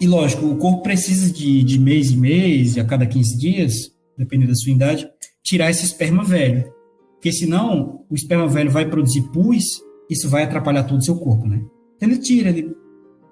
e 0.00 0.06
lógico, 0.06 0.46
o 0.46 0.56
corpo 0.56 0.82
precisa 0.82 1.32
de, 1.32 1.62
de 1.62 1.78
mês 1.78 2.10
em 2.10 2.16
mês, 2.16 2.76
a 2.78 2.84
cada 2.84 3.06
15 3.06 3.38
dias, 3.38 3.72
dependendo 4.16 4.50
da 4.50 4.56
sua 4.56 4.72
idade, 4.72 5.08
tirar 5.42 5.70
esse 5.70 5.84
esperma 5.84 6.24
velho. 6.24 6.72
Porque 7.14 7.32
senão 7.32 8.04
o 8.10 8.14
esperma 8.14 8.46
velho 8.46 8.70
vai 8.70 8.88
produzir 8.88 9.22
pus, 9.32 9.64
isso 10.10 10.28
vai 10.28 10.42
atrapalhar 10.42 10.84
todo 10.84 10.98
o 10.98 11.04
seu 11.04 11.16
corpo, 11.16 11.46
né? 11.46 11.64
Então 11.96 12.08
ele 12.08 12.18
tira, 12.18 12.50
ele 12.50 12.74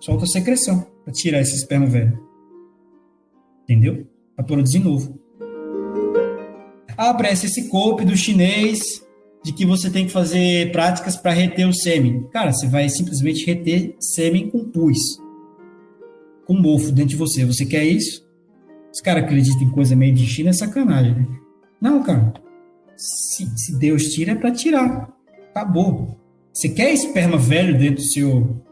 solta 0.01 0.25
a 0.25 0.28
secreção 0.28 0.86
para 1.05 1.12
tirar 1.12 1.41
esse 1.41 1.55
esperma 1.57 1.86
velho. 1.86 2.18
Entendeu? 3.65 4.07
Para 4.36 4.44
produzir 4.44 4.78
novo. 4.81 5.18
Aparece 6.97 7.47
esse 7.47 7.68
corpo 7.68 8.05
do 8.05 8.16
chinês 8.16 8.81
de 9.44 9.52
que 9.52 9.66
você 9.66 9.91
tem 9.91 10.07
que 10.07 10.12
fazer 10.12 10.70
práticas 10.70 11.16
para 11.16 11.32
reter 11.32 11.66
o 11.66 11.74
sêmen. 11.74 12.28
Cara, 12.32 12.52
você 12.52 12.66
vai 12.66 12.89
simplesmente 12.89 13.44
reter 13.44 13.97
sêmen 13.99 14.49
com 14.50 14.70
pus. 14.70 14.99
Com 16.47 16.55
mofo 16.55 16.92
dentro 16.92 17.10
de 17.10 17.16
você. 17.16 17.44
Você 17.44 17.66
quer 17.66 17.84
isso? 17.84 18.24
Os 18.92 19.00
caras 19.00 19.24
acreditam 19.24 19.62
em 19.62 19.70
coisa 19.70 19.97
meio 19.97 20.15
de 20.15 20.26
China, 20.26 20.50
é 20.50 20.52
sacanagem, 20.52 21.15
né? 21.15 21.26
Não, 21.81 22.02
cara. 22.02 22.32
Se, 22.97 23.47
se 23.57 23.78
Deus 23.78 24.05
tira, 24.05 24.32
é 24.32 24.34
para 24.34 24.52
tirar. 24.52 25.12
Acabou. 25.50 26.16
Você 26.52 26.68
quer 26.68 26.92
esperma 26.92 27.39
velho 27.39 27.76
dentro 27.76 27.97
do 27.97 28.05
seu. 28.05 28.62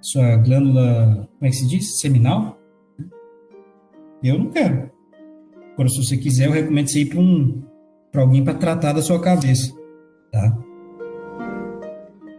sua 0.00 0.36
glândula. 0.36 1.28
como 1.38 1.46
é 1.46 1.50
que 1.50 1.56
se 1.56 1.66
diz? 1.66 1.98
Seminal? 2.00 2.55
Eu 4.26 4.38
não 4.38 4.50
quero. 4.50 4.90
Agora, 5.74 5.88
se 5.88 6.02
você 6.02 6.16
quiser, 6.16 6.46
eu 6.46 6.52
recomendo 6.52 6.88
você 6.88 7.00
ir 7.00 7.06
para 7.06 7.20
um, 7.20 7.62
para 8.10 8.22
alguém 8.22 8.42
para 8.42 8.54
tratar 8.54 8.92
da 8.92 9.02
sua 9.02 9.20
cabeça, 9.20 9.72
tá? 10.32 10.58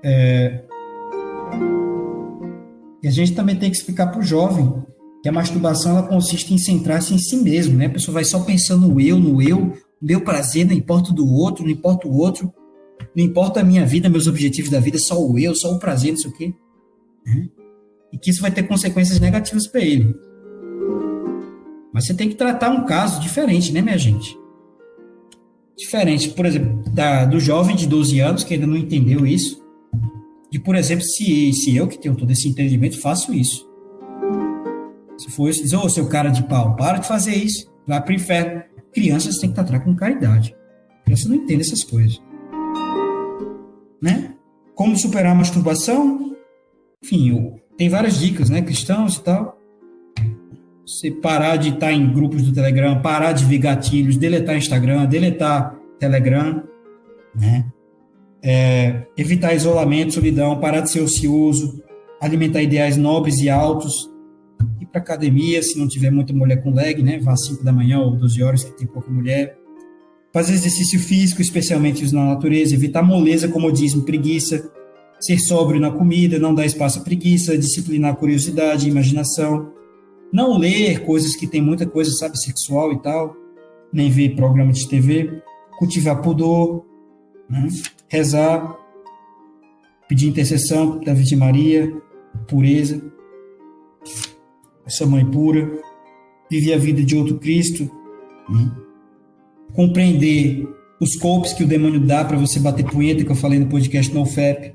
É... 0.04 0.64
E 3.04 3.08
a 3.08 3.12
gente 3.12 3.36
também 3.36 3.56
tem 3.56 3.70
que 3.70 3.78
explicar 3.78 4.08
para 4.08 4.20
o 4.20 4.24
jovem 4.24 4.84
que 5.22 5.30
a 5.30 5.32
masturbação 5.32 5.92
ela 5.92 6.08
consiste 6.08 6.54
em 6.54 6.58
centrar-se 6.58 7.14
em 7.14 7.20
si 7.20 7.38
mesmo, 7.38 7.78
né? 7.78 7.86
A 7.86 7.92
pessoa 7.92 8.16
vai 8.16 8.26
só 8.26 8.44
pensando 8.44 8.88
no 8.88 9.00
eu, 9.00 9.20
no 9.20 9.42
eu, 9.42 9.74
meu 10.02 10.22
prazer, 10.22 10.66
não 10.66 10.74
importa 10.74 11.14
do 11.14 11.28
outro, 11.28 11.64
não 11.64 11.72
importa 11.72 12.08
o 12.08 12.18
outro, 12.18 12.52
não 13.16 13.24
importa 13.24 13.62
a 13.62 13.64
minha 13.64 13.86
vida, 13.86 14.10
meus 14.10 14.28
objetivos 14.28 14.72
da 14.72 14.80
vida, 14.80 14.98
só 14.98 15.20
o 15.20 15.38
eu, 15.38 15.56
só 15.56 15.74
o 15.74 15.80
prazer, 15.80 16.12
não 16.12 16.20
sei 16.20 16.32
o 16.32 16.34
quê. 16.34 16.54
Né? 17.26 17.50
E 18.12 18.18
que 18.18 18.32
isso 18.32 18.42
vai 18.42 18.52
ter 18.52 18.64
consequências 18.64 19.20
negativas 19.20 19.68
para 19.68 19.82
ele. 19.82 20.16
Mas 21.98 22.06
você 22.06 22.14
tem 22.14 22.30
que 22.30 22.36
tratar 22.36 22.70
um 22.70 22.86
caso 22.86 23.20
diferente, 23.20 23.74
né, 23.74 23.82
minha 23.82 23.98
gente? 23.98 24.38
Diferente, 25.76 26.30
por 26.30 26.46
exemplo, 26.46 26.84
da, 26.92 27.26
do 27.26 27.40
jovem 27.40 27.76
de 27.76 27.88
12 27.88 28.20
anos 28.20 28.44
que 28.44 28.54
ainda 28.54 28.68
não 28.68 28.78
entendeu 28.78 29.26
isso. 29.26 29.66
E, 30.52 30.60
por 30.60 30.76
exemplo, 30.76 31.04
se, 31.04 31.52
se 31.54 31.76
eu 31.76 31.88
que 31.88 31.98
tenho 31.98 32.16
todo 32.16 32.30
esse 32.30 32.48
entendimento 32.48 33.02
faço 33.02 33.34
isso. 33.34 33.68
Se 35.18 35.32
for 35.32 35.50
isso, 35.50 35.64
diz, 35.64 35.74
ô, 35.74 35.82
oh, 35.86 35.90
seu 35.90 36.08
cara 36.08 36.30
de 36.30 36.44
pau, 36.44 36.76
para 36.76 37.00
de 37.00 37.08
fazer 37.08 37.34
isso, 37.34 37.68
vai 37.88 38.00
pro 38.00 38.14
inferno. 38.14 38.62
Crianças 38.94 39.38
têm 39.38 39.50
que 39.50 39.56
tratar 39.56 39.80
com 39.80 39.96
caridade. 39.96 40.56
Criança 41.04 41.28
não 41.28 41.36
entende 41.36 41.62
essas 41.62 41.84
coisas. 41.84 42.22
Né? 44.00 44.36
Como 44.76 44.96
superar 44.96 45.32
a 45.32 45.36
masturbação? 45.36 46.36
Enfim, 47.04 47.56
tem 47.76 47.90
várias 47.90 48.20
dicas, 48.20 48.52
né? 48.52 48.62
Cristãos 48.62 49.16
e 49.16 49.24
tal. 49.24 49.57
Você 50.88 51.12
parar 51.12 51.58
de 51.58 51.72
estar 51.72 51.92
em 51.92 52.14
grupos 52.14 52.44
do 52.44 52.54
Telegram, 52.54 53.02
parar 53.02 53.34
de 53.34 53.44
ver 53.44 53.58
gatilhos, 53.58 54.16
deletar 54.16 54.56
Instagram, 54.56 55.06
deletar 55.06 55.78
Telegram, 56.00 56.64
né? 57.36 57.66
É, 58.42 59.06
evitar 59.18 59.54
isolamento, 59.54 60.14
solidão, 60.14 60.58
parar 60.62 60.80
de 60.80 60.90
ser 60.90 61.02
ocioso, 61.02 61.84
alimentar 62.22 62.62
ideais 62.62 62.96
nobres 62.96 63.38
e 63.40 63.50
altos, 63.50 64.10
ir 64.80 64.86
para 64.86 65.02
academia, 65.02 65.62
se 65.62 65.78
não 65.78 65.90
tiver 65.90 66.10
muita 66.10 66.32
mulher 66.32 66.64
com 66.64 66.74
leg, 66.74 67.04
né? 67.04 67.20
Vá 67.20 67.34
às 67.34 67.46
5 67.48 67.66
da 67.66 67.74
manhã 67.74 68.00
ou 68.00 68.16
12 68.16 68.42
horas, 68.42 68.64
que 68.64 68.78
tem 68.78 68.88
pouca 68.88 69.12
mulher. 69.12 69.58
Fazer 70.34 70.54
exercício 70.54 71.02
físico, 71.02 71.42
especialmente 71.42 72.14
na 72.14 72.28
natureza, 72.28 72.74
evitar 72.74 73.04
moleza, 73.04 73.50
comodismo, 73.50 74.04
preguiça, 74.04 74.72
ser 75.20 75.38
sóbrio 75.40 75.82
na 75.82 75.92
comida, 75.92 76.40
não 76.40 76.56
dar 76.56 76.66
espaço 76.66 77.00
à 77.00 77.04
preguiça, 77.04 77.58
disciplinar 77.58 78.14
a 78.14 78.16
curiosidade, 78.16 78.88
imaginação, 78.88 79.76
não 80.32 80.58
ler 80.58 81.06
coisas 81.06 81.36
que 81.36 81.48
tem 81.48 81.62
muita 81.62 81.86
coisa, 81.86 82.12
sabe, 82.12 82.40
sexual 82.40 82.94
e 82.94 83.02
tal, 83.02 83.36
nem 83.92 84.10
ver 84.10 84.36
programa 84.36 84.72
de 84.72 84.88
TV, 84.88 85.42
cultivar 85.78 86.22
pudor, 86.22 86.86
né? 87.50 87.68
rezar, 88.08 88.78
pedir 90.08 90.28
intercessão 90.28 91.00
da 91.00 91.14
Virgem 91.14 91.38
Maria, 91.38 91.94
pureza, 92.48 93.02
essa 94.86 95.06
mãe 95.06 95.26
pura, 95.26 95.70
viver 96.50 96.74
a 96.74 96.78
vida 96.78 97.04
de 97.04 97.16
outro 97.16 97.38
Cristo, 97.40 97.90
né? 98.50 98.72
compreender 99.74 100.68
os 101.00 101.16
golpes 101.16 101.54
que 101.54 101.64
o 101.64 101.68
demônio 101.68 102.00
dá 102.00 102.26
para 102.26 102.38
você 102.38 102.60
bater 102.60 102.86
punheta, 102.86 103.24
que 103.24 103.32
eu 103.32 103.36
falei 103.36 103.60
no 103.60 103.68
podcast 103.68 104.14
NoFap, 104.14 104.74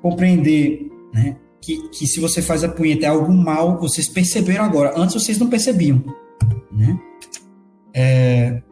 compreender 0.00 0.90
né, 1.12 1.36
que, 1.60 1.88
que 1.88 2.06
se 2.06 2.20
você 2.20 2.40
faz 2.40 2.62
a 2.62 2.68
punheta 2.68 3.06
é 3.06 3.08
algo 3.08 3.32
mal, 3.32 3.78
vocês 3.78 4.08
perceberam 4.08 4.64
agora. 4.64 4.92
Antes 4.96 5.14
vocês 5.14 5.38
não 5.38 5.48
percebiam. 5.48 6.02
Né? 6.70 6.98
É, 7.94 8.62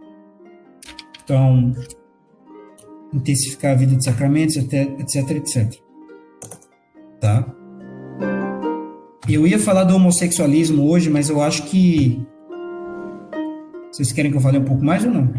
então, 1.22 1.72
intensificar 3.12 3.72
a 3.72 3.74
vida 3.74 3.96
de 3.96 4.04
sacramentos, 4.04 4.56
etc, 4.56 5.30
etc. 5.30 5.74
Tá? 7.20 7.46
Eu 9.26 9.46
ia 9.46 9.58
falar 9.58 9.84
do 9.84 9.96
homossexualismo 9.96 10.86
hoje, 10.86 11.08
mas 11.08 11.30
eu 11.30 11.40
acho 11.40 11.62
que. 11.64 12.22
Vocês 13.90 14.12
querem 14.12 14.30
que 14.30 14.36
eu 14.36 14.40
fale 14.40 14.58
um 14.58 14.64
pouco 14.64 14.84
mais 14.84 15.04
ou 15.04 15.10
não? 15.10 15.32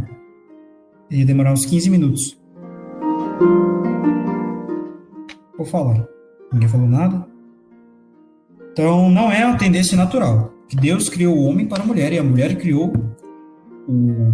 Ia 1.11 1.25
demorar 1.25 1.53
uns 1.53 1.65
15 1.65 1.89
minutos. 1.89 2.39
Vou 5.55 5.65
falar. 5.65 6.07
Ninguém 6.51 6.67
falou 6.67 6.87
nada? 6.87 7.34
Então, 8.75 9.09
não 9.09 9.31
é 9.31 9.45
uma 9.45 9.57
tendência 9.57 9.95
natural. 9.95 10.53
Que 10.67 10.75
Deus 10.75 11.07
criou 11.07 11.37
o 11.37 11.45
homem 11.45 11.65
para 11.65 11.81
a 11.81 11.85
mulher 11.85 12.11
e 12.11 12.19
a 12.19 12.23
mulher 12.23 12.57
criou 12.57 12.91
o. 13.87 14.33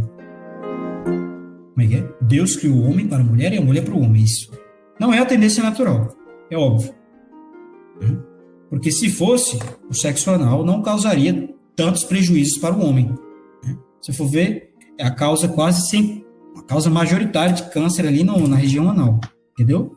Como 1.69 1.81
é 1.81 1.87
que 1.87 1.95
é? 1.97 2.09
Deus 2.19 2.55
criou 2.55 2.77
o 2.77 2.89
homem 2.89 3.07
para 3.07 3.19
a 3.21 3.23
mulher 3.23 3.53
e 3.53 3.57
a 3.57 3.61
mulher 3.61 3.85
para 3.85 3.93
o 3.93 4.01
homem. 4.01 4.23
Isso. 4.23 4.49
Não 4.99 5.13
é 5.13 5.19
a 5.19 5.25
tendência 5.27 5.61
natural. 5.61 6.17
É 6.49 6.57
óbvio. 6.57 6.91
Hum? 8.01 8.19
Porque 8.67 8.91
se 8.91 9.11
fosse, 9.11 9.59
o 9.87 9.93
sexo 9.93 10.31
anal 10.31 10.65
não 10.65 10.81
causaria 10.81 11.47
tantos 11.75 12.03
prejuízos 12.03 12.57
para 12.57 12.75
o 12.75 12.83
homem. 12.83 13.15
Né? 13.63 13.77
Se 14.01 14.11
for 14.11 14.25
ver, 14.25 14.73
é 14.97 15.05
a 15.05 15.11
causa 15.11 15.47
quase 15.49 15.87
sem. 15.87 16.25
A 16.57 16.63
causa 16.63 16.89
majoritária 16.89 17.53
de 17.53 17.69
câncer 17.69 18.07
ali 18.07 18.23
no, 18.23 18.47
na 18.47 18.55
região 18.55 18.89
anal. 18.89 19.19
Entendeu? 19.51 19.95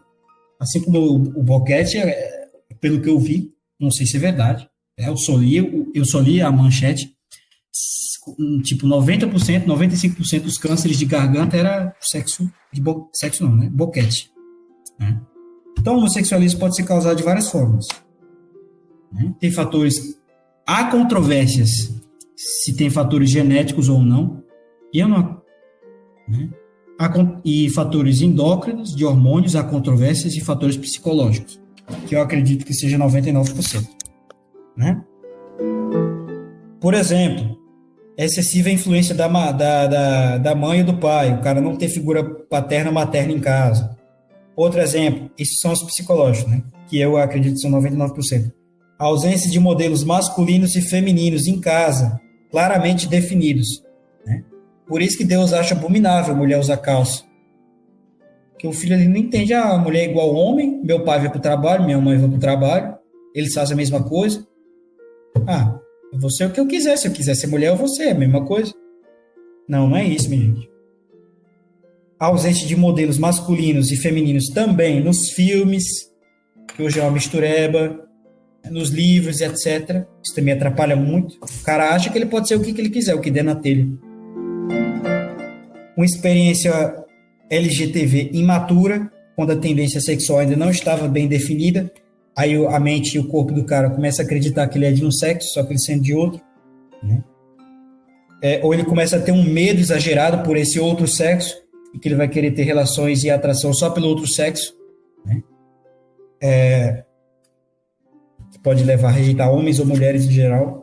Assim 0.61 0.83
como 0.83 0.99
o, 0.99 1.41
o 1.41 1.43
boquete, 1.43 1.97
é, 1.97 2.47
pelo 2.79 3.01
que 3.01 3.09
eu 3.09 3.19
vi, 3.19 3.54
não 3.85 3.91
sei 3.91 4.07
se 4.07 4.17
é 4.17 4.21
verdade. 4.21 4.69
É, 4.99 5.09
eu, 5.09 5.17
só 5.17 5.37
li, 5.37 5.91
eu 5.95 6.05
só 6.05 6.21
li 6.21 6.41
a 6.41 6.51
manchete, 6.51 7.15
tipo 8.63 8.87
90%, 8.87 9.67
95% 9.67 10.41
dos 10.43 10.59
cânceres 10.59 10.99
de 10.99 11.05
garganta 11.05 11.57
era 11.57 11.95
sexo, 12.01 12.51
de 12.73 12.81
bo, 12.81 13.11
sexo 13.13 13.45
não, 13.45 13.55
né? 13.55 13.69
Boquete. 13.71 14.31
Né? 14.99 15.21
Então, 15.79 15.95
o 15.95 15.99
homossexualismo 15.99 16.61
pode 16.61 16.77
ser 16.77 16.85
causado 16.85 17.17
de 17.17 17.23
várias 17.23 17.51
formas. 17.51 17.87
Né? 19.13 19.35
Tem 19.39 19.51
fatores, 19.51 20.17
há 20.67 20.85
controvérsias 20.85 21.93
se 22.37 22.75
tem 22.75 22.89
fatores 22.89 23.31
genéticos 23.31 23.89
ou 23.89 24.01
não. 24.01 24.43
Eu 24.93 25.09
não. 25.09 25.43
Né? 26.29 26.51
Há, 26.99 27.13
e 27.45 27.69
fatores 27.71 28.23
endócrinos, 28.23 28.95
de 28.95 29.05
hormônios, 29.05 29.57
há 29.57 29.65
controvérsias 29.65 30.35
e 30.35 30.41
fatores 30.41 30.77
psicológicos 30.77 31.64
que 32.07 32.15
eu 32.15 32.21
acredito 32.21 32.65
que 32.65 32.75
seja 32.75 32.99
99%. 32.99 33.87
Né? 34.77 35.03
Por 36.81 36.95
exemplo, 36.95 37.59
excessiva 38.17 38.71
influência 38.71 39.15
da, 39.15 39.29
da, 39.53 39.87
da, 39.87 40.39
da 40.39 40.55
mãe 40.55 40.81
e 40.81 40.85
do 40.85 40.97
pai, 40.99 41.35
o 41.35 41.41
cara 41.41 41.61
não 41.61 41.77
ter 41.77 41.89
figura 41.89 42.25
paterna 42.49 42.91
ou 42.91 42.95
materna 42.95 43.33
em 43.33 43.41
casa. 43.41 43.97
Outro 44.57 44.81
exemplo, 44.81 45.31
esses 45.39 45.59
são 45.59 45.73
os 45.73 45.83
psicológicos, 45.83 46.51
né? 46.51 46.63
que 46.89 47.01
eu 47.01 47.17
acredito 47.17 47.55
que 47.55 47.61
são 47.61 47.71
99%. 47.71 48.53
A 48.99 49.05
ausência 49.05 49.51
de 49.51 49.59
modelos 49.59 50.05
masculinos 50.05 50.77
e 50.77 50.81
femininos 50.81 51.47
em 51.47 51.61
casa, 51.61 52.21
claramente 52.51 53.09
definidos. 53.09 53.83
Né? 54.25 54.45
Por 54.87 55.03
isso 55.03 55.19
que 55.19 55.25
Deus 55.25 55.53
acha 55.53 55.75
abominável 55.75 56.35
a 56.35 56.37
mulher 56.37 56.59
usar 56.59 56.77
calça. 56.77 57.25
Que 58.65 58.69
o 58.69 58.73
filho 58.73 58.95
ele 58.95 59.09
não 59.09 59.19
entende, 59.19 59.53
ah, 59.53 59.75
a 59.75 59.79
mulher 59.79 60.07
é 60.07 60.11
igual 60.11 60.31
ao 60.31 60.37
homem, 60.37 60.81
meu 60.83 61.05
pai 61.05 61.21
vai 61.21 61.29
para 61.29 61.37
o 61.37 61.43
trabalho, 61.43 61.85
minha 61.85 62.01
mãe 62.01 62.17
vai 62.17 62.27
para 62.27 62.39
o 62.39 62.41
trabalho, 62.41 62.97
eles 63.35 63.53
fazem 63.53 63.75
a 63.75 63.77
mesma 63.77 64.03
coisa. 64.03 64.43
Ah, 65.47 65.79
eu 66.11 66.19
vou 66.19 66.31
ser 66.31 66.47
o 66.47 66.51
que 66.51 66.59
eu 66.59 66.67
quiser, 66.67 66.97
se 66.97 67.07
eu 67.07 67.13
quiser 67.13 67.35
ser 67.35 67.49
mulher, 67.49 67.69
eu 67.69 67.77
vou 67.77 67.87
ser, 67.87 68.05
é 68.05 68.11
a 68.13 68.15
mesma 68.15 68.43
coisa. 68.43 68.73
Não, 69.69 69.87
não 69.87 69.99
é 69.99 70.05
isso, 70.07 70.31
minha 70.31 70.47
gente. 70.47 70.71
A 72.19 72.25
ausência 72.25 72.67
de 72.67 72.75
modelos 72.75 73.19
masculinos 73.19 73.91
e 73.93 73.97
femininos 73.97 74.47
também 74.47 75.05
nos 75.05 75.29
filmes, 75.33 75.85
que 76.75 76.83
hoje 76.83 76.99
é 76.99 77.03
uma 77.03 77.11
mistureba, 77.11 78.09
nos 78.71 78.89
livros, 78.89 79.43
etc. 79.43 80.07
Isso 80.25 80.35
também 80.35 80.55
atrapalha 80.55 80.97
muito. 80.97 81.35
O 81.35 81.65
cara 81.65 81.91
acha 81.91 82.09
que 82.09 82.17
ele 82.17 82.25
pode 82.25 82.49
ser 82.49 82.55
o 82.55 82.63
que, 82.63 82.71
ele 82.71 82.89
quiser, 82.89 83.15
o 83.15 83.21
que 83.21 83.31
der 83.31 83.45
na 83.45 83.57
telha. 83.57 83.87
Uma 85.99 86.07
experiência 86.07 87.04
LGTV 87.51 88.31
imatura, 88.33 89.11
quando 89.37 89.53
a 89.53 89.57
tendência 89.57 90.01
sexual 90.01 90.41
ainda 90.41 90.57
não 90.57 90.71
estava 90.71 91.09
bem 91.09 91.27
definida, 91.27 91.93
aí 92.37 92.55
a 92.67 92.81
mente 92.81 93.17
e 93.17 93.19
o 93.19 93.29
corpo 93.29 93.53
do 93.53 93.65
cara 93.65 93.91
começa 93.91 94.23
a 94.23 94.25
acreditar 94.25 94.67
que 94.69 94.79
ele 94.79 94.87
é 94.87 94.93
de 94.93 95.05
um 95.05 95.11
sexo, 95.11 95.49
só 95.53 95.63
que 95.63 95.73
ele 95.73 95.81
sendo 95.81 96.03
de 96.03 96.15
outro, 96.15 96.41
né? 97.03 97.23
É, 98.43 98.61
ou 98.63 98.75
ele 98.75 98.85
começa 98.85 99.17
a 99.17 99.21
ter 99.21 99.33
um 99.33 99.43
medo 99.43 99.81
exagerado 99.81 100.43
por 100.45 100.57
esse 100.57 100.79
outro 100.79 101.07
sexo, 101.07 101.55
e 101.95 101.99
que 101.99 102.09
ele 102.09 102.17
vai 102.17 102.29
querer 102.29 102.51
ter 102.51 102.65
relações 102.65 103.23
e 103.23 103.31
atração 103.31 103.73
só 103.73 103.91
pelo 103.91 104.09
outro 104.09 104.27
sexo, 104.27 104.77
né? 105.25 105.43
É, 106.43 107.05
pode 108.65 108.83
levar 108.83 109.09
a 109.09 109.13
rejeitar 109.13 109.53
homens 109.53 109.79
ou 109.79 109.87
mulheres 109.87 110.25
em 110.25 110.31
geral. 110.31 110.83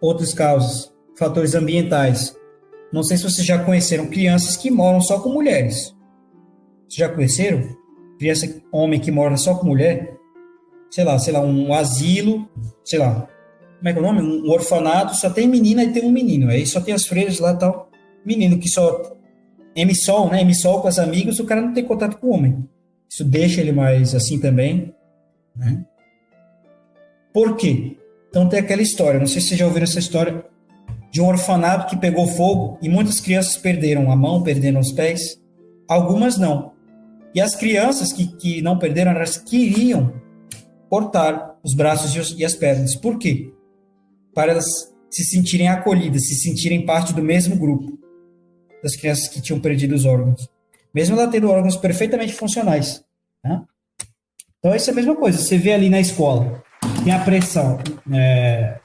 Outras 0.00 0.34
causas, 0.34 0.92
fatores 1.16 1.54
ambientais. 1.54 2.36
Não 2.92 3.02
sei 3.02 3.16
se 3.16 3.22
vocês 3.22 3.46
já 3.46 3.62
conheceram 3.62 4.06
crianças 4.06 4.56
que 4.56 4.70
moram 4.70 5.00
só 5.00 5.20
com 5.20 5.30
mulheres. 5.30 5.94
Vocês 6.88 6.96
já 6.96 7.08
conheceram? 7.08 7.76
Criança, 8.18 8.62
homem 8.72 9.00
que 9.00 9.10
mora 9.10 9.36
só 9.36 9.54
com 9.54 9.66
mulher? 9.66 10.16
Sei 10.90 11.04
lá, 11.04 11.18
sei 11.18 11.32
lá, 11.32 11.40
um 11.40 11.72
asilo, 11.72 12.48
sei 12.84 12.98
lá. 12.98 13.28
Como 13.78 13.88
é 13.88 13.92
que 13.92 13.98
é 13.98 14.02
o 14.02 14.04
nome? 14.04 14.20
Um 14.20 14.50
orfanato, 14.50 15.14
só 15.16 15.30
tem 15.30 15.48
menina 15.48 15.84
e 15.84 15.92
tem 15.92 16.04
um 16.04 16.10
menino. 16.10 16.50
Aí 16.50 16.66
só 16.66 16.80
tem 16.80 16.92
as 16.92 17.06
freiras 17.06 17.38
lá 17.38 17.52
e 17.52 17.58
tal. 17.58 17.90
Menino 18.26 18.58
que 18.58 18.68
só 18.68 19.16
emissol, 19.74 20.28
né? 20.30 20.42
Emissol 20.42 20.82
com 20.82 20.88
as 20.88 20.98
amigas, 20.98 21.38
o 21.38 21.44
cara 21.44 21.60
não 21.60 21.72
tem 21.72 21.84
contato 21.84 22.18
com 22.18 22.26
o 22.26 22.34
homem. 22.34 22.68
Isso 23.08 23.24
deixa 23.24 23.60
ele 23.60 23.72
mais 23.72 24.14
assim 24.14 24.38
também. 24.38 24.94
Né? 25.56 25.84
Por 27.32 27.56
quê? 27.56 27.96
Então 28.28 28.48
tem 28.48 28.60
aquela 28.60 28.82
história, 28.82 29.18
não 29.18 29.26
sei 29.26 29.40
se 29.40 29.48
vocês 29.48 29.60
já 29.60 29.66
ouviram 29.66 29.84
essa 29.84 29.98
história, 29.98 30.44
de 31.10 31.20
um 31.20 31.26
orfanato 31.26 31.88
que 31.88 31.96
pegou 31.96 32.26
fogo 32.26 32.78
e 32.80 32.88
muitas 32.88 33.20
crianças 33.20 33.56
perderam 33.56 34.10
a 34.10 34.16
mão, 34.16 34.42
perderam 34.42 34.80
os 34.80 34.92
pés, 34.92 35.40
algumas 35.88 36.38
não. 36.38 36.72
E 37.34 37.40
as 37.40 37.54
crianças 37.54 38.12
que, 38.12 38.26
que 38.36 38.62
não 38.62 38.78
perderam, 38.78 39.12
elas 39.12 39.36
queriam 39.36 40.12
cortar 40.88 41.56
os 41.62 41.74
braços 41.74 42.34
e 42.36 42.44
as 42.44 42.54
pernas. 42.54 42.96
Por 42.96 43.18
quê? 43.18 43.52
Para 44.34 44.52
elas 44.52 44.64
se 45.10 45.24
sentirem 45.24 45.68
acolhidas, 45.68 46.26
se 46.26 46.34
sentirem 46.36 46.86
parte 46.86 47.12
do 47.12 47.22
mesmo 47.22 47.56
grupo 47.56 47.98
das 48.82 48.96
crianças 48.96 49.28
que 49.28 49.40
tinham 49.40 49.60
perdido 49.60 49.94
os 49.94 50.04
órgãos. 50.04 50.48
Mesmo 50.94 51.18
ela 51.18 51.30
tendo 51.30 51.50
órgãos 51.50 51.76
perfeitamente 51.76 52.32
funcionais. 52.32 53.04
Né? 53.44 53.62
Então, 54.58 54.74
isso 54.74 54.90
é 54.90 54.92
a 54.92 54.96
mesma 54.96 55.14
coisa. 55.14 55.38
Você 55.38 55.56
vê 55.56 55.72
ali 55.72 55.88
na 55.88 56.00
escola, 56.00 56.62
tem 57.04 57.12
a 57.12 57.20
pressão. 57.20 57.78
É... 58.12 58.79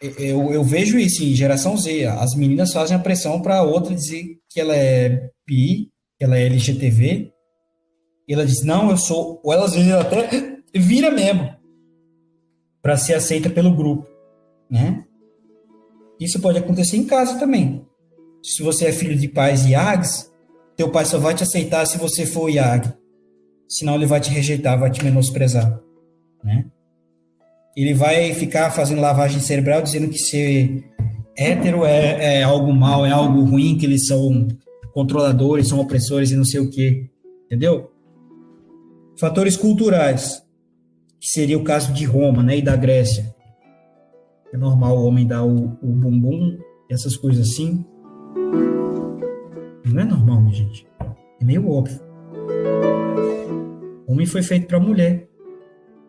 Eu, 0.00 0.52
eu 0.52 0.62
vejo 0.62 0.98
isso 0.98 1.24
em 1.24 1.34
geração 1.34 1.76
Z. 1.76 2.06
As 2.06 2.34
meninas 2.34 2.72
fazem 2.72 2.96
a 2.96 3.00
pressão 3.00 3.40
para 3.40 3.62
outra 3.62 3.94
dizer 3.94 4.38
que 4.48 4.60
ela 4.60 4.76
é 4.76 5.30
bi, 5.46 5.90
que 6.16 6.24
ela 6.24 6.38
é 6.38 6.46
LGTV. 6.46 7.32
E 8.28 8.34
ela 8.34 8.46
diz, 8.46 8.62
não, 8.64 8.90
eu 8.90 8.96
sou. 8.96 9.40
Ou 9.42 9.52
elas 9.52 9.74
vezes 9.74 9.90
até 9.92 10.58
vira 10.74 11.10
mesmo 11.10 11.48
para 12.80 12.96
ser 12.96 13.14
aceita 13.14 13.50
pelo 13.50 13.74
grupo. 13.74 14.06
Né? 14.70 15.04
Isso 16.20 16.40
pode 16.40 16.58
acontecer 16.58 16.96
em 16.96 17.06
casa 17.06 17.38
também. 17.38 17.84
Se 18.42 18.62
você 18.62 18.86
é 18.86 18.92
filho 18.92 19.16
de 19.16 19.28
pais 19.28 19.66
IAGs, 19.66 20.30
teu 20.76 20.90
pai 20.90 21.04
só 21.04 21.18
vai 21.18 21.34
te 21.34 21.42
aceitar 21.42 21.84
se 21.86 21.98
você 21.98 22.24
for 22.24 22.48
IAG 22.48 22.96
senão 23.68 23.94
ele 23.94 24.06
vai 24.06 24.20
te 24.20 24.30
rejeitar, 24.30 24.78
vai 24.78 24.90
te 24.90 25.04
menosprezar, 25.04 25.78
né? 26.42 26.66
Ele 27.78 27.94
vai 27.94 28.34
ficar 28.34 28.72
fazendo 28.72 29.00
lavagem 29.00 29.38
cerebral 29.38 29.80
dizendo 29.82 30.08
que 30.08 30.18
ser 30.18 30.84
hétero 31.36 31.84
é, 31.84 32.40
é 32.40 32.42
algo 32.42 32.72
mal, 32.72 33.06
é 33.06 33.10
algo 33.12 33.44
ruim, 33.44 33.78
que 33.78 33.86
eles 33.86 34.08
são 34.08 34.48
controladores, 34.92 35.68
são 35.68 35.78
opressores 35.78 36.32
e 36.32 36.36
não 36.36 36.44
sei 36.44 36.58
o 36.58 36.68
quê, 36.68 37.08
entendeu? 37.46 37.92
Fatores 39.16 39.56
culturais, 39.56 40.42
que 41.20 41.28
seria 41.28 41.56
o 41.56 41.62
caso 41.62 41.92
de 41.92 42.04
Roma, 42.04 42.42
né, 42.42 42.58
e 42.58 42.62
da 42.62 42.74
Grécia. 42.74 43.32
É 44.52 44.56
normal 44.56 44.98
o 44.98 45.06
homem 45.06 45.24
dar 45.24 45.44
o, 45.44 45.78
o 45.80 45.86
bumbum, 45.86 46.58
essas 46.90 47.16
coisas 47.16 47.48
assim. 47.48 47.84
Não 49.84 50.00
é 50.00 50.04
normal, 50.04 50.52
gente. 50.52 50.84
É 51.40 51.44
meio 51.44 51.70
óbvio. 51.70 52.00
Homem 54.08 54.26
foi 54.26 54.42
feito 54.42 54.66
para 54.66 54.80
mulher. 54.80 55.27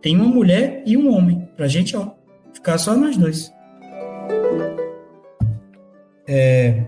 Tem 0.01 0.15
uma 0.15 0.27
mulher 0.27 0.83
e 0.85 0.95
um 0.95 1.13
homem. 1.13 1.47
Pra 1.55 1.67
gente, 1.67 1.95
ó, 1.95 2.11
ficar 2.53 2.77
só 2.77 2.95
nós 2.95 3.17
dois. 3.17 3.51
É... 6.27 6.85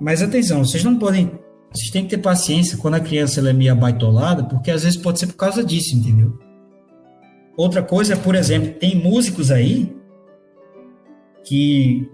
Mas 0.00 0.22
atenção, 0.22 0.64
vocês 0.64 0.84
não 0.84 0.98
podem. 0.98 1.32
Vocês 1.72 1.90
têm 1.90 2.04
que 2.04 2.10
ter 2.10 2.18
paciência 2.18 2.78
quando 2.78 2.94
a 2.94 3.00
criança 3.00 3.40
ela 3.40 3.50
é 3.50 3.52
meio 3.52 3.72
abaitolada, 3.72 4.44
porque 4.44 4.70
às 4.70 4.82
vezes 4.82 4.98
pode 4.98 5.18
ser 5.18 5.26
por 5.26 5.36
causa 5.36 5.64
disso, 5.64 5.96
entendeu? 5.96 6.38
Outra 7.56 7.82
coisa, 7.82 8.16
por 8.16 8.34
exemplo, 8.34 8.74
tem 8.74 8.94
músicos 8.94 9.50
aí 9.50 9.94
que, 11.44 12.08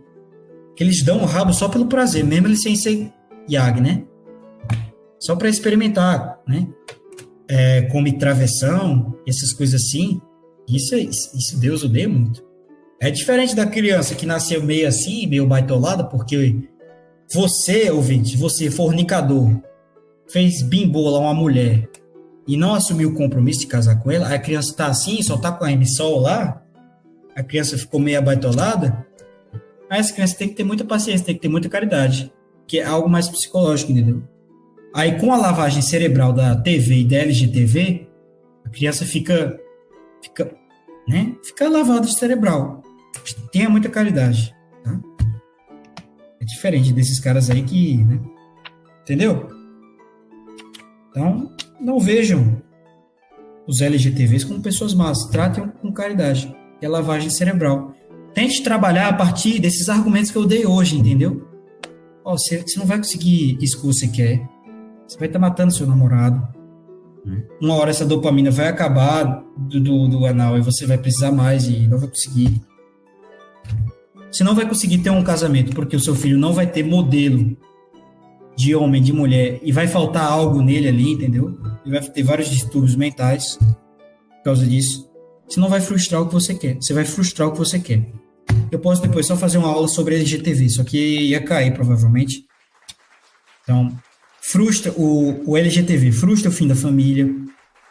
que 0.76 0.84
eles 0.84 1.02
dão 1.02 1.22
o 1.22 1.26
rabo 1.26 1.52
só 1.52 1.68
pelo 1.68 1.86
prazer, 1.86 2.24
mesmo 2.24 2.46
eles 2.46 2.62
sem 2.62 2.76
ser 2.76 3.12
Yag, 3.50 3.80
né? 3.80 4.04
Só 5.22 5.36
para 5.36 5.48
experimentar, 5.48 6.40
né? 6.46 6.66
É, 7.48 7.82
come 7.82 8.18
travessão, 8.18 9.16
essas 9.26 9.52
coisas 9.52 9.80
assim. 9.80 10.20
Isso, 10.68 10.96
isso 10.96 11.60
Deus 11.60 11.84
odeia 11.84 12.08
muito. 12.08 12.44
É 13.00 13.08
diferente 13.08 13.54
da 13.54 13.64
criança 13.64 14.16
que 14.16 14.26
nasceu 14.26 14.62
meio 14.64 14.88
assim, 14.88 15.26
meio 15.28 15.46
baitolada, 15.46 16.02
porque 16.02 16.56
você, 17.32 17.88
ouvinte, 17.90 18.36
você, 18.36 18.68
fornicador, 18.68 19.60
fez 20.28 20.60
bimbola 20.60 21.20
uma 21.20 21.34
mulher 21.34 21.88
e 22.46 22.56
não 22.56 22.74
assumiu 22.74 23.10
o 23.10 23.14
compromisso 23.14 23.60
de 23.60 23.66
casar 23.68 24.02
com 24.02 24.10
ela, 24.10 24.28
a 24.28 24.38
criança 24.38 24.74
tá 24.74 24.86
assim, 24.86 25.22
só 25.22 25.36
tá 25.36 25.52
com 25.52 25.64
a 25.64 25.70
emissol 25.70 26.18
lá, 26.20 26.62
a 27.36 27.42
criança 27.44 27.78
ficou 27.78 28.00
meio 28.00 28.18
abaitolada, 28.18 29.06
aí 29.88 30.00
essa 30.00 30.12
criança 30.12 30.36
tem 30.36 30.48
que 30.48 30.54
ter 30.54 30.64
muita 30.64 30.84
paciência, 30.84 31.26
tem 31.26 31.34
que 31.34 31.40
ter 31.40 31.48
muita 31.48 31.68
caridade, 31.68 32.32
que 32.66 32.80
é 32.80 32.84
algo 32.84 33.08
mais 33.08 33.28
psicológico, 33.28 33.92
entendeu? 33.92 34.22
Aí, 34.94 35.18
com 35.18 35.32
a 35.32 35.38
lavagem 35.38 35.80
cerebral 35.80 36.34
da 36.34 36.54
TV 36.54 37.00
e 37.00 37.04
da 37.04 37.16
LGTV, 37.16 38.06
a 38.66 38.68
criança 38.68 39.06
fica, 39.06 39.58
fica, 40.22 40.54
né? 41.08 41.34
Fica 41.42 41.68
lavada 41.68 42.06
cerebral. 42.08 42.82
Tenha 43.50 43.70
muita 43.70 43.88
caridade, 43.88 44.54
tá? 44.84 45.00
É 46.40 46.44
diferente 46.44 46.92
desses 46.92 47.18
caras 47.18 47.48
aí 47.48 47.62
que, 47.62 48.04
né? 48.04 48.20
Entendeu? 49.02 49.48
Então, 51.08 51.50
não 51.80 51.98
vejam 51.98 52.62
os 53.66 53.80
LGTVs 53.80 54.44
como 54.44 54.60
pessoas 54.60 54.92
más. 54.92 55.24
Tratem 55.30 55.68
com 55.80 55.92
caridade. 55.92 56.54
É 56.82 56.88
lavagem 56.88 57.30
cerebral. 57.30 57.94
Tente 58.34 58.62
trabalhar 58.62 59.08
a 59.08 59.12
partir 59.12 59.58
desses 59.58 59.88
argumentos 59.88 60.30
que 60.30 60.36
eu 60.36 60.44
dei 60.44 60.66
hoje, 60.66 60.98
entendeu? 60.98 61.48
Oh, 62.24 62.36
você, 62.36 62.60
você 62.60 62.78
não 62.78 62.86
vai 62.86 62.98
conseguir 62.98 63.56
isso 63.60 63.80
que 63.80 63.86
você 63.86 64.08
quer 64.08 64.51
você 65.12 65.18
vai 65.18 65.28
estar 65.28 65.38
tá 65.38 65.46
matando 65.46 65.74
seu 65.74 65.86
namorado. 65.86 66.48
Né? 67.24 67.42
Uma 67.60 67.74
hora 67.74 67.90
essa 67.90 68.06
dopamina 68.06 68.50
vai 68.50 68.68
acabar 68.68 69.44
do, 69.56 69.78
do, 69.78 70.08
do 70.08 70.26
anal 70.26 70.56
e 70.56 70.62
você 70.62 70.86
vai 70.86 70.96
precisar 70.96 71.30
mais 71.30 71.68
e 71.68 71.86
não 71.86 71.98
vai 71.98 72.08
conseguir. 72.08 72.60
Você 74.30 74.42
não 74.42 74.54
vai 74.54 74.66
conseguir 74.66 74.98
ter 74.98 75.10
um 75.10 75.22
casamento 75.22 75.74
porque 75.74 75.94
o 75.94 76.00
seu 76.00 76.14
filho 76.14 76.38
não 76.38 76.54
vai 76.54 76.66
ter 76.66 76.82
modelo 76.82 77.54
de 78.56 78.74
homem, 78.74 79.02
de 79.02 79.12
mulher, 79.12 79.60
e 79.62 79.72
vai 79.72 79.86
faltar 79.86 80.24
algo 80.24 80.62
nele 80.62 80.88
ali, 80.88 81.12
entendeu? 81.12 81.58
Ele 81.84 81.98
vai 81.98 82.08
ter 82.08 82.22
vários 82.22 82.48
distúrbios 82.48 82.96
mentais 82.96 83.56
por 83.56 84.44
causa 84.44 84.66
disso. 84.66 85.10
Você 85.48 85.60
não 85.60 85.68
vai 85.68 85.80
frustrar 85.80 86.22
o 86.22 86.26
que 86.26 86.34
você 86.34 86.54
quer, 86.54 86.76
você 86.76 86.94
vai 86.94 87.04
frustrar 87.04 87.48
o 87.48 87.52
que 87.52 87.58
você 87.58 87.78
quer. 87.78 88.06
Eu 88.70 88.78
posso 88.78 89.02
depois 89.02 89.26
só 89.26 89.36
fazer 89.36 89.58
uma 89.58 89.68
aula 89.68 89.88
sobre 89.88 90.14
LGTV, 90.16 90.68
só 90.70 90.84
que 90.84 90.98
ia 90.98 91.42
cair 91.42 91.72
provavelmente. 91.74 92.44
Então, 93.62 93.94
frustra 94.50 94.92
o, 94.92 95.50
o 95.50 95.56
LGTV, 95.56 96.12
frustra 96.12 96.50
o 96.50 96.52
fim 96.52 96.66
da 96.66 96.74
família, 96.74 97.26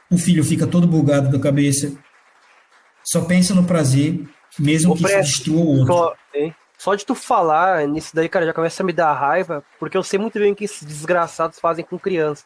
o 0.09 0.17
filho 0.17 0.43
fica 0.43 0.67
todo 0.67 0.87
bugado 0.87 1.29
da 1.29 1.39
cabeça, 1.39 1.91
só 3.03 3.21
pensa 3.21 3.53
no 3.55 3.63
prazer, 3.63 4.23
mesmo 4.59 4.93
Ô, 4.93 4.95
que 4.95 5.05
isso 5.05 5.15
destrua 5.15 5.61
o 5.61 5.77
outro. 5.79 5.93
Só? 5.93 6.15
Só 6.77 6.95
de 6.95 7.05
tu 7.05 7.13
falar 7.13 7.87
nisso 7.87 8.09
daí, 8.15 8.27
cara, 8.27 8.43
já 8.45 8.53
começa 8.53 8.81
a 8.81 8.85
me 8.85 8.91
dar 8.91 9.13
raiva, 9.13 9.63
porque 9.79 9.95
eu 9.95 10.01
sei 10.03 10.17
muito 10.17 10.39
bem 10.39 10.51
o 10.51 10.55
que 10.55 10.63
esses 10.65 10.81
desgraçados 10.83 11.59
fazem 11.59 11.85
com 11.85 11.97
crianças. 11.99 12.43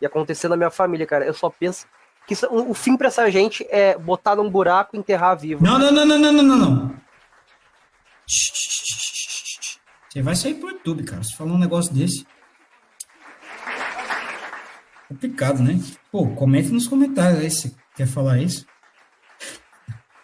E 0.00 0.06
acontecendo 0.06 0.52
na 0.52 0.56
minha 0.56 0.70
família, 0.70 1.04
cara. 1.04 1.24
Eu 1.24 1.34
só 1.34 1.50
penso 1.50 1.86
que 2.26 2.32
isso- 2.34 2.46
o, 2.46 2.70
o 2.70 2.74
fim 2.74 2.96
pra 2.96 3.08
essa 3.08 3.28
gente 3.30 3.66
é 3.70 3.98
botar 3.98 4.36
num 4.36 4.48
buraco 4.48 4.94
e 4.94 4.98
enterrar 5.00 5.36
vivo. 5.36 5.64
Não, 5.64 5.78
não, 5.80 5.90
não, 5.90 6.04
não, 6.06 6.18
não, 6.18 6.32
não, 6.32 6.42
não, 6.44 6.58
não. 6.58 6.96
Você 10.08 10.22
vai 10.22 10.36
sair 10.36 10.54
pro 10.54 10.70
YouTube, 10.70 11.04
cara. 11.04 11.22
Se 11.22 11.36
falar 11.36 11.52
um 11.52 11.58
negócio 11.58 11.92
desse. 11.92 12.26
Complicado, 15.08 15.62
né? 15.62 15.78
Pô, 16.10 16.28
comente 16.34 16.70
nos 16.70 16.88
comentários 16.88 17.40
aí 17.40 17.50
se 17.50 17.76
quer 17.94 18.06
falar 18.06 18.40
isso. 18.40 18.66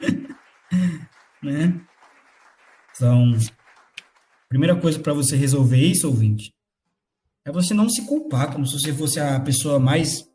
né? 1.43 1.81
Então, 2.95 3.37
primeira 4.49 4.75
coisa 4.77 4.99
para 4.99 5.13
você 5.13 5.37
resolver 5.37 5.81
isso, 5.81 6.09
ouvinte, 6.09 6.53
é 7.45 7.53
você 7.53 7.73
não 7.73 7.89
se 7.89 8.05
culpar 8.07 8.53
como 8.53 8.67
se 8.67 8.79
você 8.79 8.93
fosse 8.93 9.21
a 9.21 9.39
pessoa 9.41 9.79
mais 9.79 10.29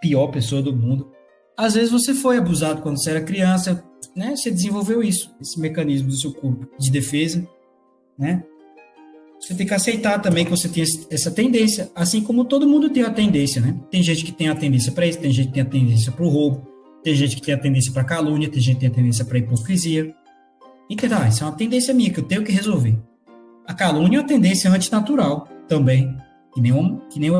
pior 0.00 0.28
pessoa 0.28 0.62
do 0.62 0.74
mundo. 0.74 1.12
Às 1.56 1.74
vezes 1.74 1.90
você 1.90 2.14
foi 2.14 2.38
abusado 2.38 2.82
quando 2.82 3.00
você 3.00 3.10
era 3.10 3.22
criança, 3.22 3.84
né? 4.16 4.34
Você 4.34 4.50
desenvolveu 4.50 5.02
isso, 5.02 5.34
esse 5.40 5.60
mecanismo 5.60 6.08
do 6.08 6.18
seu 6.18 6.32
corpo 6.32 6.68
de 6.78 6.90
defesa, 6.90 7.46
né? 8.18 8.44
Você 9.40 9.54
tem 9.54 9.66
que 9.66 9.72
aceitar 9.72 10.18
também 10.20 10.44
que 10.44 10.50
você 10.50 10.68
tem 10.68 10.84
essa 11.10 11.30
tendência, 11.30 11.90
assim 11.94 12.20
como 12.20 12.44
todo 12.44 12.68
mundo 12.68 12.90
tem 12.90 13.02
a 13.02 13.10
tendência, 13.10 13.60
né? 13.60 13.74
Tem 13.90 14.02
gente 14.02 14.24
que 14.24 14.32
tem 14.32 14.48
a 14.48 14.54
tendência 14.54 14.92
para 14.92 15.06
isso, 15.06 15.18
tem 15.18 15.32
gente 15.32 15.48
que 15.48 15.54
tem 15.54 15.62
a 15.62 15.66
tendência 15.66 16.12
para 16.12 16.24
o 16.24 16.28
roubo, 16.28 16.66
tem 17.02 17.14
gente 17.14 17.36
que 17.36 17.42
tem 17.42 17.54
a 17.54 17.58
tendência 17.58 17.90
para 17.90 18.04
calúnia, 18.04 18.50
tem 18.50 18.60
gente 18.60 18.74
que 18.74 18.80
tem 18.80 18.90
a 18.90 18.92
tendência 18.92 19.24
para 19.24 19.38
hipocrisia. 19.38 20.14
Entendeu? 20.90 21.18
Ah, 21.22 21.28
isso 21.28 21.42
é 21.42 21.46
uma 21.46 21.56
tendência 21.56 21.94
minha 21.94 22.10
que 22.10 22.20
eu 22.20 22.24
tenho 22.24 22.44
que 22.44 22.52
resolver. 22.52 22.98
A 23.66 23.72
calúnia 23.72 24.18
é 24.18 24.20
uma 24.20 24.26
tendência 24.26 24.70
antinatural 24.70 25.48
também, 25.66 26.14
que 26.52 26.60
nem 26.60 26.72
um, 26.72 26.98
que 27.08 27.18
nem 27.18 27.30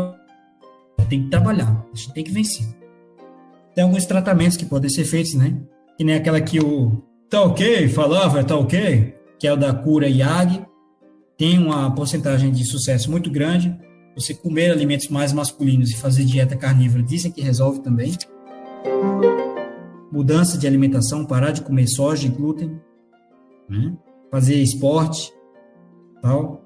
tem 1.09 1.25
que 1.25 1.29
trabalhar, 1.29 1.85
a 1.93 1.97
gente 1.97 2.13
tem 2.15 2.25
que 2.25 2.31
vencer. 2.31 2.67
Tem 3.75 3.85
alguns 3.85 4.07
tratamentos 4.07 4.57
que 4.57 4.65
podem 4.65 4.89
ser 4.89 5.05
feitos, 5.05 5.35
né? 5.35 5.57
Que 5.99 6.05
nem 6.05 6.15
aquela 6.15 6.41
que 6.41 6.61
o 6.61 7.03
tá 7.29 7.43
ok, 7.43 7.89
falava, 7.89 8.43
tá 8.43 8.57
ok, 8.57 9.15
que 9.39 9.47
é 9.47 9.53
o 9.53 9.57
da 9.57 9.73
cura 9.73 10.09
IAG. 10.09 10.65
Tem 11.41 11.57
uma 11.57 11.91
porcentagem 11.95 12.53
de 12.53 12.67
sucesso 12.67 13.11
muito 13.11 13.31
grande. 13.31 13.75
Você 14.15 14.35
comer 14.35 14.71
alimentos 14.71 15.09
mais 15.09 15.33
masculinos 15.33 15.91
e 15.91 15.97
fazer 15.97 16.23
dieta 16.23 16.55
carnívora 16.55 17.03
dizem 17.03 17.33
que 17.33 17.41
resolve 17.41 17.81
também. 17.81 18.13
Mudança 20.13 20.59
de 20.59 20.67
alimentação, 20.67 21.25
parar 21.25 21.53
de 21.53 21.63
comer 21.63 21.87
soja 21.87 22.27
e 22.27 22.31
glúten, 22.31 22.79
né? 23.71 23.97
fazer 24.31 24.57
esporte, 24.57 25.33
tal. 26.21 26.63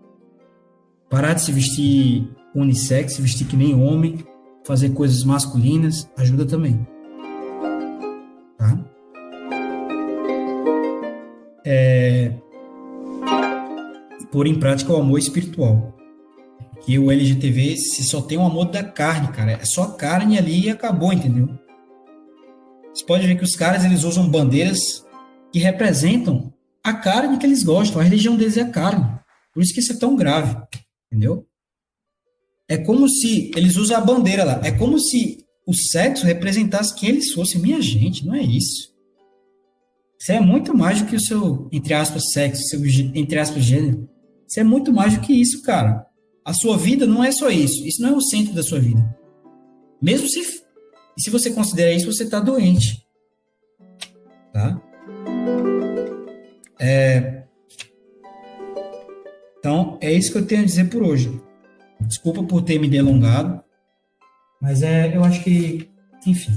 Parar 1.08 1.34
de 1.34 1.42
se 1.42 1.52
vestir 1.52 2.28
unissex, 2.52 3.12
se 3.12 3.22
vestir 3.22 3.46
que 3.46 3.56
nem 3.56 3.80
homem, 3.80 4.26
fazer 4.66 4.90
coisas 4.90 5.22
masculinas, 5.22 6.10
ajuda 6.16 6.44
também. 6.46 6.84
Tá? 8.58 8.84
É... 11.64 12.43
Pôr 14.34 14.48
em 14.48 14.58
prática 14.58 14.92
o 14.92 14.96
amor 14.96 15.20
espiritual. 15.20 15.96
Que 16.84 16.98
o 16.98 17.12
LGTV 17.12 17.76
se 17.76 18.02
só 18.02 18.20
tem 18.20 18.36
o 18.36 18.42
amor 18.42 18.64
da 18.64 18.82
carne, 18.82 19.28
cara. 19.28 19.52
É 19.52 19.64
só 19.64 19.92
carne 19.92 20.36
ali 20.36 20.64
e 20.64 20.70
acabou, 20.70 21.12
entendeu? 21.12 21.48
Você 22.92 23.04
pode 23.04 23.28
ver 23.28 23.36
que 23.36 23.44
os 23.44 23.54
caras 23.54 23.84
eles 23.84 24.02
usam 24.02 24.28
bandeiras 24.28 25.06
que 25.52 25.60
representam 25.60 26.52
a 26.82 26.92
carne 26.92 27.38
que 27.38 27.46
eles 27.46 27.62
gostam. 27.62 28.00
A 28.00 28.02
religião 28.02 28.36
deles 28.36 28.56
é 28.56 28.62
a 28.62 28.70
carne. 28.70 29.06
Por 29.52 29.62
isso 29.62 29.72
que 29.72 29.78
isso 29.78 29.92
é 29.92 29.98
tão 29.98 30.16
grave, 30.16 30.56
entendeu? 31.06 31.46
É 32.68 32.76
como 32.76 33.08
se 33.08 33.52
eles 33.54 33.76
usam 33.76 33.98
a 33.98 34.00
bandeira 34.00 34.42
lá. 34.42 34.60
É 34.64 34.72
como 34.72 34.98
se 34.98 35.46
o 35.64 35.72
sexo 35.72 36.26
representasse 36.26 36.92
quem 36.96 37.10
eles 37.10 37.30
fossem. 37.30 37.60
Minha 37.60 37.80
gente, 37.80 38.26
não 38.26 38.34
é 38.34 38.42
isso. 38.42 38.92
Isso 40.18 40.32
é 40.32 40.40
muito 40.40 40.76
mais 40.76 41.00
do 41.00 41.06
que 41.06 41.14
o 41.14 41.20
seu, 41.20 41.68
entre 41.70 41.94
aspas, 41.94 42.32
sexo, 42.32 42.64
seu, 42.64 42.80
entre 43.14 43.38
aspas, 43.38 43.62
gênero. 43.62 44.12
Isso 44.48 44.60
é 44.60 44.64
muito 44.64 44.92
mais 44.92 45.14
do 45.14 45.20
que 45.20 45.32
isso, 45.32 45.62
cara. 45.62 46.06
A 46.44 46.52
sua 46.52 46.76
vida 46.76 47.06
não 47.06 47.24
é 47.24 47.32
só 47.32 47.50
isso. 47.50 47.86
Isso 47.86 48.02
não 48.02 48.10
é 48.10 48.16
o 48.16 48.20
centro 48.20 48.54
da 48.54 48.62
sua 48.62 48.78
vida. 48.78 49.16
Mesmo 50.00 50.28
se, 50.28 50.42
se 51.18 51.30
você 51.30 51.50
considera 51.50 51.92
isso, 51.92 52.12
você 52.12 52.24
está 52.24 52.40
doente. 52.40 53.04
Tá? 54.52 54.80
É, 56.78 57.44
então, 59.64 59.96
é 59.98 60.12
isso 60.12 60.30
que 60.30 60.36
eu 60.36 60.46
tenho 60.46 60.60
a 60.60 60.66
dizer 60.66 60.90
por 60.90 61.02
hoje. 61.02 61.40
Desculpa 61.98 62.42
por 62.42 62.60
ter 62.60 62.78
me 62.78 62.86
delongado, 62.86 63.64
mas 64.60 64.82
é, 64.82 65.16
eu 65.16 65.24
acho 65.24 65.42
que, 65.42 65.88
enfim, 66.26 66.52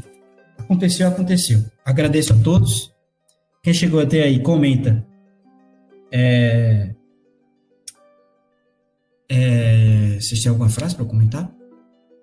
aconteceu, 0.57 1.07
aconteceu. 1.07 1.63
Agradeço 1.85 2.33
a 2.33 2.37
todos. 2.43 2.93
Quem 3.63 3.73
chegou 3.73 4.01
até 4.01 4.23
aí, 4.23 4.41
comenta. 4.41 5.07
É, 6.11 6.93
é, 9.29 10.17
vocês 10.19 10.45
alguma 10.47 10.69
frase 10.69 10.95
para 10.95 11.05
comentar? 11.05 11.51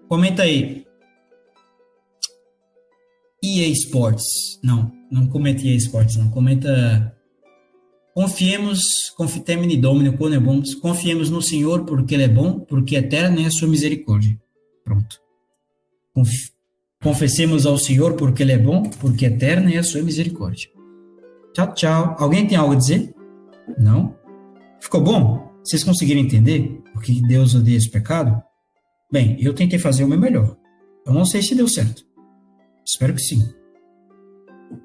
Comenta 0.08 0.42
aí. 0.42 0.84
EA 3.42 3.68
Sports. 3.68 4.58
Não, 4.62 4.91
não 5.10 5.26
comenta 5.28 5.66
EA 5.66 5.76
Sports, 5.76 6.16
não. 6.16 6.31
Comenta. 6.31 7.15
Confiemos, 8.15 9.10
confitemini 9.16 9.76
domino 9.76 10.16
quando 10.16 10.36
é 10.36 10.41
bom. 10.41 10.62
Confiemos 10.81 11.31
no 11.31 11.42
Senhor 11.42 11.84
porque 11.84 12.15
Ele 12.15 12.23
é 12.24 12.28
bom, 12.28 12.60
porque 12.60 12.94
eterna 12.97 13.42
é 13.42 13.47
a 13.47 13.50
sua 13.50 13.68
misericórdia. 13.68 14.39
Pronto. 14.84 15.20
Conf- 16.15 16.52
Confessemos 17.02 17.66
ao 17.66 17.76
Senhor 17.76 18.15
porque 18.15 18.42
Ele 18.42 18.52
é 18.52 18.58
bom, 18.58 18.83
porque 18.84 19.26
eterna 19.26 19.73
é 19.73 19.78
a 19.78 19.83
sua 19.83 20.00
misericórdia. 20.00 20.70
Tchau, 21.52 21.74
tchau. 21.74 22.16
Alguém 22.18 22.47
tem 22.47 22.57
algo 22.57 22.73
a 22.73 22.76
dizer? 22.76 23.12
Não? 23.78 24.16
Ficou 24.81 25.00
bom? 25.02 25.52
Vocês 25.65 25.83
conseguiram 25.83 26.20
entender 26.20 26.81
por 26.94 27.02
que 27.02 27.20
Deus 27.20 27.55
odeia 27.55 27.76
esse 27.76 27.90
pecado? 27.90 28.40
Bem, 29.12 29.36
eu 29.40 29.52
tentei 29.52 29.78
fazer 29.78 30.05
o 30.05 30.08
meu 30.08 30.18
melhor. 30.18 30.56
Eu 31.05 31.12
não 31.12 31.26
sei 31.26 31.42
se 31.42 31.55
deu 31.55 31.68
certo. 31.68 32.05
Espero 32.86 33.12
que 33.12 33.20
sim. 33.20 33.40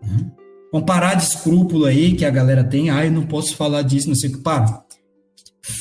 Né? 0.01 0.31
Vamos 0.71 0.87
parar 0.87 1.13
de 1.13 1.23
escrúpulo 1.23 1.85
aí 1.85 2.15
que 2.15 2.25
a 2.25 2.29
galera 2.29 2.63
tem. 2.63 2.89
Ah, 2.89 3.05
eu 3.05 3.11
não 3.11 3.25
posso 3.25 3.55
falar 3.55 3.83
disso, 3.83 4.07
não 4.07 4.15
sei 4.15 4.31
o 4.31 4.33
que. 4.33 4.43
Para. 4.43 4.83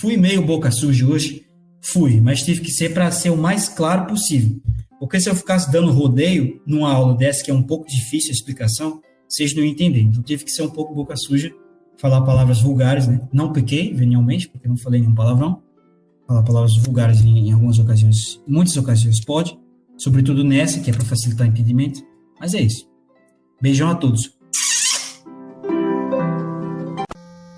Fui 0.01 0.17
meio 0.17 0.45
boca 0.45 0.71
suja 0.71 1.07
hoje. 1.07 1.47
Fui, 1.81 2.21
mas 2.21 2.43
tive 2.43 2.61
que 2.61 2.71
ser 2.71 2.93
para 2.93 3.11
ser 3.11 3.31
o 3.31 3.37
mais 3.37 3.69
claro 3.69 4.07
possível. 4.07 4.61
Porque 5.01 5.21
se 5.21 5.31
eu 5.31 5.35
ficasse 5.35 5.71
dando 5.73 5.91
rodeio 5.93 6.61
numa 6.67 6.93
aula 6.93 7.17
dessa, 7.17 7.43
que 7.43 7.51
é 7.51 7.55
um 7.55 7.63
pouco 7.63 7.89
difícil 7.89 8.31
a 8.31 8.35
explicação, 8.35 9.01
vocês 9.29 9.55
não 9.55 9.65
entendem. 9.65 10.05
Então 10.05 10.23
tive 10.23 10.45
que 10.45 10.51
ser 10.51 10.63
um 10.63 10.71
pouco 10.71 10.95
boca 10.95 11.15
suja, 11.17 11.51
falar 11.97 12.23
palavras 12.23 12.61
vulgares, 12.61 13.07
né? 13.07 13.21
Não 13.33 13.53
pequei, 13.53 13.95
venialmente, 13.95 14.49
porque 14.49 14.69
não 14.69 14.77
falei 14.77 15.01
nenhum 15.01 15.15
palavrão. 15.15 15.63
Falar 16.29 16.43
palavras 16.43 16.77
vulgares 16.77 17.23
em, 17.23 17.49
em 17.49 17.53
algumas 17.53 17.79
ocasiões, 17.79 18.39
em 18.47 18.53
muitas 18.53 18.77
ocasiões 18.77 19.25
pode, 19.25 19.59
sobretudo 19.97 20.45
nessa, 20.45 20.79
que 20.79 20.91
é 20.91 20.93
para 20.93 21.03
facilitar 21.03 21.47
o 21.47 21.51
entendimento. 21.51 22.03
Mas 22.39 22.53
é 22.53 22.61
isso. 22.61 22.87
Beijão 23.63 23.89
a 23.89 23.95
todos. 23.95 24.37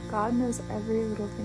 God 0.08 0.34
knows 0.34 0.60
every 0.70 1.04
little 1.08 1.26
thing. 1.26 1.36